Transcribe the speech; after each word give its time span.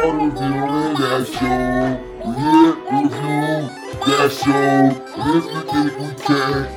that 0.00 1.26
show. 1.26 1.98
Review 2.24 2.72
that 4.06 4.30
show. 4.32 4.96
If 5.16 5.44
think 5.70 5.92
we 5.98 6.08
can't, 6.24 6.68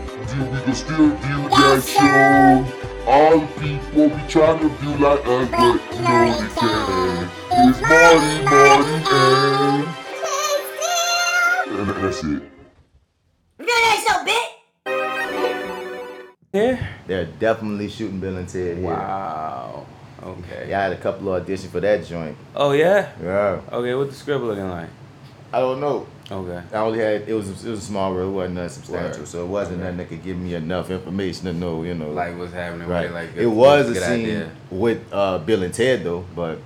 we 0.51 0.59
can 0.61 0.75
still 0.75 1.09
that 1.49 1.79
show. 1.83 2.65
All 3.05 3.39
the 3.39 3.47
people 3.59 4.09
be 4.09 4.21
trying 4.27 4.59
to 4.59 4.67
like 4.97 5.25
us, 5.25 5.47
but 5.51 5.77
they 5.89 6.47
can. 6.59 7.29
It's 7.51 7.79
Marty, 7.81 8.33
Marty, 8.45 8.93
and... 9.11 9.87
and 11.79 11.89
that's 12.03 12.23
it. 12.23 12.43
Yeah. 16.53 16.77
They're 17.07 17.25
definitely 17.25 17.89
shooting 17.89 18.19
Bill 18.19 18.37
and 18.37 18.47
Ted 18.47 18.77
here. 18.77 18.85
Wow. 18.85 19.87
Okay. 20.23 20.67
Yeah, 20.69 20.79
I 20.79 20.83
had 20.83 20.93
a 20.93 20.97
couple 20.97 21.33
of 21.33 21.45
auditions 21.45 21.67
for 21.69 21.79
that 21.81 22.05
joint. 22.05 22.37
Oh 22.55 22.71
yeah. 22.71 23.11
Yeah. 23.21 23.59
Okay. 23.71 23.93
What 23.95 24.09
the 24.09 24.15
script 24.15 24.43
looking 24.43 24.69
like? 24.69 24.89
I 25.51 25.59
don't 25.59 25.79
know. 25.81 26.07
Okay. 26.31 26.61
I 26.73 26.77
only 26.77 26.99
had 26.99 27.27
it 27.27 27.33
was 27.33 27.49
it 27.65 27.69
was 27.69 27.79
a 27.79 27.85
small 27.85 28.13
role, 28.13 28.29
it 28.29 28.31
wasn't 28.31 28.55
nothing 28.55 28.69
substantial, 28.69 29.19
Word. 29.19 29.27
so 29.27 29.43
it 29.43 29.47
wasn't 29.47 29.75
Okay. 29.77 29.83
nothing 29.83 29.97
that 29.97 30.09
could 30.09 30.23
give 30.23 30.37
me 30.37 30.55
enough 30.55 30.89
information 30.89 31.45
to 31.45 31.53
know, 31.53 31.83
you 31.83 31.93
know. 31.93 32.11
Like 32.11 32.37
what's 32.37 32.53
happening? 32.53 32.87
right. 32.87 33.11
Like 33.11 33.35
it 33.35 33.45
was 33.47 33.89
a 33.89 33.95
scene 33.95 34.25
idea. 34.25 34.49
with 34.71 35.01
uh, 35.11 35.37
Bill 35.39 35.63
and 35.63 35.73
Ted 35.73 36.03
though, 36.03 36.23
but 36.35 36.59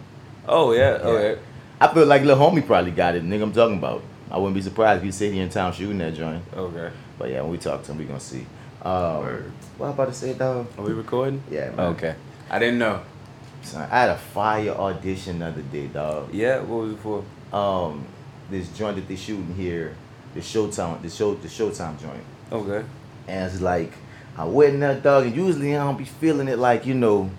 Oh 0.47 0.71
yeah. 0.73 0.99
Okay. 1.01 1.41
I 1.81 1.93
feel 1.93 2.05
like 2.05 2.21
little 2.23 2.49
homie 2.49 2.65
probably 2.65 2.91
got 2.91 3.15
it. 3.15 3.23
Nigga, 3.23 3.43
I'm 3.43 3.51
talking 3.51 3.77
about. 3.77 4.01
I 4.31 4.37
wouldn't 4.37 4.55
be 4.55 4.61
surprised 4.61 4.99
if 4.99 5.03
he's 5.05 5.15
sitting 5.15 5.35
here 5.35 5.43
in 5.43 5.49
town 5.49 5.71
shooting 5.73 5.97
that 5.99 6.13
joint. 6.13 6.43
Okay. 6.55 6.89
But 7.19 7.29
yeah, 7.29 7.41
when 7.41 7.51
we 7.51 7.57
talk 7.57 7.83
to 7.83 7.91
him, 7.91 7.97
we 7.97 8.05
gonna 8.05 8.19
see. 8.19 8.45
Um, 8.83 9.17
Word. 9.19 9.51
what 9.77 9.87
I 9.87 9.89
about 9.91 10.07
to 10.07 10.13
say, 10.13 10.33
dog? 10.33 10.67
Are 10.77 10.83
we 10.83 10.93
recording? 10.93 11.41
Yeah, 11.51 11.71
man. 11.71 11.79
Okay. 11.95 12.15
I 12.49 12.59
didn't 12.59 12.77
know. 12.79 13.01
Son, 13.67 13.81
I 13.91 13.99
had 13.99 14.09
a 14.09 14.17
fire 14.17 14.69
audition 14.71 15.39
the 15.39 15.47
other 15.47 15.61
day, 15.61 15.87
dog. 15.87 16.33
Yeah. 16.33 16.59
What 16.59 16.83
was 16.83 16.93
it 16.93 16.99
for? 16.99 17.23
Um, 17.53 18.05
this 18.49 18.69
joint 18.69 18.95
that 18.95 19.07
they 19.07 19.15
shooting 19.15 19.53
here, 19.55 19.95
the 20.33 20.39
Showtime, 20.41 21.01
the 21.01 21.09
show, 21.09 21.33
the 21.35 21.47
Showtime 21.47 21.99
joint. 22.01 22.23
Okay. 22.51 22.85
And 23.27 23.51
it's 23.51 23.61
like 23.61 23.91
I 24.37 24.45
went 24.45 24.75
in 24.75 24.79
there, 24.79 24.95
dog, 24.99 25.25
and 25.25 25.35
usually 25.35 25.75
I 25.75 25.83
don't 25.83 25.97
be 25.97 26.05
feeling 26.05 26.47
it 26.47 26.57
like 26.59 26.85
you 26.85 26.93
know, 26.93 27.29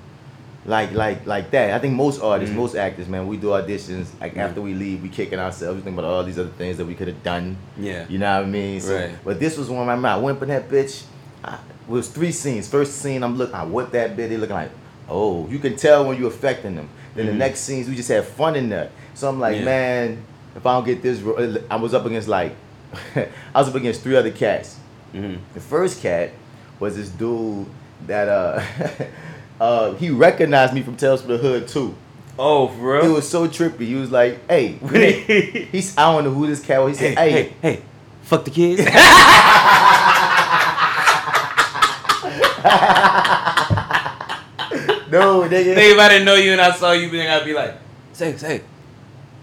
like 0.67 0.93
like 0.93 1.27
like 1.27 1.51
that. 1.53 1.73
I 1.73 1.79
think 1.79 1.95
most 1.95 2.21
artists, 2.21 2.53
Mhm. 2.55 2.59
most 2.59 2.75
actors, 2.75 3.09
man, 3.09 3.27
we 3.27 3.37
do 3.39 3.49
auditions 3.49 4.07
like 4.21 4.35
Mhm. 4.35 4.39
after 4.41 4.61
we 4.61 4.75
leave, 4.75 5.03
we 5.03 5.09
kicking 5.09 5.39
ourselves, 5.39 5.77
we 5.77 5.83
think 5.83 5.97
about 5.99 6.11
all 6.11 6.25
these 6.25 6.39
other 6.39 6.51
things 6.59 6.77
that 6.77 6.85
we 6.87 6.95
could 6.95 7.09
have 7.09 7.23
done. 7.23 7.57
Yeah. 7.79 8.05
You 8.09 8.19
know 8.19 8.37
what 8.37 8.47
I 8.47 8.51
mean? 8.51 8.81
So, 8.81 8.95
Right. 8.97 9.11
But 9.25 9.41
this 9.41 9.57
was 9.57 9.71
one 9.71 9.81
of 9.81 9.87
my 9.87 9.95
mind. 9.97 10.07
I 10.07 10.19
went 10.19 10.43
in 10.43 10.49
that 10.49 10.69
bitch. 10.69 11.05
I, 11.43 11.55
it 11.55 11.59
was 11.89 12.09
three 12.09 12.33
scenes. 12.33 12.69
First 12.69 12.97
scene, 13.01 13.23
I'm 13.23 13.37
looking. 13.39 13.55
I 13.55 13.65
whipped 13.65 13.93
that 13.93 14.11
bitch. 14.17 14.29
They 14.29 14.37
looking 14.37 14.57
like, 14.57 14.71
oh, 15.09 15.47
you 15.49 15.59
can 15.59 15.77
tell 15.77 16.07
when 16.07 16.19
you're 16.19 16.29
affecting 16.29 16.77
them. 16.77 16.89
Then 17.15 17.27
Mhm. 17.27 17.29
the 17.31 17.35
next 17.35 17.61
scenes, 17.61 17.89
we 17.89 17.95
just 17.97 18.09
had 18.09 18.25
fun 18.25 18.55
in 18.57 18.69
that. 18.71 18.91
So 19.15 19.29
I'm 19.29 19.41
like, 19.41 19.57
Yeah. 19.57 19.65
man, 19.65 20.23
if 20.55 20.65
I 20.67 20.75
don't 20.75 20.85
get 20.85 21.03
this, 21.03 21.21
I 21.71 21.77
was 21.77 21.95
up 21.95 22.05
against 22.07 22.29
like, 22.29 22.55
I 23.17 23.29
was 23.61 23.69
up 23.69 23.75
against 23.75 24.03
three 24.03 24.17
other 24.17 24.31
cats. 24.31 24.77
Mm-hmm. 25.15 25.37
The 25.55 25.61
first 25.61 26.01
cat 26.03 26.31
was 26.81 26.97
this 26.97 27.09
dude 27.09 27.67
that 28.07 28.29
uh, 28.29 28.63
uh, 29.61 29.95
he 29.95 30.11
recognized 30.11 30.73
me 30.75 30.83
from 30.83 30.97
Tales 30.97 31.23
from 31.23 31.33
the 31.33 31.39
Hood 31.39 31.67
too. 31.69 31.95
Oh, 32.39 32.69
for 32.69 32.95
real? 32.95 33.07
It 33.07 33.13
was 33.13 33.29
so 33.29 33.49
trippy. 33.49 33.81
He 33.87 33.95
was 33.97 34.13
like, 34.13 34.39
hey, 34.49 34.69
hey, 34.91 35.65
he's 35.73 35.97
I 35.99 36.13
don't 36.13 36.25
know 36.25 36.31
who 36.31 36.47
this 36.47 36.61
cat 36.65 36.81
was. 36.83 36.99
He 36.99 37.07
said, 37.07 37.19
hey, 37.19 37.31
hey, 37.31 37.53
hey, 37.63 37.83
fuck 38.23 38.45
the 38.45 38.51
kids. 38.53 38.83
No, 45.11 45.43
nigga. 45.43 45.75
Think 45.75 45.95
if 45.95 45.99
I 45.99 46.09
didn't 46.09 46.25
know 46.25 46.35
you 46.35 46.53
and 46.53 46.61
I 46.61 46.73
saw 46.73 46.93
you, 46.93 47.11
then 47.11 47.31
I'd 47.31 47.45
be 47.45 47.55
like, 47.55 47.75
say, 48.13 48.37
say, 48.37 48.63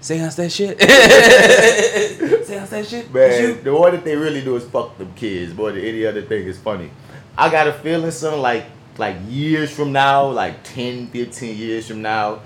say 0.01 0.19
us 0.19 0.35
that 0.35 0.51
shit. 0.51 0.79
say 2.45 2.57
us 2.57 2.69
that 2.69 2.85
shit. 2.87 3.13
Man, 3.13 3.63
the 3.63 3.73
one 3.73 3.91
that 3.93 4.03
they 4.03 4.15
really 4.15 4.41
do 4.41 4.55
is 4.55 4.65
fuck 4.65 4.97
them 4.97 5.13
kids 5.15 5.53
more 5.53 5.71
than 5.71 5.83
any 5.83 6.05
other 6.05 6.21
thing 6.21 6.47
is 6.47 6.57
funny. 6.57 6.89
I 7.37 7.49
got 7.49 7.67
a 7.67 7.73
feeling 7.73 8.11
something 8.11 8.41
like 8.41 8.65
like 8.97 9.17
years 9.27 9.71
from 9.71 9.91
now, 9.91 10.27
like 10.27 10.63
10, 10.63 11.07
15 11.07 11.57
years 11.57 11.87
from 11.87 12.01
now, 12.01 12.41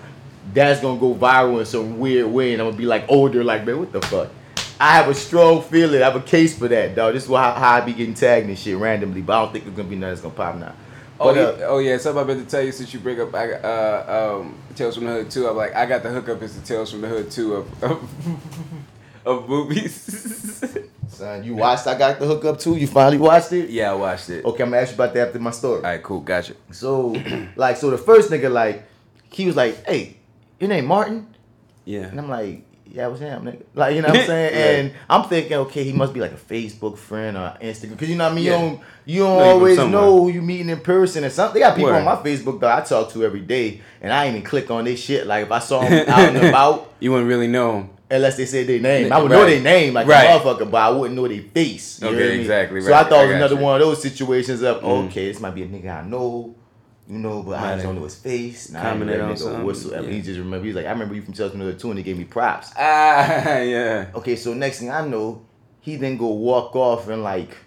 that's 0.53 0.81
gonna 0.81 1.00
go 1.00 1.13
viral 1.13 1.59
in 1.59 1.66
some 1.66 2.00
weird 2.00 2.28
way 2.28 2.53
and 2.53 2.62
I'm 2.62 2.69
gonna 2.69 2.78
be 2.78 2.85
like 2.85 3.06
older, 3.08 3.44
like 3.44 3.66
man, 3.66 3.79
what 3.79 3.91
the 3.91 4.02
fuck? 4.02 4.31
I 4.79 4.96
have 4.96 5.09
a 5.09 5.13
strong 5.13 5.62
feeling, 5.62 6.02
I 6.02 6.06
have 6.06 6.16
a 6.16 6.22
case 6.22 6.58
for 6.58 6.68
that, 6.69 6.96
dog. 6.96 7.13
This 7.13 7.24
is 7.25 7.29
how, 7.29 7.52
how 7.53 7.75
I 7.75 7.81
be 7.81 7.94
getting 7.94 8.13
tagged 8.13 8.47
and 8.47 8.58
shit 8.58 8.78
randomly, 8.78 9.22
but 9.22 9.34
I 9.38 9.44
don't 9.44 9.53
think 9.53 9.68
it's 9.68 9.75
gonna 9.75 9.90
be 9.90 9.96
nothing 9.96 10.09
that's 10.09 10.22
gonna 10.22 10.34
pop 10.34 10.56
now. 10.56 10.74
Oh, 11.19 11.34
But, 11.34 11.59
yeah, 11.59 11.66
oh 11.66 11.80
yeah, 11.80 11.97
something 11.97 12.24
I 12.24 12.25
meant 12.25 12.46
to 12.46 12.50
tell 12.50 12.63
you 12.63 12.72
since 12.72 12.94
you 12.94 13.00
bring 13.00 13.19
up 13.19 13.34
I, 13.35 13.47
got, 13.47 13.66
uh, 13.66 14.40
um, 14.40 14.56
Tales 14.75 14.96
from 14.96 15.06
the 15.06 15.12
Hood 15.12 15.30
2. 15.31 15.47
I'm 15.50 15.57
like, 15.57 15.75
I 15.75 15.85
got 15.85 16.02
the 16.02 16.09
hookup 16.09 16.41
is 16.41 16.59
the 16.59 16.66
Tales 16.66 16.91
from 16.91 17.02
the 17.02 17.09
Hood 17.09 17.30
2 17.30 17.53
of, 17.56 17.84
of, 17.84 18.09
of 19.25 19.50
movies. 19.50 20.63
Son, 21.09 21.44
you 21.44 21.56
watched 21.56 21.88
I 21.88 21.97
got 21.97 22.19
the 22.19 22.25
hookup 22.25 22.59
too? 22.59 22.78
You 22.78 22.88
finally 22.88 23.18
watched 23.18 23.52
it? 23.52 23.69
yeah, 23.69 23.91
I 23.91 23.96
watched 23.96 24.29
it. 24.29 24.46
Okay, 24.46 24.63
I'm 24.63 24.69
gonna 24.69 24.81
ask 24.81 24.91
you 24.91 24.96
about 24.96 25.13
that 25.16 25.28
after 25.28 25.40
my 25.40 25.52
story. 25.52 25.78
All 25.78 25.84
right, 25.84 26.02
cool, 26.02 26.22
gotcha. 26.22 26.53
So, 26.72 27.16
like, 27.56 27.75
so 27.78 27.90
the 27.90 27.97
first 27.97 28.29
nigga, 28.31 28.50
like, 28.50 28.85
he 29.31 29.46
was 29.46 29.56
like, 29.56 29.85
"Hey, 29.85 30.18
your 30.59 30.69
name 30.69 30.85
Martin?" 30.85 31.35
Yeah. 31.84 32.06
And 32.06 32.19
I'm 32.19 32.29
like, 32.29 32.63
"Yeah, 32.92 33.08
what's 33.08 33.20
him, 33.22 33.44
nigga?" 33.44 33.64
Like, 33.76 33.96
you 33.96 34.02
know 34.02 34.10
what 34.10 34.20
I'm 34.20 34.26
saying? 34.34 34.54
Right. 34.54 34.86
And 34.86 34.94
I'm 35.10 35.24
thinking, 35.30 35.54
okay, 35.58 35.84
he 35.84 35.94
must 35.94 36.14
be 36.14 36.20
like 36.20 36.32
a 36.32 36.36
Facebook 36.36 36.98
friend 36.98 37.38
or 37.38 37.56
Instagram, 37.62 37.90
because 37.92 38.10
you 38.10 38.16
know 38.16 38.26
what 38.26 38.32
I 38.34 38.36
mean. 38.36 38.44
Yeah. 38.46 38.62
You 38.62 38.68
don't, 38.70 38.82
you 39.06 39.20
don't 39.22 39.42
always 39.42 39.78
know 39.78 40.22
who 40.22 40.30
you're 40.32 40.42
meeting 40.44 40.70
in 40.70 40.80
person 40.82 41.24
or 41.24 41.30
something. 41.30 41.56
They 41.56 41.60
got 41.68 41.76
people 41.76 41.92
Word. 41.92 42.00
on 42.00 42.06
my 42.06 42.16
Facebook 42.18 42.60
that 42.62 42.78
I 42.78 42.86
talk 42.86 43.12
to 43.14 43.24
every 43.24 43.42
day, 43.42 43.82
and 44.02 44.12
I 44.14 44.26
ain't 44.26 44.36
even 44.38 44.48
click 44.48 44.70
on 44.72 44.86
their 44.86 44.98
shit. 44.98 45.26
Like, 45.28 45.46
if 45.46 45.52
I 45.52 45.60
saw 45.60 45.82
them 45.88 46.10
out 46.10 46.36
and 46.36 46.38
about. 46.48 46.86
You 47.02 47.12
wouldn't 47.12 47.30
really 47.30 47.48
know 47.48 47.78
him. 47.80 47.90
Unless 48.12 48.38
they 48.38 48.46
say 48.46 48.64
their 48.66 48.80
name, 48.80 49.14
I 49.14 49.22
would 49.22 49.30
know 49.32 49.46
their 49.46 49.62
name 49.62 49.94
like 49.94 50.06
Right. 50.08 50.26
a 50.26 50.40
motherfucker, 50.40 50.70
but 50.70 50.78
I 50.82 50.90
wouldn't 50.90 51.16
know 51.16 51.28
their 51.28 51.44
face. 51.44 52.02
Okay, 52.04 52.12
know 52.12 52.18
what 52.18 52.26
I 52.26 52.30
mean? 52.32 52.40
exactly, 52.42 52.82
So. 52.82 52.92
I 52.94 53.04
thought 53.04 53.14
I 53.20 53.24
it 53.24 53.28
was 53.28 53.36
another 53.36 53.56
you. 53.56 53.62
one 53.62 53.80
of 53.80 53.88
those 53.88 54.02
situations 54.02 54.64
of 54.64 54.82
Mhm. 54.82 55.08
okay, 55.08 55.28
this 55.32 55.40
might 55.40 55.54
be 55.56 55.62
a 55.64 55.68
nigga 55.68 56.04
I 56.04 56.08
know, 56.08 56.56
you 57.09 57.18
know, 57.18 57.42
but 57.44 57.59
I 57.59 57.74
just 57.74 57.86
don't 57.86 57.96
know 57.96 58.03
his 58.03 58.16
face. 58.16 58.70
Nah, 58.72 58.81
commented 58.81 59.20
on 59.20 59.30
that 59.30 59.36
nigga 59.36 59.40
something, 59.42 59.64
whatsoever. 59.66 60.08
yeah. 60.08 60.14
He 60.14 60.22
just 60.22 60.38
remember 60.40 60.66
he's 60.66 60.75
like, 60.75 60.86
I 60.86 60.92
remember 60.92 61.16
you 61.16 61.22
from 61.24 61.34
Chelsea 61.34 61.56
Another 61.56 61.74
Two, 61.74 61.90
and 61.90 61.97
he 61.97 62.03
gave 62.03 62.18
me 62.18 62.24
props. 62.25 62.72
Ah, 62.78 63.58
yeah. 63.59 64.12
Okay, 64.16 64.36
so 64.36 64.53
next 64.53 64.80
thing 64.80 64.92
I 64.92 65.06
know, 65.08 65.42
he 65.81 65.96
then 65.96 66.18
go 66.18 66.28
walk 66.28 66.75
off 66.75 67.08
and 67.09 67.24
like. 67.24 67.58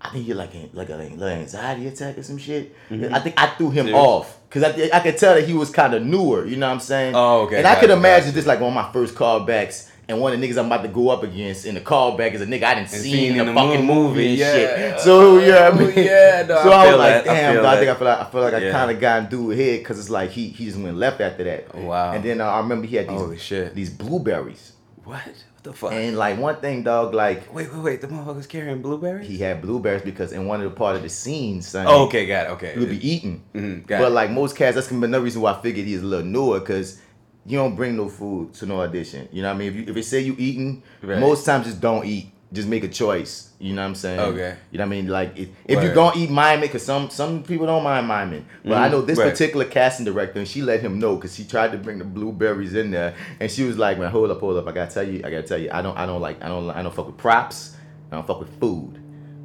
I 0.00 0.10
think 0.10 0.26
you're 0.28 0.36
like 0.36 0.52
like 0.74 0.90
a 0.90 0.96
like 0.96 1.12
anxiety 1.22 1.86
attack 1.88 2.18
or 2.18 2.22
some 2.22 2.36
shit. 2.36 2.76
Mhm. 2.90 3.10
I 3.10 3.20
think 3.20 3.36
I 3.40 3.46
threw 3.56 3.70
him 3.70 3.94
off 3.94 4.36
because 4.50 4.62
I 4.62 4.90
I 4.92 5.00
could 5.00 5.16
tell 5.16 5.34
that 5.34 5.44
he 5.48 5.54
was 5.54 5.70
kind 5.70 5.94
of 5.94 6.04
newer. 6.04 6.44
You 6.44 6.56
know 6.56 6.66
what 6.66 6.74
I'm 6.74 6.80
saying? 6.80 7.14
Oh, 7.16 7.42
okay, 7.44 7.56
And 7.56 7.66
I 7.66 7.76
could 7.80 7.88
imagine 7.88 8.34
this 8.34 8.44
like 8.44 8.60
one 8.60 8.68
of 8.68 8.74
my 8.74 8.92
first 8.92 9.14
callbacks, 9.14 9.88
and 10.08 10.20
one 10.20 10.32
of 10.32 10.40
the 10.40 10.46
niggas 10.46 10.58
I'm 10.58 10.66
about 10.66 10.82
to 10.82 10.88
go 10.88 11.08
up 11.08 11.22
against 11.22 11.64
in 11.64 11.74
the 11.74 11.80
callback 11.80 12.32
is 12.32 12.42
a 12.42 12.46
nigga 12.46 12.64
I 12.64 12.74
didn't 12.74 12.90
see 12.90 13.28
in 13.28 13.38
the 13.38 13.44
the 13.44 13.54
fucking 13.54 13.84
movie, 13.84 14.08
movie 14.08 14.28
and 14.30 14.38
yeah. 14.38 14.52
shit. 14.52 15.00
So 15.00 15.38
yeah, 15.38 15.70
I 15.72 15.78
mean, 15.78 15.92
yeah, 15.96 16.44
no, 16.46 16.62
so 16.62 16.70
I 16.70 16.84
I, 16.84 16.86
was 16.90 16.98
like, 16.98 16.98
that, 16.98 17.24
damn, 17.24 17.56
dog, 17.56 17.64
I 17.64 17.76
think 17.78 17.90
I 17.90 17.94
feel 17.94 18.06
like 18.06 18.18
I 18.18 18.30
feel 18.30 18.40
like 18.42 18.54
I 18.54 18.70
kind 18.70 18.90
of 18.90 19.00
got 19.00 19.22
into 19.24 19.50
a 19.52 19.56
head 19.56 19.78
because 19.80 19.98
it's 19.98 20.10
like 20.10 20.30
he 20.30 20.48
he 20.48 20.66
just 20.66 20.78
went 20.78 20.96
left 20.96 21.20
after 21.20 21.44
that. 21.44 21.74
Wow. 21.74 22.12
And 22.12 22.24
then 22.24 22.40
uh, 22.40 22.46
I 22.46 22.58
remember 22.60 22.86
he 22.86 22.96
had 22.96 23.08
these 23.08 23.72
these 23.74 23.90
blueberries, 23.90 24.72
What? 25.04 25.22
What 25.24 25.62
the 25.62 25.72
fuck? 25.72 25.92
and 25.92 26.16
like 26.18 26.38
one 26.38 26.56
thing, 26.56 26.82
dog, 26.82 27.14
like 27.14 27.52
wait, 27.54 27.72
wait, 27.72 27.82
wait. 27.82 28.00
The 28.02 28.08
motherfucker's 28.08 28.46
carrying 28.46 28.82
blueberries? 28.82 29.26
he 29.26 29.38
had 29.38 29.62
blueberries 29.62 30.02
because 30.02 30.32
in 30.32 30.46
one 30.46 30.60
of 30.60 30.70
the 30.70 30.76
part 30.76 30.96
of 30.96 31.02
the 31.02 31.08
scenes, 31.08 31.66
son, 31.68 31.86
oh, 31.88 32.04
okay, 32.04 32.26
got 32.26 32.48
it. 32.48 32.50
Okay. 32.50 32.74
he 32.74 32.80
would 32.80 32.90
be 32.90 33.08
eating. 33.08 33.42
Mhm, 33.54 33.86
got 33.86 34.00
but 34.00 34.08
it. 34.08 34.14
like 34.14 34.30
most 34.30 34.56
cats, 34.56 34.74
that's 34.74 34.88
gonna 34.88 35.00
be 35.00 35.06
another 35.06 35.24
reason 35.24 35.40
why 35.40 35.52
I 35.52 35.62
figured 35.62 35.86
he's 35.86 36.02
a 36.02 36.06
little 36.06 36.26
newer 36.26 36.60
because 36.60 37.00
you 37.46 37.58
don't 37.58 37.74
bring 37.76 37.96
no 37.96 38.08
food 38.08 38.54
to 38.54 38.66
no 38.66 38.80
audition. 38.80 39.28
You 39.32 39.42
know 39.42 39.48
what 39.48 39.56
I 39.56 39.58
mean? 39.58 39.68
If 39.68 39.74
you 39.76 39.84
if 39.88 39.96
it 39.96 40.04
say 40.04 40.20
you 40.20 40.34
eating, 40.38 40.82
Right. 41.02 41.18
most 41.18 41.44
times 41.44 41.66
just 41.66 41.80
don't 41.80 42.04
eat. 42.06 42.30
Just 42.52 42.68
make 42.68 42.84
a 42.84 42.88
choice. 42.88 43.50
You 43.58 43.74
know 43.74 43.82
what 43.82 43.88
I'm 43.88 43.94
saying? 43.96 44.20
Okay. 44.20 44.54
You 44.70 44.78
know 44.78 44.84
what 44.84 44.86
I 44.86 44.96
mean? 44.96 45.08
Like 45.08 45.36
if, 45.36 45.48
if 45.64 45.82
you 45.82 45.92
gonna 45.92 46.16
eat 46.16 46.30
miming, 46.30 46.60
because 46.60 46.84
some 46.84 47.10
some 47.10 47.42
people 47.42 47.66
don't 47.66 47.82
mind 47.82 48.06
miming, 48.06 48.46
but 48.62 48.74
I 48.74 48.86
Mhm, 48.88 48.92
know 48.92 49.02
this 49.02 49.18
right. 49.18 49.30
particular 49.32 49.64
casting 49.64 50.04
director, 50.04 50.38
and 50.38 50.46
she 50.46 50.62
let 50.62 50.80
him 50.80 51.00
know 51.00 51.16
because 51.16 51.34
she 51.34 51.44
tried 51.44 51.72
to 51.72 51.78
bring 51.78 51.98
the 51.98 52.04
blueberries 52.04 52.74
in 52.74 52.92
there, 52.92 53.14
and 53.40 53.50
she 53.50 53.64
was 53.64 53.76
like, 53.76 53.98
"Man, 53.98 54.08
hold 54.10 54.30
up, 54.30 54.38
hold 54.38 54.56
up! 54.56 54.68
I 54.68 54.72
gotta 54.72 54.92
tell 54.94 55.08
you, 55.08 55.18
I 55.24 55.30
gotta 55.30 55.42
tell 55.42 55.58
you, 55.58 55.68
I 55.72 55.82
don't, 55.82 55.98
I 55.98 56.06
don't 56.06 56.20
like, 56.20 56.44
I 56.44 56.48
don't, 56.48 56.70
I 56.70 56.82
don't 56.82 56.94
fuck 56.94 57.06
with 57.08 57.16
props, 57.16 57.76
I 58.12 58.16
don't 58.16 58.26
fuck 58.26 58.38
with 58.38 58.56
food." 58.60 59.00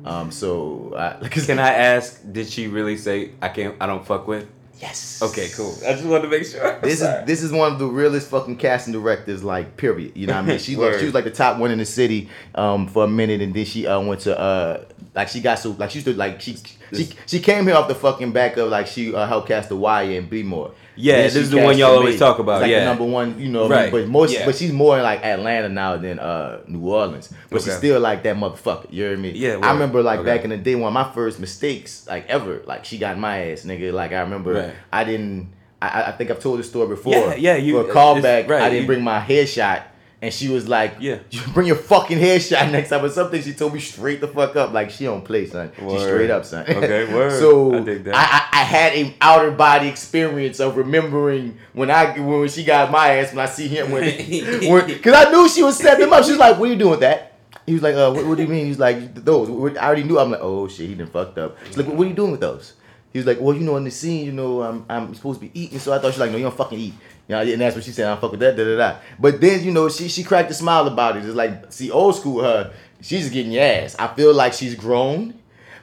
Um, 0.06 0.32
so 0.32 0.94
I, 0.96 1.28
Can 1.30 1.58
I 1.58 1.70
ask? 1.74 2.22
Did 2.32 2.48
she 2.48 2.68
really 2.68 2.96
say 2.98 3.32
I 3.42 3.50
can't? 3.50 3.76
I 3.82 3.88
don't 3.88 4.06
fuck 4.06 4.28
with? 4.28 4.46
Yes. 4.80 5.22
Okay, 5.22 5.50
cool. 5.50 5.78
I 5.86 5.94
just 5.94 6.06
wanted 6.06 6.24
to 6.24 6.30
make 6.30 6.46
sure. 6.46 6.80
This 6.80 7.02
is 7.02 7.26
this 7.26 7.44
is 7.44 7.52
one 7.52 7.74
of 7.74 7.80
the 7.80 7.86
realest 7.86 8.30
fucking 8.30 8.56
casting 8.58 8.94
directors, 8.94 9.44
like 9.44 9.76
period. 9.76 10.16
You 10.16 10.28
know 10.28 10.36
what 10.36 10.44
I 10.44 10.48
mean? 10.48 10.60
She 10.60 10.76
like, 10.76 11.00
she 11.00 11.06
was 11.06 11.14
like 11.14 11.26
the 11.26 11.32
top 11.32 11.58
one 11.58 11.72
in 11.72 11.80
the 11.80 11.86
city 11.86 12.30
um 12.56 12.88
for 12.88 13.04
a 13.04 13.08
minute, 13.08 13.42
and 13.42 13.54
then 13.54 13.66
she 13.66 13.86
uh 13.86 14.00
went 14.00 14.22
to 14.22 14.40
uh 14.40 14.86
like 15.16 15.28
she 15.28 15.42
got 15.42 15.60
so 15.60 15.72
like 15.72 15.92
she 15.92 15.98
used 15.98 16.06
to 16.08 16.14
like 16.14 16.40
she 16.40 16.58
she 16.94 17.10
she 17.26 17.40
came 17.40 17.66
here 17.66 17.76
off 17.76 17.88
the 17.88 17.96
fucking 17.96 18.32
back 18.32 18.58
of 18.58 18.70
like 18.70 18.88
she 18.88 19.14
uh, 19.14 19.26
helped 19.28 19.48
cast 19.48 19.70
the 19.70 19.76
Wire 19.76 20.18
and 20.18 20.30
Be 20.30 20.44
More. 20.44 20.72
Yeah, 20.96 21.22
this 21.22 21.36
is 21.38 21.50
the 21.50 21.62
one 21.62 21.78
y'all 21.78 21.96
always 21.96 22.20
talk 22.20 22.40
about, 22.40 22.62
Like 22.62 22.72
yeah. 22.72 22.80
the 22.82 22.86
number 22.88 23.06
one, 23.06 23.40
you 23.40 23.48
know. 23.50 23.64
What 23.68 23.72
I 23.72 23.76
mean? 23.76 23.84
Right, 23.86 23.92
But 24.04 24.08
most, 24.10 24.34
yeah. 24.34 24.46
but 24.46 24.56
she's 24.56 24.74
more 24.74 24.98
in 24.98 25.04
like 25.04 25.24
Atlanta 25.24 25.70
now 25.70 25.96
than 25.96 26.20
uh 26.20 26.60
New 26.68 26.82
Orleans. 26.90 27.34
But 27.50 27.62
she's 27.62 27.78
still 27.78 28.02
like 28.02 28.24
that 28.24 28.36
motherfucker. 28.36 28.88
You 28.90 29.06
know 29.06 29.10
what 29.12 29.20
I 29.20 29.22
mean? 29.22 29.36
Yeah, 29.36 29.60
I 29.64 29.72
remember 29.72 30.04
like 30.04 30.20
Okay. 30.20 30.36
back 30.36 30.44
in 30.44 30.50
the 30.50 30.58
day, 30.58 30.76
one 30.76 30.88
of 30.90 30.94
my 30.94 31.10
first 31.14 31.40
mistakes 31.40 32.06
like 32.08 32.28
ever, 32.28 32.62
like 32.66 32.84
she 32.84 32.98
got 32.98 33.18
my 33.18 33.52
ass, 33.52 33.62
nigga. 33.64 33.94
Like 33.94 34.12
I 34.12 34.20
remember 34.22 34.54
Right. 34.54 34.74
I 34.92 35.04
didn't. 35.06 35.54
I, 35.82 36.08
I 36.08 36.12
think 36.12 36.30
I've 36.32 36.42
told 36.42 36.60
this 36.60 36.68
story 36.70 36.90
before. 36.90 37.14
Yeah, 37.14 37.36
yeah, 37.36 37.56
you- 37.56 37.82
for 37.82 37.90
a 37.90 37.94
callback, 37.94 38.50
right, 38.50 38.62
I 38.62 38.70
didn't 38.70 38.82
you- 38.82 38.88
bring 38.88 39.02
my 39.02 39.22
headshot, 39.22 39.84
and 40.22 40.34
she 40.34 40.50
was 40.50 40.68
like, 40.68 40.96
Yeah. 41.00 41.20
you 41.32 41.42
bring 41.54 41.68
your 41.68 41.76
fucking 41.76 42.18
headshot 42.18 42.72
next 42.72 42.90
time." 42.90 43.02
But 43.02 43.14
something 43.14 43.42
she 43.42 43.54
told 43.54 43.74
me 43.74 43.80
straight 43.80 44.22
the 44.22 44.28
fuck 44.28 44.56
up, 44.56 44.74
like 44.74 44.90
she 44.92 45.06
don't 45.06 45.24
play, 45.24 45.46
son. 45.46 45.72
She 45.78 46.00
straight 46.00 46.30
up, 46.30 46.46
son. 46.46 46.66
Okay, 46.70 47.14
word. 47.14 47.40
so 47.40 47.74
I. 47.76 48.14
I, 48.14 48.50
I, 48.52 48.64
had 48.64 48.94
a 48.94 49.16
outer 49.22 49.52
body 49.52 49.88
experience 49.88 50.60
of 50.60 50.78
remembering 50.78 51.58
when 51.74 51.90
I 51.90 52.20
when 52.20 52.50
she 52.50 52.64
got 52.64 52.92
my 52.92 53.16
ass 53.16 53.34
when 53.34 53.40
I 53.40 53.50
see 53.50 53.68
him 53.68 53.92
when 53.92 54.04
because 54.88 55.14
I 55.14 55.32
knew 55.32 55.50
she 55.50 55.64
was 55.64 55.78
setting 55.78 56.06
him 56.06 56.14
up. 56.14 56.24
She 56.24 56.32
was 56.32 56.40
like, 56.40 56.60
"What 56.60 56.70
are 56.70 56.74
you 56.74 56.78
doing 56.78 56.92
with 56.92 57.00
that?" 57.00 57.30
He 57.66 57.74
was 57.74 57.84
like, 57.84 57.94
uh, 57.94 58.12
what, 58.12 58.26
what 58.26 58.36
do 58.36 58.44
you 58.44 58.50
mean? 58.50 58.66
He's 58.66 58.80
like, 58.80 59.14
those. 59.14 59.48
I 59.78 59.86
already 59.86 60.04
knew. 60.04 60.18
I'm 60.18 60.32
like, 60.32 60.40
oh 60.42 60.68
shit, 60.68 60.90
he 60.90 60.96
done 60.96 61.06
fucked 61.06 61.38
up. 61.38 61.56
She's 61.68 61.78
like, 61.78 61.86
what 61.86 62.06
are 62.06 62.10
you 62.10 62.16
doing 62.16 62.32
with 62.32 62.40
those? 62.40 62.74
He 63.14 63.20
was 63.20 63.26
like, 63.26 63.40
well, 63.40 63.56
you 63.56 63.62
know, 63.62 63.78
in 63.78 63.84
the 63.84 63.92
scene, 63.92 64.26
you 64.26 64.32
know, 64.32 64.64
I'm, 64.64 64.86
I'm 64.90 65.14
supposed 65.14 65.40
to 65.40 65.48
be 65.48 65.60
eating. 65.60 65.80
So 65.80 65.94
I 65.94 66.00
thought 66.00 66.12
she's 66.12 66.20
like, 66.20 66.32
no, 66.32 66.38
you 66.38 66.44
don't 66.44 66.58
fucking 66.58 66.80
eat. 66.80 66.94
You 67.30 67.36
know, 67.36 67.42
and 67.42 67.62
that's 67.62 67.76
what 67.76 67.86
she 67.86 67.92
said. 67.92 68.08
I 68.08 68.20
fuck 68.20 68.32
with 68.32 68.40
that, 68.40 68.58
da 68.58 68.64
da 68.64 68.76
da. 68.76 68.98
But 69.20 69.40
then, 69.40 69.64
you 69.64 69.72
know, 69.72 69.88
she 69.88 70.08
she 70.08 70.24
cracked 70.24 70.50
a 70.50 70.54
smile 70.56 70.88
about 70.88 71.16
it. 71.16 71.24
It's 71.24 71.36
like, 71.36 71.72
see, 71.72 71.92
old 71.92 72.16
school 72.16 72.42
her, 72.42 72.74
she's 73.02 73.30
getting 73.30 73.52
your 73.52 73.64
ass. 73.64 73.96
I 74.00 74.08
feel 74.08 74.34
like 74.34 74.54
she's 74.54 74.74
grown 74.74 75.36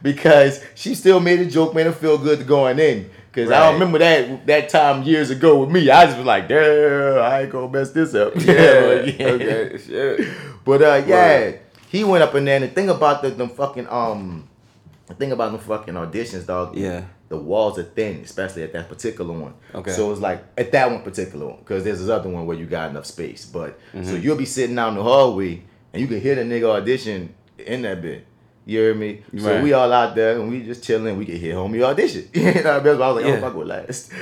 because 0.02 0.60
she 0.75 0.96
still 0.96 1.20
made 1.20 1.38
a 1.38 1.46
joke, 1.46 1.72
made 1.72 1.87
her 1.87 1.93
feel 1.93 2.19
good 2.19 2.48
going 2.48 2.81
in. 2.81 3.08
Cause 3.32 3.52
I 3.52 3.60
don't 3.60 3.75
remember 3.75 3.98
that 3.98 4.46
that 4.46 4.69
time 4.70 5.02
years 5.02 5.31
ago 5.31 5.60
with 5.60 5.70
me. 5.70 5.88
I 5.90 6.06
just 6.06 6.16
was 6.16 6.26
like, 6.26 6.48
damn, 6.48 7.19
I 7.19 7.43
ain't 7.43 7.52
gonna 7.52 7.69
mess 7.69 7.90
this 7.90 8.14
up. 8.14 8.34
Yeah. 8.37 8.81
but 8.81 9.20
yeah. 9.20 9.26
Okay. 9.26 9.78
Shit. 9.78 10.28
But 10.64 10.82
uh, 10.82 11.04
yeah, 11.06 11.40
Word. 11.40 11.60
he 11.88 12.02
went 12.02 12.25
up 12.25 12.34
in 12.34 12.46
there. 12.46 12.56
And 12.56 12.64
the 12.64 12.69
thing 12.69 12.88
about 12.88 13.22
the 13.22 13.28
them 13.31 13.50
fucking 13.50 13.87
um, 13.88 14.48
the 15.06 15.14
thing 15.14 15.32
about 15.32 15.52
them 15.52 15.60
fucking 15.60 15.94
auditions, 15.94 16.46
dog. 16.46 16.76
Yeah. 16.76 17.04
The 17.28 17.37
walls 17.37 17.78
are 17.78 17.82
thin, 17.82 18.20
especially 18.25 18.62
at 18.62 18.73
that 18.75 18.88
particular 18.88 19.32
one. 19.32 19.55
Okay. 19.75 19.90
So 19.90 20.12
it's 20.12 20.20
like 20.20 20.44
at 20.56 20.70
that 20.73 20.90
one 20.90 21.02
particular 21.02 21.46
one, 21.49 21.58
because 21.58 21.82
there's 21.84 21.99
this 21.99 22.08
other 22.08 22.28
one 22.28 22.46
where 22.46 22.56
you 22.56 22.67
got 22.67 22.90
enough 22.90 23.06
space. 23.06 23.44
But 23.44 23.78
so 23.93 23.99
Mm-hmm. 23.99 24.23
you'll 24.23 24.37
be 24.37 24.44
sitting 24.44 24.78
out 24.78 24.90
in 24.90 24.94
the 24.94 25.02
hallway 25.02 25.62
and 25.93 26.00
you 26.02 26.06
can 26.06 26.20
hear 26.20 26.34
the 26.37 26.43
nigga 26.43 26.69
audition 26.69 27.34
in 27.58 27.82
that 27.82 28.00
bit. 28.02 28.26
You 28.69 28.81
hear 28.81 28.94
me? 28.94 29.23
So 29.38 29.62
we 29.62 29.73
all 29.73 29.93
out 29.93 30.14
there 30.17 30.40
and 30.40 30.49
we 30.49 30.62
just 30.64 30.82
chilling. 30.82 31.17
We 31.17 31.25
can 31.25 31.37
hear 31.37 31.55
homie 31.55 31.82
audition. 31.84 32.28
you 32.34 32.43
know 32.43 32.52
what 32.52 32.67
I 32.67 32.78
mean? 32.81 32.87
I 33.02 33.12
was 33.12 33.17
like, 33.17 33.25
Yeah. 33.26 33.37
oh 33.37 33.40
fuck 33.40 33.55
with 33.55 33.69
last. 33.69 34.12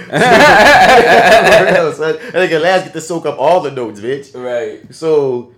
Real, 1.75 1.93
son. 1.93 2.19
And 2.35 2.63
last 2.63 2.85
get 2.85 2.93
to 2.93 3.01
soak 3.01 3.27
up 3.27 3.39
all 3.39 3.61
the 3.61 3.71
notes, 3.71 4.01
bitch. 4.01 4.35
Right. 4.35 4.95
So 4.95 5.55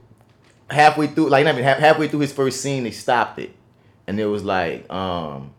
halfway 0.70 1.08
through, 1.08 1.28
like 1.30 1.46
I 1.46 1.52
mean, 1.52 1.64
half, 1.64 1.78
halfway 1.78 2.08
through 2.08 2.20
his 2.20 2.32
first 2.32 2.60
scene, 2.60 2.84
they 2.84 2.90
stopped 2.92 3.38
it, 3.38 3.50
and 4.06 4.18
it 4.20 4.26
was 4.26 4.44
like, 4.44 4.90
um, 4.92 5.52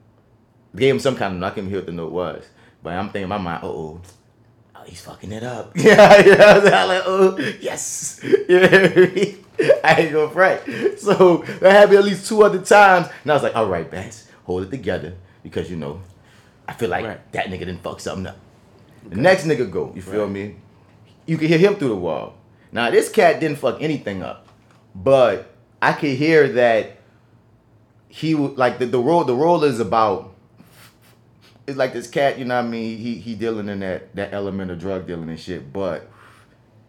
gave 0.78 0.94
him 0.94 1.00
some 1.00 1.16
kind 1.16 1.36
of. 1.36 1.44
I 1.44 1.50
couldn't 1.52 1.70
hear 1.70 1.80
what 1.80 1.86
the 1.88 1.92
note 1.92 2.12
was, 2.12 2.46
but 2.84 2.94
I'm 2.94 3.06
thinking 3.08 3.24
in 3.24 3.30
my 3.30 3.38
mind, 3.38 3.62
oh, 3.64 4.02
oh, 4.76 4.84
he's 4.86 5.02
fucking 5.02 5.32
it 5.32 5.44
up. 5.44 5.72
Yeah, 5.76 6.18
yeah. 6.26 6.44
I 6.44 6.60
was 6.60 6.64
like, 6.72 7.04
oh, 7.06 7.38
yes. 7.60 8.22
Yeah, 9.60 9.70
I 9.84 10.02
ain't 10.02 10.14
gonna 10.14 10.30
front. 10.30 10.62
So 11.00 11.38
that 11.62 11.72
happened 11.72 11.98
at 11.98 12.06
least 12.06 12.28
two 12.28 12.44
other 12.44 12.60
times, 12.62 13.08
and 13.24 13.32
I 13.32 13.36
was 13.36 13.42
like, 13.44 13.56
all 13.56 13.66
right, 13.68 13.90
Bats, 13.90 14.28
hold 14.44 14.64
it 14.64 14.70
together 14.70 15.16
because 15.42 15.70
you 15.72 15.76
know, 15.78 16.02
I 16.68 16.74
feel 16.74 16.90
like 16.90 17.04
Right. 17.06 17.32
that 17.32 17.48
nigga 17.48 17.60
didn't 17.60 17.82
fuck 17.82 18.00
something 18.00 18.28
up. 18.28 18.38
The 19.10 19.16
next 19.16 19.46
nigga 19.46 19.70
go, 19.72 19.92
you 19.96 20.02
feel 20.04 20.24
Right. 20.24 20.32
me? 20.32 20.56
You 21.26 21.38
could 21.40 21.50
hear 21.50 21.58
him 21.58 21.76
through 21.76 21.88
the 21.90 21.96
wall. 21.96 22.36
Now 22.72 22.92
this 22.92 23.10
cat 23.10 23.40
didn't 23.40 23.58
fuck 23.58 23.82
anything 23.82 24.22
up, 24.22 24.48
but 24.94 25.50
I 25.82 25.94
could 25.94 26.12
hear 26.18 26.48
that 26.50 26.98
he 28.10 28.36
would 28.36 28.58
like 28.60 28.78
the 28.80 28.86
the 28.86 29.00
role. 29.00 29.24
The 29.24 29.36
role 29.36 29.64
is 29.64 29.80
about. 29.80 30.34
It's 31.68 31.78
like 31.78 31.94
this 31.94 32.10
cat, 32.10 32.40
you 32.40 32.46
know 32.46 32.56
what 32.56 32.66
I 32.66 32.70
mean? 32.70 32.98
He 32.98 33.16
he 33.16 33.36
dealing 33.36 33.68
in 33.70 33.82
that 33.82 34.16
that 34.16 34.34
element 34.34 34.72
of 34.72 34.80
drug 34.80 35.06
dealing 35.06 35.30
and 35.30 35.40
shit, 35.40 35.72
but 35.72 36.10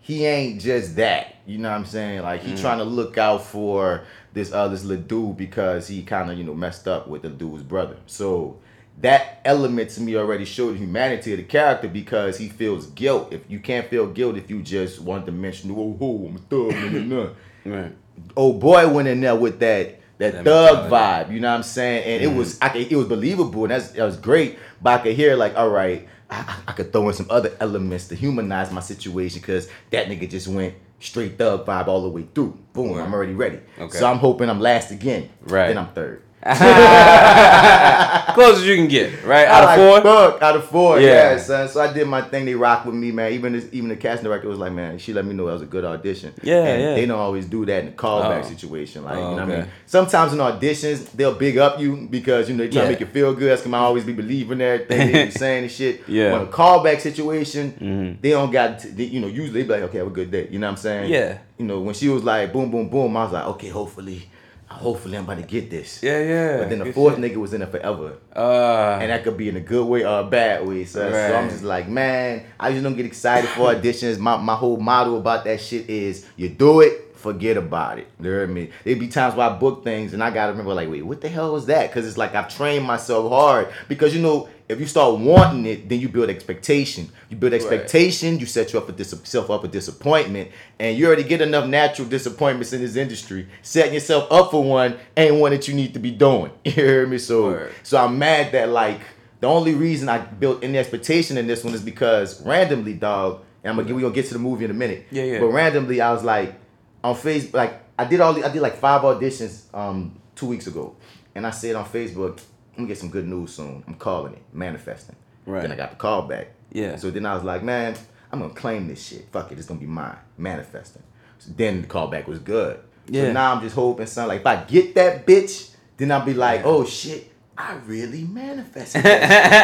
he 0.01 0.25
ain't 0.25 0.61
just 0.61 0.97
that. 0.97 1.37
You 1.47 1.59
know 1.59 1.71
what 1.71 1.77
I'm 1.77 1.85
saying? 1.85 2.23
Like 2.23 2.43
he 2.43 2.57
trying 2.57 2.79
to 2.79 2.85
look 2.85 3.19
out 3.19 3.43
for 3.43 4.05
this 4.33 4.53
uh 4.53 4.69
this 4.69 4.85
little 4.85 5.05
dude 5.05 5.37
because 5.37 5.89
he 5.89 6.03
kind 6.03 6.31
of 6.31 6.39
you 6.39 6.45
know 6.45 6.55
messed 6.55 6.87
up 6.87 7.09
with 7.09 7.23
the 7.23 7.29
dude's 7.29 7.63
brother. 7.63 7.97
So 8.07 8.59
that 9.01 9.41
element 9.45 9.91
to 9.91 10.01
me 10.01 10.17
already 10.17 10.45
showed 10.45 10.75
the 10.75 10.79
humanity 10.79 11.33
of 11.33 11.39
the 11.39 11.45
character 11.45 11.89
because 11.89 12.39
he 12.39 12.49
feels 12.49 12.87
guilt. 12.89 13.33
If 13.33 13.43
you 13.49 13.61
can't 13.61 13.89
feel 13.89 14.07
guilt 14.07 14.37
if 14.37 14.51
you 14.51 14.63
just 14.63 15.01
one 15.01 15.25
dimensional, 15.25 15.99
oh, 16.01 16.27
I'm 16.27 16.37
a 16.37 16.39
thug, 16.39 16.73
nah, 16.73 16.89
nah, 16.89 17.25
nah. 17.25 17.31
Right. 17.65 17.93
old 18.37 18.61
boy 18.61 18.89
went 18.89 19.09
in 19.09 19.21
there 19.21 19.37
with 19.37 19.61
that 19.61 19.98
that, 20.19 20.33
That 20.35 20.45
thug 20.45 20.91
vibe. 20.91 21.33
You 21.33 21.41
know 21.41 21.51
what 21.51 21.57
I'm 21.57 21.63
saying? 21.63 22.05
And 22.05 22.23
it 22.33 22.37
was 22.37 22.59
I 22.61 22.69
could, 22.71 22.91
it 22.93 22.97
was 22.97 23.07
believable 23.07 23.63
and 23.65 23.71
that's 23.73 23.91
that 23.93 24.05
was 24.05 24.17
great. 24.17 24.59
But 24.83 25.01
I 25.01 25.03
could 25.05 25.17
hear 25.17 25.35
like, 25.37 25.57
all 25.57 25.69
right, 25.71 26.09
I, 26.31 26.37
I- 26.41 26.57
I 26.69 26.73
could 26.73 26.93
throw 26.93 27.09
in 27.09 27.15
some 27.15 27.27
other 27.31 27.57
elements 27.61 28.09
to 28.09 28.15
humanize 28.15 28.71
my 28.73 28.81
situation 28.81 29.41
because 29.41 29.69
that 29.91 30.07
nigga 30.09 30.29
just 30.29 30.49
went 30.49 30.75
straight 31.01 31.39
thug 31.39 31.65
vibe 31.67 31.87
all 31.87 32.03
the 32.03 32.09
way 32.09 32.27
through. 32.35 32.59
Boom, 32.73 32.93
Right. 32.97 33.05
I'm 33.05 33.13
already 33.15 33.35
ready. 33.35 33.61
Okay. 33.79 33.97
So 33.99 34.07
I'm 34.11 34.19
hoping 34.19 34.51
I'm 34.51 34.61
last 34.61 34.91
again. 34.91 35.31
Right. 35.43 35.69
Then 35.69 35.79
I'm 35.79 35.89
third. 35.93 36.23
Close 38.35 38.59
as 38.59 38.67
you 38.67 38.77
can 38.77 38.87
get. 38.89 39.25
Right. 39.25 39.49
I 39.49 39.51
Out 39.51 39.65
like, 39.65 39.79
of 39.79 39.85
four. 39.85 40.01
Fuck, 40.31 40.43
out 40.43 40.57
of 40.57 40.65
four, 40.67 41.01
Yeah. 41.01 41.33
yeah. 41.33 41.39
son. 41.39 41.69
So 41.69 41.81
I 41.81 41.93
did 41.93 42.07
my 42.07 42.23
thing. 42.23 42.45
They 42.45 42.55
rock 42.55 42.85
with 42.85 42.95
me, 42.95 43.11
man. 43.11 43.33
Even 43.33 43.53
this, 43.55 43.67
even 43.73 43.89
the 43.89 43.97
casting 43.97 44.25
director 44.25 44.49
was 44.49 44.59
like, 44.59 44.73
man, 44.73 44.99
she 44.99 45.13
let 45.13 45.25
me 45.25 45.35
know 45.35 45.47
that 45.47 45.53
was 45.55 45.63
a 45.63 45.67
good 45.67 45.85
audition. 45.85 46.33
Yeah, 46.43 46.65
and 46.65 46.83
yeah. 46.83 46.95
They 46.95 47.07
don't 47.07 47.19
always 47.19 47.47
do 47.47 47.67
that 47.67 47.83
in 47.83 47.89
a 47.89 47.93
callback 47.93 48.45
Oh. 48.45 48.49
situation. 48.49 49.05
Like, 49.05 49.17
Oh, 49.17 49.31
you 49.31 49.37
know 49.37 49.47
what 49.47 49.55
I 49.55 49.59
mean? 49.63 49.69
Sometimes 49.87 50.33
in 50.33 50.39
auditions, 50.39 51.11
they'll 51.13 51.35
big 51.35 51.59
up 51.59 51.81
you 51.81 52.07
because, 52.09 52.49
you 52.49 52.55
know, 52.57 52.65
they 52.65 52.71
try 52.71 52.83
Yeah. 52.83 52.85
to 52.85 52.91
make 52.93 53.01
you 53.01 53.07
feel 53.07 53.35
good. 53.35 53.51
That's 53.51 53.63
come 53.63 53.75
I 53.75 53.79
always 53.79 54.05
be 54.05 54.13
believing 54.13 54.59
that 54.59 54.89
they 54.89 55.25
be 55.27 55.31
saying 55.43 55.65
and 55.65 55.73
shit. 55.73 56.03
Yeah. 56.09 56.33
When 56.33 56.43
a 56.43 56.47
callback 56.47 57.01
situation, 57.01 57.73
Mhm. 57.81 58.23
they 58.23 58.31
don't 58.31 58.51
got, 58.53 58.79
to, 58.81 58.89
they, 58.89 59.05
you 59.05 59.21
know, 59.21 59.27
usually 59.27 59.63
they 59.63 59.67
be 59.67 59.73
like, 59.75 59.83
okay, 59.85 59.99
have 59.99 60.07
a 60.07 60.11
good 60.11 60.31
day. 60.31 60.47
You 60.51 60.61
know 60.61 60.69
what 60.69 60.73
I'm 60.73 60.77
saying? 60.77 61.11
Yeah. 61.11 61.39
You 61.59 61.65
know, 61.67 61.81
when 61.81 61.95
she 61.95 62.09
was 62.09 62.23
like, 62.23 62.53
boom, 62.53 62.71
boom, 62.71 62.89
boom, 62.89 63.17
I 63.17 63.25
was 63.25 63.33
like, 63.33 63.47
okay, 63.47 63.69
hopefully, 63.69 64.29
hopefully 64.71 65.17
I'm 65.17 65.25
about 65.25 65.39
to 65.39 65.43
get 65.43 65.71
this. 65.71 66.03
Yeah. 66.03 66.21
Yeah. 66.21 66.57
But 66.59 66.71
then 66.71 66.79
the 66.81 66.93
fourth 66.93 67.17
shit. 67.17 67.25
nigga 67.25 67.37
was 67.37 67.53
in 67.55 67.63
it 67.63 67.71
forever 67.71 68.19
Uh. 68.35 68.99
and 69.01 69.11
that 69.11 69.25
could 69.25 69.37
be 69.37 69.49
in 69.49 69.57
a 69.57 69.61
good 69.61 69.87
way 69.87 70.05
or 70.05 70.21
a 70.21 70.25
bad 70.25 70.67
way. 70.67 70.85
So, 70.85 71.11
so 71.11 71.37
I'm 71.37 71.49
just 71.49 71.65
like, 71.65 71.89
man, 71.89 72.45
I 72.61 72.71
just 72.73 72.83
don't 72.83 72.97
get 72.97 73.07
excited 73.07 73.49
for 73.51 73.73
auditions. 73.75 74.19
My 74.19 74.37
my 74.37 74.55
whole 74.55 74.79
motto 74.79 75.17
about 75.17 75.45
that 75.45 75.61
shit 75.61 75.89
is 75.89 76.27
you 76.37 76.49
do 76.49 76.81
it, 76.81 77.17
forget 77.17 77.57
about 77.57 77.99
it. 77.99 78.07
You 78.21 78.43
I 78.43 78.47
mean, 78.47 78.71
There'd 78.85 78.99
be 78.99 79.09
times 79.09 79.35
where 79.35 79.49
I 79.51 79.57
book 79.57 79.85
things 79.85 80.15
and 80.15 80.23
I 80.23 80.31
gotta 80.31 80.53
remember 80.53 80.75
like, 80.75 80.89
wait, 80.89 81.03
what 81.03 81.21
the 81.21 81.29
hell 81.29 81.53
was 81.53 81.67
that? 81.67 81.89
Because 81.91 82.07
it's 82.07 82.17
like 82.19 82.35
I've 82.35 82.55
trained 82.55 82.85
myself 82.85 83.31
hard. 83.31 83.69
Because 83.89 84.15
you 84.15 84.23
know, 84.23 84.49
if 84.69 84.79
you 84.81 84.87
start 84.87 85.19
wanting 85.19 85.65
it, 85.67 85.89
then 85.89 85.99
you 85.99 86.09
build 86.09 86.29
expectation. 86.29 87.09
You 87.31 87.37
build 87.37 87.55
expectation, 87.55 88.39
you 88.39 88.47
set 88.47 88.73
you 88.73 88.79
up 88.79 88.87
for 88.87 88.93
dis- 88.93 89.13
yourself 89.13 89.51
up 89.51 89.63
for 89.63 89.69
disappointment, 89.69 90.51
and 90.79 90.97
you 90.97 91.07
already 91.07 91.23
get 91.25 91.41
enough 91.41 91.67
natural 91.67 92.07
disappointments 92.07 92.73
in 92.73 92.83
this 92.83 92.97
industry. 92.97 93.49
Setting 93.63 93.95
yourself 93.95 94.31
up 94.31 94.51
for 94.51 94.63
one 94.63 94.99
ain't 95.17 95.37
one 95.37 95.53
that 95.53 95.69
you 95.69 95.75
need 95.75 95.95
to 95.95 96.01
be 96.01 96.11
doing. 96.11 96.51
You 96.65 96.73
hear 96.73 97.07
me? 97.07 97.19
So 97.19 97.45
Word. 97.45 97.73
so 97.83 97.97
I'm 97.97 98.19
mad 98.19 98.53
that 98.53 98.69
like 98.69 99.01
the 99.41 99.47
only 99.47 99.75
reason 99.75 100.09
I 100.09 100.19
built 100.19 100.63
any 100.63 100.77
expectation 100.77 101.39
in 101.39 101.47
this 101.47 101.65
one 101.65 101.73
is 101.73 101.81
because 101.83 102.45
randomly, 102.45 102.95
dog. 102.95 103.43
And 103.65 103.71
I'm 103.71 103.77
gonna 103.77 103.89
get 103.89 103.97
we 103.97 104.03
gonna 104.03 104.15
get 104.15 104.27
to 104.27 104.35
the 104.35 104.39
movie 104.39 104.67
in 104.67 104.71
a 104.71 104.75
minute. 104.75 105.07
Yeah, 105.11 105.25
yeah. 105.25 105.41
But 105.41 105.49
randomly, 105.49 106.01
I 106.01 106.13
was 106.13 106.23
like 106.23 106.55
on 107.03 107.15
Facebook, 107.15 107.55
like 107.55 107.83
I 107.99 108.05
did 108.05 108.21
all 108.21 108.35
the, 108.35 108.45
I 108.45 108.51
did 108.53 108.61
like 108.63 108.77
five 108.77 109.03
auditions 109.03 109.63
um 109.75 110.21
two 110.37 110.47
weeks 110.47 110.67
ago, 110.67 110.95
and 111.35 111.47
I 111.47 111.51
said 111.51 111.75
on 111.75 111.85
Facebook, 111.87 112.41
I'm 112.79 112.85
gonna 112.85 112.95
get 112.95 112.99
some 112.99 113.11
good 113.11 113.27
news 113.27 113.55
soon. 113.55 113.83
I'm 113.89 113.95
calling 113.97 114.35
it 114.35 114.43
manifesting. 114.53 115.17
Right. 115.47 115.63
Then 115.63 115.73
I 115.73 115.75
got 115.75 115.91
the 115.91 115.97
call 115.97 116.23
back. 116.23 116.53
Yeah. 116.71 116.95
So 116.95 117.11
then 117.11 117.27
I 117.27 117.35
was 117.35 117.43
like, 117.43 117.65
man, 117.65 117.97
I'm 118.31 118.39
gonna 118.39 118.55
claim 118.55 118.87
this 118.87 119.05
shit. 119.05 119.27
Fuck 119.33 119.51
it, 119.51 119.59
it's 119.59 119.67
gonna 119.67 119.81
be 119.81 119.87
mine. 119.87 120.17
Manifesting. 120.37 121.03
So 121.41 121.51
then 121.57 121.83
the 121.83 121.89
callback 121.89 122.29
was 122.29 122.39
good. 122.39 122.79
Yeah. 123.09 123.25
So 123.25 123.33
now 123.33 123.53
I'm 123.53 123.63
just 123.63 123.75
hoping, 123.75 124.07
son, 124.07 124.29
like 124.29 124.43
if 124.43 124.47
I 124.47 124.63
get 124.63 124.95
that 124.95 125.27
bitch, 125.27 125.75
then 125.97 126.13
I'll 126.13 126.25
be 126.25 126.35
like, 126.35 126.65
oh 126.65 126.85
shit, 126.85 127.33
I 127.61 127.75
really 127.87 128.23
manifested. 128.23 129.03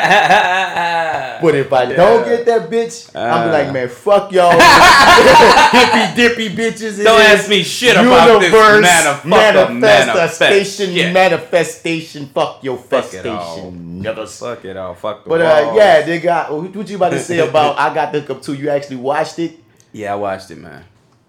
that. 0.08 1.40
but 1.40 1.54
if 1.54 1.72
I 1.72 1.86
don't 1.94 2.24
get 2.24 2.44
that 2.46 2.68
bitch, 2.68 3.14
I'll 3.14 3.46
be 3.46 3.52
like, 3.52 3.68
Uh. 3.68 3.72
man, 3.72 3.88
fuck 3.88 4.32
y'all, 4.32 4.50
hippy 5.70 6.14
dippy 6.16 6.48
bitches. 6.56 7.02
Don't 7.04 7.18
this 7.20 7.40
ask 7.42 7.48
me 7.48 7.62
shit 7.62 7.94
about 7.96 8.40
this 8.40 8.52
universe, 8.52 9.24
manifest- 9.24 9.72
manifestation, 9.72 10.90
Yeah. 10.92 11.12
manifestation. 11.12 12.26
Fuck 12.34 12.64
your 12.64 12.78
Fuck 12.78 13.14
it 13.14 13.24
festation, 13.24 13.72
never. 14.02 14.26
Fuck 14.26 14.64
it 14.64 14.76
all. 14.76 14.94
Fuck 14.94 15.22
the 15.24 15.30
But 15.30 15.40
uh, 15.42 15.62
walls. 15.66 15.76
yeah, 15.76 16.02
they 16.02 16.18
got. 16.18 16.52
What 16.52 16.74
what 16.74 16.88
you 16.90 16.96
about 16.96 17.10
to 17.10 17.20
say 17.20 17.38
about 17.46 17.78
I 17.78 17.94
got 17.94 18.12
the 18.12 18.20
hookup 18.20 18.42
too? 18.42 18.54
You 18.54 18.70
actually 18.70 18.96
watched 18.96 19.38
it? 19.38 19.58
Yeah, 19.92 20.14
I 20.14 20.16
watched 20.16 20.50
it, 20.50 20.58
man. 20.58 20.82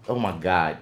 Oh 0.10 0.18
my 0.18 0.32
god. 0.32 0.78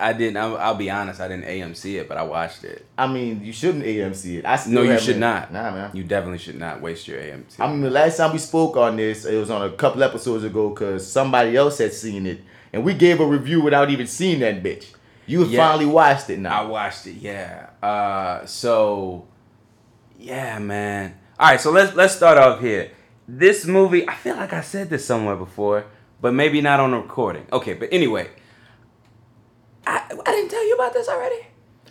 I 0.00 0.12
didn't. 0.12 0.36
I'll, 0.36 0.56
I'll 0.56 0.74
be 0.74 0.90
honest. 0.90 1.20
I 1.20 1.28
didn't 1.28 1.46
AMC 1.46 2.00
it, 2.00 2.08
but 2.08 2.16
I 2.18 2.22
watched 2.22 2.64
it. 2.64 2.86
I 2.96 3.06
mean, 3.06 3.44
you 3.44 3.52
shouldn't 3.52 3.84
AMC 3.84 4.38
it. 4.38 4.44
I 4.46 4.62
No, 4.68 4.82
you 4.82 4.98
should 4.98 5.18
not. 5.18 5.52
Nah, 5.52 5.70
man. 5.70 5.90
You 5.94 6.04
definitely 6.04 6.38
should 6.38 6.58
not 6.58 6.80
waste 6.80 7.08
your 7.08 7.18
AMC. 7.20 7.58
I 7.60 7.66
mean, 7.70 7.80
the 7.80 7.90
last 7.90 8.16
time 8.16 8.32
we 8.32 8.38
spoke 8.38 8.76
on 8.76 8.96
this, 8.96 9.24
it 9.24 9.36
was 9.38 9.50
on 9.50 9.62
a 9.62 9.70
couple 9.72 10.02
episodes 10.02 10.44
ago 10.44 10.70
because 10.70 11.06
somebody 11.10 11.56
else 11.56 11.78
had 11.78 11.92
seen 11.92 12.26
it, 12.26 12.40
and 12.72 12.84
we 12.84 12.94
gave 12.94 13.20
a 13.20 13.26
review 13.26 13.60
without 13.60 13.90
even 13.90 14.06
seeing 14.06 14.40
that 14.40 14.62
bitch. 14.62 14.86
You 15.26 15.44
Yeah. 15.44 15.66
finally 15.66 15.86
watched 15.86 16.30
it 16.30 16.38
now. 16.38 16.62
I 16.62 16.66
watched 16.66 17.06
it. 17.06 17.14
Yeah. 17.16 17.70
Uh. 17.82 18.46
So. 18.46 19.26
Yeah, 20.18 20.58
man. 20.58 21.14
All 21.38 21.50
right. 21.50 21.60
So 21.60 21.70
let's 21.70 21.94
let's 21.94 22.14
start 22.14 22.38
off 22.38 22.60
here. 22.60 22.90
this 23.26 23.66
movie, 23.66 24.08
I 24.08 24.14
feel 24.14 24.36
like 24.36 24.52
I 24.54 24.62
said 24.62 24.88
this 24.90 25.04
somewhere 25.04 25.36
before, 25.36 25.84
but 26.20 26.32
maybe 26.32 26.60
not 26.62 26.80
on 26.80 26.94
a 26.94 26.98
recording. 27.00 27.46
Okay, 27.52 27.74
but 27.74 27.88
anyway, 27.92 28.28
I, 29.88 30.02
I 30.26 30.30
didn't 30.32 30.50
tell 30.50 30.66
you 30.66 30.74
about 30.74 30.92
this 30.92 31.08
already. 31.08 31.46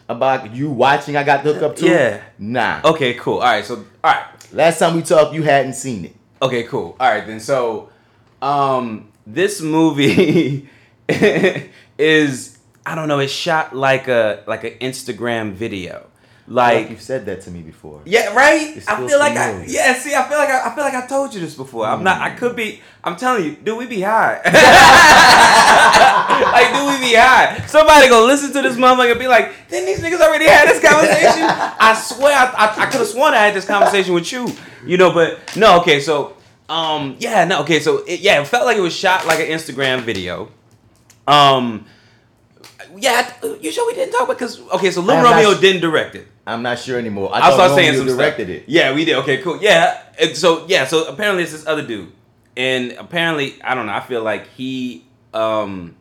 About 0.09 0.53
you 0.55 0.69
watching, 0.69 1.17
I 1.17 1.23
got 1.23 1.43
the 1.43 1.53
hook 1.53 1.63
up 1.63 1.75
too. 1.75 1.87
Yeah. 1.87 2.21
Nah. 2.37 2.81
Okay, 2.85 3.15
cool. 3.15 3.39
All 3.39 3.41
right, 3.41 3.65
so 3.65 3.75
all 4.03 4.11
right, 4.13 4.25
Last 4.53 4.79
time 4.79 4.95
we 4.95 5.01
talked, 5.01 5.33
you 5.33 5.43
hadn't 5.43 5.73
seen 5.73 6.05
it. 6.05 6.15
okay, 6.41 6.63
cool. 6.63 6.95
All 6.99 7.09
right, 7.09 7.25
then. 7.27 7.39
So, 7.41 7.89
um, 8.41 9.11
this 9.25 9.61
movie 9.61 10.69
is 11.97 12.57
I 12.85 12.95
don't 12.95 13.07
know. 13.09 13.19
It's 13.19 13.33
shot 13.33 13.75
like 13.75 14.07
a 14.07 14.43
like 14.47 14.63
an 14.63 14.73
Instagram 14.79 15.51
video, 15.53 16.07
Like 16.49 16.75
like 16.75 16.89
you've 16.91 17.01
said 17.01 17.25
that 17.25 17.41
to 17.41 17.51
me 17.51 17.61
before. 17.61 18.01
Yeah, 18.05 18.33
right. 18.33 18.81
I 18.87 19.05
feel 19.05 19.19
like 19.19 19.35
I 19.35 19.65
yeah. 19.65 19.93
See, 19.95 20.15
I 20.15 20.29
feel 20.29 20.37
like 20.37 20.47
I, 20.47 20.71
I 20.71 20.75
feel 20.75 20.85
like 20.85 20.93
I 20.93 21.05
told 21.05 21.33
you 21.33 21.41
this 21.41 21.55
before. 21.55 21.85
I'm 21.85 22.03
not. 22.03 22.21
I 22.21 22.29
could 22.29 22.55
be. 22.55 22.79
I'm 23.03 23.17
telling 23.17 23.43
you, 23.43 23.57
dude. 23.57 23.77
We 23.77 23.85
be 23.85 23.99
high. 23.99 24.35
like, 24.45 24.53
do 26.73 26.87
we 26.87 26.99
be 27.09 27.15
high. 27.15 27.61
Somebody 27.67 28.07
gonna 28.07 28.25
listen 28.25 28.53
to 28.53 28.61
this 28.61 28.77
motherfucker 28.77 29.11
and 29.11 29.19
be 29.19 29.27
like, 29.27 29.51
didn't 29.67 29.87
these 29.87 29.99
niggas 29.99 30.21
already 30.21 30.45
had 30.45 30.69
this 30.69 30.81
conversation? 30.81 31.43
I 31.79 31.93
swear, 31.93 32.33
I, 32.33 32.45
I, 32.45 32.83
I 32.83 32.85
could 32.85 33.01
have 33.01 33.07
sworn 33.07 33.33
I 33.33 33.39
had 33.39 33.53
this 33.53 33.65
conversation 33.65 34.13
with 34.13 34.31
you. 34.31 34.47
You 34.85 34.95
know, 34.95 35.11
but 35.11 35.41
no. 35.57 35.81
Okay, 35.81 35.99
so 35.99 36.37
um, 36.69 37.17
yeah, 37.19 37.43
no. 37.43 37.59
Okay, 37.63 37.81
so 37.81 38.05
it, 38.05 38.21
yeah, 38.21 38.39
it 38.39 38.47
felt 38.47 38.65
like 38.65 38.77
it 38.77 38.81
was 38.81 38.95
shot 38.95 39.27
like 39.27 39.41
an 39.41 39.47
Instagram 39.47 40.03
video. 40.03 40.49
Um. 41.27 41.85
Yeah, 42.95 43.33
you 43.59 43.69
sure 43.69 43.85
we 43.85 43.95
didn't 43.95 44.13
talk 44.13 44.23
about? 44.23 44.37
Because 44.39 44.61
okay, 44.69 44.91
so 44.91 45.01
Lil 45.01 45.17
I'm 45.17 45.23
not 45.23 45.35
Romeo 45.35 45.59
didn't 45.59 45.81
direct 45.81 46.15
it. 46.15 46.25
I'm 46.47 46.61
not 46.61 46.79
sure 46.79 46.97
anymore. 46.97 47.29
I, 47.33 47.39
I 47.39 47.57
thought 47.57 47.75
saying 47.75 47.97
some 47.97 48.07
directed 48.07 48.47
stuff. 48.47 48.57
it. 48.57 48.63
Yeah, 48.67 48.95
we 48.95 49.03
did. 49.05 49.17
Okay, 49.17 49.41
cool. 49.41 49.61
Yeah. 49.61 50.01
And 50.19 50.35
so 50.35 50.65
yeah, 50.67 50.85
so 50.85 51.05
apparently 51.07 51.43
it's 51.43 51.51
this 51.51 51.67
other 51.67 51.85
dude, 51.85 52.11
and 52.55 52.93
apparently 52.93 53.61
I 53.61 53.75
don't 53.75 53.85
know. 53.85 53.93
I 53.93 53.99
feel 53.99 54.23
like 54.23 54.47
he 54.47 55.05
um 55.33 55.95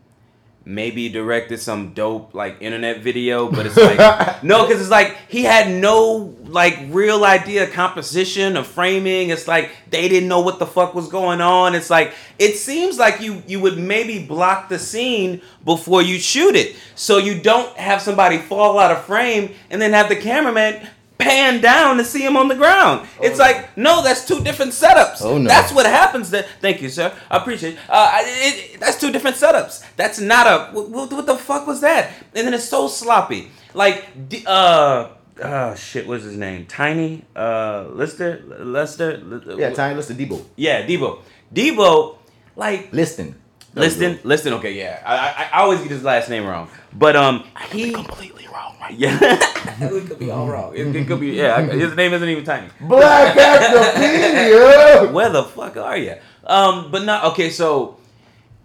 maybe 0.69 1.09
directed 1.09 1.61
some 1.61 1.95
dope 1.95 2.35
like 2.35 2.57
internet 2.61 3.01
video, 3.01 3.49
but 3.49 3.67
it's 3.67 3.77
like 3.77 4.43
no, 4.43 4.67
because 4.67 4.81
it's 4.83 4.91
like 4.91 5.17
he 5.29 5.45
had 5.45 5.71
no 5.71 6.35
like 6.45 6.77
real 6.89 7.25
idea 7.25 7.63
of 7.65 7.73
composition 7.73 8.57
of 8.57 8.67
framing. 8.67 9.31
It's 9.31 9.47
like 9.47 9.71
they 9.91 10.09
didn't 10.09 10.29
know 10.29 10.41
what 10.41 10.59
the 10.59 10.67
fuck 10.67 10.93
was 10.93 11.09
going 11.09 11.41
on. 11.41 11.77
It's 11.77 11.89
like 11.89 12.13
it 12.39 12.57
seems 12.57 12.99
like 12.99 13.21
you 13.21 13.43
you 13.47 13.61
would 13.61 13.79
maybe 13.79 14.27
block 14.27 14.69
the 14.69 14.79
scene 14.79 15.41
before 15.65 16.03
you 16.03 16.19
shoot 16.19 16.57
it, 16.57 16.75
so 16.97 17.19
you 17.19 17.41
don't 17.41 17.75
have 17.77 18.03
somebody 18.03 18.39
fall 18.39 18.79
out 18.79 18.91
of 18.91 19.05
frame 19.05 19.55
and 19.71 19.81
then 19.81 19.93
have 19.93 20.09
the 20.09 20.17
cameraman 20.17 20.87
pan 21.19 21.61
down 21.61 21.97
to 21.97 22.05
see 22.05 22.25
him 22.25 22.37
on 22.37 22.49
the 22.49 22.55
ground. 22.55 23.07
it's 23.23 23.39
like 23.39 23.77
no, 23.77 24.03
that's 24.03 24.27
two 24.27 24.43
different 24.43 24.73
setups. 24.73 25.23
Oh, 25.23 25.39
no. 25.39 25.49
That's 25.49 25.73
what 25.73 25.87
happens. 25.87 26.31
There. 26.31 26.45
Thank 26.61 26.83
you, 26.83 26.89
sir. 26.89 27.13
I 27.31 27.39
appreciate. 27.39 27.75
It. 27.75 27.79
Uh, 27.89 28.13
it, 28.23 28.75
it- 28.75 28.81
that's 28.81 29.01
two 29.01 29.11
different 29.11 29.37
setups. 29.37 29.83
That's 29.97 30.21
not 30.21 30.47
a. 30.47 30.73
What, 30.73 31.11
what, 31.11 31.27
the 31.27 31.37
fuck 31.37 31.67
was 31.67 31.81
that? 31.81 32.11
And 32.35 32.47
then 32.47 32.55
it's 32.55 32.69
so 32.69 32.89
sloppy. 32.89 33.51
Like, 33.75 34.05
uh, 34.47 35.09
oh 35.43 35.75
shit, 35.75 36.07
what's 36.07 36.25
his 36.25 36.37
name? 36.37 36.67
Tiny, 36.67 37.25
uh, 37.35 37.87
Lister, 37.91 38.43
Lester. 38.61 39.23
Yeah, 39.57 39.71
Tiny 39.71 39.95
Lister 39.95 40.15
Debo. 40.15 40.45
Yeah, 40.57 40.87
Debo. 40.87 41.21
Debo, 41.55 42.17
like. 42.57 42.93
Listen. 42.93 43.35
Liston, 43.77 44.19
Liston. 44.25 44.53
Okay, 44.55 44.73
yeah. 44.73 45.03
I, 45.05 45.17
I 45.17 45.49
I 45.59 45.63
always 45.63 45.81
get 45.81 45.91
his 45.91 46.03
last 46.03 46.29
name 46.31 46.45
wrong, 46.47 46.69
but 46.93 47.15
um, 47.15 47.45
he 47.71 47.93
completely 47.93 48.47
wrong, 48.49 48.75
right? 48.81 48.95
Yeah, 48.95 49.19
it 49.21 50.09
could 50.09 50.19
be 50.19 50.31
all 50.31 50.49
wrong. 50.49 50.75
It, 50.75 50.95
it 50.97 51.07
could 51.07 51.21
be. 51.21 51.29
Yeah, 51.33 51.57
I- 51.57 51.63
his 51.63 51.95
name 51.95 52.13
isn't 52.15 52.29
even 52.29 52.45
tiny. 52.45 52.69
Black 52.81 53.37
Actor 53.37 55.13
Where 55.13 55.29
the 55.29 55.45
fuck 55.45 55.77
are 55.77 55.97
you? 55.97 56.17
Um, 56.45 56.91
but 56.91 57.05
not 57.05 57.25
okay. 57.33 57.51
So 57.51 57.99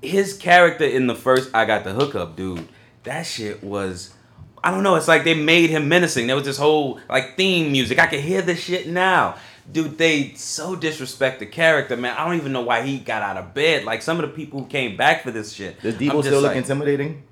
his 0.01 0.37
character 0.37 0.85
in 0.85 1.07
the 1.07 1.15
first 1.15 1.49
I 1.53 1.65
got 1.65 1.83
the 1.83 1.93
hookup, 1.93 2.35
dude. 2.35 2.67
That 3.03 3.23
shit 3.23 3.63
was. 3.63 4.13
I 4.63 4.69
don't 4.69 4.83
know. 4.83 4.95
It's 4.95 5.07
like 5.07 5.23
they 5.23 5.33
made 5.33 5.71
him 5.71 5.89
menacing. 5.89 6.27
There 6.27 6.35
was 6.35 6.45
this 6.45 6.57
whole 6.57 6.99
like 7.09 7.35
theme 7.35 7.71
music. 7.71 7.97
I 7.99 8.05
can 8.05 8.21
hear 8.21 8.41
this 8.43 8.59
shit 8.59 8.87
now. 8.87 9.35
Dude, 9.71 9.97
they 9.97 10.33
so 10.35 10.75
disrespect 10.75 11.39
the 11.39 11.45
character, 11.45 11.95
man. 11.95 12.15
I 12.17 12.25
don't 12.25 12.35
even 12.35 12.51
know 12.51 12.61
why 12.61 12.81
he 12.81 12.99
got 12.99 13.21
out 13.21 13.37
of 13.37 13.53
bed. 13.53 13.85
Like 13.85 14.01
some 14.01 14.19
of 14.19 14.29
the 14.29 14.35
people 14.35 14.59
who 14.61 14.65
came 14.67 14.97
back 14.97 15.23
for 15.23 15.31
this 15.31 15.53
shit. 15.53 15.81
Does 15.81 15.95
Debo 15.95 16.21
still 16.21 16.41
look 16.41 16.49
like- 16.49 16.57
intimidating? 16.57 17.23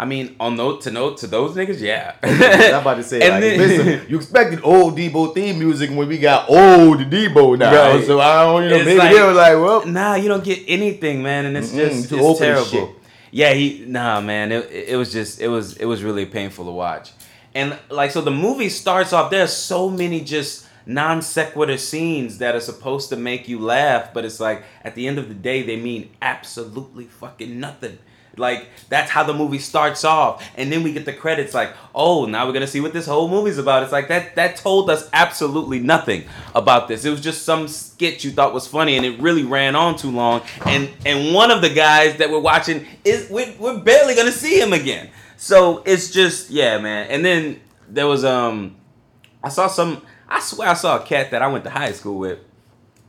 I 0.00 0.04
mean, 0.04 0.36
on 0.38 0.54
note 0.54 0.82
to 0.82 0.92
note 0.92 1.18
to 1.18 1.26
those 1.26 1.56
niggas, 1.56 1.80
yeah. 1.80 2.14
I'm 2.22 2.82
about 2.82 2.94
to 2.98 3.02
say, 3.02 3.20
And 3.20 3.32
like, 3.32 3.40
then- 3.40 3.58
listen, 3.58 4.06
you 4.08 4.16
expected 4.16 4.60
old 4.62 4.96
Debo 4.96 5.34
theme 5.34 5.58
music 5.58 5.90
when 5.90 6.06
we 6.06 6.18
got 6.18 6.48
old 6.48 6.98
Debo 7.00 7.58
now. 7.58 7.72
Right. 7.94 8.06
So 8.06 8.20
I 8.20 8.44
don't, 8.44 8.62
you 8.62 8.70
know, 8.70 8.76
It's 8.76 8.84
maybe 8.84 8.98
like- 8.98 9.12
they 9.14 9.22
were 9.22 9.32
like, 9.32 9.54
well, 9.54 9.84
Nah, 9.86 10.14
you 10.14 10.28
don't 10.28 10.44
get 10.44 10.62
anything, 10.68 11.20
man, 11.22 11.46
and 11.46 11.56
it's 11.56 11.72
just 11.72 12.08
too 12.08 12.18
it's 12.20 12.38
terrible. 12.38 12.94
Yeah, 13.32 13.52
he 13.52 13.84
nah, 13.86 14.20
man. 14.20 14.52
It, 14.52 14.70
it 14.70 14.96
was 14.96 15.12
just 15.12 15.40
it 15.40 15.48
was 15.48 15.76
it 15.76 15.84
was 15.84 16.02
really 16.02 16.24
painful 16.24 16.64
to 16.64 16.70
watch, 16.70 17.10
and 17.54 17.76
like 17.90 18.10
so 18.10 18.22
the 18.22 18.30
movie 18.30 18.70
starts 18.70 19.12
off. 19.12 19.30
There's 19.30 19.52
so 19.52 19.90
many 19.90 20.22
just 20.22 20.64
non 20.88 21.22
sequitur 21.22 21.76
scenes 21.76 22.38
that 22.38 22.56
are 22.56 22.60
supposed 22.60 23.10
to 23.10 23.16
make 23.16 23.46
you 23.46 23.60
laugh, 23.60 24.12
but 24.12 24.24
it's 24.24 24.40
like 24.40 24.64
at 24.82 24.96
the 24.96 25.06
end 25.06 25.18
of 25.18 25.28
the 25.28 25.34
day 25.34 25.62
they 25.62 25.76
mean 25.76 26.10
absolutely 26.20 27.04
fucking 27.04 27.60
nothing. 27.60 27.98
Like 28.38 28.68
that's 28.88 29.10
how 29.10 29.22
the 29.24 29.34
movie 29.34 29.58
starts 29.58 30.04
off, 30.04 30.48
and 30.56 30.72
then 30.72 30.82
we 30.82 30.92
get 30.92 31.04
the 31.04 31.12
credits. 31.12 31.54
Like, 31.54 31.74
oh, 31.94 32.24
now 32.24 32.46
we're 32.46 32.52
gonna 32.52 32.66
see 32.66 32.80
what 32.80 32.92
this 32.92 33.06
whole 33.06 33.28
movie's 33.28 33.58
about. 33.58 33.82
It's 33.82 33.92
like 33.92 34.08
that. 34.08 34.36
That 34.36 34.56
told 34.56 34.88
us 34.90 35.08
absolutely 35.12 35.80
nothing 35.80 36.24
about 36.54 36.88
this. 36.88 37.04
It 37.04 37.10
was 37.10 37.20
just 37.20 37.42
some 37.42 37.68
skit 37.68 38.24
you 38.24 38.30
thought 38.30 38.54
was 38.54 38.66
funny, 38.66 38.96
and 38.96 39.04
it 39.04 39.20
really 39.20 39.44
ran 39.44 39.76
on 39.76 39.96
too 39.96 40.10
long. 40.10 40.42
And 40.64 40.88
and 41.04 41.34
one 41.34 41.50
of 41.50 41.60
the 41.60 41.70
guys 41.70 42.16
that 42.18 42.30
we're 42.30 42.38
watching 42.38 42.86
is 43.04 43.28
we're, 43.28 43.52
we're 43.58 43.80
barely 43.80 44.14
gonna 44.14 44.32
see 44.32 44.60
him 44.60 44.72
again. 44.72 45.10
So 45.36 45.82
it's 45.84 46.10
just 46.10 46.50
yeah, 46.50 46.78
man. 46.78 47.08
And 47.10 47.24
then 47.24 47.60
there 47.88 48.06
was 48.06 48.24
um, 48.24 48.76
I 49.42 49.48
saw 49.48 49.66
some. 49.66 50.02
I 50.28 50.40
swear 50.40 50.68
I 50.68 50.74
saw 50.74 50.98
a 51.00 51.04
cat 51.04 51.30
that 51.30 51.42
I 51.42 51.48
went 51.48 51.64
to 51.64 51.70
high 51.70 51.92
school 51.92 52.18
with. 52.18 52.38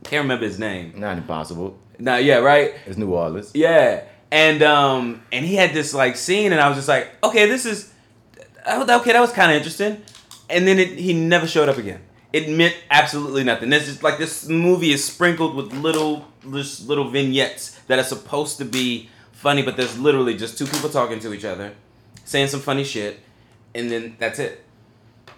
Can't 0.04 0.22
remember 0.22 0.46
his 0.46 0.58
name. 0.58 0.94
not 0.96 1.18
impossible. 1.18 1.78
Nah, 1.98 2.16
yeah, 2.16 2.36
right. 2.36 2.74
It's 2.86 2.96
New 2.96 3.12
Orleans. 3.12 3.50
Yeah, 3.54 4.04
and 4.30 4.62
um, 4.62 5.22
and 5.30 5.44
he 5.44 5.54
had 5.54 5.74
this 5.74 5.92
like 5.92 6.16
scene, 6.16 6.52
and 6.52 6.60
I 6.60 6.68
was 6.68 6.78
just 6.78 6.88
like, 6.88 7.10
okay, 7.22 7.46
this 7.46 7.66
is 7.66 7.92
okay. 8.66 9.12
That 9.12 9.20
was 9.20 9.32
kind 9.32 9.50
of 9.50 9.56
interesting. 9.56 10.02
And 10.48 10.66
then 10.66 10.78
it, 10.78 10.98
he 10.98 11.12
never 11.12 11.46
showed 11.46 11.68
up 11.68 11.76
again. 11.76 12.00
It 12.32 12.48
meant 12.48 12.76
absolutely 12.90 13.44
nothing. 13.44 13.70
This 13.70 13.88
is 13.88 14.02
like 14.02 14.18
this 14.18 14.48
movie 14.48 14.92
is 14.92 15.04
sprinkled 15.04 15.54
with 15.54 15.72
little 15.72 16.26
just 16.50 16.88
little 16.88 17.10
vignettes 17.10 17.78
that 17.88 17.98
are 17.98 18.04
supposed 18.04 18.58
to 18.58 18.64
be 18.64 19.10
funny, 19.32 19.62
but 19.62 19.76
there's 19.76 19.98
literally 19.98 20.36
just 20.36 20.56
two 20.56 20.66
people 20.66 20.88
talking 20.88 21.18
to 21.20 21.34
each 21.34 21.44
other, 21.44 21.72
saying 22.24 22.48
some 22.48 22.60
funny 22.60 22.84
shit, 22.84 23.20
and 23.74 23.90
then 23.90 24.16
that's 24.18 24.38
it. 24.38 24.64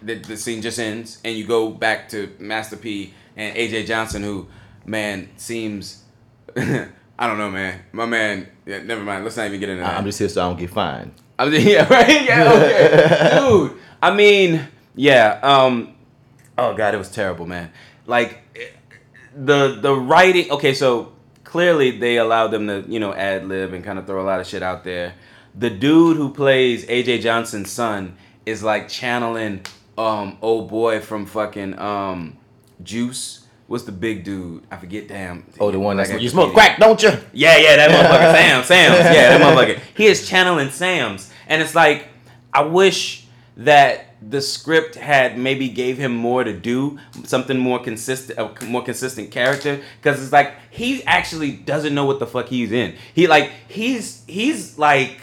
The, 0.03 0.15
the 0.15 0.37
scene 0.37 0.61
just 0.61 0.79
ends, 0.79 1.19
and 1.23 1.35
you 1.35 1.45
go 1.45 1.69
back 1.69 2.09
to 2.09 2.33
Master 2.39 2.75
P 2.75 3.13
and 3.35 3.55
AJ 3.55 3.85
Johnson, 3.85 4.23
who, 4.23 4.47
man, 4.85 5.29
seems. 5.37 6.03
I 6.55 7.27
don't 7.27 7.37
know, 7.37 7.51
man. 7.51 7.81
My 7.91 8.05
man. 8.05 8.47
Yeah, 8.65 8.81
never 8.83 9.03
mind. 9.03 9.23
Let's 9.23 9.37
not 9.37 9.47
even 9.47 9.59
get 9.59 9.69
into 9.69 9.83
that. 9.83 9.97
I'm 9.97 10.05
just 10.05 10.19
here 10.19 10.29
so 10.29 10.43
I 10.43 10.49
don't 10.49 10.59
get 10.59 10.69
fined. 10.69 11.13
I'm 11.37 11.51
just, 11.51 11.65
yeah, 11.67 11.87
right. 11.87 12.25
Yeah, 12.25 12.53
okay, 12.53 13.39
dude. 13.69 13.79
I 14.01 14.15
mean, 14.15 14.67
yeah. 14.95 15.39
Um. 15.41 15.95
Oh 16.57 16.73
God, 16.75 16.93
it 16.93 16.97
was 16.97 17.11
terrible, 17.11 17.45
man. 17.45 17.71
Like 18.05 18.41
the 19.35 19.75
the 19.79 19.93
writing. 19.93 20.51
Okay, 20.51 20.73
so 20.73 21.13
clearly 21.43 21.91
they 21.91 22.17
allowed 22.17 22.47
them 22.47 22.67
to 22.67 22.83
you 22.87 22.99
know 22.99 23.13
ad 23.13 23.47
lib 23.47 23.73
and 23.73 23.83
kind 23.83 23.99
of 23.99 24.05
throw 24.07 24.21
a 24.21 24.25
lot 24.25 24.39
of 24.39 24.47
shit 24.47 24.63
out 24.63 24.83
there. 24.83 25.13
The 25.55 25.69
dude 25.69 26.17
who 26.17 26.33
plays 26.33 26.85
AJ 26.87 27.21
Johnson's 27.21 27.71
son 27.71 28.17
is 28.45 28.63
like 28.63 28.89
channeling 28.89 29.65
um 29.97 30.37
old 30.41 30.69
boy 30.69 30.99
from 30.99 31.25
fucking 31.25 31.77
um 31.79 32.37
Juice. 32.81 33.39
What's 33.67 33.85
the 33.85 33.91
big 33.93 34.23
dude? 34.23 34.63
I 34.69 34.77
forget. 34.77 35.07
Damn. 35.07 35.45
Oh, 35.59 35.71
the 35.71 35.79
one 35.79 35.97
that's 35.97 36.11
Like, 36.11 36.21
you 36.21 36.29
smoke 36.29 36.53
crack, 36.53 36.79
don't 36.79 37.01
you? 37.01 37.09
yeah, 37.31 37.57
yeah, 37.57 37.75
that 37.77 37.89
motherfucker 37.91 38.33
Sam, 38.37 38.63
Sam's. 38.63 39.15
Yeah, 39.15 39.37
that 39.37 39.41
motherfucker. 39.41 39.79
He 39.95 40.05
is 40.07 40.27
channeling 40.27 40.69
Sam's, 40.69 41.31
and 41.47 41.61
it's 41.61 41.73
like 41.73 42.07
I 42.53 42.61
wish 42.63 43.25
that 43.57 44.15
the 44.27 44.41
script 44.41 44.95
had 44.95 45.37
maybe 45.37 45.69
gave 45.69 45.97
him 45.97 46.13
more 46.15 46.43
to 46.43 46.53
do, 46.53 46.97
something 47.23 47.57
more 47.57 47.79
consistent, 47.79 48.37
a 48.39 48.65
more 48.65 48.83
consistent 48.83 49.31
character, 49.31 49.81
because 50.01 50.21
it's 50.21 50.31
like 50.31 50.53
he 50.69 51.03
actually 51.05 51.51
doesn't 51.51 51.93
know 51.95 52.05
what 52.05 52.19
the 52.19 52.27
fuck 52.27 52.47
he's 52.47 52.71
in. 52.71 52.95
He 53.13 53.27
like 53.27 53.51
he's 53.69 54.23
he's 54.27 54.77
like. 54.77 55.19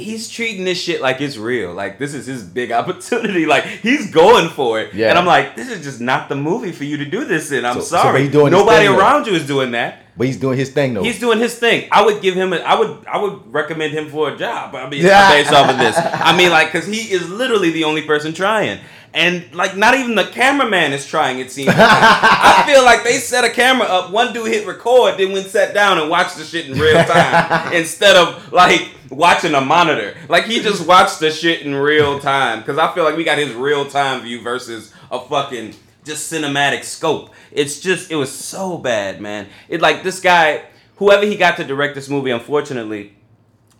He's 0.00 0.28
treating 0.28 0.64
this 0.64 0.80
shit 0.80 1.00
like 1.00 1.20
it's 1.20 1.36
real. 1.36 1.72
Like 1.72 1.98
this 1.98 2.14
is 2.14 2.26
his 2.26 2.42
big 2.42 2.72
opportunity. 2.80 3.46
Like 3.46 3.64
he's 3.64 4.10
going 4.10 4.48
for 4.50 4.80
it. 4.80 4.94
Yeah. 4.94 5.10
And 5.10 5.18
I'm 5.18 5.26
like, 5.26 5.56
this 5.56 5.68
is 5.70 5.82
just 5.82 6.00
not 6.00 6.28
the 6.28 6.36
movie 6.36 6.72
for 6.72 6.84
you 6.84 6.96
to 6.98 7.04
do 7.04 7.24
this 7.24 7.52
in. 7.52 7.64
I'm 7.64 7.74
So- 7.74 7.80
so 7.80 7.96
sorry. 8.02 8.28
doing 8.28 8.52
Nobody 8.52 8.86
thing, 8.86 8.96
though. 8.96 9.00
around 9.00 9.26
you 9.26 9.34
is 9.34 9.46
doing 9.46 9.70
that. 9.72 10.02
But 10.16 10.26
he's 10.26 10.36
doing 10.36 10.58
his 10.58 10.70
thing 10.70 10.92
though. 10.92 11.02
He's 11.02 11.18
doing 11.18 11.38
his 11.38 11.54
thing. 11.58 11.88
I 11.90 12.04
would 12.04 12.20
give 12.20 12.34
him. 12.34 12.52
A, 12.52 12.56
I 12.56 12.78
would. 12.78 13.06
I 13.06 13.16
would 13.22 13.52
recommend 13.54 13.92
him 13.94 14.10
for 14.10 14.28
a 14.30 14.36
job. 14.36 14.74
I 14.74 14.86
mean, 14.88 15.02
Yeah. 15.04 15.30
based 15.30 15.52
off 15.52 15.70
of 15.70 15.78
this. 15.78 15.96
I 15.96 16.36
mean, 16.36 16.50
like, 16.50 16.70
cause 16.72 16.84
he 16.84 17.10
is 17.10 17.30
literally 17.30 17.70
the 17.70 17.84
only 17.84 18.02
person 18.02 18.34
trying. 18.34 18.80
And 19.12 19.52
like 19.52 19.76
not 19.76 19.94
even 19.94 20.14
the 20.14 20.24
cameraman 20.24 20.92
is 20.92 21.04
trying. 21.04 21.40
It 21.40 21.50
seems. 21.50 21.70
I 21.72 22.64
feel 22.66 22.84
like 22.84 23.02
they 23.02 23.14
set 23.14 23.44
a 23.44 23.50
camera 23.50 23.86
up. 23.86 24.12
One 24.12 24.32
dude 24.32 24.46
hit 24.46 24.66
record, 24.66 25.18
then 25.18 25.32
went 25.32 25.46
sat 25.46 25.74
down 25.74 25.98
and 25.98 26.08
watched 26.08 26.36
the 26.36 26.44
shit 26.44 26.66
in 26.66 26.78
real 26.78 27.02
time 27.04 27.72
instead 27.72 28.16
of 28.16 28.52
like 28.52 28.88
watching 29.10 29.54
a 29.54 29.60
monitor. 29.60 30.16
Like 30.28 30.44
he 30.44 30.60
just 30.60 30.86
watched 30.86 31.18
the 31.18 31.30
shit 31.30 31.62
in 31.62 31.74
real 31.74 32.20
time. 32.20 32.62
Cause 32.62 32.78
I 32.78 32.94
feel 32.94 33.02
like 33.02 33.16
we 33.16 33.24
got 33.24 33.38
his 33.38 33.52
real 33.52 33.84
time 33.88 34.22
view 34.22 34.42
versus 34.42 34.92
a 35.10 35.20
fucking 35.20 35.74
just 36.04 36.32
cinematic 36.32 36.84
scope. 36.84 37.30
It's 37.50 37.80
just 37.80 38.10
it 38.10 38.16
was 38.16 38.30
so 38.30 38.78
bad, 38.78 39.20
man. 39.20 39.48
It 39.68 39.80
like 39.80 40.02
this 40.02 40.20
guy, 40.20 40.64
whoever 40.96 41.26
he 41.26 41.36
got 41.36 41.56
to 41.56 41.64
direct 41.64 41.94
this 41.94 42.08
movie, 42.08 42.30
unfortunately, 42.30 43.16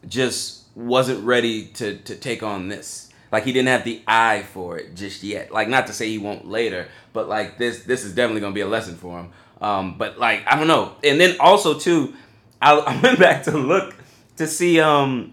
just 0.08 0.64
wasn't 0.74 1.24
ready 1.24 1.66
to 1.66 1.98
to 1.98 2.16
take 2.16 2.42
on 2.42 2.68
this. 2.68 3.09
Like 3.32 3.44
he 3.44 3.52
didn't 3.52 3.68
have 3.68 3.84
the 3.84 4.02
eye 4.06 4.42
for 4.42 4.78
it 4.78 4.96
just 4.96 5.22
yet. 5.22 5.52
Like 5.52 5.68
not 5.68 5.86
to 5.86 5.92
say 5.92 6.08
he 6.08 6.18
won't 6.18 6.46
later, 6.46 6.88
but 7.12 7.28
like 7.28 7.58
this 7.58 7.84
this 7.84 8.04
is 8.04 8.14
definitely 8.14 8.40
gonna 8.40 8.54
be 8.54 8.60
a 8.60 8.68
lesson 8.68 8.96
for 8.96 9.18
him. 9.20 9.30
Um, 9.60 9.96
but 9.98 10.18
like 10.18 10.42
I 10.46 10.56
don't 10.56 10.66
know. 10.66 10.96
And 11.04 11.20
then 11.20 11.36
also 11.38 11.78
too, 11.78 12.14
I, 12.60 12.72
I 12.78 13.00
went 13.00 13.18
back 13.18 13.44
to 13.44 13.56
look 13.56 13.94
to 14.36 14.46
see 14.46 14.80
um 14.80 15.32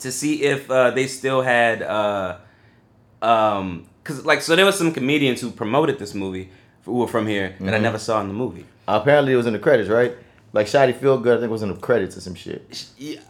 to 0.00 0.12
see 0.12 0.42
if 0.42 0.70
uh, 0.70 0.90
they 0.90 1.06
still 1.06 1.40
had 1.40 1.80
uh 1.82 2.38
um 3.22 3.86
because 4.02 4.26
like 4.26 4.42
so 4.42 4.54
there 4.54 4.66
was 4.66 4.76
some 4.76 4.92
comedians 4.92 5.40
who 5.40 5.50
promoted 5.50 5.98
this 5.98 6.14
movie 6.14 6.50
who 6.84 6.92
were 6.92 7.08
from 7.08 7.26
here 7.26 7.56
that 7.60 7.74
I 7.74 7.78
never 7.78 7.98
saw 7.98 8.20
in 8.20 8.28
the 8.28 8.34
movie. 8.34 8.66
Apparently, 8.86 9.32
it 9.32 9.36
was 9.36 9.46
in 9.46 9.54
the 9.54 9.58
credits, 9.58 9.88
right? 9.88 10.12
Like 10.52 10.66
Shotty 10.66 10.94
Feel 10.94 11.18
Good, 11.18 11.38
I 11.38 11.40
think 11.40 11.48
it 11.48 11.52
was 11.52 11.62
in 11.62 11.70
the 11.70 11.76
credits 11.76 12.16
or 12.16 12.20
some 12.20 12.34
shit. 12.34 12.92
Yeah, 12.98 13.20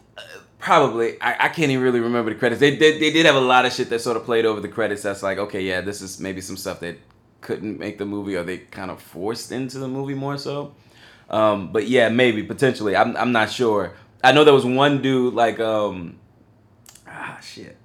probably. 0.59 1.19
I, 1.21 1.45
I 1.45 1.49
can't 1.49 1.71
even 1.71 1.83
really 1.83 1.99
remember 1.99 2.33
the 2.33 2.39
credits. 2.39 2.59
They, 2.59 2.75
they 2.75 2.97
they 2.99 3.11
did 3.11 3.25
have 3.25 3.35
a 3.35 3.41
lot 3.41 3.65
of 3.65 3.73
shit 3.73 3.89
that 3.89 3.99
sort 4.01 4.17
of 4.17 4.23
played 4.23 4.45
over 4.45 4.59
the 4.59 4.67
credits. 4.67 5.03
That's 5.03 5.23
like, 5.23 5.37
okay, 5.37 5.61
yeah, 5.61 5.81
this 5.81 6.01
is 6.01 6.19
maybe 6.19 6.41
some 6.41 6.57
stuff 6.57 6.79
that 6.81 6.97
couldn't 7.41 7.79
make 7.79 7.97
the 7.97 8.05
movie, 8.05 8.35
or 8.35 8.43
they 8.43 8.57
kind 8.57 8.89
of 8.91 9.01
forced 9.01 9.51
into 9.51 9.79
the 9.79 9.87
movie 9.87 10.15
more 10.15 10.37
so. 10.37 10.73
Um, 11.29 11.71
but 11.71 11.87
yeah, 11.87 12.09
maybe 12.09 12.43
potentially. 12.43 12.95
I'm 12.95 13.15
I'm 13.17 13.31
not 13.31 13.51
sure. 13.51 13.93
I 14.23 14.31
know 14.31 14.43
there 14.43 14.53
was 14.53 14.65
one 14.65 15.01
dude 15.01 15.33
like 15.33 15.59
um, 15.59 16.17
ah 17.07 17.39
shit. 17.41 17.77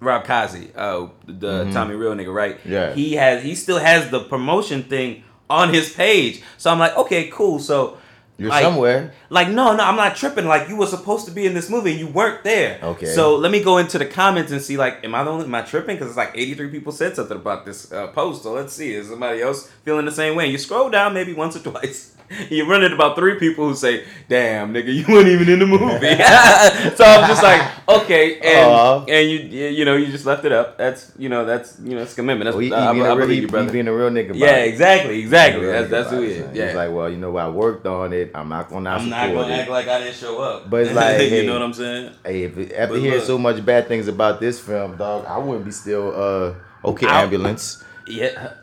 Rob 0.00 0.24
Kazi, 0.24 0.70
uh, 0.74 1.06
the 1.26 1.70
Tommy 1.70 1.94
Real 1.94 2.12
nigga, 2.14 2.34
right? 2.34 2.58
Yeah. 2.64 2.92
He 2.92 3.14
has 3.14 3.42
he 3.42 3.54
still 3.54 3.78
has 3.78 4.10
the 4.10 4.20
promotion 4.20 4.82
thing 4.82 5.22
on 5.48 5.72
his 5.72 5.92
page. 5.92 6.42
So 6.58 6.70
I'm 6.72 6.78
like, 6.78 6.96
okay, 6.96 7.28
cool. 7.28 7.60
So 7.60 7.98
You're 8.38 8.50
like, 8.50 8.62
somewhere. 8.62 9.12
like, 9.30 9.48
no, 9.48 9.76
no, 9.76 9.84
I'm 9.84 9.96
not 9.96 10.16
tripping. 10.16 10.46
Like, 10.46 10.68
you 10.68 10.76
were 10.76 10.86
supposed 10.86 11.26
to 11.26 11.30
be 11.30 11.46
in 11.46 11.54
this 11.54 11.68
movie 11.70 11.92
and 11.92 12.00
you 12.00 12.08
weren't 12.08 12.42
there. 12.42 12.80
Okay. 12.82 13.06
So 13.06 13.36
let 13.36 13.52
me 13.52 13.62
go 13.62 13.78
into 13.78 13.98
the 13.98 14.06
comments 14.06 14.50
and 14.50 14.60
see, 14.60 14.76
like, 14.76 15.04
am 15.04 15.14
I 15.14 15.22
the 15.22 15.30
only, 15.30 15.44
am 15.44 15.54
I 15.54 15.62
tripping? 15.62 15.96
Because 15.96 16.08
it's 16.08 16.16
like 16.16 16.32
83 16.34 16.70
people 16.70 16.92
said 16.92 17.14
something 17.14 17.36
about 17.36 17.64
this 17.64 17.92
uh, 17.92 18.08
post. 18.08 18.42
So 18.42 18.52
let's 18.52 18.72
see. 18.72 18.94
Is 18.94 19.08
somebody 19.08 19.42
else 19.42 19.70
feeling 19.84 20.06
the 20.06 20.12
same 20.12 20.34
way? 20.34 20.48
You 20.48 20.58
scroll 20.58 20.90
down 20.90 21.14
maybe 21.14 21.34
once 21.34 21.56
or 21.56 21.60
twice. 21.60 22.16
You 22.50 22.68
run 22.68 22.82
into 22.82 22.94
about 22.96 23.16
three 23.16 23.38
people 23.38 23.68
who 23.68 23.74
say, 23.74 24.04
"Damn, 24.28 24.72
nigga, 24.74 24.92
you 24.94 25.04
weren't 25.12 25.28
even 25.28 25.48
in 25.48 25.58
the 25.58 25.66
movie." 25.66 25.84
so 26.96 27.04
I'm 27.04 27.28
just 27.28 27.42
like, 27.42 27.62
okay, 27.88 28.38
and 28.40 28.70
Aw. 28.70 29.04
and 29.06 29.30
you 29.30 29.38
you 29.68 29.84
know 29.84 29.96
you 29.96 30.06
just 30.10 30.26
left 30.26 30.44
it 30.44 30.52
up. 30.52 30.78
That's 30.78 31.12
you 31.18 31.28
know 31.28 31.44
that's 31.44 31.78
you 31.80 31.94
know 31.96 32.02
it's 32.02 32.14
commitment. 32.14 32.44
That's 32.46 32.54
Well, 32.56 32.62
he, 32.62 32.68
he 32.68 32.74
I, 32.74 32.90
I, 32.90 32.92
being, 32.92 33.06
I 33.06 33.12
a 33.12 33.16
real, 33.16 33.26
believe 33.26 33.42
he, 33.42 33.42
you, 33.42 33.48
he 33.48 33.50
brother. 33.50 33.72
being 33.72 33.88
a 33.88 33.94
real 33.94 34.10
nigga. 34.10 34.32
Yeah, 34.34 34.56
it. 34.56 34.68
exactly, 34.68 35.18
exactly. 35.20 35.66
That's 35.66 35.88
nigga 35.88 35.90
that's 35.90 36.10
who 36.10 36.20
he 36.22 36.30
it, 36.30 36.30
is. 36.32 36.44
son. 36.46 36.54
Yeah. 36.54 36.66
He's 36.66 36.74
like, 36.74 36.90
well, 36.92 37.10
you 37.10 37.16
know, 37.18 37.36
I 37.36 37.48
worked 37.48 37.86
on 37.86 38.12
it. 38.12 38.30
I'm 38.34 38.48
not 38.48 38.68
gonna 38.68 38.80
not 38.82 39.00
I'm 39.00 39.08
not 39.10 39.32
gonna 39.32 39.54
it. 39.54 39.58
act 39.60 39.70
like 39.70 39.88
I 39.88 39.98
didn't 40.00 40.16
show 40.16 40.40
up. 40.40 40.70
But 40.70 40.82
it's 40.86 40.94
like, 40.94 41.20
you 41.20 41.28
hey, 41.28 41.46
know 41.46 41.54
what 41.54 41.62
I'm 41.62 41.74
saying? 41.74 42.12
Hey, 42.24 42.42
if, 42.44 42.56
after 42.72 42.94
But 42.94 43.00
hearing 43.00 43.18
look. 43.18 43.26
so 43.26 43.38
much 43.38 43.64
bad 43.64 43.88
things 43.88 44.08
about 44.08 44.40
this 44.40 44.60
film, 44.60 44.96
dog, 44.96 45.26
I 45.26 45.38
wouldn't 45.38 45.64
be 45.64 45.70
still 45.72 46.12
uh 46.14 46.54
okay 46.88 47.06
I- 47.06 47.22
ambulance 47.22 47.82
Yeah, 48.08 48.54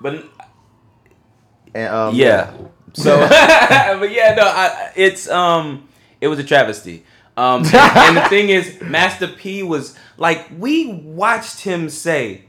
but 0.00 0.24
and 1.74 1.88
um 1.94 2.14
yeah. 2.14 2.52
So, 2.94 3.18
but 3.28 4.10
yeah, 4.10 4.34
no, 4.34 4.44
I, 4.44 4.92
it's 4.96 5.28
um, 5.28 5.88
it 6.20 6.28
was 6.28 6.38
a 6.38 6.44
travesty. 6.44 7.04
Um, 7.36 7.64
and 7.72 8.16
the 8.16 8.26
thing 8.28 8.50
is, 8.50 8.80
Master 8.82 9.28
P 9.28 9.62
was 9.62 9.96
like, 10.16 10.46
we 10.58 10.92
watched 10.92 11.60
him 11.60 11.88
say, 11.88 12.44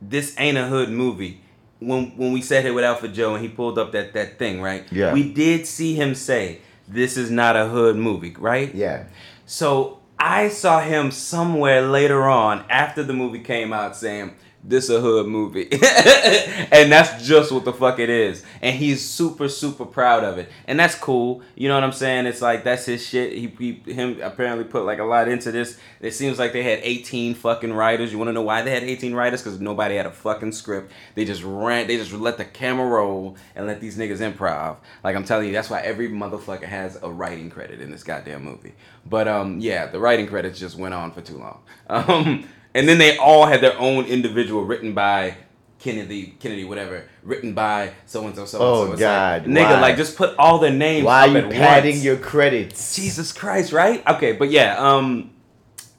"This 0.00 0.34
ain't 0.38 0.58
a 0.58 0.66
hood 0.66 0.90
movie." 0.90 1.40
When 1.80 2.16
when 2.16 2.32
we 2.32 2.42
sat 2.42 2.62
here 2.62 2.72
with 2.72 2.84
Alpha 2.84 3.08
Joe 3.08 3.34
and 3.34 3.42
he 3.42 3.48
pulled 3.48 3.78
up 3.78 3.92
that 3.92 4.12
that 4.14 4.38
thing, 4.38 4.60
right? 4.60 4.84
Yeah. 4.92 5.12
We 5.12 5.32
did 5.32 5.66
see 5.66 5.94
him 5.94 6.14
say, 6.14 6.60
"This 6.86 7.16
is 7.16 7.30
not 7.30 7.56
a 7.56 7.66
hood 7.66 7.96
movie," 7.96 8.34
right? 8.38 8.72
yeah. 8.74 9.04
So 9.46 9.98
I 10.18 10.50
saw 10.50 10.80
him 10.80 11.10
somewhere 11.10 11.82
later 11.82 12.28
on 12.28 12.64
after 12.70 13.02
the 13.02 13.12
movie 13.12 13.40
came 13.40 13.72
out 13.72 13.96
saying, 13.96 14.34
this 14.64 14.88
a 14.88 15.00
hood 15.00 15.26
movie. 15.26 15.68
and 15.72 16.92
that's 16.92 17.26
just 17.26 17.50
what 17.50 17.64
the 17.64 17.72
fuck 17.72 17.98
it 17.98 18.08
is. 18.08 18.44
And 18.60 18.76
he's 18.76 19.08
super, 19.08 19.48
super 19.48 19.84
proud 19.84 20.22
of 20.22 20.38
it. 20.38 20.48
And 20.66 20.78
that's 20.78 20.94
cool. 20.94 21.42
You 21.56 21.68
know 21.68 21.74
what 21.74 21.84
I'm 21.84 21.92
saying? 21.92 22.26
It's 22.26 22.40
like 22.40 22.62
that's 22.62 22.86
his 22.86 23.04
shit. 23.04 23.32
He, 23.32 23.48
he 23.58 23.92
him 23.92 24.20
apparently 24.22 24.64
put 24.64 24.84
like 24.84 24.98
a 24.98 25.04
lot 25.04 25.28
into 25.28 25.50
this. 25.50 25.78
It 26.00 26.12
seems 26.12 26.38
like 26.38 26.52
they 26.52 26.62
had 26.62 26.80
18 26.82 27.34
fucking 27.34 27.72
writers. 27.72 28.12
You 28.12 28.18
wanna 28.18 28.32
know 28.32 28.42
why 28.42 28.62
they 28.62 28.70
had 28.70 28.84
18 28.84 29.14
writers? 29.14 29.42
Because 29.42 29.60
nobody 29.60 29.96
had 29.96 30.06
a 30.06 30.12
fucking 30.12 30.52
script. 30.52 30.92
They 31.14 31.24
just 31.24 31.42
ran 31.42 31.88
they 31.88 31.96
just 31.96 32.12
let 32.12 32.38
the 32.38 32.44
camera 32.44 32.86
roll 32.86 33.36
and 33.56 33.66
let 33.66 33.80
these 33.80 33.98
niggas 33.98 34.18
improv. 34.18 34.76
Like 35.02 35.16
I'm 35.16 35.24
telling 35.24 35.48
you, 35.48 35.52
that's 35.52 35.70
why 35.70 35.80
every 35.80 36.08
motherfucker 36.08 36.64
has 36.64 36.98
a 37.02 37.10
writing 37.10 37.50
credit 37.50 37.80
in 37.80 37.90
this 37.90 38.04
goddamn 38.04 38.44
movie. 38.44 38.74
But 39.04 39.26
um 39.26 39.58
yeah, 39.58 39.86
the 39.86 39.98
writing 39.98 40.28
credits 40.28 40.60
just 40.60 40.76
went 40.76 40.94
on 40.94 41.10
for 41.10 41.20
too 41.20 41.38
long. 41.38 41.62
Um 41.92 42.48
and 42.74 42.88
then 42.88 42.98
they 42.98 43.16
all 43.18 43.46
had 43.46 43.60
their 43.60 43.78
own 43.78 44.04
individual 44.06 44.64
written 44.64 44.94
by 44.94 45.36
Kennedy, 45.78 46.34
Kennedy, 46.38 46.64
whatever, 46.64 47.04
written 47.22 47.54
by 47.54 47.92
so 48.06 48.24
and 48.26 48.36
so, 48.36 48.44
so 48.46 48.58
and 48.58 48.66
Oh, 48.66 48.86
so. 48.86 48.92
It's 48.92 49.00
God, 49.00 49.46
like, 49.46 49.56
nigga, 49.56 49.80
like 49.80 49.96
just 49.96 50.16
put 50.16 50.36
all 50.38 50.58
their 50.58 50.70
names. 50.72 51.04
Why 51.04 51.28
are 51.28 51.38
you 51.38 51.48
padding 51.48 51.94
once. 51.96 52.04
your 52.04 52.16
credits? 52.16 52.94
Jesus 52.94 53.32
Christ, 53.32 53.72
right? 53.72 54.06
Okay, 54.06 54.32
but 54.32 54.50
yeah, 54.50 54.76
um, 54.78 55.32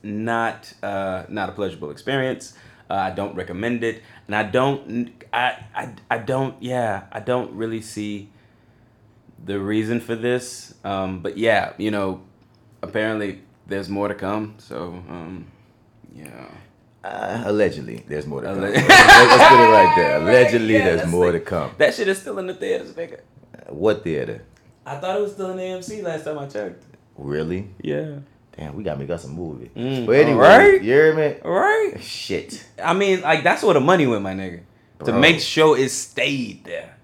not 0.02 0.74
uh, 0.82 1.24
not 1.30 1.50
a 1.50 1.52
pleasurable 1.52 1.92
experience. 1.92 2.54
Uh, 2.90 2.96
I 2.96 3.12
don't 3.12 3.36
recommend 3.36 3.84
it, 3.84 4.04
and 4.28 4.36
I 4.36 4.44
don't, 4.44 5.12
I, 5.34 5.66
I, 5.74 5.94
I 6.12 6.18
don't, 6.20 6.62
yeah, 6.62 7.06
I 7.12 7.20
don't 7.22 7.52
really 7.54 7.82
see 7.82 8.30
the 9.44 9.60
reason 9.60 10.00
for 10.00 10.16
this. 10.16 10.74
Um, 10.84 11.20
but 11.22 11.38
yeah, 11.38 11.74
you 11.78 11.92
know, 11.92 12.22
apparently 12.82 13.42
there's 13.68 13.90
more 13.90 14.08
to 14.10 14.16
come. 14.16 14.56
So, 14.60 15.04
um, 15.10 15.48
yeah. 16.14 16.48
Uh, 17.04 17.44
allegedly, 17.48 18.04
there's 18.08 18.26
more 18.26 18.42
to 18.42 18.48
come. 18.48 18.64
Alle- 18.64 18.72
let's, 18.72 18.88
let's 18.88 19.50
put 19.50 19.60
it 19.60 19.72
right 19.72 19.94
there. 19.98 20.18
Allegedly, 20.22 20.74
Yeah, 20.76 20.86
there's 20.96 21.08
more 21.12 21.32
the- 21.34 21.40
to 21.40 21.46
come. 21.46 21.72
That 21.78 21.94
shit 21.94 22.08
is 22.08 22.20
still 22.20 22.40
in 22.40 22.48
the 22.48 22.54
theaters, 22.54 22.94
nigga. 22.94 23.20
What 23.70 24.04
theater? 24.06 24.44
I 24.86 24.96
thought 24.98 25.18
it 25.18 25.22
was 25.22 25.34
still 25.34 25.52
in 25.52 25.58
the 25.58 25.64
AMC 25.64 26.02
last 26.04 26.24
time 26.26 26.40
I 26.40 26.48
checked. 26.48 26.84
Really? 27.18 27.70
Yeah. 27.82 28.20
Damn, 28.58 28.76
we 28.76 28.84
got 28.84 29.00
me 29.00 29.06
got 29.06 29.20
some 29.20 29.32
movie. 29.34 29.70
Mm, 29.76 30.06
but 30.06 30.16
anyway, 30.16 30.46
alright. 30.46 30.74
you 30.84 30.92
hear 30.94 31.14
me? 31.16 31.40
All 31.44 31.52
right. 31.52 31.94
Shit. 32.02 32.66
I 32.82 32.94
mean, 32.94 33.22
like 33.22 33.44
that's 33.44 33.64
where 33.64 33.74
the 33.74 33.80
money 33.82 34.06
went, 34.08 34.22
my 34.22 34.34
nigga. 34.34 34.62
To 35.06 35.12
make 35.12 35.40
sure 35.42 35.78
it 35.78 35.90
stayed 35.90 36.64
there. 36.64 36.96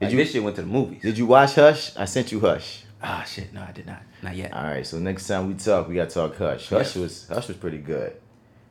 Did 0.00 0.06
Like, 0.06 0.12
you- 0.12 0.18
this 0.18 0.32
shit 0.32 0.42
went 0.42 0.56
to 0.56 0.62
the 0.62 0.68
movies? 0.68 1.02
Did 1.02 1.18
you 1.18 1.26
watch 1.26 1.54
Hush? 1.56 1.94
I 1.96 2.04
sent 2.06 2.32
you 2.32 2.40
Hush. 2.40 2.84
Ah, 3.02 3.24
shit. 3.28 3.52
No, 3.52 3.60
I 3.62 3.72
did 3.72 3.86
not. 3.86 4.00
Not 4.22 4.34
yet. 4.36 4.54
All 4.54 4.62
right, 4.64 4.86
so 4.86 4.98
next 4.98 5.26
time 5.26 5.48
we 5.48 5.54
talk, 5.54 5.88
we 5.88 5.96
gotta 5.96 6.10
talk 6.10 6.36
Hush. 6.36 6.68
Hush 6.70 6.96
Yeah. 6.96 7.02
was 7.02 7.28
Hush 7.28 7.48
was 7.48 7.56
pretty 7.58 7.78
good. 7.78 8.16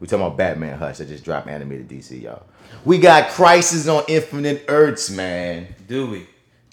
We 0.03 0.07
talking 0.07 0.25
about 0.25 0.37
Batman 0.37 0.77
Hush 0.77 0.97
that 0.97 1.07
just 1.07 1.23
dropped 1.23 1.47
animated 1.47 1.87
DC, 1.87 2.21
y'all. 2.21 2.43
We 2.83 2.97
got 2.97 3.29
Crisis 3.29 3.87
on 3.87 4.03
Infinite 4.09 4.65
Earths, 4.67 5.09
man. 5.09 5.73
Do 5.87 6.07
we? 6.07 6.27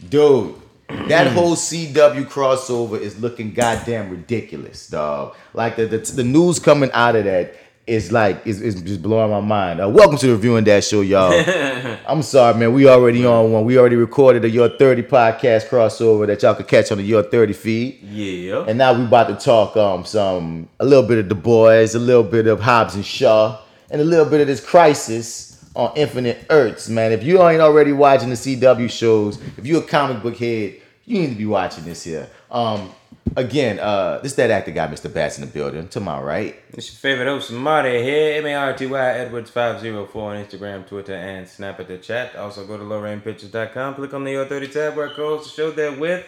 Dude, 0.08 0.56
that 0.88 1.28
hmm. 1.28 1.34
whole 1.34 1.54
CW 1.54 2.24
crossover 2.24 3.00
is 3.00 3.20
looking 3.20 3.52
goddamn 3.52 4.10
ridiculous, 4.10 4.88
dog. 4.88 5.36
Like 5.54 5.76
the 5.76 5.86
the, 5.86 5.98
the 5.98 6.24
news 6.24 6.58
coming 6.58 6.90
out 6.90 7.14
of 7.14 7.22
that 7.22 7.54
is 7.86 8.12
like 8.12 8.46
is, 8.46 8.60
is 8.60 8.80
just 8.82 9.02
blowing 9.02 9.30
my 9.30 9.40
mind. 9.40 9.80
Uh, 9.80 9.88
welcome 9.88 10.16
to 10.18 10.26
the 10.26 10.32
Reviewing 10.32 10.64
Dat 10.64 10.84
Show, 10.84 11.00
y'all. 11.00 11.32
I'm 12.06 12.22
sorry, 12.22 12.58
man. 12.58 12.72
We 12.72 12.88
already 12.88 13.24
on 13.24 13.52
one. 13.52 13.64
We 13.64 13.78
already 13.78 13.96
recorded 13.96 14.44
a 14.44 14.50
Your 14.50 14.68
30 14.68 15.02
podcast 15.04 15.68
crossover 15.68 16.26
that 16.26 16.42
y'all 16.42 16.54
could 16.54 16.68
catch 16.68 16.92
on 16.92 16.98
the 16.98 17.04
Your 17.04 17.22
30 17.22 17.52
feed. 17.52 18.02
Yeah. 18.02 18.64
And 18.68 18.78
now 18.78 18.92
we 18.92 19.04
about 19.04 19.28
to 19.28 19.44
talk 19.44 19.76
um 19.76 20.04
some 20.04 20.68
a 20.78 20.84
little 20.84 21.06
bit 21.06 21.18
of 21.18 21.28
the 21.28 21.34
boys, 21.34 21.94
a 21.94 21.98
little 21.98 22.22
bit 22.22 22.46
of 22.46 22.60
Hobbs 22.60 22.94
and 22.94 23.04
Shaw, 23.04 23.60
and 23.90 24.00
a 24.00 24.04
little 24.04 24.26
bit 24.26 24.40
of 24.40 24.46
this 24.46 24.64
crisis 24.64 25.64
on 25.74 25.92
Infinite 25.96 26.46
Earths, 26.50 26.88
man. 26.88 27.12
If 27.12 27.22
you 27.22 27.42
ain't 27.42 27.60
already 27.60 27.92
watching 27.92 28.28
the 28.28 28.34
CW 28.34 28.90
shows, 28.90 29.40
if 29.56 29.66
you're 29.66 29.82
a 29.82 29.86
comic 29.86 30.22
book 30.22 30.36
head, 30.36 30.74
you 31.06 31.20
need 31.20 31.30
to 31.30 31.36
be 31.36 31.46
watching 31.46 31.84
this 31.84 32.04
here. 32.04 32.28
Um 32.50 32.92
again, 33.36 33.78
uh 33.78 34.18
this 34.22 34.34
that 34.34 34.50
actor 34.50 34.70
guy, 34.70 34.86
Mr. 34.88 35.12
Bats 35.12 35.38
in 35.38 35.44
the 35.44 35.50
building. 35.50 35.88
To 35.88 36.00
my 36.00 36.20
right. 36.20 36.56
It's 36.72 36.90
your 36.90 36.98
favorite 36.98 37.26
host, 37.26 37.50
Marty 37.52 38.02
here, 38.02 38.38
M 38.38 38.46
A 38.46 38.54
R 38.54 38.72
T 38.74 38.86
Y 38.86 39.10
Edwards 39.10 39.50
504 39.50 40.34
on 40.34 40.44
Instagram, 40.44 40.86
Twitter, 40.86 41.14
and 41.14 41.48
Snap 41.48 41.80
at 41.80 41.88
the 41.88 41.98
chat. 41.98 42.36
Also 42.36 42.66
go 42.66 42.76
to 42.76 42.84
lowrainpictures.com, 42.84 43.94
click 43.94 44.14
on 44.14 44.24
the 44.24 44.32
Your 44.32 44.46
30 44.46 44.68
tab 44.68 44.96
where 44.96 45.06
it 45.06 45.16
goes 45.16 45.48
to 45.48 45.54
show 45.54 45.70
that 45.70 45.98
with 45.98 46.24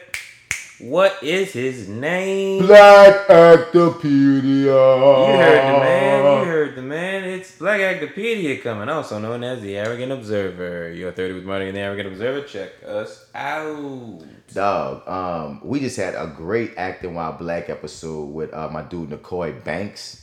what 0.82 1.22
is 1.22 1.52
his 1.52 1.88
name? 1.88 2.66
Black 2.66 3.26
Actopedia. 3.28 4.64
You 4.64 5.38
heard 5.38 5.74
the 5.74 5.78
man. 5.78 6.24
You 6.40 6.44
heard 6.50 6.74
the 6.76 6.82
man. 6.82 7.24
it's 7.24 7.56
Black 7.56 7.80
Actopedia 7.80 8.60
coming, 8.62 8.88
also 8.88 9.18
known 9.18 9.44
as 9.44 9.60
the 9.62 9.76
Arrogant 9.76 10.12
Observer. 10.12 10.92
You're 10.92 11.12
30 11.12 11.34
with 11.34 11.44
Marty 11.44 11.68
and 11.68 11.76
the 11.76 11.80
Arrogant 11.80 12.08
Observer. 12.08 12.46
Check 12.46 12.70
us 12.86 13.26
out. 13.34 14.22
Dog, 14.52 15.08
um, 15.08 15.60
we 15.64 15.80
just 15.80 15.96
had 15.96 16.14
a 16.14 16.26
great 16.36 16.72
acting 16.76 17.14
while 17.14 17.32
black 17.32 17.70
episode 17.70 18.24
with 18.26 18.52
uh, 18.52 18.68
my 18.68 18.82
dude 18.82 19.10
Nicoye 19.10 19.62
Banks. 19.64 20.18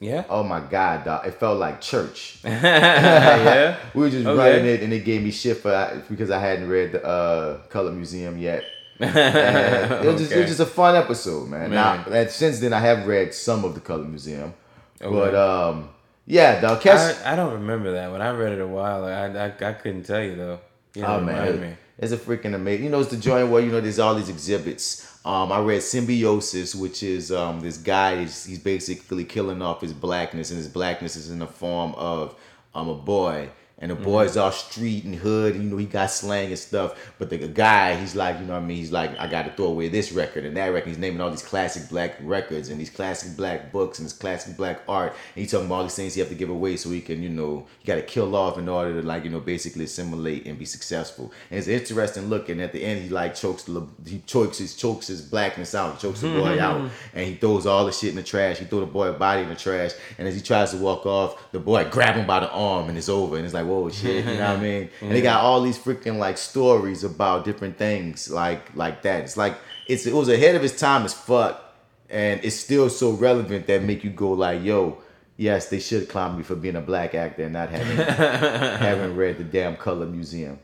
Yeah. 0.00 0.24
Oh 0.28 0.42
my 0.42 0.60
god, 0.60 1.04
dog! 1.04 1.26
It 1.26 1.34
felt 1.34 1.58
like 1.58 1.80
church. 1.80 2.38
yeah. 2.44 3.78
We 3.94 4.00
were 4.02 4.10
just 4.10 4.26
Okay. 4.26 4.36
writing 4.38 4.66
it, 4.66 4.82
and 4.82 4.92
it 4.92 5.04
gave 5.04 5.22
me 5.22 5.30
shit 5.30 5.58
for 5.58 6.02
because 6.10 6.30
I 6.30 6.38
hadn't 6.40 6.68
read 6.68 6.92
the 6.92 7.04
uh, 7.04 7.58
Colored 7.68 7.94
Museum 7.94 8.36
yet. 8.36 8.64
It, 9.00 10.04
was 10.06 10.20
just, 10.20 10.32
it 10.32 10.38
was 10.38 10.48
just 10.48 10.60
a 10.60 10.66
fun 10.66 10.94
episode, 10.96 11.48
man. 11.48 11.70
Now, 11.70 11.96
Man. 11.96 12.12
and 12.12 12.30
since 12.30 12.60
then, 12.60 12.72
I 12.72 12.80
have 12.80 13.06
read 13.06 13.34
some 13.34 13.64
of 13.64 13.74
the 13.74 13.80
Colored 13.80 14.08
Museum, 14.08 14.54
Okay. 15.02 15.10
but 15.14 15.34
um, 15.34 15.88
yeah, 16.26 16.60
dog. 16.60 16.80
Catch, 16.80 17.16
I, 17.24 17.32
I 17.32 17.36
don't 17.36 17.52
remember 17.54 17.92
that 17.92 18.10
one. 18.10 18.22
I 18.22 18.30
read 18.30 18.52
it 18.52 18.60
a 18.60 18.66
while. 18.66 19.04
I, 19.04 19.26
I, 19.26 19.46
I 19.46 19.72
couldn't 19.74 20.04
tell 20.04 20.22
you 20.22 20.36
though. 20.36 20.60
You 20.94 21.04
Oh 21.04 21.20
man, 21.20 21.60
me. 21.60 21.74
it's 21.98 22.12
a 22.12 22.16
freaking 22.16 22.54
amazing. 22.54 22.84
You 22.84 22.90
know, 22.90 23.00
it's 23.00 23.10
the 23.10 23.16
joint 23.16 23.48
where 23.50 23.60
you 23.62 23.72
know 23.72 23.80
there's 23.80 23.98
all 23.98 24.14
these 24.14 24.28
exhibits. 24.28 25.10
Um, 25.26 25.50
I 25.50 25.58
read 25.60 25.82
Symbiosis, 25.82 26.74
which 26.74 27.02
is 27.02 27.32
um 27.32 27.60
this 27.60 27.76
guy. 27.78 28.20
He's, 28.20 28.44
he's 28.44 28.58
basically 28.60 29.24
killing 29.24 29.60
off 29.60 29.80
his 29.80 29.92
blackness, 29.92 30.50
and 30.50 30.58
his 30.58 30.68
blackness 30.68 31.16
is 31.16 31.30
in 31.30 31.40
the 31.40 31.46
form 31.48 31.94
of 31.96 32.36
um 32.74 32.88
a 32.88 32.94
boy. 32.94 33.48
And 33.78 33.90
the 33.90 33.96
mm-hmm. 33.96 34.04
boy's 34.04 34.36
all 34.36 34.52
street 34.52 35.04
and 35.04 35.16
hood, 35.16 35.56
and 35.56 35.64
you 35.64 35.70
know 35.70 35.76
he 35.76 35.86
got 35.86 36.06
slang 36.06 36.48
and 36.48 36.58
stuff. 36.58 37.12
But 37.18 37.28
the 37.28 37.38
guy, 37.38 37.96
he's 37.96 38.14
like, 38.14 38.38
you 38.38 38.46
know 38.46 38.54
what 38.54 38.62
I 38.62 38.66
mean? 38.66 38.76
He's 38.76 38.92
like, 38.92 39.18
I 39.18 39.26
got 39.26 39.42
to 39.46 39.52
throw 39.52 39.66
away 39.66 39.88
this 39.88 40.12
record 40.12 40.44
and 40.44 40.56
that 40.56 40.68
record. 40.68 40.88
He's 40.88 40.98
naming 40.98 41.20
all 41.20 41.30
these 41.30 41.42
classic 41.42 41.88
black 41.88 42.16
records 42.22 42.68
and 42.68 42.80
these 42.80 42.90
classic 42.90 43.36
black 43.36 43.72
books 43.72 43.98
and 43.98 44.06
this 44.06 44.12
classic 44.16 44.56
black 44.56 44.82
art. 44.88 45.10
And 45.10 45.42
he's 45.42 45.50
talking 45.50 45.66
about 45.66 45.74
all 45.74 45.82
these 45.82 45.96
things 45.96 46.14
he 46.14 46.20
have 46.20 46.28
to 46.28 46.36
give 46.36 46.50
away 46.50 46.76
so 46.76 46.90
he 46.90 47.00
can, 47.00 47.22
you 47.22 47.28
know, 47.28 47.66
you 47.80 47.86
got 47.86 47.96
to 47.96 48.02
kill 48.02 48.36
off 48.36 48.58
in 48.58 48.68
order 48.68 49.00
to 49.00 49.06
like, 49.06 49.24
you 49.24 49.30
know, 49.30 49.40
basically 49.40 49.84
assimilate 49.84 50.46
and 50.46 50.58
be 50.58 50.64
successful. 50.64 51.32
And 51.50 51.58
it's 51.58 51.68
interesting 51.68 52.28
looking. 52.28 52.60
At 52.60 52.72
the 52.72 52.82
end, 52.82 53.02
he 53.02 53.08
like 53.08 53.34
chokes 53.34 53.64
the 53.64 53.86
he 54.06 54.20
chokes 54.20 54.58
his 54.58 54.76
chokes 54.76 55.08
his 55.08 55.20
blackness 55.20 55.74
out, 55.74 55.98
chokes 56.00 56.20
the 56.20 56.28
boy 56.28 56.60
out, 56.60 56.78
mm-hmm. 56.78 57.16
and 57.18 57.26
he 57.26 57.34
throws 57.34 57.66
all 57.66 57.84
the 57.84 57.92
shit 57.92 58.10
in 58.10 58.16
the 58.16 58.22
trash. 58.22 58.58
He 58.58 58.64
throw 58.66 58.80
the 58.80 58.86
boy 58.86 59.12
body 59.12 59.42
in 59.42 59.48
the 59.48 59.56
trash, 59.56 59.92
and 60.18 60.28
as 60.28 60.34
he 60.34 60.40
tries 60.40 60.70
to 60.70 60.76
walk 60.76 61.06
off, 61.06 61.50
the 61.52 61.58
boy 61.58 61.84
grab 61.90 62.14
him 62.14 62.26
by 62.26 62.40
the 62.40 62.50
arm, 62.50 62.88
and 62.88 62.96
it's 62.96 63.08
over. 63.08 63.36
And 63.36 63.44
it's 63.44 63.54
like, 63.54 63.63
whoa, 63.64 63.88
shit, 63.90 64.24
you 64.24 64.34
know 64.34 64.52
what 64.52 64.58
I 64.58 64.60
mean? 64.60 64.90
And 65.00 65.10
they 65.12 65.20
got 65.22 65.40
all 65.40 65.62
these 65.62 65.78
freaking 65.78 66.18
like 66.18 66.38
stories 66.38 67.04
about 67.04 67.44
different 67.44 67.76
things 67.78 68.30
like 68.30 68.74
like 68.74 69.02
that. 69.02 69.24
It's 69.24 69.36
like 69.36 69.56
it's 69.86 70.06
it 70.06 70.14
was 70.14 70.28
ahead 70.28 70.54
of 70.54 70.64
its 70.64 70.78
time 70.78 71.04
as 71.04 71.14
fuck, 71.14 71.74
and 72.08 72.40
it's 72.44 72.56
still 72.56 72.88
so 72.90 73.12
relevant 73.12 73.66
that 73.66 73.82
make 73.82 74.04
you 74.04 74.10
go 74.10 74.32
like, 74.32 74.62
yo. 74.62 74.98
Yes, 75.36 75.68
they 75.68 75.80
should 75.80 76.08
clown 76.08 76.36
me 76.36 76.44
for 76.44 76.54
being 76.54 76.76
a 76.76 76.80
black 76.80 77.12
actor 77.16 77.42
and 77.42 77.54
not 77.54 77.68
having 77.68 77.96
haven't 78.86 79.16
read 79.16 79.36
the 79.36 79.42
damn 79.42 79.76
Colored 79.76 80.12
Museum. 80.12 80.60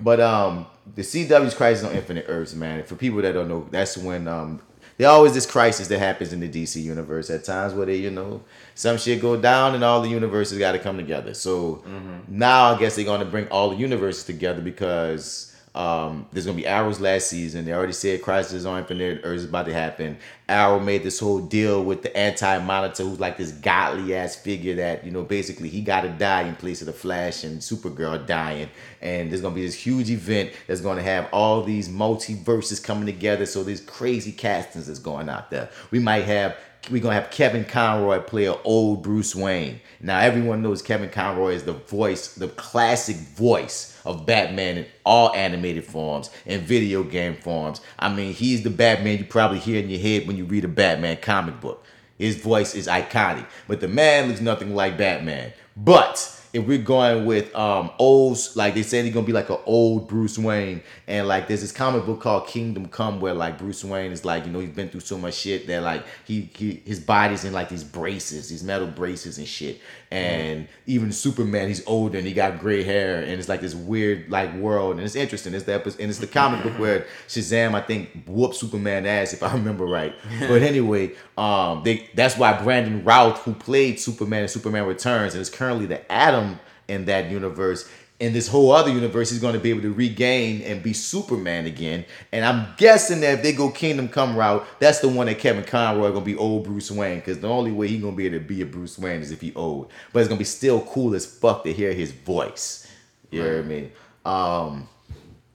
But 0.00 0.20
um, 0.20 0.66
the 0.94 1.02
CW's 1.02 1.54
Crisis 1.54 1.84
on 1.84 1.94
Infinite 1.94 2.24
Earths, 2.28 2.54
man. 2.54 2.84
For 2.84 2.94
people 2.94 3.20
that 3.22 3.32
don't 3.32 3.48
know, 3.48 3.66
that's 3.70 3.98
when 3.98 4.26
um, 4.28 4.62
there 5.00 5.08
always 5.08 5.32
this 5.32 5.46
crisis 5.46 5.88
that 5.88 5.98
happens 5.98 6.34
in 6.34 6.40
the 6.40 6.48
DC 6.48 6.82
universe 6.82 7.30
at 7.30 7.42
times 7.42 7.72
where 7.72 7.86
they, 7.86 7.96
you 7.96 8.10
know, 8.10 8.42
some 8.74 8.98
shit 8.98 9.22
go 9.22 9.34
down 9.34 9.74
and 9.74 9.82
all 9.82 10.02
the 10.02 10.10
universes 10.10 10.58
got 10.58 10.72
to 10.72 10.78
come 10.78 10.98
together. 10.98 11.32
So 11.32 11.76
mm-hmm. 11.76 12.18
now 12.28 12.74
I 12.74 12.78
guess 12.78 12.96
they're 12.96 13.06
gonna 13.06 13.24
bring 13.24 13.48
all 13.48 13.70
the 13.70 13.76
universes 13.76 14.24
together 14.24 14.60
because 14.60 15.49
um, 15.74 16.26
there's 16.32 16.46
gonna 16.46 16.56
be 16.56 16.66
Arrow's 16.66 17.00
last 17.00 17.28
season. 17.28 17.64
They 17.64 17.72
already 17.72 17.92
said 17.92 18.22
Crisis 18.22 18.64
on 18.64 18.80
Infinite 18.80 19.20
Earths 19.22 19.42
is 19.42 19.48
about 19.48 19.66
to 19.66 19.72
happen. 19.72 20.18
Arrow 20.48 20.80
made 20.80 21.04
this 21.04 21.20
whole 21.20 21.38
deal 21.38 21.84
with 21.84 22.02
the 22.02 22.16
Anti-Monitor, 22.16 23.04
who's 23.04 23.20
like 23.20 23.36
this 23.36 23.52
godly 23.52 24.16
ass 24.16 24.34
figure 24.34 24.74
that 24.76 25.04
you 25.04 25.12
know 25.12 25.22
basically 25.22 25.68
he 25.68 25.80
got 25.80 26.00
to 26.00 26.08
die 26.08 26.42
in 26.42 26.56
place 26.56 26.80
of 26.80 26.86
the 26.86 26.92
Flash 26.92 27.44
and 27.44 27.60
Supergirl 27.60 28.26
dying. 28.26 28.68
And 29.00 29.30
there's 29.30 29.42
gonna 29.42 29.54
be 29.54 29.64
this 29.64 29.74
huge 29.74 30.10
event 30.10 30.52
that's 30.66 30.80
gonna 30.80 31.02
have 31.02 31.28
all 31.32 31.62
these 31.62 31.88
multiverses 31.88 32.82
coming 32.82 33.06
together. 33.06 33.46
So 33.46 33.62
there's 33.62 33.80
crazy 33.80 34.32
castings 34.32 34.88
that's 34.88 34.98
going 34.98 35.28
out 35.28 35.50
there. 35.50 35.70
We 35.92 36.00
might 36.00 36.24
have 36.24 36.56
we're 36.88 37.02
gonna 37.02 37.14
have 37.14 37.30
Kevin 37.30 37.64
Conroy 37.64 38.20
play 38.20 38.46
an 38.46 38.56
old 38.64 39.02
Bruce 39.02 39.34
Wayne. 39.34 39.80
Now 40.00 40.20
everyone 40.20 40.62
knows 40.62 40.80
Kevin 40.80 41.10
Conroy 41.10 41.54
is 41.54 41.64
the 41.64 41.74
voice, 41.74 42.34
the 42.34 42.48
classic 42.48 43.16
voice 43.16 44.00
of 44.04 44.24
Batman 44.24 44.78
in 44.78 44.86
all 45.04 45.34
animated 45.34 45.84
forms 45.84 46.30
and 46.46 46.62
video 46.62 47.02
game 47.02 47.36
forms. 47.36 47.80
I 47.98 48.12
mean, 48.12 48.32
he's 48.32 48.62
the 48.62 48.70
Batman 48.70 49.18
you 49.18 49.24
probably 49.24 49.58
hear 49.58 49.82
in 49.82 49.90
your 49.90 50.00
head 50.00 50.26
when 50.26 50.36
you 50.36 50.44
read 50.44 50.64
a 50.64 50.68
Batman 50.68 51.18
comic 51.18 51.60
book. 51.60 51.84
His 52.18 52.36
voice 52.36 52.74
is 52.74 52.86
iconic, 52.86 53.46
but 53.66 53.80
the 53.80 53.88
man 53.88 54.28
looks 54.28 54.40
nothing 54.40 54.74
like 54.74 54.98
Batman. 54.98 55.52
But 55.76 56.39
if 56.52 56.66
we're 56.66 56.78
going 56.78 57.26
with 57.26 57.54
um 57.54 57.90
old, 57.98 58.38
like 58.56 58.74
they 58.74 58.82
said, 58.82 59.04
he's 59.04 59.14
gonna 59.14 59.26
be 59.26 59.32
like 59.32 59.50
an 59.50 59.58
old 59.66 60.08
Bruce 60.08 60.38
Wayne, 60.38 60.82
and 61.06 61.28
like 61.28 61.46
there's 61.48 61.60
this 61.60 61.72
comic 61.72 62.04
book 62.04 62.20
called 62.20 62.46
Kingdom 62.48 62.88
Come 62.88 63.20
where 63.20 63.34
like 63.34 63.58
Bruce 63.58 63.84
Wayne 63.84 64.12
is 64.12 64.24
like 64.24 64.46
you 64.46 64.52
know 64.52 64.58
he's 64.58 64.70
been 64.70 64.88
through 64.88 65.00
so 65.00 65.16
much 65.16 65.34
shit 65.34 65.66
that 65.68 65.82
like 65.82 66.04
he, 66.24 66.50
he 66.54 66.82
his 66.84 67.00
body's 67.00 67.44
in 67.44 67.52
like 67.52 67.68
these 67.68 67.84
braces, 67.84 68.48
these 68.48 68.64
metal 68.64 68.88
braces 68.88 69.38
and 69.38 69.46
shit, 69.46 69.80
and 70.10 70.66
even 70.86 71.12
Superman 71.12 71.68
he's 71.68 71.86
older 71.86 72.18
and 72.18 72.26
he 72.26 72.32
got 72.32 72.58
gray 72.58 72.82
hair 72.82 73.22
and 73.22 73.32
it's 73.32 73.48
like 73.48 73.60
this 73.60 73.74
weird 73.74 74.28
like 74.28 74.52
world 74.54 74.96
and 74.96 75.04
it's 75.04 75.14
interesting. 75.14 75.54
It's 75.54 75.64
the 75.64 75.74
and 75.74 76.10
it's 76.10 76.18
the 76.18 76.26
comic 76.26 76.64
book 76.64 76.78
where 76.78 77.06
Shazam 77.28 77.74
I 77.74 77.80
think 77.80 78.24
whooped 78.26 78.56
Superman 78.56 79.06
ass 79.06 79.32
if 79.32 79.42
I 79.42 79.52
remember 79.54 79.86
right. 79.86 80.14
But 80.40 80.62
anyway, 80.62 81.12
um 81.38 81.82
they 81.84 82.10
that's 82.14 82.36
why 82.36 82.60
Brandon 82.60 83.04
Routh 83.04 83.38
who 83.42 83.54
played 83.54 84.00
Superman 84.00 84.42
in 84.42 84.48
Superman 84.48 84.86
Returns 84.86 85.34
and 85.34 85.40
is 85.40 85.50
currently 85.50 85.86
the 85.86 86.10
Atom 86.10 86.58
in 86.88 87.04
that 87.04 87.30
universe. 87.30 87.88
In 88.20 88.34
this 88.34 88.48
whole 88.48 88.70
other 88.70 88.90
universe, 88.90 89.30
he's 89.30 89.40
going 89.40 89.54
to 89.54 89.58
be 89.58 89.70
able 89.70 89.80
to 89.80 89.92
regain 89.94 90.60
and 90.62 90.82
be 90.82 90.92
Superman 90.92 91.64
again. 91.64 92.04
And 92.32 92.44
I'm 92.44 92.74
guessing 92.76 93.20
that 93.22 93.38
if 93.38 93.42
they 93.42 93.54
go 93.54 93.70
Kingdom 93.70 94.08
Come 94.08 94.36
route, 94.36 94.66
that's 94.78 95.00
the 95.00 95.08
one 95.08 95.26
that 95.26 95.38
Kevin 95.38 95.64
Conroy 95.64 96.12
gonna 96.12 96.22
be 96.22 96.36
old 96.36 96.64
Bruce 96.64 96.90
Wayne. 96.90 97.20
Because 97.20 97.40
the 97.40 97.48
only 97.48 97.72
way 97.72 97.88
he 97.88 97.98
gonna 97.98 98.14
be 98.14 98.26
able 98.26 98.38
to 98.38 98.44
be 98.44 98.60
a 98.60 98.66
Bruce 98.66 98.98
Wayne 98.98 99.22
is 99.22 99.30
if 99.30 99.40
he 99.40 99.54
old. 99.54 99.90
But 100.12 100.20
it's 100.20 100.28
gonna 100.28 100.38
be 100.38 100.44
still 100.44 100.82
cool 100.82 101.14
as 101.14 101.24
fuck 101.24 101.64
to 101.64 101.72
hear 101.72 101.94
his 101.94 102.12
voice. 102.12 102.86
You 103.30 103.42
hear 103.42 103.62
me? 103.62 103.90
Um, 104.26 104.86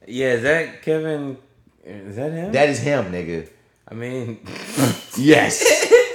Yeah, 0.08 0.34
is 0.34 0.42
that 0.42 0.82
Kevin? 0.82 1.38
Is 1.84 2.16
that 2.16 2.32
him? 2.32 2.52
that 2.52 2.70
is 2.70 2.80
him, 2.80 3.12
nigga. 3.12 3.48
I 3.88 3.94
mean, 3.94 4.40
Yes, 5.18 5.64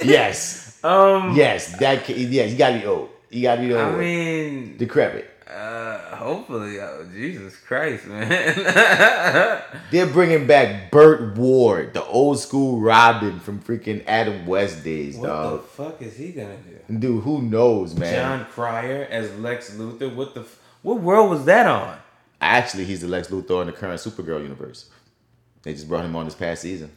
yes, 0.03 0.79
um, 0.83 1.33
yes. 1.33 1.77
That 1.79 2.09
yeah, 2.09 2.43
you 2.43 2.57
gotta 2.57 2.79
be 2.79 2.85
old. 2.85 3.09
You 3.29 3.41
gotta 3.43 3.61
be 3.61 3.73
old. 3.73 3.95
I 3.95 3.97
mean, 3.97 4.75
decrepit. 4.77 5.30
Uh, 5.51 6.15
hopefully, 6.15 6.79
oh, 6.79 7.05
Jesus 7.11 7.57
Christ, 7.57 8.07
man. 8.07 8.29
They're 9.91 10.07
bringing 10.07 10.47
back 10.47 10.91
Burt 10.91 11.35
Ward, 11.35 11.93
the 11.93 12.05
old 12.05 12.39
school 12.39 12.79
Robin 12.79 13.39
from 13.41 13.59
freaking 13.59 14.01
Adam 14.07 14.45
West 14.45 14.83
days, 14.83 15.17
dog. 15.17 15.51
what 15.51 15.61
the 15.61 15.67
fuck 15.67 16.01
is 16.01 16.15
he 16.15 16.31
gonna 16.31 16.55
do? 16.87 16.99
Dude, 16.99 17.23
who 17.23 17.41
knows, 17.41 17.95
man? 17.95 18.13
Jon 18.13 18.45
Cryer 18.45 19.05
as 19.09 19.37
Lex 19.39 19.75
Luthor. 19.75 20.15
What 20.15 20.33
the? 20.35 20.41
F- 20.41 20.59
what 20.83 21.01
world 21.01 21.29
was 21.29 21.43
that 21.45 21.67
on? 21.67 21.97
Actually, 22.39 22.85
he's 22.85 23.01
the 23.01 23.07
Lex 23.07 23.27
Luthor 23.27 23.61
in 23.61 23.67
the 23.67 23.73
current 23.73 23.99
Supergirl 23.99 24.41
universe. 24.41 24.89
They 25.63 25.73
just 25.73 25.87
brought 25.89 26.05
him 26.05 26.15
on 26.15 26.25
this 26.25 26.33
past 26.33 26.61
season. 26.61 26.91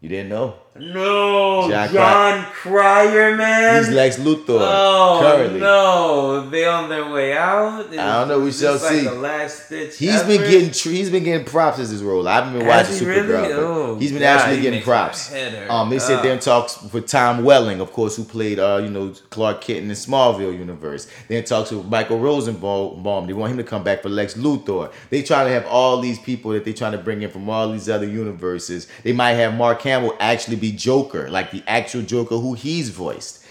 You 0.00 0.08
didn't 0.08 0.28
know? 0.28 0.54
No, 0.80 1.68
Jack 1.68 1.90
Jon 1.90 2.44
Cryer, 2.52 3.36
man. 3.36 3.84
He's 3.84 3.92
Lex 3.94 4.16
Luthor 4.16 4.58
Oh 4.60 5.18
currently. 5.22 5.60
no! 5.60 6.48
They 6.48 6.64
on 6.66 6.88
their 6.88 7.10
way 7.10 7.36
out. 7.36 7.86
I 7.92 7.96
don't 8.20 8.28
know, 8.28 8.40
we 8.40 8.52
shall 8.52 8.72
like 8.74 8.82
see. 8.82 9.00
The 9.04 9.12
last 9.12 9.66
stitch. 9.66 9.96
He's 9.98 10.22
been 10.22 10.40
getting 10.42 10.70
he's 10.70 11.10
been 11.10 11.24
getting 11.24 11.46
props 11.46 11.78
as 11.78 11.90
his 11.90 12.02
role. 12.02 12.26
I 12.28 12.36
haven't 12.36 12.54
been 12.54 12.66
Has 12.66 12.88
watching 12.88 13.06
he 13.06 13.14
Supergirl. 13.14 13.42
Really? 13.42 13.52
Oh, 13.54 13.96
he's 13.98 14.12
been 14.12 14.20
God, 14.20 14.38
actually 14.40 14.56
he 14.56 14.62
getting 14.62 14.82
props. 14.82 15.32
Um, 15.68 15.90
they 15.90 15.98
sit 15.98 16.22
there 16.22 16.32
and 16.32 16.40
talks 16.42 16.80
with 16.92 17.06
Tom 17.06 17.44
Welling, 17.44 17.80
of 17.80 17.92
course, 17.92 18.16
who 18.16 18.24
played 18.24 18.58
uh, 18.58 18.80
you 18.82 18.90
know, 18.90 19.12
Clark 19.30 19.60
Kent 19.62 19.80
in 19.80 19.88
the 19.88 19.94
Smallville 19.94 20.56
universe. 20.56 21.08
Then 21.28 21.44
talks 21.44 21.70
with 21.70 21.86
Michael 21.86 22.18
Rosenbaum. 22.18 23.26
They 23.26 23.32
want 23.32 23.52
him 23.52 23.58
to 23.58 23.64
come 23.64 23.82
back 23.82 24.02
for 24.02 24.08
Lex 24.08 24.34
Luthor. 24.34 24.92
They 25.10 25.22
try 25.22 25.44
to 25.44 25.50
have 25.50 25.66
all 25.66 26.00
these 26.00 26.18
people 26.18 26.52
that 26.52 26.64
they 26.64 26.72
trying 26.72 26.92
to 26.92 26.98
bring 26.98 27.22
in 27.22 27.30
from 27.30 27.48
all 27.48 27.70
these 27.72 27.88
other 27.88 28.06
universes. 28.06 28.88
They 29.02 29.12
might 29.12 29.32
have 29.34 29.54
Mark 29.54 29.80
Hamill 29.82 30.16
actually 30.20 30.56
be 30.56 30.67
Joker, 30.72 31.28
like 31.30 31.50
the 31.50 31.62
actual 31.66 32.02
Joker 32.02 32.36
who 32.36 32.54
he's 32.54 32.90
voiced. 32.90 33.44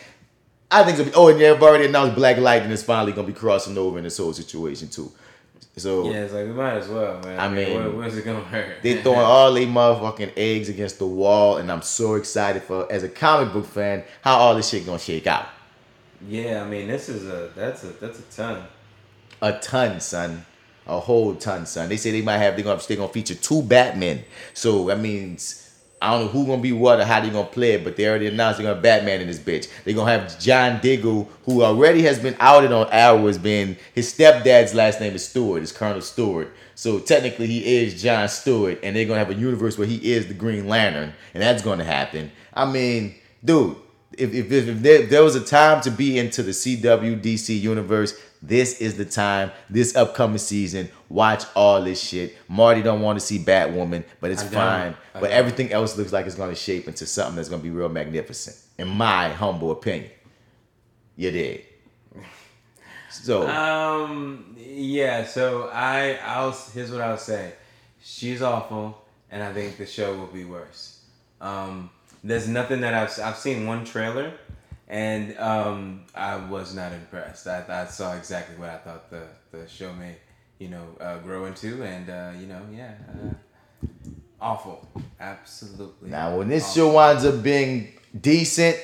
I 0.69 0.83
think. 0.83 0.97
It's 0.97 0.99
gonna 0.99 1.11
be, 1.11 1.15
oh, 1.15 1.27
and 1.29 1.39
they've 1.39 1.61
already 1.61 1.85
announced 1.85 2.15
Black 2.15 2.37
Lightning 2.37 2.71
is 2.71 2.83
finally 2.83 3.13
gonna 3.13 3.27
be 3.27 3.33
crossing 3.33 3.77
over 3.77 3.97
in 3.97 4.03
this 4.03 4.17
whole 4.17 4.33
situation 4.33 4.89
too. 4.89 5.11
So 5.77 6.09
Yeah, 6.09 6.23
it's 6.23 6.33
like 6.33 6.45
we 6.45 6.53
might 6.53 6.77
as 6.77 6.87
well, 6.87 7.19
man. 7.21 7.39
I 7.39 7.47
mean, 7.47 7.73
where, 7.73 7.89
where's 7.91 8.17
it 8.17 8.25
gonna 8.25 8.43
hurt? 8.43 8.81
they 8.81 9.01
throwing 9.01 9.19
all 9.33 9.53
they 9.53 9.65
motherfucking 9.65 10.33
eggs 10.35 10.69
against 10.69 10.97
the 10.99 11.05
wall, 11.05 11.57
and 11.57 11.71
I'm 11.71 11.83
so 11.83 12.15
excited 12.15 12.63
for 12.63 12.91
as 12.91 13.03
a 13.03 13.09
comic 13.09 13.53
book 13.53 13.65
fan 13.65 14.03
how 14.21 14.37
all 14.37 14.55
this 14.55 14.69
shit 14.69 14.85
gonna 14.85 14.99
shake 14.99 15.27
out. 15.27 15.47
yeah, 16.27 16.63
I 16.63 16.67
mean, 16.67 16.87
this 16.87 17.09
is 17.09 17.27
a 17.27 17.51
that's 17.55 17.83
a 17.83 17.87
that's 17.87 18.19
a 18.19 18.23
ton. 18.23 18.63
A 19.41 19.59
ton, 19.59 19.99
son. 19.99 20.45
A 20.87 20.99
whole 20.99 21.35
ton, 21.35 21.65
son. 21.65 21.89
They 21.89 21.97
say 21.97 22.11
they 22.11 22.21
might 22.21 22.37
have 22.39 22.55
they're 22.55 22.63
gonna 22.63 22.81
they're 22.87 22.97
gonna 22.97 23.09
feature 23.13 23.35
two 23.35 23.61
Batmen. 23.61 24.23
So 24.53 24.87
that 24.87 24.99
means 24.99 25.66
I 26.01 26.11
don't 26.11 26.25
know 26.25 26.31
who 26.31 26.45
gonna 26.45 26.61
be 26.61 26.71
what 26.71 26.99
or 26.99 27.05
how 27.05 27.21
they 27.21 27.29
gonna 27.29 27.47
play 27.47 27.73
it, 27.73 27.83
but 27.83 27.95
they 27.95 28.07
already 28.07 28.27
announced 28.27 28.57
they're 28.57 28.65
gonna 28.65 28.75
have 28.75 28.83
Batman 28.83 29.21
in 29.21 29.27
this 29.27 29.39
bitch. 29.39 29.67
They're 29.83 29.95
gonna 29.95 30.11
have 30.11 30.39
John 30.39 30.79
Diggle, 30.79 31.27
who 31.45 31.63
already 31.63 32.03
has 32.03 32.19
been 32.19 32.35
outed 32.39 32.71
on 32.71 32.87
Arrow 32.91 33.25
as 33.27 33.37
being 33.37 33.77
his 33.95 34.13
stepdad's 34.13 34.75
last 34.75 34.99
name 34.99 35.13
is 35.13 35.27
Stewart, 35.27 35.63
is 35.63 35.71
Colonel 35.71 36.01
Stewart. 36.01 36.53
So 36.75 36.99
technically 36.99 37.47
he 37.47 37.77
is 37.77 37.99
John 37.99 38.29
Stewart, 38.29 38.79
and 38.83 38.95
they're 38.95 39.05
gonna 39.05 39.19
have 39.19 39.31
a 39.31 39.35
universe 39.35 39.77
where 39.77 39.87
he 39.87 40.13
is 40.13 40.27
the 40.27 40.35
Green 40.35 40.67
Lantern, 40.67 41.13
and 41.33 41.41
that's 41.41 41.63
gonna 41.63 41.83
happen. 41.83 42.31
I 42.53 42.65
mean, 42.71 43.15
dude, 43.43 43.77
if 44.17 44.33
if, 44.33 44.51
if, 44.51 44.81
there, 44.81 45.01
if 45.01 45.09
there 45.09 45.23
was 45.23 45.35
a 45.35 45.43
time 45.43 45.81
to 45.81 45.91
be 45.91 46.19
into 46.19 46.43
the 46.43 46.51
CW 46.51 47.21
DC 47.21 47.59
universe, 47.59 48.19
this 48.41 48.79
is 48.81 48.97
the 48.97 49.05
time. 49.05 49.51
This 49.69 49.95
upcoming 49.95 50.37
season, 50.37 50.89
watch 51.09 51.43
all 51.55 51.81
this 51.81 52.01
shit. 52.01 52.35
Marty 52.47 52.81
don't 52.81 53.01
want 53.01 53.19
to 53.19 53.25
see 53.25 53.39
Batwoman, 53.39 54.03
but 54.19 54.31
it's 54.31 54.43
fine. 54.43 54.95
But 55.13 55.31
everything 55.31 55.71
else 55.71 55.97
looks 55.97 56.13
like 56.13 56.25
it's 56.25 56.35
gonna 56.35 56.55
shape 56.55 56.87
into 56.87 57.05
something 57.05 57.35
that's 57.35 57.49
gonna 57.49 57.63
be 57.63 57.71
real 57.71 57.89
magnificent, 57.89 58.57
in 58.77 58.87
my 58.87 59.29
humble 59.29 59.71
opinion. 59.71 60.11
You 61.15 61.31
did. 61.31 61.63
So 63.09 63.47
Um. 63.47 64.55
Yeah. 64.59 65.25
So 65.25 65.69
I. 65.73 66.19
I'll. 66.23 66.51
Here's 66.73 66.91
what 66.91 67.01
I'll 67.01 67.17
say. 67.17 67.53
She's 68.03 68.41
awful, 68.41 69.03
and 69.31 69.41
I 69.41 69.51
think 69.53 69.77
the 69.77 69.85
show 69.85 70.15
will 70.15 70.27
be 70.27 70.45
worse. 70.45 71.01
Um. 71.41 71.89
There's 72.23 72.47
nothing 72.47 72.81
that 72.81 72.93
I've. 72.93 73.19
I've 73.19 73.37
seen 73.37 73.65
one 73.67 73.85
trailer, 73.85 74.33
and 74.87 75.37
um. 75.37 76.01
I 76.15 76.35
was 76.37 76.75
not 76.75 76.93
impressed. 76.93 77.47
I. 77.47 77.63
I 77.69 77.85
saw 77.85 78.15
exactly 78.15 78.55
what 78.57 78.69
I 78.69 78.77
thought 78.77 79.09
the 79.09 79.23
the 79.51 79.67
show 79.67 79.93
may, 79.93 80.15
you 80.59 80.69
know, 80.69 80.85
uh, 80.99 81.19
grow 81.19 81.45
into, 81.45 81.83
and 81.83 82.09
uh, 82.09 82.31
you 82.39 82.47
know, 82.47 82.61
yeah. 82.73 82.93
Uh, 83.11 83.33
awful. 84.41 84.87
Absolutely. 85.19 86.09
now 86.09 86.37
when 86.37 86.47
this 86.47 86.63
awful. 86.63 86.75
show 86.89 86.93
winds 86.93 87.25
up 87.25 87.43
being 87.43 87.93
decent, 88.19 88.77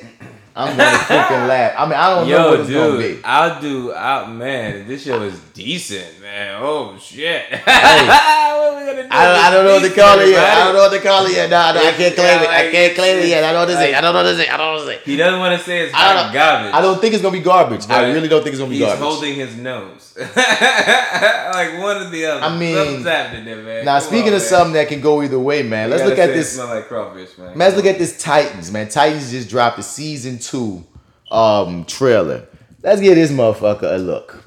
I'm 0.56 0.78
gonna 0.78 0.98
freaking 0.98 1.48
laugh. 1.48 1.74
I 1.78 1.86
mean, 1.86 1.94
I 1.94 2.10
don't 2.10 2.30
know 2.30 2.50
what 2.50 2.60
it's 2.60 2.70
gonna 2.70 2.92
dude, 2.92 3.18
be. 3.18 3.24
I'll 3.24 3.62
do. 3.62 3.94
I, 3.94 4.28
man, 4.28 4.88
this 4.88 5.04
show 5.04 5.22
is 5.24 5.40
decent, 5.54 6.22
man. 6.22 6.60
Oh 6.62 6.96
shit! 7.00 7.50
what 7.52 7.68
are 7.68 8.80
we 8.80 8.86
gonna 8.86 9.04
do? 9.04 9.10
I, 9.10 9.48
I 9.48 9.52
don't 9.52 9.66
know 9.66 9.74
what 9.74 9.90
to 9.90 9.96
call 9.96 10.20
it 10.20 10.30
yet. 10.30 10.44
I 10.44 10.64
don't 10.66 10.76
know 10.76 10.82
what 10.82 10.92
to 10.94 11.00
call 11.00 11.26
it 11.26 11.34
yet. 11.34 11.50
No, 11.50 11.74
no, 11.74 11.88
I 11.88 11.92
can't 11.94 12.16
claim 12.16 12.44
it. 12.44 12.50
I 12.50 12.72
can't 12.72 12.96
claim 12.96 13.18
it 13.18 13.30
yet. 13.30 13.44
I 13.44 13.52
don't 13.52 13.68
know 13.68 13.74
what 13.74 13.80
to 13.80 13.86
say. 13.86 13.94
I 13.96 14.02
don't 14.02 14.14
know 14.14 14.24
what 14.24 14.30
to 14.30 14.38
say. 14.38 14.48
I 14.48 14.58
don't 14.58 14.66
know 14.68 14.74
what 14.74 14.92
to 14.92 15.00
say. 15.00 15.12
He 15.12 15.18
doesn't 15.18 15.40
want 15.40 15.60
to 15.60 15.66
say 15.66 15.80
it's 15.82 15.94
I 15.96 16.14
don't 16.14 16.34
garbage. 16.34 16.74
I 16.74 16.82
don't 16.82 17.02
think 17.02 17.14
it's 17.16 17.24
gonna 17.24 17.38
be 17.38 17.44
garbage. 17.44 17.90
I 17.90 18.12
really 18.12 18.28
don't 18.28 18.44
think 18.44 18.54
it's 18.54 18.60
gonna 18.60 18.70
be 18.70 18.78
he's 18.78 18.86
garbage. 18.86 19.04
He's 19.04 19.14
holding 19.14 19.36
his 19.36 19.56
nose, 19.58 20.16
like 20.18 21.80
one 21.82 21.98
or 21.98 22.10
the 22.10 22.26
other. 22.26 22.46
I 22.46 22.56
mean, 22.56 22.76
Something's 22.76 23.06
happening 23.06 23.46
there, 23.46 23.64
man. 23.64 23.86
Now 23.86 24.00
Come 24.00 24.08
speaking 24.08 24.30
on, 24.30 24.36
of 24.36 24.42
man. 24.42 24.50
something 24.50 24.74
that 24.74 24.88
can 24.88 25.02
go 25.02 25.24
either 25.24 25.40
way, 25.40 25.64
man. 25.64 25.90
You 25.90 25.96
Let's 25.96 26.10
look 26.10 26.20
at 26.20 26.28
this. 26.28 26.54
Smell 26.54 26.68
like 26.68 26.88
crawfish, 26.88 27.38
man. 27.40 27.48
Man, 27.50 27.58
let's 27.58 27.76
look 27.76 27.88
at 27.88 27.98
this 27.98 28.22
Titans, 28.22 28.72
man. 28.72 28.88
Titans 28.88 29.32
just 29.32 29.50
dropped 29.50 29.78
the 29.78 29.84
season 29.84 30.38
two 30.44 30.84
um 31.32 31.86
trailer. 31.86 32.48
Let's 32.82 33.02
give 33.02 33.16
this 33.16 33.32
motherfucker 33.32 33.96
a 33.96 33.98
look. 33.98 34.44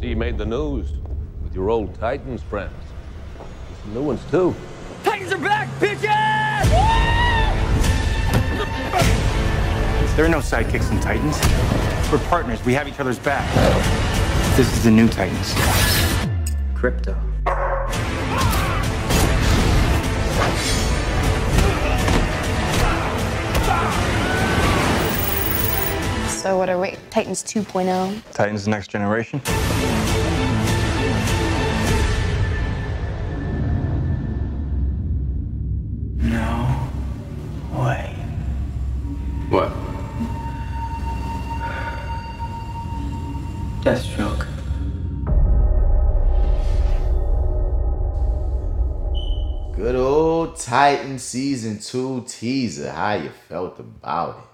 See, 0.00 0.08
you 0.08 0.16
made 0.16 0.38
the 0.38 0.46
news 0.46 0.92
with 1.42 1.54
your 1.54 1.70
old 1.70 1.94
Titans 1.94 2.42
friends. 2.42 2.72
Some 3.82 3.94
new 3.94 4.02
ones, 4.02 4.20
too. 4.30 4.54
Titans 5.02 5.32
are 5.32 5.38
back, 5.38 5.68
bitches! 5.78 6.04
There 10.16 10.24
are 10.24 10.28
no 10.28 10.38
sidekicks 10.38 10.90
in 10.90 11.00
Titans. 11.00 11.38
We're 12.10 12.18
partners. 12.28 12.64
We 12.64 12.72
have 12.74 12.88
each 12.88 13.00
other's 13.00 13.18
back. 13.18 13.46
This 14.56 14.72
is 14.72 14.84
the 14.84 14.90
new 14.90 15.08
Titans. 15.08 15.52
Krypto. 16.74 17.33
So 26.44 26.58
what 26.58 26.68
are 26.68 26.78
we? 26.78 26.94
Titans 27.08 27.42
oh? 27.56 27.60
2.0. 27.62 28.32
Titans 28.34 28.66
the 28.66 28.70
next 28.70 28.88
generation. 28.88 29.40
No 36.18 36.90
way. 37.72 38.14
What? 39.48 39.72
Deathstroke. 43.80 44.46
Good 49.74 49.96
old 49.96 50.56
Titan 50.58 51.18
season 51.18 51.78
two 51.78 52.22
teaser. 52.28 52.92
How 52.92 53.14
you 53.14 53.30
felt 53.30 53.78
about 53.80 54.36
it? 54.36 54.53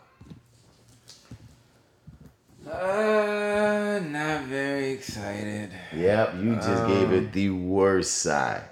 Uh, 2.71 4.01
not 4.05 4.45
very 4.45 4.93
excited. 4.93 5.71
Yep, 5.95 6.35
you 6.41 6.55
just 6.57 6.87
gave 6.87 7.09
Um, 7.09 7.15
it 7.15 7.33
the 7.33 7.51
worst 7.51 8.19
side. 8.19 8.63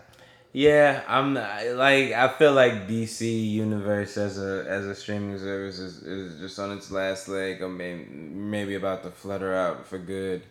Yeah, 0.52 1.02
I'm 1.06 1.34
not, 1.34 1.66
like 1.74 2.12
I 2.12 2.28
feel 2.28 2.52
like 2.52 2.88
DC 2.88 3.50
Universe 3.52 4.16
as 4.16 4.38
a 4.38 4.64
as 4.68 4.86
a 4.86 4.94
streaming 4.94 5.38
service 5.38 5.78
is, 5.78 6.02
is 6.02 6.40
just 6.40 6.58
on 6.58 6.72
its 6.76 6.90
last 6.90 7.28
leg. 7.28 7.62
I 7.62 7.66
mean, 7.68 8.50
maybe 8.50 8.74
about 8.74 9.02
to 9.02 9.10
flutter 9.10 9.54
out 9.54 9.86
for 9.86 9.98
good. 9.98 10.42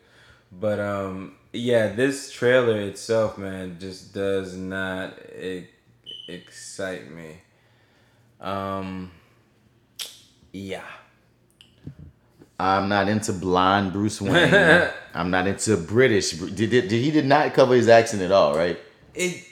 But 0.51 0.79
um, 0.79 1.35
yeah, 1.51 1.87
this 1.93 2.31
trailer 2.31 2.79
itself, 2.81 3.37
man, 3.37 3.77
just 3.79 4.13
does 4.13 4.55
not 4.55 5.17
e- 5.35 5.67
excite 6.27 7.09
me. 7.11 7.41
Um, 8.39 9.11
yeah. 10.53 10.85
I'm 12.59 12.89
not 12.89 13.07
into 13.07 13.33
blonde 13.33 13.93
Bruce 13.93 14.19
Wayne. 14.21 14.89
I'm 15.13 15.29
not 15.29 15.47
into 15.47 15.77
British. 15.77 16.31
Did, 16.31 16.55
did, 16.55 16.69
did 16.69 16.91
he 16.91 17.11
did 17.11 17.25
not 17.25 17.53
cover 17.53 17.75
his 17.75 17.87
accent 17.87 18.21
at 18.23 18.31
all, 18.31 18.55
right? 18.55 18.79
It. 19.13 19.43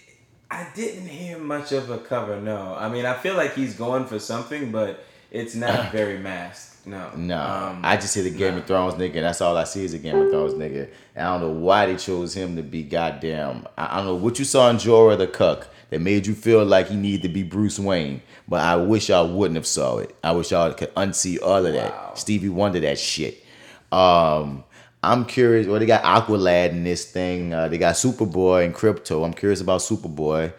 I 0.49 0.67
didn't 0.75 1.07
hear 1.07 1.37
much 1.39 1.71
of 1.71 1.89
a 1.89 1.97
cover. 1.97 2.39
No, 2.39 2.75
I 2.77 2.87
mean 2.89 3.05
I 3.05 3.15
feel 3.15 3.35
like 3.35 3.55
he's 3.55 3.75
going 3.75 4.05
for 4.05 4.19
something, 4.19 4.71
but 4.71 5.03
it's 5.31 5.55
not 5.55 5.91
very 5.91 6.17
masked. 6.19 6.85
No. 6.87 7.09
No, 7.15 7.41
Um, 7.41 7.81
I 7.83 7.97
just 7.97 8.13
hear 8.13 8.23
the 8.23 8.29
Game 8.29 8.57
of 8.57 8.65
Thrones 8.67 8.93
nigga, 8.93 9.15
and 9.15 9.25
that's 9.25 9.41
all 9.41 9.57
I 9.57 9.63
see 9.63 9.83
is 9.83 9.95
a 9.95 9.97
Game 9.97 10.15
of 10.15 10.29
Thrones 10.29 10.53
nigga. 10.53 10.87
And 11.15 11.27
I 11.27 11.31
don't 11.39 11.41
know 11.41 11.59
why 11.59 11.87
they 11.87 11.95
chose 11.95 12.35
him 12.35 12.55
to 12.57 12.61
be 12.61 12.83
goddamn. 12.83 13.67
I, 13.75 13.93
I 13.93 13.97
don't 13.97 14.05
know 14.05 14.15
what 14.15 14.37
you 14.37 14.45
saw 14.45 14.69
in 14.69 14.77
Jorah 14.77 15.17
the 15.17 15.25
Cuck 15.27 15.67
that 15.89 16.01
made 16.01 16.25
you 16.27 16.33
feel 16.33 16.65
like 16.65 16.87
he 16.89 16.95
needed 16.95 17.23
to 17.23 17.29
be 17.29 17.43
Bruce 17.43 17.79
Wayne. 17.79 18.21
But 18.47 18.61
I 18.61 18.75
wish 18.75 19.09
y'all 19.09 19.31
wouldn't 19.31 19.55
have 19.55 19.67
saw 19.67 19.97
it. 19.97 20.15
I 20.23 20.31
wish 20.31 20.51
y'all 20.51 20.73
could 20.73 20.93
unsee 20.95 21.41
all 21.41 21.65
of 21.65 21.73
that. 21.73 21.91
Wow. 21.91 22.11
Stevie 22.15 22.49
Wonder 22.49 22.79
that 22.81 22.99
shit. 22.99 23.43
Um, 23.91 24.63
I'm 25.03 25.25
curious. 25.25 25.67
Well, 25.67 25.79
they 25.79 25.85
got 25.85 26.03
Aqualad 26.03 26.69
in 26.71 26.83
this 26.83 27.11
thing. 27.11 27.53
Uh, 27.53 27.67
they 27.67 27.77
got 27.77 27.95
Superboy 27.95 28.65
and 28.65 28.73
Krypto. 28.73 29.23
I'm 29.25 29.33
curious 29.33 29.61
about 29.61 29.81
Superboy. 29.81 30.53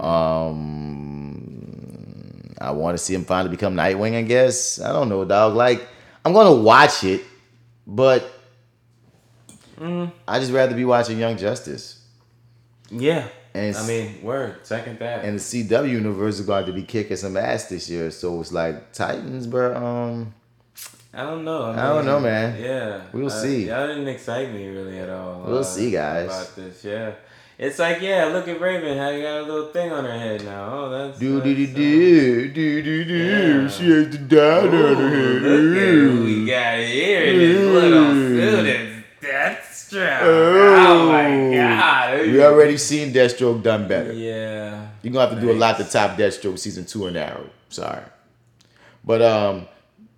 Um, 0.00 1.42
I 2.60 2.70
want 2.70 2.96
to 2.96 3.02
see 3.02 3.14
him 3.14 3.24
finally 3.24 3.50
become 3.50 3.74
Nightwing. 3.74 4.16
I 4.16 4.22
guess 4.22 4.80
I 4.80 4.92
don't 4.92 5.08
know, 5.08 5.24
dog. 5.24 5.54
Like 5.54 5.86
I'm 6.24 6.32
gonna 6.32 6.54
watch 6.54 7.04
it, 7.04 7.22
but 7.86 8.30
I 10.28 10.38
just 10.38 10.52
rather 10.52 10.74
be 10.74 10.84
watching 10.84 11.18
Young 11.18 11.36
Justice. 11.36 12.04
Yeah. 12.90 13.28
And 13.54 13.76
I 13.76 13.86
mean, 13.86 14.22
word. 14.22 14.66
Second 14.66 14.98
that. 15.00 15.24
And 15.24 15.38
the 15.38 15.42
CW 15.42 15.88
universe 15.90 16.38
is 16.40 16.46
going 16.46 16.66
to 16.66 16.72
be 16.72 16.82
kicking 16.82 17.16
some 17.16 17.36
ass 17.36 17.66
this 17.66 17.90
year, 17.90 18.10
so 18.10 18.40
it's 18.40 18.52
like 18.52 18.92
Titans, 18.92 19.46
bro. 19.46 19.76
Um, 19.76 20.34
I 21.12 21.24
don't 21.24 21.44
know. 21.44 21.64
I, 21.64 21.72
I 21.72 21.88
don't 21.88 22.06
know, 22.06 22.20
man. 22.20 22.60
Yeah. 22.62 23.02
We'll 23.12 23.30
I- 23.30 23.42
see. 23.42 23.66
Y'all 23.68 23.86
didn't 23.86 24.08
excite 24.08 24.52
me 24.52 24.68
really 24.68 24.98
at 24.98 25.10
all. 25.10 25.44
We'll 25.46 25.64
see, 25.64 25.90
guys. 25.90 26.26
About 26.26 26.56
this, 26.56 26.84
yeah. 26.84 27.12
It's 27.58 27.78
like, 27.78 28.00
yeah, 28.00 28.24
look 28.24 28.48
at 28.48 28.60
Raven. 28.60 28.96
How 28.96 29.10
you 29.10 29.22
got 29.22 29.40
a 29.40 29.42
little 29.42 29.68
thing 29.68 29.92
on 29.92 30.04
her 30.04 30.18
head 30.18 30.42
now? 30.44 30.72
Oh, 30.72 30.90
that's. 30.90 31.18
do 31.18 31.40
do 31.42 31.54
do 31.54 31.62
uh, 31.64 31.74
do 31.74 32.52
do 32.54 32.82
do 32.82 33.04
do. 33.04 33.68
She 33.68 33.90
has 33.90 34.10
to 34.10 34.18
die 34.18 34.58
on 34.66 34.70
her 34.70 34.78
Ooh, 34.78 35.38
look 35.38 35.76
at 35.76 35.92
who 35.92 36.24
we 36.24 36.46
got 36.46 36.78
here 36.78 37.22
in 37.24 37.38
this 37.38 37.66
little 37.66 38.12
suit. 38.14 38.81
Deathstroke. 39.92 40.18
Oh, 40.22 41.08
my 41.08 41.54
god. 41.54 42.20
We 42.26 42.42
already 42.42 42.78
seen 42.78 43.12
Deathstroke 43.12 43.62
done 43.62 43.88
better. 43.88 44.12
Yeah. 44.12 44.88
You're 45.02 45.12
gonna 45.12 45.28
have 45.28 45.38
to 45.38 45.40
do 45.40 45.52
a 45.52 45.54
lot 45.58 45.76
to 45.78 45.84
top 45.84 46.16
Deathstroke 46.16 46.58
season 46.58 46.84
two 46.84 47.06
and 47.06 47.16
Arrow. 47.16 47.48
Sorry. 47.68 48.02
But 49.04 49.22
um 49.22 49.66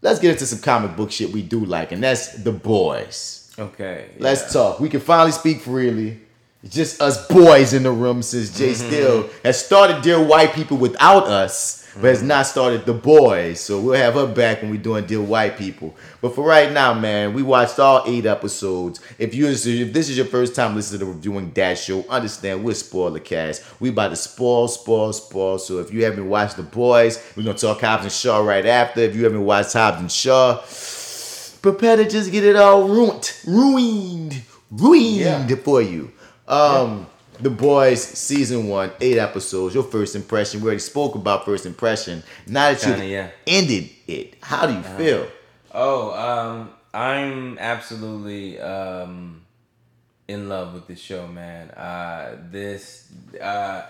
let's 0.03 0.19
get 0.21 0.33
into 0.33 0.47
some 0.47 0.61
comic 0.61 0.97
book 0.97 1.11
shit 1.11 1.33
we 1.33 1.43
do 1.43 1.65
like, 1.65 1.93
and 1.93 2.03
that's 2.03 2.43
the 2.43 2.53
boys. 2.53 3.53
Okay. 3.59 4.11
Let's 4.19 4.53
talk. 4.53 4.81
We 4.81 4.89
can 4.89 5.01
finally 5.01 5.33
speak 5.33 5.61
freely. 5.61 6.21
It's 6.63 6.75
just 6.75 7.01
us 7.01 7.27
boys 7.29 7.73
in 7.73 7.83
the 7.83 7.91
room 7.91 8.23
since 8.23 8.57
Jay 8.57 8.73
Mm-hmm. 8.73 8.87
Still 8.89 9.31
has 9.45 9.65
started 9.65 10.03
Dear 10.03 10.23
White 10.23 10.55
People 10.55 10.77
without 10.77 11.25
us. 11.25 11.84
But 11.95 12.05
has 12.05 12.23
not 12.23 12.47
started 12.47 12.85
The 12.87 12.93
Boys. 12.93 13.61
So 13.61 13.81
we'll 13.81 13.95
have 13.95 14.15
her 14.15 14.27
back 14.27 14.63
when 14.63 14.71
we're 14.71 14.81
doing 14.81 15.07
Dear 15.07 15.21
White 15.21 15.57
People. 15.57 15.95
But 16.21 16.35
for 16.35 16.45
right 16.45 16.73
now, 16.73 16.95
man, 16.95 17.35
we 17.35 17.43
watched 17.43 17.79
all 17.79 18.03
eight 18.07 18.27
episodes. 18.27 19.01
If 19.19 19.35
you 19.35 19.49
if 19.49 19.93
this 19.93 20.09
is 20.09 20.17
your 20.17 20.27
first 20.27 20.55
time 20.55 20.75
listening 20.75 21.01
to 21.01 21.07
the 21.07 21.13
reviewing 21.13 21.53
that 21.53 21.79
show, 21.79 22.05
understand 22.09 22.65
we're 22.65 22.75
spoiler 22.75 23.21
cast. 23.21 23.63
We 23.81 23.91
about 23.91 24.09
to 24.09 24.17
spoil, 24.17 24.69
spoil, 24.69 25.13
spoil. 25.13 25.59
So 25.59 25.79
if 25.79 25.93
you 25.93 26.05
haven't 26.05 26.29
watched 26.29 26.57
The 26.57 26.63
Boys, 26.63 27.25
we're 27.37 27.45
gonna 27.45 27.59
talk 27.59 27.81
Hobbs 27.81 28.05
and 28.05 28.13
Shaw 28.13 28.39
right 28.41 28.67
after. 28.67 29.01
If 29.01 29.15
you 29.15 29.25
haven't 29.25 29.45
watched 29.45 29.73
Hobbs 29.73 30.01
and 30.01 30.11
Shaw, 30.11 30.63
prepare 31.63 31.97
to 31.97 32.09
just 32.09 32.33
get 32.33 32.45
it 32.45 32.57
all 32.57 32.89
ruined, 32.89 33.33
ruined, 33.47 34.43
ruined 34.71 35.61
for 35.61 35.81
you. 35.81 36.13
Um, 36.47 37.07
The 37.41 37.51
Boys 37.51 38.03
season 38.03 38.69
one, 38.69 38.93
eight 39.01 39.19
episodes. 39.19 39.75
Your 39.75 39.85
first 39.85 40.15
impression. 40.15 40.61
We 40.61 40.67
already 40.67 40.81
spoke 40.81 41.15
about 41.15 41.45
first 41.45 41.67
impression. 41.67 42.23
Now 42.47 42.73
that 42.73 42.87
you've 42.87 43.05
yeah. 43.05 43.31
ended 43.47 43.91
it, 44.07 44.37
how 44.41 44.67
do 44.67 44.75
you 44.75 44.83
feel? 44.83 45.27
Oh, 45.73 46.13
um, 46.13 46.71
I'm 46.93 47.59
absolutely 47.59 48.61
um, 48.61 49.43
in 50.29 50.49
love 50.49 50.75
with 50.75 50.87
the 50.87 50.95
show, 50.95 51.27
man. 51.27 51.71
Uh, 51.71 52.37
this, 52.51 53.11
uh, 53.41 53.83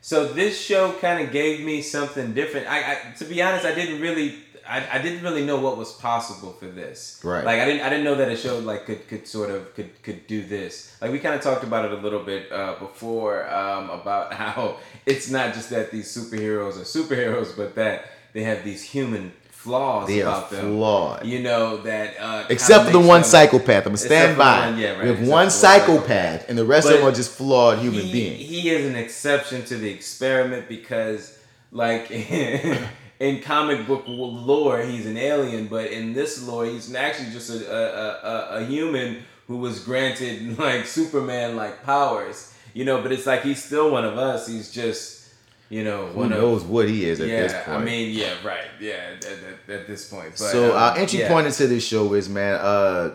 so 0.00 0.32
this 0.32 0.60
show 0.60 0.92
kind 1.00 1.26
of 1.26 1.32
gave 1.32 1.64
me 1.64 1.82
something 1.82 2.32
different. 2.34 2.68
I, 2.68 2.92
I, 2.92 3.14
to 3.18 3.24
be 3.24 3.42
honest, 3.42 3.66
I 3.66 3.74
didn't 3.74 4.00
really, 4.00 4.36
I, 4.72 4.96
I 4.96 5.02
didn't 5.02 5.22
really 5.22 5.44
know 5.44 5.60
what 5.60 5.76
was 5.76 5.92
possible 5.92 6.52
for 6.52 6.64
this. 6.64 7.20
Right. 7.22 7.44
Like 7.44 7.60
I 7.60 7.66
didn't, 7.66 7.82
I 7.82 7.90
didn't 7.90 8.04
know 8.04 8.14
that 8.14 8.30
a 8.30 8.36
show 8.36 8.58
like 8.58 8.86
could, 8.86 9.06
could 9.06 9.28
sort 9.28 9.50
of 9.50 9.74
could 9.74 10.02
could 10.02 10.26
do 10.26 10.42
this. 10.42 10.96
Like 11.02 11.12
we 11.12 11.18
kind 11.18 11.34
of 11.34 11.42
talked 11.42 11.62
about 11.62 11.84
it 11.84 11.92
a 11.92 11.96
little 11.96 12.22
bit 12.24 12.50
uh, 12.50 12.76
before 12.78 13.46
um, 13.52 13.90
about 13.90 14.32
how 14.42 14.78
it's 15.04 15.30
not 15.30 15.52
just 15.52 15.68
that 15.70 15.90
these 15.90 16.08
superheroes 16.16 16.76
are 16.80 16.86
superheroes, 16.98 17.54
but 17.54 17.74
that 17.74 18.06
they 18.32 18.44
have 18.44 18.64
these 18.64 18.82
human 18.82 19.32
flaws 19.50 20.08
They 20.08 20.22
are 20.22 20.38
about 20.38 20.50
them. 20.50 20.76
flawed. 20.76 21.26
You 21.26 21.40
know 21.40 21.76
that 21.82 22.14
uh, 22.18 22.46
Except 22.48 22.86
for 22.86 22.92
the 22.92 22.98
one 22.98 23.20
them- 23.20 23.24
psychopath. 23.24 23.84
I'm 23.84 23.90
gonna 23.90 23.98
stand 23.98 24.38
by. 24.38 24.70
one- 24.70 24.78
yeah, 24.78 24.92
right, 24.92 25.02
we 25.02 25.08
have 25.08 25.20
one 25.20 25.28
one 25.28 25.50
psychopath, 25.50 26.48
and 26.48 26.56
the 26.56 26.64
rest 26.64 26.88
of 26.88 26.94
them 26.94 27.06
are 27.06 27.12
just 27.12 27.32
flawed 27.32 27.78
human 27.78 28.06
he, 28.06 28.12
beings. 28.12 28.48
He 28.48 28.70
is 28.70 28.86
an 28.86 28.96
exception 28.96 29.66
to 29.66 29.76
the 29.76 29.90
experiment 29.90 30.66
because, 30.66 31.38
like, 31.70 32.10
in 33.22 33.40
comic 33.40 33.86
book 33.86 34.02
lore, 34.06 34.82
he's 34.82 35.06
an 35.06 35.16
alien, 35.16 35.68
but 35.68 35.92
in 35.92 36.12
this 36.12 36.42
lore, 36.46 36.66
he's 36.66 36.92
actually 36.92 37.30
just 37.30 37.50
a 37.50 37.72
a, 37.72 38.58
a, 38.58 38.62
a 38.62 38.64
human 38.64 39.22
who 39.46 39.58
was 39.58 39.78
granted 39.78 40.58
like 40.66 40.86
Superman 40.86 41.54
like 41.56 41.84
powers. 41.84 42.52
You 42.74 42.84
know, 42.84 43.00
but 43.00 43.12
it's 43.12 43.26
like 43.26 43.42
he's 43.42 43.62
still 43.62 43.90
one 43.90 44.04
of 44.04 44.16
us. 44.18 44.48
He's 44.48 44.72
just, 44.72 45.28
you 45.68 45.84
know, 45.84 46.06
Who 46.06 46.20
one 46.20 46.30
knows 46.30 46.62
of. 46.62 46.70
what 46.70 46.88
he 46.88 47.04
is 47.04 47.20
at 47.20 47.28
yeah, 47.28 47.42
this 47.42 47.52
point? 47.52 47.68
I 47.68 47.84
mean, 47.84 48.16
yeah, 48.16 48.34
right, 48.42 48.64
yeah, 48.80 49.14
at, 49.14 49.24
at, 49.26 49.80
at 49.80 49.86
this 49.86 50.08
point. 50.08 50.30
But, 50.30 50.38
so 50.38 50.70
um, 50.70 50.82
our 50.82 50.96
entry 50.96 51.20
yeah. 51.20 51.28
point 51.28 51.46
into 51.46 51.66
this 51.66 51.86
show 51.86 52.14
is 52.14 52.30
man, 52.30 52.54
uh, 52.54 53.14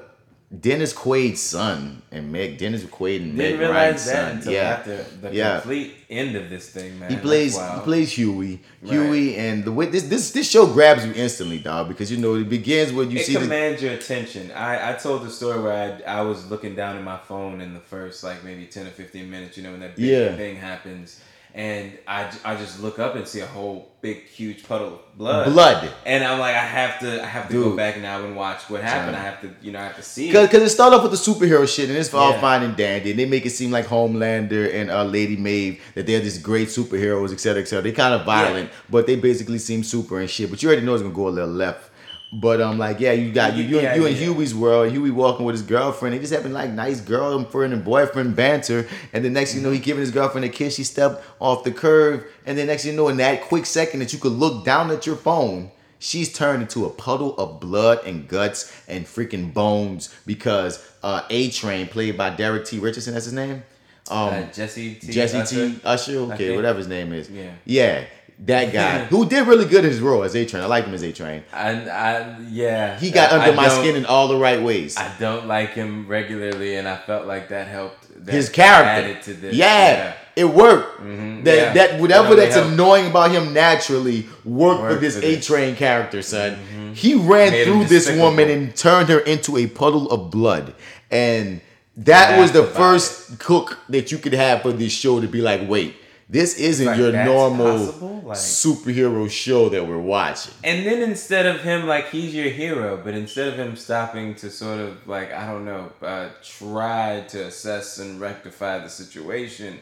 Dennis 0.61 0.93
Quaid's 0.93 1.41
son 1.41 2.01
and 2.09 2.31
Meg 2.31 2.57
Dennis 2.57 2.81
Quaid 2.85 3.17
and 3.21 3.35
Meg 3.35 3.57
Didn't 3.57 3.69
Ryan's 3.69 4.05
that 4.05 4.11
son. 4.15 4.37
until 4.37 4.53
Yeah, 4.53 4.61
after 4.61 5.03
the 5.21 5.33
yeah. 5.35 5.59
complete 5.59 5.93
end 6.09 6.37
of 6.37 6.49
this 6.49 6.69
thing, 6.69 6.97
man. 6.97 7.11
He 7.11 7.17
plays 7.17 7.57
he 7.57 7.79
plays 7.81 8.13
Huey. 8.13 8.61
Huey 8.81 9.35
and 9.35 9.65
the 9.65 9.73
way 9.73 9.87
this 9.87 10.03
this 10.03 10.31
this 10.31 10.49
show 10.49 10.65
grabs 10.65 11.05
you 11.05 11.11
instantly, 11.13 11.59
dog, 11.59 11.89
because 11.89 12.09
you 12.09 12.17
know 12.17 12.35
it 12.35 12.47
begins 12.47 12.93
when 12.93 13.11
you 13.11 13.17
it 13.19 13.25
see 13.25 13.33
the 13.33 13.41
commands 13.41 13.81
your 13.81 13.91
attention. 13.91 14.49
I, 14.51 14.91
I 14.91 14.93
told 14.95 15.23
the 15.23 15.29
story 15.29 15.59
where 15.61 16.01
I, 16.07 16.19
I 16.19 16.21
was 16.21 16.49
looking 16.49 16.75
down 16.75 16.95
at 16.95 17.03
my 17.03 17.17
phone 17.17 17.59
in 17.59 17.73
the 17.73 17.81
first 17.81 18.23
like 18.23 18.41
maybe 18.45 18.67
ten 18.67 18.87
or 18.87 18.91
fifteen 18.91 19.29
minutes. 19.29 19.57
You 19.57 19.63
know 19.63 19.71
when 19.71 19.81
that 19.81 19.97
big 19.97 20.05
Yeah. 20.05 20.33
thing 20.37 20.55
happens, 20.55 21.19
and 21.53 21.97
I, 22.07 22.31
I 22.45 22.55
just 22.55 22.81
look 22.81 22.99
up 22.99 23.15
and 23.15 23.27
see 23.27 23.39
a 23.39 23.45
whole 23.47 23.91
big 24.01 24.25
huge 24.27 24.67
puddle 24.67 24.95
of 24.95 25.17
blood. 25.17 25.51
Blood. 25.51 25.91
And 26.05 26.23
I'm 26.23 26.39
like 26.39 26.55
I 26.55 26.59
have 26.59 26.99
to 26.99 27.23
I 27.23 27.25
have 27.25 27.47
to 27.49 27.53
go 27.53 27.75
back 27.75 27.99
now 27.99 28.23
and 28.23 28.35
watch 28.35 28.69
what 28.69 28.81
happened. 28.83 29.15
Son. 29.15 29.21
I 29.21 29.25
have 29.25 29.41
to 29.41 29.49
you 29.61 29.71
know 29.71 29.79
I 29.79 29.83
have 29.83 29.95
to 29.95 30.03
see. 30.03 30.31
Cause, 30.31 30.45
it. 30.45 30.51
Cause 30.51 30.61
it 30.61 30.69
started 30.69 30.97
off 30.97 31.03
with 31.03 31.11
the 31.11 31.17
superhero 31.17 31.67
shit, 31.67 31.89
and 31.89 31.97
it's 31.97 32.13
all 32.13 32.31
Yeah. 32.31 32.41
fine 32.41 32.63
and 32.63 32.75
dandy, 32.77 33.11
and 33.11 33.19
they 33.19 33.25
make 33.25 33.45
it 33.45 33.51
seem 33.51 33.71
like 33.71 33.85
Homelander 33.87 34.73
and 34.73 34.91
uh, 34.91 35.03
Lady 35.03 35.35
Maeve 35.35 35.81
that 35.95 36.05
they're 36.05 36.19
these 36.19 36.37
great 36.37 36.67
superheroes, 36.67 37.33
et 37.33 37.39
cetera, 37.39 37.61
et 37.61 37.65
cetera. 37.65 37.83
They 37.83 37.91
kind 37.91 38.13
of 38.13 38.25
violent, 38.25 38.69
but 38.89 39.07
they 39.07 39.15
basically 39.15 39.57
seem 39.59 39.83
super 39.83 40.19
and 40.19 40.29
shit. 40.29 40.49
But 40.49 40.61
you 40.61 40.69
already 40.69 40.85
know 40.85 40.93
it's 40.93 41.01
gonna 41.03 41.13
go 41.13 41.27
a 41.27 41.29
little 41.29 41.49
left. 41.49 41.91
But 42.31 42.59
um, 42.59 42.77
like 42.77 42.99
yeah, 42.99 43.13
you 43.13 43.31
got 43.31 43.55
you 43.55 43.63
you, 43.63 43.79
Yeah, 43.79 43.95
you 43.95 44.05
in 44.05 44.15
yeah. 44.15 44.25
Huey's 44.33 44.53
world. 44.53 44.91
Huey 44.91 45.11
walking 45.11 45.45
with 45.45 45.53
his 45.53 45.61
girlfriend. 45.61 46.13
They 46.13 46.19
just 46.19 46.33
having 46.33 46.51
like 46.51 46.71
nice 46.71 46.99
girlfriend 46.99 47.73
and 47.73 47.85
boyfriend 47.85 48.35
banter, 48.35 48.85
and 49.13 49.23
the 49.23 49.29
next 49.29 49.53
thing 49.53 49.61
you 49.61 49.67
know, 49.67 49.71
he 49.71 49.79
giving 49.79 50.01
his 50.01 50.11
girlfriend 50.11 50.43
a 50.43 50.49
kiss. 50.49 50.75
She 50.75 50.83
stepped 50.83 51.23
off 51.39 51.63
the 51.63 51.71
curve, 51.71 52.25
and 52.45 52.57
then 52.57 52.67
next 52.67 52.85
you 52.85 52.91
know, 52.91 53.07
in 53.07 53.17
that 53.17 53.43
quick 53.43 53.65
second 53.65 54.01
that 54.01 54.11
you 54.11 54.19
could 54.19 54.33
look 54.33 54.65
down 54.65 54.91
at 54.91 55.05
your 55.05 55.15
phone. 55.15 55.71
She's 55.99 56.31
turned 56.31 56.61
into 56.61 56.85
a 56.85 56.91
puddle 56.91 57.35
of 57.37 57.59
blood 57.59 58.05
and 58.05 58.27
guts 58.27 58.71
and 58.87 59.05
freaking 59.05 59.51
bones 59.51 60.13
because 60.27 60.85
uh, 61.01 61.23
A 61.31 61.49
Train, 61.49 61.87
played 61.87 62.15
by 62.17 62.29
Derek 62.29 62.65
T. 62.65 62.77
Richardson, 62.77 63.13
that's 63.13 63.25
his 63.25 63.33
name. 63.33 63.63
Um, 64.09 64.29
Uh, 64.29 64.43
Jesse 64.53 64.95
T. 64.95 65.11
Jesse 65.11 65.37
Usher? 65.39 65.69
T. 65.69 65.79
Usher, 65.83 66.17
okay, 66.33 66.55
whatever 66.55 66.77
his 66.77 66.87
name 66.87 67.13
is. 67.13 67.29
Yeah. 67.31 67.51
yeah, 67.65 68.03
that 68.45 68.71
guy 68.71 69.05
who 69.09 69.27
did 69.27 69.47
really 69.47 69.65
good 69.65 69.83
in 69.83 69.89
his 69.89 69.99
role 69.99 70.23
as 70.23 70.35
A 70.35 70.45
Train. 70.45 70.63
I 70.63 70.67
liked 70.67 70.87
him 70.87 70.93
as 70.93 71.01
A 71.03 71.11
Train. 71.11 71.43
And 71.53 71.89
I 71.89 72.37
yeah 72.49 72.99
He 72.99 73.09
got 73.11 73.31
I- 73.31 73.39
under 73.39 73.51
I 73.51 73.55
my 73.55 73.67
skin 73.69 73.95
in 73.95 74.05
all 74.05 74.27
the 74.27 74.37
right 74.37 74.61
ways. 74.61 74.95
I 74.97 75.11
don't 75.19 75.47
like 75.47 75.71
him 75.73 76.07
regularly, 76.07 76.75
and 76.75 76.87
I 76.87 76.97
felt 76.97 77.25
like 77.25 77.49
that 77.49 77.67
helped. 77.67 78.03
That 78.25 78.33
his 78.33 78.49
character, 78.49 78.89
added 79.09 79.21
to 79.23 79.33
this. 79.35 79.55
yeah, 79.55 80.13
it 80.35 80.45
worked. 80.45 81.01
Mhm, 81.01 81.43
That 81.45 81.55
yeah. 81.55 81.73
that 81.73 81.99
whatever 82.01 82.29
really 82.29 82.41
that's 82.41 82.55
helped. 82.55 82.73
annoying 82.73 83.07
about 83.07 83.31
him 83.31 83.53
naturally 83.53 84.27
worked 84.43 84.79
for 84.81 84.87
Worked 84.89 85.01
this 85.01 85.17
A. 85.17 85.39
Train 85.39 85.75
character, 85.75 86.21
son. 86.21 86.57
He 86.95 87.13
ran 87.13 87.51
Made 87.51 87.65
through 87.65 87.85
this 87.85 88.09
woman 88.11 88.49
and 88.49 88.75
turned 88.75 89.09
her 89.09 89.19
into 89.19 89.55
a 89.57 89.67
puddle 89.67 90.09
of 90.11 90.31
blood, 90.31 90.73
and 91.11 91.61
that 91.97 92.39
was 92.39 92.51
the 92.51 92.63
first 92.63 93.39
cook 93.39 93.77
that 93.89 94.11
you 94.11 94.17
could 94.19 94.33
have 94.33 94.61
for 94.63 94.71
this 94.71 94.91
show 94.91 95.19
to 95.21 95.27
be 95.27 95.41
like, 95.41 95.61
wait. 95.67 95.95
This 96.29 96.55
isn't 96.55 96.85
Like, 96.85 96.97
your 96.97 97.13
normal? 97.13 97.77
Like- 98.25 98.37
superhero 98.37 99.29
show 99.31 99.69
that 99.69 99.87
we're 99.87 99.97
watching. 99.97 100.53
And 100.61 100.85
then 100.85 101.01
instead 101.01 101.45
of 101.45 101.61
him 101.61 101.87
like 101.87 102.09
he's 102.09 102.35
your 102.35 102.49
hero, 102.49 102.99
but 103.01 103.13
instead 103.13 103.47
of 103.47 103.55
him 103.55 103.77
stopping 103.77 104.35
to 104.35 104.49
sort 104.49 104.79
of 104.79 105.07
like 105.07 105.31
I 105.31 105.47
don't 105.49 105.63
know, 105.63 105.89
uh, 106.01 106.27
try 106.43 107.21
to 107.29 107.45
assess 107.45 107.99
and 107.99 108.19
rectify 108.19 108.79
the 108.79 108.89
situation, 108.89 109.79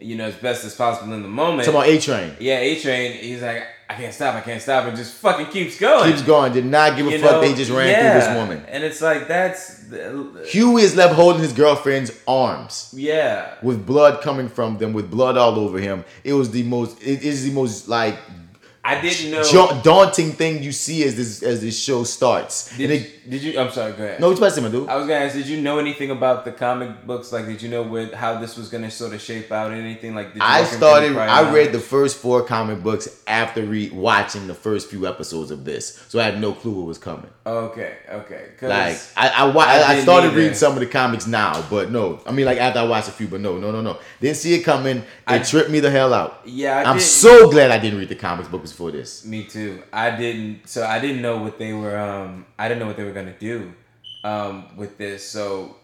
you 0.00 0.16
know, 0.16 0.26
as 0.26 0.34
best 0.36 0.64
as 0.64 0.74
possible 0.74 1.12
in 1.14 1.22
the 1.22 1.28
moment. 1.28 1.64
Talking 1.66 1.80
about 1.80 1.88
A 1.88 1.98
Train. 2.00 2.36
yeah, 2.40 2.58
A 2.58 2.78
Train. 2.80 3.12
He's 3.12 3.42
like, 3.42 3.62
I 3.88 3.94
can't 3.94 4.12
stop, 4.12 4.34
I 4.34 4.40
can't 4.40 4.60
stop, 4.60 4.84
and 4.86 4.96
just 4.96 5.14
fucking 5.14 5.46
keeps 5.46 5.78
going. 5.78 6.10
Keeps 6.10 6.22
going. 6.22 6.52
Did 6.52 6.66
not 6.66 6.96
give 6.96 7.06
a 7.06 7.10
You 7.12 7.18
fuck. 7.20 7.30
know? 7.30 7.40
they 7.40 7.54
just 7.54 7.70
ran 7.70 7.88
Yeah. 7.88 8.10
through 8.12 8.20
this 8.20 8.36
woman. 8.40 8.64
and 8.68 8.82
it's 8.84 9.00
like 9.00 9.28
that's 9.28 9.84
the- 9.84 10.44
Huey 10.48 10.82
is 10.82 10.96
left 10.96 11.14
holding 11.14 11.40
his 11.40 11.52
girlfriend's 11.52 12.10
arms. 12.26 12.90
yeah. 12.92 13.54
with 13.62 13.86
blood 13.86 14.22
coming 14.22 14.48
from 14.48 14.78
them, 14.78 14.92
with 14.92 15.08
blood 15.10 15.36
all 15.36 15.56
over 15.58 15.78
him. 15.78 16.04
It 16.24 16.32
was 16.32 16.50
the 16.50 16.64
most. 16.64 17.00
It 17.00 17.22
is 17.22 17.44
the 17.44 17.52
most 17.52 17.88
like 17.88 18.16
I 18.88 19.00
didn't 19.00 19.30
know. 19.32 19.42
ja- 19.42 19.80
daunting 19.82 20.32
thing 20.32 20.62
you 20.62 20.72
see 20.72 21.02
as 21.04 21.16
this 21.16 21.42
as 21.42 21.60
this 21.60 21.76
show 21.86 22.04
starts. 22.04 22.76
Did, 22.78 22.90
it- 22.90 23.28
did 23.30 23.42
you? 23.42 23.58
I'm 23.58 23.70
sorry. 23.72 23.92
Go 23.92 24.04
ahead. 24.04 24.20
no, 24.20 24.30
it's 24.30 24.38
about 24.38 24.50
to 24.50 24.54
say, 24.54 24.60
my 24.62 24.68
dude. 24.68 24.88
I 24.88 24.96
was 24.96 25.08
gonna 25.08 25.24
ask, 25.24 25.34
did 25.34 25.48
you 25.48 25.60
know 25.60 25.78
anything 25.80 26.10
about 26.12 26.44
the 26.44 26.52
comic 26.52 27.04
books? 27.04 27.32
Like, 27.32 27.46
did 27.46 27.60
you 27.60 27.68
know 27.68 27.82
how 28.14 28.38
this 28.38 28.56
was 28.56 28.68
gonna 28.68 28.90
sort 28.90 29.12
of 29.14 29.20
shape 29.20 29.50
out? 29.50 29.72
Anything 29.72 30.14
like? 30.14 30.28
Did 30.28 30.36
you 30.36 30.42
I 30.42 30.62
started. 30.64 31.16
I 31.16 31.52
read 31.52 31.72
the 31.72 31.80
first 31.80 32.18
four 32.18 32.42
comic 32.44 32.82
books 32.84 33.08
after 33.26 33.62
re- 33.64 33.90
watching 33.90 34.46
the 34.46 34.54
first 34.54 34.88
few 34.88 35.08
episodes 35.08 35.50
of 35.50 35.64
this, 35.64 36.00
so 36.08 36.20
I 36.20 36.22
had 36.22 36.40
no 36.40 36.52
clue 36.52 36.72
what 36.78 36.86
was 36.86 36.98
coming. 36.98 37.30
Okay, 37.44 37.94
Okay. 38.10 38.42
Like 38.62 38.98
I, 39.16 39.28
I, 39.28 39.44
wa- 39.46 39.62
I 39.62 39.82
I, 39.96 40.00
started 40.00 40.28
either. 40.28 40.36
reading 40.36 40.54
some 40.54 40.72
of 40.74 40.80
the 40.80 40.86
comics 40.86 41.26
now, 41.26 41.64
but 41.68 41.90
no, 41.90 42.20
I 42.26 42.30
mean 42.32 42.46
like 42.46 42.58
after 42.58 42.78
I 42.80 42.84
watched 42.84 43.08
a 43.08 43.12
few, 43.12 43.26
but 43.26 43.40
no, 43.40 43.58
no, 43.58 43.70
no, 43.72 43.80
no, 43.80 43.98
didn't 44.20 44.36
see 44.36 44.54
it 44.54 44.62
coming. 44.62 44.98
It 44.98 45.04
I- 45.26 45.38
tripped 45.40 45.70
me 45.70 45.80
the 45.80 45.90
hell 45.90 46.14
out. 46.14 46.42
Yeah, 46.44 46.78
I 46.78 46.84
I'm 46.90 46.98
did- 46.98 47.02
so 47.04 47.50
glad 47.50 47.70
I 47.72 47.78
didn't 47.78 47.98
read 47.98 48.08
the 48.08 48.14
comics 48.14 48.48
books 48.48 48.72
before 48.76 48.90
this. 48.90 49.24
Me 49.24 49.44
too. 49.44 49.82
I 49.90 50.10
didn't. 50.14 50.68
So 50.68 50.84
I 50.86 50.98
didn't 50.98 51.22
know 51.22 51.38
what 51.38 51.58
they 51.58 51.72
were. 51.72 51.96
Um, 51.98 52.44
I 52.58 52.68
didn't 52.68 52.80
know 52.80 52.86
what 52.86 52.98
they 52.98 53.04
were 53.04 53.12
gonna 53.12 53.38
do, 53.38 53.72
um, 54.22 54.76
with 54.76 54.98
this. 54.98 55.26
So 55.26 55.76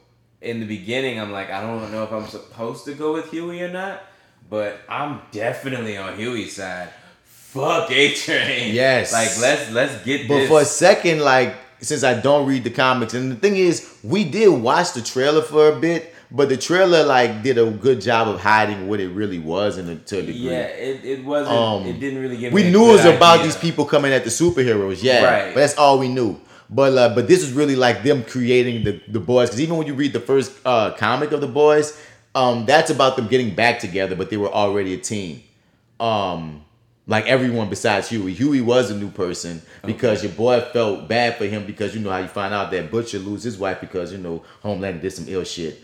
in 0.42 0.60
the 0.60 0.66
beginning, 0.66 1.18
I'm 1.18 1.32
like, 1.32 1.50
I 1.50 1.62
don't 1.62 1.90
know 1.90 2.04
if 2.04 2.12
I'm 2.12 2.26
supposed 2.26 2.84
to 2.84 2.92
go 2.94 3.14
with 3.14 3.30
Huey 3.30 3.62
or 3.62 3.70
not, 3.72 4.02
but 4.50 4.80
I'm 4.90 5.22
definitely 5.30 5.96
on 5.96 6.16
Huey's 6.18 6.56
side. 6.56 6.90
Fuck 7.24 7.90
A 7.90 8.14
Train. 8.14 8.74
Yes. 8.74 9.12
Like 9.12 9.30
let's 9.40 9.70
let's 9.72 10.04
get 10.04 10.28
But 10.28 10.34
this. 10.40 10.48
for 10.48 10.60
a 10.60 10.64
second, 10.66 11.20
like 11.20 11.54
since 11.80 12.04
I 12.04 12.20
don't 12.20 12.46
read 12.46 12.64
the 12.64 12.70
comics, 12.70 13.14
and 13.14 13.32
the 13.32 13.36
thing 13.36 13.56
is, 13.56 13.88
we 14.04 14.24
did 14.24 14.48
watch 14.48 14.92
the 14.92 15.00
trailer 15.02 15.42
for 15.42 15.68
a 15.72 15.80
bit, 15.80 16.14
but 16.34 16.48
the 16.48 16.56
trailer 16.56 17.04
like 17.04 17.42
did 17.42 17.58
a 17.58 17.70
good 17.70 18.00
job 18.00 18.26
of 18.26 18.40
hiding 18.40 18.88
what 18.88 18.98
it 19.00 19.08
really 19.10 19.38
was, 19.38 19.76
in 19.78 19.88
a, 19.88 19.96
to 19.96 20.18
a 20.18 20.22
degree. 20.22 20.34
yeah, 20.50 20.62
it, 20.88 21.04
it 21.04 21.24
wasn't. 21.24 21.56
Um, 21.56 21.86
it 21.86 22.00
didn't 22.00 22.20
really 22.20 22.38
give. 22.38 22.52
we 22.52 22.64
knew 22.70 22.88
it 22.88 22.92
was 22.92 23.02
good 23.02 23.16
about 23.16 23.34
idea. 23.40 23.46
these 23.52 23.56
people 23.56 23.84
coming 23.84 24.12
at 24.12 24.24
the 24.24 24.30
superheroes, 24.30 25.02
yeah, 25.02 25.22
Right. 25.24 25.54
but 25.54 25.60
that's 25.60 25.76
all 25.76 25.98
we 25.98 26.08
knew. 26.08 26.40
But 26.70 26.96
uh, 26.96 27.14
but 27.14 27.28
this 27.28 27.42
is 27.42 27.52
really 27.52 27.76
like 27.76 28.02
them 28.02 28.24
creating 28.24 28.84
the 28.84 29.00
the 29.08 29.20
boys, 29.20 29.48
because 29.50 29.60
even 29.60 29.76
when 29.76 29.86
you 29.86 29.94
read 29.94 30.12
the 30.14 30.20
first 30.20 30.52
uh, 30.64 30.92
comic 30.92 31.32
of 31.32 31.40
the 31.42 31.46
boys, 31.48 32.00
um, 32.34 32.64
that's 32.64 32.90
about 32.90 33.16
them 33.16 33.26
getting 33.28 33.54
back 33.54 33.78
together, 33.78 34.16
but 34.16 34.30
they 34.30 34.38
were 34.38 34.52
already 34.52 34.94
a 34.94 34.98
team. 34.98 35.42
Um, 36.00 36.64
Like 37.06 37.26
everyone 37.26 37.68
besides 37.68 38.08
Huey. 38.08 38.32
Huey 38.32 38.60
was 38.60 38.90
a 38.90 38.96
new 38.96 39.10
person 39.10 39.60
because 39.84 40.22
your 40.22 40.32
boy 40.32 40.60
felt 40.72 41.08
bad 41.08 41.36
for 41.36 41.46
him 41.46 41.66
because 41.66 41.94
you 41.94 42.00
know 42.00 42.10
how 42.10 42.18
you 42.18 42.28
find 42.28 42.54
out 42.54 42.70
that 42.70 42.90
Butcher 42.92 43.18
lose 43.18 43.42
his 43.42 43.58
wife 43.58 43.80
because 43.80 44.12
you 44.12 44.18
know 44.18 44.42
Homeland 44.62 45.02
did 45.02 45.12
some 45.12 45.26
ill 45.28 45.44
shit. 45.44 45.82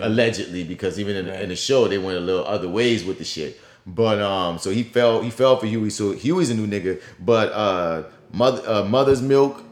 Allegedly, 0.00 0.64
because 0.64 0.98
even 0.98 1.16
in, 1.16 1.28
in 1.28 1.48
the 1.48 1.56
show 1.56 1.88
they 1.88 1.98
went 1.98 2.16
a 2.16 2.20
little 2.20 2.44
other 2.46 2.68
ways 2.68 3.04
with 3.04 3.18
the 3.18 3.24
shit. 3.24 3.60
But 3.86 4.20
um, 4.20 4.58
so 4.58 4.70
he 4.70 4.82
fell 4.82 5.22
he 5.22 5.30
fell 5.30 5.58
for 5.58 5.66
Huey. 5.66 5.90
So 5.90 6.12
Huey's 6.12 6.50
a 6.50 6.54
new 6.54 6.66
nigga. 6.66 7.02
But 7.20 7.52
uh, 7.52 8.04
mother 8.32 8.62
uh, 8.66 8.84
Mother's 8.84 9.20
Milk, 9.20 9.62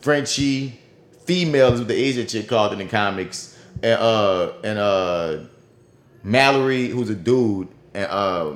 Frenchie, 0.00 0.80
female 1.24 1.72
is 1.72 1.80
what 1.80 1.88
the 1.88 1.94
Asian 1.94 2.26
chick 2.26 2.48
called 2.48 2.72
in 2.72 2.78
the 2.78 2.86
comics, 2.86 3.58
and 3.82 4.00
uh 4.00 4.52
and 4.64 4.78
uh 4.78 5.38
Mallory, 6.22 6.88
who's 6.88 7.10
a 7.10 7.14
dude, 7.14 7.68
and 7.94 8.06
uh 8.10 8.52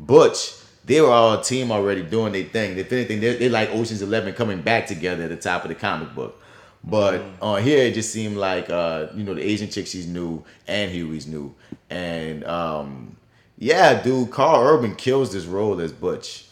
Butch, 0.00 0.54
they 0.84 1.00
were 1.00 1.10
all 1.10 1.38
a 1.38 1.42
team 1.42 1.70
already 1.70 2.02
doing 2.02 2.32
their 2.32 2.44
thing. 2.44 2.76
If 2.76 2.92
anything, 2.92 3.20
they 3.20 3.36
they 3.36 3.48
like 3.48 3.70
Ocean's 3.70 4.02
Eleven 4.02 4.34
coming 4.34 4.62
back 4.62 4.86
together 4.88 5.22
at 5.24 5.30
the 5.30 5.36
top 5.36 5.62
of 5.62 5.68
the 5.68 5.76
comic 5.76 6.14
book. 6.14 6.41
But 6.84 7.22
on 7.40 7.62
here, 7.62 7.84
it 7.84 7.94
just 7.94 8.12
seemed 8.12 8.36
like 8.36 8.68
uh, 8.68 9.06
you 9.14 9.22
know 9.22 9.34
the 9.34 9.42
Asian 9.42 9.70
chick 9.70 9.86
she's 9.86 10.06
new 10.06 10.44
and 10.66 10.90
Huey's 10.90 11.26
new, 11.26 11.54
and 11.88 12.44
um, 12.44 13.16
yeah, 13.56 14.02
dude, 14.02 14.32
Karl 14.32 14.60
Urban 14.60 14.96
kills 14.96 15.32
this 15.32 15.44
role 15.44 15.80
as 15.80 15.92
Butch. 15.92 16.46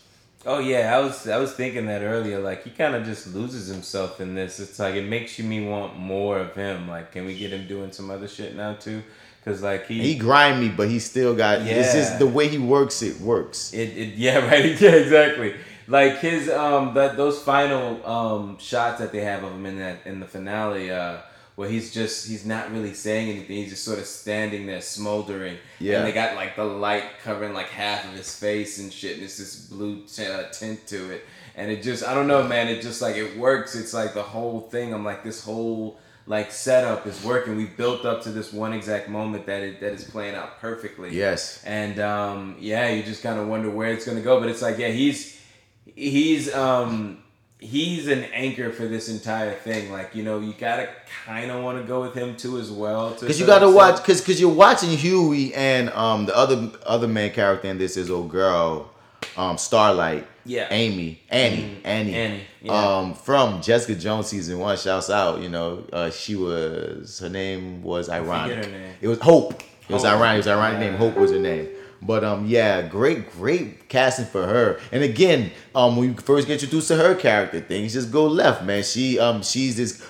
Oh 0.47 0.61
yeah, 0.61 0.97
I 0.97 1.01
was 1.01 1.29
I 1.29 1.37
was 1.39 1.53
thinking 1.53 1.87
that 1.87 2.03
earlier. 2.03 2.39
Like 2.39 2.63
he 2.63 2.71
kind 2.71 2.95
of 2.95 3.05
just 3.05 3.35
loses 3.35 3.67
himself 3.67 4.21
in 4.21 4.35
this. 4.35 4.61
It's 4.61 4.79
like 4.79 4.95
it 4.95 5.07
makes 5.07 5.39
you 5.39 5.45
me 5.45 5.67
want 5.67 5.99
more 5.99 6.39
of 6.39 6.55
him. 6.55 6.89
Like, 6.89 7.13
can 7.13 7.27
we 7.27 7.37
get 7.37 7.53
him 7.53 7.67
doing 7.67 7.91
some 7.91 8.11
other 8.11 8.29
shit 8.29 8.55
now 8.55 8.75
too? 8.75 9.03
Because 9.45 9.63
like 9.63 9.87
he 9.87 10.01
He 10.01 10.15
grimy, 10.15 10.69
but 10.69 10.89
he 10.89 11.01
still 11.01 11.35
got. 11.35 11.63
Yeah. 11.63 11.75
It's 11.75 11.93
just 11.93 12.19
the 12.21 12.27
way 12.27 12.47
he 12.47 12.59
works. 12.59 13.03
It 13.03 13.21
works. 13.21 13.75
It, 13.75 13.89
it 13.97 14.15
yeah 14.15 14.39
right 14.51 14.81
yeah 14.81 14.91
exactly 14.91 15.57
like 15.91 16.19
his 16.21 16.49
um 16.49 16.95
that 16.95 17.17
those 17.17 17.43
final 17.43 18.05
um 18.07 18.57
shots 18.59 19.01
that 19.01 19.13
they 19.13 19.21
have 19.21 19.43
of 19.45 19.53
him 19.53 19.67
in 19.67 19.79
that 19.79 19.99
in 20.07 20.21
the 20.21 20.27
finale 20.27 20.91
uh 20.91 21.17
where 21.57 21.69
he's 21.69 21.93
just 21.93 22.27
he's 22.29 22.47
not 22.47 22.71
really 22.73 22.95
saying 22.95 23.29
anything 23.31 23.57
he's 23.57 23.71
just 23.71 23.85
sort 23.85 23.99
of 23.99 24.07
standing 24.07 24.67
there 24.67 24.81
smoldering 24.81 25.57
Yeah. 25.79 25.99
and 25.99 26.07
they 26.07 26.13
got 26.13 26.35
like 26.37 26.57
the 26.57 26.65
light 26.65 27.05
covering 27.25 27.53
like 27.53 27.69
half 27.69 28.05
of 28.07 28.13
his 28.13 28.35
face 28.35 28.79
and 28.79 28.93
shit 28.93 29.15
and 29.17 29.25
it's 29.25 29.37
this 29.39 29.67
blue 29.67 30.03
t- 30.07 30.25
uh, 30.27 30.45
tint 30.51 30.87
to 30.89 31.11
it 31.11 31.25
and 31.57 31.71
it 31.71 31.83
just 31.83 32.07
I 32.07 32.15
don't 32.15 32.29
know 32.29 32.43
man 32.47 32.69
it 32.69 32.81
just 32.83 33.03
like 33.03 33.17
it 33.17 33.37
works 33.37 33.75
it's 33.75 33.93
like 33.93 34.15
the 34.15 34.23
whole 34.23 34.61
thing 34.61 34.95
I'm 34.95 35.05
like 35.05 35.23
this 35.25 35.45
whole 35.45 35.99
like 36.27 36.53
setup 36.53 37.07
is 37.07 37.23
working 37.25 37.57
we 37.57 37.65
built 37.67 38.05
up 38.07 38.23
to 38.23 38.31
this 38.31 38.53
one 38.53 38.73
exact 38.73 39.09
moment 39.09 39.47
that 39.47 39.63
it 39.63 39.81
that 39.81 39.93
is 39.93 40.05
playing 40.05 40.37
out 40.37 40.61
perfectly 40.61 41.11
Yes. 41.17 41.63
and 41.65 41.99
um, 41.99 42.57
yeah, 42.61 42.89
you 42.91 43.03
just 43.03 43.23
kind 43.23 43.39
of 43.41 43.49
wonder 43.49 43.69
where 43.71 43.91
it's 43.91 44.07
gonna 44.07 44.21
go. 44.21 44.39
But 44.39 44.49
it's 44.51 44.63
like, 44.63 44.79
yeah, 44.79 44.89
he's 44.89 45.40
he's 45.87 46.53
um, 46.55 47.23
he's 47.59 48.09
an 48.09 48.25
anchor 48.33 48.71
for 48.73 48.87
this 48.87 49.09
entire 49.09 49.53
thing. 49.55 49.91
Like, 49.93 50.15
you 50.15 50.23
know, 50.23 50.41
you 50.41 50.53
gotta 50.59 50.89
kind 51.27 51.51
of 51.51 51.63
want 51.63 51.79
to 51.81 51.85
go 51.87 52.01
with 52.03 52.15
him 52.15 52.37
too 52.37 52.59
as 52.59 52.71
well. 52.71 53.11
Because 53.19 53.39
you 53.41 53.47
got 53.47 53.61
to 53.61 53.71
watch, 53.71 53.97
because 53.97 54.21
because 54.21 54.41
you're 54.41 54.51
watching 54.51 54.91
Huey 54.91 55.55
and 55.55 55.91
um 55.91 56.27
the 56.27 56.37
other 56.37 56.71
other 56.87 57.09
main 57.09 57.33
character 57.33 57.69
in 57.69 57.79
this 57.79 57.97
is 57.97 58.11
old 58.11 58.31
girl, 58.31 58.91
um 59.37 59.59
Starlight. 59.59 60.27
Yeah. 60.47 60.69
Amy, 60.71 61.21
Annie, 61.29 61.59
Mhm. 61.63 61.77
Annie, 61.85 62.15
Annie, 62.15 62.41
yeah. 62.63 62.73
um, 62.73 63.13
from 63.15 63.61
Jessica 63.61 63.95
Jones 63.95 64.27
season 64.29 64.59
one. 64.59 64.75
Shouts 64.79 65.11
out, 65.11 65.43
you 65.43 65.51
know, 65.51 65.85
uh, 65.93 66.11
she 66.11 66.35
was 66.35 67.19
her 67.21 67.29
name 67.29 67.83
was 67.83 68.09
ironic. 68.09 68.65
her 68.65 68.71
name. 68.71 68.95
It 69.03 69.09
was 69.09 69.19
Hope. 69.21 69.63
It 69.87 69.93
was 69.93 70.03
Hope. 70.03 70.13
ironic. 70.15 70.35
It 70.37 70.39
was 70.39 70.47
ironic 70.49 70.79
name. 70.81 70.95
Hope 70.95 71.15
was 71.17 71.31
her 71.33 71.39
name. 71.39 71.69
But 72.03 72.25
um, 72.25 72.47
yeah, 72.47 72.83
great, 72.83 73.31
great 73.33 73.89
casting 73.89 74.25
for 74.25 74.47
her. 74.47 74.81
And 74.91 75.03
again, 75.03 75.51
um, 75.75 75.97
when 75.97 76.09
you 76.09 76.15
first 76.15 76.47
get 76.47 76.55
introduced 76.55 76.89
to 76.89 76.97
her 76.97 77.15
character, 77.15 77.61
things 77.61 77.93
just 77.93 78.11
go 78.11 78.27
left, 78.27 78.65
man. 78.65 78.83
She 78.83 79.19
um, 79.19 79.43
she's 79.43 79.77
this 79.77 80.01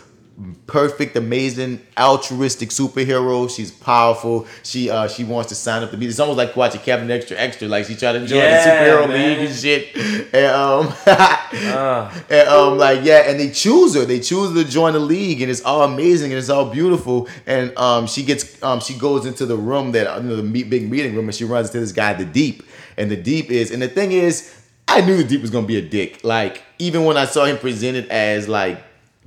perfect, 0.66 1.16
amazing, 1.16 1.80
altruistic 1.99 2.70
superhero. 2.70 3.49
She's 3.55 3.70
powerful. 3.70 4.47
She 4.62 4.88
uh 4.91 5.09
she 5.09 5.24
wants 5.24 5.49
to 5.51 5.55
sign 5.55 5.82
up 5.82 5.91
to 5.91 5.97
be. 5.97 6.07
It's 6.07 6.18
almost 6.20 6.38
like 6.38 6.57
watching 6.57 6.80
Captain 6.80 7.11
Extra 7.11 7.36
Extra. 7.36 7.68
Like 7.68 7.86
she 7.86 7.95
tried 7.97 8.12
to 8.12 8.26
join 8.26 8.38
Yeah, 8.38 8.64
the 8.64 8.70
superhero 8.70 9.09
man. 9.09 9.38
league 9.38 9.49
and 9.49 9.57
shit. 9.57 9.88
And 10.32 10.47
um, 10.47 10.95
Uh, 11.07 12.20
and 12.30 12.49
um, 12.49 12.78
like 12.78 13.05
yeah, 13.05 13.28
and 13.30 13.38
they 13.41 13.51
choose 13.51 13.95
her. 13.95 14.05
They 14.05 14.20
choose 14.20 14.55
her 14.55 14.62
to 14.62 14.68
join 14.68 14.93
the 14.93 15.01
league, 15.01 15.43
and 15.43 15.51
it's 15.51 15.62
all 15.64 15.82
amazing 15.82 16.30
and 16.32 16.38
it's 16.38 16.49
all 16.51 16.70
beautiful. 16.70 17.28
And 17.47 17.76
um, 17.76 18.07
she 18.07 18.22
gets 18.22 18.62
um, 18.62 18.80
she 18.80 18.95
goes 18.95 19.26
into 19.26 19.47
the 19.47 19.57
room 19.57 19.93
that 19.93 20.22
you 20.22 20.28
know, 20.28 20.36
the 20.36 20.43
meet, 20.43 20.70
big 20.70 20.88
meeting 20.91 21.14
room, 21.16 21.26
and 21.26 21.34
she 21.34 21.45
runs 21.45 21.68
into 21.68 21.80
this 21.80 21.93
guy, 21.93 22.12
the 22.14 22.24
Deep. 22.24 22.62
And 22.97 23.11
the 23.11 23.16
Deep 23.16 23.51
is, 23.51 23.70
and 23.70 23.80
the 23.82 23.88
thing 23.88 24.12
is, 24.12 24.55
I 24.86 25.01
knew 25.01 25.16
the 25.16 25.24
Deep 25.24 25.41
was 25.41 25.51
gonna 25.51 25.66
be 25.66 25.76
a 25.78 25.82
dick. 25.82 26.22
Like 26.24 26.62
even 26.78 27.05
when 27.05 27.16
I 27.16 27.24
saw 27.24 27.45
him 27.45 27.59
presented 27.59 28.07
as 28.09 28.49
like 28.49 28.82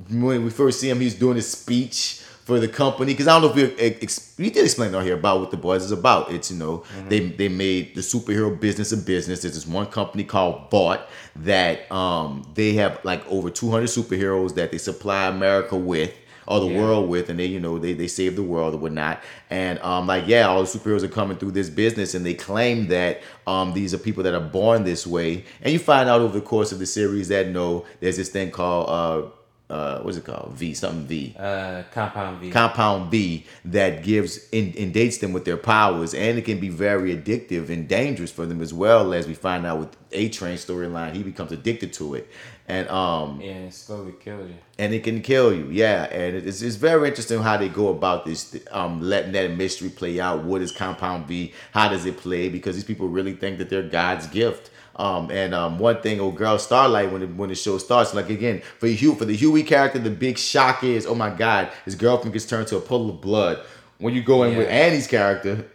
when 0.09 0.43
we 0.43 0.49
first 0.49 0.79
see 0.79 0.89
him, 0.89 0.99
he's 0.99 1.15
doing 1.15 1.35
his 1.35 1.49
speech 1.49 2.19
for 2.45 2.59
the 2.59 2.67
company 2.67 3.13
because 3.13 3.27
I 3.27 3.39
don't 3.39 3.55
know 3.55 3.61
if 3.63 3.77
we 3.77 3.79
ex- 3.79 4.35
we 4.37 4.49
did 4.49 4.65
explain 4.65 4.93
out 4.93 5.03
here 5.03 5.13
about 5.13 5.39
what 5.39 5.51
the 5.51 5.57
boys 5.57 5.83
is 5.85 5.91
about. 5.91 6.31
It's 6.31 6.51
you 6.51 6.57
know 6.57 6.83
they 7.07 7.19
they 7.29 7.47
made 7.47 7.95
the 7.95 8.01
superhero 8.01 8.59
business 8.59 8.91
a 8.91 8.97
business. 8.97 9.43
There's 9.43 9.53
this 9.55 9.67
one 9.67 9.85
company 9.85 10.23
called 10.25 10.69
Vought 10.69 11.07
that 11.37 11.89
um 11.91 12.43
they 12.55 12.73
have 12.73 12.99
like 13.05 13.25
over 13.29 13.49
200 13.49 13.85
superheroes 13.87 14.55
that 14.55 14.71
they 14.71 14.77
supply 14.77 15.27
America 15.27 15.77
with 15.77 16.13
or 16.45 16.59
the 16.59 16.65
Yeah. 16.67 16.79
world 16.81 17.09
with 17.09 17.29
and 17.29 17.39
they 17.39 17.45
you 17.45 17.61
know 17.61 17.79
they 17.79 17.93
they 17.93 18.07
save 18.07 18.35
the 18.35 18.43
world 18.43 18.73
or 18.73 18.77
whatnot 18.77 19.21
and 19.49 19.79
um 19.79 20.07
like 20.07 20.27
yeah 20.27 20.45
all 20.45 20.61
the 20.61 20.67
superheroes 20.67 21.01
are 21.03 21.07
coming 21.07 21.37
through 21.37 21.51
this 21.51 21.69
business 21.69 22.13
and 22.13 22.25
they 22.25 22.33
claim 22.33 22.87
that 22.89 23.21
um 23.47 23.71
these 23.73 23.93
are 23.93 23.97
people 23.97 24.23
that 24.23 24.33
are 24.33 24.41
born 24.41 24.83
this 24.83 25.07
way 25.07 25.45
and 25.61 25.71
you 25.71 25.79
find 25.79 26.09
out 26.09 26.19
over 26.19 26.37
the 26.37 26.45
course 26.45 26.73
of 26.73 26.79
the 26.79 26.85
series 26.85 27.29
that 27.29 27.47
no 27.47 27.85
there's 28.01 28.17
this 28.17 28.27
thing 28.27 28.51
called 28.51 28.89
uh 28.89 29.29
uh 29.73 30.01
what's 30.03 30.17
it 30.17 30.25
called 30.25 30.51
v 30.59 30.73
something 30.73 31.05
v 31.07 31.35
uh, 31.39 31.83
compound 31.97 32.33
V. 32.41 32.51
compound 32.51 33.11
V 33.11 33.45
that 33.65 34.03
gives 34.03 34.31
in, 34.51 34.65
indates 34.85 35.17
them 35.21 35.31
with 35.35 35.45
their 35.45 35.57
powers, 35.57 36.13
and 36.13 36.37
it 36.39 36.45
can 36.49 36.59
be 36.59 36.69
very 36.69 37.09
addictive 37.17 37.69
and 37.73 37.87
dangerous 37.87 38.31
for 38.37 38.45
them 38.45 38.61
as 38.61 38.73
well. 38.73 39.13
As 39.13 39.25
we 39.27 39.33
find 39.33 39.65
out 39.65 39.79
with 39.79 39.91
A 40.11 40.29
Train 40.29 40.57
storyline, 40.57 41.11
he 41.15 41.23
becomes 41.23 41.51
addicted 41.51 41.91
to 41.99 42.05
it, 42.17 42.25
and 42.67 42.87
um 42.89 43.41
yeah, 43.41 43.67
it 43.69 43.73
slowly 43.73 44.13
kills 44.25 44.47
you. 44.49 44.55
and 44.77 44.93
it 44.93 45.03
can 45.07 45.21
kill 45.21 45.49
you. 45.59 45.65
Yeah, 45.83 46.03
and 46.19 46.35
it's, 46.49 46.61
it's 46.61 46.75
very 46.89 47.07
interesting 47.09 47.41
how 47.41 47.57
they 47.57 47.69
go 47.69 47.87
about 47.89 48.25
this, 48.25 48.41
um, 48.71 49.01
letting 49.01 49.31
that 49.33 49.51
mystery 49.63 49.89
play 49.89 50.19
out. 50.19 50.43
What 50.43 50.61
is 50.61 50.71
Compound 50.71 51.27
V? 51.27 51.53
How 51.71 51.87
does 51.93 52.05
it 52.05 52.17
play? 52.17 52.49
Because 52.49 52.75
these 52.75 52.89
people 52.91 53.07
really 53.17 53.33
think 53.33 53.57
that 53.59 53.69
they're 53.71 53.89
God's 54.01 54.27
gift. 54.27 54.69
Um, 54.95 55.31
and 55.31 55.55
um, 55.55 55.79
one 55.79 56.01
thing, 56.01 56.19
old 56.19 56.35
girl 56.35 56.57
Starlight, 56.59 57.11
when 57.11 57.21
the, 57.21 57.27
when 57.27 57.49
the 57.49 57.55
show 57.55 57.77
starts, 57.77 58.13
like 58.13 58.29
again 58.29 58.61
for 58.79 58.87
Hugh, 58.87 59.15
for 59.15 59.25
the 59.25 59.35
Huey 59.35 59.63
character, 59.63 59.99
the 59.99 60.11
big 60.11 60.37
shock 60.37 60.83
is, 60.83 61.05
oh 61.05 61.15
my 61.15 61.29
God, 61.29 61.71
his 61.85 61.95
girlfriend 61.95 62.33
gets 62.33 62.45
turned 62.45 62.67
to 62.67 62.77
a 62.77 62.81
puddle 62.81 63.09
of 63.09 63.21
blood. 63.21 63.63
When 63.97 64.13
you 64.13 64.21
go 64.21 64.43
in 64.43 64.57
with 64.57 64.67
Annie's 64.67 65.07
character, 65.07 65.65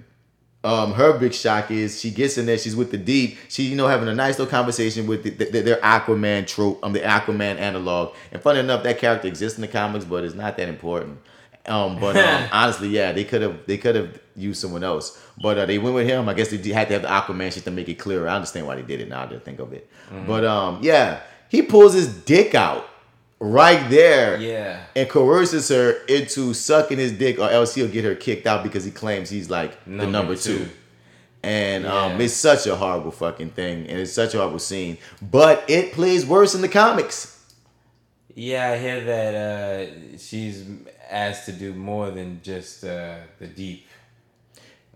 um, 0.64 0.92
her 0.92 1.16
big 1.18 1.32
shock 1.32 1.70
is 1.70 2.00
she 2.00 2.10
gets 2.10 2.36
in 2.36 2.46
there, 2.46 2.58
she's 2.58 2.76
with 2.76 2.90
the 2.90 2.96
deep, 2.98 3.38
she 3.48 3.64
you 3.64 3.76
know 3.76 3.86
having 3.86 4.08
a 4.08 4.14
nice 4.14 4.38
little 4.38 4.50
conversation 4.50 5.06
with 5.06 5.22
the, 5.22 5.30
the, 5.30 5.60
their 5.62 5.76
Aquaman 5.76 6.46
trope, 6.46 6.78
um, 6.84 6.92
the 6.92 7.00
Aquaman 7.00 7.58
analog. 7.58 8.14
And 8.32 8.42
funny 8.42 8.60
enough, 8.60 8.82
that 8.82 8.98
character 8.98 9.28
exists 9.28 9.58
in 9.58 9.62
the 9.62 9.68
comics, 9.68 10.04
but 10.04 10.24
it's 10.24 10.34
not 10.34 10.56
that 10.56 10.68
important. 10.68 11.18
Um, 11.68 11.98
but 12.00 12.16
um, 12.16 12.48
honestly, 12.52 12.88
yeah, 12.88 13.12
they 13.12 13.24
could 13.24 13.42
have 13.42 13.66
they 13.66 13.76
could 13.78 13.94
have 13.94 14.18
used 14.36 14.60
someone 14.60 14.82
else, 14.84 15.20
but 15.42 15.58
uh, 15.58 15.66
they 15.66 15.78
went 15.78 15.94
with 15.94 16.06
him. 16.08 16.28
I 16.28 16.34
guess 16.34 16.48
they 16.50 16.56
had 16.72 16.88
to 16.88 16.94
have 16.98 17.02
the 17.02 17.08
Aquaman 17.08 17.52
shit 17.52 17.64
to 17.64 17.70
make 17.70 17.88
it 17.88 17.94
clearer. 17.98 18.28
I 18.28 18.34
understand 18.36 18.66
why 18.66 18.76
they 18.76 18.82
did 18.82 19.00
it 19.00 19.08
now. 19.08 19.26
that 19.26 19.34
I 19.36 19.38
think 19.38 19.58
of 19.60 19.72
it, 19.72 19.88
but 20.26 20.44
um, 20.44 20.80
yeah, 20.82 21.20
he 21.48 21.62
pulls 21.62 21.94
his 21.94 22.08
dick 22.08 22.54
out 22.54 22.88
right 23.40 23.88
there 23.88 24.36
Yeah. 24.40 24.80
and 24.96 25.08
coerces 25.08 25.68
her 25.68 25.92
into 26.06 26.52
sucking 26.54 26.98
his 26.98 27.12
dick, 27.12 27.38
or 27.38 27.48
else 27.50 27.74
he'll 27.74 27.86
get 27.88 28.04
her 28.04 28.14
kicked 28.16 28.46
out 28.48 28.62
because 28.64 28.84
he 28.84 28.90
claims 28.90 29.30
he's 29.30 29.48
like 29.48 29.82
the 29.84 29.90
Number 29.90 30.10
number 30.12 30.34
two. 30.36 30.58
two. 30.64 30.68
And 31.44 31.86
um, 31.86 32.20
it's 32.20 32.34
such 32.34 32.66
a 32.66 32.74
horrible 32.74 33.12
fucking 33.12 33.50
thing, 33.50 33.86
and 33.86 34.00
it's 34.00 34.12
such 34.12 34.34
a 34.34 34.38
horrible 34.38 34.58
scene. 34.58 34.98
But 35.22 35.64
it 35.68 35.92
plays 35.92 36.26
worse 36.26 36.56
in 36.56 36.62
the 36.62 36.68
comics. 36.68 37.36
Yeah, 38.34 38.70
I 38.72 38.78
hear 38.78 39.04
that 39.04 39.34
uh, 39.34 40.18
she's 40.18 40.64
asked 41.10 41.46
to 41.46 41.52
do 41.52 41.74
more 41.74 42.10
than 42.10 42.40
just 42.42 42.84
uh, 42.84 43.16
the 43.38 43.46
deep. 43.46 43.86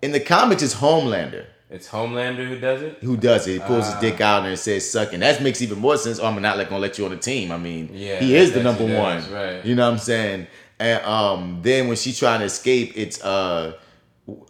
In 0.03 0.13
the 0.13 0.21
comics, 0.21 0.63
it's 0.63 0.75
Homelander 0.75 1.45
It's 1.71 1.89
Homelander 1.89 2.47
who 2.49 2.59
does 2.59 2.83
it. 2.83 2.99
who 3.03 3.17
does 3.17 3.47
it. 3.47 3.53
He 3.55 3.59
pulls 3.61 3.87
his 3.87 3.95
Ah. 3.95 4.01
dick 4.01 4.21
out 4.21 4.45
and 4.45 4.59
says 4.59 4.91
"sucking." 4.91 5.21
That 5.21 5.43
makes 5.43 5.63
even 5.63 5.79
more 5.79 5.97
sense. 5.97 6.19
Oh, 6.19 6.27
I'm 6.27 6.41
not 6.43 6.59
like 6.59 6.69
gonna 6.69 6.81
let 6.83 6.99
you 6.99 7.05
on 7.05 7.13
the 7.13 7.17
team. 7.17 7.51
I 7.53 7.59
mean, 7.59 7.91
Yeah, 7.93 8.19
he 8.21 8.35
is 8.37 8.53
the 8.53 8.63
number 8.63 8.87
she 8.87 8.95
one. 8.95 9.33
right. 9.33 9.65
You 9.65 9.75
know 9.75 9.87
what 9.87 9.93
I'm 9.95 9.99
saying? 9.99 10.47
And 10.79 11.05
um, 11.05 11.61
then 11.63 11.87
when 11.87 11.97
she's 11.97 12.19
trying 12.19 12.41
to 12.41 12.47
escape, 12.47 12.93
it's 12.97 13.23
uh, 13.25 13.75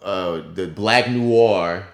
uh, 0.01 0.41
the 0.53 0.67
Black 0.67 1.09
Noir 1.09 1.87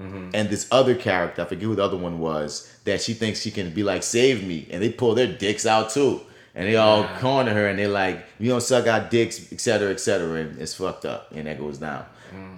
Mm-hmm. 0.00 0.30
and 0.32 0.48
this 0.48 0.66
other 0.72 0.94
character. 0.94 1.42
I 1.42 1.44
forget 1.44 1.64
who 1.64 1.74
the 1.74 1.84
other 1.84 1.96
one 1.98 2.20
was. 2.20 2.72
That 2.84 3.02
she 3.02 3.12
thinks 3.12 3.42
she 3.42 3.50
can 3.50 3.68
be 3.74 3.82
like, 3.82 4.02
save 4.02 4.42
me, 4.46 4.66
and 4.70 4.82
they 4.82 4.88
pull 4.88 5.14
their 5.14 5.26
dicks 5.26 5.66
out 5.66 5.90
too. 5.90 6.22
And 6.54 6.66
they 6.66 6.76
all 6.76 7.04
corner 7.18 7.52
her 7.54 7.68
and 7.68 7.78
they're 7.78 7.88
like, 7.88 8.24
you 8.38 8.50
don't 8.50 8.60
suck 8.60 8.86
our 8.86 9.08
dicks, 9.08 9.52
etc., 9.52 9.90
etc. 9.90 10.34
And 10.40 10.60
it's 10.60 10.74
fucked 10.74 11.04
up. 11.04 11.30
And 11.32 11.46
that 11.46 11.58
goes 11.58 11.78
down. 11.78 12.04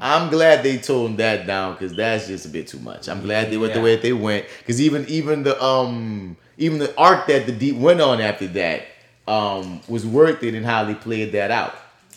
I'm 0.01 0.30
glad 0.30 0.62
they 0.62 0.78
toned 0.78 1.18
that 1.18 1.47
down 1.47 1.74
because 1.74 1.95
that's 1.95 2.26
just 2.26 2.45
a 2.47 2.49
bit 2.49 2.66
too 2.66 2.78
much. 2.80 3.09
I'm 3.09 3.22
glad 3.22 3.51
they 3.51 3.57
went 3.57 3.74
the 3.74 3.80
way 3.80 3.95
that 3.95 4.03
they 4.03 4.12
went 4.12 4.47
because 4.59 4.80
even 4.80 5.07
even 5.09 5.45
the 5.45 5.62
um 5.62 6.36
even 6.59 6.78
the 6.78 6.95
arc 6.99 7.26
that 7.28 7.47
the 7.47 7.53
deep 7.53 7.76
went 7.76 8.01
on 8.01 8.20
after 8.20 8.47
that 8.49 8.82
um 9.28 9.80
was 9.88 10.05
worth 10.05 10.43
it 10.43 10.55
in 10.55 10.64
how 10.64 10.84
they 10.84 10.95
played 10.95 11.32
that 11.32 11.51
out. 11.51 11.74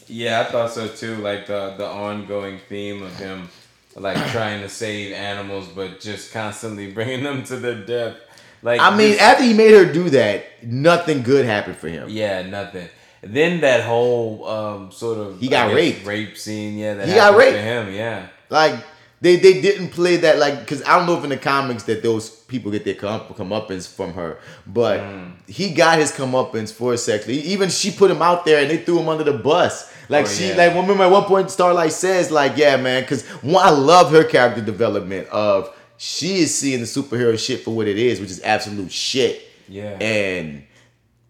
Yeah, 0.08 0.42
I 0.42 0.52
thought 0.52 0.72
so 0.72 0.88
too. 0.88 1.16
Like 1.18 1.48
the 1.48 1.76
the 1.78 1.86
ongoing 1.86 2.60
theme 2.68 3.04
of 3.04 3.16
him, 3.18 3.50
like 3.96 4.18
trying 4.32 4.62
to 4.62 4.70
save 4.70 5.14
animals, 5.14 5.68
but 5.68 6.02
just 6.02 6.34
constantly 6.34 6.92
bringing 6.94 7.24
them 7.24 7.44
to 7.46 7.56
their 7.58 7.86
death. 7.86 8.18
Like 8.66 8.82
I 8.82 8.90
mean, 8.98 9.10
just- 9.14 9.22
after 9.22 9.44
he 9.44 9.54
made 9.54 9.72
her 9.74 9.86
do 9.86 10.10
that, 10.10 10.46
nothing 10.64 11.22
good 11.22 11.46
happened 11.46 11.78
for 11.78 11.88
him. 11.88 12.08
yeah, 12.10 12.42
nothing. 12.42 12.90
Then 13.22 13.62
that 13.62 13.82
whole 13.84 14.48
um 14.48 14.92
sort 14.92 15.18
of 15.20 15.40
He 15.40 15.48
got 15.48 15.68
guess, 15.68 15.76
raped. 15.76 16.06
rape 16.06 16.38
scene. 16.38 16.78
Yeah, 16.78 16.96
that 16.96 17.08
He 17.08 17.14
got 17.16 17.36
raped. 17.38 17.58
him. 17.58 17.94
Yeah, 17.94 18.28
Like 18.50 18.76
they 19.22 19.36
they 19.38 19.62
didn't 19.62 19.90
play 19.90 20.18
that 20.18 20.38
like 20.40 20.60
because 20.60 20.82
I 20.84 20.98
don't 20.98 21.06
know 21.08 21.18
if 21.18 21.24
in 21.24 21.30
the 21.30 21.38
comics 21.38 21.84
that 21.84 22.04
those 22.04 22.30
people 22.30 22.70
get 22.72 22.86
their 22.86 22.94
come 22.96 23.22
comeuppance 23.22 23.88
from 23.88 24.14
her, 24.14 24.38
but 24.68 25.00
Mm. 25.00 25.32
he 25.48 25.70
got 25.72 25.98
his 26.00 26.12
comeuppance 26.12 26.72
for 26.72 26.96
sexually. 26.98 27.40
Even 27.42 27.70
she 27.70 27.90
put 27.92 28.12
him 28.12 28.22
out 28.22 28.46
there 28.46 28.62
and 28.62 28.70
they 28.70 28.78
threw 28.78 29.00
him 29.00 29.10
under 29.10 29.24
the 29.24 29.34
bus. 29.34 29.92
Like 30.10 30.26
Oh, 30.26 30.30
she 30.30 30.50
yeah. 30.50 30.56
like 30.58 30.76
remember 30.76 31.04
at 31.04 31.10
one 31.12 31.24
point 31.24 31.50
Starlight 31.50 31.94
says 31.94 32.30
like 32.30 32.58
yeah 32.58 32.78
man 32.78 33.02
because 33.04 33.24
I 33.66 33.72
love 33.72 34.12
her 34.12 34.24
character 34.24 34.62
development 34.62 35.28
of 35.30 35.75
she 35.98 36.40
is 36.40 36.56
seeing 36.56 36.80
the 36.80 36.86
superhero 36.86 37.38
shit 37.38 37.64
for 37.64 37.76
what 37.76 37.88
it 37.88 37.98
is, 37.98 38.20
which 38.20 38.30
is 38.30 38.42
absolute 38.44 38.92
shit. 38.92 39.42
Yeah. 39.68 39.98
and 40.00 40.64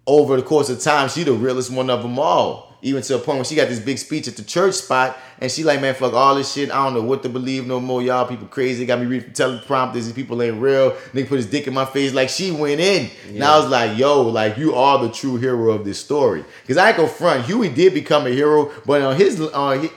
over 0.08 0.36
the 0.36 0.44
course 0.44 0.70
of 0.70 0.80
time, 0.82 1.10
she 1.10 1.24
the 1.24 1.34
realest 1.34 1.72
one 1.72 1.90
of 1.90 2.02
them 2.04 2.20
all. 2.20 2.74
Even 2.82 3.02
to 3.02 3.16
a 3.16 3.18
point 3.18 3.38
where 3.38 3.46
she 3.46 3.56
got 3.56 3.68
this 3.68 3.80
big 3.80 3.98
speech 3.98 4.28
at 4.28 4.36
the 4.36 4.44
church 4.44 4.76
spot, 4.76 5.18
and 5.40 5.52
she 5.52 5.64
like, 5.64 5.82
man, 5.82 5.96
fuck 5.96 6.14
all 6.14 6.36
this 6.36 6.54
shit. 6.54 6.70
I 6.70 6.84
don't 6.84 6.94
know 6.94 7.02
what 7.02 7.24
to 7.24 7.30
believe 7.30 7.66
no 7.66 7.80
more. 7.80 8.04
Y'all 8.04 8.28
people 8.28 8.46
crazy. 8.46 8.86
Got 8.86 9.00
me 9.00 9.08
reading 9.08 9.32
teleprompters. 9.32 9.94
These 9.94 10.14
people 10.14 10.40
ain't 10.44 10.62
real. 10.62 10.92
Nigga 11.14 11.28
put 11.28 11.38
his 11.38 11.48
dick 11.48 11.66
in 11.66 11.74
my 11.74 11.86
face. 11.86 12.14
Like 12.14 12.30
she 12.30 12.52
went 12.52 12.80
in. 12.80 13.10
And 13.30 13.44
I 13.44 13.58
was 13.58 13.70
like, 13.72 13.98
yo, 13.98 14.22
like 14.22 14.58
you 14.58 14.76
are 14.76 15.02
the 15.02 15.10
true 15.12 15.38
hero 15.38 15.72
of 15.72 15.84
this 15.84 16.00
story. 16.00 16.46
Cause 16.68 16.78
I 16.78 16.96
go 16.96 17.08
front. 17.08 17.46
Huey 17.46 17.70
did 17.70 17.96
become 17.96 18.28
a 18.28 18.30
hero, 18.30 18.72
but 18.86 19.02
on 19.02 19.16
his 19.16 19.42
on 19.42 19.80
his, 19.80 19.92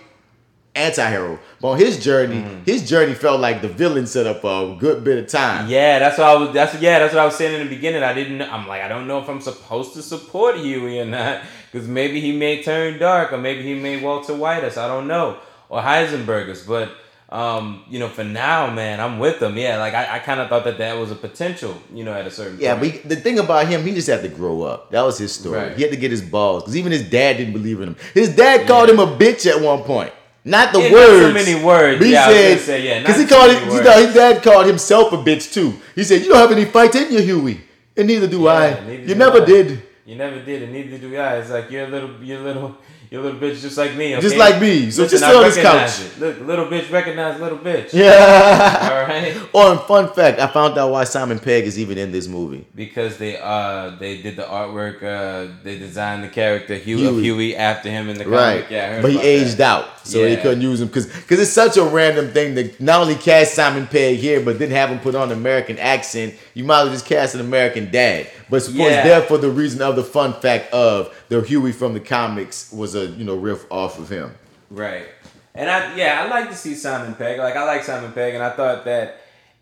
anti-hero. 0.79 1.39
But 1.61 1.69
on 1.69 1.79
his 1.79 2.03
journey, 2.03 2.45
his 2.65 2.89
journey 2.89 3.15
felt 3.15 3.41
like 3.41 3.63
the 3.63 3.69
villain 3.69 4.07
set 4.07 4.27
up 4.27 4.45
a 4.45 4.77
good 4.79 5.05
bit 5.05 5.19
of 5.19 5.27
time. 5.29 5.69
yeah. 5.69 5.99
That's 5.99 6.19
what 6.19 6.27
I 6.29 6.35
was. 6.37 6.55
That's 6.55 6.81
yeah. 6.81 6.99
That's 7.01 7.13
what 7.15 7.21
I 7.23 7.27
was 7.27 7.37
saying 7.37 7.61
in 7.61 7.67
the 7.69 7.75
beginning. 7.75 8.03
I 8.03 8.15
didn't. 8.15 8.43
I'm 8.43 8.67
like, 8.67 8.83
I 8.83 8.89
don't 8.89 9.07
know 9.07 9.19
if 9.19 9.29
I'm 9.29 9.41
supposed 9.41 9.95
to 9.95 10.03
support 10.03 10.57
Huey 10.57 11.01
or 11.01 11.05
not, 11.05 11.43
because 11.73 11.89
maybe 11.89 12.21
he 12.21 12.33
may 12.37 12.63
turn 12.63 12.99
dark, 12.99 13.33
or 13.33 13.39
maybe 13.39 13.63
he 13.63 13.75
may 13.75 14.01
Walter 14.01 14.35
White 14.35 14.65
us. 14.65 14.77
I 14.77 14.87
don't 14.89 15.07
know, 15.09 15.39
or 15.69 15.81
Heisenberg 15.81 16.49
us. 16.51 16.65
But 16.65 16.91
um, 17.31 17.85
you 17.91 17.99
know, 17.99 18.09
for 18.09 18.25
now, 18.25 18.71
man, 18.73 19.01
I'm 19.01 19.19
with 19.19 19.39
them. 19.41 19.57
Yeah, 19.59 19.79
like 19.79 19.93
I, 19.93 20.17
I 20.17 20.19
kind 20.21 20.41
of 20.41 20.49
thought 20.49 20.65
that 20.65 20.79
that 20.79 20.97
was 20.97 21.11
a 21.11 21.15
potential. 21.15 21.75
You 21.93 22.05
know, 22.05 22.13
at 22.15 22.27
a 22.27 22.31
certain 22.31 22.59
Yeah, 22.59 22.79
point. 22.79 22.93
but 22.95 23.01
he- 23.03 23.09
the 23.09 23.17
thing 23.17 23.39
about 23.39 23.67
him, 23.67 23.83
he 23.85 23.93
just 23.93 24.09
had 24.09 24.23
to 24.23 24.29
grow 24.31 24.63
up. 24.63 24.91
That 24.93 25.03
was 25.03 25.19
his 25.19 25.33
story. 25.35 25.59
Right. 25.59 25.77
He 25.77 25.83
had 25.83 25.91
to 25.91 25.99
get 25.99 26.11
his 26.11 26.23
balls 26.23 26.63
because 26.63 26.77
even 26.77 26.91
his 26.93 27.03
dad 27.11 27.37
didn't 27.37 27.53
believe 27.53 27.81
in 27.83 27.89
him. 27.89 27.97
His 28.15 28.35
dad 28.35 28.67
called 28.67 28.89
him 28.89 28.99
a 28.99 29.07
bitch 29.07 29.45
at 29.51 29.61
one 29.61 29.83
point. 29.83 30.13
Not 30.49 30.73
the 30.73 30.81
not 30.81 30.93
words. 30.93 31.23
so 31.27 31.33
many 31.33 31.55
words. 31.65 31.99
But 31.99 32.07
he 32.07 32.13
Yeah, 32.13 32.27
said, 32.29 32.61
say, 32.61 32.79
yeah, 32.89 33.01
because 33.01 33.21
he 33.21 33.27
called 33.27 33.51
it. 33.51 33.61
You 33.73 33.83
know, 33.83 33.97
his 34.07 34.15
dad 34.15 34.43
called 34.43 34.67
himself 34.67 35.13
a 35.13 35.19
bitch 35.19 35.53
too. 35.53 35.75
He 35.95 36.03
said, 36.05 36.23
"You 36.23 36.29
don't 36.31 36.39
have 36.39 36.53
any 36.53 36.65
fight 36.65 36.95
in 36.95 37.13
you, 37.13 37.21
Huey, 37.21 37.61
and 37.97 38.07
neither 38.09 38.27
do 38.27 38.41
Yeah, 38.45 38.51
I. 38.53 38.71
neither 38.87 38.93
You 39.03 39.15
do 39.15 39.15
never 39.25 39.43
I. 39.43 39.45
did." 39.45 39.83
You 40.07 40.17
never 40.17 40.41
did, 40.41 40.63
and 40.63 40.73
neither 40.73 40.97
do 40.97 41.09
I. 41.19 41.37
It's 41.37 41.51
like 41.51 41.71
you're 41.71 41.85
a 41.85 41.89
little, 41.89 42.13
you're 42.23 42.41
a 42.41 42.43
little, 42.51 42.77
you're 43.11 43.21
a 43.21 43.25
little 43.25 43.41
bitch 43.41 43.61
just 43.61 43.77
like 43.79 43.95
me. 43.95 44.13
Okay? 44.15 44.21
Just 44.23 44.37
like 44.37 44.61
me. 44.61 44.91
So 44.91 45.07
just 45.07 45.23
I 45.25 45.29
sit 45.29 45.37
on 45.37 45.43
this 45.45 45.57
couch. 45.57 46.07
It. 46.07 46.21
Look, 46.21 46.41
little 46.41 46.67
bitch 46.67 46.91
recognize 46.93 47.41
little 47.41 47.59
bitch. 47.59 47.93
Yeah. 47.93 48.89
All 48.93 49.03
right. 49.07 49.35
Oh, 49.55 49.73
and 49.73 49.81
fun 49.81 50.13
fact, 50.13 50.39
I 50.41 50.47
found 50.47 50.77
out 50.79 50.91
why 50.91 51.05
Simon 51.05 51.39
Pegg 51.39 51.65
is 51.65 51.79
even 51.79 51.97
in 51.99 52.13
this 52.13 52.29
movie. 52.29 52.67
Because 52.75 53.17
they 53.19 53.39
uh 53.39 53.91
they 53.99 54.21
did 54.23 54.37
the 54.37 54.43
artwork, 54.43 55.03
uh 55.03 55.53
they 55.65 55.79
designed 55.79 56.23
the 56.23 56.29
character 56.29 56.75
Huey, 56.77 57.01
Huey. 57.03 57.23
Huey 57.23 57.57
after 57.57 57.89
him 57.91 58.09
in 58.09 58.19
the 58.19 58.25
comic. 58.25 58.39
Right. 58.39 58.71
Yeah, 58.71 59.01
but 59.03 59.11
he 59.11 59.21
aged 59.21 59.57
that. 59.59 59.69
out, 59.85 60.07
so 60.07 60.19
they 60.19 60.35
Yeah. 60.35 60.43
couldn't 60.43 60.61
use 60.63 60.81
him 60.81 60.89
because 60.89 61.07
because 61.07 61.41
it's 61.41 61.51
such 61.53 61.77
a 61.77 61.83
random 61.85 62.31
thing 62.33 62.55
to 62.57 62.71
not 62.83 63.01
only 63.01 63.15
cast 63.17 63.55
Simon 63.55 63.87
Pegg 63.87 64.19
here, 64.19 64.41
but 64.41 64.59
then 64.59 64.71
have 64.71 64.91
him 64.91 65.01
put 65.01 65.15
on 65.15 65.33
an 65.33 65.39
American 65.39 65.79
accent. 65.79 66.35
You 66.55 66.65
might 66.65 66.81
as 66.81 66.85
well 66.87 66.93
just 66.95 67.07
cast 67.07 67.35
an 67.35 67.41
American 67.41 67.91
dad. 67.91 68.29
But 68.51 68.63
suppose 68.63 68.79
Yeah. 68.91 69.05
there 69.05 69.23
for 69.23 69.39
the 69.39 69.51
reason 69.51 69.83
of 69.83 69.97
the 69.97 70.05
fun 70.05 70.33
fact 70.35 70.73
of 70.73 71.15
the 71.29 71.41
Huey 71.43 71.73
from 71.73 71.95
the 71.95 72.01
comics 72.01 72.71
was 72.73 72.95
a 72.95 73.07
you 73.07 73.25
know 73.25 73.35
riff 73.37 73.65
off 73.71 73.99
of 73.99 74.09
him. 74.09 74.35
Right. 74.71 75.07
And 75.55 75.69
I 75.71 75.95
yeah, 75.97 76.23
I 76.25 76.29
like 76.29 76.51
to 76.51 76.57
see 76.57 76.75
Simon 76.75 77.15
Pegg. 77.15 77.39
Like 77.39 77.57
I 77.57 77.65
like 77.65 77.83
Simon 77.85 78.13
Pegg, 78.13 78.35
and 78.35 78.43
I 78.45 78.51
thought 78.51 78.85
that 78.85 79.21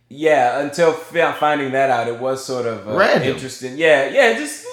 yeah, 0.08 0.60
until 0.60 0.92
finding 0.92 1.72
that 1.72 1.90
out, 1.90 2.06
it 2.06 2.18
was 2.20 2.44
sort 2.44 2.66
of 2.66 2.86
uh, 2.88 2.96
Random. 2.96 3.28
interesting. 3.34 3.76
Yeah, 3.76 4.08
yeah, 4.08 4.34
just 4.38 4.64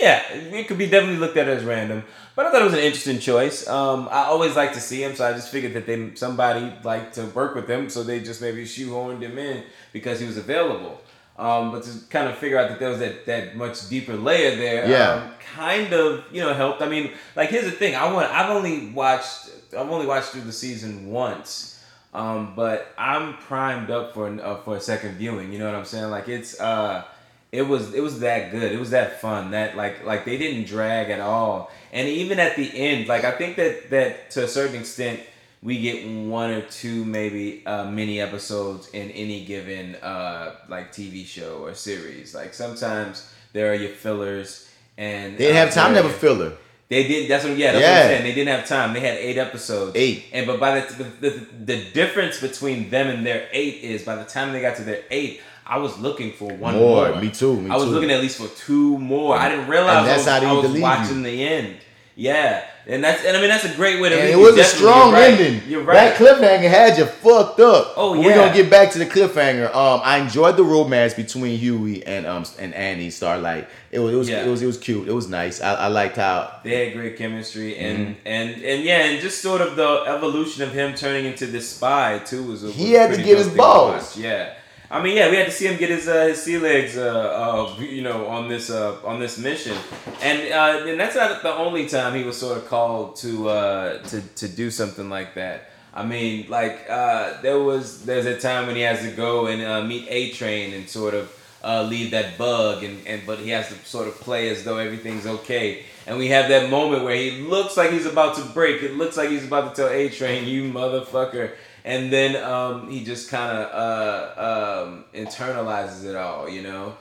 yeah, 0.00 0.22
it 0.32 0.68
could 0.68 0.78
be 0.78 0.86
definitely 0.86 1.16
looked 1.18 1.36
at 1.36 1.48
as 1.48 1.64
random. 1.64 2.04
But 2.36 2.46
I 2.46 2.50
thought 2.52 2.60
it 2.60 2.66
was 2.66 2.74
an 2.74 2.80
interesting 2.80 3.18
choice. 3.18 3.66
Um, 3.66 4.08
I 4.12 4.24
always 4.24 4.54
like 4.54 4.74
to 4.74 4.80
see 4.80 5.02
him, 5.02 5.16
so 5.16 5.26
I 5.26 5.32
just 5.32 5.50
figured 5.50 5.72
that 5.72 5.86
they 5.86 6.14
somebody 6.14 6.70
liked 6.84 7.14
to 7.14 7.24
work 7.26 7.54
with 7.54 7.66
him, 7.68 7.88
so 7.88 8.02
they 8.04 8.20
just 8.20 8.40
maybe 8.42 8.64
shoehorned 8.64 9.22
him 9.22 9.38
in 9.38 9.62
because 9.92 10.20
he 10.20 10.26
was 10.26 10.36
available. 10.36 11.00
Um, 11.38 11.70
but 11.70 11.82
to 11.82 11.90
kind 12.08 12.28
of 12.28 12.36
figure 12.38 12.58
out 12.58 12.70
that 12.70 12.78
there 12.78 12.88
was 12.88 12.98
that, 13.00 13.26
that 13.26 13.56
much 13.56 13.88
deeper 13.90 14.16
layer 14.16 14.56
there, 14.56 14.88
Yeah. 14.88 15.12
um, 15.12 15.30
kind 15.54 15.92
of 15.92 16.24
you 16.32 16.40
know 16.40 16.54
helped. 16.54 16.80
I 16.82 16.88
mean, 16.88 17.10
like 17.34 17.50
here's 17.50 17.64
the 17.66 17.70
thing: 17.72 17.94
I 17.94 18.10
want 18.12 18.30
I've 18.32 18.50
only 18.50 18.88
watched 18.88 19.50
I've 19.76 19.90
only 19.90 20.06
watched 20.06 20.28
through 20.30 20.42
the 20.42 20.52
season 20.52 21.10
once, 21.10 21.84
um, 22.14 22.54
but 22.56 22.92
I'm 22.96 23.34
primed 23.38 23.90
up 23.90 24.14
for 24.14 24.26
an- 24.28 24.40
uh, 24.40 24.56
for 24.56 24.76
a 24.76 24.80
second 24.80 25.16
viewing. 25.18 25.52
You 25.52 25.58
know 25.58 25.66
what 25.66 25.74
I'm 25.74 25.84
saying? 25.84 26.10
Like 26.10 26.28
it's 26.28 26.58
uh, 26.58 27.04
it 27.52 27.62
was 27.62 27.92
it 27.92 28.00
was 28.00 28.20
that 28.20 28.50
good. 28.50 28.72
It 28.72 28.78
was 28.80 28.90
that 28.90 29.20
fun. 29.20 29.50
That 29.50 29.76
like 29.76 30.06
like 30.06 30.24
they 30.24 30.38
didn't 30.38 30.66
drag 30.66 31.10
at 31.10 31.20
all. 31.20 31.70
And 31.92 32.08
even 32.08 32.38
at 32.40 32.56
the 32.56 32.70
end, 32.74 33.08
like 33.08 33.24
I 33.24 33.32
think 33.32 33.56
that 33.56 33.90
that 33.90 34.30
to 34.30 34.44
a 34.44 34.48
certain 34.48 34.76
extent 34.80 35.20
we 35.62 35.80
get 35.80 36.06
one 36.08 36.50
or 36.50 36.62
two 36.62 37.04
maybe 37.04 37.64
uh, 37.66 37.84
mini 37.90 38.20
episodes 38.20 38.88
in 38.90 39.10
any 39.10 39.44
given 39.44 39.94
uh, 39.96 40.56
like 40.68 40.92
TV 40.92 41.24
show 41.26 41.58
or 41.64 41.74
series. 41.74 42.34
Like 42.34 42.54
sometimes 42.54 43.32
there 43.52 43.70
are 43.72 43.74
your 43.74 43.90
fillers 43.90 44.68
and 44.98 45.34
They 45.34 45.46
didn't 45.46 45.56
uh, 45.56 45.60
have 45.66 45.74
time 45.74 45.94
to 45.94 46.02
have 46.02 46.10
a 46.10 46.14
filler. 46.14 46.52
they 46.88 47.06
did. 47.08 47.28
That's 47.30 47.44
what. 47.44 47.56
Yeah, 47.56 47.72
that's 47.72 47.82
what 47.82 47.90
Yeah. 47.90 48.00
I'm 48.02 48.06
saying. 48.08 48.22
They 48.22 48.34
didn't 48.34 48.54
have 48.56 48.66
time. 48.68 48.92
They 48.94 49.00
had 49.00 49.16
eight 49.18 49.38
episodes. 49.38 49.92
Eight. 49.96 50.26
And 50.32 50.46
but 50.46 50.60
by 50.60 50.80
the, 50.80 50.94
the 50.94 51.04
the 51.30 51.46
the 51.64 51.84
difference 51.92 52.40
between 52.40 52.90
them 52.90 53.08
and 53.08 53.26
their 53.26 53.48
eight 53.52 53.82
is 53.82 54.04
by 54.04 54.16
the 54.16 54.24
time 54.24 54.52
they 54.52 54.60
got 54.60 54.76
to 54.76 54.84
their 54.84 55.02
eight, 55.10 55.40
I 55.66 55.78
was 55.78 55.98
looking 55.98 56.32
for 56.32 56.48
one 56.52 56.74
More. 56.76 57.10
more. 57.10 57.20
Me 57.20 57.30
too, 57.30 57.60
me 57.60 57.70
I 57.70 57.74
was 57.74 57.84
too. 57.86 57.90
looking 57.90 58.10
at 58.12 58.20
least 58.20 58.38
for 58.38 58.48
two 58.66 58.98
more. 58.98 59.36
I 59.36 59.48
didn't 59.48 59.68
realize 59.68 60.06
I 60.08 60.16
was, 60.16 60.28
I 60.28 60.52
was 60.52 60.62
delete 60.66 61.16
you. 61.16 61.22
the 61.24 61.44
end. 61.44 61.76
Yeah, 62.18 62.64
and 62.86 63.04
that's 63.04 63.22
and 63.26 63.36
I 63.36 63.40
mean 63.42 63.50
that's 63.50 63.64
a 63.66 63.74
great 63.74 64.00
way 64.00 64.08
to. 64.08 64.14
And 64.14 64.24
leave 64.28 64.38
it 64.38 64.40
was 64.40 64.56
a 64.56 64.64
strong 64.64 65.10
you're 65.10 65.20
right. 65.20 65.30
ending. 65.38 65.62
You're 65.68 65.84
That 65.84 66.16
cliffhanger 66.16 66.66
had 66.70 66.96
you 66.96 67.04
fucked 67.04 67.60
up. 67.60 67.92
Oh, 67.94 68.14
But 68.14 68.24
We're 68.24 68.34
gonna 68.34 68.54
get 68.54 68.70
back 68.70 68.90
to 68.92 68.98
the 68.98 69.04
cliffhanger. 69.04 69.66
Um, 69.74 70.00
I 70.02 70.16
enjoyed 70.18 70.56
the 70.56 70.64
romance 70.64 71.12
between 71.12 71.58
Huey 71.58 72.06
and 72.06 72.26
um 72.26 72.44
and 72.58 72.72
Annie 72.72 73.10
Starlight. 73.10 73.68
It 73.90 73.98
was 73.98 74.14
it 74.14 74.16
was 74.16 74.28
Yeah. 74.30 74.46
it 74.46 74.48
was 74.48 74.62
it 74.62 74.66
was 74.66 74.78
cute. 74.78 75.06
It 75.08 75.12
was 75.12 75.28
nice. 75.28 75.60
I, 75.60 75.74
I 75.74 75.86
liked 75.88 76.16
how 76.16 76.58
They 76.64 76.86
had 76.86 76.94
great 76.94 77.18
chemistry, 77.18 77.76
and 77.76 77.98
Mm-hmm. 77.98 78.12
and 78.24 78.50
and 78.64 78.82
yeah, 78.82 79.04
and 79.04 79.20
just 79.20 79.42
sort 79.42 79.60
of 79.60 79.76
the 79.76 80.04
evolution 80.06 80.62
of 80.62 80.72
him 80.72 80.94
turning 80.94 81.26
into 81.26 81.44
this 81.46 81.68
spy 81.68 82.18
too 82.24 82.44
was. 82.44 82.64
A, 82.64 82.70
He 82.70 82.92
was 82.92 82.92
a 82.94 82.98
had 82.98 83.10
to 83.14 83.22
get 83.22 83.36
his 83.36 83.48
to 83.50 83.56
balls. 83.56 84.16
Yeah, 84.16 84.54
I 84.90 85.02
mean, 85.02 85.16
yeah, 85.16 85.30
we 85.30 85.36
had 85.36 85.46
to 85.46 85.52
see 85.52 85.66
him 85.66 85.78
get 85.78 85.90
his 85.90 86.06
uh, 86.06 86.26
his 86.26 86.42
sea 86.42 86.58
legs, 86.58 86.96
uh, 86.96 87.74
uh, 87.78 87.80
you 87.80 88.02
know, 88.02 88.26
on 88.26 88.48
this 88.48 88.70
uh, 88.70 88.98
on 89.04 89.18
this 89.18 89.36
mission, 89.36 89.76
and 90.22 90.52
uh, 90.52 90.86
and 90.86 90.98
that's 90.98 91.16
not 91.16 91.42
the 91.42 91.52
only 91.52 91.88
time 91.88 92.14
he 92.14 92.22
was 92.22 92.36
sort 92.38 92.56
of 92.58 92.68
called 92.68 93.16
to 93.16 93.48
uh, 93.48 94.02
to 94.04 94.20
to 94.20 94.48
do 94.48 94.70
something 94.70 95.10
like 95.10 95.34
that. 95.34 95.70
I 95.92 96.04
mean, 96.04 96.46
like 96.48 96.86
uh, 96.88 97.40
there 97.42 97.58
was 97.58 98.04
there's 98.04 98.26
a 98.26 98.38
time 98.38 98.66
when 98.66 98.76
he 98.76 98.82
has 98.82 99.00
to 99.00 99.10
go 99.10 99.46
and 99.46 99.62
uh, 99.62 99.82
meet 99.82 100.06
A 100.08 100.30
Train 100.32 100.72
and 100.74 100.88
sort 100.88 101.14
of 101.14 101.32
uh, 101.64 101.82
leave 101.82 102.12
that 102.12 102.38
bug, 102.38 102.84
and, 102.84 103.04
and 103.08 103.22
but 103.26 103.40
he 103.40 103.50
has 103.50 103.68
to 103.68 103.74
sort 103.84 104.06
of 104.06 104.14
play 104.20 104.50
as 104.50 104.62
though 104.62 104.76
everything's 104.76 105.26
okay. 105.26 105.84
And 106.06 106.18
we 106.18 106.28
have 106.28 106.48
that 106.50 106.70
moment 106.70 107.02
where 107.02 107.16
he 107.16 107.40
looks 107.40 107.76
like 107.76 107.90
he's 107.90 108.06
about 108.06 108.36
to 108.36 108.42
break. 108.42 108.82
It 108.82 108.94
looks 108.94 109.16
like 109.16 109.30
he's 109.30 109.44
about 109.44 109.74
to 109.74 109.82
tell 109.82 109.90
A 109.90 110.08
Train, 110.10 110.46
"You 110.46 110.70
motherfucker." 110.70 111.52
And 111.86 112.12
then 112.12 112.34
um, 112.42 112.90
he 112.90 113.04
just 113.04 113.30
kind 113.30 113.56
of 113.56 113.70
uh, 113.72 114.82
um, 114.86 115.04
internalizes 115.14 116.04
it 116.04 116.16
all, 116.16 116.48
you 116.48 116.62
know, 116.62 116.96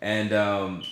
and 0.00 0.32
um, 0.32 0.82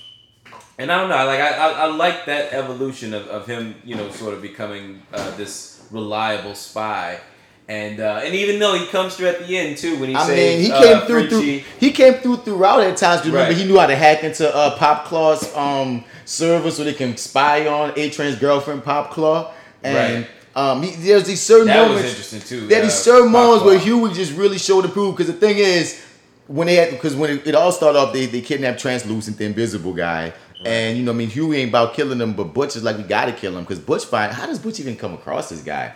and 0.78 0.92
I 0.92 0.98
don't 1.00 1.08
know, 1.08 1.24
like 1.24 1.40
I, 1.40 1.56
I, 1.56 1.70
I 1.70 1.86
like 1.86 2.26
that 2.26 2.52
evolution 2.52 3.14
of, 3.14 3.26
of 3.28 3.46
him, 3.46 3.74
you 3.84 3.94
know, 3.96 4.10
sort 4.10 4.34
of 4.34 4.42
becoming 4.42 5.00
uh, 5.14 5.34
this 5.38 5.82
reliable 5.90 6.54
spy, 6.54 7.20
and 7.68 8.00
uh, 8.00 8.20
and 8.22 8.34
even 8.34 8.58
though 8.58 8.74
he 8.78 8.86
comes 8.88 9.16
through 9.16 9.28
at 9.28 9.46
the 9.46 9.56
end 9.56 9.78
too 9.78 9.98
when 9.98 10.10
he 10.10 10.14
I 10.14 10.26
saves, 10.26 10.56
mean, 10.62 10.66
he 10.66 10.70
uh, 10.72 10.82
came 10.82 11.06
through 11.06 11.28
Frenchie. 11.30 11.60
through 11.60 11.70
he 11.80 11.90
came 11.92 12.14
through 12.14 12.36
throughout 12.38 12.80
at 12.82 12.98
times. 12.98 13.24
Remember, 13.24 13.48
Right. 13.48 13.56
he 13.56 13.64
knew 13.64 13.78
how 13.80 13.86
to 13.86 13.96
hack 13.96 14.24
into 14.24 14.54
uh, 14.54 14.76
Popclaw's 14.78 15.56
um 15.56 16.04
server 16.26 16.70
so 16.70 16.84
they 16.84 16.92
can 16.92 17.16
spy 17.16 17.66
on 17.66 17.94
A 17.96 18.10
Train's 18.10 18.36
girlfriend, 18.38 18.82
Popclaw, 18.84 19.52
and 19.82 20.24
Right. 20.26 20.30
Um, 20.58 20.82
he, 20.82 20.90
there's 20.96 21.24
these 21.24 21.40
certain 21.40 21.66
That 21.68 21.80
was 21.82 21.88
moments. 21.90 22.08
interesting, 22.10 22.40
too. 22.40 22.64
Uh, 22.74 22.80
these 22.82 22.94
certain 22.94 23.30
moments 23.30 23.64
where. 23.64 23.78
Huey 23.78 24.12
just 24.12 24.32
really 24.32 24.58
showed 24.58 24.82
the 24.84 24.88
proof. 24.88 25.16
Because 25.16 25.32
the 25.32 25.38
thing 25.38 25.58
is, 25.58 26.04
when 26.48 26.66
they 26.66 26.74
had, 26.74 26.90
because 26.90 27.14
when 27.14 27.30
it, 27.30 27.46
it 27.46 27.54
all 27.54 27.70
started 27.72 27.98
off, 27.98 28.12
they 28.12 28.26
they 28.26 28.40
kidnapped 28.40 28.80
Translucent, 28.80 29.36
the 29.38 29.44
Invisible 29.44 29.92
guy, 29.92 30.32
and 30.64 30.96
you 30.98 31.04
know, 31.04 31.12
I 31.12 31.14
mean, 31.14 31.28
Huey 31.28 31.58
ain't 31.58 31.68
about 31.68 31.94
killing 31.94 32.18
them, 32.18 32.32
but 32.32 32.54
Butch 32.54 32.74
is 32.74 32.82
like, 32.82 32.96
we 32.96 33.02
gotta 33.04 33.32
kill 33.32 33.56
him 33.56 33.62
because 33.64 33.78
Butch 33.78 34.04
find 34.06 34.32
how 34.32 34.46
does 34.46 34.58
Butch 34.58 34.80
even 34.80 34.96
come 34.96 35.14
across 35.14 35.48
this 35.50 35.62
guy? 35.62 35.94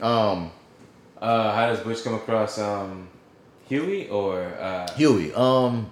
Um, 0.00 0.50
Uh, 1.20 1.54
how 1.54 1.68
does 1.68 1.80
Butch 1.80 2.02
come 2.04 2.14
across 2.14 2.58
um, 2.58 3.08
Huey 3.68 4.08
or 4.08 4.42
uh, 4.60 4.92
Huey. 4.94 5.32
Um, 5.32 5.88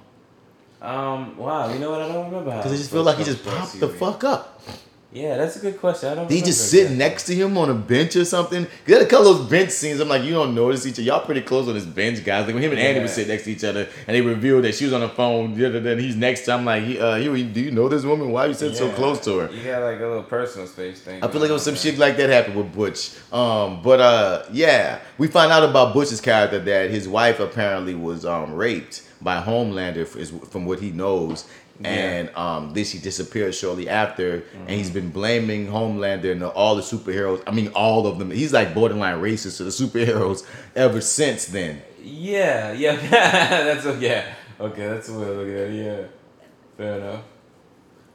um? 0.83 1.37
Wow, 1.39 1.73
you 1.73 1.79
know 1.79 1.91
what? 1.93 2.03
I 2.03 2.09
don't 2.09 2.27
remember 2.27 2.51
how. 2.51 2.59
because 2.59 2.73
I 2.73 2.77
just 2.77 2.91
feel 2.91 3.05
like 3.05 3.17
he 3.19 3.25
just 3.25 3.45
popped 3.45 3.79
the 3.81 3.89
fuck 3.89 4.25
up. 4.25 4.61
Yeah, 5.13 5.37
that's 5.37 5.57
a 5.57 5.59
good 5.59 5.81
question. 5.81 6.09
I 6.09 6.15
don't. 6.15 6.29
Did 6.29 6.37
he 6.37 6.41
just 6.43 6.71
sit 6.71 6.83
exactly. 6.83 6.97
next 6.99 7.25
to 7.25 7.35
him 7.35 7.59
on 7.59 7.69
a 7.69 7.75
bench 7.75 8.15
or 8.15 8.25
something? 8.25 8.65
'Cause 8.87 8.95
are 8.97 9.01
a 9.03 9.07
couple 9.07 9.29
of 9.29 9.39
those 9.39 9.49
bench 9.49 9.71
scenes. 9.71 9.99
I'm 9.99 10.09
like, 10.09 10.23
you 10.23 10.33
don't 10.35 10.55
notice 10.55 10.87
each 10.87 10.95
other. 10.95 11.03
Y'all 11.03 11.25
pretty 11.25 11.41
close 11.41 11.67
on 11.67 11.75
this 11.75 11.85
bench, 11.85 12.25
guys. 12.25 12.47
Like 12.47 12.55
when 12.55 12.63
him 12.63 12.71
and 12.71 12.79
Andy 12.81 12.97
Yeah. 13.01 13.03
would 13.03 13.11
sit 13.11 13.27
next 13.27 13.43
to 13.45 13.51
each 13.51 13.65
other, 13.65 13.89
and 14.07 14.17
they 14.17 14.21
revealed 14.21 14.63
that 14.63 14.77
she 14.77 14.85
was 14.85 14.95
on 14.95 15.01
the 15.01 15.09
phone. 15.09 15.59
The 15.59 15.69
then 15.81 15.99
he's 15.99 16.15
next 16.15 16.43
to. 16.43 16.53
I'm 16.53 16.65
like, 16.65 16.85
he, 16.85 17.01
uh, 17.01 17.17
Huey, 17.17 17.43
do 17.43 17.61
you 17.61 17.73
know 17.73 17.89
this 17.89 18.05
woman? 18.05 18.31
Why 18.31 18.47
you 18.47 18.55
sitting 18.55 18.77
so 18.77 18.89
close 18.91 19.19
to 19.25 19.39
her? 19.39 19.51
You 19.53 19.65
got 19.65 19.83
like 19.83 19.99
a 19.99 20.07
little 20.07 20.23
personal 20.23 20.69
space 20.69 21.01
thing. 21.01 21.25
I 21.25 21.27
feel 21.27 21.41
like 21.41 21.51
it 21.51 21.55
was 21.55 21.65
some 21.65 21.75
shit 21.75 21.99
like 21.99 22.17
that 22.17 22.31
happened 22.31 22.55
with 22.55 22.73
Butch. 22.73 23.11
Um, 23.33 23.81
but 23.83 23.99
uh, 24.01 24.43
yeah, 24.53 25.01
we 25.19 25.27
find 25.27 25.51
out 25.51 25.65
about 25.69 25.93
Butch's 25.93 26.21
character 26.21 26.61
that 26.61 26.91
his 26.91 27.09
wife 27.09 27.41
apparently 27.41 27.97
was 27.97 28.25
um 28.25 28.55
raped 28.55 29.03
by 29.21 29.41
Homelander, 29.43 30.17
is 30.17 30.33
from 30.51 30.67
what 30.67 30.79
he 30.79 30.93
knows. 30.93 31.45
And 31.85 32.29
um, 32.37 32.75
then 32.75 32.85
she 32.85 32.99
disappeared 32.99 33.55
shortly 33.55 33.89
after, 33.89 34.45
and 34.55 34.71
he's 34.71 34.91
been 34.91 35.11
blaming 35.11 35.67
Homelander 35.67 36.31
and 36.33 36.43
all 36.45 36.77
the 36.77 36.83
superheroes. 36.83 37.43
I 37.47 37.53
mean, 37.53 37.69
all 37.75 38.07
of 38.07 38.19
them. 38.19 38.31
He's 38.31 38.53
like 38.53 38.75
borderline 38.75 39.17
racist 39.21 39.57
to 39.59 39.65
the 39.65 39.71
superheroes 39.71 40.45
ever 40.77 41.01
since 41.01 41.47
then. 41.47 41.81
Yeah, 42.03 42.73
yeah, 42.73 42.97
that's 43.11 43.87
a, 43.87 43.97
yeah. 43.99 44.35
Okay, 44.61 44.87
that's 44.89 45.09
a 45.09 45.19
way 45.19 45.25
to 45.25 45.33
look 45.33 45.49
at 45.49 45.55
it. 45.55 45.73
Yeah, 45.85 46.07
fair 46.77 46.99
enough. 46.99 47.23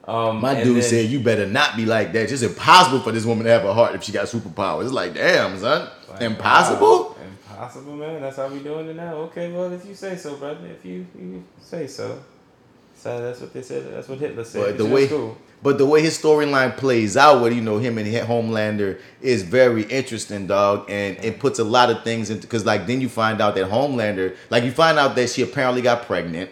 Um, 0.07 0.41
My 0.41 0.63
dude 0.63 0.75
then- 0.75 0.83
said, 0.83 1.05
"You 1.09 1.19
better 1.19 1.47
not 1.47 1.75
be 1.75 1.85
like 1.87 2.13
that. 2.13 2.21
It's 2.23 2.31
just 2.31 2.43
impossible 2.43 2.99
for 2.99 3.11
this 3.11 3.25
woman 3.25 3.45
to 3.45 3.51
have 3.51 3.65
a 3.65 3.73
heart 3.73 3.95
if 3.95 4.03
she 4.03 4.11
got 4.11 4.27
superpowers." 4.27 4.83
It's 4.83 4.93
like, 4.93 5.15
damn, 5.15 5.57
son, 5.57 5.89
Like, 6.11 6.21
impossible. 6.21 7.03
wow, 7.09 7.15
Impossible, 7.49 7.95
man. 7.95 8.21
That's 8.21 8.37
how 8.37 8.47
we 8.49 8.59
doing 8.59 8.87
it 8.89 8.95
now. 8.95 9.15
Okay, 9.29 9.51
well, 9.51 9.71
if 9.73 9.83
you 9.85 9.95
say 9.95 10.15
so, 10.17 10.35
brother. 10.35 10.67
If 10.67 10.85
you, 10.85 11.07
you 11.17 11.43
say 11.61 11.87
so. 11.87 12.19
So 13.05 13.21
that's 13.21 13.39
what 13.39 13.53
they 13.53 13.61
said. 13.61 13.93
That's 13.93 14.07
what 14.07 14.17
Hitler 14.17 14.43
said. 14.43 14.65
But 14.65 14.77
the 14.79 14.85
way, 14.87 15.07
but 15.61 15.77
the 15.77 15.85
way 15.85 16.01
his 16.01 16.17
storyline 16.19 16.75
plays 16.75 17.15
out 17.15 17.39
with 17.39 17.53
you 17.53 17.61
know 17.61 17.77
him 17.77 17.99
and 17.99 18.07
Homelander 18.07 18.99
is 19.21 19.43
very 19.43 19.83
interesting, 19.83 20.47
dog, 20.47 20.89
and 20.89 21.15
it 21.23 21.39
puts 21.39 21.59
a 21.59 21.63
lot 21.63 21.91
of 21.91 22.03
things 22.03 22.31
into 22.31 22.47
because 22.47 22.65
like 22.65 22.87
then 22.87 23.01
you 23.01 23.07
find 23.07 23.41
out 23.41 23.53
that 23.53 23.69
Homelander, 23.69 24.35
like 24.49 24.63
you 24.63 24.71
find 24.71 24.97
out 24.97 25.15
that 25.17 25.29
she 25.29 25.43
apparently 25.43 25.83
got 25.83 26.07
pregnant, 26.07 26.49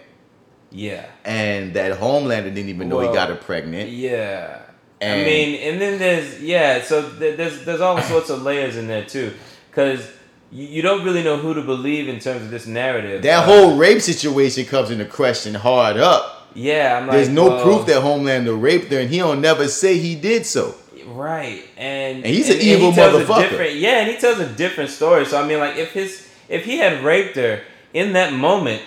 Yeah. 0.70 1.08
and 1.26 1.74
that 1.74 2.00
Homelander 2.00 2.54
didn't 2.54 2.70
even 2.70 2.88
know 2.88 3.00
he 3.00 3.08
got 3.12 3.30
her 3.30 3.36
pregnant. 3.36 3.90
Yeah. 3.90 4.60
I 5.02 5.24
mean, 5.24 5.56
and 5.56 5.82
then 5.82 5.98
there's 5.98 6.40
yeah, 6.40 6.84
so 6.84 7.02
there's 7.02 7.66
there's 7.66 7.82
all 7.82 8.00
sorts 8.14 8.30
of 8.30 8.44
layers 8.44 8.78
in 8.78 8.86
there 8.86 9.04
too, 9.06 9.34
because 9.72 10.08
you, 10.52 10.68
you 10.68 10.82
don't 10.84 11.04
really 11.04 11.24
know 11.24 11.38
who 11.38 11.56
to 11.56 11.64
believe 11.64 12.08
in 12.08 12.20
terms 12.20 12.44
of 12.44 12.52
this 12.52 12.68
narrative. 12.68 13.24
That 13.24 13.40
Uh, 13.40 13.42
whole 13.48 13.76
rape 13.76 14.02
situation 14.04 14.66
comes 14.66 14.92
into 14.92 15.06
question 15.06 15.56
hard 15.56 15.98
up. 15.98 16.42
Yeah, 16.56 16.98
I'm 16.98 17.08
like, 17.08 17.16
There's 17.18 17.30
no 17.30 17.48
well, 17.48 17.64
proof 17.64 17.86
that 17.88 18.02
Homelander 18.04 18.60
raped 18.60 18.92
her, 18.92 19.00
and 19.00 19.10
he 19.10 19.18
don't 19.20 19.42
never 19.42 19.68
say 19.68 19.98
he 19.98 20.16
did 20.16 20.46
so. 20.46 20.76
right, 21.08 21.64
and 21.78 22.18
And 22.18 22.26
he's 22.26 22.50
an 22.50 22.60
evil 22.62 22.92
motherfucker. 22.92 23.80
yeah, 23.80 24.00
and 24.02 24.10
he 24.12 24.18
tells 24.18 24.40
a 24.40 24.48
different 24.54 24.90
story. 24.90 25.26
So 25.26 25.42
I 25.42 25.48
mean, 25.48 25.60
like 25.60 25.76
if 25.78 25.92
his 25.92 26.28
if 26.50 26.66
he 26.66 26.78
had 26.78 27.04
raped 27.04 27.36
her 27.36 27.62
in 27.94 28.14
that 28.14 28.34
moment. 28.34 28.82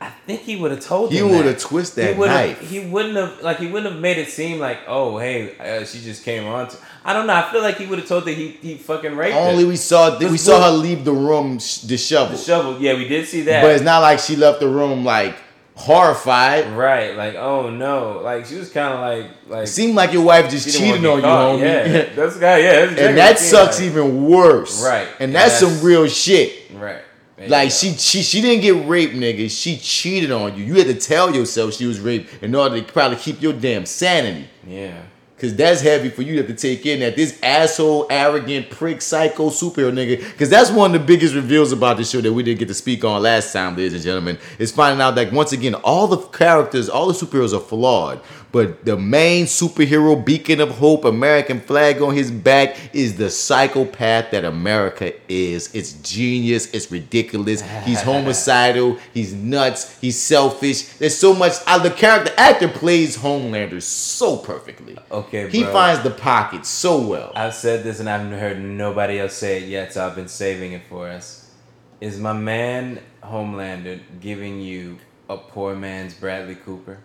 I 0.00 0.10
think 0.26 0.42
he 0.42 0.54
would 0.54 0.70
have 0.70 0.78
told 0.78 1.10
He 1.12 1.20
would 1.24 1.44
have 1.44 1.58
twisted 1.58 2.04
He 2.04 2.10
that 2.12 2.16
would've- 2.16 2.32
knife. 2.32 2.60
He 2.70 2.78
wouldn't 2.78 3.16
have 3.16 3.42
like 3.42 3.58
he 3.58 3.66
wouldn't 3.66 3.92
have 3.94 4.00
made 4.00 4.16
it 4.16 4.28
seem 4.28 4.60
like 4.60 4.78
oh 4.86 5.18
hey 5.18 5.58
uh, 5.58 5.84
she 5.84 5.98
just 6.00 6.22
came 6.24 6.46
on. 6.46 6.68
To, 6.68 6.76
I 7.04 7.12
don't 7.12 7.26
know. 7.26 7.34
I 7.34 7.50
feel 7.50 7.62
like 7.62 7.78
he 7.78 7.86
would 7.86 7.98
have 7.98 8.06
told 8.06 8.24
that 8.26 8.34
he 8.34 8.46
he 8.62 8.76
fucking 8.76 9.16
raped 9.16 9.34
her. 9.34 9.40
Only 9.40 9.64
we 9.64 9.74
saw 9.74 10.16
we 10.16 10.36
saw 10.38 10.62
her 10.66 10.70
leave 10.70 11.04
the 11.04 11.10
room 11.12 11.58
sh- 11.58 11.78
disheveled. 11.78 12.38
The 12.38 12.44
shovel. 12.44 12.80
Yeah, 12.80 12.94
we 12.94 13.08
did 13.08 13.26
see 13.26 13.42
that. 13.42 13.60
But 13.60 13.72
it's 13.72 13.82
not 13.82 13.98
like 14.02 14.20
she 14.20 14.36
left 14.36 14.60
the 14.60 14.68
room 14.68 15.04
like 15.04 15.34
horrified. 15.78 16.66
right. 16.76 17.16
Like, 17.16 17.34
oh 17.36 17.70
no. 17.70 18.20
Like 18.22 18.46
she 18.46 18.56
was 18.56 18.70
kind 18.70 18.94
of 18.94 19.00
like 19.00 19.30
like. 19.48 19.64
It 19.64 19.68
seemed 19.68 19.94
like 19.94 20.12
your 20.12 20.24
wife 20.24 20.50
just 20.50 20.76
cheated 20.76 21.04
on 21.06 21.18
you, 21.18 21.24
homie. 21.24 21.60
Yeah, 21.60 22.14
that's 22.14 22.36
guy. 22.36 22.58
Yeah, 22.58 22.86
that's 22.86 23.00
and 23.00 23.16
that 23.18 23.38
sucks 23.38 23.78
like. 23.78 23.86
even 23.88 24.28
worse. 24.28 24.84
Right. 24.84 25.08
And 25.20 25.34
that's, 25.34 25.60
That's- 25.60 25.78
some 25.78 25.86
real 25.86 26.06
shit. 26.08 26.70
Right. 26.74 27.02
There 27.36 27.48
Like 27.48 27.70
she 27.70 27.92
she 27.92 28.22
she 28.22 28.40
didn't 28.40 28.62
get 28.62 28.88
raped, 28.88 29.14
nigga. 29.14 29.48
She 29.48 29.76
cheated 29.76 30.32
on 30.32 30.56
you. 30.56 30.64
You 30.64 30.74
had 30.74 30.86
to 30.88 30.94
tell 30.94 31.32
yourself 31.32 31.74
she 31.74 31.86
was 31.86 32.00
raped 32.00 32.42
in 32.42 32.52
order 32.54 32.80
to 32.80 32.92
probably 32.92 33.16
keep 33.16 33.40
your 33.40 33.52
damn 33.52 33.86
sanity. 33.86 34.48
Yeah. 34.66 35.02
Cause 35.40 35.54
that's 35.54 35.80
heavy 35.80 36.08
for 36.08 36.22
you 36.22 36.32
to 36.32 36.38
have 36.38 36.48
to 36.48 36.54
take 36.54 36.84
in 36.84 36.98
that 37.00 37.14
this 37.14 37.38
asshole, 37.42 38.08
arrogant, 38.10 38.70
prick, 38.70 39.00
psycho 39.00 39.50
superhero 39.50 39.92
nigga. 39.92 40.36
Cause 40.36 40.50
that's 40.50 40.70
one 40.70 40.94
of 40.94 41.00
the 41.00 41.06
biggest 41.06 41.34
reveals 41.34 41.70
about 41.70 41.96
the 41.96 42.04
show 42.04 42.20
that 42.20 42.32
we 42.32 42.42
didn't 42.42 42.58
get 42.58 42.68
to 42.68 42.74
speak 42.74 43.04
on 43.04 43.22
last 43.22 43.52
time, 43.52 43.76
ladies 43.76 43.94
and 43.94 44.02
gentlemen. 44.02 44.36
Is 44.58 44.72
finding 44.72 45.00
out 45.00 45.14
that 45.14 45.32
once 45.32 45.52
again, 45.52 45.74
all 45.76 46.08
the 46.08 46.16
characters, 46.16 46.88
all 46.88 47.06
the 47.06 47.12
superheroes 47.12 47.56
are 47.56 47.60
flawed. 47.60 48.20
But 48.50 48.84
the 48.84 48.96
main 48.96 49.44
superhero 49.44 50.24
beacon 50.24 50.60
of 50.60 50.70
hope, 50.70 51.04
American 51.04 51.60
flag 51.60 52.00
on 52.00 52.14
his 52.14 52.30
back, 52.30 52.76
is 52.94 53.16
the 53.16 53.30
psychopath 53.30 54.30
that 54.30 54.44
America 54.44 55.12
is. 55.30 55.74
It's 55.74 55.92
genius, 55.92 56.72
it's 56.72 56.90
ridiculous. 56.90 57.62
He's 57.84 58.00
homicidal, 58.10 58.98
he's 59.12 59.34
nuts, 59.34 59.98
he's 60.00 60.18
selfish. 60.18 60.94
There's 60.94 61.16
so 61.16 61.34
much 61.34 61.52
uh, 61.66 61.78
the 61.78 61.90
character 61.90 62.32
actor 62.38 62.68
plays 62.68 63.18
Homelander 63.18 63.82
so 63.82 64.36
perfectly. 64.38 64.96
Okay, 65.10 65.42
bro. 65.42 65.50
He 65.50 65.64
finds 65.64 66.02
the 66.02 66.10
pocket 66.10 66.64
so 66.64 67.06
well. 67.06 67.32
I've 67.34 67.54
said 67.54 67.84
this 67.84 68.00
and 68.00 68.08
I 68.08 68.18
haven't 68.18 68.38
heard 68.38 68.60
nobody 68.60 69.20
else 69.20 69.34
say 69.34 69.62
it 69.62 69.68
yet, 69.68 69.92
so 69.92 70.06
I've 70.06 70.14
been 70.14 70.28
saving 70.28 70.72
it 70.72 70.82
for 70.88 71.08
us. 71.08 71.50
Is 72.00 72.18
my 72.18 72.32
man 72.32 73.00
Homelander 73.22 74.00
giving 74.20 74.60
you 74.60 74.98
a 75.28 75.36
poor 75.36 75.74
man's 75.74 76.14
Bradley 76.14 76.54
Cooper? 76.54 76.98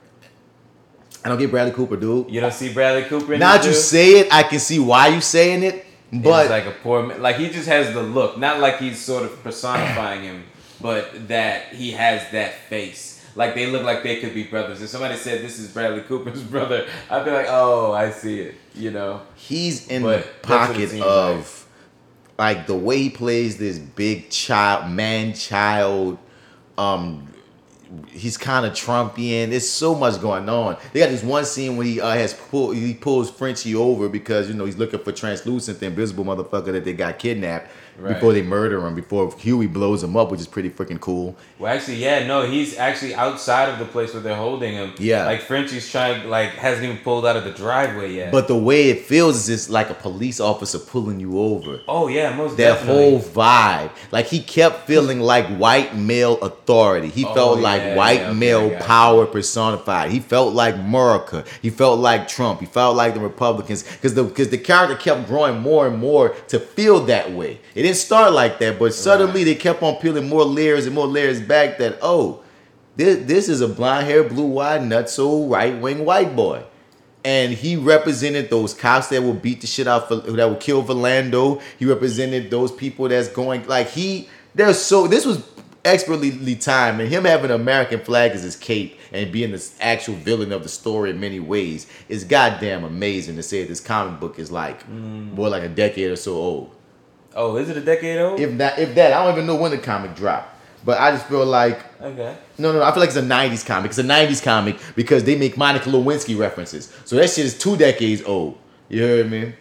I 1.26 1.30
don't 1.30 1.38
get 1.38 1.52
Bradley 1.52 1.74
Cooper, 1.74 1.96
dude. 1.96 2.30
You 2.30 2.42
don't 2.42 2.54
see 2.54 2.74
Bradley 2.74 3.04
Cooper 3.04 3.34
in 3.34 3.40
Now 3.40 3.58
that 3.58 3.66
you 3.66 3.74
say 3.74 4.20
it, 4.20 4.34
I 4.34 4.44
can 4.44 4.60
see 4.60 4.80
why 4.80 5.08
you 5.08 5.22
saying 5.22 5.64
it. 5.64 5.86
But 6.12 6.22
But 6.22 6.50
like 6.50 6.66
a 6.66 6.72
poor 6.72 7.04
man, 7.04 7.22
like 7.22 7.38
he 7.38 7.50
just 7.50 7.68
has 7.68 7.94
the 7.94 8.04
look, 8.04 8.38
not 8.38 8.60
like 8.60 8.78
he's 8.78 9.00
sort 9.00 9.24
of 9.24 9.42
personifying 9.44 10.22
him, 10.22 10.44
but 10.80 11.28
that 11.30 11.74
he 11.74 11.92
has 11.92 12.30
that 12.32 12.54
face. 12.70 13.26
Like 13.36 13.56
they 13.56 13.66
look 13.66 13.84
like 13.84 14.04
they 14.04 14.20
could 14.20 14.34
be 14.34 14.44
brothers. 14.44 14.82
If 14.82 14.90
somebody 14.90 15.16
said 15.16 15.42
this 15.42 15.58
is 15.58 15.72
Bradley 15.72 16.02
Cooper's 16.02 16.44
brother, 16.56 16.88
I'd 17.10 17.26
be 17.26 17.32
like, 17.32 17.48
oh, 17.50 17.94
I 17.94 18.12
see 18.12 18.42
it. 18.42 18.56
You 18.76 18.92
know? 18.92 19.22
he's 19.36 19.88
in 19.88 20.04
But 20.04 20.24
the 20.24 20.48
that's 20.48 20.70
what 20.70 20.80
it 20.80 20.90
pocket 20.90 21.02
of 21.02 21.68
like 22.38 22.68
the 22.68 22.76
way 22.76 22.98
he 22.98 23.10
plays 23.10 23.58
this 23.58 23.80
big 23.80 24.30
child, 24.30 24.92
man 24.92 25.34
child. 25.34 26.18
Um, 26.78 27.33
he's 28.10 28.38
kind 28.38 28.66
of 28.66 28.74
Trumpian. 28.74 29.50
There's 29.50 29.70
so 29.70 29.96
much 29.96 30.22
going 30.22 30.50
on. 30.50 30.78
They 30.92 31.00
got 31.00 31.10
this 31.10 31.24
one 31.24 31.46
scene 31.46 31.78
where 31.78 31.86
he 31.86 32.02
uh, 32.02 32.12
has 32.12 32.34
pull, 32.34 32.72
he 32.72 32.94
pulls 32.94 33.30
Frenchie 33.30 33.76
over 33.76 34.10
because 34.10 34.48
you 34.48 34.56
know 34.56 34.66
he's 34.66 34.78
looking 34.78 35.00
for 35.00 35.12
translucent, 35.12 35.82
invisible 35.82 36.26
motherfucker 36.26 36.72
that 36.72 36.86
they 36.86 36.94
got 36.94 37.20
kidnapped 37.20 37.70
Right. 37.98 38.14
before 38.16 38.34
they 38.34 38.42
murder 38.42 38.86
him. 38.86 38.96
Before 38.96 39.32
Huey 39.38 39.68
blows 39.68 40.04
him 40.04 40.18
up, 40.18 40.32
which 40.32 40.40
is 40.42 40.48
pretty 40.48 40.70
freaking 40.70 41.00
cool. 41.00 41.36
Well, 41.60 41.72
actually, 41.74 41.98
yeah, 41.98 42.26
no, 42.26 42.42
he's 42.42 42.78
actually 42.78 43.14
outside 43.16 43.70
of 43.70 43.78
the 43.80 43.86
place 43.86 44.14
where 44.14 44.22
they're 44.24 44.36
holding 44.36 44.74
him. 44.74 44.94
Yeah. 44.98 45.26
Like 45.26 45.42
Frenchie's 45.42 45.90
trying, 45.90 46.30
like 46.30 46.50
hasn't 46.52 46.84
even 46.86 46.98
pulled 46.98 47.26
out 47.26 47.36
of 47.38 47.44
the 47.44 47.52
driveway 47.52 48.14
yet. 48.14 48.32
But 48.32 48.48
the 48.48 48.58
way 48.58 48.90
it 48.90 49.02
feels 49.02 49.38
is 49.38 49.46
just 49.48 49.70
like 49.70 49.90
a 49.90 49.94
police 49.94 50.40
officer 50.40 50.80
pulling 50.80 51.20
you 51.20 51.40
over. 51.40 51.80
oh 51.88 52.08
yeah, 52.08 52.36
most 52.36 52.58
definitely. 52.58 52.64
that 52.66 52.74
definitely. 52.80 53.12
whole 53.12 53.20
vibe. 53.22 53.92
Like 54.12 54.26
he 54.28 54.40
kept 54.42 54.88
feeling 54.88 55.20
like 55.20 55.46
white 55.58 55.96
male 55.96 56.40
authority. 56.42 57.10
He 57.10 57.26
Oh, 57.26 57.34
felt 57.34 57.60
like 57.60 57.96
white 57.96 58.20
yeah, 58.22 58.30
okay, 58.30 58.40
male 58.40 58.80
power 58.82 59.26
personified. 59.26 60.12
He 60.12 60.20
felt 60.20 60.54
like 60.54 60.76
America. 60.76 61.46
He 61.62 61.70
felt 61.70 62.00
like 62.00 62.28
Trump. 62.28 62.60
He 62.60 62.66
felt 62.66 62.96
like 62.96 63.14
the 63.14 63.20
Republicans 63.20 63.84
because 63.84 64.14
the 64.16 64.24
because 64.24 64.50
the 64.50 64.58
character 64.58 64.96
kept 64.96 65.28
growing 65.28 65.60
more 65.62 65.88
and 65.88 65.98
more 66.00 66.30
to 66.50 66.60
feel 66.60 67.00
that 67.06 67.32
way. 67.32 67.60
It 67.76 67.83
didn't 67.84 67.98
start 67.98 68.34
like 68.34 68.60
that, 68.60 68.80
but 68.80 68.94
suddenly 68.94 69.44
they 69.44 69.56
kept 69.56 69.84
on 69.84 69.96
peeling 69.98 70.28
more 70.28 70.44
layers 70.44 70.86
and 70.86 70.96
more 70.96 71.08
layers 71.08 71.40
back. 71.40 71.78
That 71.78 72.00
oh, 72.02 72.44
this 72.96 73.26
this 73.26 73.50
is 73.50 73.62
a 73.62 73.68
blonde 73.68 74.08
hair, 74.08 74.24
blue 74.24 74.60
eyed, 74.60 74.82
nutso 74.82 75.50
right 75.50 75.80
wing 75.80 76.06
white 76.06 76.36
boy 76.36 76.64
and 77.26 77.54
he 77.54 77.76
represented 77.76 78.50
those 78.50 78.74
cops 78.74 79.08
that 79.08 79.22
will 79.22 79.34
beat 79.34 79.62
the 79.62 79.68
shit 79.68 79.88
out 79.88 80.08
for 80.08 80.18
that 80.18 80.46
will 80.46 80.56
kill 80.56 80.84
Philando. 80.84 81.62
He 81.80 81.86
represented 81.86 82.52
those 82.52 82.72
people 82.72 83.08
that's 83.08 83.30
going 83.30 83.68
like 83.68 83.90
he. 83.90 84.28
There's 84.56 84.80
so 84.80 85.08
this 85.08 85.26
was 85.26 85.44
expertly 85.86 86.56
timed, 86.56 87.02
and 87.02 87.10
him 87.10 87.26
having 87.26 87.52
an 87.52 87.60
American 87.60 88.00
flag 88.00 88.32
as 88.32 88.44
his 88.44 88.56
cape 88.56 89.00
and 89.12 89.32
being 89.32 89.52
the 89.52 89.72
actual 89.80 90.16
villain 90.16 90.52
of 90.52 90.64
the 90.64 90.70
story 90.70 91.10
in 91.10 91.20
many 91.20 91.40
ways 91.40 91.88
is 92.10 92.24
goddamn 92.24 92.84
amazing 92.84 93.36
to 93.36 93.44
say 93.44 93.64
this 93.64 93.80
comic 93.80 94.20
book 94.20 94.40
is 94.40 94.52
like 94.52 94.82
mm. 94.88 95.34
more 95.34 95.50
like 95.50 95.64
a 95.64 95.70
decade 95.70 96.12
or 96.12 96.16
so 96.16 96.34
old. 96.34 96.73
Oh, 97.36 97.56
is 97.58 97.70
it 97.70 97.78
a 97.78 97.82
decade 97.82 98.20
old? 98.20 98.40
If 98.40 98.58
that, 98.58 98.80
if 98.80 98.96
that, 98.96 99.14
I 99.14 99.24
don't 99.24 99.34
even 99.34 99.48
know 99.48 99.56
when 99.56 99.72
the 99.72 99.78
comic 99.78 100.16
dropped. 100.16 100.50
But 100.86 101.00
I 101.00 101.12
just 101.12 101.28
feel 101.28 101.46
like 101.46 101.80
okay. 102.02 102.36
no, 102.58 102.74
no, 102.74 102.80
no, 102.80 102.84
I 102.84 102.92
feel 102.92 103.00
like 103.00 103.08
it's 103.08 103.18
a 103.18 103.22
'90s 103.22 103.66
comic. 103.66 103.90
It's 103.90 104.00
a 104.00 104.04
'90s 104.04 104.44
comic 104.44 104.78
because 104.96 105.24
they 105.24 105.38
make 105.38 105.56
Monica 105.56 105.90
Lewinsky 105.90 106.38
references. 106.38 106.94
So 107.06 107.16
that 107.16 107.30
shit 107.30 107.46
is 107.46 107.58
two 107.58 107.78
decades 107.78 108.22
old. 108.24 108.58
You 108.90 109.02
heard 109.04 109.32
me? 109.32 109.54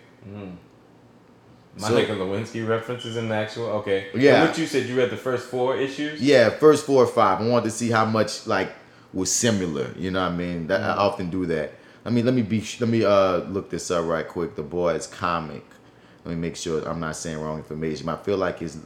Monica 1.78 2.12
Lewinsky 2.12 2.66
references 2.66 3.16
in 3.16 3.28
the 3.28 3.34
actual. 3.34 3.66
Okay. 3.66 4.08
Yeah. 4.14 4.40
And 4.40 4.48
what 4.48 4.58
you 4.58 4.66
said, 4.66 4.86
you 4.86 4.96
read 4.96 5.10
the 5.10 5.16
first 5.16 5.48
four 5.48 5.76
issues. 5.76 6.20
Yeah, 6.20 6.50
first 6.50 6.86
four 6.86 7.02
or 7.02 7.06
five. 7.06 7.40
I 7.40 7.48
wanted 7.48 7.64
to 7.64 7.70
see 7.70 7.90
how 7.90 8.04
much 8.04 8.46
like 8.46 8.72
was 9.12 9.30
similar. 9.30 9.92
You 9.96 10.10
know 10.10 10.22
what 10.22 10.32
I 10.32 10.36
mean? 10.36 10.66
That, 10.66 10.82
I 10.82 10.96
often 10.96 11.30
do 11.30 11.46
that. 11.46 11.72
I 12.04 12.10
mean, 12.10 12.24
let 12.24 12.34
me 12.34 12.42
be. 12.42 12.64
Let 12.80 12.88
me 12.88 13.04
uh 13.04 13.38
look 13.38 13.70
this 13.70 13.90
up 13.90 14.04
right 14.04 14.26
quick. 14.26 14.54
The 14.54 14.62
boys 14.62 15.06
comic. 15.06 15.64
Let 16.24 16.34
me 16.34 16.40
make 16.40 16.56
sure 16.56 16.86
I'm 16.88 17.00
not 17.00 17.16
saying 17.16 17.38
wrong 17.38 17.58
information. 17.58 18.08
I 18.08 18.16
feel 18.16 18.36
like 18.36 18.62
it's 18.62 18.78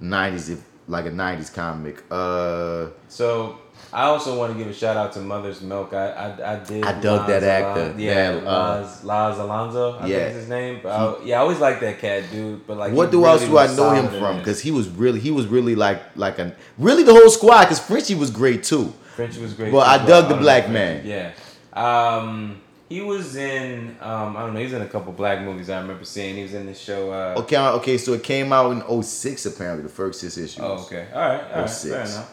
'90s, 0.00 0.50
if 0.50 0.64
like 0.88 1.06
a 1.06 1.10
'90s 1.10 1.52
comic. 1.52 2.04
Uh, 2.10 2.90
So 3.08 3.58
I 3.92 4.04
also 4.04 4.38
want 4.38 4.52
to 4.52 4.58
give 4.58 4.68
a 4.68 4.74
shout 4.74 4.96
out 4.96 5.12
to 5.14 5.20
Mother's 5.20 5.60
Milk. 5.62 5.92
I 5.92 6.10
I, 6.10 6.54
I 6.54 6.64
did. 6.64 6.84
I 6.84 7.00
dug 7.00 7.26
that 7.26 7.42
actor. 7.42 7.94
Yeah, 7.98 8.34
Yeah, 8.34 8.38
uh, 8.38 8.82
Laz, 8.82 9.04
Laz 9.04 9.38
Alonso. 9.38 9.98
I 9.98 10.06
yeah. 10.06 10.16
think 10.16 10.30
is 10.30 10.36
his 10.36 10.48
name. 10.48 10.80
But 10.82 10.88
I, 10.90 11.24
yeah, 11.24 11.36
I 11.36 11.40
always 11.40 11.58
like 11.58 11.80
that 11.80 11.98
cat, 11.98 12.24
dude. 12.30 12.66
But 12.66 12.76
like, 12.76 12.92
what 12.92 13.10
do 13.10 13.18
really 13.18 13.30
else 13.30 13.44
do 13.44 13.58
I 13.58 13.74
know 13.74 13.90
him 13.92 14.20
from? 14.20 14.38
Because 14.38 14.60
he 14.60 14.70
was 14.70 14.88
really, 14.88 15.20
he 15.20 15.30
was 15.30 15.46
really 15.46 15.74
like 15.74 16.00
like 16.16 16.38
a 16.38 16.54
really 16.78 17.02
the 17.02 17.12
whole 17.12 17.30
squad. 17.30 17.62
Because 17.64 17.80
Frenchie 17.80 18.14
was 18.14 18.30
great 18.30 18.62
too. 18.62 18.92
Frenchie 19.14 19.40
was 19.40 19.54
great. 19.54 19.72
Well, 19.72 19.82
I 19.82 20.04
dug 20.04 20.28
the 20.28 20.36
know 20.36 20.42
black 20.42 20.68
man. 20.68 21.06
Yeah. 21.06 21.32
Um, 21.72 22.60
he 22.88 23.00
was 23.00 23.36
in. 23.36 23.96
Um, 24.00 24.36
I 24.36 24.40
don't 24.40 24.54
know. 24.54 24.60
He's 24.60 24.72
in 24.72 24.82
a 24.82 24.88
couple 24.88 25.12
black 25.12 25.40
movies. 25.42 25.68
I 25.70 25.80
remember 25.80 26.04
seeing. 26.04 26.36
He 26.36 26.42
was 26.42 26.54
in 26.54 26.66
this 26.66 26.78
show. 26.80 27.10
Uh, 27.10 27.34
Okay, 27.38 27.56
okay, 27.58 27.98
so 27.98 28.12
it 28.12 28.22
came 28.22 28.52
out 28.52 28.70
in 28.72 29.02
06 29.02 29.46
apparently, 29.46 29.82
the 29.82 29.88
first 29.88 30.20
six 30.20 30.36
issues. 30.38 30.60
Oh, 30.62 30.84
okay. 30.86 31.08
All 31.12 31.20
right. 31.20 31.44
All 31.52 31.60
right. 31.62 31.70
06. 31.70 31.90
Fair 31.92 32.00
enough. 32.02 32.32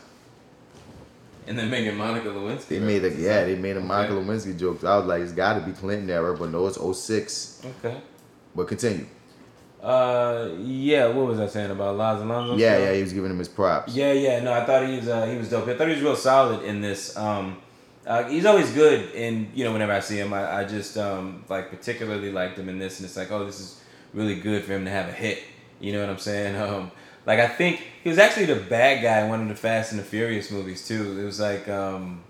And 1.45 1.59
then 1.59 1.69
making 1.69 1.97
Monica 1.97 2.29
Lewinsky. 2.29 2.67
They 2.67 2.79
made 2.79 3.03
a 3.03 3.11
yeah, 3.11 3.43
they 3.43 3.55
made 3.55 3.75
a 3.75 3.81
Monica 3.81 4.13
Okay. 4.13 4.25
Lewinsky 4.27 4.57
joke. 4.57 4.83
I 4.83 4.97
was 4.97 5.05
like, 5.07 5.21
it's 5.21 5.33
got 5.33 5.55
to 5.55 5.61
be 5.61 5.73
Clinton 5.73 6.09
era, 6.09 6.37
but 6.37 6.49
no, 6.51 6.67
it's 6.67 6.77
06. 6.79 7.61
Okay. 7.83 7.97
But 8.55 8.67
continue. 8.67 9.07
Uh, 9.81 10.51
yeah. 10.59 11.07
What 11.07 11.25
was 11.27 11.39
I 11.39 11.47
saying 11.47 11.71
about 11.71 11.97
Laz 11.97 12.21
Alonso? 12.21 12.55
Yeah, 12.55 12.77
yeah, 12.77 12.93
he 12.93 13.01
was 13.01 13.11
giving 13.11 13.31
him 13.31 13.39
his 13.39 13.49
props. 13.49 13.93
Yeah, 13.93 14.13
yeah. 14.13 14.39
No, 14.39 14.53
I 14.53 14.65
thought 14.65 14.87
he 14.87 14.95
was 14.95 15.07
uh, 15.09 15.25
he 15.25 15.35
was 15.37 15.49
dope. 15.49 15.67
I 15.67 15.75
thought 15.75 15.87
he 15.87 15.95
was 15.95 16.01
real 16.03 16.15
solid 16.15 16.63
in 16.63 16.79
this. 16.79 17.17
Um, 17.17 17.57
uh, 18.05 18.23
he's 18.25 18.45
always 18.45 18.71
good, 18.71 19.13
and 19.15 19.49
you 19.53 19.63
know, 19.63 19.71
whenever 19.71 19.93
I 19.93 20.01
see 20.01 20.17
him, 20.17 20.33
I, 20.33 20.59
I 20.59 20.65
just 20.65 20.97
um, 20.97 21.45
like 21.49 21.69
particularly 21.69 22.31
liked 22.31 22.57
him 22.57 22.69
in 22.69 22.77
this, 22.77 22.99
and 22.99 23.05
it's 23.05 23.15
like, 23.15 23.31
oh, 23.31 23.45
this 23.45 23.59
is 23.59 23.81
really 24.13 24.35
good 24.35 24.63
for 24.63 24.73
him 24.73 24.85
to 24.85 24.91
have 24.91 25.07
a 25.07 25.13
hit. 25.13 25.43
You 25.79 25.93
know 25.93 26.01
what 26.01 26.09
I'm 26.09 26.19
saying? 26.19 26.55
Um, 26.73 26.91
like 27.25 27.39
I 27.39 27.47
think 27.47 27.81
he 28.03 28.09
was 28.09 28.17
actually 28.17 28.45
the 28.45 28.57
bad 28.57 29.01
guy 29.01 29.21
in 29.21 29.29
one 29.29 29.41
of 29.41 29.47
the 29.47 29.55
Fast 29.55 29.91
and 29.91 29.99
the 29.99 30.03
Furious 30.03 30.51
movies 30.51 30.85
too. 30.85 31.17
It 31.17 31.23
was 31.23 31.39
like 31.39 31.69
um, 31.69 32.21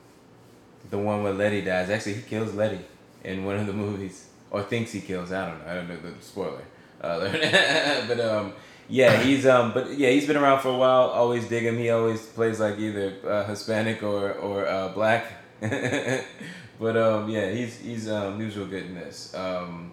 the 0.92 1.00
one 1.00 1.24
where 1.24 1.34
Letty 1.34 1.62
dies. 1.62 1.90
Actually, 1.90 2.16
he 2.16 2.22
kills 2.22 2.54
Letty 2.54 2.80
in 3.24 3.44
one 3.44 3.58
of 3.58 3.66
the 3.66 3.74
movies, 3.86 4.28
or 4.52 4.62
thinks 4.62 4.92
he 4.92 5.02
kills. 5.02 5.32
I 5.32 5.50
don't 5.50 5.60
know. 5.60 5.72
I 5.72 5.76
don't 5.76 5.90
know 5.90 5.98
the 5.98 6.14
spoiler. 6.22 6.62
Uh, 7.02 7.20
but 8.08 8.20
um, 8.20 8.54
yeah, 8.88 9.18
he's 9.20 9.48
um, 9.48 9.74
but 9.74 9.98
yeah, 9.98 10.10
he's 10.10 10.28
been 10.28 10.38
around 10.38 10.62
for 10.62 10.70
a 10.70 10.78
while. 10.78 11.08
Always 11.10 11.48
dig 11.48 11.64
him. 11.64 11.78
He 11.80 11.90
always 11.90 12.24
plays 12.24 12.60
like 12.60 12.78
either 12.78 13.16
uh, 13.28 13.46
Hispanic 13.46 14.04
or 14.04 14.34
or 14.34 14.68
uh, 14.68 14.90
black. 14.90 15.43
but 16.80 16.98
um, 16.98 17.30
yeah, 17.30 17.52
he's 17.52 17.78
he's 17.80 18.10
um, 18.10 18.40
he 18.40 18.46
was 18.46 18.58
real 18.58 18.68
good 18.68 18.86
in 18.86 18.96
this. 18.96 19.34
Um, 19.36 19.92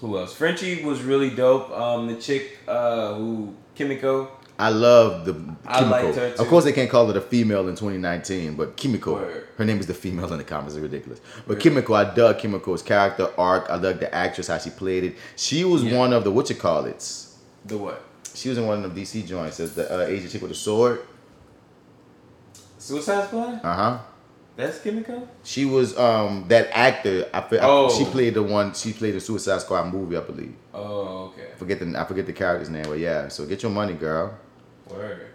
who 0.00 0.18
else? 0.18 0.34
Frenchie 0.34 0.84
was 0.84 1.02
really 1.02 1.30
dope. 1.30 1.70
Um, 1.70 2.06
the 2.06 2.16
chick 2.16 2.58
uh, 2.68 3.14
who 3.14 3.54
Kimiko. 3.74 4.30
I 4.58 4.68
love 4.68 5.24
the 5.24 5.56
I 5.66 5.80
liked 5.80 6.16
her, 6.16 6.32
too. 6.36 6.42
Of 6.42 6.48
course, 6.48 6.64
they 6.64 6.72
can't 6.72 6.90
call 6.90 7.08
it 7.08 7.16
a 7.16 7.20
female 7.22 7.66
in 7.68 7.76
2019, 7.76 8.56
but 8.56 8.76
Kimiko. 8.76 9.14
Word. 9.14 9.48
Her 9.56 9.64
name 9.64 9.78
is 9.80 9.86
the 9.86 9.94
female 9.94 10.30
in 10.32 10.36
the 10.36 10.44
comics. 10.44 10.74
It's 10.74 10.82
ridiculous. 10.82 11.20
But 11.46 11.58
Kimiko, 11.60 11.94
I 11.94 12.12
dug 12.14 12.38
Kimiko's 12.38 12.82
character 12.82 13.30
arc. 13.38 13.70
I 13.70 13.78
dug 13.78 14.00
the 14.00 14.14
actress 14.14 14.48
how 14.48 14.58
she 14.58 14.68
played 14.68 15.04
it. 15.04 15.16
She 15.36 15.64
was 15.64 15.82
Yeah. 15.82 15.96
one 15.96 16.12
of 16.12 16.24
the 16.24 16.30
what 16.30 16.50
you 16.50 16.56
call 16.56 16.84
it. 16.84 16.98
The 17.64 17.78
what? 17.78 18.02
She 18.34 18.50
was 18.50 18.58
in 18.58 18.66
one 18.66 18.84
of 18.84 18.94
the 18.94 19.00
DC 19.00 19.26
joints 19.26 19.60
as 19.60 19.74
the 19.74 19.90
uh, 19.90 20.02
Asian 20.06 20.28
chick 20.28 20.42
with 20.42 20.50
the 20.50 20.56
sword. 20.56 21.00
Suicide 22.78 23.28
Squad. 23.28 23.60
Uh 23.64 23.74
huh. 23.74 23.98
That's 24.60 24.80
Kimiko. 24.80 25.26
She 25.44 25.64
was 25.64 25.96
um 25.98 26.44
that 26.48 26.68
actor. 26.76 27.28
I, 27.34 27.38
I- 27.38 27.58
Oh. 27.62 27.90
she 27.96 28.04
played 28.04 28.34
the 28.34 28.42
one. 28.42 28.72
She 28.74 28.92
played 28.92 29.14
the 29.14 29.20
Suicide 29.20 29.60
Squad 29.60 29.92
movie, 29.92 30.16
I 30.16 30.20
believe. 30.20 30.54
Oh, 30.74 31.32
okay. 31.32 31.48
Forget 31.56 31.80
the 31.80 31.98
I 32.00 32.04
forget 32.04 32.26
the 32.26 32.32
character's 32.32 32.70
name, 32.70 32.84
but 32.84 32.98
yeah. 32.98 33.28
So 33.28 33.46
get 33.46 33.62
your 33.62 33.72
money, 33.72 33.94
girl. 33.94 34.34
Word. 34.90 35.26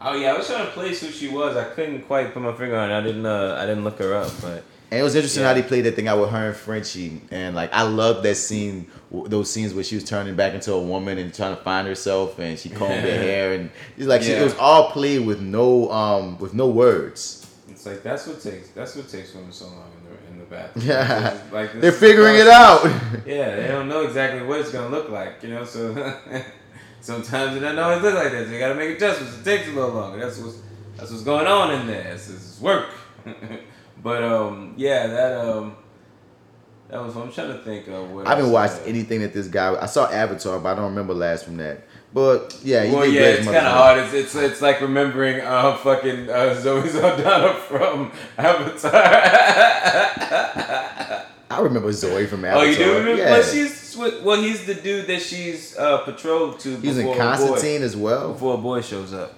Oh 0.00 0.14
yeah, 0.14 0.32
I 0.32 0.38
was 0.38 0.46
trying 0.46 0.64
to 0.66 0.72
place 0.72 1.00
who 1.00 1.08
she 1.10 1.28
was. 1.28 1.56
I 1.56 1.64
couldn't 1.64 2.02
quite 2.02 2.32
put 2.32 2.42
my 2.42 2.52
finger 2.52 2.76
on 2.76 2.90
it. 2.90 2.94
I 2.96 3.00
didn't. 3.00 3.26
Uh, 3.26 3.56
I 3.58 3.66
didn't 3.66 3.84
look 3.84 3.98
her 3.98 4.14
up, 4.14 4.30
but 4.40 4.62
And 4.90 5.00
it 5.00 5.02
was 5.02 5.14
interesting 5.16 5.42
Yeah. 5.42 5.48
how 5.48 5.54
they 5.54 5.62
played 5.62 5.84
that 5.86 5.96
thing 5.96 6.06
out 6.08 6.20
with 6.20 6.30
her 6.30 6.46
and 6.48 6.56
Frenchie, 6.56 7.20
and 7.32 7.54
like 7.56 7.72
I 7.74 7.82
loved 7.82 8.22
that 8.24 8.36
scene, 8.36 8.86
those 9.10 9.50
scenes 9.50 9.74
where 9.74 9.82
she 9.84 9.96
was 9.96 10.04
turning 10.04 10.36
back 10.36 10.54
into 10.54 10.72
a 10.72 10.80
woman 10.80 11.18
and 11.18 11.34
trying 11.34 11.56
to 11.56 11.62
find 11.62 11.86
herself, 11.88 12.38
and 12.38 12.56
she 12.58 12.68
combed 12.68 12.92
her 12.94 13.00
hair, 13.26 13.54
and 13.54 13.70
it's 13.96 14.06
like 14.06 14.22
she, 14.22 14.30
it 14.32 14.42
was 14.42 14.54
all 14.56 14.90
played 14.92 15.26
with 15.26 15.40
no 15.40 15.90
um 15.90 16.38
with 16.38 16.54
no 16.54 16.68
words. 16.68 17.44
It's 17.68 17.86
like 17.86 18.02
that's 18.02 18.26
what 18.26 18.40
takes. 18.40 18.70
That's 18.70 18.96
what 18.96 19.08
takes 19.08 19.34
women 19.34 19.52
so 19.52 19.66
long 19.66 19.90
in 19.98 20.10
the 20.10 20.32
in 20.32 20.38
the 20.38 20.44
bathroom. 20.44 20.86
Yeah, 20.88 21.40
like 21.52 21.80
they're 21.80 21.92
figuring 21.92 22.36
it 22.36 22.48
out. 22.48 22.84
Yeah, 23.26 23.56
they 23.56 23.68
don't 23.68 23.88
know 23.88 24.02
exactly 24.02 24.42
what 24.46 24.60
it's 24.60 24.72
gonna 24.72 24.88
look 24.88 25.10
like, 25.10 25.42
you 25.42 25.50
know. 25.50 25.64
So 25.64 25.94
sometimes 27.00 27.56
it 27.56 27.60
doesn't 27.60 27.78
always 27.78 28.02
look 28.02 28.14
like 28.14 28.32
that. 28.32 28.46
So 28.46 28.52
you 28.52 28.58
gotta 28.58 28.74
make 28.74 28.96
adjustments. 28.96 29.38
It 29.38 29.44
takes 29.44 29.68
a 29.68 29.72
little 29.72 29.90
longer. 29.90 30.18
That's 30.18 30.38
what's 30.38 30.58
that's 30.96 31.10
what's 31.10 31.22
going 31.22 31.46
on 31.46 31.72
in 31.80 31.86
there. 31.86 32.12
It's, 32.12 32.28
it's 32.28 32.60
work. 32.60 32.88
but 34.02 34.22
um, 34.22 34.74
yeah, 34.76 35.06
that 35.06 35.38
um, 35.38 35.76
that 36.88 37.02
was. 37.02 37.14
I'm 37.16 37.30
trying 37.30 37.52
to 37.52 37.58
think 37.58 37.86
of 37.88 38.10
what 38.10 38.26
I 38.26 38.34
haven't 38.34 38.50
watched 38.50 38.80
uh, 38.82 38.86
anything 38.86 39.20
that 39.20 39.32
this 39.32 39.48
guy. 39.48 39.76
I 39.80 39.86
saw 39.86 40.10
Avatar, 40.10 40.58
but 40.58 40.72
I 40.72 40.74
don't 40.74 40.90
remember 40.90 41.14
last 41.14 41.44
from 41.44 41.58
that. 41.58 41.84
But 42.12 42.56
yeah, 42.64 42.90
Well, 42.92 43.04
yeah, 43.06 43.20
it's 43.22 43.44
kind 43.44 43.56
of 43.58 43.62
hard. 43.64 43.98
It's, 43.98 44.14
it's 44.14 44.34
it's 44.34 44.62
like 44.62 44.80
remembering 44.80 45.40
uh 45.40 45.76
fucking 45.76 46.30
uh, 46.30 46.54
Zoe 46.58 46.88
Saldana 46.88 47.54
from 47.68 48.10
Avatar. 48.38 48.92
I 51.50 51.60
remember 51.60 51.90
Zoe 51.92 52.26
from 52.26 52.44
Avatar. 52.44 52.64
oh, 52.64 52.68
you 52.70 52.76
do 52.76 52.98
remember? 52.98 53.22
Yeah. 53.22 53.32
Well, 53.32 53.42
she's 53.42 53.96
well, 53.96 54.40
he's 54.40 54.64
the 54.64 54.74
dude 54.74 55.06
that 55.08 55.20
she's 55.22 55.76
uh, 55.76 55.98
patrolled 55.98 56.60
to. 56.60 56.76
He's 56.76 56.98
in 56.98 57.06
a 57.06 57.10
boy- 57.10 57.16
Constantine 57.16 57.82
as 57.82 57.96
well. 57.96 58.32
before 58.32 58.54
a 58.54 58.58
boy 58.58 58.80
shows 58.80 59.12
up. 59.12 59.34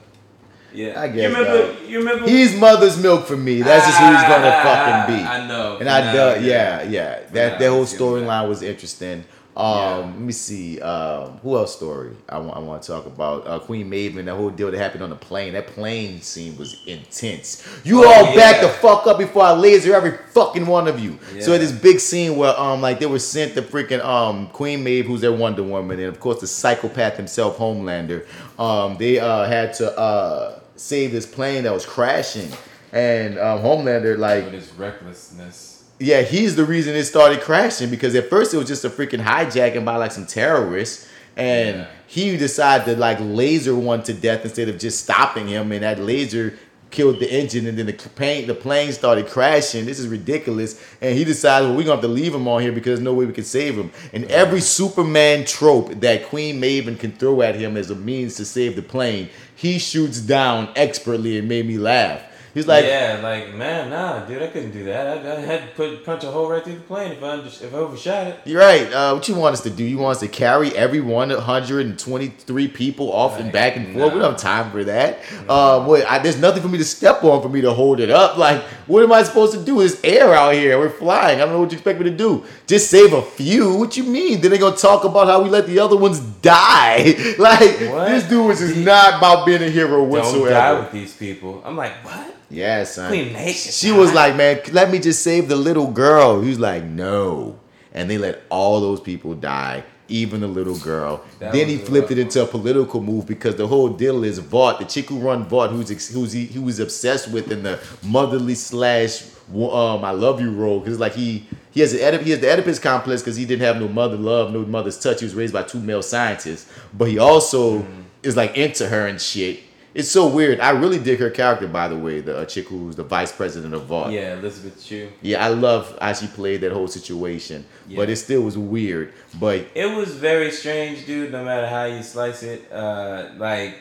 Yeah, 0.72 1.00
I 1.00 1.06
You 1.06 1.12
guess, 1.14 1.32
remember? 1.36 1.72
dog. 1.72 1.88
You 1.88 1.98
remember? 1.98 2.28
He's 2.28 2.54
mother's 2.56 3.00
milk 3.02 3.26
for 3.26 3.36
me. 3.36 3.62
That's 3.62 3.86
just 3.86 3.98
who 3.98 4.06
he's 4.06 4.22
gonna 4.22 4.62
fucking 4.62 5.16
be. 5.16 5.22
I 5.24 5.46
know. 5.48 5.78
And 5.78 5.88
I 5.88 6.00
Nah, 6.04 6.12
dug, 6.12 6.44
yeah, 6.44 6.82
yeah. 6.84 7.20
That 7.32 7.58
that 7.58 7.70
whole 7.70 7.82
I 7.82 7.86
see 7.86 7.96
what 8.02 8.22
storyline 8.22 8.48
was 8.48 8.62
interesting. 8.62 9.24
Um, 9.60 9.76
Yeah. 9.76 9.96
let 9.98 10.18
me 10.20 10.32
see. 10.32 10.80
Um, 10.80 11.38
who 11.42 11.56
else 11.56 11.76
story 11.76 12.16
I 12.28 12.38
want 12.38 12.56
I 12.56 12.60
want 12.60 12.82
to 12.82 12.88
talk 12.88 13.06
about? 13.06 13.46
Uh, 13.46 13.58
Queen 13.58 13.88
Maeve, 13.90 14.14
that 14.24 14.34
whole 14.34 14.50
deal 14.50 14.70
that 14.70 14.78
happened 14.78 15.02
on 15.02 15.10
the 15.10 15.16
plane. 15.16 15.52
That 15.52 15.66
plane 15.66 16.22
scene 16.22 16.56
was 16.56 16.76
intense. 16.86 17.66
You 17.84 18.04
Oh, 18.04 18.08
all 18.10 18.34
back 18.34 18.60
the 18.62 18.68
fuck 18.68 19.06
up 19.06 19.18
before 19.18 19.42
I 19.42 19.52
laser 19.52 19.94
every 19.94 20.12
fucking 20.32 20.66
one 20.66 20.88
of 20.88 20.98
you. 20.98 21.18
So 21.40 21.58
this 21.58 21.72
big 21.72 22.00
scene 22.00 22.36
where 22.36 22.58
um 22.58 22.80
like 22.80 22.98
they 23.00 23.06
were 23.06 23.18
sent 23.18 23.54
the 23.54 23.62
freaking 23.62 24.02
um 24.04 24.46
Queen 24.48 24.82
Maeve, 24.82 25.06
who's 25.06 25.20
their 25.20 25.32
Wonder 25.32 25.62
Woman, 25.62 25.98
and 25.98 26.08
of 26.08 26.20
course 26.20 26.40
the 26.40 26.46
psychopath 26.46 27.16
himself, 27.16 27.58
Homelander. 27.58 28.26
Um, 28.58 28.96
they 28.98 29.18
uh 29.18 29.44
had 29.44 29.74
to 29.74 29.96
uh 29.98 30.60
save 30.76 31.12
this 31.12 31.26
plane 31.26 31.64
that 31.64 31.74
was 31.74 31.84
crashing, 31.84 32.48
and 32.92 33.38
um, 33.38 33.58
Homelander 33.60 34.16
like 34.16 34.44
With 34.44 34.54
his 34.54 34.72
recklessness. 34.72 35.69
Yeah, 36.02 36.22
he's 36.22 36.56
the 36.56 36.64
reason 36.64 36.96
it 36.96 37.04
started 37.04 37.42
crashing 37.42 37.90
because 37.90 38.14
at 38.14 38.30
first 38.30 38.54
it 38.54 38.56
was 38.56 38.66
just 38.66 38.86
a 38.86 38.90
freaking 38.90 39.22
hijacking 39.22 39.84
by 39.84 39.96
like 39.96 40.12
some 40.12 40.24
terrorists, 40.26 41.06
and 41.36 41.76
Yeah. 41.80 41.86
he 42.06 42.36
decided 42.38 42.86
to 42.86 42.98
like 42.98 43.18
laser 43.20 43.74
one 43.74 44.02
to 44.04 44.14
death 44.14 44.42
instead 44.44 44.70
of 44.70 44.78
just 44.78 45.00
stopping 45.04 45.46
him, 45.48 45.72
and 45.72 45.82
that 45.82 46.00
laser 46.00 46.54
killed 46.90 47.20
the 47.20 47.30
engine, 47.30 47.66
and 47.66 47.78
then 47.78 47.84
the 47.84 47.92
plane 47.92 48.46
the 48.46 48.54
plane 48.54 48.92
started 48.92 49.26
crashing. 49.28 49.84
This 49.84 49.98
is 49.98 50.08
ridiculous, 50.08 50.80
and 51.02 51.16
he 51.18 51.22
decided, 51.22 51.66
well, 51.66 51.76
we're 51.76 51.82
gonna 51.82 51.96
have 51.96 52.00
to 52.00 52.08
leave 52.08 52.34
him 52.34 52.48
on 52.48 52.62
here 52.62 52.72
because 52.72 52.92
there's 52.92 53.00
no 53.00 53.12
way 53.12 53.26
we 53.26 53.34
can 53.34 53.44
save 53.44 53.76
him. 53.76 53.90
And 54.14 54.24
every 54.30 54.62
Superman 54.62 55.44
trope 55.44 56.00
that 56.00 56.24
Queen 56.30 56.58
Maeve 56.58 56.98
can 56.98 57.12
throw 57.12 57.42
at 57.42 57.56
him 57.56 57.76
as 57.76 57.90
a 57.90 57.94
means 57.94 58.36
to 58.36 58.46
save 58.46 58.74
the 58.74 58.82
plane, 58.82 59.28
he 59.54 59.78
shoots 59.78 60.18
down 60.18 60.70
expertly 60.76 61.38
and 61.38 61.46
made 61.46 61.66
me 61.68 61.76
laugh. 61.76 62.22
He's 62.52 62.66
like, 62.66 62.84
yeah, 62.84 63.20
like 63.22 63.54
man, 63.54 63.90
nah, 63.90 64.24
dude, 64.26 64.42
I 64.42 64.48
couldn't 64.48 64.72
do 64.72 64.84
that. 64.84 65.24
I, 65.24 65.36
I 65.36 65.40
had 65.40 65.60
to 65.62 65.66
put 65.76 66.04
punch 66.04 66.24
a 66.24 66.30
hole 66.30 66.50
right 66.50 66.62
through 66.64 66.74
the 66.74 66.80
plane 66.80 67.12
if 67.12 67.22
I 67.22 67.28
under, 67.30 67.46
if 67.46 67.72
I 67.72 67.76
overshot 67.76 68.26
it. 68.26 68.40
You're 68.44 68.60
right. 68.60 68.92
Uh, 68.92 69.12
what 69.14 69.28
you 69.28 69.36
want 69.36 69.52
us 69.52 69.60
to 69.62 69.70
do? 69.70 69.84
You 69.84 69.98
want 69.98 70.16
us 70.16 70.20
to 70.20 70.28
carry 70.28 70.74
every 70.76 71.00
123 71.00 72.68
people 72.68 73.12
off 73.12 73.38
and 73.38 73.52
back 73.52 73.76
and 73.76 73.94
forth? 73.94 74.12
We 74.14 74.18
don't 74.20 74.32
have 74.32 74.40
time 74.40 74.70
for 74.72 74.82
that. 74.84 75.18
Um, 75.48 75.86
what, 75.86 76.04
I, 76.06 76.18
there's 76.18 76.40
nothing 76.40 76.62
for 76.62 76.68
me 76.68 76.78
to 76.78 76.84
step 76.84 77.22
on 77.24 77.40
for 77.42 77.48
me 77.48 77.60
to 77.60 77.72
hold 77.72 78.00
it 78.00 78.10
up. 78.10 78.36
Like, 78.36 78.62
what 78.86 79.02
am 79.02 79.12
I 79.12 79.22
supposed 79.22 79.52
to 79.54 79.64
do? 79.64 79.80
It's 79.80 80.02
air 80.02 80.34
out 80.34 80.54
here. 80.54 80.78
We're 80.78 80.90
flying. 80.90 81.38
I 81.38 81.44
don't 81.44 81.52
know 81.52 81.60
what 81.60 81.70
you 81.70 81.76
expect 81.78 81.98
me 82.00 82.04
to 82.10 82.16
do. 82.16 82.44
Just 82.66 82.90
save 82.90 83.12
a 83.12 83.22
few? 83.22 83.74
What 83.76 83.96
you 83.96 84.04
mean? 84.04 84.40
Then 84.40 84.50
they 84.50 84.58
gonna 84.58 84.76
talk 84.76 85.04
about 85.04 85.26
how 85.28 85.42
we 85.42 85.50
let 85.50 85.66
the 85.66 85.78
other 85.78 85.96
ones 85.96 86.20
die? 86.20 87.14
like, 87.38 87.78
What? 87.90 88.08
this 88.08 88.28
dude 88.28 88.46
was 88.46 88.58
just 88.58 88.76
not 88.76 89.18
about 89.18 89.46
being 89.46 89.62
a 89.62 89.70
hero 89.70 90.00
Don't 90.00 90.08
whatsoever. 90.10 90.50
die 90.50 90.80
with 90.80 90.92
these 90.92 91.14
people. 91.14 91.62
I'm 91.64 91.76
like, 91.76 91.92
what? 92.04 92.34
Yeah, 92.50 92.84
son. 92.84 93.08
Queen 93.08 93.32
Naked 93.32 93.54
She 93.56 93.92
was 93.92 94.10
died. 94.10 94.14
like, 94.16 94.36
man, 94.36 94.60
let 94.72 94.90
me 94.90 94.98
just 94.98 95.22
save 95.22 95.48
the 95.48 95.56
little 95.56 95.90
girl. 95.90 96.40
He 96.40 96.48
was 96.48 96.58
like, 96.60 96.82
no. 96.84 97.58
And 97.94 98.10
they 98.10 98.18
let 98.18 98.42
all 98.50 98.80
those 98.80 99.00
people 99.00 99.34
die, 99.34 99.84
even 100.08 100.40
the 100.40 100.48
little 100.48 100.78
girl. 100.78 101.22
That 101.38 101.52
then 101.52 101.68
he 101.68 101.76
flipped 101.78 102.10
rough 102.10 102.18
it 102.18 102.18
into 102.18 102.42
a 102.42 102.46
political 102.46 103.00
move 103.00 103.26
because 103.26 103.56
the 103.56 103.66
whole 103.66 103.88
deal 103.88 104.22
is 104.24 104.38
Vought, 104.38 104.78
the 104.80 104.84
chick 104.84 105.06
who 105.08 105.18
run 105.18 105.44
Vought, 105.44 105.70
who's 105.70 105.90
ex- 105.90 106.08
who's 106.12 106.32
he, 106.32 106.44
he 106.46 106.58
was 106.58 106.78
obsessed 106.80 107.30
with 107.30 107.50
in 107.50 107.62
the 107.62 107.80
motherly 108.04 108.54
slash 108.54 109.24
um 109.52 110.04
I 110.04 110.12
love 110.12 110.40
you 110.40 110.52
role 110.52 110.78
because 110.78 111.00
like 111.00 111.14
he 111.14 111.44
he 111.72 111.80
has 111.80 111.92
an 111.92 111.98
Oedip- 111.98 112.22
he 112.22 112.30
has 112.30 112.38
the 112.38 112.46
Oedipus 112.52 112.78
complex 112.78 113.20
because 113.22 113.36
he 113.36 113.44
didn't 113.44 113.62
have 113.62 113.80
no 113.80 113.88
mother 113.88 114.16
love, 114.16 114.52
no 114.52 114.60
mother's 114.64 114.96
touch. 114.98 115.18
He 115.18 115.26
was 115.26 115.34
raised 115.34 115.52
by 115.52 115.64
two 115.64 115.80
male 115.80 116.02
scientists, 116.02 116.70
but 116.94 117.08
he 117.08 117.18
also 117.18 117.84
is 118.22 118.36
like 118.36 118.56
into 118.56 118.86
her 118.88 119.08
and 119.08 119.20
shit. 119.20 119.58
It's 120.00 120.10
so 120.10 120.26
weird. 120.28 120.60
I 120.60 120.70
really 120.70 120.98
dig 120.98 121.18
her 121.18 121.28
character, 121.28 121.68
by 121.68 121.86
the 121.86 121.94
way. 121.98 122.22
The 122.22 122.38
uh, 122.38 122.44
chick 122.46 122.68
who's 122.68 122.96
the 122.96 123.04
vice 123.04 123.32
president 123.32 123.74
of 123.74 123.84
Vought. 123.84 124.10
Yeah, 124.12 124.38
Elisabeth 124.38 124.82
Shue. 124.82 125.12
Yeah, 125.20 125.44
I 125.44 125.48
love 125.48 125.94
how 126.00 126.14
she 126.14 126.26
played 126.26 126.62
that 126.62 126.72
whole 126.72 126.88
situation, 126.88 127.66
yeah. 127.86 127.98
but 127.98 128.08
it 128.08 128.16
still 128.16 128.40
was 128.40 128.56
weird. 128.56 129.12
But 129.38 129.66
It 129.74 129.94
was 129.94 130.16
very 130.16 130.52
strange, 130.52 131.04
dude. 131.04 131.32
No 131.32 131.44
matter 131.44 131.66
how 131.66 131.84
you 131.84 132.02
slice 132.02 132.42
it, 132.42 132.72
uh, 132.72 133.28
like 133.36 133.74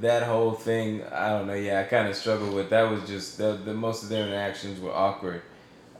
that 0.00 0.24
whole 0.24 0.54
thing. 0.54 1.04
I 1.04 1.28
don't 1.28 1.46
know. 1.46 1.54
Yeah, 1.54 1.78
I 1.78 1.84
kind 1.84 2.08
of 2.08 2.16
struggled 2.16 2.52
with. 2.52 2.70
That 2.70 2.90
was 2.90 3.06
just 3.06 3.38
the, 3.38 3.52
the 3.52 3.74
most 3.74 4.02
of 4.02 4.08
their 4.08 4.26
interactions 4.26 4.80
were 4.80 4.92
awkward 4.92 5.42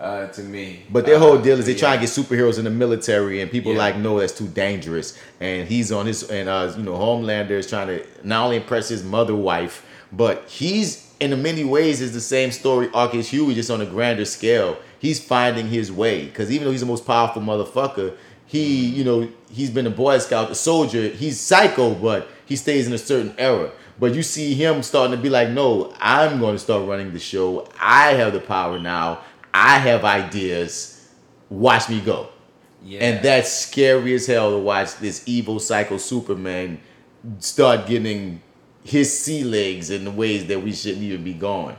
uh, 0.05 0.26
to 0.28 0.42
me. 0.42 0.82
but 0.90 1.07
their 1.07 1.16
Uh, 1.16 1.20
whole 1.20 1.38
deal 1.38 1.59
is 1.59 1.66
they 1.66 1.72
yeah. 1.72 1.78
try 1.78 1.94
to 1.96 2.00
get 2.00 2.11
superheroes 2.11 2.59
in 2.59 2.64
the 2.64 2.70
military, 2.84 3.40
and 3.40 3.50
people 3.50 3.72
Yeah. 3.72 3.78
like 3.78 3.96
no, 3.98 4.18
that's 4.20 4.36
too 4.36 4.48
dangerous. 4.48 5.16
And 5.40 5.66
he's 5.68 5.90
on 5.92 6.07
his 6.07 6.22
and 6.30 6.48
uh, 6.48 6.72
you 6.76 6.82
know 6.82 6.92
Homelander 6.92 7.50
is 7.62 7.68
trying 7.68 7.88
to 7.88 8.05
not 8.22 8.44
only 8.44 8.57
impress 8.57 8.88
his 8.88 9.02
mother 9.02 9.34
wife, 9.34 9.84
but 10.12 10.44
he's 10.48 10.88
in 11.20 11.30
many 11.42 11.64
ways 11.64 12.00
is 12.00 12.12
the 12.12 12.20
same 12.20 12.50
story 12.50 12.88
arc 12.92 13.14
as 13.14 13.28
Huey, 13.28 13.55
just 13.55 13.70
on 13.70 13.80
a 13.80 13.86
grander 13.86 14.24
scale. 14.24 14.76
He's 14.98 15.22
finding 15.22 15.68
his 15.68 15.90
way 15.92 16.26
because 16.26 16.50
even 16.50 16.64
though 16.64 16.70
he's 16.72 16.80
the 16.80 16.86
most 16.86 17.07
powerful 17.07 17.42
motherfucker, 17.42 18.14
he 18.46 18.84
you 18.86 19.05
know 19.05 19.28
he's 19.50 19.70
been 19.70 19.86
a 19.86 19.90
Boy 19.90 20.18
Scout, 20.18 20.50
a 20.50 20.55
soldier. 20.55 21.09
He's 21.09 21.40
psycho, 21.40 21.94
but 21.94 22.28
he 22.46 22.57
stays 22.57 22.86
in 22.86 22.92
a 22.92 22.98
certain 22.98 23.34
era. 23.38 23.70
But 23.98 24.14
you 24.14 24.24
see 24.24 24.55
him 24.55 24.82
starting 24.82 25.16
to 25.16 25.22
be 25.22 25.30
like, 25.30 25.50
no, 25.50 25.94
I'm 26.00 26.40
going 26.40 26.57
to 26.57 26.59
start 26.59 26.88
running 26.88 27.12
the 27.12 27.20
show. 27.20 27.68
I 27.80 28.14
have 28.14 28.32
the 28.32 28.40
power 28.40 28.76
now. 28.80 29.20
I 29.55 29.78
have 29.78 30.05
ideas. 30.05 31.09
Watch 31.48 31.88
me 31.88 32.00
go. 32.00 32.28
Yeah. 32.82 33.00
And 33.00 33.24
that's 33.24 33.50
scary 33.50 34.12
as 34.14 34.26
hell 34.26 34.50
to 34.50 34.59
watch 34.59 34.96
this 34.96 35.22
evil 35.26 35.61
psycho 35.61 35.96
Superman 35.96 36.80
start 37.38 37.86
getting 37.86 38.42
his 38.82 39.16
sea 39.18 39.44
legs 39.44 39.88
in 39.88 40.05
the 40.05 40.11
ways 40.11 40.46
that 40.46 40.61
we 40.61 40.72
shouldn't 40.72 41.02
even 41.02 41.24
be 41.24 41.32
going. 41.32 41.76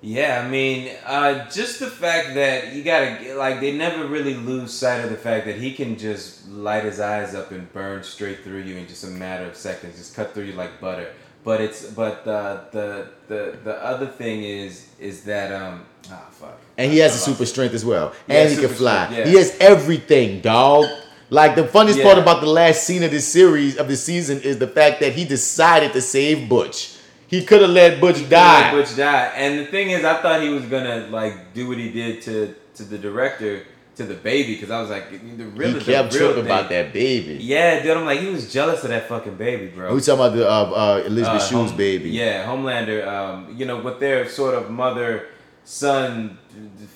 Yeah, 0.00 0.42
I 0.44 0.48
mean, 0.48 0.92
uh, 1.04 1.48
just 1.50 1.80
the 1.80 1.88
fact 1.88 2.34
that 2.34 2.72
you 2.72 2.84
gotta 2.84 3.34
like 3.34 3.60
they 3.60 3.76
never 3.76 4.06
really 4.06 4.34
lose 4.34 4.72
sight 4.72 5.02
of 5.02 5.10
the 5.10 5.16
fact 5.16 5.46
that 5.46 5.56
he 5.56 5.72
can 5.72 5.98
just 5.98 6.48
light 6.48 6.84
his 6.84 7.00
eyes 7.00 7.34
up 7.34 7.50
and 7.50 7.70
burn 7.72 8.04
straight 8.04 8.44
through 8.44 8.60
you 8.60 8.76
in 8.76 8.86
just 8.86 9.04
a 9.04 9.08
matter 9.08 9.46
of 9.46 9.56
seconds, 9.56 9.96
just 9.96 10.14
cut 10.14 10.32
through 10.32 10.44
you 10.44 10.52
like 10.52 10.80
butter. 10.80 11.12
But 11.42 11.60
it's 11.60 11.86
but 11.90 12.26
uh, 12.26 12.64
the 12.70 13.08
the 13.26 13.58
the 13.64 13.84
other 13.84 14.06
thing 14.06 14.44
is 14.44 14.88
is 15.00 15.24
that 15.24 15.50
um 15.50 15.84
ah 16.10 16.28
fuck. 16.30 16.60
And 16.78 16.92
he 16.92 16.98
has 16.98 17.14
a 17.14 17.18
super 17.18 17.46
strength 17.46 17.74
as 17.74 17.84
well. 17.84 18.12
Yeah, 18.28 18.42
and 18.42 18.50
he 18.52 18.56
can 18.56 18.68
fly. 18.68 19.06
strength, 19.06 19.26
yeah. 19.26 19.30
He 19.32 19.36
has 19.38 19.56
everything, 19.60 20.40
dog. 20.40 20.84
Like 21.30 21.54
the 21.56 21.66
funniest 21.66 22.02
part 22.02 22.18
about 22.18 22.40
the 22.40 22.46
last 22.46 22.84
scene 22.84 23.02
of 23.02 23.10
this 23.10 23.26
series 23.26 23.76
of 23.78 23.88
the 23.88 23.96
season 23.96 24.40
is 24.42 24.58
the 24.58 24.68
fact 24.68 25.00
that 25.00 25.12
he 25.14 25.24
decided 25.24 25.92
to 25.94 26.00
save 26.00 26.48
Butch. 26.48 26.96
He 27.28 27.44
could 27.44 27.62
have 27.62 27.70
let 27.70 28.00
Butch 28.00 28.18
He 28.18 28.26
die. 28.26 28.72
let 28.72 28.86
Butch 28.86 28.96
die. 28.96 29.32
And 29.34 29.58
the 29.58 29.66
thing 29.66 29.90
is, 29.90 30.04
I 30.04 30.22
thought 30.22 30.40
he 30.42 30.50
was 30.50 30.64
gonna 30.66 31.08
like 31.10 31.52
do 31.54 31.66
what 31.68 31.78
he 31.78 31.90
did 31.90 32.22
to 32.22 32.54
to 32.76 32.82
the 32.84 32.98
director 32.98 33.64
to 33.96 34.04
the 34.04 34.14
baby 34.14 34.54
because 34.54 34.70
I 34.70 34.80
was 34.80 34.90
like, 34.90 35.10
the 35.10 35.44
really 35.46 35.72
he 35.72 35.78
the 35.80 35.84
kept 35.92 36.12
real 36.14 36.26
tripping 36.26 36.34
thing- 36.44 36.52
about 36.52 36.68
that 36.68 36.92
baby. 36.92 37.38
Yeah, 37.42 37.82
dude, 37.82 37.96
I'm 37.96 38.04
like, 38.04 38.20
he 38.20 38.28
was 38.28 38.52
jealous 38.52 38.84
of 38.84 38.90
that 38.90 39.08
fucking 39.08 39.34
baby, 39.36 39.68
bro. 39.68 39.92
We 39.94 40.00
talking 40.02 40.20
about 40.20 40.36
the 40.36 40.48
uh, 40.48 40.52
uh, 40.52 41.02
Elisabeth 41.06 41.40
Uh, 41.42 41.48
Shue's 41.48 41.70
Home- 41.70 41.76
baby. 41.76 42.10
Yeah, 42.10 42.46
Homelander. 42.46 43.04
Um, 43.08 43.54
you 43.58 43.64
know, 43.64 43.78
with 43.80 43.98
their 43.98 44.28
sort 44.28 44.54
of 44.54 44.70
mother 44.70 45.26
son 45.66 46.38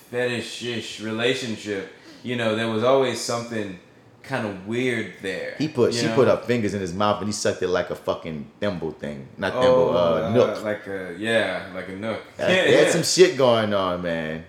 fetish-ish 0.09 1.01
relationship, 1.01 1.91
you 2.23 2.35
know, 2.35 2.55
there 2.55 2.69
was 2.69 2.83
always 2.83 3.19
something 3.19 3.77
kind 4.23 4.47
of 4.47 4.65
weird 4.65 5.13
there. 5.21 5.55
He 5.57 5.67
put 5.67 5.93
she 5.93 6.07
know? 6.07 6.15
put 6.15 6.27
her 6.27 6.37
fingers 6.37 6.73
in 6.73 6.79
his 6.79 6.93
mouth 6.93 7.19
and 7.19 7.27
he 7.27 7.33
sucked 7.33 7.61
it 7.61 7.67
like 7.67 7.89
a 7.89 7.95
fucking 7.95 8.49
thimble 8.59 8.91
thing. 8.91 9.27
Not 9.37 9.53
oh, 9.55 9.61
thimble, 9.61 9.97
uh, 9.97 10.29
nook. 10.31 10.63
like 10.63 10.87
a 10.87 11.15
yeah, 11.19 11.69
like 11.75 11.89
a 11.89 11.95
nook. 11.95 12.21
yeah 12.39 12.47
They 12.47 12.83
had 12.83 12.91
some 12.91 13.03
shit 13.03 13.37
going 13.37 13.73
on, 13.73 14.01
man. 14.01 14.45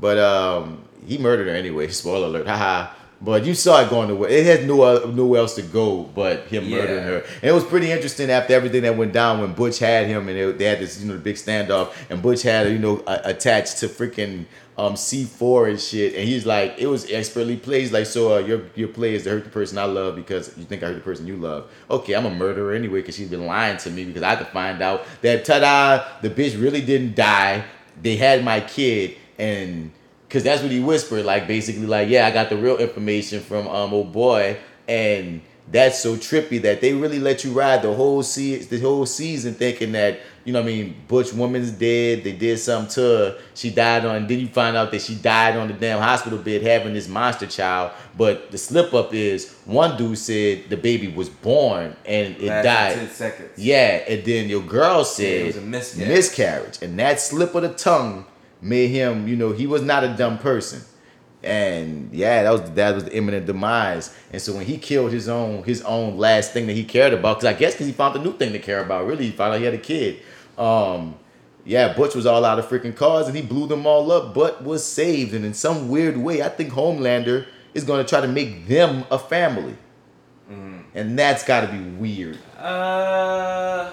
But 0.00 0.18
um, 0.18 0.84
he 1.04 1.18
murdered 1.18 1.48
her 1.48 1.54
anyway. 1.54 1.88
Spoiler 2.02 2.26
alert, 2.26 2.46
haha. 2.46 2.94
But 3.24 3.46
you 3.46 3.54
saw 3.54 3.80
it 3.82 3.88
going 3.88 4.10
away. 4.10 4.28
It 4.40 4.44
had 4.44 4.66
no 4.68 4.76
nowhere 5.06 5.40
else 5.40 5.54
to 5.54 5.62
go 5.62 6.02
but 6.14 6.40
him 6.48 6.64
Yeah. 6.64 6.76
murdering 6.78 7.04
her. 7.04 7.16
And 7.40 7.44
it 7.50 7.52
was 7.52 7.64
pretty 7.64 7.90
interesting 7.90 8.30
after 8.30 8.52
everything 8.52 8.82
that 8.82 8.96
went 8.98 9.12
down 9.14 9.40
when 9.40 9.54
Butch 9.54 9.78
had 9.78 10.06
him 10.06 10.28
and 10.28 10.36
they, 10.38 10.52
they 10.52 10.64
had 10.66 10.80
this 10.80 11.00
you 11.00 11.10
know 11.10 11.18
big 11.18 11.36
standoff 11.36 11.92
and 12.10 12.20
Butch 12.20 12.42
had 12.42 12.70
you 12.70 12.78
know 12.78 13.02
a, 13.06 13.20
attached 13.24 13.78
to 13.78 13.88
freaking 13.88 14.44
um 14.76 14.94
C4 14.94 15.70
and 15.70 15.80
shit. 15.80 16.14
And 16.16 16.28
he's 16.28 16.44
like, 16.44 16.74
it 16.78 16.86
was 16.88 17.10
expertly 17.10 17.56
played. 17.56 17.92
Like, 17.92 18.06
so 18.06 18.34
uh, 18.34 18.38
your 18.40 18.62
your 18.74 18.88
play 18.88 19.14
is 19.14 19.22
to 19.24 19.30
hurt 19.30 19.44
the 19.44 19.50
person 19.50 19.78
I 19.78 19.84
love 19.84 20.16
because 20.16 20.52
you 20.58 20.64
think 20.64 20.82
I 20.82 20.88
hurt 20.88 20.96
the 20.96 21.00
person 21.00 21.26
you 21.26 21.36
love. 21.36 21.70
Okay, 21.90 22.12
I'm 22.14 22.26
a 22.26 22.30
murderer 22.30 22.72
anyway 22.74 23.00
because 23.00 23.16
she's 23.16 23.30
been 23.30 23.46
lying 23.46 23.78
to 23.78 23.90
me 23.90 24.04
because 24.04 24.22
I 24.22 24.30
had 24.30 24.38
to 24.40 24.44
find 24.46 24.82
out 24.82 25.06
that 25.22 25.44
ta-da, 25.46 26.04
the 26.20 26.28
bitch 26.28 26.60
really 26.60 26.82
didn't 26.82 27.14
die. 27.16 27.64
They 28.02 28.16
had 28.16 28.44
my 28.44 28.60
kid 28.60 29.16
and 29.38 29.92
because 30.34 30.42
that's 30.42 30.62
what 30.62 30.72
he 30.72 30.80
whispered, 30.80 31.24
like 31.24 31.46
basically, 31.46 31.86
like, 31.86 32.08
yeah, 32.08 32.26
I 32.26 32.32
got 32.32 32.48
the 32.48 32.56
real 32.56 32.78
information 32.78 33.40
from 33.40 33.68
um 33.68 33.94
old 33.94 34.12
boy, 34.12 34.56
and 34.88 35.40
that's 35.70 36.00
so 36.02 36.16
trippy 36.16 36.60
that 36.62 36.80
they 36.80 36.92
really 36.92 37.20
let 37.20 37.44
you 37.44 37.52
ride 37.52 37.82
the 37.82 37.94
whole 37.94 38.20
se- 38.24 38.64
the 38.64 38.80
whole 38.80 39.06
season 39.06 39.54
thinking 39.54 39.92
that 39.92 40.18
you 40.44 40.52
know 40.52 40.60
what 40.60 40.68
I 40.68 40.72
mean 40.72 40.96
Butch 41.06 41.32
woman's 41.32 41.70
dead, 41.70 42.24
they 42.24 42.32
did 42.32 42.58
something 42.58 42.92
to 42.94 43.00
her, 43.00 43.38
she 43.54 43.70
died 43.70 44.04
on. 44.04 44.26
Then 44.26 44.40
you 44.40 44.48
find 44.48 44.76
out 44.76 44.90
that 44.90 45.02
she 45.02 45.14
died 45.14 45.56
on 45.56 45.68
the 45.68 45.74
damn 45.74 46.00
hospital 46.00 46.40
bed 46.40 46.62
having 46.62 46.94
this 46.94 47.06
monster 47.06 47.46
child. 47.46 47.92
But 48.18 48.50
the 48.50 48.58
slip 48.58 48.92
up 48.92 49.14
is 49.14 49.54
one 49.66 49.96
dude 49.96 50.18
said 50.18 50.64
the 50.68 50.76
baby 50.76 51.06
was 51.06 51.28
born 51.28 51.94
and 52.04 52.36
it 52.38 52.48
Lasted 52.48 52.62
died. 52.64 52.94
10 52.96 53.08
seconds. 53.10 53.50
Yeah, 53.56 54.02
and 54.08 54.24
then 54.24 54.48
your 54.48 54.62
girl 54.62 55.04
said 55.04 55.42
it 55.42 55.46
was 55.46 55.56
a 55.58 55.60
miscarriage. 55.60 56.08
miscarriage. 56.08 56.82
And 56.82 56.98
that 56.98 57.20
slip 57.20 57.54
of 57.54 57.62
the 57.62 57.72
tongue 57.72 58.26
made 58.64 58.88
him, 58.88 59.28
you 59.28 59.36
know, 59.36 59.52
he 59.52 59.66
was 59.66 59.82
not 59.82 60.04
a 60.04 60.16
dumb 60.16 60.38
person. 60.38 60.82
And 61.42 62.10
yeah, 62.12 62.42
that 62.42 62.50
was 62.50 62.70
that 62.72 62.94
was 62.94 63.04
the 63.04 63.14
imminent 63.14 63.44
demise. 63.44 64.16
And 64.32 64.40
so 64.40 64.54
when 64.54 64.64
he 64.64 64.78
killed 64.78 65.12
his 65.12 65.28
own 65.28 65.62
his 65.64 65.82
own 65.82 66.16
last 66.16 66.52
thing 66.52 66.66
that 66.68 66.72
he 66.72 66.84
cared 66.84 67.12
about, 67.12 67.36
because 67.36 67.54
I 67.54 67.58
guess 67.58 67.74
because 67.74 67.86
he 67.86 67.92
found 67.92 68.16
a 68.16 68.18
new 68.18 68.32
thing 68.32 68.52
to 68.52 68.58
care 68.58 68.82
about. 68.82 69.06
Really, 69.06 69.26
he 69.26 69.30
found 69.30 69.52
out 69.52 69.58
he 69.58 69.64
had 69.64 69.74
a 69.74 69.78
kid. 69.78 70.20
Um, 70.56 71.16
yeah, 71.66 71.92
Butch 71.92 72.14
was 72.14 72.24
all 72.24 72.44
out 72.44 72.58
of 72.58 72.66
freaking 72.66 72.96
cars 72.96 73.26
and 73.26 73.36
he 73.36 73.42
blew 73.42 73.66
them 73.66 73.86
all 73.86 74.10
up, 74.10 74.32
but 74.34 74.64
was 74.64 74.84
saved. 74.86 75.34
And 75.34 75.44
in 75.44 75.52
some 75.52 75.88
weird 75.88 76.16
way, 76.16 76.42
I 76.42 76.48
think 76.48 76.72
Homelander 76.72 77.46
is 77.74 77.84
going 77.84 78.04
to 78.04 78.08
try 78.08 78.20
to 78.20 78.28
make 78.28 78.66
them 78.66 79.04
a 79.10 79.18
family. 79.18 79.76
And 80.94 81.18
that's 81.18 81.44
got 81.44 81.62
to 81.62 81.68
be 81.68 81.80
weird. 81.80 82.38
Uh, 82.58 83.92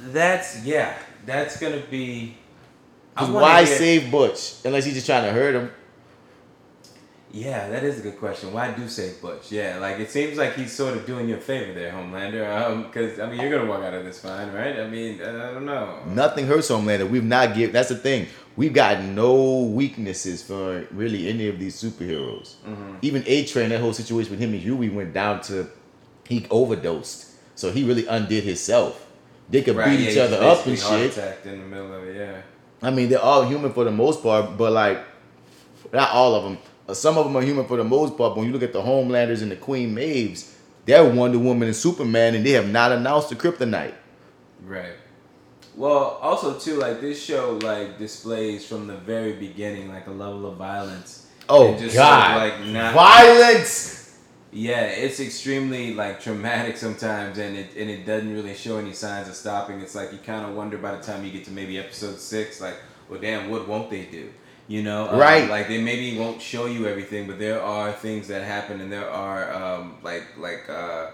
that's 0.00 0.64
yeah. 0.64 0.96
That's 1.26 1.58
gonna 1.58 1.82
be. 1.90 2.36
I 3.16 3.20
Because 3.20 3.30
wanna 3.34 3.46
why 3.46 3.64
hear- 3.64 3.76
save 3.78 4.10
Butch 4.10 4.52
unless 4.64 4.84
he's 4.84 4.94
just 4.94 5.06
trying 5.06 5.24
to 5.24 5.32
hurt 5.32 5.54
him? 5.54 5.70
Yeah, 7.32 7.68
that 7.68 7.82
is 7.84 7.98
a 7.98 8.02
good 8.02 8.18
question. 8.18 8.52
Why 8.52 8.70
do 8.70 8.88
save 8.88 9.20
Butch? 9.20 9.50
Yeah, 9.52 9.78
like 9.78 9.98
it 9.98 10.10
seems 10.10 10.38
like 10.38 10.54
he's 10.54 10.72
sort 10.72 10.96
of 10.96 11.04
doing 11.06 11.28
you 11.28 11.36
a 11.36 11.40
favor 11.40 11.74
there, 11.74 11.92
Homelander. 11.92 12.48
Um, 12.66 12.84
because 12.84 13.18
I 13.18 13.26
mean, 13.28 13.40
you're 13.40 13.50
gonna 13.50 13.68
walk 13.68 13.82
out 13.82 13.92
of 13.94 14.04
this 14.04 14.20
fine, 14.20 14.52
right? 14.52 14.78
I 14.78 14.86
mean, 14.88 15.20
uh, 15.20 15.48
I 15.50 15.54
don't 15.54 15.66
know. 15.66 15.98
Nothing 16.06 16.46
hurts 16.46 16.70
Homelander. 16.70 17.08
We've 17.08 17.24
not 17.24 17.54
given. 17.54 17.72
That's 17.72 17.90
the 17.90 17.96
thing. 17.96 18.26
We've 18.56 18.72
got 18.72 19.02
no 19.02 19.60
weaknesses 19.62 20.42
for 20.42 20.86
really 20.92 21.28
any 21.28 21.48
of 21.48 21.58
these 21.58 21.74
superheroes. 21.82 22.54
Even 23.02 23.22
A 23.26 23.44
Train, 23.44 23.68
that 23.68 23.80
whole 23.80 23.92
situation 23.92 24.30
with 24.30 24.40
him 24.40 24.52
and 24.54 24.62
Huey 24.62 24.88
went 24.88 25.12
down 25.12 25.42
to 25.42 25.68
he 26.26 26.46
overdosed, 26.50 27.26
so 27.54 27.70
he 27.70 27.84
really 27.84 28.06
undid 28.06 28.44
himself. 28.44 29.02
they 29.50 29.62
could 29.62 29.76
Right, 29.76 29.90
beat 29.90 30.00
yeah, 30.00 30.10
each 30.10 30.18
other 30.18 30.42
up 30.42 30.66
and 30.66 30.76
shit. 30.78 31.16
in 31.44 31.60
the 31.60 31.66
middle 31.66 31.92
of 31.94 32.02
it. 32.08 32.16
Yeah. 32.16 32.40
I 32.86 32.90
mean, 32.90 33.08
they're 33.08 33.20
all 33.20 33.42
human 33.44 33.72
for 33.72 33.82
the 33.84 33.90
most 33.90 34.22
part, 34.22 34.56
but 34.56 34.72
like, 34.72 35.00
not 35.92 36.10
all 36.12 36.34
of 36.36 36.44
them. 36.44 36.58
Uh, 36.88 36.94
Some 36.94 37.18
of 37.18 37.24
them 37.24 37.36
are 37.36 37.42
human 37.42 37.66
for 37.66 37.76
the 37.76 37.84
most 37.84 38.16
part. 38.16 38.34
But 38.34 38.38
when 38.38 38.46
you 38.46 38.52
look 38.52 38.62
at 38.62 38.72
the 38.72 38.80
Homelanders 38.80 39.42
and 39.42 39.50
the 39.50 39.56
Queen 39.56 39.92
Maeves, 39.92 40.54
they're 40.84 41.04
Wonder 41.04 41.38
Woman 41.40 41.66
and 41.66 41.76
Superman, 41.76 42.36
and 42.36 42.46
they 42.46 42.52
have 42.52 42.68
not 42.68 42.92
announced 42.92 43.30
the 43.30 43.34
Kryptonite. 43.34 43.94
Right. 44.64 44.92
Well, 45.74 46.18
also 46.22 46.58
too, 46.58 46.76
like 46.76 47.00
this 47.00 47.20
show, 47.22 47.58
like 47.62 47.98
displays 47.98 48.64
from 48.66 48.86
the 48.86 48.96
very 48.96 49.32
beginning, 49.32 49.88
like 49.88 50.06
a 50.06 50.12
level 50.12 50.46
of 50.46 50.56
violence. 50.56 51.26
Oh 51.48 51.70
And 51.70 51.78
just 51.78 51.96
sort 51.96 52.06
of, 52.06 52.12
God! 52.12 52.36
like 52.36 52.66
not 52.68 52.94
Violence. 52.94 53.95
Yeah, 54.52 54.82
it's 54.82 55.20
extremely 55.20 55.94
like 55.94 56.20
traumatic 56.20 56.76
sometimes, 56.86 57.38
and 57.38 57.56
it 57.56 57.76
and 57.76 57.90
it 57.90 58.06
doesn't 58.06 58.32
really 58.32 58.54
show 58.54 58.78
any 58.78 58.92
signs 58.92 59.28
of 59.28 59.34
stopping. 59.34 59.80
It's 59.80 59.94
like 59.94 60.12
you 60.12 60.18
kind 60.18 60.46
of 60.48 60.54
wonder 60.56 60.78
by 60.78 60.94
the 60.96 61.02
time 61.02 61.24
you 61.24 61.30
get 61.30 61.44
to 61.46 61.50
maybe 61.50 61.78
episode 61.78 62.18
six, 62.18 62.60
like, 62.60 62.76
well, 63.08 63.20
damn, 63.20 63.50
what 63.50 63.68
won't 63.68 63.90
they 63.90 64.04
do? 64.04 64.30
You 64.68 64.82
know, 64.82 65.08
Um, 65.08 65.18
Right. 65.18 65.48
Like 65.48 65.68
they 65.68 65.80
maybe 65.80 66.18
won't 66.18 66.40
show 66.42 66.66
you 66.66 66.86
everything, 66.86 67.26
but 67.26 67.38
there 67.38 67.62
are 67.62 67.92
things 67.92 68.28
that 68.28 68.42
happen, 68.42 68.80
and 68.80 68.90
there 68.90 69.08
are 69.10 69.52
um, 69.54 69.96
like 70.02 70.24
like 70.38 70.68
uh, 70.70 71.10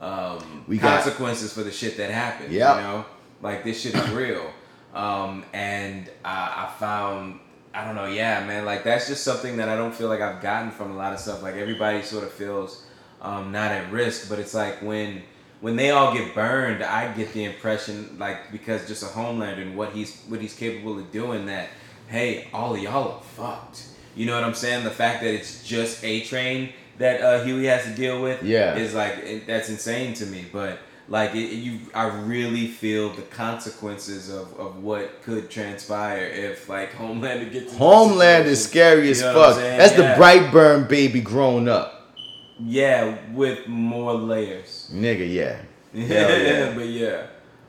um, 0.00 0.64
We 0.68 0.78
got- 0.78 1.02
consequences 1.02 1.52
for 1.52 1.62
the 1.62 1.72
shit 1.72 1.96
that 1.96 2.10
happens. 2.10 2.52
Yep. 2.52 2.76
You 2.76 2.82
know, 2.82 3.04
like 3.42 3.64
this 3.64 3.80
shit 3.80 3.94
is 3.94 4.10
real. 4.10 4.50
Um, 4.94 5.44
and 5.52 6.08
I, 6.24 6.68
I 6.68 6.72
found, 6.78 7.40
I 7.74 7.84
don't 7.84 7.96
know, 7.96 8.06
yeah, 8.06 8.44
man, 8.46 8.64
like 8.64 8.84
that's 8.84 9.08
just 9.08 9.24
something 9.24 9.56
that 9.56 9.68
I 9.68 9.76
don't 9.76 9.94
feel 9.94 10.08
like 10.08 10.20
I've 10.20 10.40
gotten 10.40 10.70
from 10.70 10.92
a 10.92 10.96
lot 10.96 11.12
of 11.12 11.18
stuff. 11.18 11.42
Like 11.42 11.56
everybody 11.56 12.02
sort 12.02 12.22
of 12.24 12.30
feels 12.32 12.86
um, 13.20 13.50
not 13.52 13.72
at 13.72 13.90
risk, 13.92 14.28
but 14.28 14.38
it's 14.38 14.54
like 14.54 14.80
when 14.82 15.22
when 15.60 15.76
they 15.76 15.90
all 15.90 16.12
get 16.14 16.34
burned, 16.34 16.82
I 16.84 17.12
get 17.14 17.32
the 17.32 17.44
impression 17.44 18.16
like 18.18 18.52
because 18.52 18.86
just 18.86 19.02
a 19.02 19.06
Homelander 19.06 19.62
and 19.62 19.76
what 19.76 19.90
he's 19.92 20.20
what 20.28 20.40
he's 20.40 20.54
capable 20.54 20.98
of 20.98 21.10
doing 21.10 21.46
that, 21.46 21.68
hey, 22.08 22.48
all 22.52 22.74
of 22.74 22.80
y'all 22.82 23.12
are 23.16 23.22
fucked. 23.22 23.86
You 24.14 24.26
know 24.26 24.34
what 24.36 24.44
I'm 24.44 24.54
saying? 24.54 24.84
The 24.84 24.90
fact 24.90 25.22
that 25.22 25.34
it's 25.34 25.64
just 25.66 26.04
a 26.04 26.20
train 26.22 26.72
that 26.98 27.20
uh, 27.20 27.42
Huey 27.42 27.64
has 27.66 27.82
to 27.84 27.90
deal 27.94 28.22
with, 28.22 28.42
Yeah. 28.44 28.76
is 28.76 28.94
like 28.94 29.18
it, 29.18 29.46
that's 29.48 29.68
insane 29.68 30.14
to 30.14 30.26
me. 30.26 30.44
But 30.52 30.78
like 31.08 31.34
it, 31.34 31.52
you, 31.52 31.80
I 31.94 32.06
really 32.06 32.66
feel 32.66 33.10
the 33.10 33.22
consequences 33.22 34.30
of, 34.30 34.58
of 34.58 34.82
what 34.82 35.22
could 35.22 35.50
transpire 35.50 36.24
if 36.24 36.68
like 36.68 36.92
Homelander 37.00 37.50
gets. 37.52 37.76
Homeland 37.76 38.46
is 38.46 38.64
scary 38.64 39.10
as 39.10 39.20
You 39.20 39.26
know 39.26 39.34
fuck. 39.34 39.56
That's 39.56 39.96
Yeah. 39.96 40.14
the 40.14 40.20
Brightburn 40.22 40.88
baby 40.88 41.20
grown 41.20 41.68
up, 41.68 42.16
Yeah, 42.58 43.16
with 43.32 43.66
more 43.68 44.14
layers. 44.14 44.88
nigga. 44.92 45.26
Yeah. 45.32 45.56
Yeah, 45.94 46.36
yeah. 46.36 46.74
but 46.74 46.86
yeah. 46.88 47.26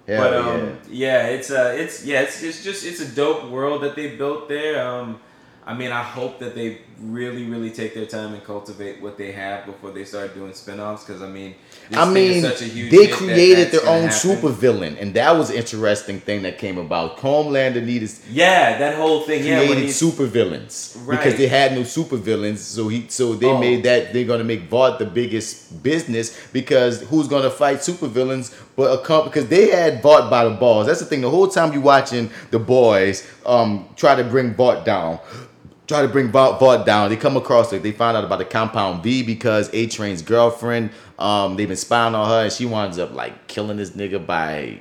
Hell 0.08 0.24
but 0.24 0.34
um, 0.36 0.78
yeah. 0.90 1.28
it's 1.28 1.52
uh, 1.52 1.76
it's 1.78 2.06
yeah, 2.06 2.22
it's 2.22 2.42
it's 2.42 2.64
just 2.64 2.86
it's 2.86 3.00
a 3.02 3.08
dope 3.16 3.50
world 3.52 3.82
that 3.84 3.96
they 3.96 4.16
built 4.16 4.48
there. 4.50 4.88
Um, 4.88 5.20
I 5.66 5.74
mean, 5.74 5.92
I 5.92 6.02
hope 6.04 6.40
that 6.40 6.54
they 6.56 6.82
really, 7.02 7.46
really 7.46 7.70
take 7.72 7.94
their 7.94 8.06
time 8.06 8.34
and 8.34 8.44
cultivate 8.44 9.02
what 9.02 9.18
they 9.18 9.32
have 9.32 9.66
before 9.66 9.92
they 9.92 10.06
start 10.06 10.34
doing 10.34 10.54
spin-offs. 10.54 11.04
Because 11.04 11.22
I 11.22 11.28
mean, 11.28 11.56
this 11.90 11.98
I 12.00 12.10
mean, 12.12 12.32
is 12.32 12.44
such 12.44 12.62
a 12.62 12.66
huge 12.66 12.92
they 12.92 12.98
hit 13.06 13.10
that 13.12 13.18
created 13.18 13.72
their 13.72 13.88
own 13.88 14.10
supervillain, 14.10 15.00
and 15.02 15.14
that 15.16 15.32
was 15.36 15.50
an 15.50 15.58
interesting 15.58 16.20
thing 16.20 16.44
that 16.44 16.58
came 16.58 16.78
about. 16.78 17.18
Homelander 17.18 17.84
needed 17.84 18.12
Yeah, 18.32 18.78
that 18.78 18.96
whole 18.96 19.22
thing. 19.24 19.44
Yeah, 19.46 19.60
created 19.60 19.84
he's, 19.86 20.02
supervillains 20.02 20.96
Right. 21.06 21.18
because 21.20 21.36
they 21.38 21.48
had 21.48 21.74
no 21.74 21.82
supervillains. 21.82 22.60
So 22.60 22.88
he, 22.88 23.06
so 23.10 23.34
they 23.34 23.48
Oh. 23.48 23.58
made 23.58 23.84
that 23.84 24.14
they're 24.14 24.24
gonna 24.26 24.44
make 24.44 24.70
Vought 24.70 25.00
the 25.00 25.06
biggest 25.06 25.84
business 25.84 26.36
because 26.54 27.02
who's 27.02 27.28
gonna 27.28 27.50
fight 27.50 27.78
supervillains 27.80 28.54
but 28.76 28.92
a 28.92 28.98
comp 29.04 29.26
because 29.26 29.48
they 29.48 29.70
had 29.70 30.02
Vought 30.02 30.30
by 30.30 30.44
the 30.46 30.52
balls. 30.52 30.88
That's 30.88 31.00
the 31.00 31.06
thing. 31.06 31.22
The 31.22 31.30
whole 31.30 31.48
time 31.48 31.74
you 31.74 31.82
watching 31.82 32.30
the 32.52 32.60
boys 32.60 33.26
um 33.46 33.88
try 33.96 34.16
to 34.16 34.24
bring 34.24 34.54
Vought 34.54 34.86
down. 34.86 35.20
Try 35.88 36.02
to 36.02 36.08
bring 36.08 36.32
Vought 36.32 36.86
down. 36.86 37.10
They 37.10 37.16
come 37.16 37.38
across 37.38 37.72
it. 37.72 37.84
They 37.84 37.92
find 37.92 38.18
out 38.18 38.24
about 38.24 38.40
the 38.40 38.46
Compound 38.46 39.04
V 39.04 39.22
because 39.22 39.70
A 39.74 39.86
Train's 39.86 40.24
girlfriend. 40.24 40.90
Um, 41.20 41.56
they've 41.56 41.68
been 41.68 41.78
spying 41.78 42.16
on 42.16 42.28
her, 42.28 42.44
and 42.44 42.52
she 42.52 42.66
winds 42.66 42.98
up 42.98 43.14
like 43.14 43.48
killing 43.48 43.78
this 43.78 43.92
nigga 43.92 44.26
by 44.26 44.80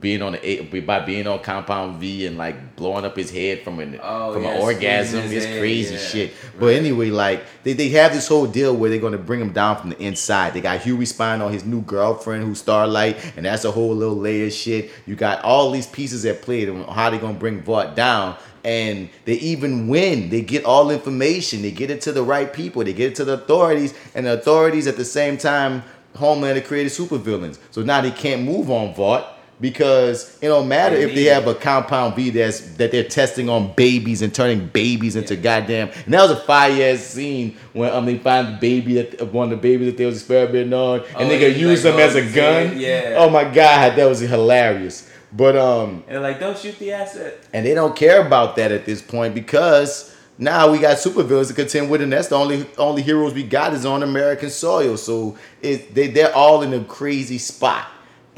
being 0.00 0.22
on 0.22 0.32
the 0.32 0.80
by 0.80 1.00
being 1.00 1.26
on 1.26 1.40
Compound 1.40 2.00
V 2.00 2.26
and 2.26 2.38
like 2.38 2.76
blowing 2.76 3.04
up 3.04 3.16
his 3.16 3.30
head 3.30 3.62
from 3.62 3.78
an 3.80 3.98
Oh, 4.02 4.32
from 4.32 4.44
yeah, 4.44 4.54
an 4.54 4.60
orgasm. 4.60 5.20
It's 5.24 5.44
head, 5.44 5.60
crazy 5.60 5.94
yeah. 5.94 6.00
shit. 6.00 6.32
But 6.58 6.74
anyway, 6.74 7.10
like 7.10 7.44
they, 7.62 7.74
they 7.74 7.90
have 7.90 8.12
this 8.12 8.26
whole 8.26 8.46
deal 8.46 8.74
where 8.74 8.88
they're 8.88 9.00
gonna 9.00 9.18
bring 9.18 9.40
him 9.40 9.52
down 9.52 9.76
from 9.76 9.90
the 9.90 9.98
inside. 10.02 10.54
They 10.54 10.60
got 10.60 10.80
Huey 10.80 11.04
spying 11.04 11.42
on 11.42 11.52
his 11.52 11.64
new 11.64 11.82
girlfriend 11.82 12.44
who's 12.44 12.60
Starlight, 12.60 13.18
and 13.36 13.44
that's 13.44 13.64
a 13.64 13.70
whole 13.70 13.94
little 13.94 14.16
layer 14.16 14.46
of 14.46 14.52
shit. 14.52 14.90
You 15.06 15.16
got 15.16 15.44
all 15.44 15.70
these 15.70 15.86
pieces 15.86 16.24
at 16.24 16.42
play 16.42 16.68
on 16.68 16.84
how 16.84 17.10
they 17.10 17.18
gonna 17.18 17.38
bring 17.38 17.62
Vought 17.62 17.94
down. 17.94 18.36
And 18.62 19.08
they 19.24 19.34
even 19.34 19.88
win. 19.88 20.28
They 20.28 20.42
get 20.42 20.66
all 20.66 20.90
information. 20.90 21.62
They 21.62 21.70
get 21.70 21.90
it 21.90 22.02
to 22.02 22.12
the 22.12 22.22
right 22.22 22.52
people. 22.52 22.84
They 22.84 22.92
get 22.92 23.12
it 23.12 23.14
to 23.16 23.24
the 23.24 23.34
authorities, 23.34 23.94
and 24.14 24.26
the 24.26 24.34
authorities 24.34 24.86
at 24.86 24.98
the 24.98 25.04
same 25.04 25.38
time, 25.38 25.82
Homelander 26.16 26.62
created 26.62 26.92
supervillains. 26.92 27.58
So 27.70 27.82
now 27.82 28.02
they 28.02 28.10
can't 28.10 28.42
move 28.42 28.70
on 28.70 28.94
Vought 28.94 29.39
because 29.60 30.38
it 30.40 30.48
don't 30.48 30.68
matter 30.68 30.96
if 30.96 31.14
they 31.14 31.24
have 31.24 31.46
a 31.46 31.54
compound 31.54 32.16
V 32.16 32.30
that's 32.30 32.60
that 32.76 32.90
they're 32.92 33.04
testing 33.04 33.48
on 33.48 33.72
babies 33.74 34.22
and 34.22 34.34
turning 34.34 34.68
babies 34.68 35.16
into 35.16 35.36
goddamn. 35.36 35.90
And 36.04 36.14
that 36.14 36.22
was 36.22 36.30
a 36.32 36.36
fire 36.40 36.92
ass 36.92 37.00
scene 37.00 37.56
when 37.72 37.92
um 37.92 38.06
they 38.06 38.18
find 38.18 38.54
the 38.54 38.58
baby 38.58 38.94
that 39.02 39.32
one 39.32 39.44
of 39.44 39.50
the 39.50 39.56
babies 39.62 39.86
that 39.86 39.96
they 39.98 40.06
was 40.06 40.16
experimenting 40.16 40.72
on, 40.72 41.00
and 41.00 41.06
Oh, 41.16 41.28
they 41.28 41.40
yeah, 41.40 41.48
could 41.52 41.60
use 41.60 41.84
like, 41.84 41.94
them 41.96 42.00
as 42.08 42.14
a 42.16 42.34
gun. 42.34 42.78
yeah. 42.78 43.14
Oh 43.18 43.28
my 43.30 43.44
god, 43.44 43.96
that 43.96 44.06
was 44.08 44.20
hilarious. 44.20 45.08
But 45.32 45.56
um, 45.56 46.02
and 46.06 46.16
they're 46.16 46.20
like, 46.20 46.40
don't 46.40 46.58
shoot 46.58 46.76
the 46.78 46.92
asset. 46.92 47.38
and 47.52 47.64
they 47.64 47.74
don't 47.74 47.94
care 47.94 48.26
about 48.26 48.56
that 48.56 48.72
at 48.72 48.84
this 48.84 49.00
point 49.00 49.32
because 49.34 50.16
now 50.38 50.72
we 50.72 50.78
got 50.78 50.96
supervillains 50.96 51.48
to 51.48 51.54
contend 51.54 51.90
with, 51.90 52.00
and 52.00 52.12
that's 52.12 52.28
the 52.28 52.34
only 52.34 52.66
only 52.78 53.02
heroes 53.02 53.34
we 53.34 53.42
got 53.44 53.72
is 53.74 53.84
on 53.86 54.02
American 54.02 54.50
soil. 54.50 54.96
So 54.96 55.36
it 55.62 55.94
they 55.94 56.08
they're 56.08 56.34
all 56.34 56.62
in 56.62 56.72
a 56.74 56.82
crazy 56.82 57.38
spot, 57.38 57.86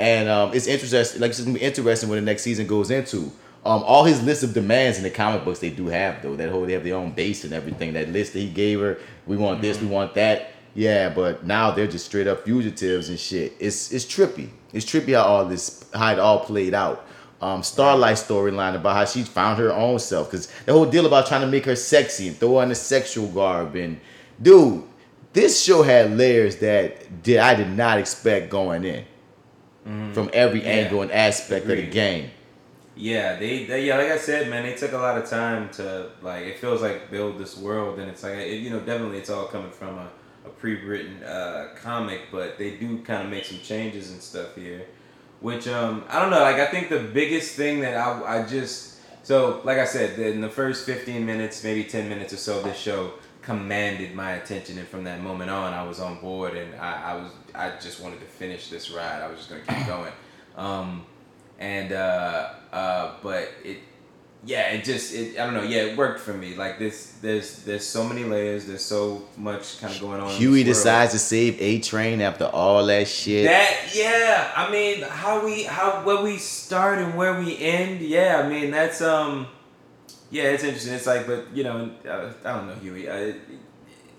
and 0.03 0.29
um, 0.29 0.53
it's 0.53 0.67
interesting. 0.67 1.21
Like 1.21 1.31
it's 1.31 1.41
gonna 1.41 1.57
be 1.57 1.65
interesting 1.65 2.09
when 2.09 2.19
the 2.19 2.29
next 2.29 2.43
season 2.43 2.67
goes 2.67 2.91
into. 2.91 3.31
Um, 3.65 3.85
all 3.85 4.03
his 4.03 4.21
list 4.25 4.43
of 4.43 4.53
demands 4.53 4.99
in 4.99 5.05
the 5.05 5.11
comic 5.11 5.45
books 5.45 5.61
they 5.61 5.71
do 5.71 5.87
have 5.87 6.21
though. 6.23 6.35
That 6.35 6.51
whole 6.51 6.67
they 6.67 6.73
have 6.73 6.83
their 6.83 6.97
own 6.97 7.13
base 7.13 7.45
and 7.45 7.53
everything. 7.53 7.93
That 7.93 8.09
list 8.09 8.33
that 8.33 8.41
he 8.41 8.51
gave 8.51 8.81
her, 8.81 8.99
we 9.27 9.37
want 9.37 9.63
this, 9.63 9.81
we 9.81 9.87
want 9.87 10.15
that. 10.15 10.49
Yeah, 10.75 11.09
but 11.11 11.47
now 11.47 11.71
they're 11.71 11.87
just 11.87 12.07
straight 12.07 12.27
up 12.27 12.45
fugitives 12.45 13.11
and 13.11 13.19
shit. 13.19 13.53
It's 13.61 13.93
it's 13.93 14.05
trippy. 14.05 14.49
It's 14.73 14.85
trippy 14.85 15.15
how 15.15 15.23
all 15.23 15.45
this 15.45 15.85
how 15.95 16.13
it 16.13 16.19
all 16.19 16.41
played 16.41 16.75
out. 16.75 17.07
Um, 17.41 17.63
Starlight 17.63 18.17
storyline 18.17 18.75
about 18.75 18.97
how 18.97 19.05
she 19.05 19.23
found 19.23 19.59
her 19.59 19.73
own 19.73 20.01
self 20.01 20.33
because 20.33 20.49
the 20.67 20.73
whole 20.73 20.87
deal 20.87 21.07
about 21.07 21.29
trying 21.29 21.43
to 21.43 21.47
make 21.47 21.65
her 21.67 21.77
sexy 21.77 22.27
and 22.27 22.37
throw 22.37 22.57
on 22.57 22.73
a 22.73 22.75
sexual 22.75 23.29
garb 23.29 23.77
and 23.77 24.01
dude, 24.41 24.83
this 25.33 25.63
show 25.63 25.83
had 25.85 26.17
layers 26.17 26.57
that 26.57 27.23
did 27.23 27.39
I 27.39 27.55
did 27.55 27.71
not 27.71 27.99
expect 27.99 28.51
going 28.51 28.85
in 28.85 29.05
from 30.11 30.31
every 30.33 30.61
Mm-hmm. 30.61 30.69
Yeah. 30.69 30.73
angle 30.85 31.03
and 31.03 31.13
aspect 31.13 31.71
of 31.71 31.77
the 31.77 31.83
game. 31.83 32.31
Yeah, 32.95 33.37
they, 33.39 33.65
they 33.65 33.87
yeah, 33.87 33.97
like 33.97 34.11
I 34.11 34.19
said, 34.19 34.51
man, 34.51 34.65
they 34.65 34.75
took 34.75 34.93
a 34.93 34.99
lot 34.99 35.17
of 35.17 35.29
time 35.29 35.71
to 35.71 36.11
like. 36.21 36.43
It 36.45 36.59
feels 36.59 36.83
like 36.83 37.11
build 37.11 37.39
this 37.39 37.57
world, 37.57 37.99
and 37.99 38.11
it's 38.11 38.23
like 38.23 38.35
it, 38.35 38.61
you 38.61 38.71
know, 38.71 38.81
definitely 38.81 39.19
it's 39.19 39.31
all 39.31 39.47
coming 39.47 39.71
from 39.71 39.97
a, 39.99 40.09
a 40.45 40.51
pre-written 40.51 41.23
uh, 41.23 41.69
comic, 41.75 42.23
but 42.31 42.59
they 42.59 42.73
do 42.77 42.99
kind 43.03 43.23
of 43.25 43.31
make 43.31 43.47
some 43.47 43.61
changes 43.61 44.11
and 44.13 44.21
stuff 44.21 44.55
here, 44.55 44.85
which 45.41 45.67
um 45.69 46.05
I 46.09 46.21
don't 46.21 46.31
know. 46.31 46.41
Like 46.41 46.57
I 46.57 46.67
think 46.67 46.91
the 46.91 47.01
biggest 47.01 47.57
thing 47.57 47.81
that 47.81 47.97
I 47.97 48.41
I 48.41 48.47
just 48.47 48.99
so 49.27 49.63
like 49.65 49.79
I 49.79 49.87
said, 49.87 50.19
in 50.19 50.43
the 50.43 50.51
first 50.51 50.85
fifteen 50.85 51.25
minutes, 51.25 51.65
maybe 51.65 51.85
ten 51.85 52.11
minutes 52.11 52.35
or 52.35 52.37
so, 52.39 52.59
of 52.59 52.65
this 52.65 52.77
show 52.77 53.13
commanded 53.43 54.15
my 54.15 54.33
attention, 54.33 54.79
and 54.79 54.89
from 54.89 55.05
that 55.05 55.21
moment 55.21 55.51
on, 55.51 55.73
I 55.73 55.83
was 55.83 56.01
on 56.01 56.21
board, 56.21 56.57
and 56.57 56.75
I, 56.77 57.13
I 57.13 57.15
was 57.17 57.33
I 57.55 57.73
just 57.81 58.01
wanted 58.01 58.21
to 58.21 58.27
finish 58.27 58.71
this 58.71 58.91
ride. 58.91 59.21
I 59.21 59.29
was 59.29 59.39
just 59.39 59.51
gonna 59.51 59.63
keep 59.63 59.87
going. 59.95 60.13
Um, 60.57 61.05
and 61.59 61.93
uh, 61.93 62.51
uh, 62.73 63.15
but 63.23 63.49
it, 63.65 63.79
yeah, 64.45 64.71
it 64.71 64.85
just 64.85 65.15
it 65.15 65.39
I 65.39 65.45
don't 65.45 65.55
know, 65.55 65.63
yeah, 65.63 65.83
it 65.83 65.97
worked 65.97 66.21
for 66.21 66.33
me. 66.33 66.57
Like 66.57 66.79
this, 66.79 67.13
there's 67.23 67.63
there's 67.63 67.87
so 67.87 68.05
many 68.05 68.25
layers, 68.25 68.67
there's 68.67 68.85
so 68.85 69.29
much 69.37 69.81
kind 69.81 69.95
of 69.95 70.01
going 70.01 70.21
on. 70.21 70.31
Huey 70.31 70.65
decides 70.65 71.13
to 71.13 71.19
save 71.19 71.61
A 71.61 71.81
Train 71.81 72.21
after 72.21 72.47
all 72.47 72.85
that 72.87 73.07
shit. 73.07 73.47
That 73.47 73.93
yeah, 73.95 74.53
I 74.57 74.71
mean 74.71 75.03
how 75.03 75.45
we 75.45 75.63
how 75.65 76.05
where 76.05 76.23
we 76.23 76.39
start 76.39 76.99
and 76.99 77.17
where 77.17 77.39
we 77.41 77.57
end. 77.59 78.01
Yeah, 78.01 78.43
I 78.45 78.49
mean 78.49 78.73
that's 78.73 79.01
um, 79.01 79.47
yeah, 80.33 80.45
it's 80.45 80.65
interesting. 80.65 80.95
It's 80.95 81.07
like, 81.07 81.27
but 81.29 81.47
you 81.55 81.63
know, 81.63 81.91
uh, 82.09 82.33
I 82.45 82.53
don't 82.57 82.67
know, 82.67 82.75
Huey. 82.75 83.09
Uh, 83.09 83.35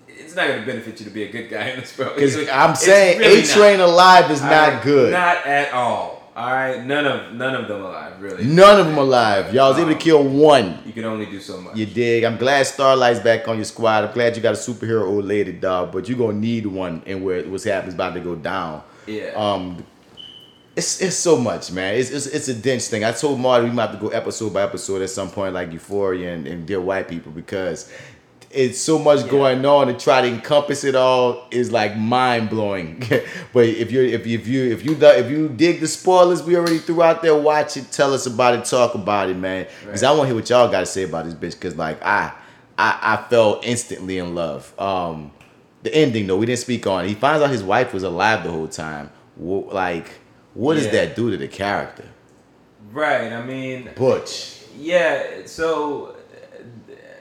it's 0.08 0.36
not 0.36 0.46
gonna 0.48 0.64
benefit 0.64 0.98
you 1.00 1.06
to 1.06 1.10
be 1.12 1.24
a 1.24 1.32
good 1.32 1.50
guy 1.50 1.70
in 1.70 1.80
this 1.80 1.98
world. 1.98 2.14
Because 2.14 2.36
It's- 2.36 2.54
I'm 2.56 2.74
saying 2.76 3.18
really 3.18 3.40
A 3.40 3.46
Train 3.46 3.80
alive 3.80 4.30
is 4.30 4.40
not 4.40 4.74
right? 4.74 4.82
good. 4.82 5.12
Not 5.12 5.44
at 5.44 5.72
all. 5.74 6.22
All 6.36 6.52
right, 6.52 6.84
none 6.84 7.06
of 7.06 7.32
none 7.34 7.54
of 7.54 7.68
them 7.68 7.82
alive, 7.82 8.20
really. 8.20 8.44
None 8.44 8.80
of 8.80 8.86
them 8.86 8.98
alive. 8.98 9.54
Y'all 9.54 9.70
was 9.70 9.78
able 9.78 9.90
to 9.90 9.94
kill 9.98 10.24
one. 10.24 10.80
You 10.84 10.92
can 10.92 11.04
only 11.04 11.26
do 11.26 11.38
so 11.40 11.60
much. 11.60 11.76
You 11.76 11.86
dig? 11.86 12.24
I'm 12.24 12.36
glad 12.38 12.66
Starlight's 12.66 13.20
back 13.20 13.46
on 13.46 13.54
your 13.56 13.64
squad. 13.64 14.04
I'm 14.04 14.12
glad 14.12 14.34
you 14.36 14.42
got 14.42 14.54
a 14.54 14.58
superhero 14.58 15.02
old 15.06 15.24
lady, 15.26 15.52
dog. 15.52 15.92
But 15.92 16.08
you 16.08 16.16
are 16.16 16.18
gonna 16.18 16.38
need 16.38 16.66
one, 16.66 17.02
and 17.06 17.24
where 17.24 17.42
what's 17.44 17.62
happening 17.64 17.88
is 17.90 17.94
about 17.94 18.14
to 18.14 18.20
go 18.20 18.34
down. 18.34 18.82
Yeah. 19.06 19.30
Um, 19.36 19.84
It's 20.76 21.00
it's 21.00 21.16
so 21.16 21.36
much, 21.36 21.70
man. 21.70 21.94
It's 21.94 22.10
it's, 22.10 22.26
it's 22.26 22.48
a 22.48 22.54
dense 22.54 22.88
thing. 22.88 23.04
I 23.04 23.12
told 23.12 23.38
Marty 23.38 23.66
we 23.66 23.72
might 23.72 23.90
have 23.90 24.00
to 24.00 24.00
go 24.00 24.08
episode 24.08 24.52
by 24.52 24.62
episode 24.62 25.02
at 25.02 25.10
some 25.10 25.30
point, 25.30 25.54
like 25.54 25.72
Euphoria 25.72 26.34
and, 26.34 26.46
and 26.46 26.66
Dear 26.66 26.80
White 26.80 27.08
People, 27.08 27.30
because 27.30 27.92
it's 28.50 28.80
so 28.80 28.98
much 28.98 29.28
going 29.28 29.64
on 29.66 29.88
to 29.88 29.94
try 29.94 30.20
to 30.20 30.28
encompass 30.28 30.84
it 30.84 30.94
all 30.94 31.46
is 31.50 31.72
like 31.72 31.96
mind 31.96 32.50
blowing. 32.50 33.02
but 33.52 33.66
if 33.66 33.90
you're 33.90 34.04
if 34.04 34.26
you 34.26 34.38
if 34.38 34.46
you 34.46 34.72
if 34.72 34.84
you 34.84 34.94
if 34.94 35.30
you 35.30 35.48
dig 35.48 35.80
the 35.80 35.88
spoilers 35.88 36.42
we 36.42 36.56
already 36.56 36.78
threw 36.78 37.02
out 37.02 37.22
there, 37.22 37.36
watch 37.36 37.76
it, 37.76 37.90
tell 37.90 38.14
us 38.14 38.26
about 38.26 38.54
it, 38.54 38.64
talk 38.64 38.94
about 38.94 39.28
it, 39.28 39.36
man. 39.36 39.66
Because 39.84 40.02
I 40.02 40.10
want 40.10 40.22
to 40.22 40.26
hear 40.26 40.34
what 40.34 40.48
y'all 40.50 40.70
got 40.70 40.80
to 40.80 40.86
say 40.86 41.04
about 41.04 41.24
this 41.24 41.34
bitch. 41.34 41.58
Because 41.58 41.76
like 41.76 42.02
I, 42.04 42.32
I 42.78 42.98
I 43.00 43.28
fell 43.28 43.60
instantly 43.62 44.18
in 44.18 44.34
love. 44.34 44.72
Um, 44.80 45.32
the 45.82 45.94
ending 45.94 46.26
though 46.26 46.36
we 46.36 46.46
didn't 46.46 46.60
speak 46.60 46.86
on. 46.86 47.04
it. 47.04 47.08
He 47.08 47.14
finds 47.14 47.44
out 47.44 47.50
his 47.50 47.62
wife 47.62 47.92
was 47.92 48.02
alive 48.02 48.42
the 48.42 48.50
whole 48.50 48.68
time. 48.68 49.10
Like, 49.36 50.10
what 50.54 50.74
does 50.74 50.86
Yeah. 50.86 50.92
that 50.92 51.16
do 51.16 51.30
to 51.30 51.36
the 51.36 51.48
character? 51.48 52.04
Right. 52.92 53.32
I 53.32 53.42
mean, 53.44 53.90
Butch. 53.96 54.60
Yeah, 54.78 55.46
so 55.46 56.16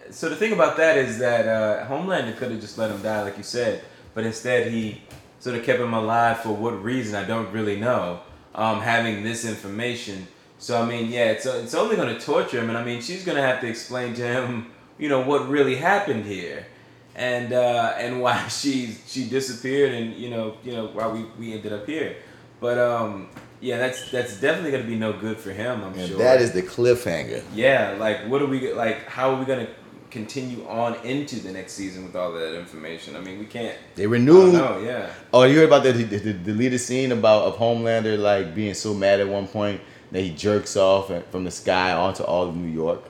so 0.09 0.29
the 0.29 0.35
thing 0.35 0.53
about 0.53 0.77
that 0.77 0.97
is 0.97 1.17
that 1.19 1.47
uh, 1.47 1.87
Homelander 1.87 2.37
could 2.37 2.51
have 2.51 2.61
just 2.61 2.77
let 2.77 2.91
him 2.91 3.01
die, 3.01 3.23
like 3.23 3.37
you 3.37 3.43
said, 3.43 3.83
but 4.13 4.23
instead 4.25 4.71
he 4.71 5.01
sort 5.39 5.55
of 5.55 5.63
kept 5.63 5.79
him 5.79 5.93
alive 5.93 6.39
for 6.41 6.49
what 6.51 6.81
reason 6.83 7.15
I 7.15 7.25
don't 7.27 7.51
really 7.51 7.79
know. 7.79 8.19
Um, 8.55 8.81
having 8.81 9.23
this 9.23 9.45
information, 9.45 10.27
so 10.59 10.79
I 10.79 10.85
mean, 10.85 11.11
yeah, 11.11 11.31
it's 11.31 11.47
it's 11.47 11.73
only 11.73 11.95
going 11.95 12.13
to 12.15 12.23
torture 12.23 12.59
him, 12.61 12.69
and 12.69 12.77
I 12.77 12.83
mean, 12.83 13.01
she's 13.01 13.25
going 13.25 13.35
to 13.35 13.41
have 13.41 13.59
to 13.61 13.67
explain 13.67 14.13
to 14.13 14.21
him, 14.21 14.67
you 14.99 15.09
know, 15.09 15.21
what 15.21 15.49
really 15.49 15.75
happened 15.75 16.25
here, 16.27 16.67
and 17.15 17.51
uh, 17.51 17.95
and 17.97 18.21
why 18.21 18.47
she 18.59 18.95
she 19.07 19.27
disappeared, 19.27 19.91
and 19.95 20.13
you 20.13 20.29
know, 20.29 20.57
you 20.63 20.71
know, 20.73 20.85
why 20.93 21.07
we 21.07 21.23
we 21.39 21.53
ended 21.53 21.73
up 21.73 21.87
here. 21.87 22.15
But 22.63 22.77
um, 22.77 23.27
yeah, 23.59 23.77
that's 23.77 24.09
that's 24.09 24.39
definitely 24.39 24.71
going 24.71 24.83
to 24.83 24.89
be 24.89 24.95
no 24.95 25.11
good 25.11 25.37
for 25.37 25.51
him. 25.51 25.83
I'm 25.83 25.93
And 25.99 26.07
sure. 26.07 26.17
that 26.19 26.39
is 26.39 26.53
the 26.53 26.61
cliffhanger. 26.61 27.43
Yeah, 27.53 27.97
like 27.99 28.25
what 28.29 28.41
are 28.41 28.45
we 28.45 28.71
like? 28.71 29.05
How 29.05 29.31
are 29.31 29.37
we 29.37 29.43
gonna 29.43 29.67
continue 30.09 30.65
on 30.69 30.95
into 31.03 31.41
the 31.41 31.51
next 31.51 31.73
season 31.73 32.05
with 32.05 32.15
all 32.15 32.31
that 32.31 32.57
information? 32.57 33.17
I 33.17 33.19
mean, 33.19 33.37
we 33.37 33.47
can't. 33.47 33.77
They 33.95 34.07
renewed. 34.07 34.55
Oh 34.55 34.81
yeah. 34.81 35.11
Oh, 35.33 35.43
you 35.43 35.57
heard 35.57 35.67
about 35.67 35.83
the, 35.83 35.91
the, 35.91 36.17
the 36.17 36.33
deleted 36.33 36.79
scene 36.79 37.11
about 37.11 37.43
of 37.47 37.57
Homelander 37.57 38.17
like 38.17 38.55
being 38.55 38.75
so 38.75 38.93
mad 38.93 39.19
at 39.19 39.27
one 39.27 39.49
point 39.49 39.81
that 40.13 40.21
he 40.21 40.29
jerks 40.29 40.77
off 40.77 41.11
from 41.31 41.43
the 41.43 41.51
sky 41.51 41.91
onto 41.91 42.23
all 42.23 42.47
of 42.47 42.55
New 42.55 42.71
York. 42.71 43.03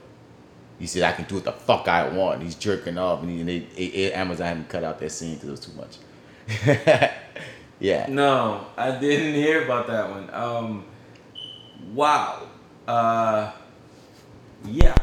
He 0.80 0.88
said, 0.88 1.04
"I 1.04 1.12
can 1.12 1.26
do 1.26 1.36
what 1.36 1.44
the 1.44 1.52
fuck 1.52 1.88
I 1.88 2.10
want." 2.10 2.42
He's 2.42 2.56
jerking 2.56 2.98
off, 2.98 3.22
and, 3.22 3.30
he, 3.30 3.40
and 3.42 3.68
they, 3.78 4.12
Amazon 4.14 4.48
had 4.48 4.58
to 4.58 4.64
cut 4.64 4.84
out 4.84 5.00
that 5.00 5.12
scene 5.12 5.36
because 5.36 5.48
it 5.48 5.52
was 5.52 5.60
too 5.60 5.74
much. 5.78 7.12
yeah, 7.84 8.06
No, 8.10 8.66
I 8.78 8.92
didn't 8.92 9.34
hear 9.46 9.64
about 9.66 9.88
that 9.88 10.10
one. 10.10 10.30
Um, 10.34 10.86
wow. 11.94 12.48
Uh, 12.88 13.52
yeah. 14.66 14.96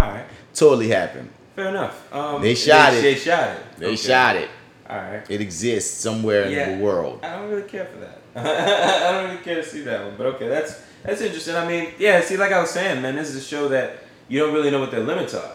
All 0.00 0.08
right. 0.10 0.24
totally 0.54 0.88
happened. 0.88 1.30
Fair 1.54 1.68
enough. 1.68 2.12
Um, 2.12 2.40
They 2.42 2.54
shot 2.54 2.92
they, 2.92 2.98
it. 2.98 3.02
They 3.02 3.14
shot 3.14 3.48
it. 3.56 3.62
They 3.78 3.86
Okay. 3.88 3.96
shot 3.96 4.36
it. 4.36 4.48
All 4.88 4.96
right. 4.96 5.22
It 5.30 5.40
exists 5.40 6.00
somewhere 6.00 6.48
Yeah. 6.48 6.70
in 6.70 6.78
the 6.78 6.84
world. 6.84 7.20
I 7.22 7.36
don't 7.36 7.50
really 7.50 7.68
care 7.68 7.84
for 7.86 7.98
that. 7.98 8.18
I 8.34 9.12
don't 9.12 9.24
really 9.30 9.44
care 9.44 9.56
to 9.56 9.64
see 9.64 9.82
that 9.82 10.02
one. 10.04 10.14
But 10.16 10.26
okay, 10.34 10.48
that's 10.48 10.80
that's 11.04 11.20
interesting. 11.20 11.54
I 11.54 11.66
mean, 11.68 11.90
yeah. 11.98 12.20
See, 12.22 12.36
like 12.38 12.52
I 12.52 12.60
was 12.60 12.70
saying, 12.70 13.02
man, 13.02 13.14
this 13.16 13.28
is 13.28 13.36
a 13.36 13.46
show 13.46 13.68
that 13.68 13.98
you 14.28 14.38
don't 14.40 14.54
really 14.54 14.70
know 14.70 14.80
what 14.80 14.90
their 14.90 15.00
limits 15.04 15.34
are. 15.34 15.52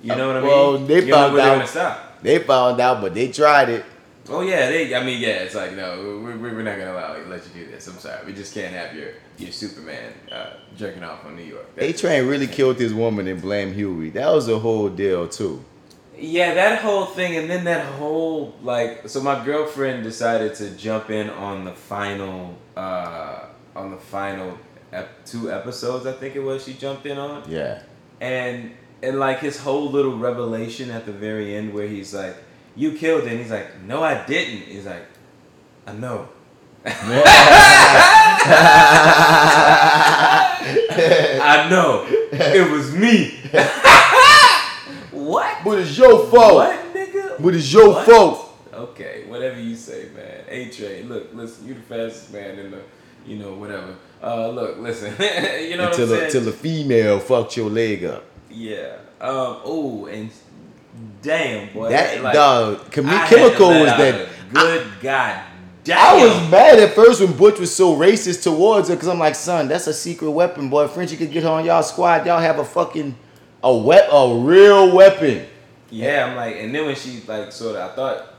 You 0.00 0.14
know 0.14 0.28
what 0.28 0.36
I 0.36 0.40
mean? 0.40 0.48
Well, 0.48 0.78
they 0.78 1.04
you 1.04 1.12
found 1.12 1.38
out. 1.38 1.68
stop. 1.68 2.22
They 2.22 2.38
found 2.38 2.80
out, 2.80 3.00
but 3.00 3.14
they 3.14 3.28
tried 3.32 3.68
it. 3.70 3.84
Oh 4.28 4.40
yeah, 4.42 4.68
they. 4.70 4.94
I 4.94 5.02
mean, 5.04 5.20
yeah. 5.20 5.42
It's 5.44 5.54
like 5.54 5.72
no, 5.74 6.20
we're, 6.22 6.36
we're 6.36 6.62
not 6.62 6.78
gonna 6.78 6.92
allow 6.92 7.16
let 7.28 7.42
you 7.46 7.64
do 7.64 7.70
this. 7.70 7.86
I'm 7.88 7.98
sorry, 7.98 8.24
we 8.24 8.32
just 8.32 8.54
can't 8.54 8.72
have 8.72 8.94
your 8.94 9.10
your 9.38 9.50
Superman 9.50 10.12
uh, 10.30 10.50
jerking 10.76 11.02
off 11.02 11.24
on 11.24 11.34
New 11.36 11.42
York. 11.42 11.66
A 11.78 11.92
Train 11.92 12.26
really 12.28 12.46
killed 12.46 12.78
his 12.78 12.94
woman 12.94 13.26
and 13.26 13.40
blamed 13.42 13.74
Huey. 13.74 14.10
That 14.10 14.30
was 14.32 14.48
a 14.48 14.58
whole 14.58 14.88
deal 14.88 15.26
too. 15.28 15.64
Yeah, 16.16 16.54
that 16.54 16.82
whole 16.82 17.06
thing, 17.06 17.36
and 17.36 17.50
then 17.50 17.64
that 17.64 17.84
whole 17.84 18.54
like. 18.62 19.08
So 19.08 19.20
my 19.22 19.44
girlfriend 19.44 20.04
decided 20.04 20.54
to 20.56 20.70
jump 20.76 21.10
in 21.10 21.28
on 21.30 21.64
the 21.64 21.72
final, 21.72 22.56
uh 22.76 23.46
on 23.74 23.90
the 23.90 23.96
final 23.96 24.56
ep- 24.92 25.24
two 25.24 25.50
episodes. 25.50 26.06
I 26.06 26.12
think 26.12 26.36
it 26.36 26.40
was 26.40 26.64
she 26.64 26.74
jumped 26.74 27.06
in 27.06 27.18
on. 27.18 27.42
Yeah. 27.50 27.82
and 28.20 28.70
and 29.02 29.18
like 29.18 29.40
his 29.40 29.58
whole 29.58 29.90
little 29.90 30.16
revelation 30.16 30.90
at 30.90 31.06
the 31.06 31.12
very 31.12 31.56
end 31.56 31.74
where 31.74 31.88
he's 31.88 32.14
like 32.14 32.36
you 32.76 32.92
killed 32.92 33.24
him 33.26 33.38
he's 33.38 33.50
like 33.50 33.80
no 33.82 34.02
i 34.02 34.24
didn't 34.26 34.62
he's 34.62 34.86
like 34.86 35.04
i 35.86 35.92
know 35.92 36.28
i 40.34 41.68
know 41.70 42.06
it 42.32 42.70
was 42.70 42.94
me 42.94 43.30
what 45.10 45.58
But 45.64 45.78
it's 45.80 45.96
your 45.98 46.26
fault. 46.26 46.54
what 46.54 46.94
nigga 46.94 47.42
But 47.42 47.54
it's 47.54 47.72
your 47.72 47.90
What? 47.90 48.06
fault. 48.06 48.58
okay 48.74 49.24
whatever 49.28 49.60
you 49.60 49.76
say 49.76 50.08
man 50.14 50.44
a 50.48 50.68
train 50.70 51.08
look 51.08 51.32
listen 51.34 51.66
you 51.68 51.74
the 51.74 51.80
fastest 51.82 52.32
man 52.32 52.58
in 52.58 52.70
the 52.70 52.80
you 53.26 53.36
know 53.38 53.54
whatever 53.54 53.94
uh 54.22 54.48
look 54.48 54.78
listen 54.78 55.12
you 55.68 55.76
know 55.76 55.84
what 55.84 55.92
Until 55.98 56.04
i'm 56.04 56.10
the, 56.10 56.16
saying 56.16 56.32
till 56.32 56.40
the 56.42 56.52
female 56.52 57.18
fucked 57.20 57.56
your 57.56 57.70
leg 57.70 58.04
up. 58.04 58.24
Yeah. 58.50 58.96
Um. 59.20 59.60
Oh, 59.64 60.06
and 60.06 60.30
damn, 61.22 61.72
boy. 61.72 61.88
That 61.90 62.22
like, 62.22 62.34
dog, 62.34 62.80
I 62.86 62.90
to 62.90 63.34
chemical 63.34 63.68
was 63.68 63.86
that. 63.86 64.28
Good 64.52 64.86
God. 65.00 65.44
Damn. 65.84 65.98
I 65.98 66.24
was 66.24 66.50
mad 66.50 66.78
at 66.78 66.94
first 66.94 67.20
when 67.20 67.36
Butch 67.36 67.58
was 67.58 67.74
so 67.74 67.96
racist 67.96 68.44
towards 68.44 68.88
her 68.88 68.94
because 68.94 69.08
I'm 69.08 69.18
like, 69.18 69.34
son, 69.34 69.66
that's 69.66 69.88
a 69.88 69.94
secret 69.94 70.30
weapon, 70.30 70.70
boy. 70.70 70.86
Frenchie 70.86 71.16
could 71.16 71.32
get 71.32 71.42
her 71.42 71.48
on 71.48 71.64
y'all 71.64 71.82
squad. 71.82 72.24
Y'all 72.24 72.38
have 72.38 72.58
a 72.58 72.64
fucking 72.64 73.16
a 73.64 73.76
wep- 73.76 74.08
a 74.12 74.34
real 74.36 74.94
weapon. 74.94 75.46
Yeah, 75.90 76.26
I'm 76.26 76.36
like, 76.36 76.56
and 76.56 76.74
then 76.74 76.86
when 76.86 76.94
she 76.94 77.20
like 77.26 77.50
sort 77.52 77.76
of, 77.76 77.90
I 77.90 77.94
thought 77.94 78.31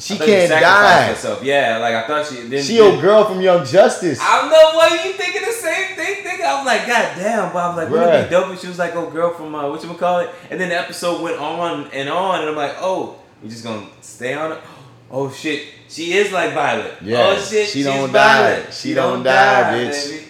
She 0.00 0.18
can't 0.18 0.50
die. 0.50 1.06
Herself. 1.08 1.42
Yeah, 1.44 1.78
like 1.78 1.94
I 1.94 2.06
thought 2.06 2.26
she. 2.26 2.36
Then, 2.42 2.62
She 2.62 2.76
then, 2.78 2.92
your 2.92 3.02
girl 3.02 3.24
from 3.24 3.40
Young 3.40 3.64
Justice. 3.64 4.18
I 4.20 4.40
don't 4.40 4.50
know 4.50 4.76
why 4.78 5.02
you 5.04 5.12
thinking 5.12 5.42
the 5.42 5.52
same 5.52 5.94
thing, 5.96 6.24
nigga. 6.24 6.44
I'm 6.58 6.64
like, 6.64 6.86
God 6.86 7.16
damn, 7.16 7.52
but 7.52 7.64
I'm 7.64 7.76
like, 7.76 7.90
wouldn't 7.90 8.10
it 8.14 8.24
be 8.24 8.30
dope 8.30 8.52
if 8.52 8.60
she 8.60 8.68
was 8.68 8.78
like, 8.78 8.94
oh, 8.96 9.10
girl 9.10 9.34
from 9.34 9.54
uh, 9.54 9.68
what 9.68 9.82
you 9.82 9.92
call 9.94 10.20
it? 10.20 10.30
And 10.50 10.60
then 10.60 10.70
the 10.70 10.78
episode 10.78 11.22
went 11.22 11.38
on 11.38 11.86
and 11.92 12.08
on, 12.08 12.40
and 12.40 12.48
I'm 12.50 12.56
like, 12.56 12.76
oh, 12.78 13.20
we 13.42 13.48
just 13.48 13.62
gonna 13.64 13.86
stay 14.00 14.34
on 14.34 14.52
it. 14.52 14.58
Oh 15.12 15.28
shit, 15.28 15.66
she 15.88 16.12
is 16.12 16.30
like 16.30 16.54
Violet. 16.54 16.94
Yeah, 17.02 17.34
oh 17.34 17.36
shit, 17.42 17.68
she 17.68 17.82
don't 17.82 18.12
die. 18.12 18.52
Violet. 18.52 18.72
She 18.72 18.94
don't 18.94 19.24
die, 19.24 19.72
bitch. 19.74 20.08
baby. 20.08 20.24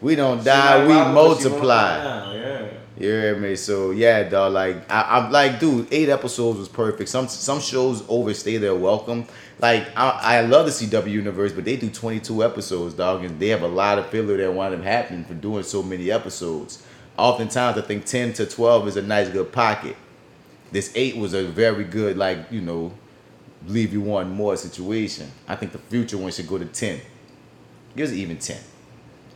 We 0.00 0.14
don't 0.14 0.38
She 0.38 0.44
die, 0.46 0.78
like 0.78 0.88
we 0.88 0.94
Violet, 0.94 1.08
she 1.08 1.48
multiply. 1.48 2.32
Yeah. 2.34 2.68
You 2.98 3.08
hear 3.08 3.36
me? 3.36 3.56
So 3.56 3.90
yeah, 3.90 4.22
dog. 4.28 4.52
Like 4.52 4.90
I, 4.90 5.18
I'm 5.18 5.32
like, 5.32 5.58
dude, 5.58 5.88
eight 5.90 6.08
episodes 6.08 6.58
was 6.58 6.68
perfect. 6.68 7.08
Some 7.08 7.26
some 7.28 7.60
shows 7.60 8.04
overstay 8.08 8.58
their 8.58 8.74
welcome. 8.74 9.26
Like 9.60 9.88
I, 9.96 10.10
I 10.10 10.40
love 10.42 10.66
the 10.66 10.72
CW 10.72 11.10
universe, 11.10 11.52
but 11.52 11.64
they 11.64 11.76
do 11.76 11.88
22 11.88 12.44
episodes, 12.44 12.94
dog, 12.94 13.24
and 13.24 13.40
they 13.40 13.48
have 13.48 13.62
a 13.62 13.68
lot 13.68 13.98
of 13.98 14.06
filler 14.06 14.36
that 14.36 14.52
wind 14.52 14.74
up 14.74 14.82
happening 14.82 15.24
for 15.24 15.34
doing 15.34 15.62
so 15.62 15.82
many 15.82 16.10
episodes. 16.10 16.84
Oftentimes, 17.16 17.78
I 17.78 17.82
think 17.82 18.04
10 18.04 18.34
to 18.34 18.46
12 18.46 18.88
is 18.88 18.96
a 18.96 19.02
nice 19.02 19.28
good 19.28 19.52
pocket. 19.52 19.96
This 20.70 20.92
eight 20.94 21.16
was 21.16 21.34
a 21.34 21.44
very 21.44 21.84
good, 21.84 22.18
like 22.18 22.50
you 22.50 22.60
know, 22.60 22.92
leave 23.66 23.92
you 23.92 24.02
wanting 24.02 24.34
more 24.34 24.56
situation. 24.56 25.30
I 25.48 25.56
think 25.56 25.72
the 25.72 25.78
future 25.78 26.18
one 26.18 26.32
should 26.32 26.48
go 26.48 26.58
to 26.58 26.66
10. 26.66 27.00
Give 27.96 28.08
us 28.08 28.14
even 28.14 28.36
10. 28.36 28.58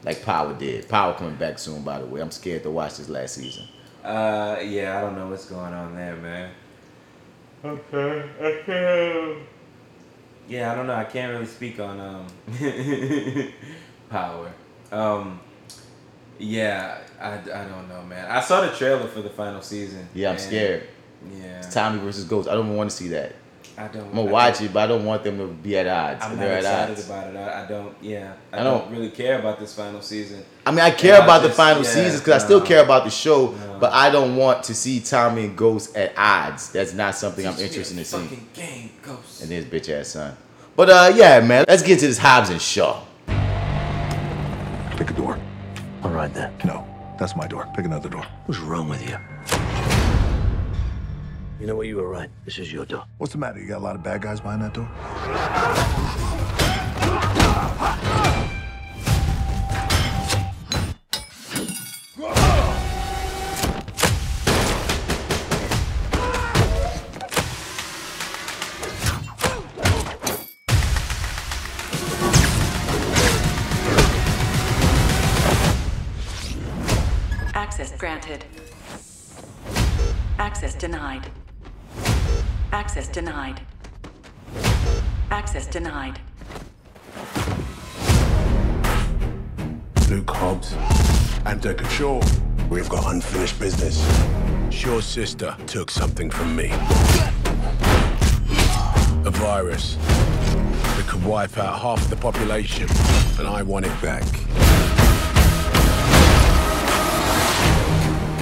Like 0.05 0.23
Power 0.25 0.55
did. 0.55 0.89
Power 0.89 1.15
coming 1.15 1.37
back 1.37 1.59
soon, 1.59 1.83
by 1.83 1.99
the 1.99 2.07
way. 2.07 2.21
I'm 2.21 2.31
scared 2.31 2.63
to 2.65 2.71
watch 2.71 2.97
this 2.99 3.09
last 3.09 3.35
season. 3.35 3.65
Uh, 4.05 4.59
yeah, 4.63 4.99
I 4.99 5.01
don't 5.01 5.17
know 5.17 5.29
what's 5.29 5.47
going 5.47 5.73
on 5.75 5.97
there, 5.97 6.17
man. 6.17 6.51
Okay, 7.65 8.31
okay. 8.41 9.37
Yeah, 10.49 10.71
I 10.71 10.75
don't 10.77 10.87
know. 10.87 10.95
I 10.95 11.05
can't 11.05 11.33
really 11.33 11.47
speak 11.47 11.81
on 11.81 11.99
um 11.99 12.27
power. 14.11 14.53
Um, 14.93 15.41
yeah, 16.39 16.99
I, 17.21 17.33
I 17.39 17.65
don't 17.65 17.89
know, 17.89 18.03
man. 18.05 18.31
I 18.31 18.41
saw 18.41 18.61
the 18.61 18.69
trailer 18.69 19.09
for 19.09 19.23
the 19.23 19.31
final 19.31 19.63
season. 19.63 20.09
Yeah, 20.15 20.31
I'm 20.33 20.39
scared. 20.39 20.87
Yeah, 21.41 21.59
It's 21.59 21.75
Tommy 21.75 21.99
versus 21.99 22.25
Ghost. 22.25 22.49
I 22.49 22.55
don't 22.55 22.67
even 22.67 22.77
want 22.77 22.91
to 22.91 22.97
see 22.97 23.09
that. 23.09 23.35
I 23.79 23.89
don't. 23.89 24.05
I'm 24.07 24.15
gonna 24.15 24.29
I 24.29 24.33
watch 24.33 24.59
don't- 24.59 24.69
it, 24.69 24.73
but 24.73 24.81
I 24.85 24.87
don't 24.87 25.05
want 25.05 25.23
them 25.23 25.37
to 25.39 25.47
be 25.49 25.77
at 25.79 25.87
odds. 25.87 26.25
I'm 26.25 26.31
not 26.31 26.39
They're 26.41 26.53
at 26.53 26.59
excited 26.61 26.93
odds. 26.97 27.07
about 27.07 27.27
it. 27.29 27.37
I, 27.37 27.65
I 27.65 27.69
don't. 27.69 27.95
Yeah, 28.01 28.33
I, 28.53 28.61
I 28.61 28.63
don't, 28.65 28.83
don't- 28.85 28.93
really 28.93 29.11
care 29.11 29.39
about 29.39 29.61
this 29.61 29.75
final 29.75 30.01
season. 30.01 30.43
I 30.65 30.71
mean, 30.71 30.81
I 30.81 30.91
care 30.91 31.15
Yeah, 31.15 31.21
I 31.21 31.25
about 31.25 31.43
the 31.43 31.51
final 31.51 31.83
yeah, 31.83 31.89
seasons 31.91 32.21
because 32.21 32.43
I 32.43 32.45
still 32.45 32.61
care 32.61 32.83
about 32.83 33.05
the 33.05 33.11
show, 33.11 33.51
No. 33.53 33.79
but 33.79 33.93
I 33.93 34.11
don't 34.11 34.35
want 34.37 34.65
to 34.65 34.75
see 34.75 35.01
Tommy 35.01 35.45
and 35.45 35.57
Ghost 35.57 35.95
at 35.97 36.13
odds. 36.17 36.71
That's 36.73 36.95
not 36.95 37.15
something 37.15 37.47
I'm 37.47 37.59
interested 37.59 37.99
in 37.99 38.05
seeing. 38.05 38.23
Fucking 38.29 38.49
game, 38.55 38.91
ghost. 39.03 39.43
And 39.43 39.51
this 39.51 39.65
bitch 39.67 39.89
ass 39.93 40.09
son. 40.09 40.37
But 40.75 40.91
uh, 40.91 41.13
yeah, 41.15 41.41
man, 41.41 41.65
let's 41.69 41.83
get 41.83 41.99
to 42.01 42.07
this 42.07 42.19
Hobbs 42.19 42.51
and 42.51 42.61
Shaw. 42.61 43.03
Pick 44.97 45.11
a 45.11 45.13
door. 45.15 45.39
All 46.03 46.11
right 46.11 46.33
then. 46.33 46.53
No, 46.65 46.87
that's 47.19 47.37
my 47.37 47.47
door. 47.47 47.69
Pick 47.77 47.85
another 47.85 48.09
door. 48.09 48.25
What's 48.47 48.61
wrong 48.61 48.89
with 48.89 49.07
you? 49.09 49.19
You 51.67 51.73
know 51.73 51.79
what? 51.79 51.89
You 51.89 51.97
were 51.97 52.09
right. 52.09 52.31
This 52.45 52.59
is 52.59 52.73
your 52.73 52.85
door. 52.85 53.03
What's 53.19 53.33
the 53.33 53.41
matter? 53.41 53.59
You 53.59 53.67
got 53.67 53.79
a 53.79 53.81
lot 53.81 53.97
of 53.97 54.03
bad 54.05 54.23
guys 54.23 54.41
behind 54.41 54.63
that 54.63 54.73
door? 54.73 54.89
Access 77.57 77.91
granted. 77.99 78.45
Access 80.39 80.77
denied. 80.77 81.29
Access 82.77 83.09
denied. 83.09 83.63
Access 85.31 85.67
denied. 85.67 86.21
Luke 90.11 90.31
Hobbs 90.31 90.75
and 91.47 91.59
Deckard 91.63 91.89
Shaw. 91.89 92.23
We've 92.69 92.87
got 92.91 93.11
unfinished 93.11 93.59
business. 93.59 93.97
Shaw's 94.71 95.07
sister 95.07 95.57
took 95.67 95.91
something 95.91 96.29
from 96.29 96.55
me. 96.55 96.69
A 99.25 99.33
virus 99.33 99.95
that 99.95 101.07
could 101.09 101.25
wipe 101.25 101.57
out 101.57 101.81
half 101.81 102.11
the 102.11 102.17
population, 102.17 102.89
and 103.39 103.49
I 103.49 103.63
want 103.63 103.87
it 103.87 104.03
back. 104.03 104.23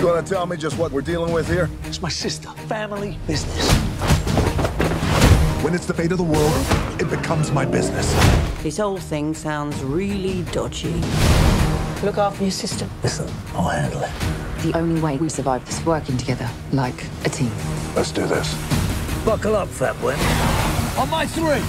You 0.01 0.07
want 0.09 0.27
to 0.27 0.35
tell 0.35 0.45
me 0.45 0.57
just 0.57 0.77
what 0.77 0.91
we're 0.91 1.03
dealing 1.03 1.33
with 1.33 1.49
here? 1.49 1.71
It's 1.85 2.03
my 2.03 2.09
sister. 2.09 2.49
Family 2.67 3.17
business. 3.29 3.94
When 5.65 5.75
it's 5.75 5.87
the 5.87 5.95
fate 5.95 6.13
of 6.13 6.19
the 6.19 6.25
world, 6.25 7.01
it 7.01 7.09
becomes 7.09 7.51
my 7.51 7.65
business. 7.65 8.13
This 8.63 8.77
whole 8.77 8.99
thing 8.99 9.33
sounds 9.33 9.83
really 9.83 10.43
dodgy. 10.53 10.93
Look 12.03 12.19
after 12.19 12.43
your 12.43 12.51
sister. 12.51 12.87
Listen, 13.03 13.27
I'll 13.55 13.71
handle 13.71 14.03
it. 14.03 14.11
The 14.63 14.77
only 14.77 15.01
way 15.01 15.17
we 15.17 15.31
survive 15.31 15.67
is 15.67 15.83
working 15.87 16.19
together, 16.19 16.47
like 16.73 17.07
a 17.25 17.31
team. 17.31 17.51
Let's 17.97 18.13
do 18.13 18.27
this. 18.27 18.55
Buckle 19.25 19.57
up, 19.57 19.69
fat 19.69 19.99
boy. 20.03 20.13
On 21.01 21.09
my 21.09 21.27
three. 21.27 21.63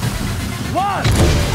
One. 0.75 1.05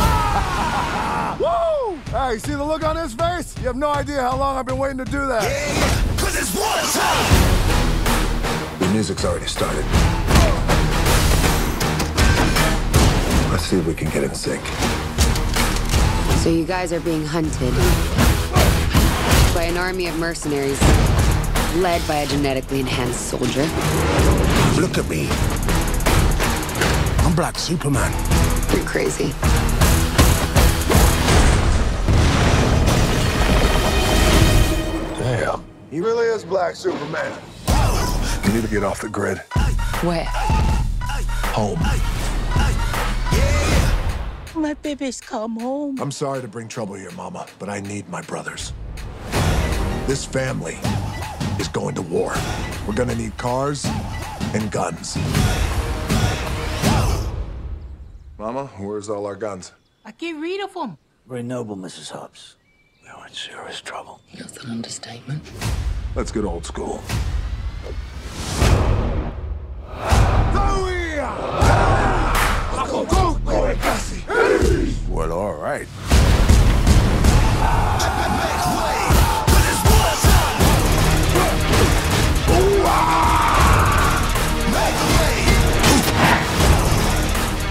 Ah! 0.01 1.37
Woo! 1.91 1.97
Hey, 2.11 2.39
see 2.39 2.53
the 2.53 2.65
look 2.65 2.83
on 2.85 2.97
his 2.97 3.13
face? 3.13 3.55
You 3.59 3.67
have 3.67 3.77
no 3.77 3.91
idea 3.91 4.23
how 4.23 4.39
long 4.39 4.57
I've 4.57 4.65
been 4.65 4.79
waiting 4.79 4.97
to 4.97 5.05
do 5.05 5.27
that. 5.27 5.43
Yeah! 5.43 6.17
Cause 6.17 6.41
it's 6.41 6.57
one 6.57 6.87
time! 6.95 8.79
The 8.79 8.89
music's 8.95 9.27
already 9.27 9.45
started. 9.45 9.85
Let's 13.61 13.69
see 13.69 13.79
if 13.79 13.87
we 13.87 13.93
can 13.93 14.09
get 14.09 14.25
in 14.25 14.35
sync. 14.35 14.65
So 16.39 16.49
you 16.49 16.65
guys 16.65 16.95
are 16.95 17.01
being 17.01 17.27
hunted 17.27 17.75
by 19.55 19.65
an 19.65 19.77
army 19.77 20.07
of 20.07 20.19
mercenaries 20.19 20.81
led 21.77 22.01
by 22.09 22.21
a 22.21 22.27
genetically 22.27 22.81
enhanced 22.81 23.29
soldier. 23.29 23.65
Look 24.81 24.97
at 24.97 25.07
me. 25.11 25.29
I'm 27.23 27.37
Black 27.37 27.59
Superman. 27.59 28.11
You're 28.75 28.87
crazy. 28.87 29.35
Damn. 35.19 35.63
He 35.91 36.01
really 36.01 36.29
is 36.29 36.47
Black 36.47 36.77
Superman. 36.77 37.39
You 38.47 38.53
need 38.55 38.63
to 38.63 38.71
get 38.71 38.85
off 38.85 39.03
the 39.03 39.11
grid. 39.11 39.37
Where? 40.01 40.25
Home. 41.53 41.79
My 44.55 44.75
baby's 44.75 45.21
come 45.21 45.61
home. 45.61 46.01
I'm 46.01 46.11
sorry 46.11 46.41
to 46.41 46.49
bring 46.49 46.67
trouble 46.67 46.95
here, 46.95 47.13
Mama, 47.13 47.47
but 47.61 47.69
I 47.69 47.81
need 47.81 48.09
my 48.09 48.21
brothers. 48.23 48.73
This 50.07 50.25
family 50.25 50.77
is 51.61 51.69
going 51.69 51.95
to 51.95 52.03
war. 52.03 52.35
We're 52.87 52.95
gonna 52.95 53.15
need 53.15 53.37
cars 53.37 53.87
and 54.53 54.71
guns. 54.73 55.17
Mama, 58.39 58.67
where's 58.79 59.09
all 59.09 59.25
our 59.27 59.37
guns? 59.37 59.73
I 60.05 60.11
get 60.13 60.33
rid 60.33 60.65
of 60.65 60.75
them. 60.75 60.99
Very 61.29 61.45
noble, 61.45 61.77
Mrs. 61.77 62.11
Hobbs. 62.11 62.57
We 63.05 63.09
are 63.09 63.29
in 63.29 63.33
serious 63.33 63.81
trouble. 63.81 64.21
That's 64.37 64.57
an 64.65 64.71
understatement. 64.71 65.43
Let's 66.17 66.33
get 66.33 66.45
old 66.45 66.67
school. 66.67 67.01
Well, 73.51 75.33
all 75.33 75.55
right. 75.55 75.89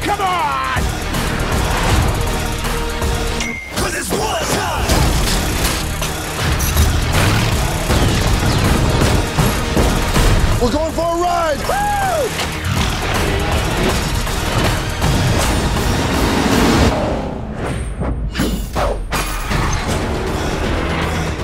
Come 0.03 0.21
on. 0.21 0.81
Cause 3.77 3.95
it's 3.95 4.09
one 4.11 4.43
time! 4.51 4.89
We're 10.61 10.71
going 10.71 10.93
for 10.93 11.01
a 11.01 11.21
ride! 11.21 11.88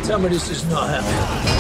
Tell 0.06 0.20
me 0.20 0.30
this 0.30 0.52
is 0.52 0.64
not 0.66 0.88
happening. 0.88 1.56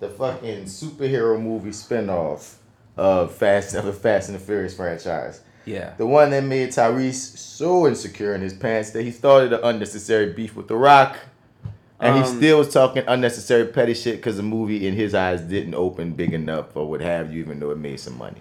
The 0.00 0.08
fucking 0.08 0.64
superhero 0.64 1.38
movie 1.38 1.70
spinoff 1.70 2.54
of 2.96 3.34
Fast 3.34 3.74
of 3.74 3.84
the 3.84 3.92
Fast 3.92 4.30
and 4.30 4.38
the 4.38 4.42
Furious 4.42 4.74
franchise. 4.74 5.42
Yeah. 5.68 5.94
The 5.98 6.06
one 6.06 6.30
that 6.30 6.44
made 6.44 6.70
Tyrese 6.70 7.36
so 7.36 7.86
insecure 7.86 8.34
in 8.34 8.40
his 8.40 8.54
pants 8.54 8.90
that 8.90 9.02
he 9.02 9.10
started 9.10 9.52
an 9.52 9.60
unnecessary 9.62 10.32
beef 10.32 10.56
with 10.56 10.68
The 10.68 10.76
Rock. 10.76 11.16
And 12.00 12.14
he 12.16 12.22
Um, 12.22 12.36
still 12.36 12.58
was 12.58 12.72
talking 12.72 13.02
unnecessary 13.08 13.66
petty 13.66 13.92
shit 13.94 14.16
because 14.16 14.36
the 14.36 14.42
movie, 14.44 14.86
in 14.86 14.94
his 14.94 15.14
eyes, 15.14 15.40
didn't 15.40 15.74
open 15.74 16.12
big 16.12 16.32
enough 16.32 16.76
or 16.76 16.88
what 16.88 17.00
have 17.00 17.32
you, 17.32 17.40
even 17.40 17.58
though 17.58 17.70
it 17.70 17.78
made 17.78 17.98
some 17.98 18.16
money. 18.16 18.40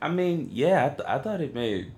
I 0.00 0.08
mean, 0.08 0.48
yeah, 0.52 0.86
I, 0.86 0.88
th- 0.88 1.08
I 1.08 1.18
thought 1.18 1.40
it 1.42 1.54
made. 1.54 1.92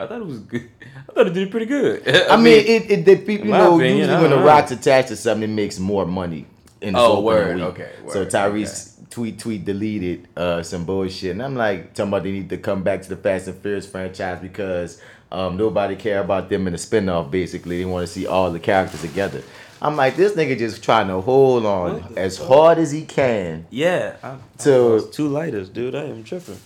I 0.00 0.06
thought 0.06 0.20
it 0.20 0.26
was 0.26 0.38
good. 0.38 0.68
I 1.08 1.12
thought 1.12 1.26
it 1.26 1.34
did 1.34 1.50
pretty 1.50 1.66
good. 1.66 2.08
I, 2.30 2.36
mean, 2.40 2.64
it, 2.64 2.90
it, 2.90 3.04
the 3.04 3.16
people, 3.16 3.46
you 3.48 3.52
know, 3.52 3.74
opinion, 3.76 3.98
usually 3.98 4.16
I 4.16 4.22
when 4.22 4.30
The. 4.30 4.38
Rock's 4.38 4.70
attached 4.70 5.08
to 5.08 5.16
something, 5.16 5.50
it 5.50 5.52
makes 5.52 5.78
more 5.80 6.06
money 6.06 6.46
in 6.80 6.94
the 6.94 7.00
Oh, 7.00 7.20
word, 7.20 7.56
week. 7.56 7.64
okay, 7.64 7.90
so 8.08 8.20
word, 8.20 8.30
Tyrese 8.30 8.97
tweet 9.10 9.38
tweet 9.38 9.64
deleted 9.64 10.28
uh, 10.36 10.62
some 10.62 10.84
bullshit, 10.84 11.32
and 11.32 11.42
I'm 11.42 11.54
like 11.54 11.94
talking 11.94 12.08
about 12.08 12.22
they 12.24 12.32
need 12.32 12.50
to 12.50 12.58
come 12.58 12.82
back 12.82 13.02
to 13.02 13.08
the 13.08 13.16
Fast 13.16 13.48
and 13.48 13.60
Furious 13.60 13.88
franchise 13.88 14.40
because 14.40 15.00
um, 15.30 15.56
nobody 15.56 15.96
care 15.96 16.20
about 16.20 16.48
them 16.48 16.66
in 16.66 16.72
the 16.72 16.78
spinoff. 16.78 17.30
Basically, 17.30 17.78
they 17.78 17.84
want 17.84 18.06
to 18.06 18.12
see 18.12 18.26
all 18.26 18.50
the 18.50 18.60
characters 18.60 19.00
together. 19.02 19.42
I'm 19.80 19.96
like, 19.96 20.16
this 20.16 20.32
nigga 20.32 20.58
just 20.58 20.82
trying 20.82 21.06
to 21.08 21.20
hold 21.20 21.64
on 21.64 22.14
as 22.16 22.36
hard 22.36 22.78
as 22.78 22.90
he 22.90 23.04
can 23.04 23.66
yeah. 23.70 24.16
I, 24.22 24.36
to 24.58 25.08
two 25.12 25.28
lighters, 25.28 25.68
dude. 25.68 25.94
I 25.94 26.04
am 26.04 26.24
tripping. 26.24 26.58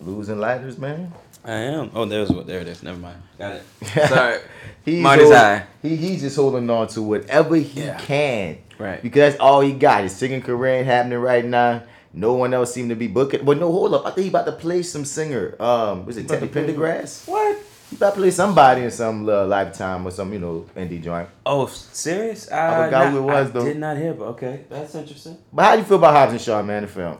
losing 0.00 0.38
lighters, 0.38 0.76
man. 0.78 1.12
I 1.48 1.54
am. 1.60 1.90
Oh, 1.94 2.04
there's 2.04 2.30
what. 2.30 2.46
There 2.46 2.60
it 2.60 2.68
is. 2.68 2.82
Never 2.82 2.98
mind. 2.98 3.22
Got 3.38 3.56
it. 3.56 3.62
Sorry. 4.08 4.38
He's 4.84 5.02
Marty's 5.02 5.24
hold- 5.26 5.36
eye. 5.36 5.66
He 5.82 5.96
he's 5.96 6.20
just 6.20 6.36
holding 6.36 6.68
on 6.70 6.88
to 6.88 7.02
whatever 7.02 7.56
he 7.56 7.82
Yeah. 7.84 7.98
can. 7.98 8.58
Right. 8.78 9.02
Because 9.02 9.32
that's 9.32 9.40
all 9.40 9.60
he 9.60 9.72
got. 9.72 10.02
His 10.02 10.14
singing 10.14 10.42
career 10.42 10.76
ain't 10.76 10.86
happening 10.86 11.18
right 11.18 11.44
now. 11.44 11.82
No 12.12 12.34
one 12.34 12.54
else 12.54 12.72
seemed 12.72 12.90
to 12.90 12.96
be 12.96 13.06
booking. 13.06 13.44
But 13.44 13.58
no, 13.58 13.70
hold 13.72 13.94
up. 13.94 14.06
I 14.06 14.10
think 14.10 14.24
he 14.24 14.28
about 14.28 14.46
to 14.46 14.52
play 14.52 14.82
some 14.82 15.04
singer. 15.04 15.56
Um, 15.60 16.06
was 16.06 16.16
it 16.16 16.28
Teddy 16.28 16.48
Pendergrass? 16.48 17.26
What? 17.28 17.58
He 17.90 17.96
about 17.96 18.14
to 18.14 18.20
play 18.20 18.30
somebody 18.30 18.82
in 18.82 18.90
some 18.90 19.28
uh, 19.28 19.46
Lifetime 19.46 20.06
or 20.06 20.10
some, 20.10 20.32
you 20.32 20.38
know, 20.38 20.66
indie 20.76 21.02
joint. 21.02 21.28
Oh, 21.46 21.66
serious? 21.66 22.50
Uh, 22.50 22.54
I 22.56 22.84
forgot 22.84 23.10
who 23.12 23.18
it 23.18 23.22
was, 23.22 23.48
I 23.48 23.50
though. 23.52 23.64
did 23.64 23.78
not 23.78 23.96
hear, 23.96 24.12
but 24.14 24.24
okay, 24.26 24.64
that's 24.68 24.94
interesting. 24.94 25.38
But 25.52 25.62
how 25.64 25.72
do 25.72 25.78
you 25.78 25.84
feel 25.86 25.96
about 25.96 26.14
Hobbs 26.14 26.32
and 26.32 26.40
Shaw, 26.40 26.62
man, 26.62 26.82
the 26.82 26.88
film? 26.88 27.18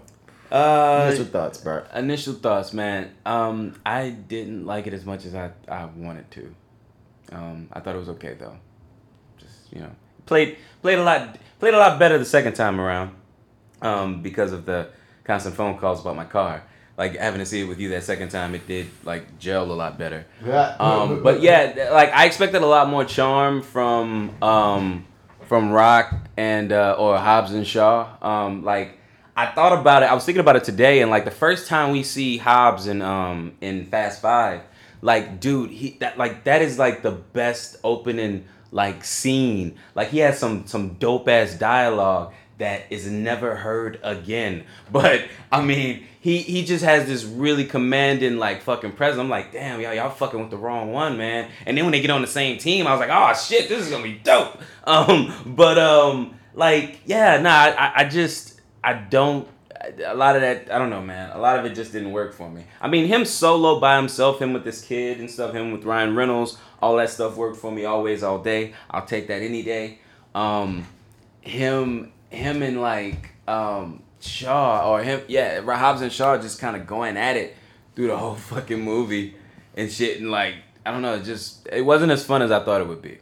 Uh, 0.51 1.07
Initial 1.09 1.27
thoughts, 1.27 1.59
bro. 1.59 1.85
Initial 1.95 2.35
thoughts, 2.35 2.73
man. 2.73 3.11
Um, 3.27 3.81
I 3.85 4.11
didn't 4.11 4.67
like 4.67 4.87
it 4.87 4.95
as 4.95 5.05
much 5.05 5.25
as 5.25 5.35
I, 5.35 5.51
I 5.69 5.85
wanted 5.87 6.31
to. 6.33 6.55
Um, 7.33 7.69
I 7.73 7.81
thought 7.81 7.95
it 7.95 7.99
was 7.99 8.09
okay 8.11 8.35
though. 8.39 8.57
Just 9.39 9.73
you 9.73 9.81
know, 9.81 9.91
played 10.27 10.57
played 10.81 10.99
a 10.99 11.05
lot 11.05 11.37
played 11.59 11.75
a 11.75 11.79
lot 11.79 11.99
better 11.99 12.19
the 12.19 12.25
second 12.25 12.55
time 12.55 12.81
around. 12.81 13.15
Um, 13.81 14.23
because 14.23 14.53
of 14.53 14.67
the 14.67 14.89
constant 15.25 15.55
phone 15.55 15.79
calls 15.79 16.01
about 16.01 16.17
my 16.17 16.25
car. 16.25 16.65
Like 16.97 17.17
having 17.17 17.39
to 17.39 17.47
see 17.47 17.61
it 17.61 17.65
with 17.69 17.79
you 17.79 17.91
that 17.91 18.03
second 18.03 18.31
time, 18.31 18.57
it 18.57 18.67
did 18.67 18.89
like 19.05 19.39
gel 19.39 19.71
a 19.71 19.73
lot 19.73 19.99
better. 19.99 20.27
Yeah. 20.45 20.75
Um, 20.81 21.23
but 21.23 21.43
yeah, 21.43 21.91
like 21.93 22.11
I 22.13 22.25
expected 22.25 22.63
a 22.63 22.67
lot 22.67 22.89
more 22.89 23.05
charm 23.05 23.63
from 23.63 24.35
um, 24.43 25.07
from 25.43 25.71
Rock 25.71 26.13
and 26.37 26.73
uh, 26.73 26.97
or 26.99 27.17
Hobbs 27.19 27.53
and 27.53 27.65
Shaw. 27.65 28.09
Um, 28.21 28.65
like 28.65 28.98
I 29.39 29.47
thought 29.47 29.73
about 29.73 30.03
it. 30.03 30.07
I 30.07 30.15
was 30.15 30.25
thinking 30.25 30.41
about 30.41 30.57
it 30.57 30.65
today, 30.65 31.01
and 31.01 31.13
like 31.13 31.25
the 31.25 31.31
first 31.31 31.69
time 31.69 31.93
we 31.93 32.03
see 32.03 32.39
Hobbs 32.39 32.89
in 32.89 33.01
um 33.03 33.53
in 33.61 33.87
Fast 33.87 34.21
Five, 34.21 34.63
like 35.01 35.39
dude, 35.39 35.71
he 35.71 35.91
that 36.01 36.19
like 36.19 36.43
that 36.43 36.61
is 36.61 36.77
like 36.77 37.03
the 37.03 37.13
best 37.13 37.77
opening 37.85 38.47
like 38.73 39.05
scene. 39.05 39.77
Like 39.95 40.09
he 40.09 40.19
has 40.19 40.41
some 40.41 40.67
some 40.67 40.95
dope 40.95 41.29
ass 41.29 41.55
dialogue 41.55 42.35
that 42.59 42.91
is 42.91 43.07
never 43.07 43.55
heard 43.55 44.01
again. 44.03 44.65
But 44.91 45.29
I 45.53 45.63
mean, 45.63 46.05
he 46.19 46.39
he 46.39 46.65
just 46.65 46.85
has 46.85 47.07
this 47.07 47.23
really 47.23 47.65
commanding 47.65 48.39
like 48.39 48.63
fucking 48.63 48.95
presence. 48.95 49.21
I'm 49.21 49.31
like, 49.31 49.53
damn, 49.53 49.81
y'all 49.81 49.95
y'all 49.95 50.11
fucking 50.11 50.41
with 50.41 50.51
the 50.51 50.57
wrong 50.57 50.91
one, 50.91 51.17
man. 51.17 51.49
And 51.65 51.79
then 51.79 51.85
when 51.85 51.93
they 51.93 52.01
get 52.01 52.11
on 52.11 52.23
the 52.23 52.27
same 52.27 52.59
team, 52.59 52.89
I 52.89 52.91
was 52.91 52.99
like, 52.99 53.11
oh 53.13 53.33
shit, 53.35 53.69
this 53.69 53.85
is 53.85 53.89
gonna 53.89 54.03
be 54.03 54.15
dope. 54.15 54.61
Um, 54.89 55.55
but 55.55 55.79
um, 55.79 56.39
like 56.55 57.01
yeah, 57.05 57.39
nah, 57.41 57.51
I, 57.51 57.93
I 57.97 58.05
just 58.05 58.58
I 58.89 58.95
don't. 58.95 59.47
A 60.07 60.15
lot 60.15 60.35
of 60.35 60.41
that, 60.41 60.73
I 60.73 60.79
don't 60.79 60.89
know, 60.89 61.03
man. 61.03 61.31
A 61.31 61.39
lot 61.39 61.59
of 61.59 61.67
it 61.67 61.75
just 61.75 61.93
didn't 61.93 62.13
work 62.13 62.33
for 62.33 62.49
me. 62.49 62.65
I 62.81 62.89
mean, 62.89 63.07
him 63.07 63.27
solo 63.27 63.79
by 63.79 63.97
himself, 63.97 64.41
him 64.41 64.55
with 64.55 64.65
this 64.65 64.83
kid 64.83 65.21
and 65.21 65.31
stuff, 65.31 65.53
him 65.55 65.73
with 65.73 65.85
Ryan 65.85 66.17
Reynolds, 66.17 66.57
all 66.81 66.97
that 66.97 67.11
stuff 67.11 67.37
worked 67.37 67.59
for 67.59 67.71
me 67.71 67.85
always, 67.85 68.23
all 68.23 68.39
day. 68.39 68.73
I'll 68.91 69.05
take 69.05 69.29
that 69.29 69.43
any 69.43 69.63
day. 69.63 69.99
Um, 70.35 70.87
him, 71.43 72.13
him 72.31 72.63
and 72.63 72.81
like 72.81 73.33
um, 73.47 74.03
Shaw 74.21 74.91
or 74.91 75.03
him, 75.03 75.21
yeah, 75.29 75.61
Hobbs 75.61 76.01
and 76.01 76.11
Shaw 76.11 76.39
just 76.39 76.59
kind 76.59 76.75
of 76.75 76.87
going 76.87 77.19
at 77.19 77.37
it 77.37 77.55
through 77.95 78.07
the 78.07 78.17
whole 78.17 78.35
fucking 78.53 78.81
movie 78.81 79.37
and 79.77 79.93
shit, 79.93 80.19
and 80.19 80.31
like 80.31 80.55
I 80.87 80.93
don't 80.93 81.03
know, 81.03 81.17
it 81.17 81.25
just 81.25 81.69
it 81.71 81.83
wasn't 81.83 82.11
as 82.11 82.25
fun 82.25 82.41
as 82.41 82.51
I 82.51 82.65
thought 82.65 82.81
it 82.81 82.89
would 82.89 83.03
be. 83.03 83.19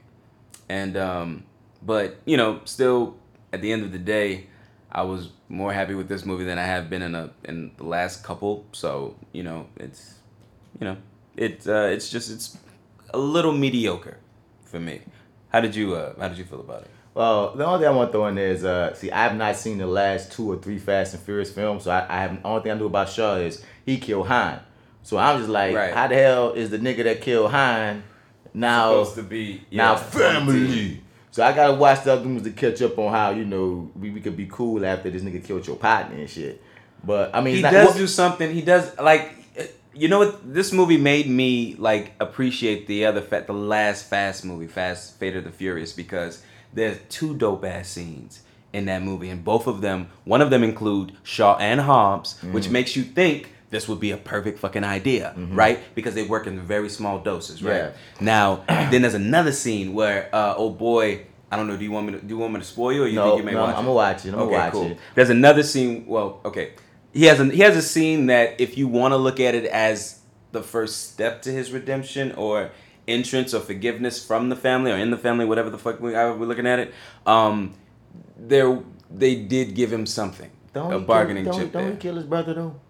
And 0.69 0.97
um, 0.97 1.45
but 1.83 2.19
you 2.25 2.37
know, 2.37 2.61
still 2.67 3.17
at 3.53 3.63
the 3.63 3.73
end 3.73 3.83
of 3.83 3.91
the 3.91 3.99
day, 3.99 4.47
I 4.91 5.03
was 5.03 5.31
more 5.49 5.73
happy 5.73 5.95
with 5.95 6.09
this 6.09 6.25
movie 6.25 6.45
than 6.45 6.59
I 6.59 6.65
have 6.65 6.89
been 6.89 7.03
in 7.03 7.15
a 7.15 7.31
in 7.45 7.73
the 7.77 7.85
last 7.85 8.25
couple. 8.25 8.65
So 8.73 9.17
you 9.33 9.43
know, 9.43 9.67
it's 9.77 10.15
you 10.81 10.87
know, 10.87 10.97
it 11.37 11.67
uh, 11.67 11.89
it's 11.91 12.09
just 12.11 12.31
it's 12.31 12.57
a 13.11 13.19
little 13.19 13.53
mediocre 13.53 14.19
for 14.65 14.81
me. 14.81 15.01
How 15.51 15.61
did 15.61 15.75
you 15.75 15.95
uh, 15.95 16.15
How 16.19 16.29
did 16.29 16.39
you 16.39 16.45
feel 16.45 16.61
about 16.61 16.83
it? 16.83 16.91
Well, 17.15 17.55
the 17.55 17.65
only 17.65 17.79
thing 17.79 17.89
I 17.89 17.97
want 17.97 18.09
to 18.11 18.13
throw 18.13 18.27
in 18.27 18.35
there 18.35 18.49
is, 18.51 18.63
uh, 18.63 18.93
see, 18.93 19.11
I 19.11 19.23
have 19.23 19.35
not 19.37 19.57
seen 19.57 19.79
the 19.79 19.87
last 19.87 20.33
two 20.33 20.53
or 20.53 20.59
three 20.59 20.79
Fast 20.79 21.15
and 21.15 21.23
Furious 21.23 21.51
films, 21.51 21.85
so 21.85 21.91
I, 21.91 22.05
I 22.11 22.21
have. 22.21 22.43
The 22.43 22.47
only 22.47 22.63
thing 22.63 22.73
I 22.73 22.75
knew 22.75 22.87
about 22.87 23.09
Shaw 23.09 23.37
is 23.37 23.65
he 23.87 23.97
killed 23.97 24.27
Han. 24.27 24.61
So 25.03 25.17
I'm 25.17 25.39
just 25.39 25.49
like, 25.49 25.75
Right. 25.75 25.95
how 25.95 26.09
the 26.09 26.15
hell 26.17 26.53
is 26.53 26.69
the 26.69 26.79
nigga 26.79 27.05
that 27.05 27.23
killed 27.23 27.53
Han 27.53 28.03
now 28.53 28.91
Supposed 28.91 29.15
to 29.17 29.23
be, 29.23 29.63
now 29.71 29.93
yeah, 29.93 29.97
family? 29.97 31.03
So 31.37 31.43
I 31.45 31.53
gotta 31.53 31.75
watch 31.75 32.03
the 32.05 32.15
other 32.15 32.25
movies 32.25 32.45
to 32.45 32.51
catch 32.51 32.81
up 32.81 32.97
on 32.99 33.13
how 33.13 33.29
you 33.29 33.45
know 33.45 33.91
we, 33.95 34.09
we 34.09 34.23
could 34.23 34.39
be 34.39 34.47
cool 34.51 34.87
after 34.87 35.11
this 35.11 35.21
nigga 35.21 35.45
killed 35.45 35.67
your 35.67 35.77
partner 35.77 36.17
and 36.17 36.31
shit. 36.31 36.63
But 37.05 37.35
I 37.35 37.43
mean, 37.43 37.57
he 37.57 37.61
not, 37.61 37.73
does 37.75 37.89
what- 37.89 37.97
do 37.99 38.07
something. 38.07 38.55
He 38.55 38.63
does 38.63 38.99
like 38.99 39.35
you 39.93 40.09
know 40.09 40.21
what? 40.21 40.55
This 40.55 40.73
movie 40.73 40.97
made 40.97 41.29
me 41.29 41.75
like 41.79 42.13
appreciate 42.21 42.87
the 42.87 43.05
other 43.05 43.21
fat, 43.21 43.47
the 43.47 43.53
last 43.53 44.09
Fast 44.09 44.47
movie, 44.47 44.67
Fast 44.67 45.19
Fate 45.19 45.37
of 45.37 45.45
the 45.45 45.51
Furious, 45.51 45.93
because 45.93 46.43
there's 46.73 46.97
two 47.11 47.37
dope 47.37 47.67
ass 47.67 47.91
scenes 47.91 48.41
in 48.73 48.87
that 48.87 49.03
movie, 49.03 49.29
and 49.29 49.45
both 49.45 49.67
of 49.67 49.83
them, 49.83 50.09
one 50.25 50.41
of 50.41 50.49
them 50.49 50.65
include 50.65 51.13
Shaw 51.23 51.59
and 51.59 51.83
Hobbs, 51.83 52.41
which 52.45 52.69
Mhm. 52.69 52.71
makes 52.71 52.97
you 52.97 53.03
think 53.03 53.53
this 53.71 53.89
would 53.89 53.99
be 54.01 54.13
a 54.13 54.17
perfect 54.17 54.59
fucking 54.61 54.85
idea, 54.85 55.35
right? 55.37 55.81
Because 55.95 56.15
they 56.15 56.23
work 56.25 56.47
in 56.47 56.61
very 56.61 56.89
small 56.89 57.19
doses, 57.19 57.63
right? 57.63 57.77
Yeah. 57.77 57.91
Now, 58.21 58.65
then 58.69 59.03
there's 59.03 59.15
another 59.15 59.53
scene 59.53 59.93
where, 59.95 60.29
uh, 60.33 60.55
oh 60.57 60.71
boy, 60.71 61.27
I 61.51 61.57
don't 61.57 61.67
know. 61.69 61.77
Do 61.77 61.85
you 61.85 61.91
want 61.93 62.07
me 62.07 62.13
to 62.13 62.21
do 62.21 62.29
you 62.35 62.39
want 62.39 62.53
me 62.55 62.61
to 62.61 62.67
spoil 62.67 62.93
you, 62.95 63.03
or 63.05 63.09
you 63.09 63.15
No, 63.17 63.25
think 63.31 63.39
you 63.39 63.45
may 63.45 63.53
no, 63.53 63.63
watch? 63.63 63.77
I'ma 63.77 63.93
watch 63.93 64.25
it, 64.27 64.33
I'ma 64.35 64.43
okay, 64.45 64.53
watch 64.55 64.73
cool. 64.73 64.87
it. 64.87 64.99
There's 65.15 65.31
another 65.31 65.63
scene. 65.63 66.07
Well, 66.07 66.41
okay. 66.45 66.73
He 67.13 67.25
has 67.25 67.41
a 67.41 67.47
he 67.47 67.61
has 67.61 67.77
a 67.77 67.83
scene 67.83 68.27
that 68.27 68.61
if 68.61 68.77
you 68.77 68.89
want 68.89 69.13
to 69.13 69.17
look 69.17 69.41
at 69.41 69.55
it 69.55 69.65
as 69.67 70.21
the 70.53 70.63
first 70.63 71.11
step 71.11 71.43
to 71.43 71.51
his 71.53 71.73
redemption 71.73 72.33
or 72.33 72.71
entrance 73.09 73.55
or 73.55 73.61
forgiveness 73.61 74.25
from 74.25 74.49
the 74.49 74.57
family 74.57 74.91
or 74.93 74.97
in 74.97 75.11
the 75.11 75.17
family, 75.19 75.45
whatever 75.45 75.71
the 75.71 75.79
fuck 75.79 76.01
we 76.01 76.13
we're 76.13 76.35
looking 76.47 76.67
at 76.67 76.79
it, 76.79 76.95
um, 77.27 77.75
there 78.37 78.81
they 79.11 79.37
did 79.37 79.75
give 79.75 79.93
him 79.93 80.05
something, 80.07 80.51
Don't 80.73 80.93
a 80.93 80.99
bargaining 80.99 81.45
kill, 81.45 81.53
don't, 81.53 81.63
chip 81.63 81.73
Don't 81.73 81.83
there. 81.85 81.93
he 81.93 81.99
kill 81.99 82.17
his 82.17 82.25
brother 82.25 82.55
though? 82.55 82.81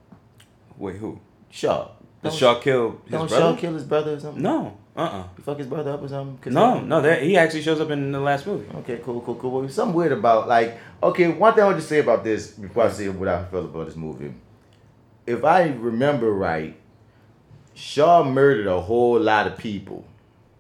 Wait, 0.79 0.97
who? 0.97 1.19
Shaw. 1.51 1.89
Did 2.23 2.31
Don't- 2.31 2.39
Shaw 2.39 2.61
kill 2.61 2.91
his 2.91 2.93
brother. 2.93 3.19
don't 3.19 3.29
brother? 3.29 3.55
Shaw 3.55 3.61
kill 3.61 3.75
his 3.75 3.85
brother 3.85 4.13
or 4.15 4.21
something? 4.21 4.43
No. 4.43 4.77
Uh 4.97 5.01
uh 5.01 5.25
He 5.37 5.43
fuck 5.43 5.59
his 5.59 5.67
brother 5.67 5.91
up 5.93 6.03
or 6.03 6.09
something? 6.09 6.53
No, 6.53 6.81
no. 6.81 7.01
There 7.03 7.21
he 7.21 7.37
actually 7.37 7.63
shows 7.63 7.81
up 7.81 7.91
in 7.91 8.13
the 8.13 8.21
last 8.21 8.47
movie. 8.47 8.67
Okay, 8.79 8.99
cool, 9.05 9.21
cool, 9.21 9.35
cool. 9.35 9.51
Well, 9.61 9.69
something 9.69 9.95
weird 9.95 10.13
about 10.13 10.49
like 10.49 10.79
okay. 11.03 11.29
One 11.29 11.53
thing 11.55 11.63
I 11.65 11.67
want 11.67 11.79
to 11.79 11.85
say 11.87 11.99
about 12.01 12.25
this 12.25 12.53
before 12.53 12.85
I 12.85 12.89
say 12.91 13.09
what 13.11 13.29
I 13.29 13.45
felt 13.45 13.67
about 13.67 13.87
this 13.87 13.97
movie. 13.97 14.33
If 15.27 15.45
I 15.45 15.69
remember 15.69 16.33
right, 16.33 16.77
Shaw 17.75 18.25
murdered 18.25 18.67
a 18.67 18.81
whole 18.81 19.21
lot 19.21 19.47
of 19.47 19.59
people. 19.59 20.05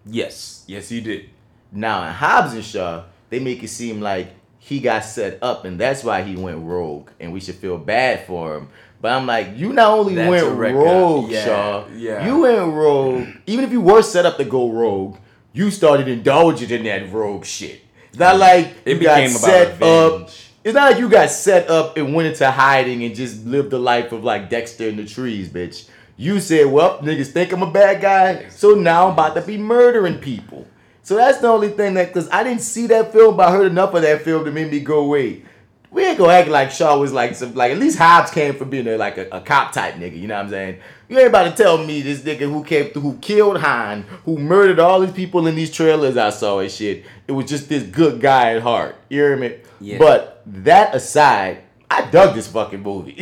Yes, 0.05 0.65
yes, 0.67 0.89
he 0.91 1.01
did. 1.01 1.31
Now 1.73 2.07
in 2.07 2.13
Hobbs 2.13 2.53
and 2.53 2.65
Shaw, 2.65 3.05
they 3.31 3.41
make 3.41 3.63
it 3.63 3.69
seem 3.69 4.01
like 4.01 4.29
he 4.59 4.81
got 4.81 5.05
set 5.05 5.39
up 5.43 5.65
and 5.65 5.79
that's 5.81 6.05
why 6.05 6.23
he 6.23 6.37
went 6.37 6.59
rogue, 6.65 7.09
and 7.21 7.33
we 7.33 7.41
should 7.41 7.55
feel 7.55 7.79
bad 7.79 8.27
for 8.27 8.57
him. 8.57 8.69
But 9.07 9.13
I'm 9.13 9.25
like, 9.25 9.57
you 9.57 9.73
not 9.73 9.93
only 9.93 10.17
That's 10.17 10.29
went 10.29 10.75
rogue, 10.75 11.31
Yeah, 11.31 11.45
Shaw. 11.45 11.85
yeah. 11.95 12.27
You 12.27 12.41
went 12.41 12.73
rogue. 12.73 13.29
Even 13.47 13.65
if 13.65 13.71
you 13.71 13.81
were 13.81 14.03
set 14.03 14.27
up 14.27 14.37
to 14.39 14.45
go 14.45 14.69
rogue, 14.69 15.19
you 15.53 15.71
started 15.71 16.09
indulging 16.09 16.71
in 16.71 16.83
that 16.87 17.13
rogue 17.13 17.45
shit. 17.45 17.83
It's 18.09 18.19
not 18.19 18.37
like 18.37 18.75
It 18.85 18.97
you 18.97 19.05
got 19.05 19.19
became 19.19 19.31
about 19.31 19.41
set 19.45 19.81
up. 19.81 20.31
It's 20.65 20.75
not 20.75 20.91
like 20.91 20.99
you 20.99 21.09
got 21.09 21.31
set 21.31 21.71
up 21.71 21.97
and 21.97 22.15
went 22.15 22.31
into 22.31 22.51
hiding 22.51 23.05
and 23.05 23.15
just 23.15 23.47
lived 23.47 23.71
the 23.71 23.79
life 23.79 24.11
of 24.11 24.25
like 24.25 24.51
Dexter 24.51 24.89
in 24.89 24.97
the 24.97 25.05
trees, 25.05 25.51
bitch. 25.51 25.89
You 26.17 26.41
said, 26.41 26.67
well, 26.67 26.99
niggas 26.99 27.29
think 27.31 27.53
I'm 27.53 27.63
a 27.63 27.71
bad 27.71 28.03
guy, 28.03 28.49
so 28.49 28.75
now 28.75 29.07
I'm 29.07 29.13
about 29.13 29.37
to 29.37 29.41
be 29.43 29.57
murdering 29.57 30.19
people. 30.19 30.67
So 31.05 31.15
that's 31.15 31.39
the 31.39 31.47
only 31.47 31.69
thing 31.69 31.95
that, 31.95 32.09
because 32.13 32.29
I 32.31 32.43
didn't 32.43 32.63
see 32.63 32.89
that 32.89 33.13
film, 33.13 33.37
but 33.37 33.51
I 33.51 33.53
heard 33.53 33.71
enough 33.71 33.95
of 33.95 34.03
that 34.03 34.23
film 34.23 34.45
to 34.47 34.51
make 34.51 34.73
me 34.73 34.81
go, 34.81 35.07
wait, 35.07 35.45
we 35.91 36.05
ain't 36.05 36.19
gonna 36.19 36.33
act 36.33 36.49
like 36.49 36.71
Shaw 36.71 36.99
was 36.99 37.13
like 37.13 37.35
some, 37.35 37.55
like 37.55 37.73
at 37.73 37.79
least 37.79 37.99
Hobbs 37.99 38.31
came 38.31 38.55
from 38.55 38.71
being 38.71 38.87
a, 38.87 38.97
like 38.97 39.19
a, 39.19 39.29
a 39.31 39.41
cop 39.41 39.73
type 39.73 39.95
nigga, 39.95 40.19
you 40.19 40.27
know 40.27 40.37
what 40.37 40.45
I'm 40.45 40.51
saying? 40.51 40.81
You 41.09 41.19
ain't 41.19 41.29
about 41.29 41.45
to 41.57 41.63
tell 41.63 41.79
me 41.79 42.03
this 42.03 42.21
nigga 42.21 42.51
who 42.53 42.65
came 42.65 42.91
through, 42.91 43.03
who 43.03 43.19
killed 43.19 43.59
Han, 43.59 44.03
who 44.25 44.39
murdered 44.39 44.81
all 44.81 45.01
these 45.01 45.13
people 45.13 45.47
in 45.47 45.55
these 45.55 45.71
trailers 45.71 46.17
I 46.17 46.31
saw 46.31 46.59
and 46.59 46.71
shit. 46.71 47.05
It 47.29 47.33
was 47.33 47.47
just 47.47 47.69
this 47.69 47.85
good 47.85 48.21
guy 48.21 48.55
at 48.55 48.63
heart. 48.63 48.97
You 49.09 49.21
hear 49.23 49.37
me? 49.37 49.59
Yeah. 49.81 49.99
But 49.99 50.43
that 50.47 50.95
aside, 50.95 51.63
I 51.91 52.11
dug 52.11 52.35
this 52.35 52.49
fucking 52.49 52.83
movie. 52.83 53.17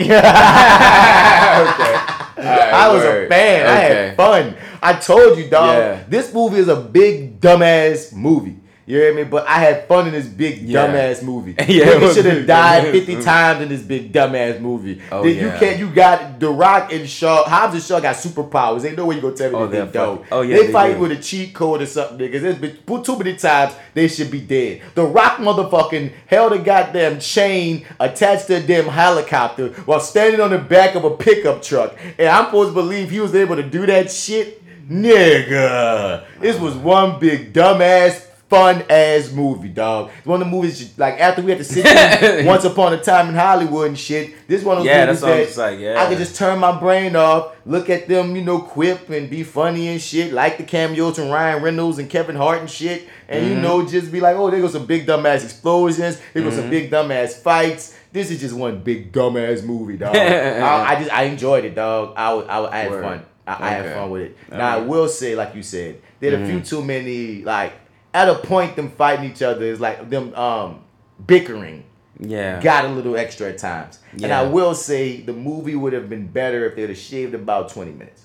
I 2.37 2.89
was 2.93 3.03
word. 3.03 3.27
a 3.27 3.29
fan. 3.29 3.67
I 3.67 3.75
had 3.75 4.17
fun. 4.17 4.57
I 4.83 4.95
told 4.95 5.39
you, 5.39 5.49
dog. 5.49 5.77
Yeah. 5.77 6.05
This 6.09 6.33
movie 6.33 6.59
is 6.59 6.69
a 6.69 6.77
big 6.77 7.41
dumbass 7.41 8.15
movie. 8.15 8.59
You 8.87 8.99
hear 8.99 9.15
me? 9.15 9.25
But 9.25 9.47
I 9.49 9.59
had 9.61 9.89
fun 9.89 10.07
in 10.07 10.13
this 10.13 10.27
big 10.27 10.59
Yeah. 10.63 10.87
dumbass 10.87 11.23
movie. 11.23 11.55
Yeah, 11.69 11.87
Nigga 11.87 12.15
should 12.15 12.27
have 12.27 12.47
died 12.47 12.91
50 12.93 13.23
times 13.23 13.63
in 13.63 13.69
this 13.71 13.81
big 13.83 14.13
dumbass 14.13 14.61
movie. 14.61 15.01
Oh, 15.11 15.25
Then 15.25 15.37
you 15.37 15.51
can't 15.59 15.79
you 15.79 15.89
got 15.89 16.39
The 16.39 16.51
Rock 16.51 16.93
and 16.93 17.09
Shaw 17.09 17.45
Hobbs 17.49 17.75
and 17.75 17.83
Shaw 17.83 18.01
got 18.01 18.17
superpowers. 18.17 18.85
Ain't 18.85 18.97
no 18.99 19.07
way 19.07 19.15
you 19.17 19.23
gonna 19.23 19.35
tell 19.35 19.51
me 19.51 19.57
Oh, 19.57 19.67
they 19.67 19.87
don't. 19.87 20.25
oh, 20.31 20.43
yeah, 20.43 20.57
they, 20.57 20.67
they 20.67 20.73
fight 20.73 20.95
do. 20.95 20.99
with 21.01 21.13
a 21.13 21.17
cheat 21.17 21.55
code 21.55 21.81
or 21.81 21.87
something, 21.87 22.19
niggas. 22.19 22.41
There's 22.43 22.59
been 22.59 23.03
too 23.03 23.17
many 23.19 23.37
times 23.37 23.73
they 23.95 24.07
should 24.09 24.31
be 24.31 24.41
dead. 24.41 24.83
The 24.95 25.05
Rock 25.05 25.39
motherfucking 25.39 26.13
held 26.27 26.53
a 26.53 26.59
goddamn 26.59 27.21
chain 27.21 27.87
attached 27.99 28.49
to 28.49 28.57
a 28.57 28.61
damn 28.61 28.87
helicopter 28.87 29.69
while 29.87 30.01
standing 30.01 30.41
on 30.43 30.51
the 30.51 30.59
back 30.59 30.95
of 30.95 31.05
a 31.05 31.11
pickup 31.17 31.63
truck. 31.63 31.97
And 32.19 32.29
I'm 32.29 32.47
supposed 32.47 32.71
to 32.71 32.75
believe 32.75 33.11
he 33.11 33.21
was 33.21 33.35
able 33.35 33.57
to 33.57 33.63
do 33.63 33.87
that 33.87 34.11
shit? 34.11 34.61
Nigga. 34.91 36.25
This 36.41 36.59
was 36.59 36.75
one 36.75 37.19
big 37.19 37.53
dumbass 37.53 38.27
fun 38.49 38.85
ass 38.91 39.33
movie, 39.33 39.69
dog. 39.71 40.11
It's 40.19 40.27
one 40.27 40.41
of 40.41 40.47
the 40.47 40.51
movies 40.51 40.97
like 40.99 41.19
after 41.19 41.43
we 41.43 41.51
had 41.51 41.59
to 41.59 41.65
sit 41.65 41.85
in 41.87 42.47
Once 42.47 42.65
Upon 42.65 42.93
a 42.93 43.01
Time 43.03 43.29
in 43.31 43.35
Hollywood 43.35 43.89
and 43.89 43.99
shit. 43.99 44.47
This 44.47 44.63
one 44.63 44.77
of 44.79 44.85
those 44.85 44.87
Yeah, 44.93 45.07
movies 45.07 45.21
that's 45.21 45.57
what 45.57 45.63
I'm 45.67 45.73
that 45.73 45.73
like, 45.73 45.81
yeah. 45.81 46.03
I 46.03 46.09
could 46.09 46.19
just 46.19 46.37
turn 46.37 46.59
my 46.59 46.79
brain 46.79 47.17
off, 47.17 47.57
look 47.67 47.89
at 47.91 48.07
them, 48.07 48.37
you 48.37 48.43
know, 48.43 48.61
quip 48.61 49.09
and 49.11 49.29
be 49.31 49.43
funny 49.43 49.89
and 49.89 50.01
shit, 50.01 50.33
like 50.33 50.59
the 50.59 50.65
cameos 50.65 51.17
from 51.17 51.31
Ryan 51.31 51.63
Reynolds 51.63 51.99
and 51.99 52.09
Kevin 52.11 52.37
Hart 52.37 52.61
and 52.61 52.71
shit, 52.71 53.09
and 53.29 53.47
you 53.47 53.55
Mhm. 53.57 53.63
know, 53.63 53.87
just 53.87 54.13
be 54.13 54.21
like, 54.21 54.37
oh, 54.37 54.51
there 54.51 54.61
goes 54.61 54.73
some 54.73 54.87
big 54.87 55.07
dumbass 55.07 55.43
explosions, 55.43 56.21
there 56.33 56.43
goes 56.43 56.55
some 56.55 56.65
Mhm. 56.67 56.71
big 56.71 56.91
dumbass 56.91 57.35
fights. 57.43 57.95
This 58.13 58.31
is 58.31 58.41
just 58.41 58.55
one 58.55 58.79
big 58.79 59.11
dumbass 59.11 59.65
movie, 59.65 59.97
dog. 59.97 60.15
I, 60.17 60.93
I 60.95 60.99
just 61.01 61.13
I 61.13 61.23
enjoyed 61.25 61.65
it, 61.65 61.75
dog. 61.75 62.13
I 62.17 62.33
was, 62.35 62.47
I, 62.49 62.61
was- 62.61 62.71
I 62.71 62.77
had 62.79 62.91
Word. 62.91 63.03
fun. 63.03 63.23
I, 63.47 63.53
I 63.61 63.69
had 63.71 63.93
fun 63.95 64.11
with 64.11 64.23
it. 64.23 64.37
All 64.53 64.59
now 64.59 64.79
I 64.79 64.81
will 64.81 65.09
say, 65.09 65.35
like 65.35 65.55
you 65.55 65.63
said, 65.63 65.97
there 66.21 66.33
are 66.39 66.43
a 66.43 66.47
few 66.47 66.61
Mhm. 66.61 66.69
too 66.69 66.83
many 66.83 67.43
like 67.43 67.73
at 68.15 68.29
a 68.29 68.37
point 68.37 68.77
them 68.77 68.91
fighting 68.91 69.31
each 69.31 69.43
other 69.43 69.65
is 69.67 69.81
like 69.81 70.09
them 70.09 70.33
um 70.35 70.85
bickering 71.27 71.85
Yeah. 72.21 72.61
got 72.63 72.85
a 72.87 72.89
little 72.89 73.17
extra 73.17 73.49
at 73.51 73.59
times. 73.59 73.99
And 74.13 74.33
I 74.33 74.43
will 74.45 74.75
say 74.75 75.21
the 75.21 75.33
movie 75.33 75.75
would 75.75 75.93
have 75.93 76.09
been 76.09 76.29
better 76.29 76.65
if 76.67 76.77
they'd 76.77 76.89
have 76.89 76.97
shaved 76.99 77.35
about 77.35 77.69
20 77.71 77.91
minutes. 77.93 78.23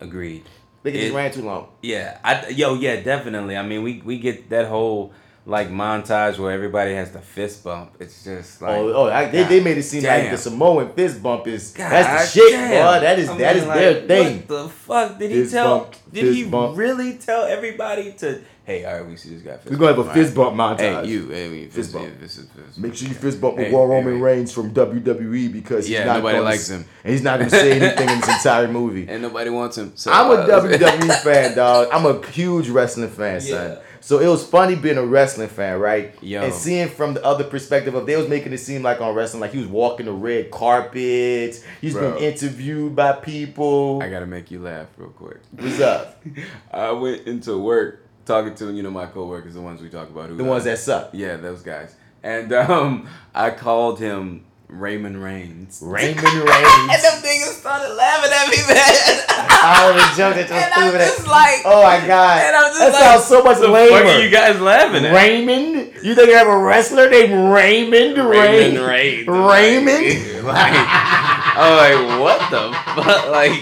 Agreed. 0.00 0.44
They 0.82 0.92
just 0.92 1.04
It- 1.06 1.14
ran 1.14 1.30
too 1.30 1.42
long. 1.42 1.68
Yeah, 1.82 2.18
I 2.24 2.48
yo 2.48 2.74
yeah 2.74 3.00
definitely. 3.02 3.56
I 3.56 3.62
mean 3.62 3.82
we 3.82 4.02
we 4.04 4.18
get 4.18 4.50
that 4.50 4.66
whole 4.66 5.12
like 5.44 5.68
montage 5.70 6.38
where 6.38 6.52
everybody 6.52 6.94
has 6.94 7.10
the 7.10 7.20
fist 7.20 7.64
bump. 7.64 7.92
It's 8.00 8.22
just 8.24 8.62
like 8.62 8.76
oh, 8.78 8.92
oh 8.92 9.06
I, 9.10 9.26
they, 9.28 9.42
they 9.44 9.60
made 9.60 9.78
it 9.78 9.82
seem 9.84 10.02
like 10.04 10.30
the 10.30 10.38
Samoan 10.38 10.92
fist 10.92 11.20
bump 11.22 11.46
is 11.48 11.72
God 11.72 11.90
that's 11.90 12.34
the 12.34 12.40
shit, 12.40 12.52
damn. 12.52 12.70
boy. 12.70 13.00
That 13.00 13.18
is 13.18 13.28
I 13.28 13.36
that 13.38 13.54
mean, 13.54 13.62
is 13.62 13.68
like, 13.68 13.78
their 13.78 13.94
thing. 14.06 14.36
What 14.38 14.48
the 14.48 14.68
fuck 14.68 15.18
did 15.18 15.30
he 15.32 15.46
tell? 15.48 15.78
bump, 15.80 15.96
did 16.12 16.34
he 16.34 16.44
bump. 16.44 16.76
really 16.78 17.14
tell 17.18 17.44
everybody 17.44 18.12
to 18.14 18.40
hey, 18.64 18.84
all 18.84 18.94
right, 18.94 19.06
we 19.06 19.16
see 19.16 19.30
this 19.30 19.42
guy. 19.42 19.56
Fist 19.56 19.70
We're 19.70 19.76
gonna 19.76 19.94
have 19.94 20.06
a 20.06 20.14
fist 20.14 20.34
bump 20.34 20.56
montage. 20.56 21.04
Hey, 21.04 21.08
you, 21.08 21.28
hey, 21.28 21.48
we 21.48 21.64
Fist 21.64 21.74
fist 21.76 21.92
bump. 21.92 22.20
This 22.20 22.38
is 22.38 22.48
fist 22.48 22.78
Make 22.78 22.94
sure 22.94 23.08
you 23.08 23.14
fist 23.14 23.40
bump 23.40 23.56
with 23.56 23.66
Hey, 23.66 23.72
Raw 23.72 23.82
hey, 23.86 23.94
Roman 23.94 24.14
wait. 24.14 24.20
Reigns 24.20 24.52
from 24.52 24.72
WWE 24.72 25.52
because 25.52 25.86
he's 25.86 25.94
Yeah, 25.94 26.04
not 26.04 26.16
nobody 26.18 26.38
gonna 26.38 26.44
likes 26.44 26.68
him. 26.68 26.84
and 27.04 27.12
he's 27.12 27.22
not 27.22 27.38
going 27.38 27.50
to 27.50 27.56
say 27.56 27.72
anything 27.80 28.08
in 28.08 28.20
this 28.20 28.28
entire 28.28 28.68
movie. 28.68 29.06
And 29.08 29.22
nobody 29.22 29.50
wants 29.50 29.78
him. 29.78 29.92
So, 29.96 30.12
I'm 30.12 30.30
a 30.30 30.34
uh, 30.34 30.62
WWE 30.62 31.20
fan, 31.22 31.56
dog. 31.56 31.88
I'm 31.92 32.06
a 32.06 32.24
huge 32.28 32.68
wrestling 32.68 33.10
fan, 33.10 33.40
son. 33.40 33.70
Yeah. 33.70 33.78
So 34.00 34.18
it 34.18 34.26
was 34.26 34.44
funny 34.44 34.74
being 34.74 34.98
a 34.98 35.06
wrestling 35.06 35.48
fan, 35.48 35.78
right? 35.78 36.20
Yo. 36.20 36.42
And 36.42 36.52
seeing 36.52 36.88
from 36.88 37.14
the 37.14 37.24
other 37.24 37.44
perspective 37.44 37.94
of 37.94 38.04
they 38.04 38.16
was 38.16 38.28
making 38.28 38.52
it 38.52 38.58
seem 38.58 38.82
like 38.82 39.00
on 39.00 39.14
wrestling, 39.14 39.40
like 39.40 39.52
he 39.52 39.58
was 39.58 39.68
walking 39.68 40.06
the 40.06 40.12
red 40.12 40.50
carpets. 40.50 41.62
He's 41.80 41.92
Bro. 41.94 42.14
been 42.14 42.22
interviewed 42.24 42.96
by 42.96 43.12
people. 43.12 44.02
I 44.02 44.10
gotta 44.10 44.26
make 44.26 44.50
you 44.50 44.58
laugh 44.60 44.88
real 44.96 45.10
quick. 45.10 45.38
What's 45.52 45.80
up? 45.80 46.20
I 46.72 46.90
went 46.90 47.28
into 47.28 47.56
work 47.58 48.01
talking 48.24 48.54
to 48.56 48.72
you 48.72 48.82
know 48.82 48.90
my 48.90 49.06
coworkers, 49.06 49.54
the 49.54 49.60
ones 49.60 49.80
we 49.80 49.88
talk 49.88 50.08
about, 50.10 50.28
who 50.30 50.36
The 50.36 50.44
ones 50.44 50.64
that 50.64 50.78
suck. 50.78 51.10
Yeah, 51.12 51.36
those 51.36 51.62
guys. 51.62 51.94
And 52.22 52.52
um, 52.52 53.08
I 53.34 53.50
called 53.50 53.98
him 53.98 54.44
Raymond 54.68 55.22
Reigns. 55.22 55.80
Raymond 55.84 56.18
Reigns. 56.24 56.38
and 56.38 56.88
Reigns. 56.88 57.02
them 57.02 57.22
niggas 57.22 57.58
started 57.60 57.92
laughing 57.94 58.32
at 58.32 58.48
me, 58.48 58.56
man. 58.68 59.18
I 59.64 59.92
was 59.94 60.16
joking. 60.16 60.46
So 60.46 60.54
And 60.54 60.72
I'm 60.74 60.92
just 60.92 61.26
like, 61.26 61.60
oh 61.64 61.82
my 61.82 62.04
god, 62.06 62.42
and 62.42 62.56
I'm 62.56 62.70
just 62.70 62.78
that 62.80 62.92
like, 62.92 63.02
sounds 63.02 63.24
so 63.24 63.42
much 63.42 63.58
the 63.58 63.68
lamer. 63.68 63.96
fuck 63.98 64.06
are 64.06 64.20
you 64.22 64.30
guys 64.30 64.60
laughing 64.60 65.04
at? 65.04 65.14
Raymond? 65.14 65.92
You 66.02 66.14
think 66.14 66.28
you 66.30 66.36
have 66.36 66.48
a 66.48 66.56
wrestler 66.58 67.08
named 67.10 67.32
Raymond? 67.52 68.16
Raymond 68.18 68.78
Reigns. 68.86 69.26
Raymond? 69.28 70.28
Like, 70.42 70.74
I'm 70.74 71.76
like, 71.78 72.20
what 72.20 72.40
the 72.50 72.72
fuck? 72.96 73.28
Like, 73.30 73.52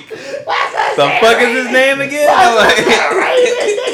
what 0.46 0.96
the 0.96 1.08
fuck 1.20 1.42
is 1.42 1.64
his 1.64 1.70
name 1.70 2.00
again? 2.00 2.26
I'm 2.32 2.56
like, 2.56 2.76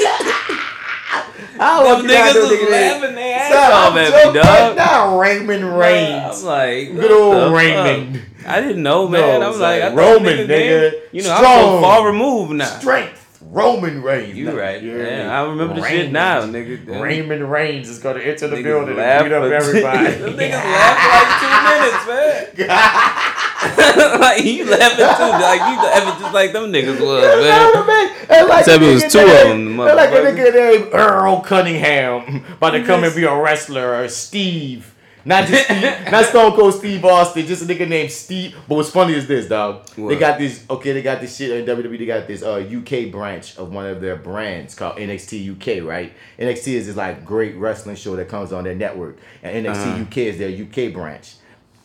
I 1.59 1.77
don't 1.77 1.83
Them 1.83 1.93
want 1.93 2.03
you 2.03 2.09
niggas 2.09 2.33
to 2.33 2.39
was 2.39 2.49
think 2.49 2.69
laughing 2.69 3.15
their 3.15 3.39
ass 3.39 3.53
off 3.73 3.91
I'm 3.91 3.97
at 3.97 4.11
joking 4.11 4.33
me, 4.33 4.39
dog. 4.41 4.75
Now 4.77 5.19
Raymond 5.19 5.77
Reigns. 5.79 6.39
I'm 6.39 6.45
like, 6.45 6.95
Good 6.95 7.11
old 7.11 7.35
the 7.35 7.39
fuck? 7.47 7.55
Raymond. 7.55 8.21
I 8.45 8.61
didn't 8.61 8.83
know, 8.83 9.07
man. 9.07 9.39
No, 9.41 9.51
I'm 9.53 9.59
like, 9.59 9.81
I 9.83 9.93
Roman, 9.93 10.37
nigga 10.37 10.47
nigga. 10.47 10.91
name- 10.91 11.01
You 11.11 11.23
know, 11.23 11.31
I'm 11.33 11.43
so 11.43 11.81
far 11.81 12.05
removed 12.07 12.53
now. 12.53 12.65
Strength. 12.79 13.23
Roman 13.49 14.01
Reigns. 14.01 14.35
You 14.37 14.51
right. 14.59 14.81
Yeah. 14.81 14.95
Yeah, 14.95 15.39
I 15.41 15.47
remember 15.49 15.75
the 15.75 15.87
shit 15.87 16.11
now, 16.11 16.41
nigga. 16.41 16.85
Damn. 16.85 17.01
Raymond 17.01 17.49
Reigns 17.51 17.87
is 17.89 17.99
gonna 17.99 18.19
enter 18.19 18.47
the 18.47 18.57
Niggas 18.57 18.63
building 18.63 18.99
and 18.99 19.23
beat 19.25 19.31
up 19.31 19.43
everybody. 19.51 20.11
Them 20.15 20.33
niggas 20.33 20.51
laughed 20.51 21.01
for 21.03 21.47
like 21.47 22.05
two 22.07 22.15
minutes, 22.17 22.57
man. 22.67 23.33
like 24.19 24.43
you 24.43 24.65
laughing 24.65 24.97
too, 24.97 25.31
like 25.43 25.59
you 25.61 25.75
laughing 25.77 26.21
just 26.21 26.33
like 26.33 26.51
them 26.53 26.71
niggas 26.71 26.99
was, 26.99 27.23
man. 27.23 28.15
And 28.29 28.47
like 28.49 28.59
Except 28.61 28.83
it 28.83 28.93
was 28.93 29.03
two 29.11 29.19
of 29.19 29.25
named- 29.27 29.77
them, 29.77 29.79
and 29.79 29.95
Like 29.95 30.09
a 30.11 30.13
nigga 30.15 30.53
named 30.53 30.93
Earl 30.93 31.41
Cunningham 31.41 32.43
about 32.57 32.71
to 32.71 32.83
come 32.83 33.03
and 33.03 33.15
be 33.15 33.23
a 33.23 33.35
wrestler 33.35 33.95
or 34.03 34.07
Steve. 34.09 34.93
Not 35.25 35.45
just 35.45 35.65
Steve, 35.65 35.81
not 36.11 36.23
Stone 36.25 36.53
Cold 36.53 36.73
Steve 36.73 37.03
Austin, 37.03 37.45
just 37.45 37.61
a 37.61 37.65
nigga 37.65 37.85
named 37.87 38.11
Steve. 38.11 38.55
But 38.67 38.75
what's 38.75 38.89
funny 38.89 39.13
is 39.13 39.27
this, 39.27 39.47
dog. 39.49 39.85
They 39.97 40.15
got 40.15 40.39
this. 40.39 40.63
Okay, 40.69 40.93
they 40.93 41.01
got 41.01 41.19
this 41.19 41.35
shit 41.35 41.51
in 41.51 41.65
WWE. 41.65 41.99
They 41.99 42.05
got 42.05 42.27
this 42.27 42.41
uh, 42.43 42.53
UK 42.55 43.11
branch 43.11 43.57
of 43.57 43.73
one 43.73 43.85
of 43.87 43.99
their 43.99 44.15
brands 44.15 44.73
called 44.73 44.95
NXT 44.97 45.51
UK. 45.81 45.85
Right? 45.85 46.13
NXT 46.39 46.67
is 46.75 46.87
this 46.87 46.95
like 46.95 47.25
great 47.25 47.55
wrestling 47.57 47.97
show 47.97 48.15
that 48.15 48.29
comes 48.29 48.53
on 48.53 48.63
their 48.63 48.75
network, 48.75 49.17
and 49.43 49.65
NXT 49.65 49.75
Uh-huh. 49.75 50.01
UK 50.03 50.17
is 50.17 50.37
their 50.37 50.49
UK 50.49 50.93
branch. 50.93 51.33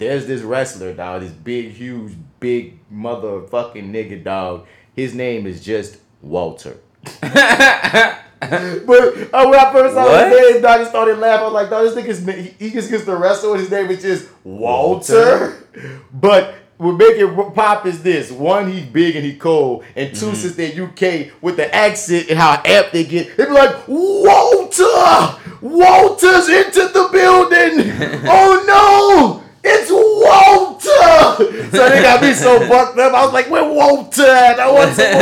There's 0.02 0.26
this 0.26 0.42
wrestler, 0.42 0.92
dog. 0.92 1.22
This 1.22 1.30
big, 1.30 1.70
huge, 1.70 2.14
big 2.40 2.80
motherfucking 2.92 3.88
nigga, 3.88 4.24
dog. 4.24 4.66
His 4.96 5.14
name 5.14 5.46
is 5.46 5.64
just 5.64 5.98
Walter. 6.20 6.76
But 8.42 8.50
uh, 8.50 9.46
when 9.46 9.54
I 9.54 9.72
first 9.72 9.94
saw 9.94 10.04
What? 10.04 10.32
his 10.32 10.54
name, 10.54 10.62
dog, 10.62 10.70
I 10.72 10.78
just 10.78 10.90
started 10.90 11.18
laughing. 11.18 11.42
I 11.42 11.44
was 11.44 11.52
like, 11.52 11.70
dog, 11.70 11.84
this 11.84 11.94
nigga's 12.26 12.58
he, 12.58 12.66
he 12.66 12.70
just 12.72 12.90
gets 12.90 13.04
the 13.04 13.14
wrestler. 13.14 13.56
His 13.56 13.70
name 13.70 13.88
is 13.88 14.02
just 14.02 14.28
Walter. 14.42 15.64
But 16.12 16.54
what 16.76 16.96
make 16.96 17.16
it 17.18 17.54
pop 17.54 17.86
is 17.86 18.02
this: 18.02 18.32
one, 18.32 18.72
he's 18.72 18.84
big 18.84 19.14
and 19.14 19.24
he 19.24 19.36
cold, 19.36 19.84
and 19.94 20.08
2 20.12 20.34
since 20.34 20.56
they're 20.56 20.82
UK 20.84 21.30
with 21.40 21.54
the 21.56 21.72
accent 21.72 22.28
and 22.30 22.36
how 22.38 22.54
apt 22.64 22.92
they 22.92 23.04
get, 23.04 23.36
they 23.36 23.44
be 23.46 23.52
like, 23.52 23.86
Walter, 23.86 25.38
Walter's 25.60 26.48
into 26.48 26.88
the 26.88 27.08
building. 27.12 27.92
oh 28.28 28.64
no. 28.66 29.41
It's 29.64 29.90
Walter! 29.90 31.70
So 31.70 31.88
they 31.88 32.02
got 32.02 32.20
me 32.22 32.32
so 32.32 32.58
bucked 32.68 32.98
up. 32.98 33.14
I 33.14 33.24
was 33.24 33.32
like, 33.32 33.48
where 33.48 33.64
Walter 33.64 34.22
at? 34.22 34.58
I 34.60 34.70
want 34.70 34.94
some 34.94 35.12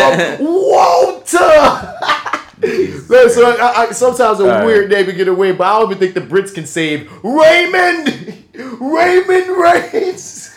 more 0.40 0.50
Walter! 0.70 1.36
so 3.06 3.28
so 3.28 3.50
I, 3.56 3.82
I, 3.86 3.90
sometimes 3.92 4.40
a 4.40 4.42
All 4.42 4.48
right. 4.48 4.64
weird 4.66 4.90
name 4.90 5.06
can 5.06 5.16
get 5.16 5.28
away, 5.28 5.52
but 5.52 5.64
I 5.66 5.78
don't 5.78 5.90
even 5.92 5.98
think 5.98 6.14
the 6.14 6.20
Brits 6.20 6.54
can 6.54 6.66
save 6.66 7.10
Raymond! 7.22 8.44
Raymond 8.80 9.48
Reigns! 9.56 10.49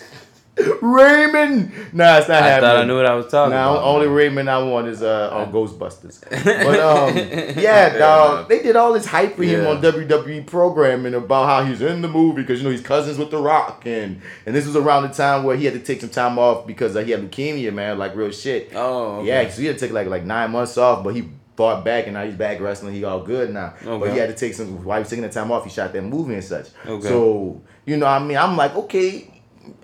Raymond! 0.58 1.72
Nah, 1.94 2.18
it's 2.20 2.28
not 2.28 2.44
I 2.44 2.48
happening. 2.48 2.70
thought 2.70 2.78
I 2.78 2.86
knew 2.86 2.96
what 2.98 3.06
I 3.06 3.16
was 3.16 3.28
talking 3.28 3.52
Now, 3.52 3.74
about. 3.74 3.84
only 3.86 4.08
Raymond 4.08 4.50
I 4.50 4.62
want 4.62 4.88
is 4.88 5.02
uh, 5.02 5.30
on 5.32 5.52
Ghostbusters. 5.54 6.22
But 6.30 6.80
um, 6.80 7.16
yeah, 7.60 7.98
dog, 7.98 8.50
they 8.50 8.62
did 8.62 8.76
all 8.76 8.94
this 8.94 9.06
hype 9.06 9.36
for 9.36 9.44
him 9.44 9.66
on 9.66 9.82
WWE 9.82 10.46
programming 10.46 11.16
about 11.16 11.48
how 11.48 11.64
he's 11.64 11.82
in 11.82 12.02
the 12.02 12.08
movie 12.08 12.42
because 12.42 12.60
you 12.60 12.66
know 12.66 12.72
he's 12.72 12.82
cousins 12.82 13.18
with 13.18 13.32
The 13.32 13.38
Rock, 13.40 13.84
and 13.86 14.22
and 14.46 14.56
this 14.56 14.66
was 14.68 14.76
around 14.76 15.04
the 15.04 15.10
time 15.10 15.44
where 15.44 15.56
he 15.58 15.66
had 15.66 15.74
to 15.74 15.80
take 15.80 16.02
some 16.02 16.10
time 16.12 16.38
off 16.38 16.68
because 16.68 16.96
uh, 16.96 17.04
he 17.04 17.12
had 17.12 17.22
leukemia, 17.22 17.74
man, 17.74 17.98
like 17.98 18.16
real 18.16 18.32
shit. 18.32 18.72
Oh, 18.76 19.18
okay. 19.22 19.28
yeah, 19.28 19.50
so 19.50 19.62
he 19.62 19.68
had 19.68 19.78
to 19.80 19.86
take 19.86 19.94
like 19.94 20.08
like 20.08 20.24
nine 20.24 20.52
months 20.52 20.78
off, 20.78 21.04
but 21.04 21.16
he 21.16 21.30
fought 21.56 21.84
back 21.86 22.06
and 22.06 22.14
now 22.16 22.26
he's 22.26 22.36
back 22.36 22.60
wrestling. 22.60 22.94
He 22.94 23.04
all 23.04 23.22
good 23.24 23.52
now, 23.54 23.74
but 23.84 24.12
he 24.12 24.18
had 24.18 24.30
to 24.30 24.36
take 24.36 24.54
some 24.54 24.84
while 24.84 24.98
he 24.98 25.02
was 25.02 25.10
taking 25.10 25.24
the 25.24 25.30
time 25.30 25.52
off. 25.52 25.64
He 25.64 25.70
shot 25.72 25.94
that 25.94 26.02
movie 26.04 26.36
and 26.36 26.44
such. 26.44 26.68
Okay. 26.86 27.08
So 27.08 27.62
you 27.86 27.98
know, 27.98 28.06
I 28.06 28.20
mean, 28.20 28.38
I'm 28.38 28.56
like, 28.56 28.76
okay. 28.76 29.30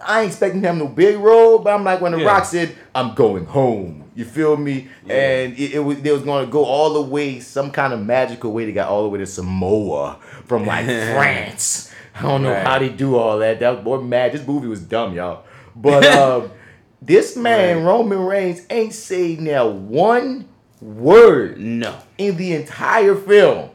I 0.05 0.21
ain't 0.21 0.29
expecting 0.31 0.61
him 0.61 0.77
no 0.79 0.87
big 0.87 1.17
role, 1.17 1.59
but 1.59 1.73
I'm 1.73 1.83
like 1.83 2.01
when 2.01 2.11
The 2.13 2.19
Yeah. 2.19 2.25
Rock 2.27 2.45
said, 2.45 2.75
"I'm 2.95 3.13
going 3.15 3.45
home." 3.45 4.03
You 4.15 4.25
feel 4.25 4.57
me? 4.57 4.89
And 5.09 5.57
it, 5.57 5.73
it 5.75 5.79
was 5.79 6.01
they 6.01 6.11
was 6.11 6.23
going 6.23 6.45
to 6.45 6.51
go 6.51 6.65
all 6.65 6.93
the 6.93 7.01
way, 7.01 7.39
some 7.39 7.71
kind 7.71 7.93
of 7.93 8.05
magical 8.05 8.51
way. 8.51 8.65
They 8.65 8.73
got 8.73 8.89
all 8.89 9.03
the 9.03 9.09
way 9.09 9.19
to 9.19 9.25
Samoa 9.25 10.17
from 10.45 10.65
like 10.65 10.85
France. 11.13 11.91
I 12.15 12.23
don't 12.23 12.43
know 12.43 12.51
Right. 12.51 12.65
how 12.67 12.79
they 12.79 12.89
do 12.89 13.15
all 13.15 13.39
that. 13.39 13.59
That 13.61 13.75
was 13.75 13.83
boy 13.83 14.01
mad. 14.01 14.33
This 14.33 14.45
movie 14.45 14.67
was 14.67 14.81
dumb, 14.81 15.13
y'all. 15.15 15.43
But 15.75 16.05
um, 16.17 16.51
this 17.01 17.37
man 17.37 17.77
Right. 17.77 17.85
Roman 17.85 18.19
Reigns 18.19 18.61
ain't 18.69 18.93
saying 18.93 19.43
now 19.43 19.67
one 19.67 20.49
word 20.81 21.57
No. 21.59 21.95
in 22.17 22.35
the 22.37 22.53
entire 22.55 23.15
film. 23.15 23.69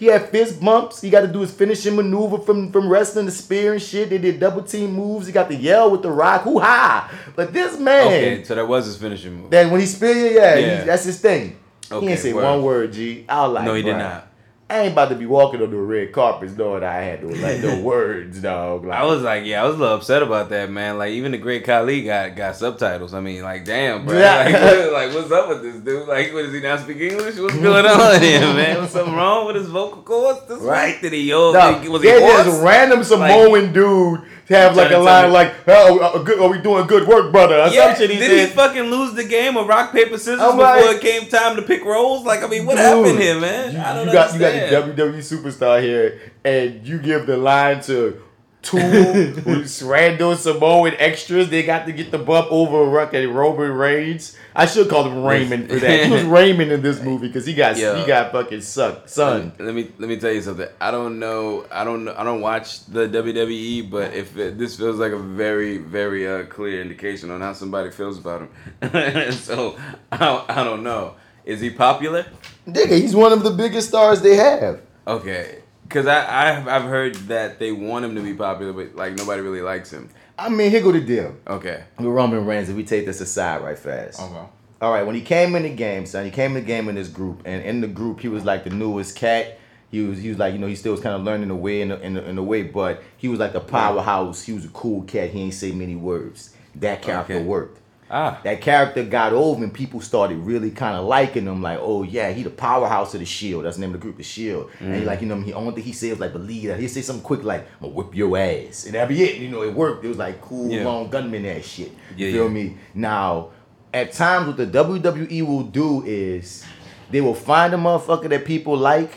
He 0.00 0.06
had 0.06 0.30
fist 0.30 0.60
bumps. 0.64 1.02
He 1.02 1.10
got 1.10 1.20
to 1.20 1.28
do 1.28 1.40
his 1.40 1.52
finishing 1.52 1.94
maneuver 1.94 2.38
from, 2.38 2.72
from 2.72 2.88
wrestling 2.88 3.26
the 3.26 3.32
spear 3.32 3.74
and 3.74 3.82
shit. 3.82 4.08
They 4.08 4.16
did 4.16 4.40
double 4.40 4.62
team 4.62 4.92
moves. 4.94 5.26
He 5.26 5.32
got 5.32 5.48
to 5.50 5.54
yell 5.54 5.90
with 5.90 6.00
the 6.00 6.10
rock. 6.10 6.40
Hoo 6.44 6.58
ha! 6.58 7.12
But 7.36 7.52
this 7.52 7.78
man, 7.78 8.06
Okay, 8.06 8.42
so 8.44 8.54
that 8.54 8.66
was 8.66 8.86
his 8.86 8.96
finishing 8.96 9.34
move. 9.42 9.50
that 9.50 9.70
when 9.70 9.78
he 9.78 9.84
spear 9.86 10.16
you, 10.16 10.34
yeah, 10.40 10.56
he- 10.56 10.86
that's 10.86 11.04
his 11.04 11.20
thing. 11.20 11.54
he 11.90 11.94
Okay, 11.94 12.06
didn't 12.06 12.20
say 12.20 12.32
word. 12.32 12.44
one 12.44 12.62
word, 12.62 12.92
G. 12.94 13.26
I 13.28 13.42
was 13.46 13.52
like, 13.56 13.64
No, 13.66 13.74
he 13.74 13.82
did 13.82 13.98
not. 13.98 14.26
I 14.70 14.82
ain't 14.82 14.92
about 14.92 15.08
to 15.08 15.16
be 15.16 15.26
walking 15.26 15.60
on 15.62 15.70
the 15.72 15.76
red 15.76 16.12
carpets 16.12 16.56
knowing 16.56 16.84
I 16.84 17.00
had 17.00 17.24
no 17.24 17.30
like 17.34 17.60
no 17.60 17.80
words, 17.82 18.40
dog. 18.40 18.84
Like, 18.84 19.00
I 19.00 19.04
was 19.04 19.22
like, 19.22 19.44
yeah, 19.44 19.64
I 19.64 19.66
was 19.66 19.74
a 19.74 19.78
little 19.78 19.96
upset 19.96 20.22
about 20.22 20.48
that, 20.50 20.70
man. 20.70 20.96
Like, 20.96 21.10
even 21.10 21.32
the 21.32 21.38
Great 21.38 21.64
Khali 21.64 22.04
got 22.04 22.36
got 22.36 22.54
subtitles. 22.54 23.12
I 23.12 23.20
mean, 23.20 23.42
like, 23.42 23.64
damn, 23.64 24.06
bro. 24.06 24.16
Like, 24.16 24.52
what- 24.54 24.92
like, 24.92 25.14
what's 25.14 25.32
up 25.32 25.48
with 25.48 25.62
this 25.62 25.76
dude? 25.76 26.06
Like, 26.06 26.32
what 26.32 26.42
does 26.42 26.54
he 26.54 26.60
not 26.60 26.78
speak 26.80 27.00
English? 27.00 27.36
What's 27.36 27.56
going 27.56 27.84
on 27.84 28.20
here, 28.22 28.40
man? 28.40 28.80
Was 28.80 28.90
something 28.92 29.14
wrong 29.14 29.46
with 29.48 29.56
his 29.56 29.66
vocal 29.66 30.02
cords 30.02 30.40
this 30.46 30.58
Right. 30.60 31.00
Did 31.00 31.14
he 31.14 31.22
yo? 31.28 31.52
No, 31.52 31.90
was 31.90 32.02
he 32.02 32.08
a 32.10 32.62
random 32.62 33.02
Samoan 33.02 33.72
dude 33.72 34.20
to 34.50 34.56
have 34.56 34.76
like 34.76 34.86
a 34.88 34.90
Trying 34.90 35.04
to 35.04 35.06
tell 35.06 35.22
line 35.22 35.32
like, 35.32 35.54
"Oh, 35.68 35.98
uh, 36.00 36.22
good, 36.22 36.40
are 36.40 36.48
we 36.48 36.58
doing 36.58 36.86
good 36.86 37.06
work, 37.06 37.32
brother?" 37.32 37.54
Or 37.60 37.68
Yeah, 37.68 37.94
some 37.94 38.02
shit 38.02 38.10
he 38.10 38.18
did 38.18 38.28
said. 38.30 38.48
he 38.48 38.54
fucking 38.54 38.90
lose 38.90 39.14
the 39.14 39.24
game 39.24 39.56
of 39.56 39.66
rock 39.68 39.92
paper 39.92 40.18
scissors 40.18 40.40
I'm 40.40 40.56
before 40.56 40.62
like- 40.86 40.96
it 40.96 41.00
came 41.00 41.28
time 41.28 41.56
to 41.56 41.62
pick 41.62 41.84
roles? 41.84 42.24
Like, 42.26 42.42
I 42.42 42.48
mean, 42.48 42.66
what 42.66 42.76
Dude, 42.76 42.84
happened 42.84 43.18
here, 43.20 43.40
man? 43.40 43.72
You, 43.72 43.78
I 43.80 43.94
don't 43.94 44.06
you 44.08 44.12
got 44.12 44.32
understand. 44.32 44.70
you 44.72 44.78
got 44.78 44.96
the 44.96 45.02
WWE 45.02 45.18
superstar 45.42 45.80
here, 45.82 46.20
and 46.44 46.86
you 46.86 46.98
give 46.98 47.26
the 47.26 47.36
line 47.36 47.80
to 47.82 48.20
two 48.62 48.76
random 49.84 50.36
Samoan 50.36 50.92
extras. 50.98 51.48
They 51.48 51.62
got 51.62 51.86
to 51.86 51.92
get 51.92 52.10
the 52.10 52.18
bump 52.18 52.48
over 52.50 52.84
Rock 52.84 53.14
and 53.14 53.34
Roman 53.34 53.72
Reigns. 53.72 54.36
I 54.54 54.66
should 54.66 54.88
call 54.88 55.04
him 55.04 55.22
Raymond 55.24 55.68
for 55.70 55.76
that. 55.76 56.04
He 56.06 56.10
was 56.10 56.22
Raymond 56.24 56.70
in 56.72 56.82
this 56.82 57.00
movie 57.02 57.28
because 57.28 57.46
he 57.46 57.54
got 57.54 57.76
Yeah. 57.76 58.00
he 58.00 58.06
got 58.06 58.32
fucking 58.32 58.60
sucked, 58.60 59.08
son. 59.10 59.52
Let 59.58 59.74
me 59.74 59.90
let 59.98 60.08
me 60.08 60.16
tell 60.18 60.32
you 60.32 60.42
something. 60.42 60.68
I 60.80 60.90
don't 60.90 61.18
know. 61.18 61.66
I 61.70 61.84
don't 61.84 62.04
know. 62.04 62.14
I 62.16 62.24
don't 62.24 62.40
watch 62.40 62.84
the 62.86 63.08
WWE, 63.08 63.90
but 63.90 64.12
if 64.14 64.36
it, 64.36 64.58
this 64.58 64.76
feels 64.76 64.96
like 64.98 65.12
a 65.12 65.18
very 65.18 65.78
very 65.78 66.28
uh, 66.28 66.44
clear 66.44 66.80
indication 66.82 67.30
on 67.30 67.40
how 67.40 67.52
somebody 67.52 67.90
feels 67.90 68.18
about 68.18 68.42
him, 68.82 69.32
so 69.32 69.78
I 70.12 70.16
don't, 70.18 70.50
I 70.50 70.64
don't 70.64 70.82
know. 70.82 71.14
Is 71.44 71.60
he 71.60 71.70
popular? 71.70 72.26
Nigga, 72.66 73.00
he's 73.00 73.16
one 73.16 73.32
of 73.32 73.42
the 73.42 73.50
biggest 73.50 73.88
stars 73.88 74.20
they 74.20 74.36
have. 74.36 74.80
Okay, 75.06 75.59
because 75.90 76.06
I 76.06 76.56
I've, 76.58 76.68
I've 76.68 76.82
heard 76.84 77.16
that 77.28 77.58
they 77.58 77.72
want 77.72 78.04
him 78.04 78.14
to 78.14 78.22
be 78.22 78.32
popular, 78.32 78.72
but 78.72 78.94
like 78.94 79.16
nobody 79.16 79.42
really 79.42 79.60
likes 79.60 79.90
him. 79.92 80.08
I 80.38 80.48
mean, 80.48 80.70
here 80.70 80.80
go 80.80 80.92
the 80.92 81.00
deal. 81.00 81.34
Okay. 81.46 81.82
With 81.98 82.06
Roman 82.06 82.46
Reigns, 82.46 82.68
if 82.70 82.76
we 82.76 82.84
take 82.84 83.04
this 83.04 83.20
aside 83.20 83.62
right 83.62 83.78
fast. 83.78 84.20
Okay. 84.20 84.46
All 84.80 84.90
right, 84.92 85.02
when 85.04 85.14
he 85.14 85.20
came 85.20 85.54
in 85.56 85.64
the 85.64 85.68
game, 85.74 86.06
son, 86.06 86.24
he 86.24 86.30
came 86.30 86.52
in 86.56 86.62
the 86.62 86.66
game 86.66 86.88
in 86.88 86.94
this 86.94 87.08
group, 87.08 87.42
and 87.44 87.62
in 87.62 87.82
the 87.82 87.86
group 87.88 88.20
he 88.20 88.28
was 88.28 88.44
like 88.46 88.64
the 88.64 88.70
newest 88.70 89.16
cat. 89.16 89.58
He 89.90 90.00
was 90.02 90.18
he 90.20 90.28
was 90.28 90.38
like 90.38 90.52
you 90.54 90.58
know 90.60 90.68
he 90.68 90.76
still 90.76 90.92
was 90.92 91.00
kind 91.00 91.16
of 91.16 91.22
learning 91.22 91.48
the 91.48 91.56
way 91.56 91.82
in 91.82 91.88
the, 91.88 92.00
in 92.00 92.14
the, 92.14 92.26
in 92.28 92.36
the 92.36 92.42
way, 92.42 92.62
but 92.62 93.02
he 93.16 93.26
was 93.28 93.40
like 93.40 93.52
the 93.52 93.60
powerhouse. 93.60 94.42
He 94.42 94.52
was 94.52 94.64
a 94.64 94.68
cool 94.68 95.02
cat. 95.02 95.30
He 95.30 95.42
ain't 95.42 95.54
say 95.54 95.72
many 95.72 95.96
words. 95.96 96.54
That 96.76 97.02
character 97.02 97.34
Okay. 97.34 97.44
worked. 97.44 97.80
Ah. 98.10 98.40
That 98.42 98.60
character 98.60 99.04
got 99.04 99.32
over 99.32 99.62
and 99.62 99.72
people 99.72 100.00
started 100.00 100.38
really 100.38 100.70
kind 100.70 100.96
of 100.96 101.04
liking 101.06 101.44
him. 101.46 101.62
Like, 101.62 101.78
oh 101.80 102.02
yeah, 102.02 102.30
he 102.32 102.42
the 102.42 102.50
powerhouse 102.50 103.14
of 103.14 103.20
the 103.20 103.26
Shield. 103.26 103.64
That's 103.64 103.76
the 103.76 103.82
name 103.82 103.90
of 103.94 104.00
the 104.00 104.02
group, 104.02 104.16
the 104.16 104.22
Shield. 104.24 104.70
And 104.80 104.94
he 104.96 105.02
Mm. 105.02 105.06
like, 105.06 105.20
you 105.20 105.28
know, 105.28 105.40
he 105.40 105.52
only 105.52 105.72
thing 105.74 105.84
he 105.84 106.10
was 106.10 106.18
like, 106.20 106.32
believe 106.32 106.68
that. 106.68 106.80
He'd 106.80 106.88
say 106.88 107.02
something 107.02 107.22
quick 107.24 107.44
like, 107.44 107.60
I'm 107.80 107.88
gonna 107.88 107.94
whip 107.94 108.14
your 108.16 108.36
ass. 108.36 108.84
And 108.86 108.94
that'd 108.94 109.08
be 109.16 109.22
it. 109.22 109.36
You 109.36 109.48
know, 109.48 109.62
it 109.62 109.72
worked. 109.74 110.04
It 110.04 110.08
was 110.08 110.18
like 110.18 110.40
cool, 110.40 110.70
Yeah. 110.70 110.84
long 110.84 111.08
gunman 111.08 111.46
ass 111.46 111.64
shit. 111.64 111.92
You 112.16 112.26
Yeah, 112.26 112.32
feel 112.32 112.44
yeah. 112.44 112.50
me? 112.50 112.76
Now, 112.94 113.48
at 113.94 114.12
times 114.12 114.46
what 114.48 114.56
the 114.56 114.66
WWE 114.66 115.42
will 115.42 115.62
do 115.62 116.02
is 116.04 116.64
they 117.10 117.20
will 117.20 117.34
find 117.34 117.72
a 117.74 117.76
motherfucker 117.76 118.28
that 118.30 118.44
people 118.44 118.76
like 118.76 119.12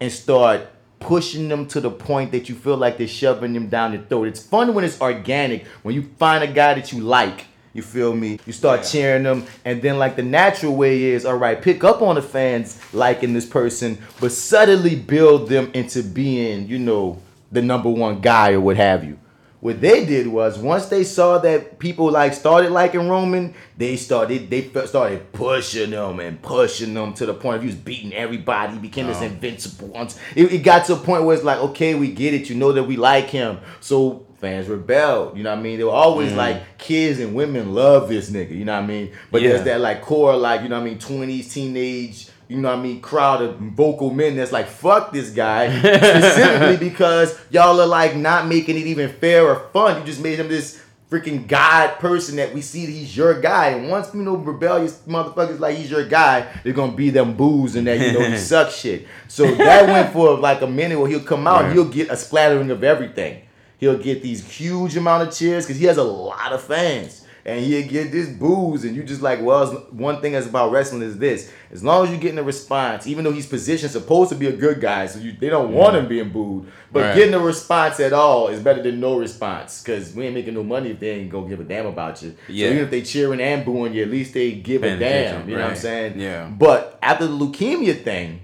and 0.00 0.10
start 0.10 0.62
pushing 1.00 1.48
them 1.48 1.66
to 1.66 1.80
the 1.80 1.90
point 1.90 2.32
that 2.32 2.48
you 2.48 2.54
feel 2.54 2.76
like 2.76 2.98
they're 2.98 3.06
shoving 3.06 3.52
them 3.52 3.68
down 3.68 3.92
your 3.92 4.02
throat. 4.02 4.28
It's 4.28 4.42
fun 4.42 4.74
when 4.74 4.84
it's 4.84 5.00
organic, 5.00 5.66
when 5.82 5.94
you 5.94 6.02
find 6.18 6.42
a 6.42 6.46
guy 6.46 6.74
that 6.74 6.92
you 6.92 7.00
like. 7.00 7.44
You 7.78 7.82
feel 7.82 8.12
me? 8.12 8.40
You 8.44 8.52
start 8.52 8.82
cheering 8.82 9.22
them, 9.22 9.46
and 9.64 9.80
then 9.80 9.98
like 9.98 10.16
the 10.16 10.22
natural 10.24 10.74
way 10.74 11.00
is, 11.04 11.24
all 11.24 11.36
right, 11.36 11.62
pick 11.62 11.84
up 11.84 12.02
on 12.02 12.16
the 12.16 12.22
fans 12.22 12.76
liking 12.92 13.34
this 13.34 13.46
person, 13.46 13.98
but 14.20 14.32
subtly 14.32 14.96
build 14.96 15.48
them 15.48 15.70
into 15.74 16.02
being, 16.02 16.66
you 16.66 16.80
know, 16.80 17.22
the 17.52 17.62
number 17.62 17.88
one 17.88 18.20
guy 18.20 18.50
or 18.50 18.60
what 18.60 18.76
have 18.76 19.04
you. 19.04 19.16
What 19.60 19.80
they 19.80 20.04
did 20.04 20.26
was 20.26 20.58
once 20.58 20.86
they 20.86 21.04
saw 21.04 21.38
that 21.38 21.78
people 21.78 22.10
like 22.10 22.34
started 22.34 22.70
liking 22.72 23.08
Roman, 23.08 23.54
they 23.76 23.94
started 23.96 24.50
they 24.50 24.68
started 24.86 25.32
pushing 25.32 25.90
them 25.90 26.18
and 26.18 26.42
pushing 26.42 26.94
them 26.94 27.12
to 27.14 27.26
the 27.26 27.34
point 27.34 27.56
of 27.56 27.62
he 27.62 27.66
was 27.68 27.76
beating 27.76 28.12
everybody, 28.12 28.72
he 28.72 28.78
became 28.80 29.06
this 29.06 29.18
Oh. 29.20 29.24
invincible. 29.26 29.88
Once 29.88 30.18
it, 30.34 30.52
it 30.52 30.58
got 30.64 30.84
to 30.86 30.94
a 30.94 30.96
point 30.96 31.22
where 31.24 31.34
it's 31.36 31.44
like, 31.44 31.58
okay, 31.58 31.94
we 31.94 32.10
get 32.10 32.34
it, 32.34 32.48
you 32.48 32.56
know 32.56 32.72
that 32.72 32.84
we 32.84 32.96
like 32.96 33.30
him, 33.30 33.58
so 33.80 34.24
fans 34.40 34.68
rebelled. 34.68 35.36
You 35.36 35.42
know 35.42 35.50
what 35.50 35.58
I 35.58 35.62
mean? 35.62 35.78
They 35.78 35.84
were 35.84 35.90
always 35.90 36.32
Mhm. 36.32 36.36
like 36.36 36.78
kids 36.78 37.18
and 37.20 37.34
women 37.34 37.74
love 37.74 38.08
this 38.08 38.30
nigga. 38.30 38.52
You 38.56 38.64
know 38.64 38.74
what 38.74 38.84
I 38.84 38.86
mean? 38.86 39.10
But 39.32 39.42
Yeah. 39.42 39.50
there's 39.50 39.64
that 39.64 39.80
like 39.80 40.00
core 40.02 40.36
like 40.36 40.62
you 40.62 40.68
know 40.68 40.76
what 40.76 40.82
I 40.86 40.90
mean, 40.90 40.98
twenties, 40.98 41.52
teenage. 41.52 42.28
You 42.48 42.56
know 42.56 42.70
what 42.70 42.78
I 42.78 42.82
mean? 42.82 43.00
Crowd 43.02 43.42
of 43.42 43.56
vocal 43.56 44.10
men 44.10 44.36
that's 44.36 44.52
like, 44.52 44.68
fuck 44.68 45.12
this 45.12 45.28
guy. 45.30 45.68
Specifically 45.80 46.88
because 46.88 47.38
y'all 47.50 47.78
are 47.80 47.86
like 47.86 48.16
not 48.16 48.46
making 48.46 48.76
it 48.78 48.86
even 48.86 49.10
fair 49.10 49.44
or 49.46 49.66
fun. 49.72 49.98
You 50.00 50.06
just 50.06 50.22
made 50.22 50.38
him 50.38 50.48
this 50.48 50.80
freaking 51.10 51.46
God 51.46 51.98
person 51.98 52.36
that 52.36 52.54
we 52.54 52.60
see 52.60 52.86
he's 52.86 53.16
your 53.16 53.40
guy. 53.40 53.68
And 53.68 53.90
once 53.90 54.08
you 54.14 54.22
know 54.22 54.36
rebellious 54.36 54.98
motherfuckers 55.08 55.58
like 55.58 55.76
he's 55.76 55.90
your 55.90 56.04
guy, 56.06 56.46
they're 56.64 56.72
gonna 56.72 56.92
be 56.92 57.10
them 57.10 57.34
booze 57.34 57.76
and 57.76 57.86
that 57.86 57.98
you 57.98 58.12
know 58.12 58.20
he 58.30 58.36
sucks 58.52 58.76
shit. 58.76 59.06
So 59.26 59.44
that 59.54 59.86
went 59.88 60.12
for 60.12 60.36
like 60.38 60.60
a 60.62 60.66
minute 60.66 60.98
where 60.98 61.08
he'll 61.08 61.20
come 61.20 61.46
out 61.46 61.64
and 61.64 61.72
he'll 61.74 61.84
get 61.86 62.10
a 62.10 62.16
splattering 62.16 62.70
of 62.70 62.82
everything. 62.84 63.42
He'll 63.78 63.98
get 63.98 64.22
these 64.22 64.46
huge 64.48 64.96
amount 64.96 65.28
of 65.28 65.34
cheers 65.34 65.64
because 65.64 65.78
he 65.80 65.86
has 65.86 65.96
a 65.96 66.02
lot 66.04 66.52
of 66.52 66.62
fans. 66.62 67.24
And 67.44 67.64
he'll 67.64 67.88
get 67.88 68.12
this 68.12 68.28
booze, 68.28 68.84
and 68.84 68.94
you 68.94 69.02
just 69.02 69.22
like, 69.22 69.40
well, 69.40 69.66
one 69.90 70.20
thing 70.20 70.32
that's 70.32 70.46
about 70.46 70.70
wrestling 70.70 71.00
is 71.00 71.16
this: 71.16 71.50
as 71.70 71.82
long 71.82 72.04
as 72.04 72.10
you're 72.10 72.20
getting 72.20 72.38
a 72.38 72.42
response, 72.42 73.06
even 73.06 73.24
though 73.24 73.32
he's 73.32 73.46
positioned 73.46 73.90
supposed 73.90 74.28
to 74.30 74.36
be 74.36 74.48
a 74.48 74.52
good 74.52 74.82
guy, 74.82 75.06
so 75.06 75.18
you, 75.18 75.32
they 75.32 75.48
don't 75.48 75.72
want 75.72 75.96
him 75.96 76.08
being 76.08 76.28
booed, 76.28 76.70
but 76.92 77.04
Right. 77.04 77.14
getting 77.14 77.32
a 77.32 77.38
response 77.38 78.00
at 78.00 78.12
all 78.12 78.48
is 78.48 78.60
better 78.60 78.82
than 78.82 79.00
no 79.00 79.18
response 79.18 79.82
because 79.82 80.14
we 80.14 80.26
ain't 80.26 80.34
making 80.34 80.52
no 80.54 80.62
money 80.62 80.90
if 80.90 81.00
they 81.00 81.10
ain't 81.12 81.30
gonna 81.30 81.48
give 81.48 81.60
a 81.60 81.64
damn 81.64 81.86
about 81.86 82.20
you. 82.22 82.34
Yeah. 82.48 82.66
So 82.66 82.72
even 82.72 82.84
if 82.84 82.90
they 82.90 83.00
cheering 83.00 83.40
and 83.40 83.64
booing 83.64 83.94
you, 83.94 84.02
at 84.02 84.10
least 84.10 84.34
they 84.34 84.52
give 84.52 84.82
Paying 84.82 84.96
a 84.96 84.98
damn. 84.98 85.48
You 85.48 85.56
know 85.56 85.62
what 85.62 85.70
I'm 85.70 85.76
saying? 85.76 86.20
Yeah. 86.20 86.48
But 86.48 86.98
after 87.00 87.26
the 87.26 87.32
leukemia 87.32 88.02
thing, 88.02 88.40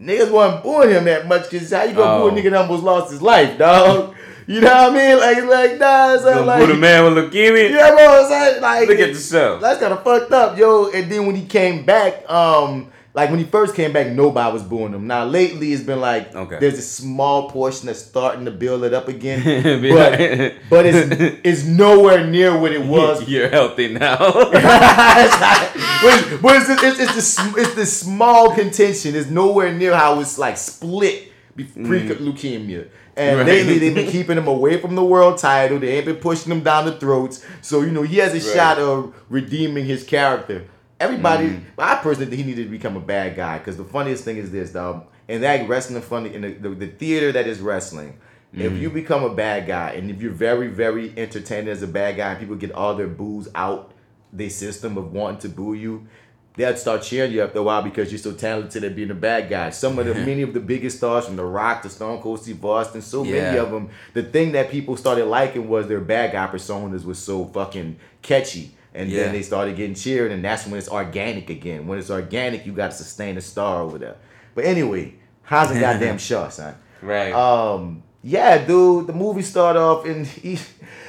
niggas 0.00 0.30
wasn't 0.30 0.62
booing 0.62 0.90
him 0.90 1.04
that 1.06 1.26
much 1.26 1.50
because 1.50 1.72
how 1.72 1.82
you 1.82 1.94
gonna 1.94 2.22
Oh. 2.22 2.30
boo 2.30 2.36
a 2.36 2.38
oh. 2.38 2.40
nigga 2.40 2.50
that 2.52 2.60
almost 2.60 2.84
lost 2.84 3.10
his 3.10 3.20
life, 3.20 3.58
dog? 3.58 4.14
You 4.48 4.62
know 4.62 4.72
what 4.72 4.92
I 4.92 4.96
mean? 4.96 5.18
Like, 5.20 5.44
like, 5.44 5.78
nah, 5.78 6.14
it's 6.14 6.24
Gonna 6.24 6.40
like, 6.40 6.70
a 6.70 6.74
man 6.74 7.04
with 7.14 7.30
leukemia. 7.32 7.70
yeah, 7.70 7.90
bro, 7.90 8.20
it's 8.22 8.30
like, 8.30 8.60
like 8.62 8.88
Look 8.88 8.98
at 8.98 9.08
yourself. 9.08 9.60
That's 9.60 9.78
kind 9.78 9.92
of 9.92 10.02
fucked 10.02 10.32
up, 10.32 10.56
yo. 10.56 10.90
And 10.90 11.12
then 11.12 11.26
when 11.26 11.36
he 11.36 11.44
came 11.44 11.84
back, 11.84 12.28
um, 12.30 12.90
like 13.12 13.28
when 13.30 13.38
he 13.40 13.44
first 13.44 13.74
came 13.74 13.92
back, 13.92 14.06
nobody 14.12 14.50
was 14.52 14.62
booing 14.62 14.94
him. 14.94 15.06
Now 15.06 15.24
lately, 15.26 15.72
it's 15.74 15.82
been 15.82 16.00
like 16.00 16.34
Okay. 16.34 16.58
there's 16.60 16.78
a 16.78 16.82
small 16.82 17.50
portion 17.50 17.86
that's 17.86 18.00
starting 18.02 18.46
to 18.46 18.50
build 18.50 18.84
it 18.84 18.94
up 18.94 19.08
again, 19.08 19.42
but 19.82 20.54
but 20.70 20.86
it's 20.86 21.40
it's 21.44 21.64
nowhere 21.64 22.26
near 22.26 22.58
what 22.58 22.72
it 22.72 22.82
was. 22.84 23.28
You're 23.32 23.48
healthy 23.50 23.92
now. 23.92 24.16
but 24.18 24.52
but 26.42 26.56
it's, 26.56 26.68
it's, 26.70 27.00
it's, 27.00 27.36
the, 27.36 27.54
it's 27.58 27.74
the 27.74 27.86
small 27.86 28.54
contention. 28.54 29.14
It's 29.14 29.28
nowhere 29.28 29.72
near 29.72 29.94
how 29.94 30.20
it's 30.20 30.38
like 30.38 30.56
split 30.56 31.32
pre 31.56 32.08
leukemia. 32.08 32.88
And 33.18 33.38
Right. 33.38 33.46
lately 33.46 33.78
they've 33.78 33.94
been 33.94 34.06
keeping 34.10 34.38
him 34.38 34.46
away 34.46 34.80
from 34.80 34.94
the 34.94 35.04
world 35.04 35.38
title. 35.38 35.78
They 35.78 35.96
ain't 35.96 36.06
been 36.06 36.16
pushing 36.16 36.52
him 36.52 36.60
down 36.60 36.86
the 36.86 36.92
throats. 36.92 37.44
So 37.62 37.80
you 37.82 37.90
know 37.90 38.02
he 38.02 38.18
has 38.18 38.30
a 38.32 38.34
Right. 38.34 38.56
shot 38.56 38.78
of 38.78 39.12
redeeming 39.28 39.84
his 39.84 40.04
character. 40.04 40.64
Everybody, 41.00 41.46
Mm. 41.46 41.60
I 41.78 41.96
personally 41.96 42.26
think 42.30 42.42
he 42.42 42.46
needed 42.50 42.64
to 42.64 42.70
become 42.70 42.96
a 42.96 43.00
bad 43.00 43.36
guy 43.36 43.58
because 43.58 43.76
the 43.76 43.84
funniest 43.84 44.24
thing 44.24 44.36
is 44.36 44.50
this, 44.50 44.70
dog. 44.70 45.04
In 45.28 45.42
that 45.42 45.68
wrestling 45.68 46.00
funny 46.02 46.34
in 46.34 46.42
the, 46.42 46.48
the, 46.52 46.68
the 46.70 46.86
theater 46.86 47.30
that 47.32 47.46
is 47.46 47.60
wrestling, 47.60 48.14
if 48.56 48.72
Mm. 48.72 48.80
you 48.80 48.90
become 48.90 49.22
a 49.24 49.34
bad 49.34 49.66
guy 49.66 49.90
and 49.90 50.10
if 50.10 50.22
you're 50.22 50.32
very 50.32 50.68
very 50.68 51.12
entertaining 51.16 51.68
as 51.68 51.82
a 51.82 51.86
bad 51.86 52.16
guy 52.16 52.30
and 52.30 52.40
people 52.40 52.56
get 52.56 52.72
all 52.72 52.94
their 52.94 53.06
boos 53.06 53.46
out 53.54 53.92
their 54.32 54.50
system 54.50 54.96
of 54.98 55.12
wanting 55.12 55.38
to 55.40 55.48
boo 55.48 55.74
you, 55.74 56.06
they'll 56.58 56.76
start 56.76 57.00
cheering 57.02 57.32
you 57.32 57.42
after 57.42 57.60
a 57.60 57.62
while 57.62 57.80
because 57.82 58.12
you're 58.12 58.18
so 58.18 58.32
talented 58.32 58.84
at 58.84 58.94
being 58.94 59.10
a 59.10 59.14
bad 59.14 59.48
guy. 59.48 59.70
Some 59.70 59.98
of 59.98 60.04
the 60.04 60.14
many 60.30 60.42
of 60.42 60.52
the 60.52 60.60
biggest 60.60 60.98
stars 60.98 61.24
from 61.24 61.36
The 61.36 61.44
Rock 61.44 61.80
to 61.82 61.88
Stone 61.88 62.20
Cold 62.20 62.42
Steve 62.42 62.62
Austin, 62.62 63.00
so 63.00 63.24
many 63.24 63.56
of 63.56 63.70
them. 63.70 63.88
The 64.12 64.24
thing 64.24 64.52
that 64.52 64.70
people 64.70 64.96
started 64.98 65.24
liking 65.24 65.68
was 65.68 65.86
their 65.86 66.00
bad 66.00 66.32
guy 66.32 66.46
personas 66.48 67.04
was 67.06 67.18
so 67.18 67.46
fucking 67.46 67.98
catchy. 68.20 68.72
And 68.94 69.08
Yeah. 69.10 69.24
then 69.24 69.32
they 69.32 69.42
started 69.42 69.76
getting 69.76 69.94
cheered, 69.94 70.32
and 70.32 70.44
that's 70.44 70.66
when 70.66 70.76
it's 70.78 70.88
organic 70.88 71.48
again. 71.50 71.86
When 71.86 71.98
it's 71.98 72.10
organic, 72.10 72.66
you 72.66 72.72
got 72.72 72.90
to 72.90 72.96
sustain 72.96 73.36
a 73.36 73.40
star 73.40 73.80
over 73.82 73.96
there. 73.98 74.16
But 74.54 74.64
anyway, 74.64 75.14
how's 75.42 75.70
a 75.70 75.78
goddamn 75.86 76.18
show, 76.18 76.48
son? 76.48 76.74
right. 77.00 77.32
Um, 77.32 78.02
yeah, 78.24 78.58
dude, 78.66 79.06
the 79.06 79.12
movie 79.12 79.42
started 79.42 79.78
off 79.78 80.04
and 80.04 80.26
he, 80.44 80.58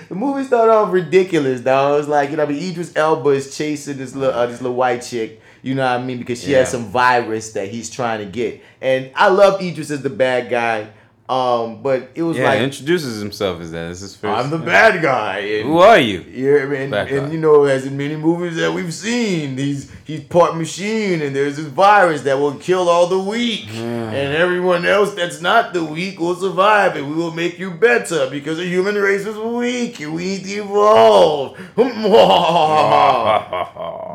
the 0.09 0.15
movie 0.15 0.43
started 0.43 0.73
off 0.73 0.91
ridiculous, 0.91 1.61
dog. 1.61 1.93
It 1.93 1.97
was 1.97 2.07
like 2.07 2.31
you 2.31 2.37
know, 2.37 2.43
I 2.43 2.47
mean, 2.47 2.71
Idris 2.71 2.91
Elba 2.95 3.29
is 3.29 3.55
chasing 3.55 3.97
this 3.97 4.15
little 4.15 4.33
uh, 4.37 4.45
this 4.47 4.61
little 4.61 4.75
white 4.75 5.01
chick. 5.01 5.41
You 5.61 5.75
know 5.75 5.83
what 5.83 5.99
I 5.99 6.03
mean? 6.03 6.17
Because 6.19 6.41
she 6.43 6.51
Yeah. 6.51 6.59
has 6.59 6.69
some 6.71 6.85
virus 6.85 7.51
that 7.53 7.67
he's 7.67 7.89
trying 7.89 8.19
to 8.19 8.25
get, 8.25 8.61
and 8.81 9.11
I 9.15 9.27
love 9.29 9.61
Idris 9.61 9.91
as 9.91 10.01
the 10.01 10.09
bad 10.09 10.49
guy. 10.49 10.87
Um, 11.29 11.83
but 11.83 12.09
it 12.15 12.23
was 12.23 12.37
yeah, 12.37 12.45
like 12.49 12.61
introduces 12.61 13.21
himself 13.21 13.61
as 13.61 13.69
that. 13.71 13.89
This 13.89 14.01
is 14.01 14.15
first. 14.15 14.35
I'm 14.45 14.49
the 14.49 14.57
bad 14.57 14.99
guy. 14.99 15.37
And, 15.37 15.67
Who 15.67 15.77
are 15.77 15.99
you? 15.99 16.21
Yeah, 16.21 16.73
and, 16.73 16.91
and 16.91 17.31
you 17.31 17.39
know, 17.39 17.65
as 17.65 17.85
in 17.85 17.95
many 17.95 18.15
movies 18.15 18.55
that 18.55 18.73
we've 18.73 18.91
seen, 18.91 19.55
he's 19.55 19.91
he's 20.05 20.23
part 20.23 20.57
machine, 20.57 21.21
and 21.21 21.35
there's 21.35 21.57
this 21.57 21.67
virus 21.67 22.23
that 22.23 22.39
will 22.39 22.55
kill 22.55 22.89
all 22.89 23.05
the 23.05 23.19
weak, 23.19 23.67
and 23.69 24.33
everyone 24.35 24.87
else 24.87 25.13
that's 25.13 25.39
not 25.39 25.71
the 25.71 25.85
weak 25.85 26.19
will 26.19 26.33
survive, 26.33 26.95
and 26.95 27.07
we 27.07 27.13
will 27.15 27.29
make 27.31 27.59
you 27.59 27.69
better 27.69 28.27
because 28.31 28.57
the 28.57 28.65
human 28.65 28.95
race 28.95 29.27
is 29.27 29.37
weak, 29.37 29.99
and 29.99 30.15
we 30.15 30.25
need 30.25 30.45
to 30.45 30.63
evolve. 30.63 31.57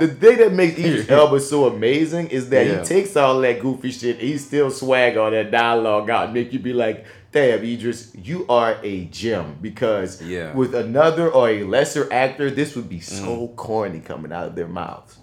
the 0.01 0.09
thing 0.09 0.39
that 0.39 0.53
makes 0.53 0.78
Idris 0.78 1.09
Elba 1.19 1.39
so 1.39 1.66
amazing 1.66 2.27
is 2.28 2.49
that 2.49 2.66
Yeah. 2.66 2.81
he 2.81 2.85
takes 2.85 3.16
all 3.16 3.41
that 3.41 3.61
goofy 3.61 3.93
shit, 3.93 4.19
he 4.19 4.36
still 4.39 4.70
swag 4.73 5.16
all 5.16 5.31
that 5.31 5.53
dialogue 5.53 6.11
out, 6.11 6.24
and 6.24 6.35
make 6.35 6.53
you 6.53 6.59
be 6.59 6.73
like. 6.73 7.04
Damn, 7.35 7.65
Idris, 7.65 8.12
you 8.15 8.47
are 8.48 8.78
a 8.85 9.06
gem 9.06 9.56
because 9.61 10.23
Yeah. 10.23 10.55
with 10.55 10.73
another 10.73 11.28
or 11.28 11.48
a 11.48 11.65
lesser 11.65 12.06
actor, 12.12 12.48
this 12.48 12.77
would 12.77 12.89
be 12.89 13.01
so 13.01 13.48
corny 13.56 13.98
coming 13.98 14.31
out 14.32 14.47
of 14.47 14.55
their 14.55 14.69
mouths. 14.69 15.19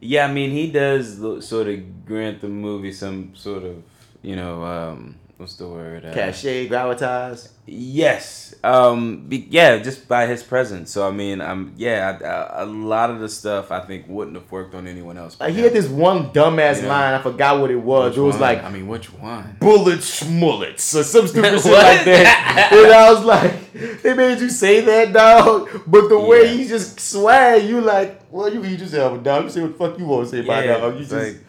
Yeah, 0.00 0.24
I 0.26 0.32
mean, 0.32 0.52
he 0.52 0.70
does 0.70 1.18
sort 1.46 1.68
of 1.68 2.06
grant 2.06 2.40
the 2.40 2.48
movie 2.48 2.92
some 2.94 3.32
sort 3.34 3.64
of, 3.64 3.82
you 4.22 4.36
know, 4.36 4.64
um, 4.64 5.16
what's 5.40 5.56
the 5.56 5.66
word? 5.66 6.04
Uh, 6.04 6.12
Cachet, 6.14 6.68
gravitas. 6.68 7.48
Yes. 7.66 8.54
Um. 8.62 9.26
Be, 9.28 9.46
yeah, 9.50 9.78
just 9.78 10.06
by 10.06 10.26
his 10.26 10.42
presence. 10.42 10.90
So 10.90 11.06
I 11.08 11.10
mean, 11.10 11.40
um. 11.40 11.72
Yeah, 11.76 12.18
I, 12.22 12.24
I, 12.24 12.62
a 12.62 12.66
lot 12.66 13.10
of 13.10 13.20
the 13.20 13.28
stuff 13.28 13.70
I 13.72 13.80
think 13.80 14.06
wouldn't 14.08 14.36
have 14.36 14.50
worked 14.52 14.74
on 14.74 14.86
anyone 14.86 15.16
else. 15.16 15.38
Like 15.40 15.54
he 15.54 15.60
had 15.62 15.72
this 15.72 15.88
one 15.88 16.30
dumbass 16.32 16.82
Yeah. 16.82 16.88
line, 16.88 17.14
I 17.14 17.22
forgot 17.22 17.60
what 17.60 17.70
it 17.70 17.76
was. 17.76 18.10
Which 18.10 18.18
it 18.18 18.22
was 18.22 18.34
one? 18.34 18.42
like 18.42 18.62
I 18.64 18.70
mean, 18.70 18.86
which 18.86 19.12
one? 19.12 19.56
bullet 19.60 20.00
schmullets 20.00 20.94
or 20.98 21.02
some 21.04 21.26
stupid 21.28 21.60
shit 21.60 21.72
like 21.72 22.04
that. 22.04 22.70
and 22.72 22.92
I 22.92 23.12
was 23.12 23.24
like, 23.24 24.02
they 24.02 24.14
made 24.14 24.40
you 24.40 24.50
say 24.50 24.80
that, 24.82 25.12
dog. 25.12 25.68
But 25.86 26.08
the 26.08 26.18
way 26.18 26.56
he 26.56 26.66
just 26.68 27.00
swag, 27.00 27.64
you 27.64 27.80
like, 27.80 28.20
well, 28.30 28.52
you 28.52 28.62
Idris 28.62 28.94
Elba, 28.94 29.22
dog. 29.22 29.44
You 29.44 29.50
say 29.50 29.62
what 29.62 29.72
the 29.72 29.78
fuck 29.78 29.98
you 29.98 30.04
want 30.06 30.28
to 30.28 30.30
say 30.36 30.44
about 30.44 30.64
Yeah, 30.64 30.72
that. 30.74 30.80
dog. 30.80 30.94
You 30.94 31.00
just 31.00 31.12
like- 31.12 31.44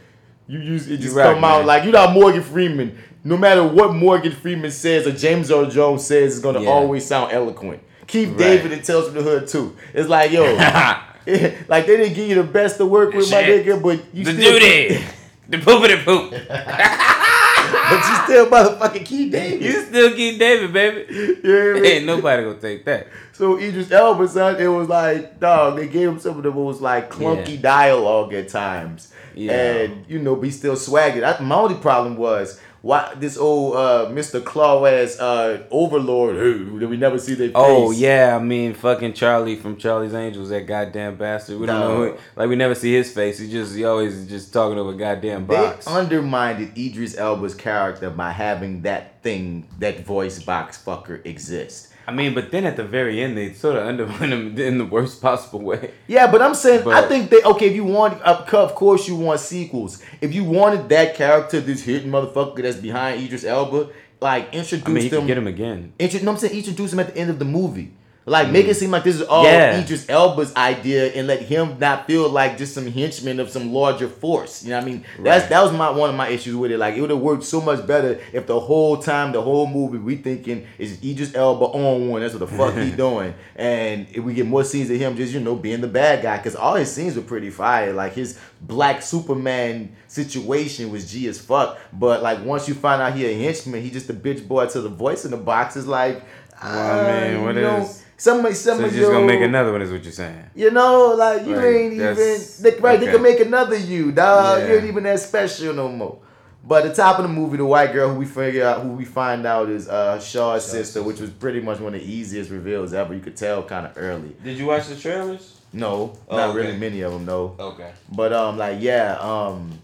you 0.47 0.59
use 0.59 0.89
it 0.89 0.97
just 0.97 1.15
right, 1.15 1.33
come 1.33 1.43
out 1.45 1.65
like 1.65 1.83
you're 1.83 1.93
not 1.93 2.13
Morgan 2.13 2.43
Freeman. 2.43 2.97
No 3.23 3.37
matter 3.37 3.63
what 3.63 3.93
Morgan 3.93 4.31
Freeman 4.31 4.71
says 4.71 5.05
or 5.05 5.11
James 5.11 5.51
Earl 5.51 5.67
Jones 5.69 6.05
says, 6.05 6.33
it's 6.33 6.41
gonna 6.41 6.61
Yeah. 6.61 6.69
always 6.69 7.05
sound 7.05 7.31
eloquent. 7.31 7.81
Keith 8.07 8.29
Right. 8.29 8.37
David 8.37 8.71
and 8.73 8.83
Tales 8.83 9.05
from 9.05 9.15
the 9.15 9.21
Hood 9.21 9.47
too. 9.47 9.75
It's 9.93 10.09
like, 10.09 10.31
yo, 10.31 10.43
like 11.67 11.85
they 11.85 11.97
didn't 11.97 12.13
give 12.15 12.27
you 12.29 12.35
the 12.35 12.43
best 12.43 12.77
to 12.77 12.85
work 12.85 13.13
with, 13.13 13.29
my 13.31 13.43
nigga, 13.43 13.81
but 13.81 13.99
you 14.13 14.25
still. 14.25 14.35
the 14.35 14.41
still 14.41 14.59
duty, 14.59 15.03
the 15.49 15.57
poopity 15.57 16.03
poop. 16.03 16.31
but 16.49 18.03
you 18.07 18.15
still 18.23 18.45
motherfucking 18.47 19.05
Keith 19.05 19.31
David. 19.31 19.61
You 19.61 19.81
still 19.83 20.15
Keith 20.15 20.39
David, 20.39 20.73
baby. 20.73 21.39
Yeah, 21.43 21.73
man. 21.73 21.85
Ain't 21.85 22.05
nobody 22.05 22.43
gonna 22.43 22.55
take 22.59 22.85
that. 22.85 23.07
So 23.33 23.57
Idris 23.57 23.91
Elba, 23.91 24.27
son, 24.27 24.59
it 24.59 24.67
was 24.67 24.87
like, 24.89 25.39
dog, 25.39 25.77
they 25.77 25.87
gave 25.87 26.09
him 26.09 26.19
some 26.19 26.37
of 26.37 26.43
the 26.43 26.51
most 26.51 26.81
like 26.81 27.11
clunky 27.11 27.55
Yeah. 27.55 27.61
dialogue 27.61 28.33
at 28.33 28.49
times. 28.49 29.11
Yeah. 29.33 29.51
And, 29.53 30.05
you 30.09 30.19
know, 30.19 30.35
be 30.35 30.51
still 30.51 30.75
swagging. 30.75 31.23
I, 31.23 31.41
my 31.41 31.55
only 31.55 31.75
problem 31.75 32.17
was 32.17 32.59
why 32.81 33.13
this 33.17 33.37
old 33.37 33.75
uh, 33.75 34.07
Mr. 34.09 34.43
Claw 34.43 34.85
ass 34.85 35.19
uh, 35.19 35.63
overlord 35.69 36.35
who 36.35 36.79
that 36.79 36.87
we 36.87 36.97
never 36.97 37.17
see 37.19 37.33
their 37.35 37.47
face. 37.49 37.55
Oh 37.55 37.91
yeah, 37.91 38.35
I 38.39 38.43
mean 38.43 38.73
fucking 38.73 39.13
Charlie 39.13 39.55
from 39.55 39.77
Charlie's 39.77 40.13
Angels, 40.13 40.49
that 40.49 40.65
goddamn 40.65 41.15
bastard. 41.15 41.59
We 41.59 41.67
don't 41.67 41.79
know 41.79 42.05
No. 42.05 42.11
who, 42.13 42.17
like 42.35 42.49
we 42.49 42.55
never 42.55 42.73
see 42.75 42.93
his 42.93 43.11
face. 43.13 43.37
He 43.39 43.49
just 43.49 43.75
he 43.75 43.85
always 43.85 44.27
just 44.27 44.51
talking 44.51 44.79
over 44.79 44.91
a 44.91 44.95
goddamn 44.95 45.45
They 45.47 45.55
box. 45.55 45.85
undermined 45.87 46.77
Idris 46.77 47.17
Elba's 47.17 47.53
character 47.55 48.09
by 48.09 48.31
having 48.31 48.81
that 48.81 49.21
thing, 49.21 49.67
that 49.79 49.99
voice 50.05 50.41
box 50.41 50.81
fucker 50.83 51.23
exist. 51.25 51.89
I 52.07 52.11
mean, 52.11 52.33
but 52.33 52.51
then 52.51 52.65
at 52.65 52.75
the 52.77 52.83
very 52.83 53.21
end, 53.21 53.37
they 53.37 53.53
sort 53.53 53.77
of 53.77 53.85
undermined 53.85 54.33
him 54.33 54.57
in 54.69 54.77
the 54.77 54.85
worst 54.85 55.21
possible 55.21 55.61
way. 55.61 55.91
Yeah, 56.07 56.31
but 56.31 56.41
I'm 56.41 56.55
saying 56.55 56.87
I 56.87 57.03
think 57.03 57.29
they 57.29 57.41
okay. 57.43 57.67
If 57.67 57.75
you 57.75 57.83
want, 57.83 58.21
of 58.21 58.51
of 58.53 58.75
course, 58.75 59.07
you 59.07 59.15
want 59.15 59.39
sequels. 59.39 60.01
If 60.19 60.33
you 60.33 60.43
wanted 60.43 60.89
that 60.89 61.15
character, 61.15 61.59
this 61.61 61.83
hidden 61.83 62.11
motherfucker 62.11 62.61
that's 62.63 62.77
behind 62.77 63.21
Idris 63.23 63.43
Elba, 63.43 63.89
like 64.19 64.53
introduce 64.53 64.87
I 64.87 64.89
mean, 64.91 65.03
you 65.03 65.09
them. 65.09 65.27
get 65.27 65.37
him 65.37 65.47
again. 65.47 65.93
Intro, 65.99 66.19
no, 66.21 66.31
I'm 66.31 66.37
saying 66.37 66.55
introduce 66.55 66.93
him 66.93 66.99
at 66.99 67.13
the 67.13 67.17
end 67.17 67.29
of 67.29 67.39
the 67.39 67.45
movie. 67.45 67.91
Like 68.25 68.51
make 68.51 68.67
it 68.67 68.75
seem 68.75 68.91
like 68.91 69.03
this 69.03 69.15
is 69.15 69.23
all 69.23 69.45
Yeah. 69.45 69.79
Idris 69.81 70.07
Elba's 70.07 70.55
idea, 70.55 71.07
and 71.13 71.25
let 71.25 71.41
him 71.41 71.77
not 71.79 72.05
feel 72.05 72.29
like 72.29 72.55
just 72.55 72.75
some 72.75 72.85
henchman 72.85 73.39
of 73.39 73.49
some 73.49 73.73
larger 73.73 74.07
force. 74.07 74.63
You 74.63 74.69
know 74.69 74.77
what 74.77 74.83
I 74.83 74.91
mean? 74.91 75.05
That's 75.19 75.47
that 75.47 75.63
was 75.63 75.71
my 75.73 75.89
one 75.89 76.11
of 76.11 76.15
my 76.15 76.27
issues 76.27 76.55
with 76.55 76.71
it. 76.71 76.77
Like 76.77 76.95
it 76.95 77.01
would 77.01 77.09
have 77.09 77.17
worked 77.19 77.43
so 77.43 77.59
much 77.61 77.85
better 77.87 78.19
if 78.31 78.45
the 78.45 78.59
whole 78.59 78.97
time, 78.97 79.31
the 79.31 79.41
whole 79.41 79.65
movie, 79.65 79.97
we 79.97 80.17
thinking 80.17 80.67
is 80.77 81.03
Idris 81.03 81.33
Elba 81.33 81.65
on 81.65 82.09
one. 82.09 82.21
That's 82.21 82.35
what 82.35 82.41
the 82.47 82.55
fuck 82.55 82.75
he 82.75 82.91
doing, 82.95 83.33
and 83.55 84.05
if 84.11 84.23
we 84.23 84.35
get 84.35 84.45
more 84.45 84.63
scenes 84.63 84.91
of 84.91 84.97
him 84.97 85.15
just 85.17 85.33
you 85.33 85.39
know 85.39 85.55
being 85.55 85.81
the 85.81 85.87
bad 85.87 86.21
guy, 86.21 86.37
because 86.37 86.55
all 86.55 86.75
his 86.75 86.93
scenes 86.93 87.15
were 87.15 87.23
pretty 87.23 87.49
fire. 87.49 87.91
Like 87.91 88.13
his 88.13 88.37
Black 88.61 89.01
Superman 89.01 89.95
situation 90.07 90.91
was 90.91 91.11
G 91.11 91.27
as 91.27 91.41
fuck. 91.41 91.79
But 91.91 92.21
like 92.21 92.45
once 92.45 92.67
you 92.67 92.75
find 92.75 93.01
out 93.01 93.15
he 93.15 93.25
a 93.25 93.33
henchman, 93.33 93.81
he 93.81 93.89
just 93.89 94.09
a 94.11 94.13
bitch 94.13 94.47
boy 94.47 94.67
to 94.67 94.81
the 94.81 94.89
voice 94.89 95.25
in 95.25 95.31
the 95.31 95.37
box 95.37 95.75
is 95.75 95.87
like. 95.87 96.23
Well, 96.63 97.03
man, 97.07 97.37
uh, 97.37 97.43
what 97.43 97.57
is- 97.57 98.00
Some, 98.21 98.43
some 98.53 98.53
So 98.53 98.73
of 98.73 98.79
you're 98.81 98.89
just 98.89 98.97
your, 98.99 99.13
gonna 99.13 99.25
make 99.25 99.41
another 99.41 99.71
one, 99.71 99.81
is 99.81 99.91
what 99.91 100.03
you're 100.03 100.11
saying? 100.11 100.45
You 100.53 100.69
know, 100.69 101.15
like 101.17 101.43
you 101.43 101.55
Like, 101.55 101.65
ain't 101.65 101.93
even 101.93 102.15
they, 102.15 102.69
right. 102.77 102.99
They 102.99 103.07
okay. 103.07 103.11
can 103.13 103.21
make 103.23 103.39
another 103.39 103.75
you, 103.75 104.11
dog. 104.11 104.61
You 104.69 104.75
ain't 104.75 104.85
even 104.85 105.01
that 105.05 105.19
special 105.21 105.73
no 105.73 105.89
more. 105.89 106.19
But 106.63 106.83
the 106.83 106.93
top 106.93 107.17
of 107.17 107.23
the 107.23 107.29
movie, 107.29 107.57
the 107.57 107.65
white 107.65 107.91
girl 107.93 108.09
who 108.13 108.19
we 108.19 108.27
figure 108.27 108.63
out, 108.63 108.83
who 108.83 108.89
we 108.89 109.05
find 109.05 109.47
out 109.47 109.69
is 109.69 109.89
uh, 109.89 110.19
Shaw's 110.19 110.63
sister, 110.63 111.01
which 111.01 111.19
was 111.19 111.31
pretty 111.31 111.61
much 111.61 111.79
one 111.79 111.95
of 111.95 111.99
the 111.99 112.05
easiest 112.05 112.51
reveals 112.51 112.93
ever. 112.93 113.15
You 113.15 113.21
could 113.21 113.35
tell 113.35 113.63
kind 113.63 113.87
of 113.87 113.93
early. 113.97 114.35
Did 114.43 114.55
you 114.59 114.67
watch 114.67 114.85
the 114.85 114.95
trailers? 114.95 115.59
No, 115.73 116.15
Oh, 116.27 116.37
not 116.37 116.49
okay. 116.49 116.59
really 116.59 116.77
many 116.77 117.01
of 117.01 117.13
them 117.13 117.25
though. 117.25 117.55
Okay. 117.57 117.91
But 118.11 118.33
um, 118.33 118.55
like 118.59 118.77
yeah, 118.81 119.17
um, 119.19 119.80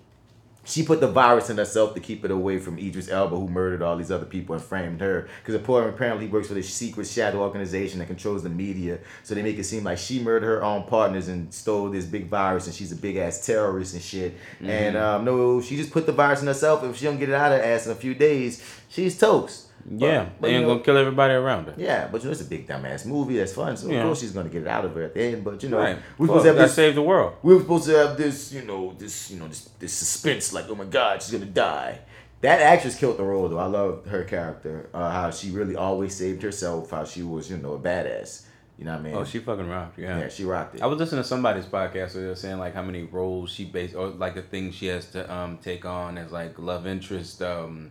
she 0.68 0.84
put 0.84 1.00
the 1.00 1.08
virus 1.08 1.50
in 1.50 1.58
herself 1.58 1.94
to 1.94 2.02
keep 2.02 2.26
it 2.26 2.30
away 2.32 2.60
from 2.60 2.78
Idris 2.78 3.10
Elba, 3.10 3.36
who 3.36 3.48
murdered 3.48 3.82
all 3.82 3.96
these 3.96 4.12
other 4.12 4.26
people 4.26 4.54
and 4.54 4.64
framed 4.64 5.00
her. 5.00 5.28
Because 5.42 5.54
the 5.54 5.66
poor 5.66 5.88
apparently 5.88 6.26
he 6.26 6.32
works 6.32 6.50
for 6.50 6.54
this 6.56 6.72
secret 6.72 7.08
shadow 7.08 7.40
organization 7.42 8.00
that 8.00 8.08
controls 8.08 8.44
the 8.44 8.50
media. 8.50 9.00
So 9.24 9.34
they 9.34 9.42
make 9.42 9.58
it 9.58 9.64
seem 9.64 9.86
like 9.86 9.98
she 9.98 10.20
murdered 10.22 10.46
her 10.46 10.64
own 10.64 10.84
partners 10.84 11.30
and 11.30 11.54
stole 11.54 11.90
this 11.90 12.06
big 12.06 12.28
virus, 12.28 12.66
and 12.68 12.76
she's 12.76 12.92
a 12.92 12.98
big 12.98 13.16
ass 13.16 13.46
terrorist 13.46 13.94
and 13.94 14.04
shit. 14.04 14.36
And 14.62 14.96
Mhm. 14.96 15.02
um, 15.02 15.26
no, 15.26 15.62
she 15.62 15.78
just 15.78 15.92
put 15.92 16.06
the 16.06 16.12
virus 16.12 16.42
in 16.42 16.48
herself. 16.48 16.84
If 16.84 16.98
she 16.98 17.06
don't 17.06 17.18
get 17.18 17.30
it 17.30 17.36
out 17.36 17.54
of 17.54 17.60
her 17.60 17.64
ass 17.64 17.86
in 17.86 17.94
a 17.94 17.96
few 17.96 18.14
days, 18.14 18.62
she's 18.90 19.18
toast. 19.18 19.67
Yeah, 19.90 20.24
But- 20.24 20.42
but, 20.42 20.48
they 20.48 20.54
ain't 20.56 20.64
know- 20.68 20.74
gonna 20.74 20.84
kill 20.84 20.98
everybody 20.98 21.34
around 21.34 21.66
her. 21.68 21.74
yeah, 21.78 22.08
but 22.12 22.22
you 22.22 22.26
know 22.28 22.32
it's 22.34 22.42
a 22.42 22.46
big 22.46 22.68
dumbass 22.68 23.06
movie. 23.06 23.38
That's 23.38 23.54
fun. 23.54 23.78
So 23.78 23.88
Yeah. 23.88 24.00
of 24.00 24.06
course 24.08 24.20
she's 24.22 24.32
gonna 24.32 24.50
get 24.50 24.64
it 24.64 24.68
out 24.68 24.84
of 24.86 24.94
her 24.96 25.04
at 25.04 25.14
the 25.14 25.22
end. 25.22 25.44
But 25.44 25.64
you 25.64 25.70
know, 25.70 25.78
Right. 25.80 25.98
we're 26.18 26.28
Well, 26.28 26.40
supposed 26.40 26.44
to 26.44 26.50
have 26.50 26.68
this 26.70 26.74
save 26.76 26.96
the 26.96 27.02
world. 27.02 27.34
We 27.42 27.54
were 27.56 27.62
supposed 27.62 27.86
to 27.86 27.98
have 27.98 28.18
this, 28.18 28.52
you 28.52 28.64
know, 28.64 28.94
this, 28.98 29.32
you 29.32 29.40
know, 29.40 29.48
this, 29.48 29.70
this 29.80 29.94
suspense. 29.94 30.52
Like, 30.54 30.66
oh 30.70 30.76
my 30.76 30.86
god, 30.86 31.22
she's 31.24 31.32
gonna 31.32 31.46
die. 31.46 32.00
That 32.42 32.60
actress 32.62 32.96
killed 32.96 33.18
the 33.18 33.24
role 33.24 33.48
though. 33.50 33.58
I 33.58 33.66
love 33.66 34.06
her 34.08 34.24
character. 34.24 34.90
Uh, 34.94 35.10
how 35.10 35.32
she 35.32 35.50
really 35.52 35.76
always 35.76 36.14
saved 36.16 36.44
herself. 36.44 36.92
How 36.92 37.04
she 37.06 37.24
was, 37.24 37.50
you 37.50 37.58
know, 37.58 37.74
a 37.74 37.80
badass. 37.80 38.44
You 38.78 38.86
know 38.86 38.92
what 38.92 39.00
I 39.00 39.04
mean? 39.04 39.16
Oh, 39.16 39.24
she 39.24 39.40
fucking 39.40 39.68
rocked. 39.68 39.98
Yeah, 39.98 40.20
Yeah, 40.20 40.28
she 40.30 40.44
rocked 40.46 40.76
it. 40.76 40.84
I 40.84 40.86
was 40.86 41.00
listening 41.00 41.24
to 41.24 41.28
somebody's 41.28 41.66
podcast 41.66 42.14
where 42.14 42.24
they 42.24 42.28
were 42.28 42.36
saying 42.36 42.60
like 42.60 42.76
how 42.76 42.84
many 42.84 43.04
roles 43.04 43.50
she 43.50 43.66
based 43.66 43.96
or 43.96 44.10
like 44.10 44.36
the 44.36 44.44
things 44.44 44.76
she 44.76 44.86
has 44.88 45.10
to 45.12 45.34
um 45.34 45.58
take 45.64 45.84
on 45.86 46.18
as 46.20 46.32
like 46.32 46.60
love 46.60 46.86
interest. 46.86 47.42
Um, 47.42 47.90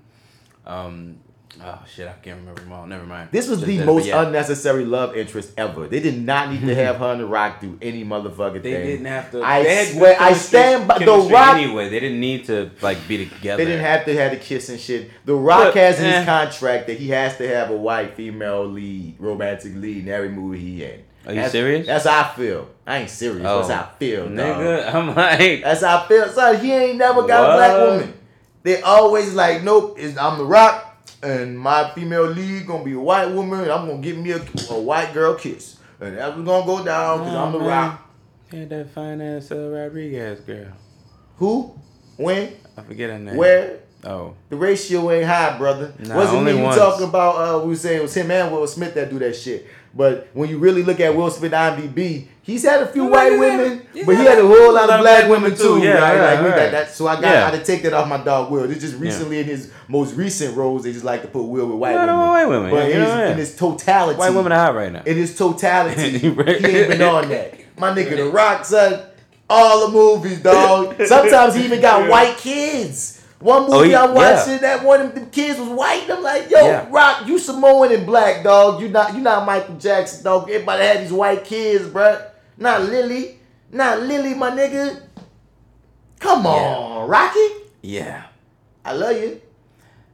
um, 0.64 1.16
oh 1.62 1.83
shit, 1.93 2.09
I 2.09 2.12
can't 2.12 2.39
remember 2.41 2.61
them 2.61 2.73
all. 2.73 2.87
Never 2.87 3.05
mind. 3.05 3.31
This 3.33 3.49
was 3.49 3.61
Just 3.61 3.69
the 3.69 3.85
most 3.85 4.07
yeah. 4.07 4.23
unnecessary 4.23 4.85
love 4.85 5.16
interest 5.16 5.53
ever. 5.57 5.87
They 5.89 6.01
did 6.01 6.20
not 6.23 6.51
need 6.51 6.61
to 6.62 6.74
have 6.74 6.97
her 7.01 7.12
and 7.12 7.20
The 7.20 7.27
Rock 7.27 7.61
do 7.61 7.78
any 7.83 8.05
motherfucking 8.05 8.62
They 8.62 8.73
thing. 8.73 8.73
They 8.73 8.87
didn't 8.93 9.07
have 9.07 9.31
to. 9.33 9.43
I 9.43 9.85
swear, 9.87 10.16
I 10.20 10.33
stand 10.35 10.89
by 10.89 10.99
The 10.99 11.07
Rock. 11.07 11.57
Anyway, 11.57 11.89
they 11.89 12.01
didn't 12.01 12.20
need 12.20 12.45
to 12.47 12.70
like 12.83 13.07
be 13.09 13.27
together. 13.27 13.65
They 13.65 13.70
didn't 13.70 13.85
have 13.85 14.05
to 14.07 14.16
have 14.16 14.33
the 14.33 14.39
kiss 14.39 14.69
and 14.69 14.81
shit. 14.81 15.11
The 15.24 15.35
Rock 15.35 15.74
But, 15.74 15.77
has 15.77 15.99
in 16.01 16.07
eh. 16.07 16.19
his 16.19 16.27
contract 16.27 16.87
that 16.89 16.99
he 16.99 17.09
has 17.09 17.37
to 17.39 17.49
have 17.49 17.70
a 17.70 17.77
white 17.77 18.15
female 18.15 18.66
lead, 18.66 19.16
romantic 19.19 19.74
lead 19.74 20.05
in 20.05 20.09
every 20.09 20.28
movie 20.31 20.61
he 20.61 20.85
in. 20.85 21.03
Are 21.27 21.31
you 21.33 21.37
That's- 21.37 21.53
serious? 21.53 21.87
That's 21.87 22.07
how 22.07 22.20
I 22.23 22.35
feel. 22.37 22.69
I 22.87 22.99
ain't 22.99 23.11
serious. 23.11 23.45
Oh. 23.45 23.59
That's 23.59 23.70
how 23.73 23.91
I 23.93 23.99
feel, 23.99 24.28
Nigga, 24.28 24.85
dog. 24.85 24.95
I'm 24.95 25.07
like, 25.09 25.62
That's 25.65 25.83
how 25.83 26.05
I 26.05 26.07
feel. 26.09 26.28
Son, 26.28 26.61
he 26.61 26.73
ain't 26.73 26.99
never 26.99 27.27
got 27.27 27.51
a 27.51 27.57
black 27.57 27.81
woman. 27.91 28.15
They 28.62 28.81
always 28.83 29.35
like, 29.35 29.62
nope, 29.62 29.99
I'm 30.20 30.39
the 30.39 30.45
Rock, 30.45 30.95
and 31.22 31.59
my 31.59 31.90
female 31.90 32.26
lead 32.26 32.66
gonna 32.66 32.84
be 32.84 32.93
a 32.93 33.01
white 33.01 33.26
woman, 33.26 33.60
and 33.60 33.70
I'm 33.70 33.86
gonna 33.88 34.01
give 34.02 34.18
me 34.18 34.32
a, 34.32 34.40
a 34.70 34.78
white 34.80 35.12
girl 35.14 35.34
kiss, 35.34 35.78
and 36.01 36.16
that's 36.16 36.36
what's 36.36 36.47
gonna 36.47 36.66
go 36.66 36.84
down 36.84 37.18
because 37.20 37.34
I'm 37.34 37.52
the 37.52 37.59
man. 37.59 37.68
Rock. 37.68 38.02
Yeah, 38.52 38.64
that 38.66 38.90
fine 38.90 39.20
ass 39.20 39.51
uh, 39.51 39.68
Rodriguez 39.70 40.40
girl. 40.40 40.68
Who? 41.38 41.74
When? 42.16 42.52
I 42.76 42.82
forget 42.82 43.10
her 43.10 43.18
name. 43.18 43.36
Where? 43.36 43.80
Oh, 44.05 44.34
The 44.51 44.56
ratio 44.56 45.10
ain't 45.10 45.26
high, 45.26 45.59
brother. 45.59 45.93
Nah, 45.98 46.14
Wasn't 46.16 46.38
only 46.38 46.52
me 46.52 46.62
once. 46.62 46.76
talking 46.76 47.09
about? 47.09 47.34
Uh, 47.34 47.59
we 47.64 47.70
was 47.70 47.80
saying 47.80 47.98
it 47.98 48.02
was 48.02 48.14
him 48.14 48.30
and 48.30 48.52
Will 48.52 48.66
Smith 48.66 48.94
that 48.94 49.10
do 49.10 49.18
that 49.18 49.34
shit. 49.34 49.66
But 49.94 50.28
when 50.32 50.48
you 50.48 50.59
really 50.59 50.82
look 50.84 51.01
at 51.01 51.16
Will 51.16 51.30
Smith 51.30 51.51
IMDb, 51.52 52.26
he's 52.47 52.62
had 52.64 52.81
a 52.82 52.86
few 52.86 53.05
white 53.06 53.32
he's 53.32 53.40
had- 53.43 53.59
women, 53.60 53.86
but 54.06 54.16
he 54.16 54.24
had 54.24 54.39
a 54.39 54.47
whole 54.47 54.73
lot 54.73 54.89
of 54.89 55.01
black 55.01 55.28
women 55.28 55.55
too. 55.55 55.78
Yeah, 55.82 55.94
right? 55.98 56.18
right, 56.18 56.35
Like, 56.35 56.40
right. 56.43 56.56
that- 56.56 56.70
that- 56.73 56.90
so 56.94 57.06
I 57.06 57.14
got 57.16 57.23
Yeah. 57.24 57.48
I 57.48 57.51
to 57.51 57.62
take 57.64 57.82
that 57.82 57.93
off 57.93 58.09
my 58.09 58.16
dog 58.18 58.51
Will. 58.51 58.70
It's 58.70 58.81
just 58.81 58.97
recently 58.97 59.40
in 59.40 59.44
his 59.44 59.70
most 59.89 60.14
recent 60.14 60.56
roles, 60.56 60.85
they 60.85 60.93
just 60.93 61.05
like 61.05 61.23
to 61.23 61.28
put 61.28 61.43
Will 61.43 61.66
with 61.66 61.77
white 61.77 61.93
Yeah, 61.93 62.06
women. 62.06 62.28
white 62.31 62.44
women. 62.48 62.70
But 62.70 62.77
Yeah, 62.77 62.82
in, 62.85 62.90
you 62.93 63.01
his, 63.01 63.09
yeah. 63.09 63.31
in 63.32 63.36
his 63.39 63.56
totality, 63.56 64.18
white 64.18 64.32
women 64.35 64.52
are 64.52 64.59
hot 64.66 64.74
right 64.74 64.93
now. 64.93 65.02
in 65.05 65.16
his 65.16 65.36
totality, 65.36 66.10
he 66.18 66.27
ain't 66.28 66.36
been 66.89 67.02
on 67.02 67.28
that. 67.28 67.55
My 67.78 67.90
nigga, 67.93 68.16
The 68.16 68.24
Rock, 68.31 68.64
son, 68.64 69.01
all 69.51 69.86
the 69.86 69.93
movies, 69.93 70.40
dog. 70.40 70.94
Sometimes 71.05 71.55
he 71.55 71.64
even 71.64 71.81
got 71.81 72.09
white 72.10 72.36
kids. 72.39 73.20
One 73.39 73.64
oh, 73.64 73.68
movie 73.68 73.74
Oh, 73.74 73.82
he- 73.82 73.94
I'm 73.94 74.14
watching, 74.14 74.55
yeah. 74.55 74.59
that 74.60 74.82
one 74.82 75.01
of 75.02 75.14
the 75.14 75.20
kids 75.27 75.60
was 75.60 75.68
white. 75.68 76.05
And 76.05 76.12
I'm 76.14 76.23
like, 76.23 76.48
yo, 76.51 76.66
Yeah. 76.66 76.86
Rock, 76.90 77.27
you 77.27 77.39
Samoan 77.39 77.93
and 77.93 78.06
black, 78.06 78.43
dog. 78.43 78.81
You 78.81 78.89
not 78.89 79.14
you 79.14 79.20
not 79.20 79.44
Michael 79.44 79.74
Jackson, 79.77 80.24
dog. 80.24 80.48
Everybody 80.51 80.82
had 80.85 81.02
these 81.02 81.12
white 81.12 81.44
kids, 81.44 81.85
bruh. 81.85 82.23
Not 82.59 82.83
Lily. 82.83 83.39
Not 83.73 84.01
Lily, 84.01 84.35
my 84.35 84.51
nigga. 84.51 85.03
Come 86.19 86.47
on, 86.47 87.09
Rocky. 87.09 87.49
Yeah. 87.83 88.24
I 88.85 88.93
love 88.93 89.16
you. 89.16 89.41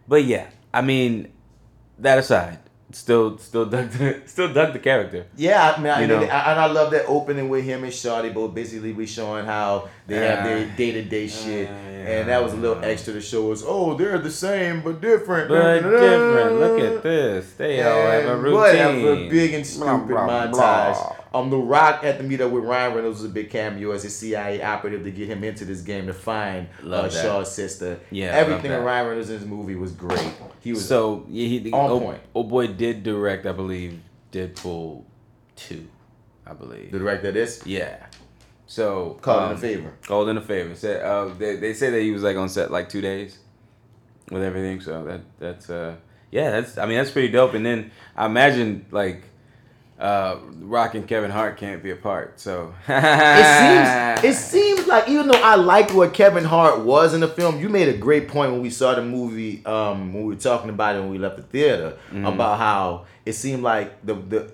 But 0.08 0.24
yeah, 0.24 0.48
I 0.74 0.80
mean, 0.80 1.32
that 1.98 2.18
aside, 2.18 2.58
still, 2.90 3.38
still 3.38 3.66
dug 3.66 3.90
the, 3.90 4.22
still 4.26 4.52
dug 4.52 4.72
the 4.72 4.78
character. 4.78 5.26
Yeah, 5.36 5.74
I 5.76 5.80
mean, 5.80 5.90
I, 5.92 6.06
know. 6.06 6.22
and 6.22 6.30
I, 6.30 6.66
love 6.66 6.90
that 6.90 7.04
opening 7.06 7.48
with 7.48 7.64
him 7.64 7.84
and 7.84 7.92
Shawty 7.92 8.32
both 8.34 8.54
basically 8.54 8.92
we 8.92 9.06
showing 9.06 9.46
how 9.46 9.88
they 10.06 10.16
have 10.16 10.44
their 10.44 10.66
day 10.76 10.92
to 10.92 11.02
day 11.02 11.28
shit, 11.28 11.68
and 11.68 12.28
that 12.28 12.42
was 12.42 12.52
a 12.52 12.56
little 12.56 12.82
extra 12.84 13.12
to 13.14 13.20
show 13.20 13.52
us. 13.52 13.62
Oh, 13.64 13.94
they're 13.94 14.18
the 14.18 14.30
same 14.30 14.82
but 14.82 15.00
different. 15.00 15.48
But 15.48 15.82
different. 15.82 16.58
Look 16.58 16.80
at 16.80 17.02
this. 17.02 17.52
They 17.52 17.82
all 17.82 18.10
have 18.10 18.24
a 18.24 18.36
routine. 18.36 18.54
Whatever, 18.54 19.14
big 19.30 19.54
and 19.54 19.64
Blah, 19.64 19.98
stupid 19.98 20.08
blah, 20.08 20.28
montage. 20.28 20.52
blah. 20.52 21.16
Um, 21.34 21.50
The 21.50 21.56
Rock 21.56 22.02
had 22.02 22.18
to 22.18 22.24
meet 22.24 22.40
up 22.40 22.50
with 22.50 22.64
Ryan 22.64 22.94
Reynolds 22.94 23.20
was 23.20 23.30
a 23.30 23.32
big 23.32 23.50
cameo 23.50 23.92
as 23.92 24.04
a 24.04 24.10
CIA 24.10 24.62
operative 24.62 25.04
to 25.04 25.10
get 25.10 25.28
him 25.28 25.42
into 25.44 25.64
this 25.64 25.80
game 25.80 26.06
to 26.06 26.12
find 26.12 26.68
Love 26.82 27.06
uh, 27.06 27.08
that. 27.08 27.22
Shaw's 27.22 27.54
sister. 27.54 28.00
Yeah, 28.10 28.26
everything 28.26 28.70
with 28.70 28.82
Ryan 28.82 29.06
Reynolds 29.08 29.30
in 29.30 29.38
this 29.38 29.48
movie 29.48 29.74
was 29.74 29.92
great. 29.92 30.32
He 30.60 30.72
was 30.72 30.86
so 30.86 31.24
yeah, 31.28 31.46
he 31.46 31.72
on 31.72 31.90
oh, 31.90 32.00
point. 32.00 32.20
Oh 32.34 32.42
boy, 32.42 32.68
did 32.68 33.02
direct, 33.02 33.46
I 33.46 33.52
believe, 33.52 34.00
Deadpool 34.30 35.04
two, 35.56 35.88
I 36.46 36.52
believe. 36.52 36.92
the 36.92 36.98
director 36.98 37.28
of 37.28 37.34
this. 37.34 37.62
Yeah. 37.64 38.06
So 38.66 39.18
Called 39.20 39.42
in 39.42 39.48
um, 39.50 39.56
a 39.56 39.58
favor. 39.58 39.92
Called 40.06 40.28
in 40.30 40.36
a 40.38 40.40
favor. 40.40 40.74
Said 40.74 41.02
uh, 41.02 41.26
they 41.26 41.56
they 41.56 41.74
say 41.74 41.90
that 41.90 42.00
he 42.00 42.10
was 42.10 42.22
like 42.22 42.36
on 42.36 42.48
set 42.48 42.70
like 42.70 42.88
two 42.88 43.00
days 43.00 43.38
with 44.30 44.42
everything. 44.42 44.80
So 44.80 45.04
that 45.04 45.20
that's 45.38 45.68
uh 45.68 45.96
yeah 46.30 46.50
that's 46.50 46.78
I 46.78 46.86
mean 46.86 46.96
that's 46.96 47.10
pretty 47.10 47.28
dope. 47.28 47.54
And 47.54 47.66
then 47.66 47.90
I 48.16 48.26
imagine 48.26 48.86
like 48.90 49.24
uh, 50.02 50.36
Rock 50.60 50.94
and 50.96 51.06
Kevin 51.06 51.30
Hart 51.30 51.56
can't 51.56 51.82
be 51.82 51.90
apart. 51.92 52.40
So 52.40 52.74
it 52.88 54.22
seems 54.22 54.24
it 54.24 54.34
seems 54.38 54.86
like 54.86 55.08
even 55.08 55.28
though 55.28 55.40
I 55.42 55.54
liked 55.54 55.92
what 55.92 56.12
Kevin 56.12 56.44
Hart 56.44 56.80
was 56.80 57.14
in 57.14 57.20
the 57.20 57.28
film, 57.28 57.60
you 57.60 57.68
made 57.68 57.88
a 57.88 57.96
great 57.96 58.26
point 58.28 58.52
when 58.52 58.60
we 58.62 58.70
saw 58.70 58.94
the 58.94 59.02
movie 59.02 59.64
um, 59.64 60.12
when 60.12 60.24
we 60.24 60.34
were 60.34 60.40
talking 60.40 60.70
about 60.70 60.96
it 60.96 61.00
when 61.00 61.10
we 61.10 61.18
left 61.18 61.36
the 61.36 61.42
theater 61.44 61.96
Mhm. 62.12 62.26
about 62.34 62.58
how 62.58 63.06
it 63.24 63.34
seemed 63.34 63.62
like 63.62 64.04
the 64.04 64.14
the 64.14 64.52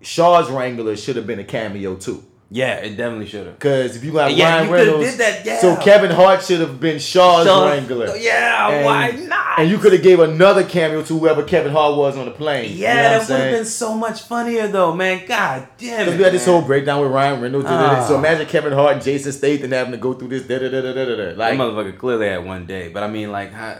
Shaw's 0.00 0.48
Wrangler 0.50 0.96
should 0.96 1.16
have 1.16 1.26
been 1.26 1.40
a 1.40 1.44
cameo 1.44 1.94
too. 1.96 2.24
Yeah, 2.50 2.76
it 2.76 2.96
definitely 2.96 3.26
should 3.26 3.44
have. 3.46 3.58
Because 3.58 3.94
if 3.94 4.02
you 4.02 4.12
got 4.12 4.34
Yeah, 4.34 4.54
Ryan 4.56 4.66
you 4.68 4.72
Reynolds, 4.74 5.10
did 5.10 5.18
that, 5.20 5.44
yeah. 5.44 5.58
so 5.60 5.76
Kevin 5.76 6.10
Hart 6.10 6.42
should 6.42 6.60
have 6.60 6.80
been 6.80 6.98
Shaw's 6.98 7.44
Shaw- 7.46 7.68
Wrangler. 7.68 8.16
Yeah, 8.16 8.68
And- 8.70 8.84
why 8.86 9.10
not? 9.26 9.58
And 9.58 9.68
you 9.68 9.76
could 9.76 9.92
have 9.92 10.02
gave 10.02 10.18
another 10.20 10.62
cameo 10.64 11.02
to 11.02 11.18
whoever 11.18 11.42
Kevin 11.42 11.72
Hart 11.72 11.96
was 11.98 12.16
on 12.16 12.24
the 12.24 12.30
plane. 12.30 12.72
Yeah, 12.74 12.88
you 12.94 12.96
know 13.18 13.24
that 13.24 13.28
would 13.28 13.40
have 13.40 13.52
been 13.52 13.64
so 13.66 13.92
much 13.94 14.22
funnier 14.22 14.66
though, 14.68 14.94
man. 14.94 15.22
God 15.28 15.66
damn 15.76 16.00
it! 16.00 16.04
Because 16.06 16.16
we 16.18 16.24
had 16.24 16.32
this 16.32 16.46
man. 16.46 16.56
whole 16.58 16.66
breakdown 16.66 17.02
with 17.02 17.10
Ryan 17.10 17.40
Reynolds. 17.42 17.66
da, 17.66 17.78
da. 17.94 18.00
Ah. 18.00 18.04
So 18.06 18.16
imagine 18.16 18.46
Kevin 18.46 18.72
Hart 18.72 18.94
and 18.94 19.02
Jason 19.02 19.32
Statham 19.32 19.72
having 19.72 19.92
to 19.92 19.98
go 19.98 20.14
through 20.14 20.28
this. 20.28 20.44
Da, 20.44 20.58
da, 20.58 20.70
da, 20.70 20.80
da, 20.80 20.92
da, 20.94 21.04
da, 21.04 21.16
da. 21.16 21.16
That 21.16 21.36
Like, 21.36 21.58
motherfucker 21.58 21.98
clearly 21.98 22.28
had 22.28 22.46
one 22.46 22.64
day, 22.64 22.88
but 22.88 23.02
I 23.02 23.08
mean, 23.08 23.30
like, 23.30 23.52
how, 23.52 23.76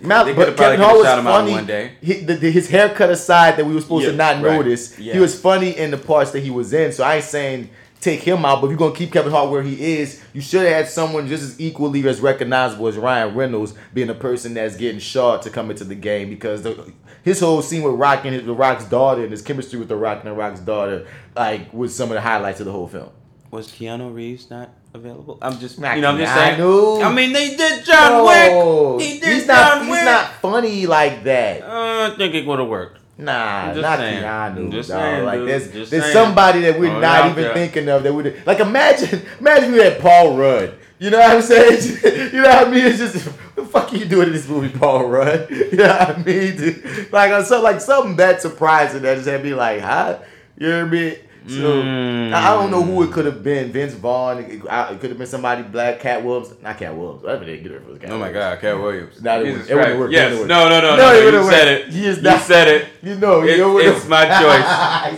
Mal- 0.00 0.24
they 0.24 0.32
but 0.32 0.56
Kevin 0.56 0.80
Hart 0.80 0.96
was 0.96 1.06
shot 1.06 1.18
him 1.20 1.26
out 1.28 1.34
in 1.40 1.40
funny. 1.42 1.52
one 1.52 1.66
day. 1.66 1.92
He, 2.00 2.14
the, 2.14 2.34
the- 2.34 2.50
his 2.50 2.68
haircut 2.68 3.10
aside 3.10 3.58
that 3.58 3.64
we 3.66 3.74
were 3.74 3.80
supposed 3.80 4.06
Yeah, 4.06 4.10
to 4.12 4.16
not 4.16 4.42
right. 4.42 4.54
notice, 4.56 4.98
Yeah. 4.98 5.12
he 5.14 5.20
was 5.20 5.38
funny 5.38 5.76
in 5.78 5.90
the 5.92 5.98
parts 5.98 6.32
that 6.32 6.40
he 6.42 6.50
was 6.50 6.72
in. 6.72 6.90
So 6.92 7.04
I 7.04 7.16
ain't 7.16 7.24
saying 7.24 7.68
take 8.00 8.20
him 8.20 8.44
out, 8.44 8.60
but 8.60 8.66
if 8.66 8.70
you're 8.70 8.78
gonna 8.78 8.94
keep 8.94 9.12
Kevin 9.12 9.32
Hart 9.32 9.50
where 9.50 9.62
he 9.62 9.98
is, 9.98 10.22
you 10.32 10.40
should 10.40 10.62
have 10.62 10.72
had 10.84 10.88
someone 10.88 11.26
just 11.26 11.42
as 11.42 11.60
equally 11.60 12.06
as 12.08 12.20
recognizable 12.20 12.86
as 12.88 12.96
Ryan 12.96 13.34
Reynolds 13.34 13.74
being 13.92 14.08
a 14.08 14.14
person 14.14 14.54
that's 14.54 14.76
getting 14.76 15.00
shot 15.00 15.42
to 15.42 15.50
come 15.50 15.70
into 15.70 15.84
the 15.84 15.94
game 15.94 16.30
because 16.30 16.62
the, 16.62 16.92
his 17.22 17.40
whole 17.40 17.62
scene 17.62 17.82
with 17.82 17.94
Rock 17.94 18.24
and 18.24 18.34
his, 18.34 18.44
the 18.44 18.54
Rock's 18.54 18.84
daughter 18.84 19.22
and 19.22 19.30
his 19.30 19.42
chemistry 19.42 19.78
with 19.78 19.88
the 19.88 19.96
Rock 19.96 20.20
and 20.20 20.28
the 20.28 20.34
Rock's 20.34 20.60
daughter 20.60 21.06
like 21.36 21.72
was 21.72 21.94
some 21.94 22.10
of 22.10 22.14
the 22.14 22.20
highlights 22.20 22.60
of 22.60 22.66
the 22.66 22.72
whole 22.72 22.88
film. 22.88 23.10
Was 23.50 23.68
Keanu 23.68 24.14
Reeves 24.14 24.50
not 24.50 24.70
available? 24.92 25.38
I'm 25.40 25.58
just, 25.58 25.78
Not 25.78 25.96
you 25.96 26.02
know, 26.02 26.10
I'm 26.10 26.18
just 26.18 26.34
saying. 26.34 26.60
I 26.60 27.12
mean, 27.12 27.32
they 27.32 27.56
did 27.56 27.84
John 27.84 28.12
No, 28.12 28.96
Wick. 28.96 29.06
He 29.06 29.20
did 29.20 29.34
he's 29.34 29.46
not. 29.46 29.78
John 29.78 29.86
He's 29.86 30.04
not 30.04 30.32
funny 30.34 30.86
like 30.86 31.24
that. 31.24 31.62
Uh, 31.62 32.10
I 32.12 32.16
think 32.16 32.34
it 32.34 32.46
would 32.46 32.58
have 32.58 32.68
worked. 32.68 32.97
Nah, 33.18 33.72
not 33.72 33.98
saying. 33.98 34.22
Keanu. 34.22 34.70
Just 34.70 34.88
dog. 34.90 34.98
saying, 35.00 35.24
like 35.24 35.40
there's 35.44 35.72
Just 35.72 35.90
there's 35.90 36.04
saying. 36.04 36.12
somebody 36.14 36.60
that 36.60 36.78
we're 36.78 36.96
it 36.96 37.00
not 37.00 37.30
even 37.32 37.42
there. 37.42 37.54
thinking 37.54 37.88
of 37.88 38.04
that 38.04 38.14
would 38.14 38.46
like 38.46 38.60
imagine 38.60 39.22
imagine 39.40 39.74
you 39.74 39.82
had 39.82 39.98
Paul 40.00 40.36
Rudd. 40.36 40.78
You 41.00 41.10
know 41.10 41.18
what 41.18 41.30
I'm 41.32 41.42
saying? 41.42 41.98
you 42.32 42.42
know 42.42 42.48
what 42.48 42.68
I 42.68 42.70
mean? 42.70 42.84
It's 42.84 42.98
just 42.98 43.14
the 43.56 43.64
fuck 43.64 43.92
are 43.92 43.96
you 43.96 44.04
doing 44.04 44.28
in 44.28 44.32
this 44.32 44.48
movie, 44.48 44.76
Paul 44.76 45.08
Rudd? 45.08 45.48
You 45.50 45.76
know 45.76 45.88
what 45.88 46.10
I 46.18 46.22
mean? 46.22 46.56
Dude? 46.56 47.12
Like 47.12 47.32
uh, 47.32 47.36
on 47.36 47.44
some 47.44 47.62
like 47.62 47.80
something 47.80 48.16
that 48.16 48.40
surprising 48.40 49.02
that 49.02 49.16
just 49.16 49.28
had 49.28 49.42
me 49.42 49.52
like, 49.54 49.80
huh? 49.80 50.18
You 50.56 50.68
know 50.68 50.78
what 50.84 50.88
I 50.88 50.90
mean? 50.90 51.16
So 51.48 51.82
Mm. 51.82 52.32
I 52.34 52.48
I 52.48 52.54
don't 52.54 52.70
know 52.70 52.82
who 52.82 53.02
it 53.04 53.10
could 53.10 53.24
have 53.24 53.42
been. 53.42 53.72
Vince 53.72 53.94
Vaughn. 53.94 54.38
It, 54.38 54.50
it 54.64 55.00
could 55.00 55.08
have 55.10 55.18
been 55.18 55.26
somebody 55.26 55.62
black. 55.62 55.98
Katt 55.98 56.22
Williams. 56.22 56.54
Not 56.62 56.76
Katt 56.78 56.94
Williams. 56.94 57.22
Whatever 57.22 57.44
they 57.46 57.58
get 57.58 57.72
it 57.72 57.82
for. 57.82 57.96
Katt 57.98 58.10
Oh 58.10 58.18
my 58.18 58.30
God, 58.30 58.60
Katt 58.60 58.78
Williams. 58.78 59.22
Nah, 59.22 59.36
it 59.38 59.44
Jesus 59.46 59.68
wouldn't- 59.68 59.70
it 59.70 59.74
wouldn't 59.76 59.98
work. 59.98 60.12
Yes. 60.12 60.30
wouldn't 60.32 60.48
No, 60.48 60.68
no, 60.68 60.80
no, 60.80 60.90
No, 60.90 60.96
no. 60.96 61.18
You 61.18 61.24
wouldn't 61.24 61.44
said 61.46 61.80
work. 61.80 61.88
it. 61.88 61.94
He 61.94 62.06
is 62.06 62.22
You 62.22 62.38
said 62.38 62.68
it. 62.68 62.86
You 63.02 63.14
know, 63.16 63.42
It- 63.42 63.58
know 63.58 63.72
what 63.72 63.84
it's 63.86 64.06
my 64.08 64.24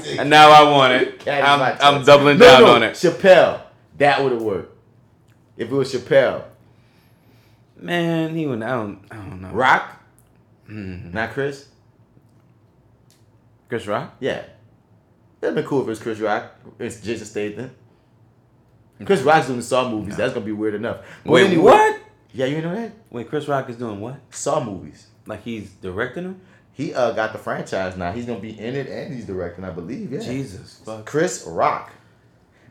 choice. 0.04 0.18
and 0.18 0.30
now 0.30 0.50
I 0.50 0.62
want 0.70 0.92
it. 0.94 1.26
I'm, 1.28 1.76
I'm 1.80 2.04
doubling 2.04 2.38
No, 2.38 2.44
down 2.46 2.60
no, 2.62 2.74
on 2.74 2.82
it. 2.84 2.92
Chappelle. 2.94 3.62
That 3.98 4.22
would 4.22 4.32
have 4.32 4.42
worked. 4.42 4.76
If 5.56 5.70
it 5.70 5.74
was 5.74 5.92
Chappelle. 5.92 6.44
Man, 7.78 8.34
he 8.36 8.46
would. 8.46 8.62
I 8.62 8.68
don't. 8.70 9.00
I 9.10 9.16
don't 9.16 9.40
know. 9.42 9.48
Rock? 9.48 10.00
Mhm. 10.70 11.12
Not 11.12 11.32
Chris? 11.32 11.66
Chris 13.68 13.86
Rock. 13.86 14.14
Yeah. 14.20 14.42
That'd 15.40 15.54
been 15.54 15.64
cool 15.64 15.80
if 15.80 15.86
it 15.86 15.90
was 15.90 16.00
Chris 16.00 16.18
Rock. 16.18 16.54
It's 16.78 17.00
Jason 17.00 17.26
Statham. 17.26 17.70
Chris 19.04 19.22
Rock's 19.22 19.46
doing 19.46 19.58
the 19.58 19.64
Saw 19.64 19.88
movies. 19.88 20.16
That's 20.16 20.34
gonna 20.34 20.44
be 20.44 20.52
weird 20.52 20.74
enough. 20.74 20.98
But 21.24 21.32
Wait, 21.32 21.46
anyway- 21.46 21.62
what? 21.62 22.00
Yeah, 22.32 22.46
you 22.46 22.62
know 22.62 22.74
that? 22.74 22.92
Wait, 23.10 23.28
Chris 23.28 23.48
Rock 23.48 23.68
is 23.70 23.76
doing 23.76 24.00
what? 24.00 24.16
Saw 24.30 24.62
movies. 24.62 25.06
Like 25.26 25.42
he's 25.42 25.70
directing 25.70 26.24
them? 26.24 26.40
He 26.72 26.94
uh 26.94 27.12
got 27.12 27.32
the 27.32 27.38
franchise 27.38 27.96
now. 27.96 28.12
He's 28.12 28.26
gonna 28.26 28.40
be 28.40 28.58
in 28.58 28.74
it 28.76 28.86
and 28.88 29.12
he's 29.12 29.24
directing, 29.24 29.64
I 29.64 29.70
believe. 29.70 30.12
Yeah. 30.12 30.20
Jesus, 30.20 30.80
fuck. 30.84 31.06
Chris 31.06 31.44
Rock. 31.46 31.92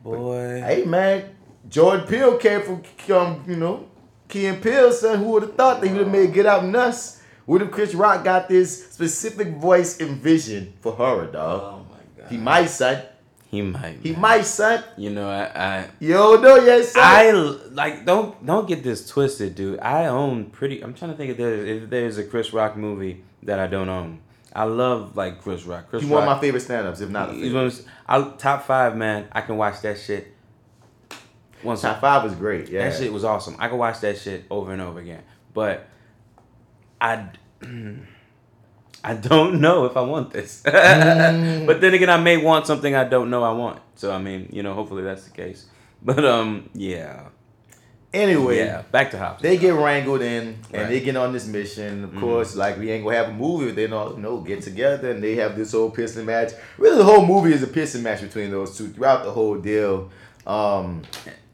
Boy. 0.04 0.62
Hey 0.66 0.86
man, 0.86 1.36
Jordan 1.68 2.08
Peele 2.08 2.38
came 2.38 2.62
from 2.62 2.84
um, 3.16 3.44
you 3.48 3.56
know, 3.56 3.90
Key 4.28 4.46
and 4.46 4.62
Peele, 4.62 4.92
son. 4.92 5.20
Who 5.20 5.32
would 5.32 5.44
have 5.44 5.56
thought 5.56 5.82
that 5.82 5.88
he 5.88 5.94
would 5.94 6.04
have 6.04 6.12
made 6.12 6.34
Get 6.34 6.46
Out 6.46 6.64
Nuts? 6.66 7.22
What 7.46 7.62
if 7.64 7.72
Chris 7.72 7.96
Rock 7.96 8.24
got 8.24 8.48
this 8.48 8.92
specific 8.92 9.56
voice 9.56 10.00
and 10.00 10.18
vision 10.18 10.74
for 10.82 10.94
horror, 10.94 11.26
dog? 11.26 11.86
My. 12.32 12.36
He 12.38 12.38
might, 12.38 12.66
son. 12.70 13.02
He 13.50 13.62
might. 13.62 14.00
He 14.04 14.16
might, 14.16 14.46
son. 14.46 14.84
You 14.98 15.10
know, 15.10 15.30
I. 15.30 15.44
I 15.56 15.88
You 16.00 16.14
don't 16.14 16.42
know 16.42 16.56
yet, 16.58 16.86
son. 16.86 17.02
I 17.04 17.32
like 17.72 18.06
don't 18.06 18.46
don't 18.46 18.68
get 18.68 18.84
this 18.84 19.08
twisted, 19.08 19.56
dude. 19.56 19.80
I 19.80 20.06
own 20.06 20.46
pretty. 20.46 20.82
I'm 20.82 20.94
trying 20.94 21.12
to 21.12 21.18
think 21.18 21.32
if 21.32 21.38
there's 21.38 21.84
if 21.84 21.90
there's 21.90 22.18
a 22.18 22.24
Chris 22.24 22.54
Rock 22.54 22.78
movie 22.78 23.24
that 23.44 23.60
I 23.60 23.68
don't 23.68 23.90
own. 23.90 24.20
I 24.54 24.64
love 24.64 25.16
like 25.16 25.42
Chris 25.42 25.64
Rock. 25.64 25.90
Chris 25.90 26.02
He's 26.04 26.12
Rock. 26.12 26.22
one 26.22 26.28
of 26.28 26.36
my 26.38 26.42
favorite 26.42 26.62
stand-ups, 26.62 27.02
if 27.02 27.10
not 27.10 27.34
He's 27.34 27.54
one 27.54 27.66
of 27.68 27.86
I, 28.08 28.22
top 28.38 28.66
five, 28.66 28.96
man. 28.96 29.28
I 29.32 29.42
can 29.42 29.58
watch 29.58 29.82
that 29.82 30.00
shit. 30.00 30.34
Once 31.64 31.82
Top 31.82 32.00
five 32.02 32.24
was 32.24 32.34
great. 32.36 32.70
Yeah. 32.70 32.90
That 32.90 32.98
shit 32.98 33.12
was 33.12 33.24
awesome. 33.24 33.56
I 33.60 33.68
can 33.68 33.78
watch 33.78 34.00
that 34.00 34.18
shit 34.18 34.46
over 34.50 34.72
and 34.72 34.82
over 34.82 35.00
again. 35.00 35.24
But 35.54 35.88
I, 37.02 37.30
I 39.04 39.14
don't 39.14 39.62
know 39.66 39.86
if 39.86 39.96
I 39.98 40.02
want 40.02 40.32
this. 40.32 40.62
Mm. 40.66 41.66
but 41.68 41.80
then 41.82 41.94
again, 41.94 42.10
I 42.10 42.18
may 42.18 42.38
want 42.38 42.68
something 42.68 42.94
I 42.96 43.04
don't 43.04 43.30
know 43.30 43.44
I 43.44 43.52
want. 43.52 43.80
So 43.96 44.12
I 44.12 44.20
mean, 44.20 44.50
you 44.52 44.64
know, 44.64 44.74
hopefully 44.74 45.04
that's 45.04 45.24
the 45.26 45.32
case. 45.32 45.66
But 46.02 46.24
um, 46.24 46.70
yeah. 46.74 47.24
Anyway, 48.14 48.58
yeah. 48.58 48.82
Back 48.92 49.12
to 49.12 49.20
Hobbs. 49.20 49.42
They 49.44 49.58
get 49.58 49.74
wrangled 49.76 50.22
in 50.22 50.56
and 50.74 50.74
Right. 50.74 50.88
they 50.90 51.00
get 51.02 51.16
on 51.16 51.32
this 51.34 51.46
mission. 51.46 52.06
Of 52.06 52.12
Mhm. 52.12 52.20
course, 52.22 52.56
like 52.56 52.80
we 52.80 52.90
ain't 52.90 53.04
gonna 53.04 53.18
have 53.18 53.30
a 53.30 53.34
movie. 53.34 53.72
They 53.72 53.86
don't 53.88 54.16
you 54.16 54.22
know 54.24 54.38
get 54.38 54.62
together 54.64 55.12
and 55.12 55.22
they 55.24 55.36
have 55.36 55.56
this 55.56 55.74
whole 55.74 55.92
pissing 55.92 56.26
match. 56.26 56.54
Really, 56.78 56.98
the 56.98 57.04
whole 57.04 57.26
movie 57.26 57.54
is 57.54 57.62
a 57.62 57.68
pissing 57.68 58.02
match 58.02 58.22
between 58.22 58.50
those 58.50 58.76
two 58.78 58.88
throughout 58.88 59.26
the 59.26 59.32
whole 59.32 59.56
deal. 59.58 60.10
Um, 60.48 61.04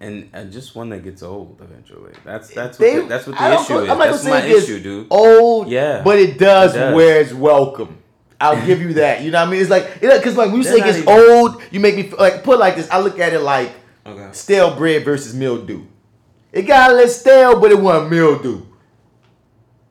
and, 0.05 0.29
and 0.33 0.51
just 0.51 0.75
one 0.75 0.89
that 0.89 1.03
gets 1.03 1.23
old 1.23 1.59
eventually. 1.61 2.13
That's 2.23 2.49
that's 2.49 2.77
they, 2.77 2.95
what 2.99 3.01
the, 3.03 3.07
that's 3.09 3.27
what 3.27 3.37
the 3.37 3.53
issue 3.53 3.83
is. 3.83 3.89
I'm 3.89 3.97
not 3.97 4.07
That's 4.11 4.23
gonna 4.23 4.35
my 4.35 4.41
say 4.41 4.49
it 4.49 4.53
gets 4.53 4.63
issue, 4.65 4.79
dude. 4.81 5.07
Old, 5.09 5.67
Yeah, 5.69 6.01
but 6.03 6.19
it 6.19 6.37
does, 6.37 6.75
It 6.75 6.79
does. 6.79 6.95
where 6.95 7.21
it's 7.21 7.33
welcome. 7.33 7.97
I'll 8.39 8.65
give 8.65 8.81
you 8.81 8.93
that. 8.95 9.21
You 9.23 9.31
know 9.31 9.39
what 9.41 9.47
I 9.47 9.51
mean? 9.51 9.61
It's 9.61 9.69
like 9.69 9.99
because 10.01 10.35
like 10.37 10.47
when 10.51 10.57
you 10.57 10.63
They're 10.63 10.77
say 10.79 10.89
it's 10.89 10.97
even- 10.99 11.09
old, 11.09 11.61
you 11.71 11.79
make 11.79 11.95
me 11.95 12.09
like 12.17 12.43
put 12.43 12.55
it 12.55 12.59
like 12.59 12.75
this. 12.75 12.89
I 12.91 12.99
look 12.99 13.17
at 13.19 13.33
it 13.33 13.39
like 13.39 13.71
Okay. 14.05 14.29
stale 14.33 14.75
bread 14.75 15.03
versus 15.03 15.33
mildew. 15.33 15.83
It 16.51 16.63
got 16.63 16.91
a 16.91 16.93
little 16.93 17.09
stale, 17.09 17.59
but 17.59 17.71
it 17.71 17.79
wasn't 17.79 18.11
mildew. 18.11 18.61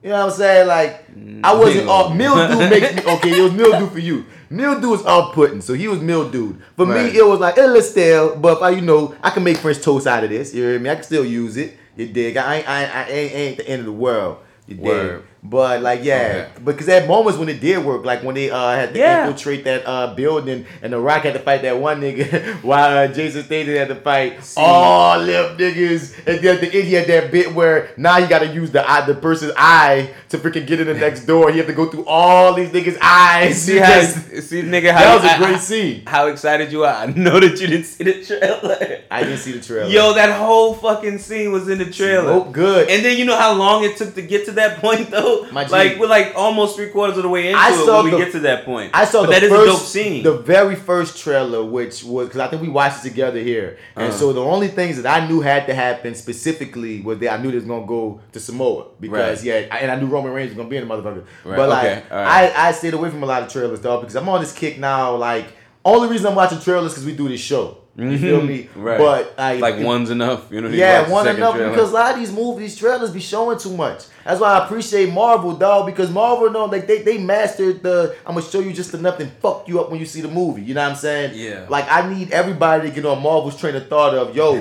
You 0.04 0.10
know 0.10 0.26
what 0.26 0.32
I'm 0.32 0.38
saying? 0.38 0.68
Like 0.68 1.08
I 1.08 1.54
mm. 1.54 1.58
wasn't 1.58 1.88
off. 1.88 2.14
Mildew 2.14 2.58
makes 2.68 2.94
me 2.94 3.10
okay. 3.14 3.38
It 3.38 3.42
was 3.42 3.52
mildew 3.52 3.88
for 3.88 4.00
you. 4.00 4.26
Mildew 4.50 4.90
was 4.90 5.02
off 5.06 5.34
putting, 5.34 5.62
so 5.62 5.72
he 5.72 5.88
was 5.88 6.00
mildewed. 6.00 6.60
For 6.76 6.84
Right. 6.84 7.10
me, 7.10 7.18
it 7.18 7.26
was 7.26 7.40
like 7.40 7.56
little 7.56 7.80
stale, 7.80 8.36
but 8.36 8.58
if 8.58 8.62
I, 8.62 8.68
you 8.70 8.82
know, 8.82 9.14
I 9.22 9.30
can 9.30 9.42
make 9.42 9.56
French 9.56 9.80
toast 9.80 10.06
out 10.06 10.22
of 10.22 10.28
this. 10.28 10.54
You 10.54 10.62
hear 10.62 10.78
me? 10.78 10.90
I 10.90 10.96
can 10.96 11.04
still 11.04 11.24
use 11.24 11.56
it. 11.56 11.78
You 11.96 12.08
dig? 12.08 12.36
I 12.36 12.56
ain't, 12.56 12.68
I 12.68 12.82
ain't, 12.82 12.94
I 12.94 13.08
ain't, 13.08 13.34
ain't 13.34 13.56
the 13.56 13.68
end 13.68 13.80
of 13.80 13.86
the 13.86 13.92
world. 13.92 14.38
You 14.66 14.76
dig? 14.76 14.84
Word. 14.84 15.24
But 15.46 15.82
like, 15.82 16.02
yeah, 16.02 16.48
because 16.64 16.88
at 16.88 17.06
moments 17.06 17.38
when 17.38 17.50
it 17.50 17.60
did 17.60 17.84
work, 17.84 18.02
like 18.06 18.22
when 18.22 18.34
they 18.34 18.50
uh 18.50 18.70
had 18.74 18.94
to 18.94 18.98
Yeah. 18.98 19.26
infiltrate 19.26 19.64
that 19.64 19.86
uh 19.86 20.14
building, 20.14 20.64
and 20.80 20.90
the 20.94 20.98
Rock 20.98 21.24
had 21.24 21.34
to 21.34 21.38
fight 21.38 21.60
that 21.62 21.76
one 21.78 22.00
nigga, 22.00 22.54
while 22.62 22.96
uh, 22.96 23.06
Jason 23.08 23.42
Statham 23.44 23.74
had 23.76 23.88
to 23.88 23.94
fight 23.96 24.38
all 24.56 25.20
them 25.24 25.58
niggas, 25.58 26.16
and 26.26 26.40
then 26.40 26.54
at 26.54 26.60
the 26.62 26.72
end 26.74 26.84
he 26.88 26.94
had 26.94 27.06
that 27.08 27.30
bit 27.30 27.54
where 27.54 27.90
now 27.98 28.16
you 28.16 28.26
got 28.26 28.38
to 28.38 28.46
use 28.46 28.70
the 28.70 28.88
eye, 28.90 29.04
the 29.04 29.14
person's 29.14 29.52
eye 29.54 30.14
to 30.30 30.38
freaking 30.38 30.66
get 30.66 30.80
in 30.80 30.86
the 30.86 30.94
next 30.94 31.26
door. 31.26 31.50
You 31.50 31.58
have 31.58 31.66
to 31.66 31.74
go 31.74 31.90
through 31.90 32.06
all 32.06 32.54
these 32.54 32.70
niggas' 32.70 32.96
eyes. 33.02 33.60
See 33.60 33.76
how, 33.76 34.00
see 34.40 34.62
nigga 34.62 34.92
how 34.92 35.00
that 35.00 35.14
was 35.16 35.24
a 35.24 35.34
I- 35.34 35.36
great 35.38 35.56
I- 35.56 35.58
scene. 35.58 36.06
How 36.06 36.28
excited 36.28 36.72
you 36.72 36.84
are! 36.84 36.94
I 36.94 37.06
know 37.06 37.38
that 37.38 37.60
you 37.60 37.66
didn't 37.66 37.84
see 37.84 38.02
the 38.04 38.24
trailer. 38.24 39.00
I 39.10 39.22
didn't 39.22 39.38
see 39.38 39.52
the 39.52 39.60
trailer. 39.60 39.90
Yo, 39.90 40.14
that 40.14 40.38
whole 40.38 40.72
fucking 40.72 41.18
scene 41.18 41.52
was 41.52 41.68
in 41.68 41.76
the 41.78 41.90
trailer. 41.90 42.30
Oh, 42.32 42.44
good. 42.44 42.88
And 42.88 43.04
then 43.04 43.18
you 43.18 43.26
know 43.26 43.36
how 43.36 43.52
long 43.52 43.84
it 43.84 43.98
took 43.98 44.14
to 44.14 44.22
get 44.22 44.46
to 44.46 44.52
that 44.52 44.78
point, 44.78 45.10
though. 45.10 45.33
Like 45.52 45.98
we're 45.98 46.06
like 46.06 46.32
almost 46.36 46.76
three 46.76 46.88
quarters 46.90 47.16
of 47.16 47.22
the 47.24 47.28
way 47.28 47.48
into 47.48 47.58
I 47.58 47.72
it 47.72 47.86
when 47.86 48.04
we 48.04 48.10
get 48.18 48.32
to 48.32 48.40
that 48.40 48.64
point. 48.64 48.90
I 48.94 49.04
saw 49.04 49.20
but 49.22 49.26
the 49.26 49.32
that 49.32 49.42
is 49.44 49.50
first, 49.50 49.62
a 49.68 49.72
dope 49.72 49.80
scene. 49.80 50.22
the 50.22 50.38
very 50.38 50.74
first 50.76 51.18
trailer, 51.18 51.62
which 51.64 52.04
was 52.04 52.26
because 52.28 52.40
I 52.40 52.48
think 52.48 52.62
we 52.62 52.68
watched 52.68 53.04
it 53.04 53.08
together 53.08 53.38
here, 53.40 53.78
and 53.96 54.12
Uh. 54.12 54.16
so 54.16 54.32
the 54.32 54.42
only 54.42 54.68
things 54.68 55.00
that 55.02 55.06
I 55.22 55.26
knew 55.28 55.40
had 55.40 55.66
to 55.66 55.74
happen 55.74 56.14
specifically 56.14 57.00
was 57.00 57.18
that 57.18 57.32
I 57.32 57.42
knew 57.42 57.50
they 57.50 57.56
was 57.56 57.64
gonna 57.64 57.86
go 57.86 58.20
to 58.32 58.40
Samoa 58.40 58.86
because 59.00 59.38
Right. 59.44 59.68
yeah, 59.70 59.76
and 59.80 59.90
I 59.90 59.96
knew 59.96 60.06
Roman 60.06 60.32
Reigns 60.32 60.50
was 60.50 60.56
gonna 60.56 60.68
be 60.68 60.76
in 60.76 60.86
the 60.88 60.94
motherfucker. 60.94 61.24
Right, 61.44 61.56
But 61.56 61.68
like, 61.68 61.84
okay, 61.86 62.02
right. 62.10 62.52
I 62.56 62.68
I 62.68 62.72
stayed 62.72 62.94
away 62.94 63.10
from 63.10 63.22
a 63.22 63.26
lot 63.26 63.42
of 63.42 63.48
trailers, 63.52 63.80
though 63.80 63.98
because 64.00 64.16
I'm 64.16 64.28
on 64.28 64.40
this 64.40 64.52
kick 64.52 64.78
now. 64.78 65.16
Like, 65.16 65.46
only 65.84 66.08
reason 66.08 66.26
I'm 66.28 66.34
watching 66.34 66.60
trailers 66.60 66.92
because 66.92 67.04
we 67.06 67.12
do 67.14 67.28
this 67.28 67.40
show. 67.40 67.78
You 67.96 68.04
mm-hmm. 68.04 68.16
feel 68.16 68.42
me? 68.42 68.68
Right. 68.74 68.98
But 68.98 69.34
like, 69.38 69.60
like 69.60 69.84
one's 69.84 70.10
enough. 70.10 70.50
You 70.50 70.60
know. 70.60 70.68
you 70.68 70.78
yeah, 70.78 71.08
one 71.08 71.28
enough 71.28 71.54
trailer. 71.54 71.70
because 71.70 71.90
a 71.90 71.94
lot 71.94 72.14
of 72.14 72.18
these 72.18 72.32
movies 72.32 72.76
trailers 72.76 73.12
be 73.12 73.20
showing 73.20 73.56
too 73.56 73.76
much. 73.76 74.06
That's 74.24 74.40
why 74.40 74.58
I 74.58 74.64
appreciate 74.64 75.12
Marvel, 75.12 75.54
dog, 75.54 75.86
because 75.86 76.10
Marvel 76.10 76.50
know 76.50 76.64
like 76.64 76.88
they, 76.88 77.02
they 77.02 77.18
mastered 77.18 77.84
the 77.84 78.16
I'm 78.26 78.34
gonna 78.34 78.46
show 78.46 78.58
you 78.58 78.72
just 78.72 78.94
enough 78.94 79.20
and 79.20 79.30
fuck 79.34 79.68
you 79.68 79.80
up 79.80 79.90
when 79.90 80.00
you 80.00 80.06
see 80.06 80.22
the 80.22 80.28
movie. 80.28 80.62
You 80.62 80.74
know 80.74 80.82
what 80.82 80.90
I'm 80.90 80.96
saying? 80.96 81.32
Yeah. 81.36 81.66
Like 81.68 81.86
I 81.88 82.12
need 82.12 82.32
everybody 82.32 82.88
to 82.88 82.94
get 82.94 83.06
on 83.06 83.22
Marvel's 83.22 83.60
train 83.60 83.76
of 83.76 83.88
thought 83.88 84.14
of 84.14 84.34
yo, 84.34 84.60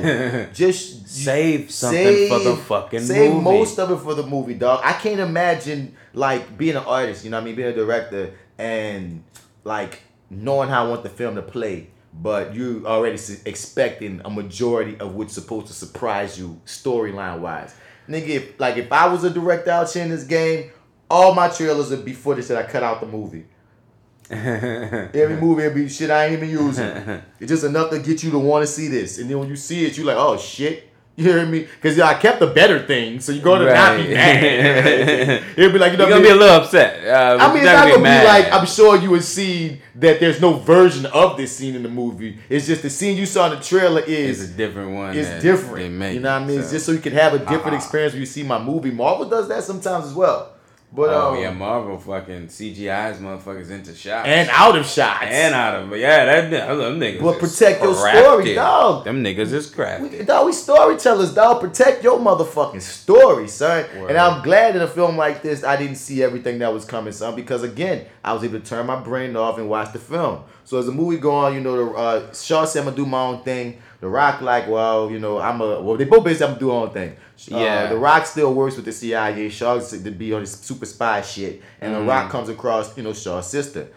just 0.54 1.04
Save 1.14 1.70
something 1.70 2.28
for 2.28 2.40
the 2.40 2.56
fucking 2.56 3.02
movie. 3.02 3.14
save 3.14 3.32
movie. 3.34 3.44
most 3.44 3.78
of 3.78 3.92
it 3.92 3.98
for 3.98 4.16
the 4.16 4.26
movie, 4.26 4.56
dog. 4.56 4.82
I 4.84 4.94
can't 4.94 5.20
imagine 5.20 5.96
like 6.14 6.58
being 6.58 6.76
an 6.76 6.84
artist, 6.84 7.24
you 7.24 7.30
know 7.30 7.38
what 7.38 7.44
I 7.44 7.46
mean, 7.46 7.56
being 7.56 7.68
a 7.68 7.74
director 7.74 8.34
and 8.58 9.24
like 9.64 10.02
knowing 10.30 10.70
how 10.70 10.86
I 10.86 10.90
want 10.90 11.04
the 11.04 11.10
film 11.10 11.36
to 11.36 11.42
play, 11.42 11.90
but 12.22 12.54
you 12.54 12.84
already 12.86 13.20
expecting 13.46 14.22
a 14.24 14.30
majority 14.30 15.00
of 15.00 15.16
what's 15.16 15.34
supposed 15.34 15.68
to 15.68 15.74
surprise 15.74 16.38
you 16.38 16.62
storyline 16.66 17.40
wise. 17.40 17.76
Nigga, 18.08 18.28
if, 18.28 18.60
like 18.60 18.78
if 18.78 18.92
I 18.92 19.08
was 19.08 19.24
a 19.24 19.30
director 19.30 19.72
out 19.72 19.92
here 19.92 20.04
in 20.04 20.10
this 20.10 20.24
game, 20.24 20.72
all 21.10 21.34
my 21.34 21.50
trailers 21.50 21.90
would 21.90 22.06
be 22.06 22.14
footage 22.14 22.48
that 22.48 22.58
I 22.58 22.70
cut 22.70 22.84
out 22.84 23.00
the 23.00 23.08
movie. 23.08 23.46
Every 24.30 25.38
movie 25.38 25.64
would 25.64 25.76
be 25.76 25.90
shit 25.90 26.10
I 26.10 26.26
ain't 26.26 26.34
even 26.34 26.50
using. 26.50 26.86
It's 27.40 27.50
just 27.50 27.64
enough 27.64 27.90
to 27.92 28.00
get 28.00 28.24
you 28.24 28.32
to 28.32 28.40
want 28.40 28.64
to 28.64 28.68
see 28.68 28.88
this. 28.88 29.20
And 29.20 29.30
then 29.30 29.40
when 29.40 29.50
you 29.50 29.56
see 29.56 29.86
it, 29.86 29.98
you 29.98 30.04
like, 30.04 30.18
oh 30.18 30.38
shit. 30.38 30.90
You 31.16 31.26
hear 31.26 31.46
me? 31.46 31.60
Because 31.60 32.00
I 32.00 32.16
kept 32.16 32.40
the 32.40 32.48
better 32.48 32.80
things, 32.88 33.24
so 33.26 33.32
you're 33.32 33.44
going 33.44 33.62
to 33.62 33.72
not 33.72 33.98
be 33.98 34.04
Right. 34.06 34.14
mad. 34.14 35.44
It'll 35.56 35.72
be 35.72 35.78
like, 35.78 35.92
you 35.92 35.98
know, 36.00 36.06
You're 36.08 36.14
gonna 36.18 36.24
be 36.24 36.30
a 36.32 36.36
little 36.36 36.56
upset. 36.56 37.06
Uh, 37.06 37.38
I 37.40 37.48
mean, 37.50 37.58
it's 37.58 37.66
not 37.66 37.84
gonna 37.84 37.98
be 37.98 38.02
mad. 38.02 38.26
like 38.46 38.52
I'm 38.52 38.66
sure 38.66 38.98
you 38.98 39.12
would 39.12 39.24
see 39.24 39.80
that 39.96 40.20
there's 40.20 40.42
no 40.42 40.54
version 40.54 41.06
of 41.06 41.38
this 41.38 41.56
scene 41.56 41.76
in 41.76 41.84
the 41.84 41.90
movie. 41.90 42.40
It's 42.50 42.66
just 42.66 42.82
the 42.82 42.90
scene 42.90 43.16
you 43.16 43.28
saw 43.28 43.52
in 43.52 43.60
the 43.60 43.64
trailer 43.64 44.02
is 44.02 44.42
It's 44.42 44.52
a 44.52 44.54
different 44.58 44.92
one. 44.96 45.16
It's 45.16 45.30
different. 45.44 45.94
make 45.94 46.16
you 46.16 46.20
know 46.20 46.34
what 46.34 46.42
I 46.42 46.46
mean? 46.48 46.58
it, 46.58 46.62
It's 46.62 46.70
so. 46.70 46.74
just 46.74 46.86
so 46.88 46.92
you 46.94 46.98
can 47.00 47.14
have 47.14 47.36
a 47.36 47.40
different 47.40 47.68
Uh-uh. 47.68 47.76
experience 47.76 48.14
when 48.14 48.22
you 48.22 48.26
see 48.26 48.42
my 48.42 48.58
movie. 48.58 48.90
Marvel 48.90 49.30
does 49.30 49.48
that 49.50 49.64
sometimes 49.64 50.06
as 50.08 50.14
well. 50.16 50.53
But 50.96 51.10
oh 51.10 51.34
um, 51.34 51.42
yeah, 51.42 51.52
Marvel 51.52 51.98
fucking 51.98 52.50
CGI's 52.50 53.18
motherfuckers 53.18 53.72
into 53.72 53.96
shots 53.96 54.28
and 54.28 54.48
out 54.52 54.78
of 54.78 54.86
shots. 54.86 55.24
and 55.24 55.56
out 55.56 55.82
of 55.82 55.98
yeah, 55.98 56.26
that 56.26 56.52
them 56.52 57.00
niggas. 57.00 57.20
But 57.20 57.42
is 57.42 57.58
protect 57.58 57.82
your 57.82 57.96
crafty. 57.96 58.20
story, 58.20 58.54
dog. 58.54 59.04
Them 59.04 59.24
niggas 59.24 59.54
is 59.54 59.72
crafty. 59.72 60.20
We, 60.20 60.24
dog, 60.24 60.46
we 60.46 60.54
storytellers, 60.54 61.34
dog. 61.34 61.62
Protect 61.62 62.04
your 62.04 62.20
motherfucking 62.20 62.82
story, 62.82 63.48
son. 63.48 63.86
And 64.08 64.16
I'm 64.16 64.44
glad 64.44 64.76
in 64.76 64.84
a 64.84 64.88
film 64.88 65.18
like 65.18 65.42
this, 65.42 65.64
I 65.64 65.78
didn't 65.78 65.96
see 65.96 66.22
everything 66.22 66.60
that 66.60 66.72
was 66.72 66.86
coming, 66.86 67.12
son, 67.12 67.36
because 67.36 67.64
again, 67.64 68.06
I 68.24 68.34
was 68.34 68.44
able 68.44 68.60
to 68.60 68.66
turn 68.66 68.86
my 68.86 69.00
brain 69.00 69.36
off 69.36 69.58
and 69.58 69.68
watch 69.68 69.94
the 69.94 70.00
film. 70.00 70.44
So 70.64 70.78
as 70.78 70.86
the 70.86 70.92
movie 70.92 71.18
go 71.18 71.32
on, 71.32 71.56
you 71.56 71.60
know, 71.60 71.76
the 71.76 71.92
uh, 71.98 72.34
Shaw 72.34 72.66
said 72.66 72.82
I'm 72.82 72.86
gonna 72.86 72.98
do 72.98 73.06
my 73.08 73.20
own 73.20 73.44
thing. 73.44 73.82
The 74.04 74.10
Rock 74.10 74.42
like, 74.42 74.68
well, 74.68 75.10
you 75.10 75.18
know, 75.18 75.38
I'm 75.40 75.62
a 75.62 75.80
well, 75.80 75.96
they 75.96 76.04
both 76.04 76.26
basically 76.26 76.48
have 76.48 76.56
to 76.58 76.60
do 76.60 76.66
their 76.72 76.76
own 76.76 76.90
thing. 76.90 77.12
Uh, 77.54 77.58
Yeah. 77.58 77.88
the 77.88 77.96
Rock 77.96 78.26
still 78.26 78.54
works 78.54 78.76
with 78.76 78.84
the 78.84 78.92
CIA. 78.92 79.48
Shaw's 79.48 79.92
to 79.92 80.12
be 80.12 80.34
on 80.34 80.42
his 80.42 80.52
super 80.52 80.86
spy 80.86 81.22
shit, 81.22 81.62
and 81.80 81.94
Mhm. 81.96 82.00
the 82.00 82.04
Rock 82.06 82.30
comes 82.30 82.50
across, 82.50 82.98
you 82.98 83.04
know, 83.04 83.14
Shaw's 83.14 83.48
sister. 83.50 83.88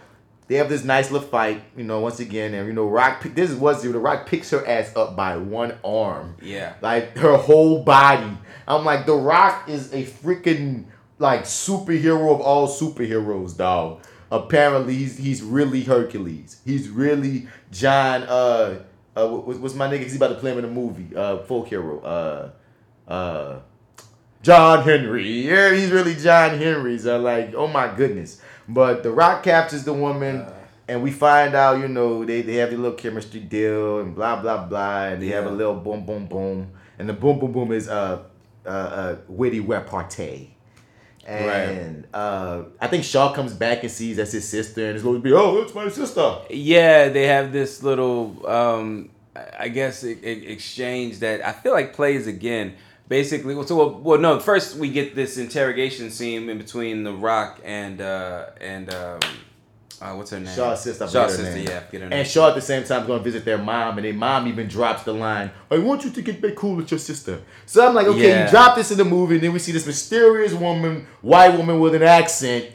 They 0.47 0.55
have 0.59 0.69
this 0.69 0.85
nice 0.85 1.11
little 1.11 1.27
fight, 1.27 1.61
you 1.77 1.83
know, 1.83 1.99
once 1.99 2.21
again, 2.21 2.55
and 2.55 2.69
you 2.69 2.73
know, 2.73 2.87
Rock. 2.87 3.25
This 3.35 3.51
is 3.51 3.57
what 3.57 3.83
the 3.83 3.89
Rock 3.99 4.27
picks 4.27 4.51
her 4.51 4.65
ass 4.65 4.93
up 4.95 5.17
by 5.17 5.37
one 5.39 5.73
arm 5.85 6.37
Yeah. 6.41 6.75
like 6.81 7.19
her 7.19 7.37
whole 7.37 7.83
body. 7.83 8.31
I'm 8.69 8.85
like, 8.85 9.07
The 9.07 9.15
Rock 9.17 9.65
is 9.69 9.93
a 9.93 10.05
freaking 10.05 10.85
like 11.19 11.43
superhero 11.47 12.33
of 12.33 12.41
all 12.41 12.69
superheroes, 12.69 13.57
dog. 13.57 14.03
Apparently, 14.31 14.95
he's 14.95 15.19
he's 15.19 15.43
really 15.43 15.83
Hercules. 15.83 16.59
He's 16.65 16.89
really 16.89 17.49
John. 17.73 18.23
Uh, 18.23 18.75
uh, 19.17 19.27
what, 19.29 19.59
what's 19.59 19.75
my 19.75 19.89
nigga? 19.89 20.03
He's 20.03 20.17
about 20.17 20.29
to 20.29 20.35
play 20.37 20.53
him 20.53 20.59
in 20.59 20.65
a 20.65 20.69
movie. 20.71 21.15
Uh, 21.17 21.39
folk 21.39 21.69
hero. 21.69 22.01
Uh, 22.01 23.11
uh, 23.11 23.61
John 24.43 24.83
Henry. 24.85 25.27
Yeah, 25.49 25.75
he's 25.75 25.91
really 25.91 26.15
John 26.15 26.59
Henry. 26.59 26.99
So 26.99 27.19
like, 27.19 27.55
oh 27.55 27.67
my 27.67 27.95
goodness. 27.95 28.41
But 28.69 29.03
The 29.03 29.11
Rock 29.11 29.43
captures 29.43 29.85
the 29.85 29.93
woman. 29.93 30.47
and 30.89 31.03
we 31.03 31.11
find 31.11 31.55
out, 31.55 31.81
you 31.81 31.89
know, 31.89 32.25
they, 32.25 32.43
they 32.43 32.55
have 32.57 32.73
a 32.73 32.77
little 32.77 32.97
chemistry 32.97 33.41
deal 33.41 34.01
and 34.01 34.15
blah 34.15 34.41
blah 34.41 34.65
blah, 34.67 35.07
and 35.07 35.23
they 35.23 35.29
have 35.29 35.47
a 35.47 35.51
little 35.51 35.75
boom 35.75 36.07
boom 36.07 36.27
boom, 36.27 36.71
and 36.99 37.09
the 37.09 37.13
boom 37.13 37.39
boom 37.41 37.53
boom 37.53 37.73
is 37.73 37.89
uh 37.89 38.23
uh, 38.65 38.69
uh 38.69 39.17
witty 39.29 39.61
repartee. 39.61 40.56
And 41.27 42.07
uh, 42.15 42.63
I 42.81 42.87
think 42.87 43.05
Shaw 43.05 43.33
comes 43.33 43.53
back 43.53 43.83
and 43.83 43.91
sees 43.91 44.17
that's 44.17 44.33
his 44.33 44.49
sister, 44.49 44.87
and 44.87 44.95
it's 44.95 45.03
going 45.03 45.17
to 45.17 45.23
be, 45.23 45.33
oh, 45.33 45.61
that's 45.61 45.75
my 45.75 45.89
sister. 45.89 46.37
Yeah, 46.51 47.09
they 47.09 47.27
have 47.27 47.53
this 47.53 47.83
little, 47.83 48.47
um, 48.49 49.11
I 49.59 49.69
guess, 49.69 50.05
e- 50.05 50.19
e- 50.23 50.47
exchange 50.47 51.19
that 51.21 51.45
I 51.45 51.53
feel 51.53 51.73
like 51.73 51.93
plays 51.95 52.27
again. 52.27 52.75
Basically, 53.09 53.55
well, 53.55 53.67
so 53.67 53.77
well, 53.77 53.91
well, 54.01 54.19
no. 54.19 54.41
First, 54.41 54.77
we 54.77 54.89
get 54.91 55.15
this 55.15 55.39
interrogation 55.39 56.11
scene 56.11 56.49
in 56.49 56.59
between 56.59 57.05
The 57.05 57.13
Rock 57.13 57.61
and 57.65 58.01
uh, 58.01 58.47
and 58.61 58.93
um, 58.93 59.21
uh, 60.03 60.15
what's 60.15 60.31
her 60.31 60.41
name? 60.41 60.55
Shaw's 60.55 60.83
sister. 60.83 61.05
I 61.05 61.09
Shaw's 61.09 61.37
sister. 61.37 61.55
name. 61.55 61.67
Yeah, 61.67 61.81
forget 61.81 62.01
her 62.03 62.09
name. 62.09 62.19
And 62.21 62.29
Shaw 62.29 62.49
at 62.51 62.55
the 62.55 62.61
same 62.61 62.85
time 62.85 63.03
is 63.03 63.07
going 63.07 63.21
to 63.21 63.25
visit 63.25 63.45
their 63.45 63.59
mom, 63.59 63.99
and 63.99 64.05
their 64.05 64.13
mom 64.13 64.47
even 64.49 64.67
drops 64.69 65.03
the 65.05 65.13
line, 65.15 65.51
"I 65.71 65.79
want 65.79 66.05
you 66.05 66.11
to 66.11 66.23
get 66.23 66.41
back 66.41 66.55
cool 66.57 66.77
with 66.77 66.91
your 66.91 66.99
sister." 67.01 67.41
So 67.67 67.87
I'm 67.87 67.95
like, 67.95 68.07
okay, 68.07 68.29
Yeah. 68.29 68.45
you 68.45 68.51
drop 68.51 68.77
this 68.77 68.91
in 68.91 68.99
the 68.99 69.05
movie, 69.05 69.37
and 69.37 69.45
then 69.45 69.53
we 69.53 69.59
see 69.59 69.73
this 69.73 69.87
mysterious 69.87 70.53
woman, 70.53 71.07
white 71.23 71.57
woman 71.57 71.81
with 71.81 71.95
an 71.95 72.03
accent. 72.03 72.67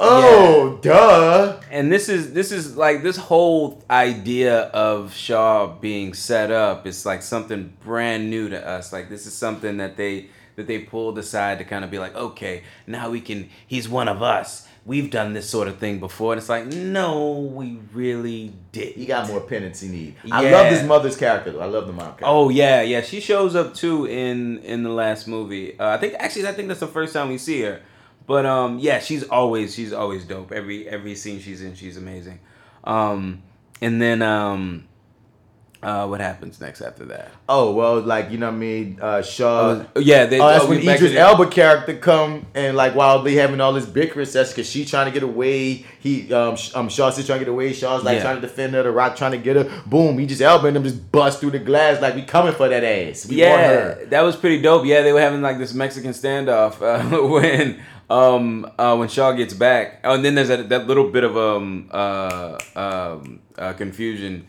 Oh, 0.00 0.78
duh. 0.82 1.60
And 1.70 1.90
this 1.92 2.08
is 2.08 2.32
this 2.32 2.50
is 2.50 2.76
like 2.76 3.02
this 3.02 3.16
whole 3.16 3.82
idea 3.88 4.62
of 4.62 5.14
Shaw 5.14 5.68
being 5.68 6.14
set 6.14 6.50
up 6.50 6.86
is 6.86 7.06
like 7.06 7.22
something 7.22 7.72
brand 7.84 8.28
new 8.28 8.48
to 8.48 8.66
us. 8.68 8.92
Like 8.92 9.08
this 9.08 9.26
is 9.26 9.34
something 9.34 9.76
that 9.76 9.96
they 9.96 10.30
that 10.56 10.66
they 10.66 10.80
pulled 10.80 11.16
aside 11.18 11.58
to 11.58 11.64
kind 11.64 11.84
of 11.84 11.90
be 11.90 11.98
like, 11.98 12.14
okay, 12.16 12.64
now 12.86 13.10
we 13.10 13.20
can. 13.20 13.48
He's 13.66 13.88
one 13.88 14.08
of 14.08 14.20
us. 14.22 14.66
We've 14.86 15.10
done 15.10 15.32
this 15.32 15.48
sort 15.48 15.68
of 15.68 15.78
thing 15.78 15.98
before, 15.98 16.34
and 16.34 16.38
it's 16.38 16.50
like, 16.50 16.66
no, 16.66 17.38
we 17.38 17.78
really 17.94 18.52
did. 18.70 18.94
He 18.94 19.06
got 19.06 19.28
more 19.28 19.40
penance 19.40 19.80
he 19.80 19.88
need. 19.88 20.16
I 20.30 20.50
love 20.50 20.66
his 20.66 20.82
mother's 20.82 21.16
character. 21.16 21.52
Though. 21.52 21.60
I 21.60 21.66
love 21.66 21.86
the 21.86 21.94
mom 21.94 22.06
character. 22.06 22.26
Oh 22.26 22.50
yeah, 22.50 22.82
yeah. 22.82 23.00
She 23.00 23.20
shows 23.20 23.56
up 23.56 23.74
too 23.74 24.04
in 24.06 24.58
in 24.58 24.82
the 24.82 24.90
last 24.90 25.26
movie. 25.26 25.78
Uh, 25.78 25.88
I 25.88 25.96
think 25.96 26.14
actually 26.18 26.46
I 26.46 26.52
think 26.52 26.68
that's 26.68 26.80
the 26.80 26.86
first 26.86 27.14
time 27.14 27.30
we 27.30 27.38
see 27.38 27.62
her. 27.62 27.80
But 28.26 28.46
um, 28.46 28.78
yeah, 28.78 28.98
she's 29.00 29.24
always 29.24 29.74
she's 29.74 29.92
always 29.92 30.24
dope. 30.24 30.52
Every 30.52 30.88
every 30.88 31.14
scene 31.14 31.40
she's 31.40 31.62
in, 31.62 31.74
she's 31.74 31.96
amazing. 31.96 32.40
Um, 32.84 33.42
and 33.80 34.00
then 34.00 34.22
um, 34.22 34.86
uh, 35.84 36.06
what 36.06 36.20
happens 36.20 36.60
next 36.60 36.80
after 36.80 37.04
that? 37.06 37.30
Oh 37.48 37.74
well, 37.74 38.00
like 38.00 38.30
you 38.30 38.38
know 38.38 38.46
what 38.46 38.54
I 38.54 38.58
mean. 38.58 38.98
Uh, 39.00 39.22
Shaw. 39.22 39.84
Oh, 39.94 40.00
yeah, 40.00 40.26
they- 40.26 40.40
oh, 40.40 40.48
that's 40.48 40.64
oh, 40.64 40.68
when 40.68 40.78
Idris 40.80 41.14
Elba 41.14 41.46
character 41.48 41.96
come 41.96 42.46
and 42.54 42.76
like 42.76 42.94
while 42.94 43.22
they 43.22 43.34
having 43.34 43.60
all 43.60 43.72
this 43.72 43.86
bickering 43.86 44.26
session 44.26 44.52
because 44.52 44.68
she 44.68 44.84
trying 44.84 45.06
to 45.06 45.12
get 45.12 45.22
away. 45.22 45.84
He 46.00 46.32
um 46.32 46.56
um 46.74 46.88
Shaw's 46.88 47.14
trying 47.24 47.38
to 47.38 47.44
get 47.44 47.48
away. 47.48 47.72
Shaw's 47.72 48.02
like 48.04 48.16
Yeah. 48.16 48.22
trying 48.22 48.36
to 48.36 48.40
defend 48.40 48.74
her. 48.74 48.82
The 48.82 48.90
Rock 48.90 49.16
trying 49.16 49.32
to 49.32 49.38
get 49.38 49.56
her. 49.56 49.82
Boom! 49.86 50.18
Idris 50.18 50.40
Elba 50.40 50.66
and 50.68 50.76
them 50.76 50.84
just 50.84 51.10
bust 51.12 51.40
through 51.40 51.50
the 51.52 51.58
glass 51.58 52.00
like 52.00 52.14
we 52.14 52.22
coming 52.22 52.54
for 52.54 52.68
that 52.68 52.82
ass. 52.84 53.26
We 53.26 53.36
want 53.36 53.60
yeah, 53.60 53.94
that 54.06 54.22
was 54.22 54.36
pretty 54.36 54.60
dope. 54.62 54.86
Yeah, 54.86 55.02
they 55.02 55.12
were 55.12 55.20
having 55.20 55.42
like 55.42 55.58
this 55.58 55.74
Mexican 55.74 56.10
standoff 56.12 56.80
uh, 56.82 57.26
when 57.28 57.80
um 58.10 58.70
uh, 58.78 58.96
when 58.96 59.08
Shaw 59.08 59.32
gets 59.32 59.54
back. 59.54 60.00
Oh, 60.04 60.14
and 60.14 60.24
then 60.24 60.34
there's 60.34 60.48
that, 60.48 60.68
that 60.68 60.86
little 60.86 61.10
bit 61.10 61.24
of 61.24 61.36
um 61.36 61.88
uh 61.90 62.58
um 62.76 63.40
uh, 63.58 63.72
confusion 63.74 64.46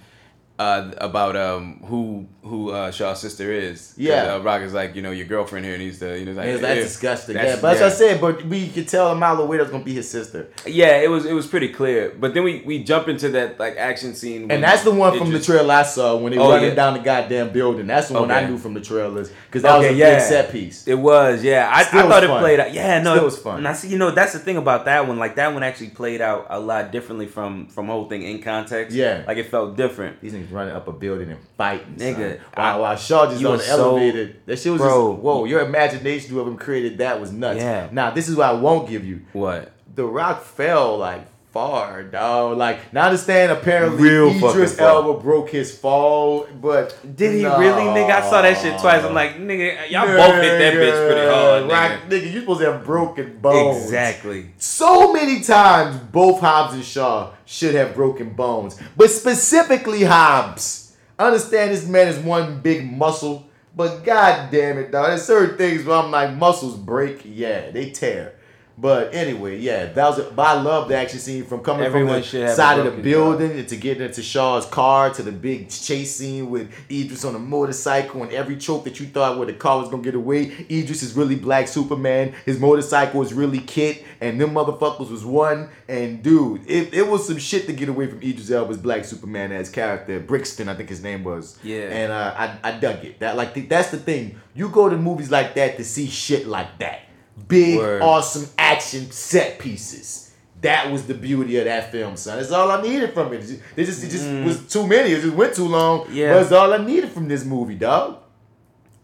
uh 0.57 0.91
about 0.99 1.35
um 1.35 1.81
who 1.85 2.27
who 2.41 2.69
uh, 2.69 2.91
Shaw's 2.91 3.19
sister 3.19 3.51
is. 3.51 3.93
Yeah. 3.97 4.35
uh, 4.35 4.39
Rock 4.39 4.61
is 4.61 4.71
like 4.73 4.95
you 4.95 5.01
know 5.01 5.09
your 5.11 5.25
girlfriend 5.25 5.65
here 5.65 5.77
needs 5.79 5.97
to 5.99 6.17
you 6.17 6.25
know 6.25 6.33
like, 6.33 6.45
Man, 6.45 6.61
that's 6.61 6.79
"Eh, 6.79 6.83
disgusting. 6.83 7.33
that's- 7.33 7.55
yeah, 7.55 7.61
but 7.61 7.75
as 7.75 7.81
I 7.81 7.89
said, 7.89 8.21
but 8.21 8.45
we 8.45 8.69
could 8.69 8.87
tell 8.87 9.11
a 9.11 9.15
mile 9.15 9.41
away 9.41 9.57
that's 9.57 9.71
gonna 9.71 9.83
be 9.83 9.95
his 9.95 10.07
sister. 10.09 10.47
Yeah, 10.65 10.97
it 11.01 11.09
was 11.09 11.25
it 11.25 11.33
was 11.33 11.47
pretty 11.47 11.69
clear. 11.69 12.13
But 12.17 12.33
then 12.35 12.43
we 12.43 12.61
we 12.65 12.83
jump 12.83 13.07
into 13.07 13.29
that 13.29 13.59
like 13.59 13.75
action 13.77 14.13
scene, 14.13 14.49
And 14.51 14.63
that's 14.63 14.83
the 14.83 14.91
one 14.91 15.17
from 15.17 15.31
just- 15.31 15.47
the 15.47 15.53
trailer 15.53 15.73
I 15.73 15.83
saw 15.83 16.15
when 16.17 16.31
they 16.33 16.37
Oh, 16.37 16.49
running 16.51 16.69
yeah. 16.69 16.75
down 16.75 16.93
the 16.93 16.99
goddamn 16.99 17.49
building. 17.51 17.87
That's 17.87 18.07
the 18.09 18.13
one 18.13 18.29
I 18.31 18.45
knew 18.47 18.57
from 18.59 18.75
the 18.75 18.81
trailers 18.81 19.31
because 19.47 19.63
that 19.63 19.75
was 19.77 19.87
a 19.87 19.89
Okay, 19.89 19.99
big 19.99 20.21
set 20.21 20.51
piece. 20.51 20.87
It 20.87 20.95
was, 20.95 21.43
yeah. 21.43 21.67
I, 21.73 21.81
I 21.81 21.83
thought 21.83 22.23
it 22.23 22.27
fun. 22.27 22.41
played 22.41 22.59
out. 22.59 22.71
Yeah, 22.73 23.01
no, 23.01 23.13
Still 23.13 23.23
it 23.23 23.25
was 23.25 23.37
fun. 23.39 23.57
And 23.57 23.67
I 23.67 23.73
see, 23.73 23.87
you 23.89 23.97
know, 23.97 24.11
that's 24.11 24.33
the 24.33 24.39
thing 24.39 24.57
about 24.57 24.85
that 24.85 25.07
one. 25.07 25.17
Like 25.17 25.35
that 25.37 25.53
one 25.53 25.63
actually 25.63 25.89
played 25.89 26.21
out 26.21 26.45
a 26.49 26.59
lot 26.59 26.91
differently 26.91 27.25
from 27.25 27.67
from 27.67 27.87
whole 27.87 28.07
thing 28.07 28.21
in 28.21 28.41
context. 28.41 28.95
Yeah. 28.95 29.23
like 29.27 29.37
it 29.37 29.47
felt 29.49 29.75
different. 29.75 30.21
These 30.21 30.35
running 30.51 30.73
up 30.75 30.87
a 30.87 30.91
building 30.91 31.29
and 31.29 31.39
fighting, 31.57 31.95
Nigga, 31.95 32.37
son. 32.37 32.39
While, 32.55 32.75
I- 32.75 32.79
while 32.79 32.95
Shaw 32.97 33.29
just 33.29 33.43
on 33.45 33.57
the 33.57 33.63
so- 33.63 33.89
elevator. 33.97 34.35
That 34.45 34.59
shit 34.59 34.71
was 34.71 34.81
Bro. 34.81 35.13
just 35.13 35.23
whoa. 35.23 35.45
Your 35.45 35.61
imagination 35.61 36.31
of 36.31 36.35
whoever 36.45 36.55
created 36.57 36.97
that 36.99 37.19
was 37.21 37.31
nuts. 37.31 37.59
Yeah. 37.59 37.89
Now 37.91 38.11
this 38.11 38.27
is 38.29 38.35
what 38.35 38.47
I 38.49 38.53
won't 38.53 38.89
give 38.89 39.05
you. 39.05 39.21
What? 39.33 39.71
The 39.95 40.05
Rock 40.05 40.43
fell 40.43 40.97
like 40.97 41.25
far, 41.55 42.03
dog. 42.03 42.57
Like 42.57 42.91
now 42.91 43.03
I 43.03 43.05
understand 43.05 43.49
apparently 43.49 43.97
Real 43.97 44.27
Idris. 44.27 44.77
Elba 44.77 45.21
broke 45.21 45.49
his 45.49 45.75
fall, 45.75 46.47
but 46.61 46.99
Did 47.15 47.31
he 47.31 47.45
really, 47.45 47.83
nigga? 47.95 48.11
I 48.11 48.29
saw 48.29 48.41
that 48.41 48.57
shit 48.57 48.77
twice. 48.77 49.05
I'm 49.05 49.13
like, 49.13 49.37
nigga, 49.37 49.89
y'all 49.89 50.05
both 50.05 50.35
hit 50.43 50.59
that 50.59 50.73
bitch 50.73 51.07
pretty 51.07 51.27
hard, 51.29 51.63
nigga. 51.63 51.71
Rock, 51.71 52.09
nigga, 52.09 52.33
you 52.33 52.39
supposed 52.41 52.59
to 52.59 52.73
have 52.73 52.85
broken 52.85 53.39
bones. 53.39 53.85
Exactly. 53.85 54.51
So 54.57 55.13
many 55.13 55.41
times, 55.41 55.95
both 56.11 56.41
Hobbs 56.41 56.73
and 56.73 56.83
Shaw 56.83 57.31
should 57.45 57.73
have 57.73 57.95
broken 57.95 58.33
bones, 58.33 58.77
but 58.97 59.09
specifically 59.09 60.03
Hobbs. 60.03 60.93
I 61.17 61.27
understand 61.27 61.71
this 61.71 61.87
man 61.87 62.09
is 62.09 62.17
one 62.17 62.59
big 62.59 62.91
muscle, 62.91 63.47
but 63.73 64.03
god 64.03 64.51
damn 64.51 64.77
it, 64.77 64.91
dog. 64.91 65.07
There's 65.07 65.23
certain 65.23 65.57
things 65.57 65.85
where 65.85 65.95
I'm 65.99 66.11
like, 66.11 66.35
muscles 66.35 66.75
break, 66.75 67.21
yeah, 67.23 67.71
they 67.71 67.91
tear. 67.91 68.34
But 68.77 69.13
anyway, 69.13 69.59
yeah, 69.59 69.85
that 69.85 70.09
was. 70.09 70.19
A, 70.19 70.23
but 70.23 70.45
I 70.45 70.61
love 70.61 70.89
the 70.89 70.97
action 70.97 71.19
scene 71.19 71.45
from 71.45 71.61
coming 71.61 71.85
Everyone 71.85 72.21
from 72.21 72.39
the 72.41 72.53
side 72.53 72.79
of 72.79 72.93
the 72.93 73.01
building 73.01 73.51
and 73.51 73.67
to 73.69 73.77
getting 73.77 74.03
into 74.03 74.21
Shaw's 74.21 74.65
car 74.65 75.13
to 75.13 75.23
the 75.23 75.31
big 75.31 75.69
chase 75.69 76.15
scene 76.15 76.49
with 76.49 76.69
Idris 76.91 77.23
on 77.23 77.35
a 77.35 77.39
motorcycle 77.39 78.23
and 78.23 78.33
every 78.33 78.57
choke 78.57 78.83
that 78.83 78.99
you 78.99 79.05
thought 79.05 79.37
where 79.37 79.47
the 79.47 79.53
car 79.53 79.79
was 79.79 79.87
gonna 79.87 80.03
get 80.03 80.15
away. 80.15 80.65
Idris 80.69 81.03
is 81.03 81.13
really 81.13 81.37
Black 81.37 81.69
Superman. 81.69 82.33
His 82.45 82.59
motorcycle 82.59 83.21
is 83.21 83.33
really 83.33 83.59
KITT, 83.59 84.03
and 84.19 84.41
them 84.41 84.51
motherfuckers 84.51 85.09
was 85.09 85.23
one. 85.23 85.69
And 85.87 86.21
dude, 86.21 86.69
it, 86.69 86.93
it 86.93 87.07
was 87.07 87.25
some 87.27 87.37
shit 87.37 87.67
to 87.67 87.73
get 87.73 87.87
away 87.87 88.07
from 88.07 88.21
Idris 88.21 88.51
Elba's 88.51 88.77
Black 88.77 89.05
Superman 89.05 89.53
as 89.53 89.69
character 89.69 90.19
Brixton, 90.19 90.67
I 90.67 90.75
think 90.75 90.89
his 90.89 91.01
name 91.01 91.23
was. 91.23 91.57
Yeah. 91.63 91.83
And 91.83 92.11
uh, 92.11 92.33
I 92.37 92.57
I 92.61 92.77
dug 92.77 93.05
it. 93.05 93.19
That 93.19 93.37
like 93.37 93.69
that's 93.69 93.91
the 93.91 93.97
thing. 93.97 94.37
You 94.53 94.67
go 94.67 94.89
to 94.89 94.97
movies 94.97 95.31
like 95.31 95.55
that 95.55 95.77
to 95.77 95.85
see 95.85 96.07
shit 96.07 96.45
like 96.45 96.77
that. 96.79 97.04
Big, 97.47 97.77
Word. 97.77 98.01
awesome 98.01 98.49
action 98.57 99.11
set 99.11 99.59
pieces. 99.59 100.33
That 100.61 100.91
was 100.91 101.05
the 101.05 101.13
beauty 101.13 101.57
of 101.57 101.65
that 101.65 101.91
film, 101.91 102.15
son. 102.17 102.37
That's 102.39 102.51
all 102.51 102.71
I 102.71 102.81
needed 102.81 103.13
from 103.13 103.33
it. 103.33 103.43
It 103.43 103.85
just, 103.85 104.03
it 104.03 104.09
just, 104.09 104.23
just 104.23 104.45
was 104.45 104.71
too 104.71 104.87
many. 104.87 105.11
It 105.11 105.21
just 105.21 105.35
went 105.35 105.53
too 105.53 105.67
long. 105.67 106.05
Mm. 106.05 106.13
Yeah. 106.15 106.33
But 106.33 106.41
it's 106.43 106.51
all 106.51 106.73
I 106.73 106.77
needed 106.77 107.11
from 107.11 107.27
this 107.27 107.45
movie, 107.45 107.75
dog. 107.75 108.19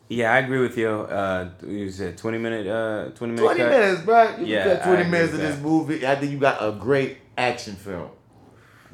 Yeah, 0.07 0.33
I 0.33 0.39
agree 0.39 0.59
with 0.59 0.77
you. 0.77 0.89
Uh, 0.89 1.49
you 1.65 1.89
said 1.89 2.17
twenty 2.17 2.37
minute, 2.37 2.67
uh, 2.67 3.09
twenty 3.11 3.33
minute. 3.33 3.45
20 3.45 3.59
cut? 3.59 3.69
minutes, 3.69 4.01
bro. 4.01 4.37
You 4.39 4.45
Yeah, 4.45 4.73
got 4.75 4.83
20 4.83 5.09
minutes 5.09 5.33
of 5.33 5.39
this 5.39 5.59
movie. 5.61 6.05
I 6.05 6.15
think 6.15 6.31
you 6.33 6.37
got 6.37 6.57
a 6.61 6.71
great 6.73 7.19
action 7.37 7.75
film. 7.75 8.09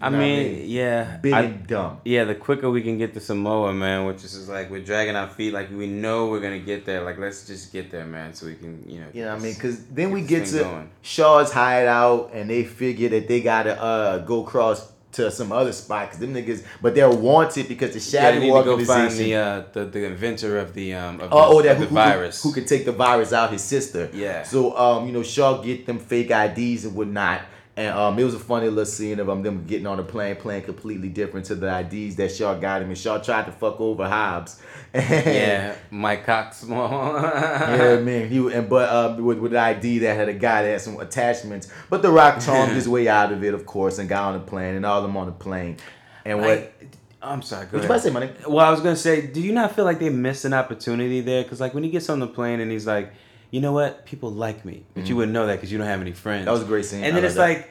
I 0.01 0.09
what 0.09 0.15
I 0.15 0.19
mean, 0.19 0.53
mean? 0.59 0.69
yeah, 0.69 1.17
Big 1.17 1.33
I- 1.33 1.41
and 1.41 1.67
dumb. 1.67 1.97
Yeah, 2.05 2.23
the 2.25 2.35
quicker 2.35 2.69
we 2.69 2.81
can 2.81 2.97
get 2.97 3.13
to 3.15 3.19
Samoa, 3.19 3.73
man, 3.73 4.05
which 4.05 4.17
is 4.23 4.33
just 4.33 4.49
like 4.49 4.69
we're 4.69 4.83
dragging 4.83 5.15
our 5.15 5.27
feet, 5.29 5.53
like 5.53 5.71
we 5.71 5.87
know 5.87 6.27
we're 6.27 6.39
gonna 6.41 6.59
get 6.59 6.85
there. 6.85 7.01
Like 7.03 7.17
let's 7.17 7.47
just 7.47 7.71
get 7.73 7.89
there, 7.91 8.05
man, 8.05 8.33
so 8.33 8.45
we 8.45 8.55
can, 8.55 8.83
you 8.87 8.99
know. 8.99 9.07
You 9.13 9.23
know 9.25 9.31
what 9.33 9.39
I 9.39 9.43
mean? 9.43 9.53
Because 9.53 9.85
then 9.87 10.11
we 10.11 10.21
get 10.21 10.45
to 10.47 10.59
going. 10.59 10.89
Shaw's 11.01 11.51
hideout, 11.51 12.31
and 12.33 12.49
they 12.49 12.63
figure 12.63 13.09
that 13.09 13.27
they 13.27 13.41
gotta 13.41 13.81
uh, 13.81 14.17
go 14.19 14.43
across 14.43 14.91
to 15.13 15.31
some 15.31 15.51
other 15.51 15.71
spot. 15.71 16.11
Cause 16.11 16.19
them 16.19 16.33
niggas, 16.35 16.63
but 16.81 16.93
they're 16.93 17.09
wanted 17.09 17.67
because 17.67 17.91
the 17.93 17.99
Yeah, 18.15 18.21
Shadow 18.21 18.39
they 18.39 18.45
need 18.45 18.53
to 18.53 18.63
go 18.63 18.71
organization. 18.71 19.07
find 19.09 19.17
the 19.17 19.35
uh, 19.35 19.63
the, 19.73 19.85
the 19.85 20.05
inventor 20.05 20.59
of 20.59 20.73
the 20.75 20.93
um 20.93 21.15
of 21.21 21.29
the, 21.31 21.35
Oh, 21.35 21.57
oh, 21.57 21.61
that 21.63 21.77
who, 21.77 21.83
the 21.83 21.89
who- 21.89 21.95
virus. 21.95 22.43
Who, 22.43 22.53
can 22.53 22.65
take 22.65 22.85
the 22.85 22.91
virus 22.91 23.33
out? 23.33 23.51
His 23.51 23.63
sister. 23.63 24.09
Yeah. 24.13 24.43
So 24.43 24.77
um, 24.77 25.07
you 25.07 25.13
know, 25.13 25.23
Shaw 25.23 25.59
get 25.63 25.87
them 25.87 25.97
fake 25.97 26.29
IDs 26.29 26.85
and 26.85 26.93
whatnot. 26.93 27.41
And 27.77 27.95
um, 27.95 28.17
it 28.17 28.23
was 28.23 28.33
a 28.33 28.39
funny 28.39 28.69
little 28.69 28.85
scene 28.85 29.19
of 29.19 29.29
um, 29.29 29.43
them 29.43 29.63
getting 29.67 29.85
on 29.85 29.97
the 29.97 30.03
plane, 30.03 30.35
playing 30.35 30.63
completely 30.63 31.09
different 31.09 31.45
to 31.45 31.55
the 31.55 31.79
IDs 31.79 32.15
that 32.15 32.31
Shaw 32.31 32.55
got 32.55 32.81
him. 32.81 32.87
And 32.87 32.97
Shaw 32.97 33.19
tried 33.19 33.45
to 33.45 33.51
fuck 33.51 33.79
over 33.79 34.09
Hobbs. 34.09 34.59
yeah, 34.95 35.75
Mike 35.91 36.25
Cox. 36.25 36.65
yeah, 36.67 37.99
man. 38.01 38.29
He 38.29 38.39
and 38.51 38.67
but 38.67 38.89
um, 38.89 39.23
with 39.23 39.37
with 39.37 39.51
the 39.51 39.59
ID 39.59 39.99
that 39.99 40.15
had 40.15 40.27
a 40.27 40.33
guy 40.33 40.63
that 40.63 40.69
had 40.69 40.81
some 40.81 40.99
attachments. 40.99 41.71
But 41.87 42.01
The 42.01 42.09
Rock 42.09 42.41
charmed 42.41 42.71
his 42.71 42.89
way 42.89 43.07
out 43.07 43.31
of 43.31 43.43
it, 43.43 43.53
of 43.53 43.67
course, 43.67 43.99
and 43.99 44.09
got 44.09 44.33
on 44.33 44.39
the 44.39 44.45
plane 44.45 44.73
and 44.73 44.83
all 44.83 44.97
of 44.97 45.03
them 45.03 45.15
on 45.15 45.27
the 45.27 45.31
plane. 45.31 45.77
And 46.25 46.39
what? 46.39 46.49
Like, 46.49 46.97
I'm 47.21 47.43
sorry. 47.43 47.67
Go 47.67 47.77
What 47.77 47.81
you 47.81 47.85
about 47.85 47.95
to 47.95 48.01
say, 48.01 48.09
money? 48.09 48.31
Well, 48.47 48.65
I 48.65 48.71
was 48.71 48.79
gonna 48.79 48.95
say, 48.95 49.27
do 49.27 49.39
you 49.39 49.51
not 49.51 49.75
feel 49.75 49.85
like 49.85 49.99
they 49.99 50.09
missed 50.09 50.45
an 50.45 50.53
opportunity 50.53 51.21
there? 51.21 51.43
Because 51.43 51.59
like 51.59 51.75
when 51.75 51.83
he 51.83 51.91
gets 51.91 52.09
on 52.09 52.19
the 52.19 52.27
plane 52.27 52.59
and 52.59 52.71
he's 52.71 52.87
like, 52.87 53.13
you 53.51 53.61
know 53.61 53.71
what, 53.71 54.05
people 54.05 54.31
like 54.31 54.65
me, 54.65 54.85
but 54.93 55.07
you 55.07 55.13
Mhm. 55.13 55.17
wouldn't 55.17 55.33
know 55.33 55.47
that 55.47 55.55
because 55.55 55.71
you 55.71 55.77
don't 55.77 55.87
have 55.87 56.01
any 56.01 56.11
friends. 56.11 56.45
That 56.45 56.51
was 56.51 56.61
a 56.63 56.65
great 56.65 56.85
scene. 56.85 57.03
And 57.03 57.13
I 57.13 57.15
then 57.19 57.25
it's 57.25 57.35
that. 57.35 57.41
like, 57.41 57.69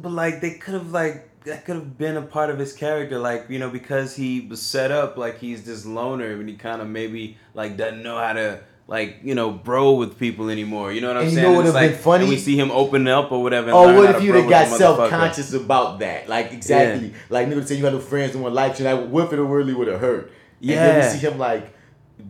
but 0.00 0.12
like 0.12 0.40
they 0.40 0.52
could 0.52 0.74
have 0.74 0.90
like 0.92 1.28
that 1.44 1.64
could 1.64 1.74
have 1.74 1.98
been 1.98 2.16
a 2.16 2.22
part 2.22 2.50
of 2.50 2.58
his 2.58 2.72
character, 2.72 3.18
like 3.18 3.46
you 3.48 3.58
know 3.58 3.68
because 3.68 4.14
he 4.16 4.46
was 4.48 4.62
set 4.62 4.90
up 4.90 5.16
like 5.16 5.38
he's 5.38 5.64
this 5.64 5.84
loner 5.84 6.32
and 6.32 6.48
he 6.48 6.54
kind 6.54 6.80
of 6.80 6.88
maybe 6.88 7.36
like 7.54 7.76
doesn't 7.76 8.02
know 8.02 8.16
how 8.18 8.32
to. 8.32 8.60
Like 8.88 9.20
you 9.22 9.34
know, 9.36 9.50
bro 9.50 9.92
with 9.92 10.18
people 10.18 10.50
anymore. 10.50 10.92
You 10.92 11.00
know 11.00 11.08
what 11.08 11.16
I'm 11.18 11.22
And 11.22 11.30
you 11.30 11.36
saying? 11.36 11.48
know 11.52 11.56
what 11.56 11.66
It's 11.66 11.72
would've 11.72 11.82
like, 11.90 11.90
been 11.92 12.02
funny? 12.02 12.24
and 12.24 12.30
we 12.30 12.36
see 12.36 12.56
him 12.58 12.70
open 12.72 13.06
up 13.08 13.30
or 13.32 13.40
whatever. 13.40 13.70
Oh, 13.70 13.94
what 13.96 14.16
if 14.16 14.22
you 14.22 14.32
bro 14.32 14.40
have 14.42 14.50
got 14.50 14.66
self 14.76 15.08
conscious 15.08 15.54
about 15.54 16.00
that? 16.00 16.28
Like 16.28 16.52
exactly. 16.52 17.14
Like 17.30 17.48
niggas 17.48 17.68
say 17.68 17.76
you 17.76 17.82
got 17.82 17.92
no 17.92 18.00
friends, 18.00 18.34
no 18.34 18.42
one 18.42 18.52
likes 18.52 18.80
you. 18.80 18.84
Like 18.84 19.06
what 19.08 19.26
if 19.26 19.32
it 19.32 19.40
really 19.40 19.72
would 19.72 19.86
have 19.86 20.00
hurt? 20.00 20.32
And 20.60 20.70
then 20.70 20.98
Yeah. 21.00 21.06
we 21.12 21.16
see 21.16 21.26
him 21.26 21.38
like 21.38 21.72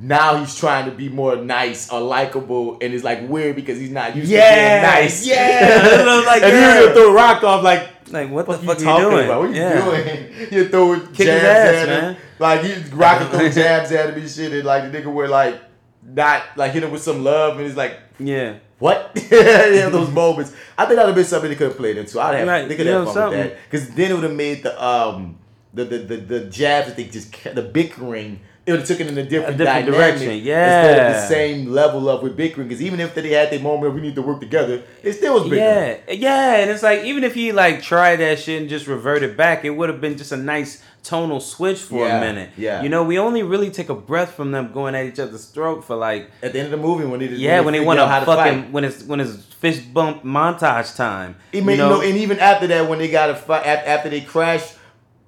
now 0.00 0.36
he's 0.36 0.54
trying 0.56 0.86
to 0.86 0.90
be 0.96 1.08
more 1.08 1.36
nice 1.36 1.90
or 1.92 2.00
likable, 2.00 2.78
and 2.80 2.92
it's 2.94 3.04
like 3.04 3.28
weird 3.28 3.56
because 3.56 3.78
he's 3.78 3.90
not 3.90 4.16
used 4.16 4.30
Yeah, 4.30 4.48
to 4.50 4.56
being 4.56 5.04
nice. 5.04 5.26
yeah. 5.26 6.22
Like, 6.26 6.42
and 6.42 6.52
yeah. 6.52 6.74
you're 6.74 6.82
gonna 6.88 6.94
throw 6.94 7.12
Rock 7.14 7.44
off 7.44 7.62
like. 7.62 7.88
Like 8.10 8.30
what 8.30 8.44
the 8.44 8.52
What 8.52 8.60
fuck 8.60 8.78
you 8.80 8.84
you 8.84 8.90
talking 8.90 9.10
doing? 9.10 9.24
about? 9.24 9.40
What 9.40 9.50
you 9.50 9.56
Yeah. 9.56 9.84
doing? 9.84 10.48
You 10.52 10.68
throwing 10.68 11.00
Kick 11.08 11.16
his 11.16 11.26
jabs 11.26 11.44
ass, 11.44 11.74
at 11.74 11.88
him. 11.88 12.00
man. 12.04 12.16
Like 12.38 12.64
you 12.64 12.82
rocking 12.96 13.28
throw 13.28 13.48
jabs 13.48 13.92
at 13.92 14.10
him 14.10 14.20
and 14.20 14.30
shit, 14.30 14.52
and 14.52 14.64
like 14.64 14.90
the 14.92 14.98
nigga 14.98 15.06
were 15.12 15.28
like 15.28 15.60
not 16.04 16.42
like 16.56 16.72
hit 16.72 16.82
him 16.82 16.90
with 16.90 17.00
some 17.02 17.24
love, 17.24 17.56
and 17.56 17.66
he's 17.66 17.76
like, 17.76 17.98
Yeah. 18.18 18.56
what? 18.78 19.12
yeah, 19.30 19.88
those 19.88 20.10
moments. 20.10 20.52
I 20.76 20.84
think 20.84 20.96
that 20.96 21.04
would 21.06 21.10
have 21.10 21.14
been 21.14 21.24
something 21.24 21.48
they 21.48 21.56
could 21.56 21.68
have 21.68 21.76
played 21.78 21.96
into. 21.96 22.20
I'd 22.20 22.34
have 22.40 22.48
Right, 22.48 22.68
they 22.68 22.76
could 22.76 22.86
have 22.86 23.04
know, 23.06 23.12
fun 23.12 23.30
with 23.30 23.38
that 23.50 23.56
because 23.70 23.88
then 23.94 24.10
it 24.10 24.14
would 24.14 24.24
have 24.24 24.34
made 24.34 24.62
the 24.62 24.84
um 24.84 25.38
the 25.72 25.84
the, 25.86 25.98
the 25.98 26.16
the 26.18 26.40
jabs 26.46 26.88
that 26.88 26.96
they 26.96 27.04
just 27.04 27.32
ca- 27.32 27.54
the 27.54 27.62
bickering. 27.62 28.40
It 28.64 28.70
would 28.70 28.80
have 28.80 28.88
taken 28.88 29.08
it 29.08 29.12
in 29.12 29.18
a 29.18 29.28
different, 29.28 29.58
different 29.58 29.86
dynamic 29.86 29.94
direction, 30.20 30.30
Instead 30.30 31.06
of 31.08 31.14
the 31.14 31.26
same 31.26 31.66
level 31.72 32.08
of 32.08 32.22
with 32.22 32.36
bickering, 32.36 32.68
because 32.68 32.80
even 32.80 33.00
if 33.00 33.12
they 33.12 33.28
had 33.30 33.50
their 33.50 33.58
moment 33.58 33.92
we 33.92 34.00
need 34.00 34.14
to 34.14 34.22
work 34.22 34.38
together, 34.38 34.84
it 35.02 35.14
still 35.14 35.34
was 35.34 35.42
bickering. 35.44 35.58
Yeah, 35.60 36.12
yeah, 36.12 36.56
and 36.60 36.70
it's 36.70 36.82
like 36.82 37.02
even 37.02 37.24
if 37.24 37.34
he 37.34 37.50
like 37.50 37.82
tried 37.82 38.16
that 38.16 38.38
shit 38.38 38.60
and 38.60 38.70
just 38.70 38.86
reverted 38.86 39.36
back, 39.36 39.64
it 39.64 39.70
would 39.70 39.88
have 39.88 40.00
been 40.00 40.16
just 40.16 40.30
a 40.30 40.36
nice 40.36 40.80
tonal 41.02 41.40
switch 41.40 41.80
for 41.80 42.06
Yeah, 42.06 42.18
a 42.18 42.20
minute. 42.20 42.50
yeah. 42.56 42.80
you 42.82 42.88
know, 42.88 43.02
we 43.02 43.18
only 43.18 43.42
really 43.42 43.68
take 43.70 43.88
a 43.88 43.96
breath 43.96 44.34
from 44.34 44.52
them 44.52 44.70
going 44.72 44.94
at 44.94 45.06
each 45.06 45.18
other's 45.18 45.46
throat 45.46 45.82
for 45.84 45.96
like 45.96 46.30
At 46.40 46.52
the 46.52 46.60
end 46.60 46.72
of 46.72 46.80
the 46.80 46.86
movie, 46.86 47.04
when 47.04 47.18
they 47.18 47.26
yeah, 47.26 47.58
when 47.62 47.72
they 47.72 47.80
want 47.80 47.98
to 47.98 48.06
fucking 48.06 48.62
fight. 48.62 48.70
when 48.70 48.84
it's 48.84 49.02
when 49.02 49.18
it's 49.18 49.42
fish 49.54 49.80
bump 49.80 50.22
montage 50.22 50.94
time. 50.96 51.34
Even, 51.52 51.70
you 51.70 51.76
know, 51.78 52.00
and 52.00 52.16
even 52.16 52.38
after 52.38 52.68
that, 52.68 52.88
when 52.88 53.00
they 53.00 53.10
got 53.10 53.26
to 53.26 53.34
fight, 53.34 53.66
after 53.66 54.08
they 54.08 54.20
crashed 54.20 54.74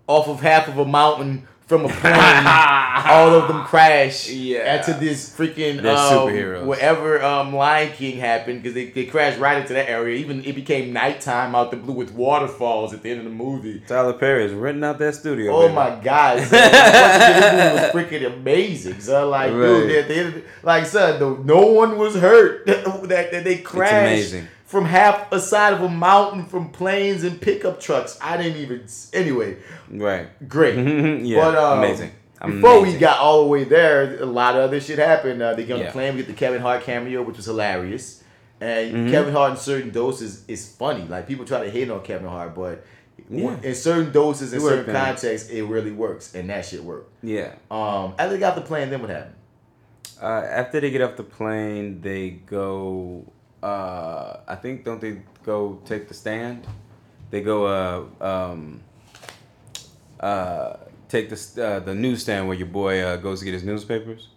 off 0.07 0.29
of 0.29 0.41
half 0.41 0.69
of 0.69 0.79
a 0.79 0.85
mountain 0.85 1.49
from 1.67 1.87
a 1.87 1.89
plane, 1.89 2.15
all 3.07 3.31
of 3.35 3.49
them 3.49 3.65
crash 3.65 4.29
Yeah. 4.29 4.77
into 4.79 4.93
this 5.01 5.35
freaking 5.35 5.81
They're 5.81 5.97
um, 5.97 6.13
superheroes. 6.29 6.67
wherever 6.67 7.23
um, 7.23 7.55
Lion 7.55 7.91
King 7.93 8.19
happened 8.19 8.63
because 8.63 8.75
they, 8.75 8.91
they 8.91 9.07
crashed 9.07 9.39
right 9.39 9.59
into 9.63 9.73
that 9.73 9.89
area. 9.89 10.19
Even 10.19 10.45
it 10.45 10.55
became 10.55 10.93
nighttime 10.93 11.55
out 11.55 11.71
the 11.71 11.79
blue 11.79 11.95
with 11.95 12.13
waterfalls 12.13 12.93
at 12.93 13.03
the 13.03 13.11
end 13.11 13.21
of 13.21 13.25
the 13.25 13.31
movie. 13.31 13.81
Tyler 13.87 14.13
Perry 14.13 14.45
is 14.45 14.53
renting 14.53 14.85
out 14.85 14.99
that 14.99 15.15
studio. 15.15 15.53
Oh 15.55 15.63
baby. 15.63 15.75
my 15.75 15.91
god! 16.05 16.39
son. 16.43 16.51
this 16.51 17.53
movie 17.53 17.83
was 17.83 17.91
freaking 18.11 18.35
amazing. 18.37 19.01
So 19.01 19.29
like, 19.31 19.51
Right. 19.53 19.61
dude, 19.63 19.91
at 19.93 20.09
the 20.09 20.15
end 20.17 20.29
of 20.29 20.35
the- 20.35 20.43
like, 20.63 20.85
son, 20.87 21.19
no, 21.19 21.35
no 21.37 21.67
one 21.73 21.97
was 21.97 22.15
hurt. 22.15 22.67
that, 22.67 23.31
that 23.33 23.45
they 23.45 23.57
crashed 23.59 23.93
amazing. 23.95 24.49
From 24.65 24.85
half 24.87 25.31
a 25.33 25.39
side 25.41 25.73
of 25.75 25.83
a 25.83 25.89
mountain 25.89 26.45
from 26.47 26.71
planes 26.71 27.23
and 27.25 27.41
pickup 27.41 27.81
trucks. 27.81 28.19
I 28.21 28.37
didn't 28.37 28.61
even. 28.61 28.87
Anyway, 29.13 29.57
Right. 29.91 30.29
great. 30.49 30.75
yeah. 31.25 31.41
but, 31.41 31.57
um, 31.57 31.79
amazing. 31.79 32.11
Before 32.45 32.81
we 32.83 32.97
got 32.99 33.19
all 33.21 33.43
the 33.45 33.49
way 33.49 33.65
there, 33.65 34.21
a 34.21 34.27
lot 34.27 34.55
of 34.55 34.63
other 34.63 34.79
shit 34.81 34.99
happened. 34.99 35.41
Uh, 35.41 35.55
they 35.55 35.65
get 35.65 35.75
on 35.75 35.81
Yeah. 35.81 35.87
the 35.87 35.93
plane, 35.93 36.15
we 36.15 36.21
get 36.21 36.27
the 36.27 36.35
Kevin 36.35 36.61
Hart 36.61 36.83
cameo, 36.83 37.23
which 37.23 37.37
was 37.39 37.47
hilarious. 37.47 38.23
And 38.61 38.93
Mhm. 39.09 39.11
Kevin 39.11 39.33
Hart 39.33 39.53
in 39.53 39.57
certain 39.57 39.91
doses 39.91 40.43
is 40.47 40.69
funny. 40.69 41.07
Like 41.09 41.27
people 41.27 41.45
try 41.47 41.65
to 41.65 41.71
hate 41.71 41.91
on 41.91 42.01
Kevin 42.03 42.29
Hart, 42.29 42.55
but 42.55 42.85
Yeah. 43.31 43.57
in 43.63 43.75
certain 43.75 44.13
doses, 44.13 44.53
in 44.53 44.61
certain 44.61 44.93
man. 44.93 45.07
contexts, 45.15 45.49
it 45.49 45.63
really 45.63 45.93
works, 45.93 46.35
and 46.35 46.51
that 46.51 46.65
shit 46.67 46.85
worked. 46.85 47.11
Yeah. 47.23 47.53
Um, 47.71 48.15
after 48.19 48.31
they 48.35 48.39
got 48.39 48.55
the 48.57 48.61
plane, 48.63 48.91
then 48.91 49.01
what 49.01 49.11
happened? 49.11 49.35
Uh, 50.23 50.27
after 50.27 50.81
they 50.81 50.91
get 50.91 51.01
off 51.03 51.17
the 51.17 51.23
plane, 51.25 52.01
they 52.03 52.31
go. 52.31 53.25
Uh, 53.65 54.41
I 54.47 54.57
think 54.57 54.85
don't 54.85 55.01
they 55.01 55.23
go 55.45 55.81
take 55.87 56.07
the 56.09 56.15
stand? 56.15 56.67
They 57.31 57.41
go. 57.41 57.67
Uh, 57.67 58.25
um, 58.25 58.81
uh, 60.21 60.77
take 61.09 61.31
the 61.31 61.65
uh, 61.65 61.81
the 61.81 61.95
newsstand 61.95 62.47
where 62.49 62.57
your 62.57 62.67
boy 62.67 63.01
uh, 63.01 63.17
goes 63.17 63.39
to 63.41 63.45
get 63.47 63.55
his 63.55 63.65
newspapers. 63.65 64.29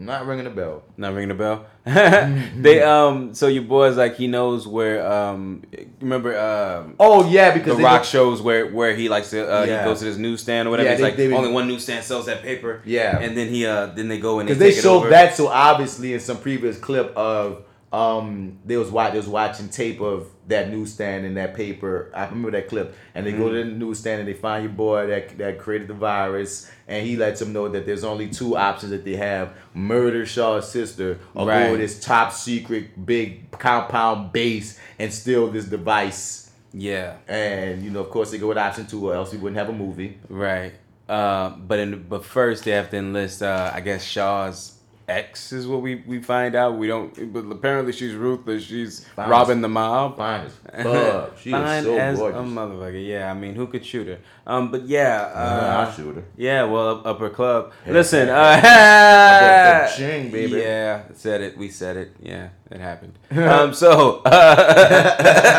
Not 0.00 0.26
ringing 0.26 0.46
a 0.46 0.50
bell. 0.50 0.84
Not 0.96 1.12
ringing 1.14 1.32
a 1.32 1.34
bell. 1.34 1.66
they 1.84 2.80
um. 2.82 3.34
So 3.34 3.48
your 3.48 3.64
boy's 3.64 3.96
like 3.96 4.14
he 4.16 4.26
knows 4.28 4.66
where 4.66 5.04
um. 5.10 5.64
Remember 6.00 6.38
um. 6.38 6.94
Oh 7.00 7.28
yeah, 7.28 7.52
because 7.52 7.76
the 7.76 7.82
Rock 7.82 8.04
shows 8.04 8.40
where 8.40 8.68
where 8.68 8.94
he 8.94 9.08
likes 9.08 9.30
to 9.30 9.42
uh, 9.42 9.64
Yeah. 9.64 9.80
he 9.80 9.84
goes 9.84 9.98
to 9.98 10.04
this 10.06 10.16
newsstand 10.16 10.68
or 10.68 10.70
whatever. 10.70 10.86
Yeah, 10.88 10.92
It's 10.92 11.00
they- 11.02 11.08
like 11.08 11.16
they- 11.16 11.32
only 11.32 11.50
one 11.50 11.66
newsstand 11.66 12.04
sells 12.04 12.26
that 12.26 12.42
paper. 12.42 12.80
Yeah. 12.84 13.18
and 13.18 13.36
then 13.36 13.48
he 13.48 13.66
uh 13.66 13.86
then 13.86 14.06
they 14.08 14.18
go 14.20 14.38
and 14.38 14.48
they 14.48 14.54
because 14.54 14.76
they 14.76 14.80
showed 14.80 15.10
that 15.10 15.34
so 15.36 15.48
obviously 15.48 16.14
in 16.14 16.20
some 16.20 16.38
previous 16.38 16.78
clip 16.78 17.14
of 17.16 17.64
um 17.92 18.58
they 18.66 18.76
was 18.76 18.90
watch 18.90 19.12
they 19.12 19.18
was 19.18 19.28
watching 19.28 19.68
tape 19.70 20.00
of 20.00 20.26
that 20.48 20.70
newsstand 20.70 21.24
and 21.24 21.36
that 21.36 21.54
paper. 21.54 22.10
I 22.14 22.24
remember 22.26 22.50
that 22.52 22.68
clip, 22.68 22.94
and 23.14 23.26
they 23.26 23.32
go 23.32 23.48
to 23.50 23.54
the 23.54 23.62
Mm-hmm. 23.64 23.78
newsstand 23.78 24.20
and 24.20 24.28
they 24.28 24.34
find 24.34 24.64
your 24.64 24.72
boy 24.72 25.06
that 25.06 25.38
that 25.38 25.58
created 25.58 25.88
the 25.88 25.94
virus, 25.94 26.70
and 26.86 27.06
he 27.06 27.16
lets 27.16 27.40
them 27.40 27.52
know 27.52 27.68
that 27.68 27.86
there's 27.86 28.04
only 28.04 28.28
two 28.28 28.56
options 28.56 28.90
that 28.90 29.04
they 29.04 29.16
have: 29.16 29.54
murder 29.74 30.26
Shaw's 30.26 30.70
sister, 30.70 31.18
or 31.34 31.46
Right. 31.46 31.66
go 31.68 31.72
to 31.72 31.78
this 31.78 31.98
top 32.00 32.32
secret 32.32 33.04
big 33.06 33.50
compound 33.52 34.32
base 34.32 34.78
and 34.98 35.12
steal 35.12 35.48
this 35.48 35.64
device. 35.64 36.50
Yeah. 36.74 37.16
And 37.26 37.82
you 37.82 37.90
know, 37.90 38.00
of 38.00 38.10
course, 38.10 38.30
they 38.30 38.38
go 38.38 38.48
with 38.48 38.58
option 38.58 38.86
two, 38.86 39.08
or 39.08 39.14
else 39.14 39.32
we 39.32 39.38
wouldn't 39.38 39.58
have 39.58 39.70
a 39.70 39.72
movie. 39.72 40.18
Right. 40.28 40.74
Uh, 41.08 41.50
but 41.50 41.78
in 41.78 42.02
but 42.06 42.22
first 42.24 42.64
they 42.64 42.72
have 42.72 42.90
to 42.90 42.98
enlist. 42.98 43.42
Uh, 43.42 43.70
I 43.74 43.80
guess 43.80 44.04
Shaw's 44.04 44.77
ex 45.08 45.52
is 45.52 45.66
what 45.66 45.82
we 45.82 45.96
we 46.06 46.20
find 46.22 46.54
out. 46.54 46.76
We 46.76 46.86
don't. 46.86 47.32
But 47.32 47.44
apparently 47.50 47.92
she's 47.92 48.14
ruthless. 48.14 48.62
She's 48.64 49.04
Fine 49.16 49.28
robbing 49.30 49.58
as- 49.58 49.62
the 49.62 49.68
mob. 49.68 50.16
fine 50.16 50.46
as 50.46 50.52
fuck. 50.84 51.38
She 51.38 51.50
is 51.52 51.84
so 51.84 51.96
as 51.98 52.18
gorgeous. 52.18 52.40
a 52.40 52.42
motherfucker. 52.42 53.06
Yeah, 53.06 53.30
I 53.30 53.34
mean, 53.34 53.54
who 53.54 53.66
could 53.66 53.84
shoot 53.84 54.06
her? 54.08 54.18
Um, 54.46 54.70
but 54.70 54.84
yeah, 54.86 55.30
uh, 55.34 55.84
I'll 55.86 55.92
shoot 55.92 56.16
her. 56.16 56.24
Yeah, 56.36 56.64
well, 56.64 57.02
upper 57.04 57.30
club. 57.30 57.72
Hey, 57.84 57.92
Listen, 57.92 58.28
uh, 58.42 59.88
ching, 59.96 60.30
baby. 60.30 60.58
Yeah, 60.60 61.02
said 61.14 61.40
it. 61.40 61.56
We 61.58 61.68
said 61.70 61.96
it. 61.96 62.12
Yeah, 62.20 62.48
it 62.70 62.80
happened. 62.80 63.18
um, 63.32 63.74
so. 63.74 64.22
Uh, 64.24 65.54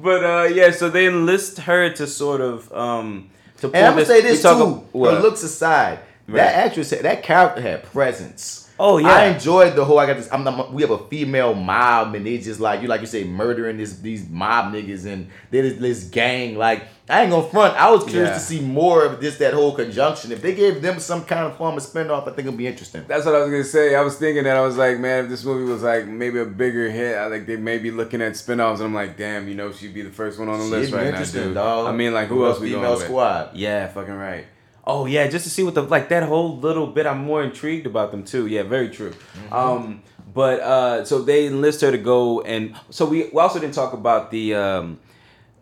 But 0.00 0.24
uh, 0.24 0.44
yeah, 0.52 0.70
so 0.70 0.88
they 0.90 1.06
enlist 1.06 1.58
her 1.60 1.90
to 1.90 2.06
sort 2.06 2.40
of 2.40 2.70
um 2.72 3.30
to 3.58 3.66
And 3.72 3.86
I'm 3.86 3.92
gonna 3.94 4.04
say 4.06 4.20
this 4.20 4.42
too. 4.42 4.48
ab- 4.48 4.84
what? 4.92 5.14
Her 5.14 5.20
looks 5.20 5.42
aside, 5.42 6.00
Right. 6.28 6.36
that 6.38 6.54
actress, 6.66 6.90
that 6.90 7.22
character 7.22 7.60
had 7.62 7.82
presence. 7.84 8.66
Oh, 8.80 8.98
yeah. 8.98 9.08
I 9.08 9.24
enjoyed 9.24 9.74
the 9.74 9.84
whole. 9.84 9.98
I 9.98 10.06
got 10.06 10.18
this. 10.18 10.28
I'm 10.30 10.44
not, 10.44 10.72
we 10.72 10.82
have 10.82 10.92
a 10.92 10.98
female 11.08 11.52
mob, 11.52 12.14
and 12.14 12.24
they 12.24 12.38
just 12.38 12.60
like 12.60 12.80
you, 12.80 12.86
like 12.86 13.00
you 13.00 13.08
say, 13.08 13.24
murdering 13.24 13.76
this 13.76 13.98
these 13.98 14.28
mob 14.28 14.72
niggas, 14.72 15.04
and 15.04 15.28
they 15.50 15.62
this, 15.62 15.80
this 15.80 16.04
gang. 16.04 16.54
Like 16.56 16.84
I 17.08 17.22
ain't 17.22 17.32
gonna 17.32 17.48
front. 17.48 17.74
I 17.74 17.90
was 17.90 18.04
curious 18.04 18.28
Yeah. 18.28 18.34
to 18.34 18.40
see 18.40 18.60
more 18.60 19.04
of 19.04 19.20
this 19.20 19.38
that 19.38 19.52
whole 19.52 19.74
conjunction. 19.74 20.30
If 20.30 20.42
they 20.42 20.54
gave 20.54 20.80
them 20.80 21.00
some 21.00 21.24
kind 21.24 21.40
of 21.46 21.56
form 21.56 21.76
of 21.76 21.82
spinoff, 21.82 22.22
I 22.22 22.26
think 22.36 22.46
it'd 22.46 22.56
be 22.56 22.68
interesting. 22.68 23.02
That's 23.08 23.26
what 23.26 23.34
I 23.34 23.40
was 23.40 23.50
gonna 23.50 23.64
say. 23.64 23.96
I 23.96 24.00
was 24.02 24.16
thinking 24.16 24.44
that 24.44 24.56
I 24.56 24.60
was 24.60 24.76
like, 24.76 25.00
man, 25.00 25.24
if 25.24 25.30
this 25.30 25.44
movie 25.44 25.64
was 25.68 25.82
like 25.82 26.06
maybe 26.06 26.38
a 26.38 26.44
bigger 26.44 26.88
hit, 26.88 27.16
I 27.18 27.26
like 27.26 27.46
they 27.46 27.56
may 27.56 27.78
be 27.78 27.90
looking 27.90 28.22
at 28.22 28.36
spin-offs, 28.36 28.78
and 28.78 28.86
I'm 28.86 28.94
like, 28.94 29.16
damn, 29.16 29.48
you 29.48 29.56
know, 29.56 29.72
she'd 29.72 29.92
be 29.94 30.02
the 30.02 30.10
first 30.10 30.38
one 30.38 30.48
on 30.48 30.58
the 30.60 30.64
She'd 30.66 30.70
list 30.70 30.92
be 30.92 30.98
right 30.98 31.12
now, 31.14 31.24
dude. 31.24 31.54
dog. 31.54 31.88
I 31.88 31.96
mean, 31.96 32.14
like, 32.14 32.28
who 32.28 32.36
Well, 32.42 32.50
else 32.50 32.60
we 32.60 32.68
female 32.68 32.82
going 32.82 32.94
with? 32.98 33.04
squad. 33.06 33.56
Yeah, 33.56 33.88
fucking 33.88 34.14
right. 34.14 34.44
Oh 34.90 35.04
yeah, 35.04 35.28
just 35.28 35.44
to 35.44 35.50
see 35.50 35.62
what 35.62 35.74
the 35.74 35.82
like 35.82 36.08
that 36.08 36.22
whole 36.22 36.56
little 36.58 36.86
bit. 36.86 37.06
I'm 37.06 37.18
more 37.24 37.42
intrigued 37.42 37.86
about 37.86 38.10
them 38.10 38.24
too. 38.24 38.46
Yeah, 38.46 38.62
very 38.62 38.88
true. 38.88 39.10
Mm-hmm. 39.12 39.52
Um, 39.52 40.02
but 40.32 40.60
uh, 40.60 41.04
so 41.04 41.20
they 41.22 41.46
enlist 41.46 41.82
her 41.82 41.90
to 41.90 41.98
go, 41.98 42.40
and 42.40 42.74
so 42.88 43.04
we, 43.04 43.24
we 43.32 43.38
also 43.38 43.60
didn't 43.60 43.74
talk 43.74 43.92
about 43.92 44.30
the 44.30 44.54
um, 44.54 44.98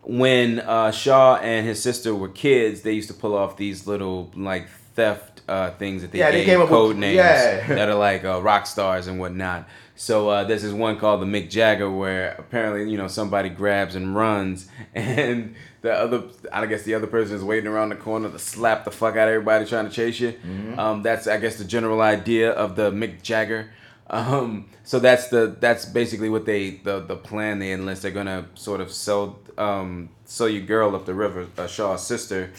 when 0.03 0.59
uh, 0.61 0.91
Shaw 0.91 1.35
and 1.37 1.67
his 1.67 1.81
sister 1.83 2.15
were 2.15 2.29
kids. 2.29 2.81
They 2.81 2.93
used 2.93 3.09
to 3.09 3.13
pull 3.13 3.35
off 3.35 3.57
these 3.57 3.85
little 3.85 4.31
like 4.33 4.69
theft 4.95 5.41
uh, 5.49 5.71
things 5.71 6.01
that 6.03 6.11
they 6.11 6.19
Yeah, 6.19 6.31
they 6.31 6.39
gave 6.39 6.45
came 6.45 6.61
up 6.61 6.69
with- 6.69 6.77
code 6.77 6.95
names 6.97 7.17
yeah. 7.17 7.67
that 7.75 7.89
are 7.89 7.95
like 7.95 8.23
uh, 8.23 8.41
rock 8.41 8.65
stars 8.65 9.07
and 9.07 9.19
whatnot. 9.19 9.67
So 9.95 10.29
uh, 10.29 10.43
there's 10.43 10.61
this 10.61 10.73
one 10.73 10.99
called 10.99 11.21
the 11.21 11.25
Mick 11.25 11.49
Jagger 11.49 11.89
where 11.89 12.35
apparently 12.37 12.89
you 12.89 12.97
know 12.97 13.07
somebody 13.07 13.49
grabs 13.49 13.95
and 13.95 14.15
runs, 14.15 14.69
and 14.93 15.55
the 15.87 15.93
other 15.93 16.23
I 16.51 16.65
guess 16.65 16.83
the 16.83 16.93
other 16.93 17.07
person 17.07 17.35
is 17.35 17.43
waiting 17.43 17.67
around 17.67 17.89
the 17.89 17.95
corner 17.95 18.29
to 18.29 18.39
slap 18.39 18.85
the 18.85 18.91
fuck 18.91 19.15
out 19.15 19.27
of 19.27 19.33
everybody 19.33 19.65
trying 19.65 19.87
to 19.89 19.91
chase 19.99 20.19
you. 20.19 20.33
Mhm. 20.45 20.77
Um, 20.77 21.03
that's 21.03 21.25
I 21.27 21.37
guess 21.37 21.55
the 21.57 21.65
general 21.65 22.01
idea 22.01 22.51
of 22.51 22.75
the 22.75 22.91
Mick 22.91 23.21
Jagger. 23.21 23.69
Um, 24.09 24.65
so 24.83 24.99
that's 24.99 25.27
the 25.27 25.55
that's 25.59 25.85
basically 25.85 26.29
what 26.29 26.45
they 26.45 26.79
the 26.83 26.99
the 26.99 27.15
plan 27.15 27.59
they 27.59 27.71
enlist. 27.71 28.01
They're 28.03 28.11
gonna 28.11 28.45
sort 28.55 28.79
of 28.81 28.91
sell 28.91 29.39
um 29.57 30.09
sell 30.25 30.47
your 30.49 30.61
girl 30.65 30.95
up 30.95 31.05
the 31.05 31.13
river, 31.13 31.47
uh, 31.57 31.67
Shaw's 31.67 32.05
sister. 32.05 32.51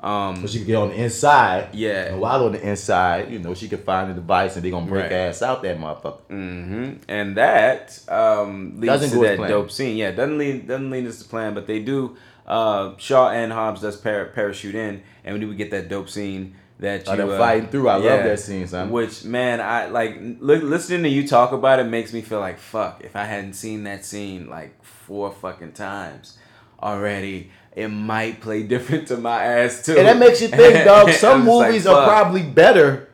Um, 0.00 0.36
So 0.42 0.46
she 0.48 0.58
could 0.58 0.66
get 0.66 0.76
on 0.76 0.88
the 0.90 0.96
inside. 1.02 1.68
Yeah. 1.72 2.08
And 2.12 2.20
while 2.20 2.44
on 2.44 2.52
the 2.52 2.60
inside, 2.72 3.30
you 3.32 3.38
know, 3.38 3.54
she 3.54 3.68
could 3.68 3.84
find 3.84 4.10
the 4.10 4.14
device 4.14 4.54
and 4.56 4.62
they 4.62 4.70
gonna 4.70 4.84
break 4.86 5.04
Right. 5.04 5.12
ass 5.28 5.40
out 5.40 5.62
that 5.62 5.78
motherfucker. 5.78 6.20
hmm 6.28 6.84
And 7.08 7.36
that 7.38 7.98
um, 8.08 8.74
leads 8.80 8.92
Doesn't 8.92 9.18
to 9.18 9.26
that 9.26 9.48
dope 9.48 9.70
scene. 9.70 9.96
Yeah, 9.96 10.10
doesn't 10.10 10.36
lead 10.38 10.68
doesn't 10.68 10.90
lead 10.90 11.06
us 11.06 11.16
to 11.18 11.22
the 11.24 11.28
plan, 11.30 11.54
but 11.54 11.66
they 11.66 11.78
do. 11.78 12.16
Uh, 12.46 12.92
Shaw 12.98 13.30
and 13.30 13.52
Hobbs 13.52 13.80
does 13.80 13.96
par- 13.96 14.26
parachute 14.34 14.74
in, 14.74 15.02
and 15.24 15.34
we 15.34 15.40
do 15.40 15.52
get 15.54 15.70
that 15.70 15.88
dope 15.88 16.08
scene 16.10 16.54
that 16.78 17.08
Oh, 17.08 17.14
you 17.14 17.30
uh, 17.30 17.38
fighting 17.38 17.68
through. 17.68 17.88
I 17.88 17.94
love 17.96 18.24
that 18.24 18.38
scene, 18.40 18.66
son. 18.66 18.90
Which 18.90 19.24
man, 19.24 19.60
I 19.60 19.86
like 19.86 20.16
li- 20.20 20.58
listening 20.58 21.04
to 21.04 21.08
you 21.08 21.26
talk 21.26 21.52
about 21.52 21.78
it 21.78 21.84
makes 21.84 22.12
me 22.12 22.20
feel 22.20 22.40
like 22.40 22.58
fuck. 22.58 23.02
If 23.02 23.16
I 23.16 23.24
hadn't 23.24 23.54
seen 23.54 23.84
that 23.84 24.04
scene 24.04 24.48
like 24.48 24.82
four 24.84 25.32
fucking 25.32 25.72
times 25.72 26.36
already, 26.82 27.50
it 27.74 27.88
might 27.88 28.40
play 28.40 28.62
different 28.74 29.08
to 29.08 29.16
my 29.16 29.42
ass 29.42 29.84
too. 29.84 29.96
And 29.96 30.06
that 30.06 30.18
makes 30.18 30.42
you 30.42 30.48
think, 30.48 30.84
dog. 30.84 31.10
Some 31.12 31.42
I'm 31.42 31.46
like, 31.46 31.68
movies 31.68 31.86
are 31.86 32.06
probably 32.06 32.42
better 32.42 33.08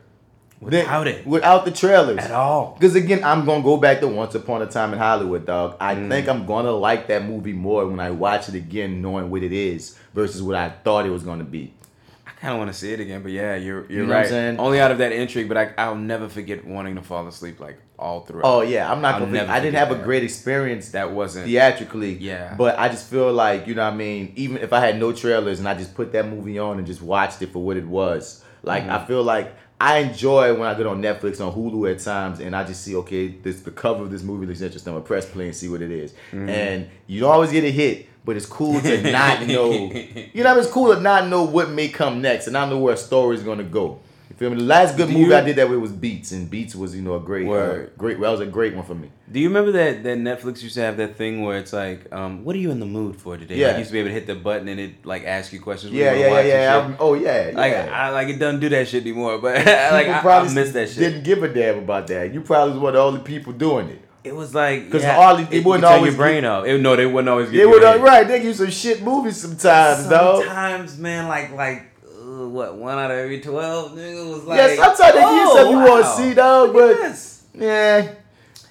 Without 0.61 1.07
it. 1.07 1.25
without 1.25 1.65
the 1.65 1.71
trailers 1.71 2.19
At 2.19 2.31
all. 2.31 2.75
Because 2.79 2.95
again, 2.95 3.23
I'm 3.23 3.45
gonna 3.45 3.63
go 3.63 3.77
back 3.77 3.99
to 4.01 4.07
Once 4.07 4.35
Upon 4.35 4.61
a 4.61 4.67
Time 4.67 4.93
in 4.93 4.99
Hollywood, 4.99 5.45
dog. 5.45 5.75
I 5.79 5.95
Mm. 5.95 6.07
think 6.09 6.29
I'm 6.29 6.45
gonna 6.45 6.71
like 6.71 7.07
that 7.07 7.25
movie 7.25 7.53
more 7.53 7.87
when 7.87 7.99
I 7.99 8.11
watch 8.11 8.47
it 8.47 8.55
again, 8.55 9.01
knowing 9.01 9.31
what 9.31 9.41
it 9.43 9.51
is 9.51 9.97
versus 10.13 10.41
what 10.43 10.55
I 10.55 10.69
thought 10.83 11.05
it 11.05 11.09
was 11.09 11.23
gonna 11.23 11.43
be. 11.43 11.73
I 12.27 12.31
kind 12.39 12.53
of 12.53 12.59
want 12.59 12.71
to 12.71 12.77
see 12.77 12.93
it 12.93 12.99
again, 12.99 13.21
but 13.23 13.31
yeah, 13.31 13.55
you're 13.55 13.85
you're 13.89 14.03
know 14.03 14.09
what 14.09 14.15
I'm 14.17 14.21
right. 14.21 14.29
saying? 14.29 14.59
Only 14.59 14.79
out 14.79 14.91
of 14.91 14.99
that 14.99 15.11
intrigue, 15.11 15.47
but 15.47 15.57
I 15.57 15.71
I'll 15.77 15.95
never 15.95 16.29
forget 16.29 16.65
wanting 16.65 16.95
to 16.95 17.01
fall 17.01 17.27
asleep 17.27 17.59
like 17.59 17.77
all 17.99 18.21
throughout. 18.21 18.45
Oh 18.45 18.61
yeah, 18.61 18.91
I'm 18.91 19.01
not 19.01 19.15
I'll 19.15 19.19
gonna. 19.27 19.45
I 19.49 19.59
didn't 19.59 19.75
have 19.77 19.91
a 19.91 19.95
great 19.95 20.23
experience 20.23 20.89
That 20.91 21.11
wasn't 21.11 21.45
theatrically. 21.45 22.13
Yeah. 22.19 22.53
But 22.57 22.77
I 22.79 22.87
just 22.89 23.09
feel 23.09 23.31
like, 23.33 23.65
you 23.67 23.73
know 23.75 23.83
what 23.83 23.93
I 23.93 23.97
mean, 23.97 24.33
even 24.35 24.57
if 24.57 24.73
I 24.73 24.79
had 24.79 24.99
no 24.99 25.11
trailers 25.11 25.57
and 25.59 25.67
I 25.67 25.73
just 25.75 25.93
put 25.95 26.11
that 26.13 26.27
movie 26.27 26.57
on 26.59 26.77
and 26.77 26.85
just 26.87 27.01
watched 27.01 27.41
it 27.41 27.51
for 27.51 27.59
what 27.59 27.77
it 27.77 27.87
was, 27.87 28.43
like 28.63 28.85
Mhm. 28.85 28.89
I 29.01 29.05
feel 29.05 29.23
like 29.23 29.53
I 29.81 29.97
enjoy 29.99 30.53
when 30.53 30.67
I 30.67 30.75
get 30.75 30.85
on 30.85 31.01
Netflix 31.01 31.45
on 31.45 31.51
Hulu 31.53 31.91
at 31.91 31.99
times 31.99 32.39
and 32.39 32.55
I 32.55 32.63
just 32.63 32.83
see, 32.83 32.95
okay, 32.97 33.29
this 33.29 33.61
the 33.61 33.71
cover 33.71 34.03
of 34.03 34.11
this 34.11 34.21
movie 34.21 34.45
looks 34.45 34.61
interesting. 34.61 34.91
I'm 34.93 34.99
gonna 34.99 35.07
press 35.07 35.25
play 35.25 35.45
and 35.47 35.55
see 35.55 35.69
what 35.69 35.81
it 35.81 35.89
is. 35.91 36.13
Mhm. 36.31 36.49
And 36.49 36.87
you 37.07 37.19
don't 37.21 37.31
always 37.31 37.51
get 37.51 37.63
a 37.63 37.71
hit, 37.71 38.07
but 38.23 38.37
it's 38.37 38.45
cool 38.45 38.79
to 38.79 39.11
not 39.11 39.47
know. 39.47 39.71
You 39.71 40.43
know, 40.43 40.57
it's 40.59 40.69
cool 40.69 40.93
to 40.93 41.01
not 41.01 41.27
know 41.29 41.43
what 41.43 41.71
may 41.71 41.87
come 41.87 42.21
next 42.21 42.45
and 42.45 42.53
not 42.53 42.69
know 42.69 42.77
where 42.77 42.93
a 42.93 42.97
story's 42.97 43.41
gonna 43.41 43.63
go. 43.63 43.97
Feel 44.41 44.49
me? 44.49 44.55
The 44.55 44.63
last 44.63 44.97
good 44.97 45.07
Do 45.07 45.13
movie 45.13 45.25
you- 45.29 45.35
I 45.35 45.41
did 45.41 45.55
that 45.57 45.69
with 45.69 45.77
was 45.77 45.91
Beats, 45.91 46.31
and 46.31 46.49
Beats 46.49 46.73
was, 46.75 46.95
you 46.95 47.03
know, 47.03 47.13
a 47.13 47.19
great, 47.19 47.47
uh, 47.47 47.85
great. 47.95 48.19
That 48.19 48.31
was 48.31 48.39
a 48.39 48.47
great 48.47 48.73
one 48.73 48.83
for 48.83 48.95
me. 48.95 49.11
Do 49.31 49.39
you 49.39 49.47
remember 49.49 49.71
that 49.73 50.03
that 50.03 50.17
Netflix 50.17 50.63
used 50.63 50.73
to 50.73 50.81
have 50.81 50.97
that 50.97 51.15
thing 51.15 51.43
where 51.43 51.59
it's 51.59 51.71
like, 51.71 52.11
um, 52.11 52.43
what 52.43 52.55
are 52.55 52.57
you 52.59 52.71
in 52.71 52.79
the 52.79 52.87
mood 52.87 53.17
for 53.17 53.37
today? 53.37 53.57
Yeah. 53.57 53.67
Like, 53.67 53.73
you 53.75 53.79
used 53.81 53.89
to 53.91 53.93
be 53.93 53.99
able 53.99 54.09
to 54.09 54.13
hit 54.15 54.25
the 54.25 54.33
button 54.33 54.67
and 54.67 54.79
it 54.79 55.05
like 55.05 55.25
ask 55.25 55.53
you 55.53 55.61
questions. 55.61 55.93
Yeah, 55.93 56.13
you 56.15 56.21
yeah, 56.21 56.41
yeah, 56.41 56.61
yeah. 56.63 56.75
I'm- 56.75 56.95
oh 56.99 57.13
yeah, 57.13 57.51
Like 57.53 57.71
yeah. 57.71 57.91
I 57.93 58.09
like 58.09 58.29
it 58.29 58.39
doesn't 58.39 58.61
do 58.61 58.69
that 58.69 58.87
shit 58.87 59.03
anymore, 59.03 59.37
but 59.37 59.57
like 59.63 59.67
I, 59.67 59.99
People 59.99 60.13
I 60.15 60.19
probably 60.21 60.53
miss 60.55 60.71
that 60.71 60.89
shit. 60.89 60.97
Didn't 60.97 61.23
give 61.23 61.43
a 61.43 61.47
damn 61.47 61.77
about 61.77 62.07
that. 62.07 62.33
You 62.33 62.41
probably 62.41 62.73
was 62.73 62.81
one 62.81 62.89
of 62.89 62.93
the 62.95 63.01
only 63.03 63.21
people 63.21 63.53
doing 63.53 63.89
it. 63.89 64.01
It 64.23 64.35
was 64.35 64.55
like 64.55 64.85
because 64.85 65.03
yeah, 65.03 65.17
all 65.17 65.37
it, 65.37 65.49
it, 65.51 65.57
it 65.59 65.65
wouldn't 65.65 65.83
always 65.83 66.13
your 66.13 66.17
brain 66.17 66.45
off. 66.45 66.65
It, 66.65 66.79
no, 66.81 66.95
they 66.95 67.05
wouldn't 67.05 67.29
always 67.29 67.51
get 67.51 67.57
They 67.57 67.63
you 67.63 67.69
would 67.69 67.83
right. 68.01 68.27
They 68.27 68.37
give 68.39 68.45
you 68.47 68.53
some 68.55 68.71
shit 68.71 69.03
movies 69.03 69.37
sometimes, 69.37 70.07
dog. 70.07 70.43
Sometimes, 70.45 70.97
man, 70.97 71.27
like 71.27 71.51
like 71.53 71.90
what 72.51 72.75
one 72.75 72.97
out 72.97 73.11
of 73.11 73.17
every 73.17 73.39
twelve 73.41 73.91
nigga 73.93 74.29
was 74.33 74.43
like. 74.45 74.57
yeah, 74.57 74.75
sometimes 74.75 74.97
they 75.13 75.19
give 75.21 75.29
you 75.29 75.45
oh, 75.47 75.69
you 75.71 75.77
want 75.77 76.03
to 76.03 76.09
wow. 76.09 76.15
see, 76.17 76.33
dog. 76.33 76.73
But 76.73 76.95
Yes. 76.97 77.43
yeah, 77.53 78.13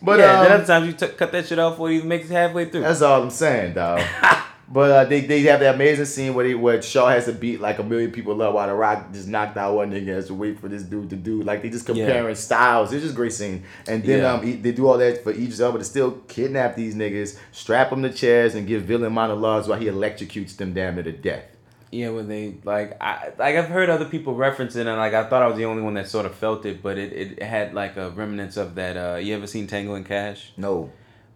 but 0.03 0.19
yeah, 0.19 0.39
um, 0.39 0.45
then 0.45 0.53
other 0.53 0.67
times 0.67 0.87
you 0.87 0.93
t- 0.93 1.15
cut 1.15 1.33
that 1.33 1.47
shit 1.47 1.59
off 1.59 1.75
before 1.75 1.91
it 1.91 1.97
even 1.97 2.09
makes 2.09 2.31
it 2.31 2.33
halfway 2.35 2.67
through. 2.71 2.83
That's 2.83 3.03
all 3.03 3.23
I'm 3.23 3.31
saying, 3.31 3.75
dog. 3.75 4.01
but 4.73 4.91
uh, 4.91 5.05
they 5.05 5.21
they 5.23 5.43
have 5.43 5.61
that 5.61 5.75
amazing 5.75 6.05
scene 6.07 6.33
where 6.35 6.47
they, 6.47 6.55
where 6.55 6.81
Shaw 6.81 7.09
has 7.09 7.25
to 7.27 7.33
beat 7.33 7.61
like 7.61 7.79
a 7.81 7.83
million 7.83 8.13
people 8.13 8.41
up 8.41 8.55
while 8.55 8.69
the 8.69 8.75
Rock 8.75 9.13
just 9.13 9.27
knocked 9.29 9.57
out 9.57 9.75
one 9.75 9.91
nigga 9.91 10.07
has 10.15 10.29
to 10.29 10.35
wait 10.35 10.59
for 10.61 10.69
this 10.69 10.83
dude 10.85 11.11
to 11.11 11.17
do 11.17 11.43
like 11.43 11.61
they 11.63 11.69
just 11.71 11.87
comparing 11.87 12.35
styles. 12.37 12.93
It's 12.93 13.03
just 13.03 13.15
a 13.15 13.17
great 13.17 13.33
scene. 13.33 13.65
And 13.89 14.03
then 14.05 14.21
Yeah. 14.21 14.33
um 14.33 14.43
he- 14.47 14.55
they 14.57 14.73
do 14.73 14.87
all 14.87 14.97
that 14.99 15.25
for 15.25 15.33
each 15.33 15.61
other 15.61 15.79
to 15.79 15.85
still 15.85 16.13
kidnap 16.29 16.77
these 16.77 16.95
niggas, 16.95 17.37
strap 17.53 17.91
them 17.91 18.03
to 18.03 18.13
chairs, 18.13 18.55
and 18.55 18.67
give 18.67 18.83
villain 18.83 19.13
monologues 19.13 19.67
while 19.69 19.79
he 19.79 19.87
electrocutes 19.87 20.57
them 20.57 20.73
damn 20.73 20.95
to 21.03 21.13
death. 21.13 21.50
Yeah, 21.93 22.11
when 22.11 22.29
they 22.29 22.55
like, 22.65 22.97
I 23.03 23.33
like 23.37 23.57
I've 23.57 23.67
heard 23.67 23.91
other 23.91 24.05
people 24.05 24.37
reference 24.37 24.77
it, 24.77 24.87
and 24.87 24.97
like 24.97 25.13
I 25.13 25.25
thought 25.29 25.43
I 25.43 25.49
was 25.49 25.57
the 25.57 25.65
only 25.65 25.83
one 25.83 25.95
that 25.95 26.07
sort 26.09 26.25
of 26.25 26.35
felt 26.37 26.65
it, 26.65 26.83
but 26.83 26.97
it, 26.99 27.13
it 27.13 27.43
had 27.43 27.75
like 27.75 27.97
a 27.97 28.11
remnants 28.11 28.57
of 28.57 28.77
that. 28.77 28.97
Uh, 28.97 29.17
you 29.17 29.35
ever 29.35 29.49
seen 29.49 29.67
Tango 29.67 29.95
and 29.95 30.07
Cash? 30.07 30.53
No. 30.57 30.93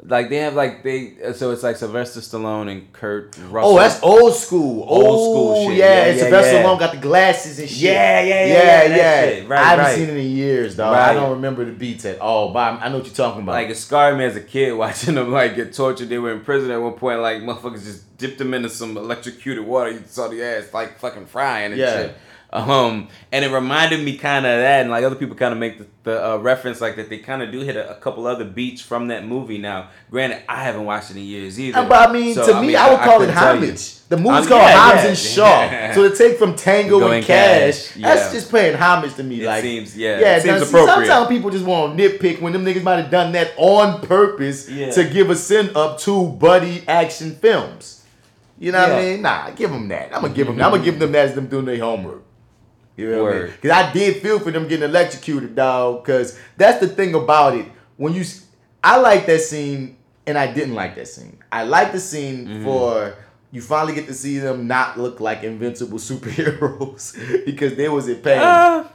Like 0.06 0.28
they 0.28 0.36
have 0.36 0.54
like 0.54 0.82
they 0.82 1.14
uh, 1.24 1.32
so 1.32 1.50
it's 1.50 1.62
like 1.62 1.76
Sylvester 1.76 2.20
Stallone 2.20 2.70
and 2.70 2.92
Kurt 2.92 3.34
Russell. 3.48 3.72
Oh, 3.72 3.78
that's 3.78 4.02
old 4.02 4.34
school. 4.34 4.84
Old 4.86 5.04
school 5.04 5.54
Oh, 5.56 5.68
shit. 5.70 5.78
Yeah, 5.78 5.86
Yeah, 6.06 6.12
yeah, 6.12 6.18
Sylvester 6.18 6.52
yeah. 6.52 6.62
Stallone 6.62 6.78
got 6.78 6.92
the 6.92 7.00
glasses 7.00 7.58
and 7.58 7.68
shit. 7.70 7.78
Yeah, 7.78 8.20
yeah, 8.20 8.44
yeah, 8.44 8.46
yeah, 8.46 8.96
yeah, 8.96 9.24
shit. 9.30 9.48
Right, 9.48 9.58
I 9.60 9.64
haven't 9.64 9.84
right. 9.86 9.94
seen 9.96 10.08
it 10.10 10.16
in 10.18 10.30
years, 10.30 10.76
dog. 10.76 10.94
I 10.94 11.14
don't 11.14 11.30
remember 11.30 11.64
the 11.64 11.72
beats 11.72 12.04
at 12.04 12.18
all. 12.20 12.52
But 12.52 12.58
I 12.58 12.84
I 12.84 12.88
know 12.90 12.98
what 12.98 13.06
you're 13.06 13.14
talking 13.14 13.42
about. 13.42 13.52
Like 13.52 13.70
it 13.70 13.76
scarred 13.76 14.18
me 14.18 14.26
as 14.26 14.36
a 14.36 14.42
kid 14.42 14.72
watching 14.76 15.14
them 15.14 15.32
like 15.32 15.56
get 15.56 15.72
tortured. 15.72 16.10
They 16.10 16.18
were 16.18 16.32
in 16.32 16.40
prison 16.42 16.70
at 16.70 16.82
one 16.82 16.94
point. 16.94 17.20
Like 17.20 17.38
motherfuckers 17.38 17.84
just 17.84 18.18
dipped 18.18 18.36
them 18.38 18.52
into 18.52 18.68
some 18.68 18.98
electrocuted 18.98 19.64
water. 19.64 19.90
You 19.92 20.02
saw 20.06 20.28
the 20.28 20.42
ass 20.42 20.74
like 20.74 20.98
fucking 20.98 21.26
frying 21.26 21.72
and 21.72 21.80
Yeah. 21.80 21.92
shit. 21.94 22.16
Um, 22.54 23.08
and 23.32 23.44
it 23.44 23.50
reminded 23.50 24.04
me 24.04 24.16
kind 24.16 24.46
of 24.46 24.52
that, 24.52 24.82
and 24.82 24.90
like 24.90 25.02
other 25.02 25.16
people 25.16 25.34
kind 25.34 25.52
of 25.52 25.58
make 25.58 25.76
the, 25.78 25.86
the 26.04 26.24
uh, 26.34 26.36
reference 26.36 26.80
like 26.80 26.94
that. 26.96 27.10
They 27.10 27.18
kind 27.18 27.42
of 27.42 27.50
do 27.50 27.60
hit 27.60 27.74
a, 27.74 27.90
a 27.90 27.94
couple 27.96 28.28
other 28.28 28.44
beats 28.44 28.80
from 28.80 29.08
that 29.08 29.26
movie. 29.26 29.58
Now, 29.58 29.88
granted, 30.08 30.42
I 30.48 30.62
haven't 30.62 30.84
watched 30.84 31.10
it 31.10 31.16
in 31.16 31.24
years 31.24 31.58
either. 31.58 31.80
Uh, 31.80 31.88
But 31.88 32.08
I 32.10 32.12
mean, 32.12 32.32
So, 32.32 32.46
to 32.46 32.62
me, 32.62 32.76
I 32.76 32.90
would 32.90 33.00
call 33.00 33.16
it 33.16 33.26
couldn't 33.26 33.34
tell 33.34 33.56
you. 33.56 33.62
homage. 33.66 33.94
The 34.08 34.16
movie's 34.18 34.42
Um, 34.42 34.46
called 34.46 34.62
yeah, 34.62 34.78
Hobbs 34.78 35.02
yeah. 35.02 35.08
and 35.08 35.18
Shaw. 35.18 35.92
so 35.94 36.08
to 36.08 36.16
take 36.16 36.38
from 36.38 36.54
Tango 36.54 37.00
Go 37.00 37.10
and 37.10 37.24
Cash, 37.24 37.88
Cash, 37.88 38.00
that's 38.00 38.32
just 38.32 38.52
paying 38.52 38.76
homage 38.76 39.14
to 39.16 39.24
me. 39.24 39.40
It 39.42 39.46
like, 39.46 39.62
seems- 39.62 39.96
yeah, 39.96 40.20
yeah. 40.20 40.36
it 40.36 40.42
seems 40.42 40.60
now, 40.60 40.66
appropriate. 40.68 41.06
Sometimes 41.08 41.28
people 41.28 41.50
just 41.50 41.64
want 41.64 41.98
to 41.98 42.08
nitpick 42.08 42.40
when 42.40 42.52
them 42.52 42.64
niggas 42.64 42.84
might 42.84 43.00
have 43.00 43.10
done 43.10 43.32
that 43.32 43.52
on 43.56 44.00
purpose 44.06 44.68
Yeah. 44.70 44.90
to 44.92 45.02
give 45.04 45.28
a 45.30 45.34
send 45.34 45.76
up 45.76 45.98
to 46.00 46.28
buddy 46.28 46.84
action 46.86 47.34
films. 47.34 48.02
You 48.60 48.70
know 48.70 48.80
what 48.80 48.92
I 48.92 49.02
mean? 49.02 49.22
Nah, 49.22 49.50
give 49.50 49.70
them 49.70 49.88
that. 49.88 50.14
I'm 50.14 50.22
gonna 50.22 50.32
give 50.34 50.46
them. 50.46 50.62
I'm 50.62 50.70
gonna 50.70 50.84
give 50.84 51.00
them 51.00 51.10
that 51.10 51.30
as 51.30 51.34
them 51.34 51.48
doing 51.48 51.64
their 51.64 51.78
homework. 51.80 52.22
You 52.96 53.10
know 53.10 53.24
what 53.24 53.34
I 53.34 53.38
mean? 53.42 53.46
Because 53.60 53.70
I 53.70 53.92
did 53.92 54.16
feel 54.22 54.38
for 54.38 54.50
them 54.50 54.68
getting 54.68 54.88
electrocuted, 54.88 55.56
dog. 55.56 56.04
Because 56.04 56.38
that's 56.56 56.78
the 56.80 56.88
thing 56.88 57.14
about 57.14 57.56
it. 57.56 57.66
When 57.96 58.12
you, 58.14 58.24
I 58.82 58.98
like 58.98 59.26
that 59.26 59.40
scene, 59.40 59.96
and 60.26 60.38
I 60.38 60.52
didn't 60.52 60.74
like 60.74 60.94
that 60.96 61.08
scene. 61.08 61.38
I 61.52 61.64
like 61.64 61.92
the 61.92 62.00
scene 62.00 62.46
Mm-hmm. 62.46 62.64
for 62.64 63.14
you 63.52 63.60
finally 63.62 63.94
get 63.94 64.06
to 64.06 64.14
see 64.14 64.38
them 64.38 64.66
not 64.66 64.98
look 64.98 65.20
like 65.20 65.42
invincible 65.44 65.98
superheroes 66.58 67.14
because 67.44 67.76
they 67.76 67.88
was 67.88 68.08
in 68.08 68.16
pain. 68.16 68.38
Uh, 68.38 68.88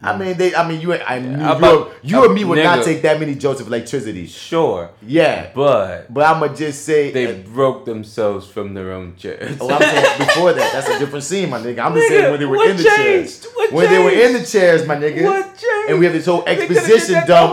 I 0.00 0.16
mean, 0.16 0.36
they. 0.36 0.54
I 0.54 0.66
mean, 0.68 0.80
you. 0.80 0.94
I 0.94 1.18
knew 1.18 1.44
about- 1.44 1.90
you 2.02 2.24
and 2.24 2.32
me 2.32 2.44
would 2.44 2.62
not 2.62 2.84
take 2.84 3.02
that 3.02 3.18
many 3.18 3.34
jokes 3.34 3.60
of 3.60 3.66
electricity. 3.66 4.26
sure, 4.26 4.90
Yeah, 5.02 5.50
but 5.54 6.12
but 6.14 6.24
I'm 6.24 6.38
gonna 6.40 6.54
just 6.54 6.84
say 6.84 7.10
they 7.10 7.26
uh, 7.26 7.42
broke 7.52 7.84
themselves 7.84 8.46
from 8.48 8.74
their 8.74 8.92
own 8.92 9.16
chairs. 9.16 9.56
Oh, 9.60 9.68
I'm 9.68 9.80
saying 9.82 10.18
before 10.26 10.52
that. 10.52 10.72
That's 10.72 10.88
a 10.88 10.98
different 11.00 11.24
scene, 11.24 11.50
my 11.50 11.58
nigga. 11.58 11.80
I'm 11.84 11.94
just 11.94 12.06
Nigga, 12.06 12.08
saying 12.20 12.30
when 12.30 12.38
they 12.40 12.46
were 12.46 12.64
in 12.70 12.76
the 12.76 12.82
changed? 12.84 13.42
chairs. 13.42 13.46
What 13.54 13.72
when 13.72 13.90
they 13.90 13.98
were 13.98 14.10
in 14.10 14.32
the 14.34 14.44
chairs, 14.44 14.86
my 14.86 14.94
nigga. 14.96 15.24
What 15.24 15.44
changed? 15.56 15.90
And 15.90 15.98
we 15.98 16.04
have 16.06 16.14
this 16.14 16.26
whole 16.26 16.42
They 16.42 16.54
coulda 16.56 16.68
did 16.74 16.76
exposition 16.78 17.26
dump. 17.26 17.52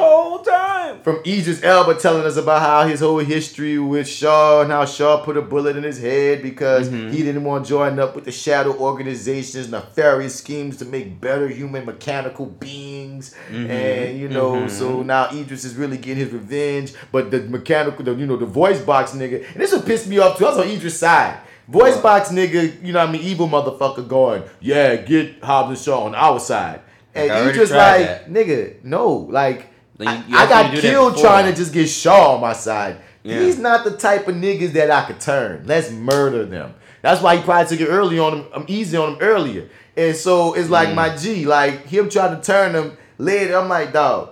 From 1.06 1.18
Idris 1.24 1.64
Elba 1.64 1.94
telling 2.00 2.26
us 2.26 2.36
about 2.36 2.62
how 2.64 2.88
his 2.88 3.00
whole 3.00 3.20
history 3.20 3.78
with 3.78 4.08
Shaw 4.08 4.64
and 4.64 4.72
how 4.72 4.86
Shaw 4.86 5.24
put 5.24 5.38
a 5.38 5.42
bullet 5.44 5.78
in 5.78 5.84
his 5.84 6.02
head 6.02 6.42
because 6.42 6.90
Mm-hmm. 6.90 7.12
he 7.12 7.20
didn't 7.22 7.44
want 7.44 7.64
to 7.66 7.70
join 7.70 8.00
up 8.00 8.16
with 8.16 8.26
the 8.26 8.32
shadow 8.32 8.76
organizations, 8.76 9.70
nefarious 9.70 10.36
schemes 10.36 10.78
to 10.78 10.86
make 10.86 11.22
better 11.22 11.48
human 11.48 11.86
mechanical 11.86 12.48
beings. 12.48 13.36
Mm-hmm. 13.52 13.70
And 13.70 14.20
you 14.20 14.28
know, 14.30 14.68
so 14.68 15.04
now 15.04 15.30
Idris 15.32 15.64
is 15.64 15.76
really 15.76 15.98
getting 15.98 16.24
his 16.24 16.34
revenge. 16.34 16.94
But 17.12 17.30
the 17.30 17.42
mechanical, 17.44 18.04
the, 18.04 18.16
you 18.16 18.26
know, 18.26 18.36
the 18.38 18.48
voice 18.48 18.82
box 18.82 19.12
nigga, 19.12 19.46
and 19.54 19.62
this 19.62 19.74
would 19.74 19.86
piss 19.86 20.08
me 20.08 20.18
off 20.18 20.40
too. 20.40 20.48
I 20.48 20.50
was 20.50 20.58
on 20.58 20.68
Idris' 20.68 20.98
side. 21.00 21.38
Voice 21.68 21.98
box 21.98 22.30
nigga, 22.30 22.84
you 22.84 22.94
know 22.94 23.00
what 23.00 23.10
I 23.10 23.12
mean, 23.12 23.22
evil 23.22 23.48
motherfucker 23.48 24.08
going, 24.08 24.42
yeah, 24.60 24.96
get 24.96 25.44
Hobbs 25.44 25.70
and 25.70 25.78
Shaw 25.78 26.06
on 26.06 26.16
our 26.16 26.40
side. 26.40 26.82
And 27.14 27.30
Like, 27.30 27.38
already 27.38 27.50
Idris 27.52 27.72
like, 27.72 28.06
that. 28.08 28.30
nigga, 28.30 28.84
no, 28.84 29.08
like, 29.30 29.68
I, 30.00 30.16
you 30.28 30.36
I 30.38 30.44
me 30.44 30.50
got 30.50 30.72
killed 30.82 31.18
trying 31.18 31.46
to 31.46 31.56
just 31.56 31.74
get 31.74 31.88
Shaw 31.88 32.36
on 32.36 32.42
my 32.42 32.54
side. 32.54 32.98
Yeah. 33.24 33.40
He's 33.40 33.58
not 33.58 33.84
the 33.84 33.92
type 33.98 34.28
of 34.28 34.36
niggas 34.36 34.74
that 34.74 34.92
I 34.92 35.06
could 35.06 35.20
turn. 35.20 35.64
Let's 35.66 35.90
murder 35.92 36.46
them. 36.46 36.74
That's 37.02 37.22
why 37.22 37.38
he 37.38 37.44
probably 37.44 37.68
took 37.78 37.88
it 37.88 37.90
early 37.92 38.20
on 38.20 38.40
him. 38.40 38.46
I'm 38.54 38.66
easy 38.68 38.98
on 38.98 39.14
him 39.14 39.18
earlier. 39.22 39.70
And 39.98 40.16
so 40.16 40.54
it's 40.54 40.70
like 40.70 40.90
Mm. 40.90 40.96
my 40.96 41.16
G, 41.16 41.46
like 41.46 41.88
him 41.88 42.10
trying 42.10 42.36
to 42.40 42.42
turn 42.46 42.74
them 42.74 42.98
later. 43.18 43.58
I'm 43.58 43.70
like, 43.70 43.94
dog, 43.94 44.32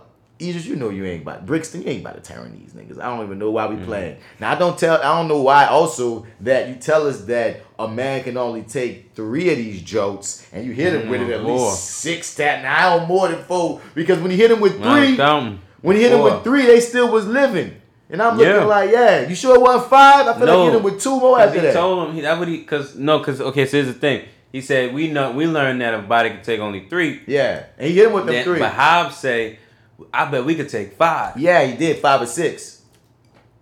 Idris, 0.50 0.66
you 0.66 0.76
know 0.76 0.90
you 0.90 1.06
ain't 1.06 1.22
about 1.24 1.46
Brixton, 1.46 1.82
you 1.84 1.90
ain't 1.90 2.02
about 2.02 2.22
to 2.24 2.34
turn 2.34 2.52
these 2.54 2.74
niggas. 2.74 3.00
I 3.02 3.06
don't 3.16 3.26
even 3.26 3.40
know 3.40 3.52
why 3.52 3.68
we 3.68 3.76
Mm. 3.76 3.86
playing. 3.86 4.18
Now 4.40 4.52
I 4.52 4.56
don't 4.56 4.78
tell 4.78 4.98
I 5.02 5.18
don't 5.18 5.28
know 5.28 5.42
why 5.42 5.66
also 5.68 6.26
that 6.42 6.70
you 6.70 6.76
tell 6.76 7.08
us 7.08 7.22
that 7.26 7.62
a 7.80 7.88
man 7.88 8.24
can 8.24 8.38
only 8.38 8.62
take 8.64 9.12
three 9.16 9.50
of 9.52 9.58
these 9.58 9.82
jokes 9.82 10.46
and 10.54 10.66
you 10.66 10.74
hit 10.74 10.94
him 10.94 11.10
with 11.10 11.22
it 11.22 11.30
at 11.32 11.42
Four. 11.42 11.52
least 11.70 11.84
six 11.86 12.34
that 12.36 12.62
now 12.64 13.06
more 13.06 13.28
than 13.28 13.44
four. 13.44 13.82
Because 13.96 14.20
when 14.20 14.32
you 14.32 14.38
hit 14.38 14.52
him 14.52 14.60
with 14.60 14.74
three, 14.82 15.16
when 15.82 15.96
you 15.98 16.02
hit 16.04 16.12
him 16.12 16.22
with 16.22 16.44
three, 16.44 16.66
they 16.66 16.80
still 16.80 17.12
was 17.12 17.26
living. 17.28 17.76
And 18.10 18.22
I'm 18.22 18.38
looking 18.38 18.54
Yeah. 18.54 18.66
like, 18.66 18.92
yeah, 18.92 19.28
you 19.28 19.34
sure 19.34 19.56
it 19.56 19.62
wasn't 19.62 19.90
five? 19.90 20.28
I 20.28 20.34
feel 20.38 20.46
like 20.48 20.58
you 20.58 20.66
hit 20.66 20.76
him 20.76 20.84
with 20.84 21.02
two 21.02 21.20
more 21.20 21.40
after 21.40 21.60
he 21.60 21.66
that. 21.66 21.74
told 21.74 22.10
him 22.10 22.16
he, 22.16 22.22
that 22.22 22.38
would 22.38 22.48
he 22.48 22.58
because 22.58 22.96
no 22.96 23.18
because 23.20 23.42
okay 23.42 23.66
so 23.66 23.78
here's 23.78 23.88
the 23.88 23.94
thing 23.94 24.26
he 24.52 24.62
said 24.62 24.94
we 24.94 25.08
know 25.08 25.32
we 25.32 25.48
learned 25.48 25.82
that 25.82 25.96
a 25.96 26.00
body 26.00 26.30
can 26.30 26.44
take 26.44 26.60
only 26.60 26.88
three 26.88 27.22
yeah 27.26 27.64
and 27.80 27.88
he 27.90 27.96
hit 27.96 28.06
him 28.08 28.14
with 28.14 28.26
them 28.28 28.36
Then- 28.36 28.44
three. 28.44 28.60
but 28.60 28.72
Hobbs 28.74 29.16
say 29.18 29.58
I 30.14 30.26
bet 30.32 30.44
we 30.46 30.56
could 30.56 30.70
take 30.70 30.94
five 30.94 31.38
Yeah, 31.38 31.64
he 31.64 31.78
did 31.78 32.00
five 32.00 32.22
or 32.22 32.26
six. 32.26 32.82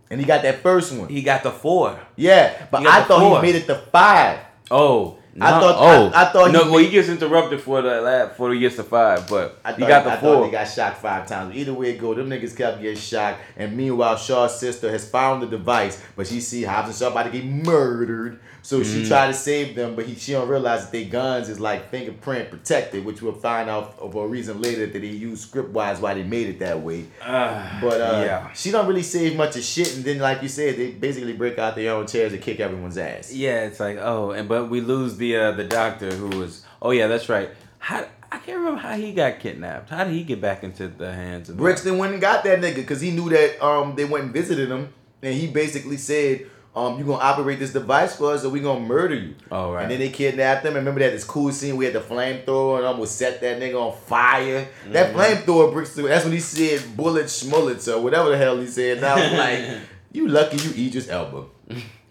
And 0.10 0.20
he 0.20 0.26
got 0.26 0.42
that 0.44 0.62
first 0.62 0.94
one. 0.94 1.08
he 1.10 1.22
got 1.22 1.44
the 1.44 1.52
four 1.52 2.00
Yeah, 2.16 2.66
but 2.72 2.86
I 2.86 3.04
thought 3.04 3.20
four. 3.22 3.36
he 3.38 3.42
made 3.42 3.56
it 3.56 3.66
to 3.68 3.76
five. 3.92 4.40
oh 4.70 5.18
I 5.40 5.50
thought- 5.62 5.76
oh 5.80 6.12
I- 6.14 6.24
I 6.24 6.26
thought 6.34 6.52
no 6.52 6.66
he- 6.66 6.70
well 6.70 6.80
he 6.80 6.90
gets 6.90 7.08
interrupted 7.08 7.62
for 7.62 7.82
the 7.82 8.02
lab 8.02 8.36
for 8.36 8.52
he 8.54 8.60
gets 8.60 8.76
to 8.76 8.84
five 8.84 9.30
but 9.30 9.58
I 9.64 9.72
he 9.72 9.86
got 9.86 10.04
the 10.04 10.12
I 10.12 10.18
four 10.18 10.36
thought 10.36 10.46
he 10.48 10.52
got 10.52 10.66
shot 10.66 10.98
five 10.98 11.26
times. 11.26 11.56
Either 11.56 11.74
way 11.74 11.92
it 11.92 12.00
go, 12.02 12.14
them 12.14 12.30
niggas 12.30 12.58
kept 12.58 12.82
getting 12.82 12.98
shot. 12.98 13.38
And 13.56 13.78
meanwhile, 13.78 14.18
Shaw's 14.18 14.60
sister 14.60 14.92
has 14.92 15.10
found 15.10 15.42
the 15.42 15.48
device, 15.48 16.02
but 16.18 16.28
she 16.28 16.42
see 16.42 16.64
Hobbs 16.64 16.90
and 16.90 16.98
Shaw 16.98 17.08
about 17.08 17.24
to 17.28 17.30
get 17.32 17.46
murdered. 17.46 18.42
So 18.64 18.84
she 18.84 19.00
Mhm. 19.00 19.08
tried 19.08 19.28
to 19.28 19.34
save 19.34 19.76
them, 19.76 19.96
but 19.96 20.06
he 20.06 20.16
she 20.16 20.34
don't 20.34 20.48
realize 20.48 20.84
that 20.84 20.92
their 20.92 21.06
guns 21.06 21.50
is 21.50 21.60
like 21.60 21.90
fingerprint 21.90 22.50
protected, 22.52 23.04
which 23.04 23.22
we'll 23.22 23.34
find 23.34 23.70
out 23.70 23.98
for 24.12 24.26
a 24.26 24.28
reason 24.28 24.62
later 24.62 24.86
that 24.86 24.94
they 24.94 25.08
used 25.08 25.42
script 25.50 25.70
wise 25.72 26.00
why 26.00 26.14
they 26.14 26.24
made 26.24 26.48
it 26.48 26.60
that 26.60 26.80
way. 26.82 27.06
Ah, 27.26 27.80
But 27.82 28.00
uh, 28.02 28.22
yeah 28.24 28.48
she 28.54 28.70
don't 28.72 28.88
really 28.88 29.02
save 29.04 29.36
much 29.36 29.56
of 29.56 29.64
shit, 29.64 29.96
and 29.96 30.06
then 30.06 30.20
like 30.20 30.42
you 30.44 30.48
said, 30.48 30.78
they 30.78 30.92
basically 30.92 31.34
break 31.34 31.58
out 31.58 31.76
their 31.76 31.92
own 31.96 32.06
chairs 32.06 32.34
and 32.34 32.42
kick 32.42 32.60
everyone's 32.60 32.98
ass. 33.00 33.34
Yeah, 33.34 33.66
it's 33.66 33.80
like 33.80 33.98
oh, 34.00 34.32
and 34.32 34.48
but 34.48 34.70
we 34.70 34.80
lose 34.80 35.18
the 35.18 35.36
uh, 35.36 35.52
the 35.54 35.64
doctor 35.64 36.12
who 36.14 36.38
was 36.38 36.62
oh 36.82 36.92
yeah, 36.92 37.08
that's 37.08 37.30
right. 37.30 37.50
How 37.80 38.06
I 38.32 38.38
can't 38.38 38.60
remember 38.60 38.80
how 38.80 38.96
he 38.96 39.12
got 39.12 39.40
kidnapped. 39.40 39.90
How 39.90 40.04
did 40.04 40.14
he 40.14 40.24
get 40.24 40.40
back 40.40 40.64
into 40.64 40.88
the 40.88 41.12
hands 41.12 41.50
of 41.50 41.58
Brixton 41.58 41.98
went 41.98 42.14
and 42.14 42.22
got 42.22 42.44
that 42.44 42.62
nigga 42.62 42.76
because 42.76 43.02
he 43.02 43.10
knew 43.12 43.28
that 43.30 43.60
um 43.66 43.96
they 43.96 44.06
went 44.06 44.26
and 44.26 44.34
visited 44.34 44.70
him, 44.70 44.90
and 45.24 45.34
he 45.34 45.48
basically 45.48 45.98
said, 45.98 46.46
um, 46.76 46.98
you 46.98 47.04
gonna 47.04 47.22
operate 47.24 47.60
this 47.60 47.74
device 47.74 48.16
for 48.16 48.34
us, 48.34 48.46
or 48.46 48.50
we 48.50 48.60
gonna 48.62 48.80
murder 48.80 49.16
you. 49.16 49.36
Oh 49.52 49.72
right. 49.74 49.84
And 49.84 49.92
then 49.92 50.00
they 50.00 50.10
kidnapped 50.10 50.64
him. 50.66 50.70
And 50.76 50.78
remember 50.86 51.02
that 51.02 51.12
this 51.12 51.24
cool 51.26 51.52
scene 51.52 51.76
we 51.76 51.86
had 51.86 51.94
the 51.94 52.00
flamethrower 52.00 52.78
and 52.78 52.86
almost 52.86 53.18
set 53.18 53.42
that 53.42 53.60
nigga 53.60 53.76
on 53.76 53.98
fire. 53.98 54.68
That 54.92 55.14
Mhm. 55.14 55.16
flamethrower 55.46 55.88
through. 55.88 56.08
That's 56.08 56.24
when 56.24 56.34
he 56.34 56.40
said 56.40 56.96
bullet 56.96 57.26
schmullets, 57.26 57.94
or 57.94 58.00
whatever 58.02 58.30
the 58.30 58.38
hell 58.38 58.58
he 58.60 58.68
said. 58.68 58.98
And 58.98 59.06
I 59.06 59.16
was 59.16 59.38
like, 59.38 59.80
you 60.14 60.28
lucky 60.28 60.58
you 60.58 60.88
Idris 60.88 61.10
Elba. 61.10 61.44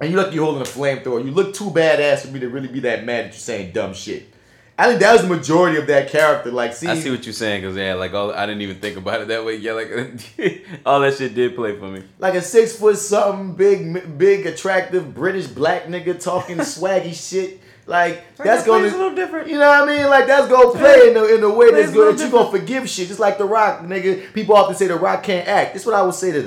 And 0.03 0.11
you 0.11 0.17
lucky 0.17 0.35
you 0.37 0.43
holding 0.45 0.63
a 0.63 0.65
flamethrower. 0.65 1.25
You 1.25 1.31
look 1.31 1.53
too 1.55 1.71
badass 1.71 2.21
for 2.21 2.29
me 2.29 2.41
to 2.41 2.49
really 2.49 2.69
be 2.69 2.81
that 2.81 3.05
mad 3.05 3.27
that 3.27 3.33
you're 3.33 3.41
saying 3.41 3.73
dumb 3.73 3.93
shit. 3.93 4.30
I 4.81 4.87
think 4.87 5.01
that 5.01 5.13
was 5.13 5.21
the 5.21 5.29
majority 5.29 5.77
of 5.77 5.87
that 5.89 6.09
character. 6.09 6.51
Like, 6.51 6.73
see, 6.73 6.89
I 6.89 6.99
see 6.99 7.11
what 7.11 7.27
you're 7.27 7.35
saying 7.35 7.61
because 7.61 7.77
yeah, 7.77 7.93
like 7.93 8.15
all, 8.15 8.33
I 8.33 8.47
didn't 8.47 8.63
even 8.63 8.81
think 8.81 8.97
about 8.97 9.21
it 9.21 9.29
that 9.29 9.45
way. 9.45 9.57
Yeah, 9.57 9.75
like 9.75 9.91
all 10.87 11.01
that 11.01 11.19
shit 11.19 11.35
did 11.35 11.55
play 11.55 11.77
for 11.79 11.89
me. 11.89 12.03
like 12.19 12.33
a 12.33 12.41
six 12.41 12.77
foot 12.77 12.97
something 12.97 13.53
big, 13.53 14.17
big, 14.17 14.47
attractive 14.47 15.15
British 15.15 15.49
black 15.49 15.85
nigga 15.85 16.19
talking 16.19 16.57
swaggy 16.61 17.13
shit. 17.13 17.61
Like 17.87 18.25
like 18.39 18.47
that's 18.47 18.65
gonna, 18.65 18.85
plays 18.85 18.95
a 18.95 18.97
little 18.97 19.15
different. 19.15 19.49
you 19.49 19.59
know 19.59 19.69
what 19.69 19.87
I 19.87 19.97
mean? 19.99 20.07
Like 20.07 20.27
that's 20.27 20.49
gonna 20.49 20.71
play 20.71 21.09
in 21.09 21.15
the 21.15 21.35
in 21.35 21.43
the 21.43 21.51
way 21.51 21.71
that's 21.73 21.93
a 21.93 21.95
little 21.95 22.13
good 22.13 22.19
that 22.19 22.25
you 22.25 22.31
gonna 22.31 22.51
forgive 22.51 22.89
shit. 22.89 23.09
Just 23.09 23.21
like 23.21 23.37
The 23.37 23.45
Rock, 23.45 23.83
nigga. 23.83 24.33
People 24.33 24.57
often 24.57 24.77
say 24.77 24.87
The 24.87 24.97
Rock 24.97 25.25
can't 25.25 25.47
act. 25.47 25.75
That's 25.75 25.85
what 25.85 25.95
I 25.95 26.01
would 26.01 26.15
say 26.15 26.33
to 26.33 26.43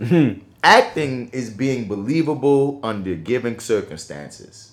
that. 0.00 0.40
Acting 0.64 1.28
is 1.30 1.50
being 1.50 1.88
believable 1.88 2.80
under 2.82 3.14
given 3.14 3.58
circumstances. 3.58 4.69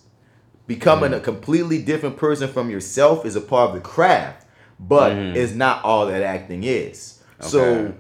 Becoming 0.68 1.12
mm-hmm. 1.12 1.20
a 1.20 1.24
completely 1.24 1.82
different 1.82 2.18
person 2.18 2.50
from 2.50 2.70
yourself 2.70 3.26
is 3.26 3.36
a 3.36 3.42
part 3.42 3.70
of 3.70 3.76
the 3.76 3.82
craft, 3.82 4.46
but 4.80 5.14
mm-hmm. 5.14 5.36
it's 5.36 5.54
not 5.54 5.84
all 5.84 6.06
that 6.08 6.22
acting 6.22 6.64
is. 6.64 7.24
So 7.40 7.94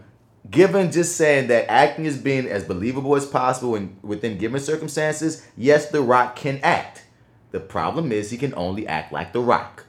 given 0.49 0.91
just 0.91 1.15
saying 1.15 1.47
that 1.47 1.69
acting 1.69 2.05
is 2.05 2.17
being 2.17 2.47
as 2.47 2.63
believable 2.63 3.15
as 3.15 3.25
possible 3.25 3.75
in, 3.75 3.97
within 4.01 4.37
given 4.37 4.59
circumstances, 4.59 5.45
yes, 5.55 5.89
The 5.89 6.01
Rock 6.01 6.35
can 6.35 6.59
act. 6.63 7.05
The 7.51 7.59
problem 7.59 8.11
is 8.11 8.31
he 8.31 8.37
can 8.37 8.53
only 8.55 8.87
act 8.87 9.11
like 9.13 9.33
The 9.33 9.41
Rock. 9.41 9.85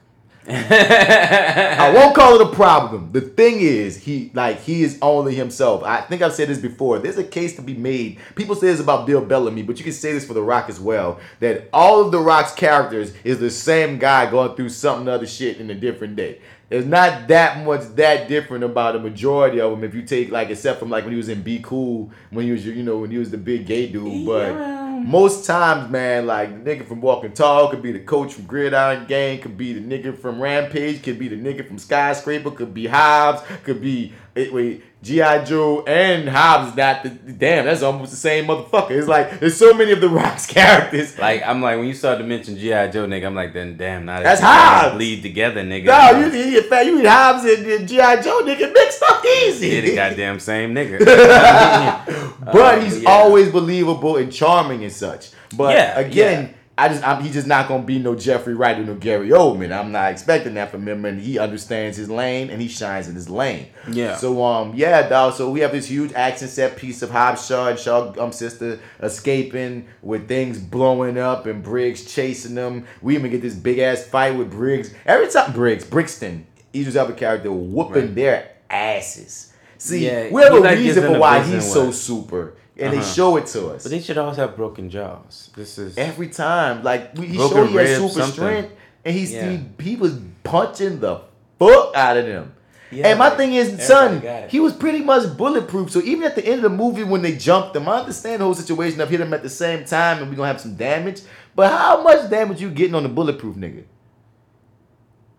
I 0.51 1.93
won't 1.95 2.15
call 2.15 2.41
it 2.41 2.47
a 2.47 2.55
problem. 2.55 3.13
The 3.13 3.21
thing 3.21 3.61
is, 3.61 3.99
he 3.99 4.31
like 4.33 4.61
he 4.61 4.83
is 4.83 4.99
only 5.03 5.35
himself. 5.35 5.83
I 5.85 6.01
think 6.01 6.23
I've 6.23 6.33
said 6.33 6.49
this 6.49 6.59
before. 6.59 6.99
There's 6.99 7.19
a 7.19 7.25
case 7.25 7.55
to 7.57 7.63
be 7.63 7.75
made. 7.75 8.19
People 8.35 8.55
say 8.55 8.69
this 8.69 8.81
about 8.81 9.07
Bill 9.07 9.23
Bellamy, 9.23 9.63
but 9.63 9.77
you 9.77 9.85
can 9.85 9.93
say 9.93 10.13
this 10.13 10.25
for 10.25 10.33
The 10.33 10.43
Rock 10.43 10.71
as 10.71 10.81
well. 10.81 11.21
That 11.41 11.69
all 11.71 12.01
of 12.01 12.13
The 12.13 12.19
Rock's 12.19 12.55
characters 12.55 13.13
is 13.25 13.41
the 13.41 13.51
same 13.51 13.99
guy 13.99 14.31
going 14.31 14.57
through 14.57 14.71
something 14.71 15.07
other 15.07 15.27
shit 15.27 15.59
in 15.59 15.69
a 15.69 15.75
different 15.75 16.17
day. 16.17 16.41
There's 16.71 16.87
not 16.87 17.29
that 17.29 17.65
much 17.67 17.83
that 17.97 18.29
different 18.29 18.65
about 18.65 18.97
a 18.97 19.01
majority 19.01 19.61
of 19.61 19.71
them. 19.73 19.85
If 19.85 19.95
you 19.95 20.03
take 20.03 20.31
like, 20.31 20.49
except 20.49 20.79
from 20.79 20.89
like 20.89 21.05
when 21.05 21.13
he 21.13 21.19
was 21.19 21.29
in 21.29 21.43
Be 21.43 21.59
Cool, 21.59 22.11
when 22.31 22.47
he 22.47 22.53
was 22.53 22.65
you 22.65 22.83
know 22.83 22.97
when 22.97 23.11
he 23.11 23.19
was 23.19 23.31
the 23.31 23.39
big 23.39 23.67
gay 23.67 23.87
dude, 23.87 24.25
but. 24.25 24.88
Most 25.07 25.47
times, 25.47 25.91
man, 25.91 26.27
like 26.27 26.65
the 26.65 26.71
nigga 26.71 26.87
from 26.87 27.01
Walking 27.01 27.33
Tall 27.33 27.69
could 27.69 27.83
be 27.83 27.93
the 27.93 28.01
coach 28.01 28.35
from 28.35 28.45
Gridiron 28.45 29.07
Gang, 29.07 29.41
could 29.41 29.57
be 29.57 29.73
the 29.73 29.81
nigga 29.81 30.17
from 30.17 30.41
Rampage, 30.41 31.03
could 31.03 31.19
be 31.19 31.29
the 31.29 31.37
nigga 31.37 31.67
from 31.67 31.79
Skyscraper, 31.79 32.51
could 32.51 32.75
be 32.75 32.87
Hobbs, 32.87 33.43
could 33.65 33.81
be 33.81 34.13
eh, 34.39 34.49
wait 34.53 34.85
G.I. 35.01 35.45
Joe 35.45 35.85
and 35.87 36.29
Hobbs. 36.29 36.77
Not 36.77 37.05
the 37.05 37.11
damn, 37.11 37.67
that's 37.67 37.83
almost 37.83 38.11
the 38.11 38.17
same 38.17 38.47
motherfucker. 38.47 38.91
It's 38.91 39.07
like 39.07 39.39
there's 39.39 39.57
so 39.57 39.73
many 39.73 39.93
of 39.93 40.01
the 40.01 40.09
Rock's 40.21 40.45
characters. 40.47 41.17
Like 41.19 41.43
I'm 41.47 41.63
like 41.63 41.79
when 41.79 41.87
you 41.87 41.95
start 41.95 42.19
to 42.19 42.25
mention 42.25 42.57
GI 42.57 42.69
Joe, 42.91 43.07
nigga, 43.07 43.27
I'm 43.27 43.35
like 43.37 43.53
then 43.53 43.77
damn, 43.77 44.07
now 44.07 44.21
That's 44.23 44.41
Hobbs. 44.41 44.97
bleed 44.97 45.23
together, 45.23 45.63
nigga. 45.63 45.85
No, 45.85 46.19
you 46.19 46.27
you 46.47 46.51
get 46.61 46.69
fat, 46.69 46.85
you 46.87 46.99
eat 47.01 47.07
Hobbs 47.07 47.45
and, 47.45 47.65
and 47.67 47.89
G.I. 47.89 48.23
Joe, 48.23 48.43
nigga, 48.45 48.73
mixed 48.73 49.03
up 49.09 49.25
easy. 49.25 49.69
You're 49.69 49.83
the 49.83 49.95
goddamn 49.95 50.41
same 50.41 50.75
nigga. 50.75 50.99
but 52.53 52.57
Uh, 52.57 52.81
he's 52.81 53.03
yeah. 53.03 53.11
always 53.11 53.51
believable 53.53 54.17
and 54.17 54.33
charming 54.33 54.83
and 54.83 54.93
such. 54.93 55.31
But 55.57 55.75
Yeah, 55.77 55.99
again, 55.99 56.55
I 56.79 56.89
just 56.89 57.07
I'm, 57.07 57.23
he's 57.23 57.33
just 57.35 57.47
not 57.49 57.67
gonna 57.67 57.83
be 57.83 57.99
no 57.99 58.15
Jeffrey 58.15 58.55
Wright 58.55 58.79
or 58.79 58.85
no 58.85 58.95
Gary 58.95 59.31
Oldman. 59.31 59.77
I'm 59.77 59.91
not 59.91 60.13
expecting 60.13 60.55
that 60.55 60.71
from 60.71 60.87
him, 60.87 61.05
and 61.05 61.21
he 61.21 61.39
understands 61.39 61.97
his 61.97 62.09
lane 62.09 62.51
and 62.51 62.63
he 62.63 62.69
shines 62.69 63.09
in 63.09 63.17
his 63.17 63.29
lane. 63.29 63.67
Yeah. 63.91 64.17
So 64.17 64.45
um 64.45 64.73
yeah, 64.77 65.09
dog. 65.09 65.35
So 65.35 65.51
we 65.51 65.61
have 65.61 65.73
this 65.73 65.87
huge 65.87 66.13
action 66.13 66.47
set 66.47 66.77
piece 66.77 67.03
of 67.03 67.11
Hobbs 67.11 67.45
Shaw 67.47 67.69
and 67.69 67.79
Shaw 67.79 68.15
um 68.23 68.31
sister 68.33 68.79
escaping 69.01 69.89
with 70.03 70.29
things 70.29 70.59
blowing 70.59 71.19
up 71.19 71.47
and 71.47 71.63
Briggs 71.63 72.05
chasing 72.05 72.55
them. 72.55 72.87
We 73.03 73.17
even 73.17 73.31
get 73.31 73.43
this 73.43 73.55
big 73.55 73.79
ass 73.81 74.07
fight 74.07 74.37
with 74.37 74.51
Briggs. 74.51 74.95
Every 75.05 75.29
time 75.29 75.53
Briggs, 75.53 75.85
Brixton, 75.85 76.47
Idris 76.75 76.95
Elba 76.97 77.15
character 77.15 77.51
whooping 77.51 78.15
their 78.15 78.53
asses. 78.71 79.53
See, 79.79 80.07
Yeah, 80.07 80.31
we 80.31 80.43
have 80.43 80.53
a 80.55 80.61
reason 80.77 81.05
for 81.05 81.19
why 81.19 81.43
he's 81.43 81.73
so 81.73 81.91
super, 81.93 82.55
and 82.79 82.93
they 82.93 82.99
Uh-huh. 82.99 83.07
show 83.15 83.37
it 83.37 83.47
to 83.47 83.69
us 83.71 83.83
But 83.83 83.91
they 83.93 84.01
should 84.01 84.19
always 84.19 84.37
have 84.37 84.57
broken 84.57 84.89
jaws. 84.91 85.51
This 85.57 85.79
is 85.79 85.97
every 85.99 86.29
time. 86.29 86.83
Like 86.83 87.17
we, 87.17 87.27
he 87.27 87.37
showed 87.37 87.69
he 87.69 87.77
had 87.77 87.89
super 87.97 88.09
something. 88.11 88.33
strength, 88.33 88.73
and 89.05 89.15
he's 89.15 89.33
Yeah. 89.33 89.51
he, 89.51 89.91
he 89.91 89.97
was 89.97 90.15
punching 90.45 91.01
the 91.01 91.21
fuck 91.59 91.95
out 91.95 92.17
of 92.17 92.27
them. 92.27 92.53
Yeah, 92.91 93.09
and 93.09 93.19
my 93.19 93.29
like, 93.29 93.37
thing 93.37 93.53
is, 93.53 93.87
son, 93.87 94.23
he 94.49 94.61
was 94.61 94.73
pretty 94.73 95.03
much 95.03 95.37
bulletproof. 95.37 95.91
So 95.91 96.01
even 96.01 96.25
at 96.25 96.35
the 96.37 96.43
end 96.47 96.65
of 96.65 96.71
the 96.71 96.77
movie, 96.77 97.05
when 97.05 97.21
they 97.21 97.37
jumped 97.37 97.77
him, 97.77 97.87
I 97.87 97.99
understand 98.01 98.41
the 98.41 98.45
whole 98.47 98.55
situation 98.55 98.99
of 99.03 99.11
hit 99.11 99.21
him 99.21 99.35
at 99.35 99.43
the 99.43 99.51
same 99.51 99.85
time, 99.85 100.23
and 100.23 100.31
we 100.31 100.37
gonna 100.37 100.49
have 100.49 100.59
some 100.61 100.75
damage. 100.75 101.21
But 101.55 101.71
how 101.71 102.03
much 102.03 102.31
damage 102.31 102.63
you 102.63 102.71
getting 102.71 102.95
on 102.95 103.03
the 103.03 103.11
bulletproof 103.11 103.57
nigga? 103.57 103.85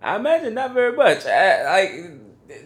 I 0.01 0.15
imagine 0.17 0.53
not 0.53 0.73
very 0.73 0.95
much. 0.95 1.25
I, 1.25 1.63
like 1.63 2.11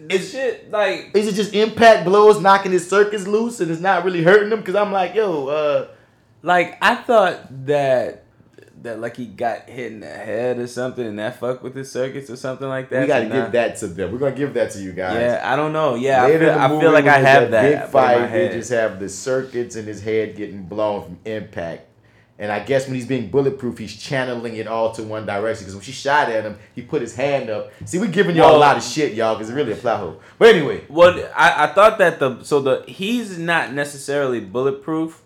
this 0.07 0.31
shit, 0.31 0.71
like 0.71 1.11
Is 1.13 1.27
it 1.27 1.35
just 1.35 1.53
impact 1.53 2.05
blows 2.05 2.41
knocking 2.41 2.71
his 2.71 2.89
circuits 2.89 3.27
loose, 3.27 3.59
and 3.59 3.69
it's 3.69 3.81
not 3.81 4.03
really 4.05 4.23
hurting 4.23 4.51
him? 4.51 4.59
Because 4.59 4.75
I'm 4.75 4.91
like, 4.91 5.15
yo, 5.15 5.47
uh, 5.47 5.87
like 6.41 6.77
I 6.81 6.95
thought 6.95 7.65
that 7.65 8.23
that 8.83 8.99
like 8.99 9.15
he 9.15 9.25
got 9.25 9.69
hit 9.69 9.93
in 9.93 9.99
the 10.01 10.07
head 10.07 10.59
or 10.59 10.67
something, 10.67 11.05
and 11.05 11.17
that 11.19 11.39
fucked 11.39 11.63
with 11.63 11.75
his 11.75 11.91
circuits 11.91 12.29
or 12.29 12.35
something 12.35 12.67
like 12.67 12.89
that. 12.89 13.01
we 13.01 13.07
gotta 13.07 13.27
give 13.27 13.51
that 13.53 13.77
to 13.77 13.87
them. 13.87 14.11
We're 14.11 14.19
gonna 14.19 14.35
give 14.35 14.53
that 14.53 14.71
to 14.71 14.79
you 14.79 14.91
guys. 14.91 15.15
Yeah, 15.15 15.41
I 15.43 15.55
don't 15.55 15.73
know. 15.73 15.95
Yeah, 15.95 16.23
I 16.23 16.37
feel, 16.37 16.49
I 16.51 16.67
feel 16.79 16.91
like 16.91 17.05
I 17.05 17.19
have 17.19 17.51
that 17.51 17.81
big 17.81 17.91
fight. 17.91 18.27
They 18.31 18.49
just 18.49 18.71
have 18.71 18.99
the 18.99 19.09
circuits 19.09 19.75
in 19.75 19.85
his 19.85 20.01
head 20.01 20.35
getting 20.35 20.63
blown 20.63 21.03
from 21.03 21.19
impact. 21.25 21.87
And 22.39 22.51
I 22.51 22.59
guess 22.61 22.87
when 22.87 22.95
he's 22.95 23.05
being 23.05 23.29
bulletproof, 23.29 23.77
he's 23.77 23.95
channeling 23.95 24.55
it 24.55 24.65
all 24.67 24.91
to 24.93 25.03
one 25.03 25.25
direction. 25.25 25.63
Because 25.65 25.75
when 25.75 25.83
she 25.83 25.91
shot 25.91 26.29
at 26.29 26.43
him, 26.43 26.57
he 26.73 26.81
put 26.81 27.01
his 27.01 27.15
hand 27.15 27.49
up. 27.49 27.71
See, 27.85 27.99
we're 27.99 28.07
giving 28.07 28.35
y'all 28.35 28.55
a 28.55 28.57
lot 28.57 28.75
of 28.75 28.83
shit, 28.83 29.13
y'all, 29.13 29.35
because 29.35 29.49
it's 29.49 29.55
really 29.55 29.73
a 29.73 29.75
plot 29.75 29.99
hole. 29.99 30.19
But 30.39 30.55
anyway, 30.55 30.83
Well, 30.89 31.29
I, 31.35 31.65
I 31.65 31.67
thought 31.73 31.99
that 31.99 32.19
the 32.19 32.43
so 32.43 32.59
the 32.59 32.83
he's 32.87 33.37
not 33.37 33.73
necessarily 33.73 34.39
bulletproof. 34.39 35.21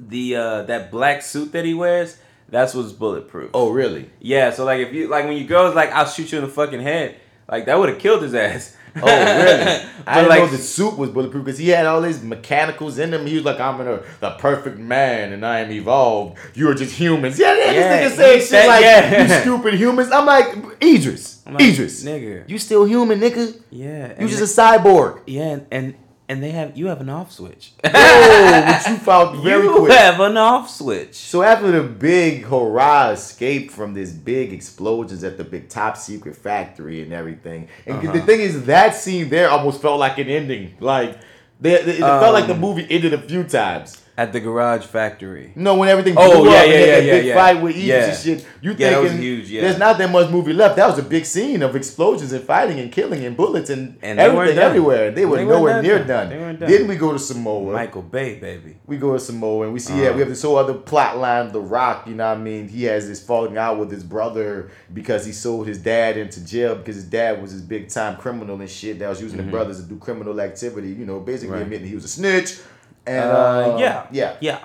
The 0.00 0.36
uh 0.36 0.62
that 0.64 0.90
black 0.90 1.22
suit 1.22 1.52
that 1.52 1.64
he 1.64 1.74
wears, 1.74 2.18
that's 2.48 2.74
what's 2.74 2.92
bulletproof. 2.92 3.50
oh 3.54 3.70
really? 3.70 4.10
Yeah, 4.20 4.50
so 4.50 4.64
like 4.64 4.80
if 4.80 4.92
you 4.92 5.08
like 5.08 5.24
when 5.24 5.36
you 5.36 5.44
goes 5.46 5.74
like 5.74 5.90
I'll 5.90 6.06
shoot 6.06 6.30
you 6.32 6.38
in 6.38 6.44
the 6.44 6.50
fucking 6.50 6.80
head, 6.80 7.16
like 7.50 7.66
that 7.66 7.78
would 7.78 7.88
have 7.88 7.98
killed 7.98 8.22
his 8.22 8.34
ass. 8.34 8.76
Oh 9.02 9.06
really? 9.06 9.82
I 10.06 10.14
didn't 10.16 10.28
like- 10.28 10.38
know 10.40 10.46
the 10.48 10.58
suit 10.58 10.96
was 10.98 11.10
bulletproof 11.10 11.44
because 11.44 11.58
he 11.58 11.68
had 11.70 11.86
all 11.86 12.00
these 12.02 12.22
mechanicals 12.22 12.98
in 12.98 13.12
him. 13.12 13.26
He 13.26 13.34
was 13.36 13.44
like, 13.44 13.58
"I'm 13.58 13.80
a, 13.80 14.02
the 14.20 14.30
perfect 14.38 14.78
man, 14.78 15.32
and 15.32 15.44
I 15.44 15.60
am 15.60 15.70
evolved. 15.72 16.38
You 16.54 16.68
are 16.70 16.74
just 16.74 16.94
humans." 16.94 17.38
Yeah, 17.38 17.56
yeah, 17.56 17.72
Yeah, 17.72 18.08
this 18.08 18.12
nigga 18.12 18.16
saying 18.16 18.38
shit 18.40 18.48
said- 18.48 18.66
like, 18.68 18.82
yeah. 18.82 19.22
"You 19.22 19.40
stupid 19.40 19.74
humans." 19.74 20.10
I'm 20.12 20.26
like, 20.26 20.54
Idris, 20.82 21.40
I'm 21.46 21.54
like, 21.54 21.62
Idris, 21.62 22.04
nigga. 22.04 22.48
you 22.48 22.58
still 22.58 22.84
human, 22.84 23.18
nigga. 23.20 23.58
Yeah, 23.70 24.20
You 24.20 24.28
just 24.28 24.42
a 24.58 24.60
cyborg. 24.60 25.20
yeah, 25.26 25.42
and, 25.54 25.66
and 25.72 25.94
and 26.34 26.42
they 26.42 26.50
have 26.50 26.76
you 26.76 26.86
have 26.88 27.00
an 27.00 27.08
off 27.08 27.30
switch. 27.32 27.72
Oh, 27.84 28.74
which 28.76 28.88
you 28.88 28.96
found 28.96 29.42
very 29.44 29.64
you 29.64 29.76
quick. 29.76 29.92
have 29.92 30.18
an 30.20 30.36
off 30.36 30.68
switch. 30.68 31.14
So 31.14 31.42
after 31.42 31.70
the 31.70 31.82
big 31.82 32.44
hurrah 32.44 33.10
escape 33.10 33.70
from 33.70 33.94
this 33.94 34.10
big 34.10 34.52
explosions 34.52 35.22
at 35.24 35.36
the 35.36 35.44
big 35.44 35.68
top 35.68 35.96
secret 35.96 36.34
factory 36.36 37.02
and 37.02 37.12
everything, 37.12 37.68
and 37.86 38.02
the 38.02 38.08
Uh-huh. 38.10 38.26
thing 38.26 38.40
is 38.40 38.64
that 38.66 38.94
scene 38.96 39.28
there 39.28 39.48
almost 39.48 39.80
felt 39.80 39.98
like 40.00 40.18
an 40.18 40.28
ending. 40.28 40.74
Like 40.80 41.18
they, 41.60 41.82
they- 41.82 41.92
it 41.98 42.00
felt 42.00 42.34
like 42.34 42.46
the 42.48 42.54
Um, 42.54 42.60
movie 42.60 42.86
ended 42.90 43.12
a 43.14 43.18
few 43.22 43.44
times. 43.44 44.00
At 44.16 44.32
the 44.32 44.38
garage 44.38 44.84
factory. 44.84 45.50
No, 45.56 45.74
when 45.74 45.88
everything 45.88 46.14
Oh, 46.16 46.42
blew 46.42 46.50
yeah, 46.52 46.56
up 46.58 46.62
and 46.66 46.72
yeah, 46.72 46.78
yeah, 46.78 46.86
that 46.86 47.04
yeah, 47.04 47.12
big 47.14 47.24
yeah. 47.26 47.34
fight 47.34 47.60
with 47.60 47.72
Idris 47.74 47.84
Yeah. 47.86 48.04
and 48.04 48.16
shit, 48.40 48.46
you 48.60 48.70
Yeah, 48.78 48.90
that 48.90 49.02
was 49.02 49.10
thinking 49.10 49.26
huge, 49.28 49.50
yeah. 49.50 49.60
there's 49.62 49.78
not 49.78 49.98
that 49.98 50.10
much 50.12 50.30
movie 50.30 50.52
left. 50.52 50.76
That 50.76 50.86
was 50.86 51.00
a 51.00 51.02
big 51.02 51.24
scene 51.26 51.62
of 51.62 51.74
explosions 51.74 52.32
and 52.32 52.44
fighting 52.44 52.78
and 52.78 52.92
killing 52.92 53.24
and 53.24 53.36
bullets 53.36 53.70
and, 53.70 53.96
And 54.02 54.20
everything 54.20 54.58
everywhere. 54.58 55.10
They 55.10 55.26
were 55.26 55.38
They 55.38 55.44
nowhere 55.44 55.82
near 55.82 55.98
They 55.98 56.04
done. 56.06 56.28
done. 56.30 56.56
Then 56.60 56.86
we 56.86 56.94
go 56.94 57.12
to 57.12 57.18
Samoa. 57.18 57.72
Michael 57.72 58.02
Bay, 58.02 58.38
baby. 58.38 58.76
We 58.86 58.98
go 58.98 59.14
to 59.14 59.18
Samoa 59.18 59.64
and 59.64 59.72
we 59.72 59.80
see, 59.80 59.94
Uh-huh. 59.94 60.02
yeah, 60.02 60.10
we 60.12 60.20
have 60.20 60.28
this 60.28 60.42
whole 60.42 60.58
other 60.58 60.74
plot 60.74 61.18
line, 61.18 61.50
The 61.50 61.60
Rock, 61.60 62.06
you 62.06 62.14
know 62.14 62.28
what 62.28 62.38
I 62.38 62.40
mean? 62.40 62.68
He 62.68 62.84
has 62.84 63.08
this 63.08 63.20
falling 63.20 63.58
out 63.58 63.80
with 63.80 63.90
his 63.90 64.04
brother 64.04 64.70
because 64.92 65.26
he 65.26 65.32
sold 65.32 65.66
his 65.66 65.78
dad 65.78 66.16
into 66.16 66.38
jail 66.46 66.76
because 66.76 66.94
his 66.94 67.04
dad 67.06 67.42
was 67.42 67.52
this 67.52 67.62
big 67.62 67.88
time 67.88 68.14
criminal 68.16 68.60
and 68.60 68.70
shit 68.70 69.00
that 69.00 69.08
was 69.08 69.20
using 69.20 69.40
Mhm. 69.40 69.46
the 69.46 69.50
brothers 69.50 69.78
to 69.78 69.82
do 69.82 69.96
criminal 69.96 70.40
activity, 70.40 70.90
you 70.90 71.04
know, 71.04 71.18
basically 71.18 71.54
Right. 71.54 71.62
admitting 71.62 71.88
he 71.88 71.96
was 71.96 72.04
a 72.04 72.08
snitch. 72.08 72.58
And 73.06 73.30
Uh, 73.30 73.72
um, 73.74 73.78
yeah. 73.80 74.06
yeah. 74.12 74.36
Yeah. 74.40 74.58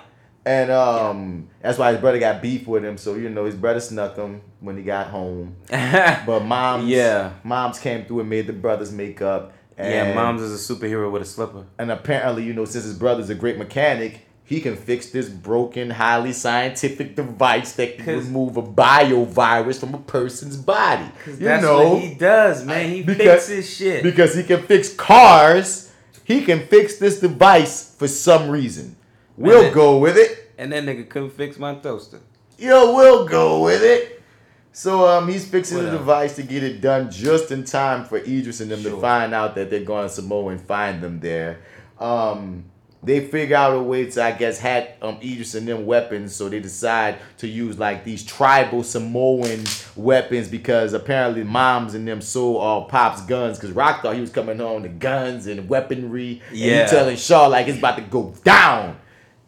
And 0.45 0.71
um, 0.71 1.49
that's 1.61 1.77
why 1.77 1.91
his 1.91 2.01
brother 2.01 2.17
got 2.19 2.41
beef 2.41 2.65
with 2.67 2.83
him. 2.83 2.97
So 2.97 3.15
you 3.15 3.29
know 3.29 3.45
his 3.45 3.55
brother 3.55 3.79
snuck 3.79 4.15
him 4.15 4.41
when 4.61 4.77
he 4.77 4.83
got 4.83 5.07
home. 5.07 5.55
But 5.69 6.41
moms, 6.45 6.85
Yeah. 6.85 7.31
moms 7.43 7.79
came 7.79 8.05
through 8.05 8.21
and 8.21 8.29
made 8.29 8.47
the 8.47 8.53
brothers 8.53 8.91
make 8.91 9.21
up. 9.21 9.53
And, 9.77 9.93
yeah, 9.93 10.13
mom's 10.13 10.41
is 10.41 10.69
a 10.69 10.73
superhero 10.73 11.09
with 11.11 11.21
a 11.21 11.25
slipper. 11.25 11.65
and 11.77 11.89
apparently, 11.91 12.43
you 12.43 12.53
know, 12.53 12.65
since 12.65 12.83
his 12.83 12.95
brother's 12.97 13.29
a 13.29 13.35
great 13.35 13.57
mechanic, 13.57 14.25
he 14.43 14.59
can 14.59 14.75
fix 14.75 15.11
this 15.11 15.29
broken, 15.29 15.89
highly 15.91 16.33
scientific 16.33 17.15
device 17.15 17.73
that 17.73 17.97
can 17.99 18.17
remove 18.17 18.57
a 18.57 18.63
biovirus 18.63 19.79
from 19.79 19.93
a 19.93 19.99
person's 19.99 20.57
body. 20.57 21.05
You 21.27 21.33
That's 21.35 21.63
know, 21.63 21.93
what 21.93 22.01
he 22.01 22.13
does, 22.15 22.65
man. 22.65 22.89
He 22.89 23.03
Because- 23.03 23.47
fixes 23.47 23.69
shit. 23.69 24.03
because 24.03 24.33
he 24.35 24.43
can 24.43 24.63
fix 24.63 24.91
cars, 24.93 25.88
he 26.29 26.43
can 26.43 26.59
fix 26.67 26.97
this 26.97 27.19
device 27.19 27.95
for 27.95 28.07
some 28.07 28.51
reason. 28.51 28.95
We'll 29.35 29.63
that- 29.63 29.73
go 29.73 29.97
with 29.97 30.15
it. 30.15 30.51
and 30.59 30.71
that 30.71 30.83
nigga 30.83 31.09
couldn't 31.09 31.31
fix 31.31 31.57
my 31.57 31.73
toaster. 31.73 32.19
Yo, 32.59 32.93
we'll 32.93 33.27
go 33.27 33.63
with 33.63 33.81
it. 33.81 34.21
So 34.71 35.07
um, 35.07 35.27
he's 35.27 35.47
fixing 35.49 35.79
the 35.79 35.89
device 35.89 36.35
to 36.35 36.43
get 36.43 36.61
it 36.61 36.81
done 36.81 37.09
just 37.09 37.49
in 37.49 37.63
time 37.63 38.05
for 38.05 38.17
Idris 38.19 38.61
and 38.61 38.69
them 38.69 38.83
to 38.83 39.01
find 39.01 39.33
out 39.33 39.55
that 39.55 39.71
they're 39.71 39.83
going 39.83 40.07
to 40.07 40.13
Samoa 40.13 40.51
and 40.51 40.61
find 40.61 41.01
them 41.01 41.19
there. 41.19 41.61
Um, 41.99 42.65
they 43.01 43.25
figure 43.25 43.55
out 43.55 43.73
a 43.77 43.81
way 43.81 44.09
to, 44.09 44.21
I 44.23 44.31
guess, 44.33 44.59
hack 44.59 44.97
um, 45.01 45.17
Idris 45.23 45.55
and 45.55 45.65
them 45.67 45.85
weapons. 45.85 46.35
So 46.35 46.49
they 46.49 46.59
decide 46.59 47.17
to 47.37 47.47
use 47.47 47.79
like 47.79 48.03
these 48.03 48.23
tribal 48.25 48.83
Samoan 48.83 49.63
weapons 49.95 50.49
because 50.49 50.91
apparently 50.93 51.43
moms 51.43 51.93
and 51.93 52.05
them 52.07 52.21
sold 52.21 52.57
all 52.57 52.85
Pop's 52.85 53.21
guns 53.21 53.57
because 53.57 53.71
Rock 53.73 54.01
thought 54.01 54.15
he 54.15 54.21
was 54.21 54.31
coming 54.31 54.57
home 54.59 54.83
to 54.83 54.89
guns 54.89 55.47
and 55.47 55.69
weaponry. 55.69 56.41
And 56.49 56.57
Yeah. 56.57 56.83
he 56.85 56.89
telling 56.89 57.15
Shaw 57.15 57.47
like 57.47 57.67
it's 57.67 57.77
about 57.77 57.95
to 57.97 58.03
go 58.03 58.33
down. 58.43 58.97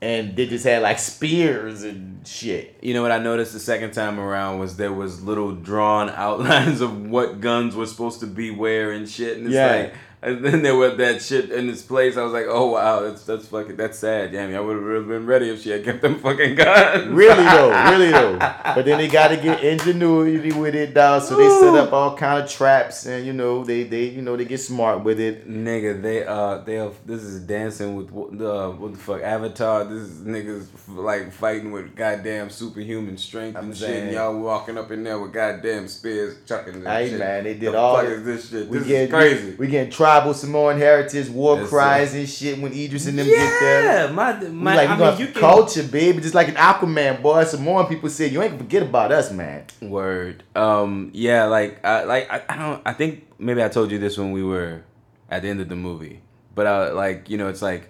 And 0.03 0.36
they 0.36 0.48
just 0.48 0.64
had 0.65 0.82
like 0.82 0.98
spears 0.98 1.84
and 1.84 2.26
shit. 2.26 2.76
You 2.82 2.94
know 2.95 3.03
what 3.03 3.11
I 3.11 3.19
noticed 3.19 3.53
the 3.53 3.60
second 3.60 3.91
time 3.91 4.19
around 4.19 4.57
was 4.60 4.76
there 4.78 4.91
was 4.94 5.22
little 5.23 5.52
drawn 5.52 6.10
outlines 6.15 6.82
of 6.82 7.06
what 7.10 7.40
guns 7.41 7.76
were 7.76 7.86
supposed 7.86 8.22
to 8.22 8.26
be 8.28 8.49
where 8.49 8.91
and 8.94 9.07
shit. 9.07 9.38
And 9.38 9.45
it's 9.48 9.53
Yeah. 9.56 9.76
like, 9.76 9.94
and 10.23 10.45
then 10.45 10.61
there 10.61 10.76
was 10.76 10.98
that 10.98 11.22
shit 11.22 11.49
in 11.52 11.68
its 11.69 11.81
place. 11.81 12.15
I 12.15 12.22
was 12.23 12.31
like, 12.34 12.45
oh 12.48 12.68
wow, 12.68 12.99
that's 13.02 13.23
that's 13.26 13.48
fucking 13.48 13.76
that's 13.76 13.98
sad. 13.98 14.31
Damn, 14.31 14.53
I 14.56 14.60
would 14.60 14.76
have 14.76 14.85
really 14.85 15.06
been 15.06 15.26
ready 15.26 15.49
if 15.49 15.61
she 15.64 15.72
had 15.72 15.84
kept 15.84 16.02
them 16.02 16.19
fucking 16.19 16.56
guns. 16.56 17.07
Really 17.07 17.43
though, 17.43 17.69
really 17.91 18.11
though. 18.11 18.38
But 18.38 18.85
then 18.85 18.99
they 18.99 19.07
got 19.07 19.30
to 19.30 19.38
get 19.38 19.64
ingenuity 19.64 20.52
with 20.52 20.76
it, 20.76 20.93
dog. 20.93 21.23
So 21.23 21.35
they 21.35 21.49
set 21.49 21.76
up 21.76 21.91
all 21.91 22.15
kind 22.15 22.43
of 22.43 22.49
traps, 22.49 23.06
and 23.07 23.26
you 23.26 23.34
know 23.34 23.64
they 23.64 23.84
they 23.84 24.06
you 24.06 24.22
know 24.22 24.38
they 24.38 24.45
get 24.45 24.60
smart 24.60 25.03
with 25.03 25.19
it. 25.19 25.49
Nigga, 25.49 26.02
they 26.02 26.23
uh 26.23 26.60
they 26.60 26.77
are, 26.77 26.91
this 27.06 27.23
is 27.23 27.41
dancing 27.41 27.95
with 27.95 28.10
the 28.38 28.72
what 28.77 28.93
the 28.93 28.99
fuck 28.99 29.22
Avatar. 29.22 29.85
This 29.85 30.02
is 30.03 30.22
niggas 30.22 30.68
like 30.88 31.31
fighting 31.31 31.72
with 31.72 31.95
goddamn 31.95 32.49
superhuman 32.52 33.18
strength 33.18 33.57
and 33.57 33.68
I'm 33.68 33.73
shit. 33.73 33.89
And 33.89 34.11
y'all 34.11 34.38
walking 34.38 34.77
up 34.77 34.91
in 34.91 35.03
there 35.03 35.19
with 35.19 35.34
goddamn 35.34 35.88
spears 35.88 36.38
chucking. 36.45 36.84
Hey 36.84 37.18
man, 37.18 37.43
they 37.43 37.53
did 37.56 37.73
the 37.73 37.77
all. 37.77 37.95
Fuck 37.98 38.06
the- 38.06 38.11
is 38.14 38.23
this 38.26 38.49
shit? 38.49 38.68
We 38.69 38.77
this 38.80 38.88
get 38.88 39.02
is 39.03 39.10
crazy. 39.10 39.56
We, 39.56 39.68
getting 39.68 39.91
tribal 40.12 40.34
Samoan 40.34 40.78
heritage, 40.78 41.30
war 41.30 41.60
Yes, 41.60 41.70
cries 41.70 42.12
sir. 42.12 42.18
and 42.20 42.30
shit 42.30 42.60
when 42.60 42.74
Idris 42.74 43.08
and 43.08 43.18
them 43.18 43.28
get 43.28 43.60
there. 43.60 43.84
Yeah, 44.08 44.12
my 44.12 44.34
my. 44.50 44.76
like 44.76 44.90
I 44.90 44.98
mean, 44.98 45.20
you 45.20 45.28
can 45.28 45.40
culture, 45.42 45.84
baby, 45.84 46.22
just 46.22 46.36
like 46.36 46.50
an 46.50 46.56
Aquaman, 46.56 47.22
boy. 47.22 47.44
Samoan 47.44 47.88
people 47.88 48.10
said 48.10 48.32
you 48.32 48.42
ain't 48.42 48.52
gonna 48.52 48.64
forget 48.64 48.84
about 48.84 49.12
us, 49.12 49.32
man. 49.32 49.66
Word. 49.82 50.44
Um. 50.56 51.12
Yeah. 51.14 51.46
Like. 51.46 51.84
I. 51.86 52.04
Like. 52.04 52.32
I, 52.32 52.44
I 52.50 52.58
don't. 52.58 52.82
I 52.86 52.94
think 52.94 53.26
maybe 53.40 53.64
I 53.64 53.70
told 53.70 53.92
you 53.92 54.00
this 54.00 54.18
when 54.18 54.32
we 54.32 54.44
were 54.44 54.84
at 55.30 55.42
the 55.44 55.50
end 55.50 55.62
of 55.62 55.70
the 55.70 55.76
movie. 55.76 56.22
But 56.54 56.68
uh, 56.68 56.92
like 56.94 57.30
you 57.30 57.38
know, 57.38 57.48
it's 57.48 57.62
like 57.62 57.90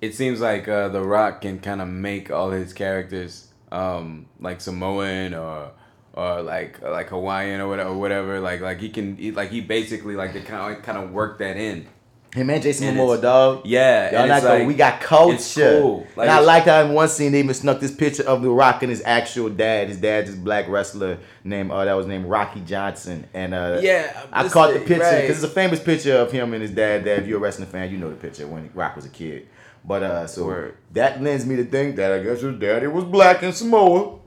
it 0.00 0.14
seems 0.14 0.40
like 0.40 0.66
uh, 0.68 0.88
The 0.88 1.02
Rock 1.02 1.42
can 1.42 1.60
kind 1.60 1.80
of 1.80 1.88
make 1.88 2.30
all 2.30 2.50
his 2.50 2.72
characters 2.72 3.46
um 3.72 4.26
like 4.40 4.60
Samoan 4.60 5.32
or 5.32 5.70
or 6.14 6.42
like 6.42 6.80
like 6.82 7.08
Hawaiian 7.08 7.60
or 7.60 7.68
whatever. 7.68 7.90
Or 7.90 7.98
whatever. 7.98 8.40
Like 8.40 8.60
like 8.60 8.80
he 8.80 8.88
can 8.90 9.16
he, 9.16 9.30
like 9.32 9.50
he 9.50 9.60
basically 9.60 10.14
like 10.16 10.32
they 10.32 10.40
kind 10.42 10.76
of 10.76 10.82
kind 10.82 10.98
of 10.98 11.10
work 11.12 11.38
that 11.38 11.56
in. 11.56 11.86
Him 12.32 12.48
and 12.48 12.62
Jason 12.62 12.86
And 12.86 12.96
Momoa, 12.96 13.20
dog. 13.20 13.62
Yeah, 13.66 14.12
Y'all 14.20 14.28
not 14.28 14.44
like- 14.44 14.64
we 14.64 14.74
got 14.74 15.00
culture. 15.00 15.80
cool. 15.80 16.06
Like, 16.14 16.28
and 16.28 16.30
I 16.30 16.38
liked 16.38 16.68
how 16.68 16.80
in 16.84 16.92
one 16.92 17.08
scene 17.08 17.32
they 17.32 17.40
even 17.40 17.52
snuck 17.54 17.80
this 17.80 17.90
picture 17.90 18.22
of 18.22 18.40
The 18.42 18.50
Rock 18.50 18.84
and 18.84 18.90
his 18.90 19.02
actual 19.04 19.48
dad. 19.48 19.88
His 19.88 19.96
dad's 19.96 20.30
this 20.30 20.38
black 20.38 20.68
wrestler 20.68 21.18
named 21.42 21.72
uh, 21.72 21.84
that 21.84 21.94
was 21.94 22.06
named 22.06 22.26
Rocky 22.26 22.60
Johnson. 22.60 23.26
And 23.34 23.52
uh, 23.52 23.80
Yeah, 23.82 24.16
I 24.32 24.46
caught 24.48 24.72
the 24.74 24.78
picture 24.78 25.00
right. 25.02 25.22
because 25.22 25.42
it's 25.42 25.50
a 25.52 25.52
famous 25.52 25.80
picture 25.80 26.14
of 26.18 26.30
him 26.30 26.52
and 26.54 26.62
his 26.62 26.70
dad. 26.70 27.02
That 27.02 27.18
if 27.18 27.26
you're 27.26 27.38
a 27.38 27.40
wrestling 27.40 27.66
fan, 27.68 27.90
you 27.90 27.98
know 27.98 28.10
the 28.10 28.14
picture 28.14 28.46
when 28.46 28.70
Rock 28.74 28.94
was 28.94 29.06
a 29.06 29.08
kid. 29.08 29.48
But 29.84 30.04
uh, 30.04 30.26
so 30.28 30.44
Word. 30.46 30.76
that 30.92 31.20
lends 31.20 31.44
me 31.44 31.56
to 31.56 31.64
think 31.64 31.96
that 31.96 32.12
I 32.12 32.22
guess 32.22 32.42
his 32.42 32.56
daddy 32.60 32.86
was 32.86 33.02
black 33.02 33.42
in 33.42 33.52
Samoa. 33.52 34.19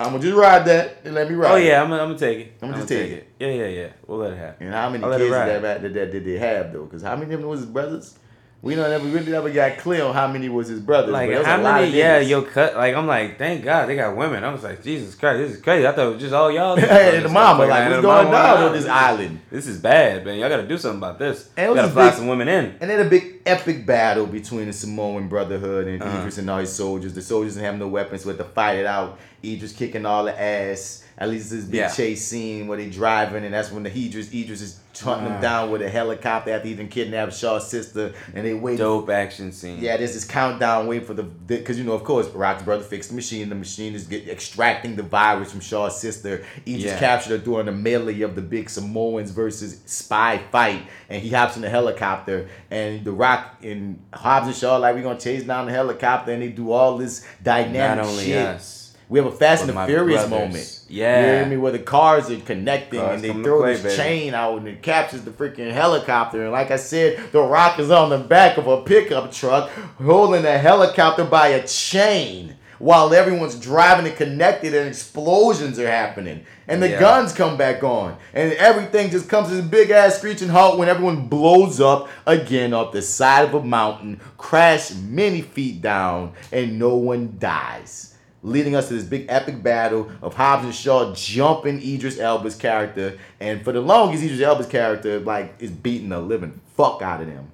I'm 0.00 0.12
gonna 0.12 0.22
just 0.22 0.34
ride 0.34 0.64
that 0.64 1.02
and 1.04 1.14
let 1.14 1.28
me 1.28 1.34
ride. 1.34 1.52
Oh 1.52 1.56
it. 1.56 1.66
yeah, 1.66 1.82
I'm, 1.82 1.90
gonna- 1.90 2.02
I'm 2.02 2.08
gonna 2.08 2.18
take 2.18 2.38
it. 2.38 2.52
I'ma 2.62 2.72
I'm 2.72 2.78
just 2.80 2.88
gonna 2.88 3.02
take 3.02 3.12
it. 3.12 3.28
Yeah, 3.38 3.48
yeah, 3.48 3.66
yeah. 3.66 3.88
We'll 4.06 4.18
let 4.18 4.32
it 4.32 4.36
happen. 4.38 4.66
And 4.66 4.74
how 4.74 4.88
many 4.88 5.04
I'll 5.04 5.10
kids 5.10 5.24
did 5.24 5.32
that, 5.32 5.62
that, 5.82 5.82
that 5.92 6.10
did 6.12 6.24
they 6.24 6.38
have 6.38 6.72
though? 6.72 6.84
Because 6.84 7.02
how 7.02 7.16
many 7.16 7.34
of 7.34 7.40
them 7.40 7.50
was 7.50 7.60
his 7.60 7.68
brothers? 7.68 8.18
We 8.62 8.74
don't 8.74 8.90
never 8.90 9.06
really 9.06 9.32
never 9.32 9.48
got 9.48 9.78
clear 9.78 10.04
on 10.04 10.12
how 10.12 10.28
many 10.28 10.50
was 10.50 10.68
his 10.68 10.80
brothers. 10.80 11.12
Like 11.12 11.30
how 11.44 11.62
many? 11.62 11.96
Yeah, 11.96 12.18
yo, 12.18 12.42
cut. 12.42 12.76
Like 12.76 12.94
I'm 12.94 13.06
like, 13.06 13.38
thank 13.38 13.64
God 13.64 13.86
they 13.88 13.96
got 13.96 14.14
women. 14.14 14.44
I 14.44 14.52
was 14.52 14.62
like, 14.62 14.82
Jesus 14.84 15.14
Christ, 15.14 15.38
this 15.38 15.56
is 15.56 15.62
crazy. 15.62 15.86
I 15.86 15.92
thought 15.92 16.08
it 16.08 16.12
was 16.12 16.20
just 16.20 16.34
all 16.34 16.50
y'all. 16.50 16.76
Hey, 16.80 17.16
and 17.16 17.24
the 17.24 17.30
mama, 17.30 17.64
like, 17.64 17.88
what's 17.88 18.02
going 18.02 18.26
on 18.26 18.62
on 18.64 18.72
this 18.74 18.84
island? 18.86 19.40
This 19.50 19.66
is 19.66 19.78
bad, 19.80 20.26
man. 20.26 20.38
Y'all 20.38 20.50
got 20.50 20.58
to 20.58 20.68
do 20.68 20.76
something 20.76 20.98
about 20.98 21.18
this. 21.18 21.48
And 21.56 21.72
it 21.72 21.74
Got 21.74 21.80
to 21.80 21.86
this 21.88 21.94
fly 21.94 22.08
big- 22.10 22.18
some 22.18 22.26
women 22.28 22.48
in. 22.48 22.76
And 22.82 22.90
then 22.90 23.06
a 23.06 23.08
big 23.08 23.40
epic 23.46 23.86
battle 23.86 24.26
between 24.26 24.66
the 24.66 24.74
Samoan 24.74 25.28
Brotherhood 25.28 25.86
and 25.86 26.02
Uh-huh. 26.02 26.18
Idris 26.18 26.36
and 26.36 26.50
all 26.50 26.58
his 26.58 26.70
soldiers. 26.72 27.14
The 27.14 27.22
soldiers 27.22 27.54
didn't 27.54 27.64
have 27.64 27.78
no 27.78 27.88
weapons, 27.88 28.22
so 28.24 28.28
we 28.28 28.36
had 28.36 28.44
to 28.44 28.52
fight 28.52 28.76
it 28.76 28.84
out. 28.84 29.18
Idris 29.42 29.72
kicking 29.72 30.04
all 30.04 30.24
the 30.24 30.38
ass. 30.38 31.02
At 31.16 31.28
least 31.30 31.50
this 31.50 31.64
big 31.64 31.80
Yeah. 31.80 31.88
chase 31.90 32.26
scene 32.26 32.66
where 32.66 32.76
they 32.78 32.88
driving, 32.90 33.44
and 33.44 33.52
that's 33.54 33.70
when 33.72 33.82
the 33.84 33.90
Idris 33.90 34.32
Idris 34.34 34.60
is 34.62 34.80
hunting 35.00 35.28
them 35.28 35.38
Uh. 35.38 35.40
down 35.40 35.70
with 35.70 35.82
a 35.82 35.88
helicopter 35.88 36.52
after 36.52 36.66
he 36.66 36.72
even 36.72 36.88
kidnapped 36.88 37.34
Shaw's 37.34 37.68
sister, 37.68 38.12
and 38.34 38.46
they 38.46 38.54
wait. 38.54 38.78
Dope 38.78 39.10
action 39.10 39.52
scene. 39.52 39.78
Yeah, 39.80 39.96
there's 39.96 40.14
this 40.14 40.24
countdown 40.24 40.86
waiting 40.86 41.06
for 41.06 41.14
the 41.14 41.22
because 41.22 41.78
you 41.78 41.84
know 41.84 41.92
of 41.92 42.04
course 42.04 42.28
Rock's 42.28 42.62
brother 42.62 42.82
fixed 42.84 43.10
the 43.10 43.16
machine. 43.16 43.48
The 43.48 43.54
machine 43.54 43.94
is 43.94 44.06
get, 44.06 44.28
extracting 44.28 44.96
the 44.96 45.02
virus 45.02 45.50
from 45.50 45.60
Shaw's 45.60 46.00
sister. 46.00 46.44
He 46.64 46.74
just 46.74 46.86
Yeah. 46.94 46.98
captured 46.98 47.30
her 47.30 47.38
during 47.38 47.66
the 47.66 47.72
melee 47.72 48.20
of 48.22 48.34
the 48.34 48.42
big 48.42 48.68
Samoans 48.70 49.30
versus 49.30 49.80
spy 49.86 50.40
fight, 50.50 50.82
and 51.08 51.22
he 51.22 51.30
hops 51.30 51.56
in 51.56 51.62
the 51.62 51.68
helicopter. 51.70 52.48
And 52.70 53.04
the 53.04 53.12
Rock 53.12 53.56
and 53.62 53.98
Hobbs 54.12 54.46
and 54.46 54.56
Shaw 54.56 54.76
like 54.76 54.94
we're 54.94 55.02
gonna 55.02 55.18
chase 55.18 55.44
down 55.44 55.66
the 55.66 55.72
helicopter, 55.72 56.32
and 56.32 56.42
they 56.42 56.48
do 56.48 56.70
all 56.72 56.96
this 56.98 57.24
dynamic 57.42 58.04
Not 58.04 58.06
only 58.06 58.24
shit. 58.24 58.46
us, 58.46 58.79
We 59.10 59.18
have 59.18 59.26
a 59.26 59.32
Fast 59.32 59.64
and 59.68 59.76
the 59.76 59.86
Furious 59.86 60.26
brothers. 60.26 60.30
moment. 60.30 60.80
Yeah. 60.88 61.20
You 61.20 61.26
hear 61.38 61.46
me? 61.46 61.56
Where 61.56 61.72
the 61.72 61.80
cars 61.80 62.30
are 62.30 62.36
connecting 62.38 63.00
Cars 63.00 63.14
and 63.16 63.24
they 63.24 63.42
throw 63.42 63.60
play, 63.62 63.72
this 63.74 63.82
baby. 63.82 63.96
chain 63.96 64.34
out 64.34 64.58
and 64.58 64.68
it 64.68 64.82
captures 64.82 65.22
the 65.22 65.32
freaking 65.32 65.72
helicopter. 65.72 66.42
And 66.44 66.52
like 66.52 66.70
I 66.70 66.76
said, 66.76 67.20
the 67.32 67.42
rock 67.42 67.80
is 67.80 67.90
on 67.90 68.10
the 68.10 68.18
back 68.18 68.56
of 68.56 68.68
a 68.68 68.82
pickup 68.82 69.32
truck 69.32 69.68
holding 70.00 70.44
a 70.46 70.56
helicopter 70.56 71.24
by 71.24 71.48
a 71.48 71.66
chain 71.66 72.54
while 72.78 73.12
everyone's 73.12 73.56
driving 73.56 74.06
and 74.06 74.16
connected 74.16 74.74
and 74.74 74.88
explosions 74.88 75.76
are 75.80 75.90
happening. 75.90 76.44
And 76.68 76.80
the 76.80 76.90
Yeah. 76.90 77.00
guns 77.00 77.32
come 77.32 77.56
back 77.56 77.82
on. 77.82 78.16
And 78.32 78.52
everything 78.52 79.10
just 79.10 79.28
comes 79.28 79.48
to 79.48 79.56
this 79.56 79.64
big 79.64 79.90
ass 79.90 80.18
screeching 80.18 80.48
halt 80.50 80.78
when 80.78 80.88
everyone 80.88 81.26
blows 81.26 81.80
up 81.80 82.08
again 82.26 82.72
off 82.72 82.92
the 82.92 83.02
side 83.02 83.44
of 83.44 83.54
a 83.54 83.62
mountain, 83.62 84.20
crash 84.38 84.92
many 84.92 85.40
feet 85.42 85.82
down, 85.82 86.30
and 86.52 86.78
no 86.78 86.94
one 86.94 87.34
dies 87.40 88.09
leading 88.42 88.74
us 88.74 88.88
to 88.88 88.94
this 88.94 89.04
big 89.04 89.26
epic 89.28 89.62
battle 89.62 90.10
of 90.22 90.34
Hobbs 90.34 90.64
and 90.64 90.74
Shaw 90.74 91.14
jumping 91.14 91.80
Idris 91.82 92.18
Elba's 92.18 92.54
character, 92.54 93.18
and 93.38 93.62
for 93.62 93.72
the 93.72 93.80
longest, 93.80 94.24
Idris 94.24 94.40
Elba's 94.40 94.66
character 94.66 95.20
like 95.20 95.54
is 95.58 95.70
beating 95.70 96.08
the 96.08 96.20
living 96.20 96.60
fuck 96.76 97.02
out 97.02 97.20
of 97.20 97.26
them. 97.26 97.50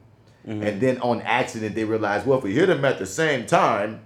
Mm-hmm. 0.47 0.63
And 0.63 0.81
then 0.81 1.01
on 1.01 1.23
accident, 1.23 1.75
they 1.75 1.85
realize, 1.85 2.25
well, 2.25 2.39
if 2.39 2.45
we 2.45 2.55
hit 2.55 2.67
them 2.67 2.85
at 2.85 2.99
the 2.99 3.07
same 3.07 3.47
time, 3.47 4.01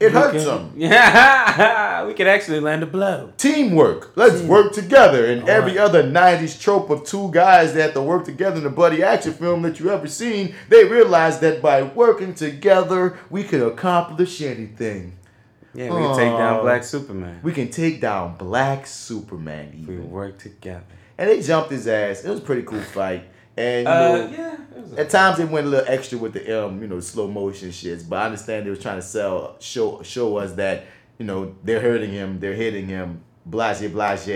it 0.00 0.12
hurts 0.12 0.44
them. 0.44 0.72
Yeah, 0.76 2.04
we 2.06 2.14
could 2.14 2.26
actually 2.26 2.60
land 2.60 2.82
a 2.82 2.86
blow. 2.86 3.32
Teamwork. 3.36 4.12
Let's 4.16 4.42
work 4.42 4.72
together. 4.72 5.26
And 5.26 5.48
every 5.48 5.78
other 5.78 6.02
90s 6.02 6.60
trope 6.60 6.90
of 6.90 7.04
two 7.04 7.30
guys 7.30 7.74
that 7.74 7.82
have 7.82 7.94
to 7.94 8.02
work 8.02 8.24
together 8.24 8.58
in 8.58 8.66
a 8.66 8.70
buddy 8.70 9.02
action 9.02 9.32
film 9.32 9.62
that 9.62 9.78
you 9.78 9.90
ever 9.90 10.08
seen, 10.08 10.54
they 10.68 10.84
realize 10.84 11.38
that 11.40 11.62
by 11.62 11.82
working 11.82 12.34
together, 12.34 13.16
we 13.30 13.44
can 13.44 13.62
accomplish 13.62 14.42
anything. 14.42 15.16
Yeah, 15.74 15.84
we 15.94 16.02
can 16.02 16.16
take 16.16 16.38
down 16.38 16.62
Black 16.62 16.84
Superman. 16.84 17.40
We 17.42 17.52
can 17.52 17.70
take 17.70 18.00
down 18.00 18.36
Black 18.36 18.86
Superman. 18.86 19.84
We 19.88 19.96
work 19.98 20.38
together. 20.38 20.84
And 21.18 21.30
they 21.30 21.40
jumped 21.42 21.70
his 21.70 21.86
ass. 21.86 22.24
It 22.24 22.30
was 22.30 22.40
a 22.40 22.42
pretty 22.42 22.62
cool 22.62 22.80
fight. 22.80 23.24
And 23.56 23.86
you 23.86 23.92
Uh, 23.92 23.98
know, 24.16 24.28
yeah, 24.30 24.54
it 24.76 24.82
was 24.82 24.92
at 24.98 25.10
times 25.10 25.38
it 25.38 25.48
went 25.48 25.66
a 25.66 25.70
little 25.70 25.86
extra 25.88 26.16
with 26.18 26.32
the 26.32 26.64
um, 26.66 26.80
you 26.80 26.88
know, 26.88 27.00
slow 27.00 27.28
motion 27.28 27.68
shits. 27.70 28.06
But 28.08 28.16
I 28.20 28.24
understand 28.26 28.66
they 28.66 28.70
were 28.70 28.76
trying 28.76 28.96
to 28.98 29.06
sell 29.06 29.56
show 29.60 30.02
show 30.02 30.36
us 30.38 30.52
that, 30.54 30.84
you 31.18 31.26
know, 31.26 31.54
they're 31.62 31.80
hurting 31.80 32.10
him, 32.10 32.40
they're 32.40 32.54
hitting 32.54 32.86
him, 32.88 33.20
blase 33.44 33.82
blase. 33.90 34.28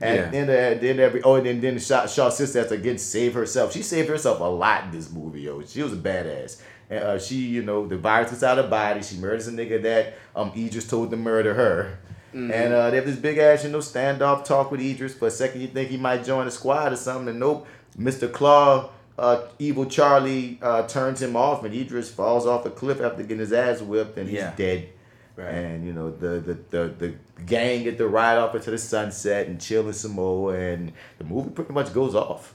And 0.00 0.16
Yeah. 0.16 0.30
then 0.30 0.44
uh, 0.50 0.78
then 0.80 1.00
every 1.00 1.22
oh 1.22 1.36
and 1.36 1.46
then 1.46 1.60
then 1.60 1.78
Shaw, 1.78 2.06
Shaw's 2.06 2.36
sister 2.36 2.58
has 2.60 2.68
to 2.68 2.74
again 2.74 2.98
save 2.98 3.34
herself. 3.34 3.72
She 3.72 3.82
saved 3.82 4.08
herself 4.10 4.40
a 4.40 4.44
lot 4.44 4.84
in 4.84 4.90
this 4.92 5.10
movie, 5.10 5.42
yo. 5.42 5.62
She 5.64 5.82
was 5.82 5.92
a 5.94 5.96
badass. 5.96 6.60
And 6.90 7.04
uh, 7.04 7.18
she, 7.18 7.36
you 7.36 7.62
know, 7.62 7.86
the 7.86 7.96
virus 7.98 8.32
is 8.32 8.42
out 8.42 8.56
her 8.56 8.66
body. 8.66 9.02
She 9.02 9.16
murders 9.18 9.46
a 9.48 9.52
nigga 9.52 9.82
that 9.82 10.14
um 10.34 10.52
Idris 10.56 10.86
told 10.88 11.10
to 11.10 11.16
murder 11.16 11.54
her. 11.54 11.98
Mm-hmm. 12.34 12.50
And 12.52 12.72
uh, 12.74 12.90
they 12.90 12.96
have 12.96 13.06
this 13.06 13.16
big 13.16 13.38
ass, 13.38 13.64
you 13.64 13.70
know, 13.70 13.78
standoff 13.78 14.44
talk 14.44 14.70
with 14.70 14.80
Idris. 14.80 15.14
For 15.14 15.28
a 15.28 15.30
second, 15.30 15.60
you 15.62 15.66
think 15.68 15.88
he 15.90 15.96
might 15.96 16.24
join 16.24 16.44
the 16.44 16.50
squad 16.50 16.92
or 16.92 16.96
something. 16.96 17.28
And 17.28 17.40
nope, 17.40 17.66
Mr. 17.98 18.30
Claw, 18.30 18.90
uh, 19.18 19.42
evil 19.58 19.86
Charlie, 19.86 20.58
uh, 20.62 20.86
turns 20.86 21.22
him 21.22 21.36
off, 21.36 21.64
and 21.64 21.74
Idris 21.74 22.10
falls 22.10 22.46
off 22.46 22.66
a 22.66 22.70
cliff 22.70 23.00
after 23.00 23.22
getting 23.22 23.38
his 23.38 23.52
ass 23.52 23.80
whipped, 23.80 24.18
and 24.18 24.28
he's 24.28 24.38
Yeah. 24.40 24.52
dead. 24.56 24.88
Right. 25.36 25.54
And 25.54 25.86
you 25.86 25.92
know 25.92 26.10
the, 26.10 26.40
the 26.40 26.54
the 26.70 26.88
the 26.98 27.14
gang 27.46 27.84
get 27.84 27.96
to 27.98 28.08
ride 28.08 28.38
off 28.38 28.54
into 28.56 28.72
the 28.72 28.78
sunset 28.78 29.46
and 29.46 29.60
chill 29.60 29.86
in 29.86 29.92
Samoa, 29.94 30.54
and 30.54 30.92
the 31.18 31.24
movie 31.24 31.50
pretty 31.50 31.72
much 31.72 31.94
goes 31.94 32.14
off. 32.16 32.54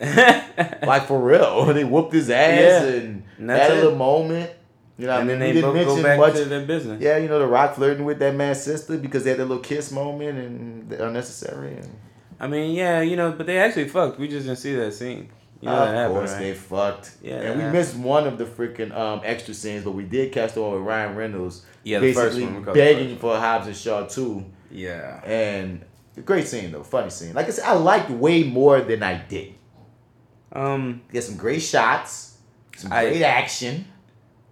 like 0.86 1.06
for 1.06 1.20
real, 1.20 1.64
they 1.74 1.84
whooped 1.84 2.12
his 2.12 2.30
ass 2.30 2.60
Yeah. 2.60 2.82
and, 2.84 3.22
And 3.38 3.50
that's 3.50 3.68
had 3.70 3.78
a 3.78 3.82
little 3.82 3.98
moment. 3.98 4.50
You 4.98 5.06
know, 5.06 5.12
what 5.12 5.16
I 5.16 5.20
And 5.20 5.28
mean, 5.28 5.38
then 5.40 5.48
they 5.48 5.52
didn't 5.52 5.72
both 5.72 5.84
go 5.84 5.86
mention 5.96 6.02
back 6.02 6.18
much. 6.18 6.34
to 6.34 6.44
their 6.46 6.64
business. 6.66 7.02
Yeah, 7.02 7.18
you 7.18 7.28
know, 7.28 7.38
The 7.38 7.46
Rock 7.46 7.74
flirting 7.74 8.04
with 8.06 8.18
that 8.20 8.34
man's 8.34 8.62
sister 8.62 8.96
because 8.96 9.24
they 9.24 9.30
had 9.30 9.38
that 9.40 9.44
little 9.46 9.62
kiss 9.62 9.92
moment 9.92 10.38
and 10.38 10.92
unnecessary. 10.92 11.74
And, 11.76 11.90
I 12.40 12.46
mean, 12.46 12.74
yeah, 12.74 13.02
you 13.02 13.16
know, 13.16 13.32
but 13.32 13.46
they 13.46 13.58
actually 13.58 13.88
fucked. 13.88 14.18
We 14.18 14.28
just 14.28 14.46
didn't 14.46 14.58
see 14.58 14.74
that 14.74 14.92
scene. 14.94 15.28
You 15.60 15.68
know 15.70 15.74
of 15.76 15.88
that 15.88 15.94
happened, 15.94 16.14
course, 16.18 16.32
right? 16.32 16.38
they 16.40 16.54
fucked. 16.54 17.16
Yeah, 17.22 17.34
and 17.36 17.42
we 17.42 17.62
happened. 17.62 17.72
missed 17.72 17.96
one 17.96 18.26
of 18.26 18.36
the 18.38 18.44
freaking 18.44 18.94
um, 18.94 19.22
extra 19.24 19.54
scenes, 19.54 19.84
but 19.84 19.92
we 19.92 20.04
did 20.04 20.30
catch 20.32 20.52
the 20.52 20.60
one 20.62 20.72
with 20.72 20.82
Ryan 20.82 21.16
Reynolds. 21.16 21.64
Yeah, 21.82 22.00
basically 22.00 22.44
one, 22.44 22.56
we 22.56 22.64
the 22.64 22.72
begging 22.72 23.16
for 23.16 23.36
Hobbs 23.38 23.66
and 23.66 23.76
Shaw 23.76 24.06
too. 24.06 24.44
Yeah. 24.70 25.22
And 25.24 25.82
great 26.26 26.46
scene 26.46 26.72
though, 26.72 26.82
funny 26.82 27.08
scene. 27.10 27.32
Like 27.34 27.46
I 27.46 27.50
said, 27.50 27.64
I 27.64 27.72
liked 27.72 28.10
way 28.10 28.42
more 28.44 28.80
than 28.82 29.02
I 29.02 29.14
did. 29.28 29.54
Um, 30.56 31.02
Get 31.12 31.22
some 31.24 31.36
great 31.36 31.60
shots, 31.60 32.38
some 32.76 32.92
I- 32.92 33.04
great 33.10 33.22
action, 33.22 33.86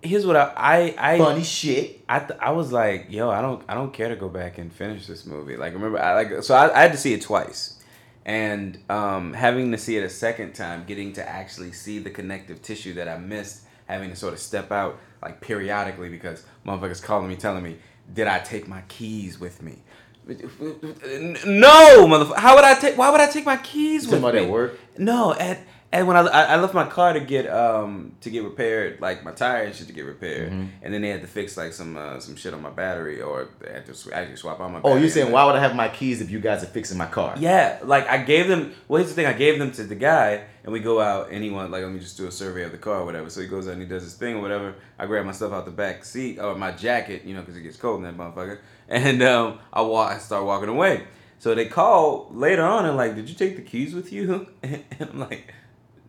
here's 0.05 0.27
what 0.27 0.37
I 0.37 0.53
I, 0.57 1.15
I 1.15 1.19
funny 1.19 1.43
shit. 1.43 2.05
I 2.09 2.19
th- 2.21 2.39
I 2.41 2.51
was 2.51 2.71
like, 2.73 3.07
yo, 3.09 3.31
I 3.31 3.41
don't 3.41 3.63
I 3.69 3.75
don't 3.75 3.93
care 3.93 4.09
to 4.09 4.17
go 4.17 4.29
back 4.29 4.59
and 4.59 4.73
finish 4.73 5.07
this 5.07 5.27
movie. 5.27 5.57
Like 5.57 5.73
remember 5.73 5.99
I 5.99 6.15
like 6.15 6.43
so 6.43 6.55
I, 6.55 6.73
I 6.77 6.83
had 6.83 6.93
to 6.93 6.99
see 6.99 7.15
it 7.15 7.23
twice. 7.23 7.81
And 8.27 8.79
um, 8.89 9.35
having 9.35 9.71
to 9.73 9.79
see 9.79 9.99
it 9.99 10.03
a 10.03 10.09
second 10.09 10.55
time, 10.55 10.85
getting 10.87 11.13
to 11.15 11.29
actually 11.29 11.73
see 11.73 11.99
the 11.99 12.09
connective 12.09 12.63
tissue 12.63 12.95
that 12.95 13.07
I 13.07 13.19
missed, 13.19 13.65
having 13.87 14.09
to 14.11 14.17
sort 14.17 14.33
of 14.33 14.39
step 14.39 14.73
out 14.73 14.99
like 15.23 15.41
periodically 15.43 16.09
because 16.09 16.45
motherfuckers 16.67 17.03
calling 17.03 17.29
me 17.29 17.37
telling 17.37 17.63
me, 17.63 17.77
did 18.13 18.27
I 18.27 18.39
take 18.39 18.67
my 18.67 18.83
keys 18.89 19.39
with 19.39 19.63
me? 19.63 19.83
No, 20.27 22.07
motherfucker. 22.07 22.37
How 22.37 22.55
would 22.57 22.65
I 22.65 22.75
take? 22.75 22.97
Why 22.97 23.11
would 23.11 23.21
I 23.21 23.29
take 23.31 23.45
my 23.45 23.59
keys 23.59 24.09
with 24.09 24.23
me? 24.23 24.45
at 24.45 24.49
work? 24.49 24.79
No, 24.97 25.35
at 25.35 25.61
and 25.95 26.07
when 26.09 26.17
I, 26.17 26.23
I 26.23 26.43
I 26.55 26.57
left 26.57 26.75
my 26.75 26.87
car 26.87 27.13
to 27.15 27.21
get 27.21 27.47
um 27.49 28.17
to 28.21 28.29
get 28.31 28.43
repaired, 28.45 29.01
like 29.01 29.25
my 29.25 29.33
tires 29.33 29.69
and 29.69 29.77
shit 29.77 29.87
to 29.87 29.93
get 29.95 30.05
repaired, 30.05 30.51
Mm-hmm. 30.53 30.67
and 30.83 30.93
then 30.93 31.01
they 31.03 31.09
had 31.09 31.23
to 31.23 31.27
fix 31.27 31.57
like 31.57 31.73
some 31.73 31.97
uh, 31.97 32.19
some 32.21 32.37
shit 32.37 32.53
on 32.53 32.61
my 32.63 32.71
battery, 32.71 33.23
or 33.23 33.49
they 33.61 33.73
had 33.73 33.87
to 33.87 33.95
sw- 33.95 34.13
actually 34.13 34.37
swap 34.37 34.61
out 34.61 34.71
my. 34.73 34.81
Oh, 34.85 34.97
you're 34.97 35.09
saying 35.09 35.31
why 35.33 35.45
would 35.47 35.55
I 35.57 35.61
have 35.61 35.75
my 35.75 35.89
keys 35.89 36.21
if 36.21 36.31
you 36.31 36.41
guys 36.41 36.63
are 36.63 36.67
fixing 36.79 36.99
my 36.99 37.07
car? 37.07 37.35
Yeah, 37.39 37.79
like 37.85 38.07
I 38.09 38.19
gave 38.19 38.49
them. 38.49 38.75
Well, 38.89 38.99
here's 38.99 39.11
the 39.11 39.15
thing: 39.17 39.27
I 39.27 39.33
gave 39.33 39.59
them 39.59 39.71
to 39.73 39.85
the 39.85 39.95
guy, 39.95 40.45
and 40.65 40.73
we 40.73 40.81
go 40.81 41.01
out, 41.01 41.31
and 41.31 41.43
he 41.45 41.51
wants 41.51 41.73
like 41.73 41.83
let 41.83 41.93
me 41.93 42.01
just 42.01 42.17
do 42.17 42.27
a 42.27 42.33
survey 42.33 42.65
of 42.65 42.73
the 42.73 42.79
car 42.79 42.97
or 43.01 43.05
whatever. 43.05 43.31
So 43.31 43.41
he 43.41 43.47
goes 43.47 43.67
out 43.69 43.73
and 43.75 43.83
he 43.83 43.89
does 43.89 44.03
his 44.03 44.15
thing 44.15 44.35
or 44.37 44.41
whatever. 44.43 44.75
I 44.99 45.07
grab 45.07 45.25
my 45.25 45.33
stuff 45.33 45.53
out 45.53 45.65
the 45.65 45.71
back 45.71 46.05
seat 46.05 46.39
or 46.39 46.55
my 46.57 46.73
jacket, 46.73 47.25
you 47.25 47.35
know, 47.35 47.41
because 47.41 47.57
it 47.57 47.63
gets 47.63 47.77
cold 47.77 47.99
in 47.99 48.05
that 48.05 48.17
motherfucker, 48.17 48.59
and 48.89 49.23
um, 49.23 49.59
I 49.73 49.81
walk, 49.83 50.13
I 50.13 50.19
start 50.19 50.45
walking 50.45 50.69
away. 50.69 51.05
So 51.41 51.55
they 51.55 51.67
call 51.67 52.29
later 52.33 52.63
on 52.65 52.87
and 52.87 52.97
like, 52.97 53.15
did 53.17 53.29
you 53.29 53.35
take 53.35 53.57
the 53.57 53.63
keys 53.63 53.95
with 53.95 54.13
you? 54.13 54.47
And 54.63 54.83
I'm 55.01 55.19
like, 55.21 55.53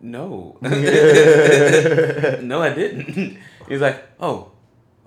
no, 0.06 0.58
no, 0.62 0.70
I 2.62 2.74
didn't. 2.74 3.38
He's 3.70 3.82
like, 3.82 4.04
oh, 4.20 4.52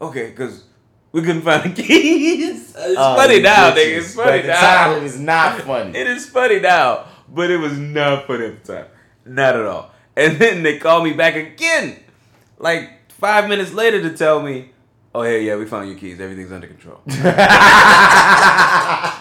okay, 0.01 0.31
because 0.31 0.65
we 1.13 1.23
couldn't 1.23 1.43
find 1.43 1.75
the 1.75 1.83
keys. 1.83 2.75
It's 2.81 2.97
Oh, 2.99 3.17
funny 3.17 3.41
now, 3.41 3.71
nigga. 3.73 3.99
It's 3.99 4.15
But 4.15 4.25
funny 4.27 4.39
at 4.39 4.43
the 4.43 4.49
now. 4.49 4.61
time, 4.61 4.97
it 4.99 5.03
was 5.03 5.19
not 5.19 5.61
funny. 5.63 5.99
It 5.99 6.07
is 6.07 6.29
funny 6.29 6.61
now, 6.61 7.07
but 7.29 7.51
it 7.51 7.57
was 7.59 7.77
not 7.79 8.27
funny 8.27 8.47
at 8.47 8.65
the 8.65 8.73
time. 8.75 8.87
Not 9.25 9.57
at 9.57 9.65
all. 9.67 9.91
And 10.17 10.39
then 10.39 10.63
they 10.63 10.79
call 10.79 11.03
me 11.03 11.13
back 11.13 11.35
again, 11.37 11.97
like 12.59 12.91
five 13.13 13.49
minutes 13.49 13.73
later 13.73 14.01
to 14.03 14.17
tell 14.17 14.41
me, 14.43 14.71
"Oh 15.15 15.23
hey, 15.23 15.45
yeah, 15.45 15.57
we 15.57 15.65
found 15.67 15.89
your 15.89 15.99
keys. 15.99 16.21
Everything's 16.21 16.53
under 16.53 16.67
control." 16.67 17.01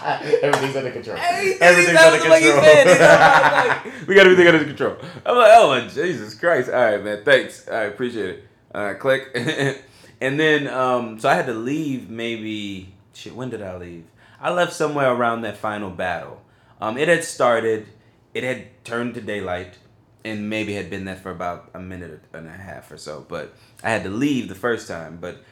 Everything's 0.42 0.76
under 0.76 0.90
control. 0.90 1.16
Everything's 1.18 1.60
Everything's 1.60 1.98
under 1.98 2.18
control. 2.18 2.40
said, 2.40 2.86
you 2.86 2.98
know, 2.98 3.08
I'm 3.08 3.84
like, 3.84 4.08
we 4.08 4.14
got 4.14 4.26
everything 4.26 4.46
under 4.46 4.64
control. 4.64 4.96
I'm 5.26 5.36
like, 5.36 5.50
oh 5.52 5.68
my 5.68 5.88
Jesus 5.88 6.34
Christ! 6.34 6.70
All 6.70 6.74
right, 6.74 7.02
man, 7.02 7.24
thanks. 7.24 7.68
I 7.68 7.82
appreciate 7.84 8.30
it. 8.30 8.48
All 8.74 8.84
right, 8.84 8.98
click. 8.98 9.30
and 10.20 10.40
then, 10.40 10.66
um, 10.68 11.18
so 11.18 11.28
I 11.28 11.34
had 11.34 11.46
to 11.46 11.54
leave. 11.54 12.08
Maybe 12.08 12.94
shit. 13.12 13.34
When 13.34 13.50
did 13.50 13.62
I 13.62 13.76
leave? 13.76 14.04
I 14.40 14.50
left 14.50 14.72
somewhere 14.72 15.12
around 15.12 15.42
that 15.42 15.56
final 15.56 15.90
battle. 15.90 16.42
Um, 16.80 16.96
it 16.96 17.08
had 17.08 17.24
started. 17.24 17.86
It 18.34 18.44
had 18.44 18.84
turned 18.84 19.14
to 19.14 19.20
daylight, 19.20 19.78
and 20.24 20.48
maybe 20.48 20.74
had 20.74 20.90
been 20.90 21.04
there 21.04 21.16
for 21.16 21.30
about 21.30 21.70
a 21.74 21.80
minute 21.80 22.22
and 22.32 22.46
a 22.46 22.50
half 22.50 22.90
or 22.90 22.96
so. 22.96 23.24
But 23.28 23.54
I 23.82 23.90
had 23.90 24.04
to 24.04 24.10
leave 24.10 24.48
the 24.48 24.54
first 24.54 24.88
time. 24.88 25.18
But 25.20 25.42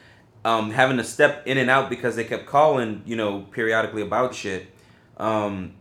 um, 0.47 0.71
having 0.71 0.97
to 0.97 1.03
step 1.03 1.45
in 1.45 1.57
and 1.57 1.69
out 1.69 1.89
because 1.89 2.15
they 2.15 2.23
kept 2.23 2.45
calling, 2.45 3.01
you 3.05 3.15
know, 3.15 3.41
periodically 3.51 4.01
about 4.01 4.33
shit. 4.33 4.67
Um, 5.17 5.73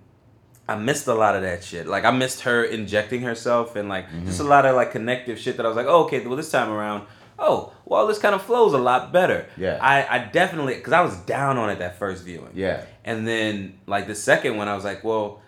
I 0.68 0.74
missed 0.76 1.06
a 1.06 1.14
lot 1.14 1.36
of 1.36 1.42
that 1.42 1.62
shit. 1.62 1.86
Like 1.86 2.04
I 2.04 2.10
missed 2.10 2.40
her 2.42 2.64
injecting 2.64 3.22
herself 3.22 3.76
and 3.76 3.88
like 3.88 4.06
just 4.24 4.40
a 4.40 4.42
Mm-hmm. 4.42 4.50
lot 4.50 4.66
of 4.66 4.74
like 4.74 4.90
connective 4.90 5.38
shit 5.38 5.56
that 5.58 5.64
I 5.66 5.68
was 5.68 5.76
like, 5.76 5.86
oh, 5.86 6.04
okay, 6.04 6.26
well 6.26 6.36
this 6.36 6.50
time 6.50 6.70
around, 6.70 7.06
oh, 7.38 7.72
well 7.84 8.06
this 8.08 8.18
kind 8.18 8.34
of 8.34 8.42
flows 8.42 8.72
a 8.72 8.78
lot 8.78 9.12
better. 9.12 9.46
Yeah. 9.56 9.78
I, 9.80 9.96
I 10.16 10.18
definitely 10.24 10.74
because 10.74 10.92
I 10.92 11.02
was 11.02 11.16
down 11.18 11.56
on 11.58 11.70
it 11.70 11.78
that 11.78 11.98
first 12.00 12.24
viewing. 12.24 12.50
Yeah. 12.54 12.84
And 13.04 13.28
then 13.28 13.78
like 13.86 14.08
the 14.08 14.14
second 14.16 14.56
one, 14.56 14.66
I 14.68 14.74
was 14.74 14.84
like, 14.84 15.04
well, 15.04 15.40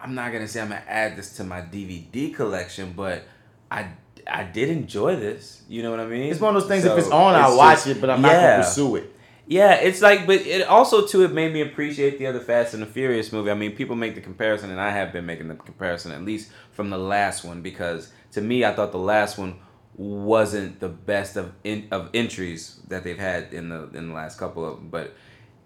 I'm 0.00 0.14
not 0.14 0.32
gonna 0.32 0.46
say 0.46 0.60
I'm 0.60 0.68
gonna 0.68 0.84
add 0.86 1.16
this 1.16 1.36
to 1.38 1.44
my 1.44 1.60
DVD 1.62 2.32
collection, 2.32 2.92
but 2.96 3.24
I 3.70 3.88
I 4.30 4.44
did 4.44 4.68
enjoy 4.68 5.16
this. 5.16 5.62
You 5.68 5.82
know 5.82 5.90
what 5.90 6.00
I 6.00 6.06
mean? 6.06 6.30
It's 6.30 6.40
one 6.40 6.54
of 6.54 6.62
those 6.62 6.68
things. 6.68 6.84
if 6.84 6.96
it's 6.98 7.10
on, 7.10 7.34
I'll 7.34 7.56
watch 7.56 7.86
it, 7.86 8.00
but 8.00 8.10
I'm 8.10 8.22
not 8.22 8.32
gonna 8.32 8.62
pursue 8.62 8.96
it. 8.96 9.16
Yeah, 9.46 9.74
it's 9.74 10.00
like, 10.00 10.28
but 10.28 10.42
it 10.42 10.66
also 10.68 11.06
too 11.06 11.24
it 11.24 11.32
made 11.32 11.52
me 11.52 11.60
appreciate 11.60 12.18
the 12.18 12.26
other 12.28 12.38
Fast 12.38 12.72
and 12.72 12.82
the 12.82 12.86
Furious 12.86 13.32
movie. 13.32 13.50
I 13.50 13.54
mean, 13.54 13.74
people 13.74 13.96
make 13.96 14.14
the 14.14 14.20
comparison, 14.20 14.70
and 14.70 14.80
I 14.80 14.90
have 14.90 15.12
been 15.12 15.26
making 15.26 15.48
the 15.48 15.56
comparison 15.56 16.12
at 16.12 16.22
least 16.22 16.52
from 16.70 16.90
the 16.90 16.98
last 16.98 17.44
one 17.44 17.60
because 17.60 18.12
to 18.32 18.40
me, 18.40 18.64
I 18.64 18.72
thought 18.72 18.92
the 18.92 18.98
last 18.98 19.38
one 19.38 19.58
wasn't 19.96 20.78
the 20.78 20.88
best 20.88 21.36
of 21.36 21.52
in, 21.64 21.88
of 21.90 22.10
entries 22.14 22.80
that 22.88 23.02
they've 23.02 23.18
had 23.18 23.52
in 23.52 23.68
the 23.70 23.90
in 23.92 24.08
the 24.08 24.14
last 24.14 24.38
couple 24.38 24.64
of 24.64 24.76
them. 24.76 24.88
But 24.88 25.14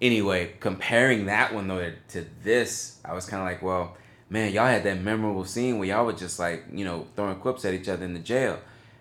anyway, 0.01 0.55
comparing 0.61 1.27
that 1.27 1.53
one 1.55 1.69
though 1.69 1.93
to 2.09 2.27
this, 2.43 3.01
I 3.05 3.13
was 3.13 3.27
kind 3.27 3.43
of 3.43 3.47
like, 3.47 3.63
well, 3.63 3.97
man, 4.31 4.53
y'all 4.53 4.67
had 4.67 4.85
that 4.85 5.01
memorable 5.01 5.45
scene 5.45 5.79
where 5.79 5.89
y'all 5.89 6.07
were 6.07 6.13
just 6.13 6.39
like, 6.39 6.65
you 6.73 6.85
know, 6.85 7.07
throwing 7.17 7.37
quips 7.37 7.65
at 7.65 7.75
each 7.75 7.89
other 7.89 8.05
in 8.05 8.15
the 8.15 8.21
jail. 8.21 8.59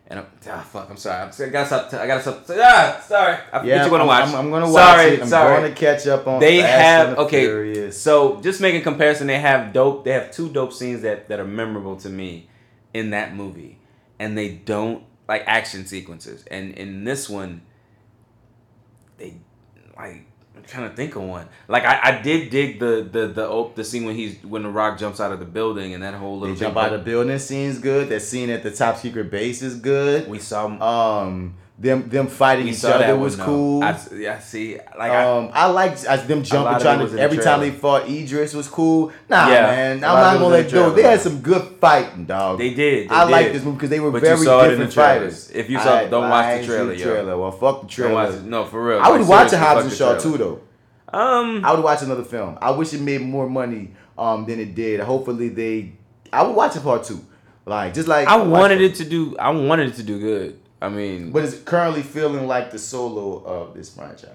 And 0.08 0.20
I'm, 0.20 0.26
ah, 0.50 0.60
fuck, 0.70 0.90
I'm 0.90 0.98
sorry. 0.98 1.22
I'm, 1.24 1.30
I 1.30 1.50
gotta 1.50 1.66
stop. 1.66 1.94
I 1.94 2.06
gotta 2.08 2.22
stop. 2.22 2.46
Ah, 2.50 3.04
sorry. 3.08 3.38
I 3.54 3.64
Yeah, 3.64 3.82
you're 3.82 3.90
gonna 3.90 4.04
I'm- 4.04 4.08
watch. 4.08 4.28
I'm- 4.30 4.36
I'm 4.36 4.52
gonna 4.52 4.66
watch 4.72 4.74
sorry, 4.98 5.14
it. 5.14 5.22
I'm 5.22 5.28
sorry. 5.28 5.62
gonna 5.62 5.74
catch 5.76 6.08
up 6.08 6.28
on 6.28 6.40
They 6.42 6.60
Fast 6.62 6.82
have 7.10 7.18
okay. 7.20 7.42
Furious. 7.46 8.00
So 8.02 8.40
just 8.42 8.60
making 8.60 8.82
comparison, 8.84 9.28
they 9.28 9.40
have 9.40 9.72
dope. 9.74 10.04
They 10.04 10.12
have 10.12 10.30
two 10.32 10.50
dope 10.50 10.74
scenes 10.74 11.02
that 11.04 11.30
that 11.30 11.40
are 11.40 11.46
memorable 11.46 11.96
to 11.98 12.10
me 12.10 12.50
in 12.94 13.12
that 13.12 13.34
movie, 13.34 13.80
and 14.20 14.38
they 14.38 14.50
don't 14.50 15.04
like 15.28 15.44
action 15.48 15.86
sequences. 15.88 16.44
And 16.52 16.74
in 16.74 17.06
this 17.06 17.30
one, 17.30 17.62
they 19.18 19.36
like. 19.98 20.26
Trying 20.68 20.90
to 20.90 20.96
think 20.96 21.16
of 21.16 21.24
one. 21.24 21.48
Like 21.68 21.84
I, 21.84 22.00
I 22.04 22.22
did 22.22 22.50
dig 22.50 22.80
the 22.80 23.08
the 23.10 23.28
the 23.28 23.50
op- 23.50 23.76
the 23.76 23.84
scene 23.84 24.06
when 24.06 24.16
he's 24.16 24.42
when 24.44 24.64
the 24.64 24.70
Rock 24.70 24.98
jumps 24.98 25.20
out 25.20 25.32
of 25.32 25.40
the 25.40 25.46
building 25.46 25.94
and 25.94 26.04
that 26.04 26.14
whole 26.14 26.40
They 26.40 26.48
little 26.48 26.56
jump 26.56 26.78
out 26.78 26.94
of 26.94 27.00
the 27.00 27.06
building 27.12 27.38
scene's 27.40 27.80
good. 27.80 28.10
That 28.10 28.22
scene 28.22 28.50
at 28.50 28.64
the 28.64 28.72
top 28.72 28.98
secret 28.98 29.30
base 29.30 29.62
is 29.62 29.76
good. 29.76 30.28
We 30.28 30.40
saw 30.40 30.68
um 30.68 31.56
them 31.78 32.08
them 32.08 32.28
fighting 32.28 32.68
each 32.68 32.86
other 32.86 33.00
that 33.00 33.18
was 33.18 33.36
one, 33.36 33.46
cool. 33.48 33.84
I, 33.84 34.00
yeah, 34.16 34.40
see, 34.40 34.76
like 34.98 35.12
I- 35.12 35.26
um, 35.38 35.50
I, 35.54 35.66
liked 35.68 36.06
uh, 36.06 36.18
them 36.18 36.44
jumping, 36.44 36.80
trying 36.80 37.00
to 37.00 37.06
in 37.08 37.16
the 37.16 37.22
every 37.22 37.40
time 37.40 37.62
they 37.62 37.72
fought 37.72 38.08
Idris 38.08 38.54
was 38.54 38.68
cool. 38.68 39.12
Nah, 39.28 39.48
Yeah, 39.50 39.62
man, 39.64 39.96
I'm 39.98 40.02
not 40.02 40.34
gonna 40.36 40.48
let 40.48 40.66
the 40.70 40.72
go. 40.72 40.92
They 40.92 41.02
had 41.02 41.20
some 41.20 41.42
good 41.42 41.64
fighting, 41.82 42.26
dog. 42.26 42.60
They 42.60 42.74
did, 42.76 43.10
they 43.10 43.14
I 43.16 43.24
like 43.24 43.52
this 43.52 43.64
movie 43.64 43.78
because 43.78 43.90
they 43.90 44.00
were 44.00 44.12
But 44.12 44.22
you 44.22 44.28
very 44.28 44.38
saw 44.46 44.60
it 44.62 44.64
in 44.66 44.70
different 44.72 44.90
the 44.92 44.96
fighters. 44.96 45.50
If 45.52 45.70
you 45.70 45.80
saw- 45.80 45.96
I- 45.96 46.06
don't 46.08 46.30
watch 46.30 46.46
the 46.58 46.62
I 46.62 46.66
trailer, 46.66 46.94
yo. 46.94 47.04
trailer. 47.06 47.38
Well, 47.40 47.52
fuck 47.52 47.82
the 47.82 47.88
trailer. 47.88 48.14
watch. 48.14 48.42
No, 48.44 48.66
for 48.66 48.86
real. 48.86 49.00
I 49.00 49.10
would 49.10 49.22
Like, 49.22 49.30
watch 49.30 49.54
a 49.54 49.58
Hobbs 49.58 49.86
and 49.86 49.94
Shaw 49.94 50.18
too, 50.18 50.38
though. 50.38 50.60
Um, 51.12 51.66
I 51.66 51.74
would 51.74 51.84
watch 51.84 52.02
another 52.04 52.24
film. 52.24 52.58
I 52.62 52.72
wish 52.72 52.94
it 52.94 53.02
made 53.02 53.22
more 53.22 53.50
money 53.50 53.92
um 54.18 54.46
than 54.46 54.60
it 54.60 54.76
did. 54.76 55.00
Hopefully 55.00 55.50
they. 55.50 55.94
I 56.32 56.44
would 56.44 56.56
watch 56.56 56.76
a 56.76 56.82
part 56.82 57.04
two. 57.04 57.20
Like 57.66 57.94
just 57.94 58.08
like 58.08 58.28
I 58.28 58.38
wanted 58.38 58.80
it 58.82 58.96
to 58.96 59.06
do. 59.06 59.36
I 59.38 59.50
wanted 59.50 59.90
it 59.90 59.96
to 59.96 60.04
do 60.04 60.20
good. 60.20 60.60
I 60.84 60.90
mean, 60.90 61.32
But 61.32 61.44
it's 61.46 61.60
currently 61.60 62.02
feeling 62.04 62.46
like 62.48 62.72
the 62.72 62.80
solo 62.80 63.38
of 63.46 63.74
this 63.74 63.90
franchise. 63.96 64.30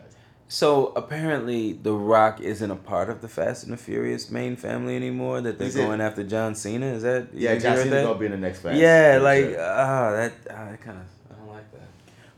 so 0.49 0.93
apparently, 0.97 1.75
The 1.75 1.93
Rock 1.93 2.41
isn't 2.41 2.71
a 2.71 2.77
part 2.77 3.11
of 3.11 3.21
the 3.21 3.29
Fast 3.29 3.65
and 3.65 3.73
the 3.73 3.77
Furious 3.77 4.31
main 4.31 4.57
family 4.57 4.97
anymore. 4.97 5.41
That 5.43 5.59
they're 5.59 5.71
going 5.71 6.01
after 6.01 6.25
John 6.25 6.55
Cena. 6.55 6.87
Is 6.87 7.03
that? 7.03 7.29
Yeah, 7.35 7.55
John 7.57 7.77
Cena's 7.77 7.91
that? 7.91 8.03
gonna 8.05 8.19
be 8.19 8.27
in 8.27 8.33
the 8.33 8.39
next 8.39 8.61
Fast. 8.61 8.77
Yeah, 8.79 9.19
like 9.23 9.45
sure. 9.45 9.61
ah, 9.61 10.11
that 10.13 10.33
ah, 10.51 10.77
kind 10.87 10.99
of. 11.03 11.07
I 11.31 11.35
don't 11.39 11.49
like 11.53 11.71
that. 11.73 11.89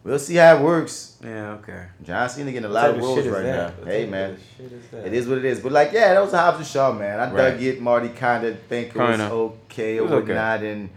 We'll 0.02 0.18
see 0.18 0.34
how 0.36 0.56
it 0.56 0.62
works. 0.62 1.18
Yeah, 1.22 1.52
okay. 1.60 1.84
John 2.02 2.28
Cena 2.28 2.50
getting 2.50 2.64
a 2.70 2.72
lot 2.72 2.90
of 2.90 2.98
roles 2.98 3.24
right 3.28 3.44
now. 3.44 3.68
What 3.78 3.88
Hey 3.88 4.06
man, 4.06 4.30
is 4.58 4.72
it 5.04 5.12
is 5.12 5.28
what 5.28 5.38
it 5.38 5.44
is. 5.44 5.60
But 5.60 5.72
like, 5.72 5.92
yeah, 5.92 6.14
that 6.14 6.20
was 6.22 6.32
Hobbs 6.32 6.58
and 6.58 6.66
Shaw, 6.66 6.90
man. 6.92 7.20
I 7.20 7.30
Right. 7.30 7.50
dug 7.52 7.62
it. 7.62 7.80
Marty 7.80 8.08
kind 8.08 8.44
of 8.44 8.58
think 8.62 8.88
it 8.88 8.98
was 8.98 9.20
okay 9.20 9.96
It 9.96 10.00
or 10.00 10.04
was 10.04 10.12
okay. 10.12 10.32
whatnot, 10.32 10.62
and 10.64 10.90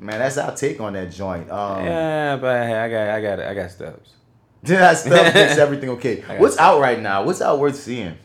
man, 0.00 0.18
that's 0.18 0.38
our 0.38 0.54
take 0.54 0.80
on 0.80 0.94
that 0.94 1.12
joint. 1.12 1.50
Um, 1.50 1.84
yeah, 1.84 2.36
but 2.36 2.66
hey, 2.66 2.74
I 2.74 2.88
got, 2.88 3.08
I 3.08 3.20
got, 3.20 3.40
I 3.40 3.54
got 3.54 3.70
steps. 3.70 4.14
that 4.62 4.98
stuff 4.98 5.34
makes 5.34 5.36
everything 5.58 5.90
okay. 5.90 6.22
What's 6.38 6.54
stuff. 6.54 6.76
out 6.76 6.80
right 6.80 7.00
now? 7.00 7.24
What's 7.24 7.40
out 7.40 7.58
worth 7.58 7.76
seeing? 7.76 8.16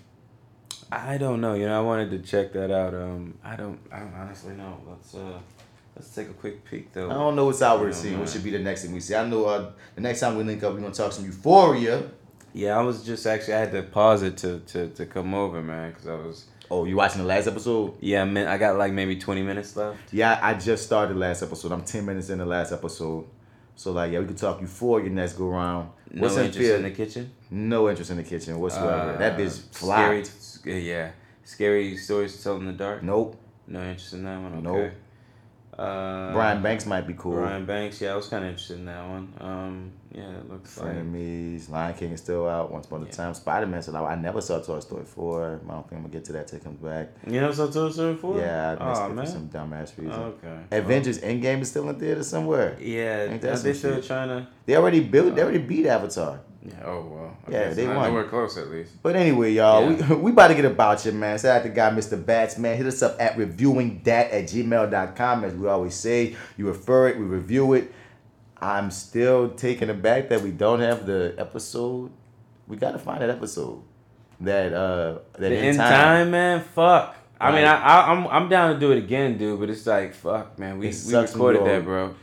I 0.91 1.17
don't 1.17 1.41
know. 1.41 1.53
You 1.53 1.65
know, 1.67 1.77
I 1.77 1.81
wanted 1.81 2.09
to 2.11 2.19
check 2.19 2.53
that 2.53 2.71
out. 2.71 2.93
Um, 2.93 3.37
I 3.43 3.55
don't. 3.55 3.79
I 3.91 3.99
don't 3.99 4.13
honestly 4.13 4.53
know. 4.53 4.81
Let's 4.87 5.15
uh, 5.15 5.39
let's 5.95 6.13
take 6.13 6.29
a 6.29 6.33
quick 6.33 6.63
peek 6.65 6.93
though. 6.93 7.09
I 7.09 7.13
don't 7.13 7.35
know 7.35 7.45
what's 7.45 7.61
out 7.61 7.79
worth 7.79 7.95
know, 7.95 8.01
seeing. 8.01 8.19
What 8.19 8.29
should 8.29 8.43
be 8.43 8.51
the 8.51 8.59
next 8.59 8.83
thing 8.83 8.93
we 8.93 8.99
see? 8.99 9.15
I 9.15 9.25
know 9.27 9.45
uh, 9.45 9.71
the 9.95 10.01
next 10.01 10.19
time 10.19 10.37
we 10.37 10.43
link 10.43 10.63
up, 10.63 10.73
we're 10.73 10.81
gonna 10.81 10.93
talk 10.93 11.11
some 11.11 11.25
Euphoria. 11.25 12.03
Yeah, 12.53 12.77
I 12.77 12.81
was 12.81 13.03
just 13.03 13.25
actually 13.25 13.55
I 13.55 13.59
had 13.59 13.71
to 13.71 13.83
pause 13.83 14.21
it 14.21 14.37
to 14.37 14.59
to, 14.59 14.89
to 14.89 15.05
come 15.05 15.33
over, 15.33 15.61
man, 15.61 15.91
because 15.91 16.07
I 16.07 16.15
was. 16.15 16.45
Oh, 16.71 16.85
you 16.85 16.95
watching 16.95 17.21
the 17.21 17.27
last 17.27 17.47
episode? 17.47 17.93
Yeah, 17.99 18.25
man, 18.25 18.47
I 18.47 18.57
got 18.57 18.77
like 18.77 18.91
maybe 18.91 19.17
twenty 19.17 19.43
minutes 19.43 19.75
left. 19.75 19.99
Yeah, 20.11 20.39
I 20.41 20.53
just 20.55 20.83
started 20.85 21.15
the 21.15 21.19
last 21.19 21.43
episode. 21.43 21.71
I'm 21.71 21.83
ten 21.83 22.05
minutes 22.05 22.29
in 22.29 22.39
the 22.39 22.45
last 22.45 22.71
episode. 22.71 23.25
So 23.75 23.91
like, 23.91 24.11
yeah, 24.11 24.19
we 24.19 24.25
could 24.25 24.37
talk 24.37 24.59
before 24.59 25.01
your 25.01 25.09
next 25.09 25.33
go 25.33 25.47
round. 25.49 25.89
No 26.11 26.27
interest 26.27 26.57
feel- 26.57 26.75
in 26.77 26.83
the 26.83 26.91
kitchen. 26.91 27.31
No 27.51 27.89
interest 27.89 28.09
in 28.11 28.17
the 28.17 28.23
kitchen 28.23 28.59
whatsoever. 28.59 29.17
that 29.17 29.33
Uh, 29.33 29.37
bitch 29.37 29.73
Scary, 29.73 30.23
flopped. 30.23 30.65
yeah, 30.65 31.11
scary 31.43 31.95
stories 31.97 32.35
to 32.37 32.43
tell 32.43 32.55
in 32.57 32.65
the 32.65 32.73
dark. 32.73 33.03
Nope. 33.03 33.37
No 33.67 33.81
interest 33.81 34.13
in 34.13 34.23
that 34.23 34.41
one. 34.41 34.63
Nope. 34.63 34.91
Uh, 35.77 36.31
Brian 36.31 36.61
Banks 36.63 36.85
might 36.85 37.05
be 37.05 37.13
cool. 37.17 37.33
Brian 37.35 37.65
Banks, 37.65 37.99
yeah, 38.01 38.13
I 38.13 38.15
was 38.15 38.27
kind 38.27 38.43
of 38.45 38.49
interested 38.49 38.79
in 38.79 38.85
that 38.85 39.05
one. 39.07 39.33
Um, 39.39 39.91
yeah, 40.13 40.29
it 40.37 40.49
looks 40.49 40.77
like. 40.77 40.93
Frenemies, 40.93 41.69
Lion 41.69 41.93
King 41.95 42.11
is 42.11 42.21
still 42.21 42.47
out. 42.47 42.71
Once 42.71 42.85
upon 42.85 43.03
a 43.03 43.05
time, 43.07 43.33
Spider 43.33 43.65
Man 43.65 43.81
still 43.81 43.97
out. 43.97 44.05
I 44.05 44.15
never 44.15 44.41
saw 44.41 44.59
Toy 44.59 44.79
Story 44.79 45.03
four. 45.05 45.45
I 45.45 45.71
don't 45.71 45.83
think 45.89 45.93
I'm 45.93 46.01
gonna 46.03 46.09
get 46.09 46.25
to 46.25 46.33
that 46.33 46.47
till 46.47 46.57
it 46.59 46.63
comes 46.63 46.79
back. 46.79 47.09
You 47.25 47.41
never 47.41 47.53
saw 47.53 47.67
Toy 47.67 47.89
Story 47.89 48.15
four? 48.15 48.37
Yeah, 48.37 48.77
I 48.79 48.89
missed 48.89 49.01
Aw, 49.01 49.05
it 49.05 49.13
man. 49.13 49.25
for 49.25 49.31
some 49.31 49.49
dumbass 49.49 49.97
reason. 49.97 50.11
Okay. 50.11 50.59
Avengers 50.71 51.19
Endgame 51.19 51.61
is 51.61 51.69
still 51.69 51.89
in 51.89 51.99
theater 51.99 52.23
somewhere. 52.23 52.77
Yeah, 52.79 53.23
Ain't 53.23 53.43
are 53.43 53.47
that 53.47 53.63
they 53.63 53.73
still 53.73 53.95
shit? 53.95 54.05
trying 54.05 54.29
to? 54.29 54.47
They 54.65 54.75
already 54.75 55.01
built. 55.01 55.35
They 55.35 55.41
oh. 55.41 55.45
already 55.45 55.59
beat 55.59 55.85
Avatar. 55.85 56.39
Yeah. 56.65 56.73
Oh 56.83 57.05
well. 57.11 57.37
I 57.47 57.51
Yeah, 57.51 57.73
they 57.73 57.87
won. 57.87 58.09
Nowhere 58.09 58.23
close, 58.23 58.57
at 58.57 58.69
least. 58.71 59.01
But 59.03 59.15
anyway, 59.15 59.51
y'all, 59.53 59.91
Yeah. 59.91 60.09
we, 60.09 60.15
we 60.23 60.31
about 60.31 60.47
to 60.47 60.55
get 60.55 60.65
about 60.65 61.05
you, 61.05 61.11
man. 61.11 61.37
Shout 61.37 61.57
out 61.57 61.63
to 61.63 61.69
guy 61.69 61.91
Mr. 61.91 62.23
Bats, 62.23 62.57
man. 62.57 62.75
Hit 62.77 62.87
us 62.87 63.01
up 63.03 63.15
at 63.19 63.37
reviewingdat 63.37 64.07
at 64.07 64.43
gmail.com. 64.45 65.43
As 65.43 65.53
we 65.53 65.67
always 65.67 65.93
say, 65.93 66.35
you 66.57 66.67
refer 66.67 67.09
it, 67.09 67.19
we 67.19 67.25
review 67.25 67.73
it. 67.73 67.91
I'm 68.65 68.89
still 68.91 69.49
taken 69.49 69.89
aback 69.89 70.29
that 70.29 70.41
we 70.41 70.51
don't 70.51 70.79
have 70.79 71.05
the 71.05 71.35
episode. 71.37 72.11
We 72.67 72.77
gotta 72.77 72.97
find 72.99 73.21
that 73.21 73.29
episode. 73.29 73.81
That 74.41 74.73
uh 74.73 75.19
that 75.33 75.49
The 75.49 75.57
in 75.57 75.65
in 75.65 75.75
time. 75.77 75.89
time. 75.91 76.31
man. 76.31 76.61
Fuck. 76.61 77.15
I 77.39 77.51
mean. 77.51 77.63
I, 77.65 77.75
I, 77.79 78.11
I'm 78.11 78.27
I'm 78.27 78.49
down 78.49 78.73
to 78.73 78.79
do 78.79 78.91
it 78.91 78.97
again, 78.97 79.37
dude. 79.37 79.59
But 79.59 79.69
it's 79.69 79.85
like, 79.85 80.13
fuck, 80.13 80.57
man. 80.57 80.77
We 80.79 80.87
we 81.07 81.15
recorded 81.15 81.65
that, 81.65 81.83
bro. 81.83 82.15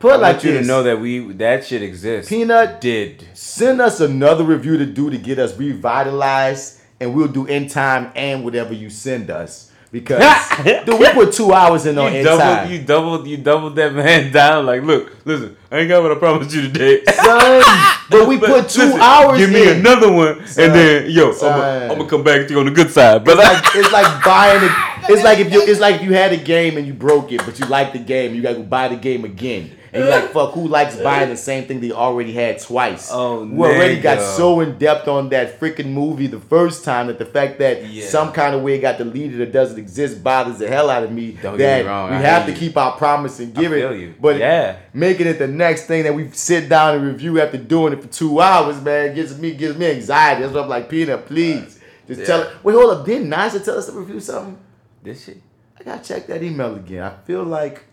Put 0.00 0.14
I 0.14 0.16
like 0.16 0.34
want 0.34 0.44
you 0.44 0.52
this. 0.52 0.62
to 0.62 0.66
know 0.66 0.82
that 0.84 1.00
we 1.00 1.32
that 1.34 1.64
shit 1.64 1.82
exists. 1.82 2.28
Peanut 2.28 2.80
did. 2.80 3.26
Send 3.34 3.80
us 3.80 4.00
another 4.00 4.44
review 4.44 4.78
to 4.78 4.86
do 4.86 5.10
to 5.10 5.18
get 5.18 5.38
us 5.38 5.56
revitalized, 5.56 6.80
and 7.00 7.14
we'll 7.14 7.28
do 7.28 7.46
in 7.46 7.68
time 7.68 8.10
and 8.16 8.44
whatever 8.44 8.72
you 8.74 8.90
send 8.90 9.30
us. 9.30 9.67
Because 9.90 10.20
dude, 10.84 10.98
we 11.00 11.08
put 11.12 11.32
two 11.32 11.52
hours 11.52 11.86
in 11.86 11.96
on 11.96 12.12
You 12.12 12.22
doubled, 12.22 12.40
time. 12.42 12.70
you 12.70 12.78
doubled, 12.82 13.26
you 13.26 13.36
doubled 13.38 13.76
that 13.76 13.94
man 13.94 14.30
down. 14.40 14.66
Like, 14.66 14.82
look, 14.82 15.16
listen, 15.24 15.56
I 15.72 15.78
ain't 15.78 15.88
got 15.88 16.02
what 16.02 16.12
I 16.12 16.16
promised 16.16 16.54
you 16.54 16.62
today. 16.62 17.02
Son, 17.06 17.62
but 18.10 18.28
we 18.28 18.36
put 18.38 18.68
two 18.68 18.82
listen, 18.82 19.00
hours 19.00 19.38
Give 19.38 19.50
me 19.50 19.62
in. 19.70 19.78
another 19.78 20.12
one, 20.12 20.46
Son, 20.46 20.64
and 20.66 20.74
then 20.74 21.10
yo, 21.10 21.30
I'm 21.30 21.88
gonna 21.88 22.06
come 22.06 22.22
back 22.22 22.46
to 22.46 22.52
you 22.52 22.60
on 22.60 22.66
the 22.66 22.70
good 22.72 22.90
side. 22.90 23.24
But 23.24 23.38
It's 23.38 23.48
like 23.48 23.76
it's 23.76 23.92
like 23.92 24.24
buying 24.24 24.62
a 24.62 24.97
It's 25.08 25.24
like 25.24 25.38
if 25.38 25.52
you 25.52 25.62
it's 25.62 25.80
like 25.80 25.96
if 25.96 26.02
you 26.02 26.12
had 26.14 26.32
a 26.32 26.36
game 26.36 26.76
and 26.76 26.86
you 26.86 26.92
broke 26.94 27.32
it, 27.32 27.44
but 27.44 27.58
you 27.58 27.66
like 27.66 27.92
the 27.92 27.98
game, 27.98 28.34
you 28.34 28.42
gotta 28.42 28.56
go 28.56 28.62
buy 28.62 28.88
the 28.88 28.96
game 28.96 29.24
again. 29.24 29.72
And 29.90 30.04
you're 30.04 30.12
like, 30.12 30.32
fuck, 30.32 30.52
who 30.52 30.68
likes 30.68 30.96
buying 30.96 31.30
the 31.30 31.36
same 31.36 31.64
thing 31.66 31.80
they 31.80 31.92
already 31.92 32.30
had 32.34 32.58
twice? 32.60 33.08
Oh, 33.10 33.46
we 33.46 33.66
already 33.66 33.98
got 33.98 34.20
so 34.20 34.60
in 34.60 34.76
depth 34.76 35.08
on 35.08 35.30
that 35.30 35.58
freaking 35.58 35.86
movie 35.86 36.26
the 36.26 36.38
first 36.38 36.84
time 36.84 37.06
that 37.06 37.18
the 37.18 37.24
fact 37.24 37.58
that 37.60 37.86
Yeah. 37.86 38.06
some 38.06 38.32
kind 38.32 38.54
of 38.54 38.60
way 38.62 38.74
it 38.74 38.80
got 38.80 38.98
deleted 38.98 39.40
or 39.40 39.46
doesn't 39.46 39.78
exist 39.78 40.22
bothers 40.22 40.58
the 40.58 40.68
hell 40.68 40.90
out 40.90 41.04
of 41.04 41.10
me. 41.10 41.38
Don't 41.42 41.56
that 41.56 41.78
get 41.78 41.84
me 41.84 41.88
wrong, 41.88 42.10
we 42.10 42.16
I 42.16 42.20
have 42.20 42.44
to 42.44 42.52
you. 42.52 42.58
keep 42.58 42.76
our 42.76 42.92
promise 42.98 43.40
and 43.40 43.54
give 43.54 43.72
it. 43.72 43.78
you. 43.98 44.14
But 44.20 44.36
Yeah. 44.36 44.76
making 44.92 45.26
it 45.26 45.38
the 45.38 45.48
next 45.48 45.86
thing 45.86 46.02
that 46.02 46.14
we 46.14 46.28
sit 46.32 46.68
down 46.68 46.96
and 46.96 47.06
review 47.06 47.40
after 47.40 47.56
doing 47.56 47.94
it 47.94 48.02
for 48.02 48.08
two 48.08 48.42
hours, 48.42 48.78
man, 48.82 49.14
gives 49.14 49.38
me 49.40 49.52
gives 49.54 49.78
me 49.78 49.86
anxiety. 49.90 50.42
That's 50.42 50.52
why 50.54 50.60
I'm 50.60 50.68
like, 50.68 50.90
Peanut, 50.90 51.24
please. 51.26 51.78
Just 52.06 52.20
Yeah. 52.20 52.26
tell 52.26 52.40
it. 52.42 52.48
Wait, 52.62 52.74
hold 52.74 52.90
up. 52.94 53.06
Didn't 53.06 53.30
Nasa 53.30 53.64
tell 53.64 53.78
us 53.78 53.86
to 53.86 53.92
review 53.92 54.20
something? 54.20 54.58
This 55.02 55.24
shit. 55.24 55.40
I 55.78 55.84
gotta 55.84 56.02
check 56.04 56.26
that 56.26 56.42
email 56.42 56.74
again. 56.74 57.02
I 57.02 57.14
feel 57.24 57.44
like 57.44 57.84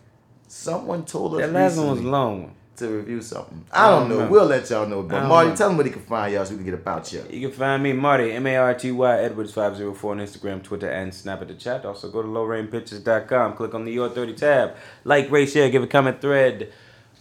someone 0.48 1.04
told 1.04 1.34
us 1.34 1.40
That 1.40 1.52
last 1.52 1.76
one 1.76 1.90
was 1.90 2.00
long. 2.02 2.54
to 2.76 2.88
review 2.88 3.22
something. 3.22 3.64
I 3.72 3.88
don't 3.88 4.08
know. 4.08 4.16
remember. 4.16 4.32
We'll 4.32 4.46
let 4.46 4.68
y'all 4.68 4.86
know. 4.86 5.02
But 5.02 5.26
Marty, 5.26 5.50
know. 5.50 5.56
tell 5.56 5.68
them 5.68 5.76
where 5.78 5.84
they 5.84 5.90
can 5.90 6.02
find 6.02 6.34
y'all 6.34 6.44
so 6.44 6.50
we 6.52 6.56
can 6.58 6.64
get 6.66 6.74
about 6.74 7.10
you. 7.12 7.24
You 7.30 7.48
can 7.48 7.56
find 7.56 7.82
me, 7.82 7.92
Marty, 7.94 8.32
M 8.32 8.46
A 8.46 8.56
R 8.56 8.74
T 8.74 8.90
Y 8.92 9.18
Edwards 9.22 9.52
504 9.54 10.12
on 10.12 10.18
Instagram, 10.18 10.62
Twitter, 10.62 10.90
and 10.90 11.14
Snap 11.14 11.40
at 11.40 11.48
the 11.48 11.54
chat. 11.54 11.84
Also, 11.86 12.10
go 12.10 12.20
to 12.22 12.28
lowrainpictures.com, 12.28 13.54
click 13.56 13.72
on 13.74 13.84
the 13.84 13.92
Your 13.92 14.08
30 14.10 14.34
tab, 14.34 14.76
like, 15.04 15.30
rate, 15.30 15.48
share, 15.48 15.70
give 15.70 15.82
a 15.82 15.86
comment 15.86 16.20
thread. 16.20 16.72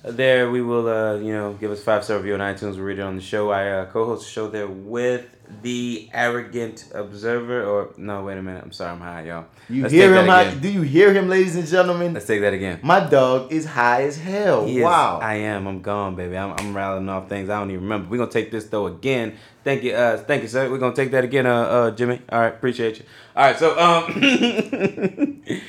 There, 0.08 0.52
we 0.52 0.62
will, 0.62 0.88
uh, 0.88 1.16
you 1.16 1.34
know, 1.34 1.54
give 1.54 1.72
us 1.72 1.82
five 1.84 2.04
star 2.04 2.18
review 2.18 2.36
on 2.36 2.40
iTunes. 2.40 2.76
We'll 2.76 2.82
read 2.86 3.00
it 3.00 3.02
on 3.02 3.16
the 3.16 3.22
show. 3.24 3.50
I 3.50 3.70
uh, 3.70 3.86
co 3.88 4.06
host 4.06 4.28
a 4.28 4.30
show 4.32 4.48
there 4.48 4.68
with 4.68 5.26
the 5.64 6.10
Arrogant 6.14 6.86
Observer. 6.94 7.64
Or, 7.66 7.90
no, 7.98 8.24
wait 8.24 8.38
a 8.38 8.42
minute. 8.44 8.64
I'm 8.64 8.72
sorry, 8.72 8.92
I'm 8.92 9.00
high, 9.00 9.24
y'all. 9.26 9.46
You 9.68 9.82
Let's 9.82 9.94
hear 9.94 10.14
him? 10.14 10.28
High, 10.28 10.54
do 10.54 10.70
you 10.70 10.84
hear 10.84 11.12
him, 11.12 11.28
ladies 11.28 11.56
and 11.56 11.68
gentlemen? 11.68 12.14
Let's 12.14 12.28
take 12.28 12.42
that 12.42 12.54
again. 12.54 12.80
My 12.84 13.00
dog 13.00 13.52
is 13.52 13.66
high 13.66 14.04
as 14.04 14.18
hell. 14.20 14.68
He 14.68 14.78
is- 14.78 14.84
wow. 14.84 15.18
I 15.24 15.36
am. 15.36 15.66
I'm 15.66 15.82
gone, 15.82 16.16
baby. 16.16 16.38
I'm, 16.38 16.52
I'm 16.56 16.76
rattling 16.76 17.10
off 17.10 17.28
things 17.28 17.50
I 17.50 17.58
don't 17.60 17.72
even 17.72 17.82
remember. 17.84 18.08
We're 18.10 18.18
gonna 18.18 18.30
take 18.30 18.52
this 18.52 18.66
though 18.66 18.86
again. 18.86 19.34
Thank 19.64 19.82
you, 19.82 19.94
uh, 19.94 20.18
thank 20.18 20.44
you, 20.44 20.48
sir. 20.48 20.70
We're 20.70 20.78
gonna 20.78 20.96
take 20.96 21.10
that 21.12 21.24
again, 21.24 21.48
uh, 21.48 21.62
uh, 21.64 21.92
Jimmy. 21.92 22.22
All 22.32 22.40
right, 22.42 22.54
appreciate 22.54 23.00
you. 23.00 23.06
All 23.36 23.46
right, 23.48 23.58
so 23.58 23.76
um, 23.80 25.42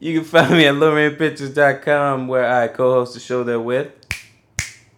you 0.00 0.18
can 0.18 0.24
find 0.24 0.52
me 0.52 0.66
at 0.66 0.74
LorainPictures.com 0.74 2.26
where 2.26 2.50
I 2.50 2.68
co-host 2.68 3.14
the 3.14 3.20
show 3.20 3.44
there 3.44 3.60
with. 3.60 3.92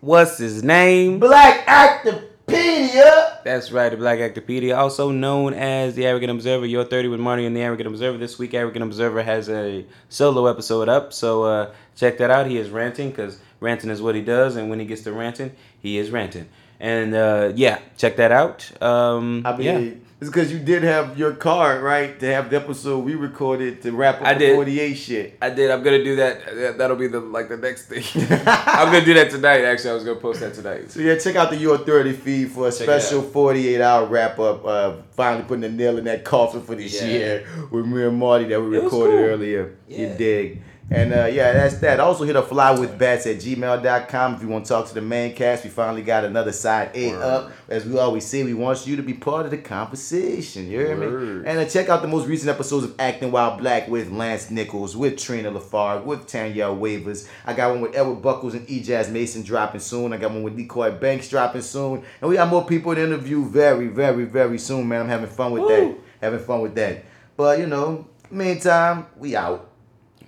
What's 0.00 0.38
his 0.38 0.62
name? 0.62 1.18
Black 1.18 1.66
Actopedia. 1.66 3.42
That's 3.44 3.72
right, 3.72 3.88
the 3.88 3.96
Black 3.96 4.20
Actopedia, 4.20 4.76
also 4.76 5.10
known 5.10 5.54
as 5.54 5.96
the 5.96 6.06
Arrogant 6.06 6.30
Observer. 6.30 6.66
Your 6.66 6.84
30 6.84 7.08
with 7.08 7.20
Marty 7.20 7.46
and 7.46 7.56
the 7.56 7.60
Arrogant 7.60 7.88
Observer. 7.88 8.16
This 8.16 8.38
week, 8.38 8.54
Arrogant 8.54 8.84
Observer 8.84 9.22
has 9.22 9.48
a 9.48 9.84
solo 10.08 10.46
episode 10.46 10.88
up, 10.88 11.12
so 11.12 11.42
uh, 11.42 11.72
check 11.96 12.18
that 12.18 12.30
out. 12.30 12.46
He 12.46 12.56
is 12.56 12.70
ranting 12.70 13.10
because 13.10 13.40
ranting 13.58 13.90
is 13.90 14.00
what 14.00 14.14
he 14.14 14.22
does, 14.22 14.54
and 14.54 14.70
when 14.70 14.78
he 14.78 14.86
gets 14.86 15.02
to 15.02 15.12
ranting, 15.12 15.52
he 15.80 15.98
is 15.98 16.10
ranting. 16.10 16.48
And 16.78 17.14
uh, 17.14 17.52
yeah, 17.54 17.80
check 17.96 18.16
that 18.16 18.30
out. 18.30 18.70
Um, 18.80 19.42
I 19.44 19.56
yeah. 19.58 19.90
It's 20.22 20.30
because 20.30 20.52
you 20.52 20.58
did 20.58 20.82
have 20.84 21.18
your 21.18 21.32
card, 21.34 21.82
right? 21.82 22.18
To 22.20 22.26
have 22.26 22.48
the 22.50 22.56
episode 22.56 23.04
we 23.04 23.14
recorded 23.16 23.82
to 23.82 23.92
wrap 23.92 24.20
up 24.20 24.26
I 24.28 24.34
the 24.34 24.38
did. 24.38 24.54
48 24.54 24.94
shit. 24.94 25.38
I 25.42 25.50
did. 25.50 25.70
I'm 25.70 25.82
gonna 25.82 26.02
do 26.04 26.16
that. 26.16 26.46
That- 26.54 26.78
That'll 26.78 26.96
be 26.96 27.08
the 27.08 27.20
like 27.20 27.48
the 27.48 27.56
next 27.56 27.86
thing. 27.86 28.04
I'm 28.46 28.92
gonna 28.92 29.04
do 29.04 29.14
that 29.14 29.30
tonight. 29.30 29.64
Actually, 29.64 29.90
I 29.90 29.94
was 29.94 30.04
gonna 30.04 30.20
post 30.20 30.40
that 30.40 30.54
tonight. 30.54 30.90
So 30.90 31.00
yeah, 31.00 31.18
check 31.18 31.36
out 31.36 31.50
the 31.50 31.56
Your 31.56 31.78
30 31.78 32.12
feed 32.12 32.50
for 32.52 32.68
a 32.68 32.70
Check 32.72 32.82
special 32.84 33.22
48 33.22 33.80
hour 33.80 34.06
wrap 34.06 34.38
up. 34.38 34.64
Uh, 34.64 34.92
finally 35.12 35.44
putting 35.44 35.64
a 35.64 35.68
nail 35.68 35.98
in 35.98 36.04
that 36.04 36.24
coffin 36.24 36.62
for 36.62 36.74
this 36.74 37.00
Yeah. 37.02 37.08
year 37.08 37.46
with 37.70 37.84
me 37.86 38.04
and 38.04 38.16
Marty 38.18 38.44
that 38.46 38.60
we 38.60 38.76
It 38.78 38.84
recorded 38.84 39.16
cool. 39.16 39.24
earlier. 39.24 39.74
You 39.88 40.06
Yeah. 40.06 40.16
dig? 40.16 40.62
And 40.93 41.14
uh, 41.14 41.24
yeah, 41.24 41.52
that's 41.52 41.78
that. 41.78 42.01
Also 42.01 42.24
hit 42.24 42.36
up 42.36 42.51
flywithbats 42.51 43.27
at 43.27 43.40
gmail.com 43.40 44.35
if 44.35 44.43
you 44.43 44.48
want 44.48 44.66
to 44.66 44.69
talk 44.69 44.86
to 44.89 44.94
the 44.94 45.01
main 45.01 45.35
cast. 45.35 45.64
We 45.64 45.70
finally 45.70 46.02
got 46.02 46.24
another 46.24 46.52
side 46.52 46.90
A 46.94 47.14
up. 47.14 47.52
As 47.70 47.86
we 47.86 47.98
always 47.98 48.27
say, 48.27 48.44
we 48.44 48.52
want 48.52 48.86
you 48.86 48.97
to 48.97 49.02
be 49.02 49.14
part 49.14 49.47
of 49.47 49.52
the 49.52 49.56
conversation. 49.56 50.70
You 50.70 50.81
hear 50.81 50.97
me? 50.97 51.06
And 51.48 51.59
uh, 51.59 51.64
check 51.64 51.89
out 51.89 52.02
the 52.02 52.09
most 52.09 52.27
recent 52.28 52.51
episodes 52.51 52.85
of 52.85 52.94
Acting 52.98 53.32
While 53.32 53.56
Black 53.56 53.89
with 53.89 54.10
Lance 54.12 54.51
Nichols, 54.51 54.94
with 54.94 55.16
Trina 55.16 55.51
Lafargue, 55.51 56.05
with 56.05 56.27
Tanya 56.27 56.70
Wavers. 56.70 57.27
I 57.47 57.55
got 57.55 57.70
one 57.70 57.81
with 57.81 57.97
Edward 57.97 58.20
Buckles 58.20 58.52
and 58.52 58.69
E. 58.69 58.82
Jazz 58.82 59.09
Mason 59.09 59.43
dropping 59.43 59.81
soon. 59.81 60.12
I 60.12 60.19
got 60.19 60.32
one 60.32 60.43
with 60.43 60.59
Nicoye 60.59 61.01
Banks 61.01 61.27
dropping 61.31 61.62
soon. 61.62 62.05
And 62.20 62.28
we 62.28 62.36
got 62.36 62.48
more 62.51 62.66
people 62.66 62.94
to 62.94 63.02
interview 63.02 63.48
very, 63.48 63.86
very, 63.89 64.24
very 64.24 64.59
soon, 64.59 64.89
man. 64.89 65.01
I'm 65.01 65.09
having 65.09 65.31
fun 65.31 65.52
with 65.52 65.69
that. 65.69 65.97
Having 66.20 66.40
fun 66.40 66.60
with 66.60 66.74
that. 66.74 67.02
But, 67.35 67.60
you 67.60 67.66
know, 67.66 68.06
meantime, 68.31 69.06
we 69.16 69.35
out. 69.35 69.71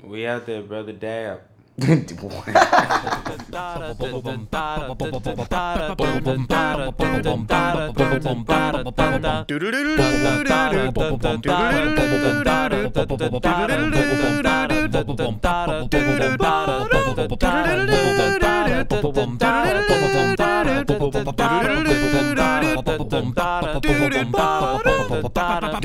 We 0.07 0.27
out 0.27 0.47
there, 0.47 0.63
brother. 0.63 0.93
Dab. 0.93 1.41
lot 25.61 25.85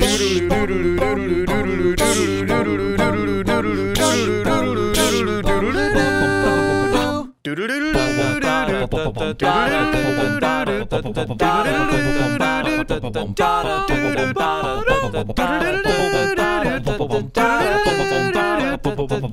Do 19.20 19.28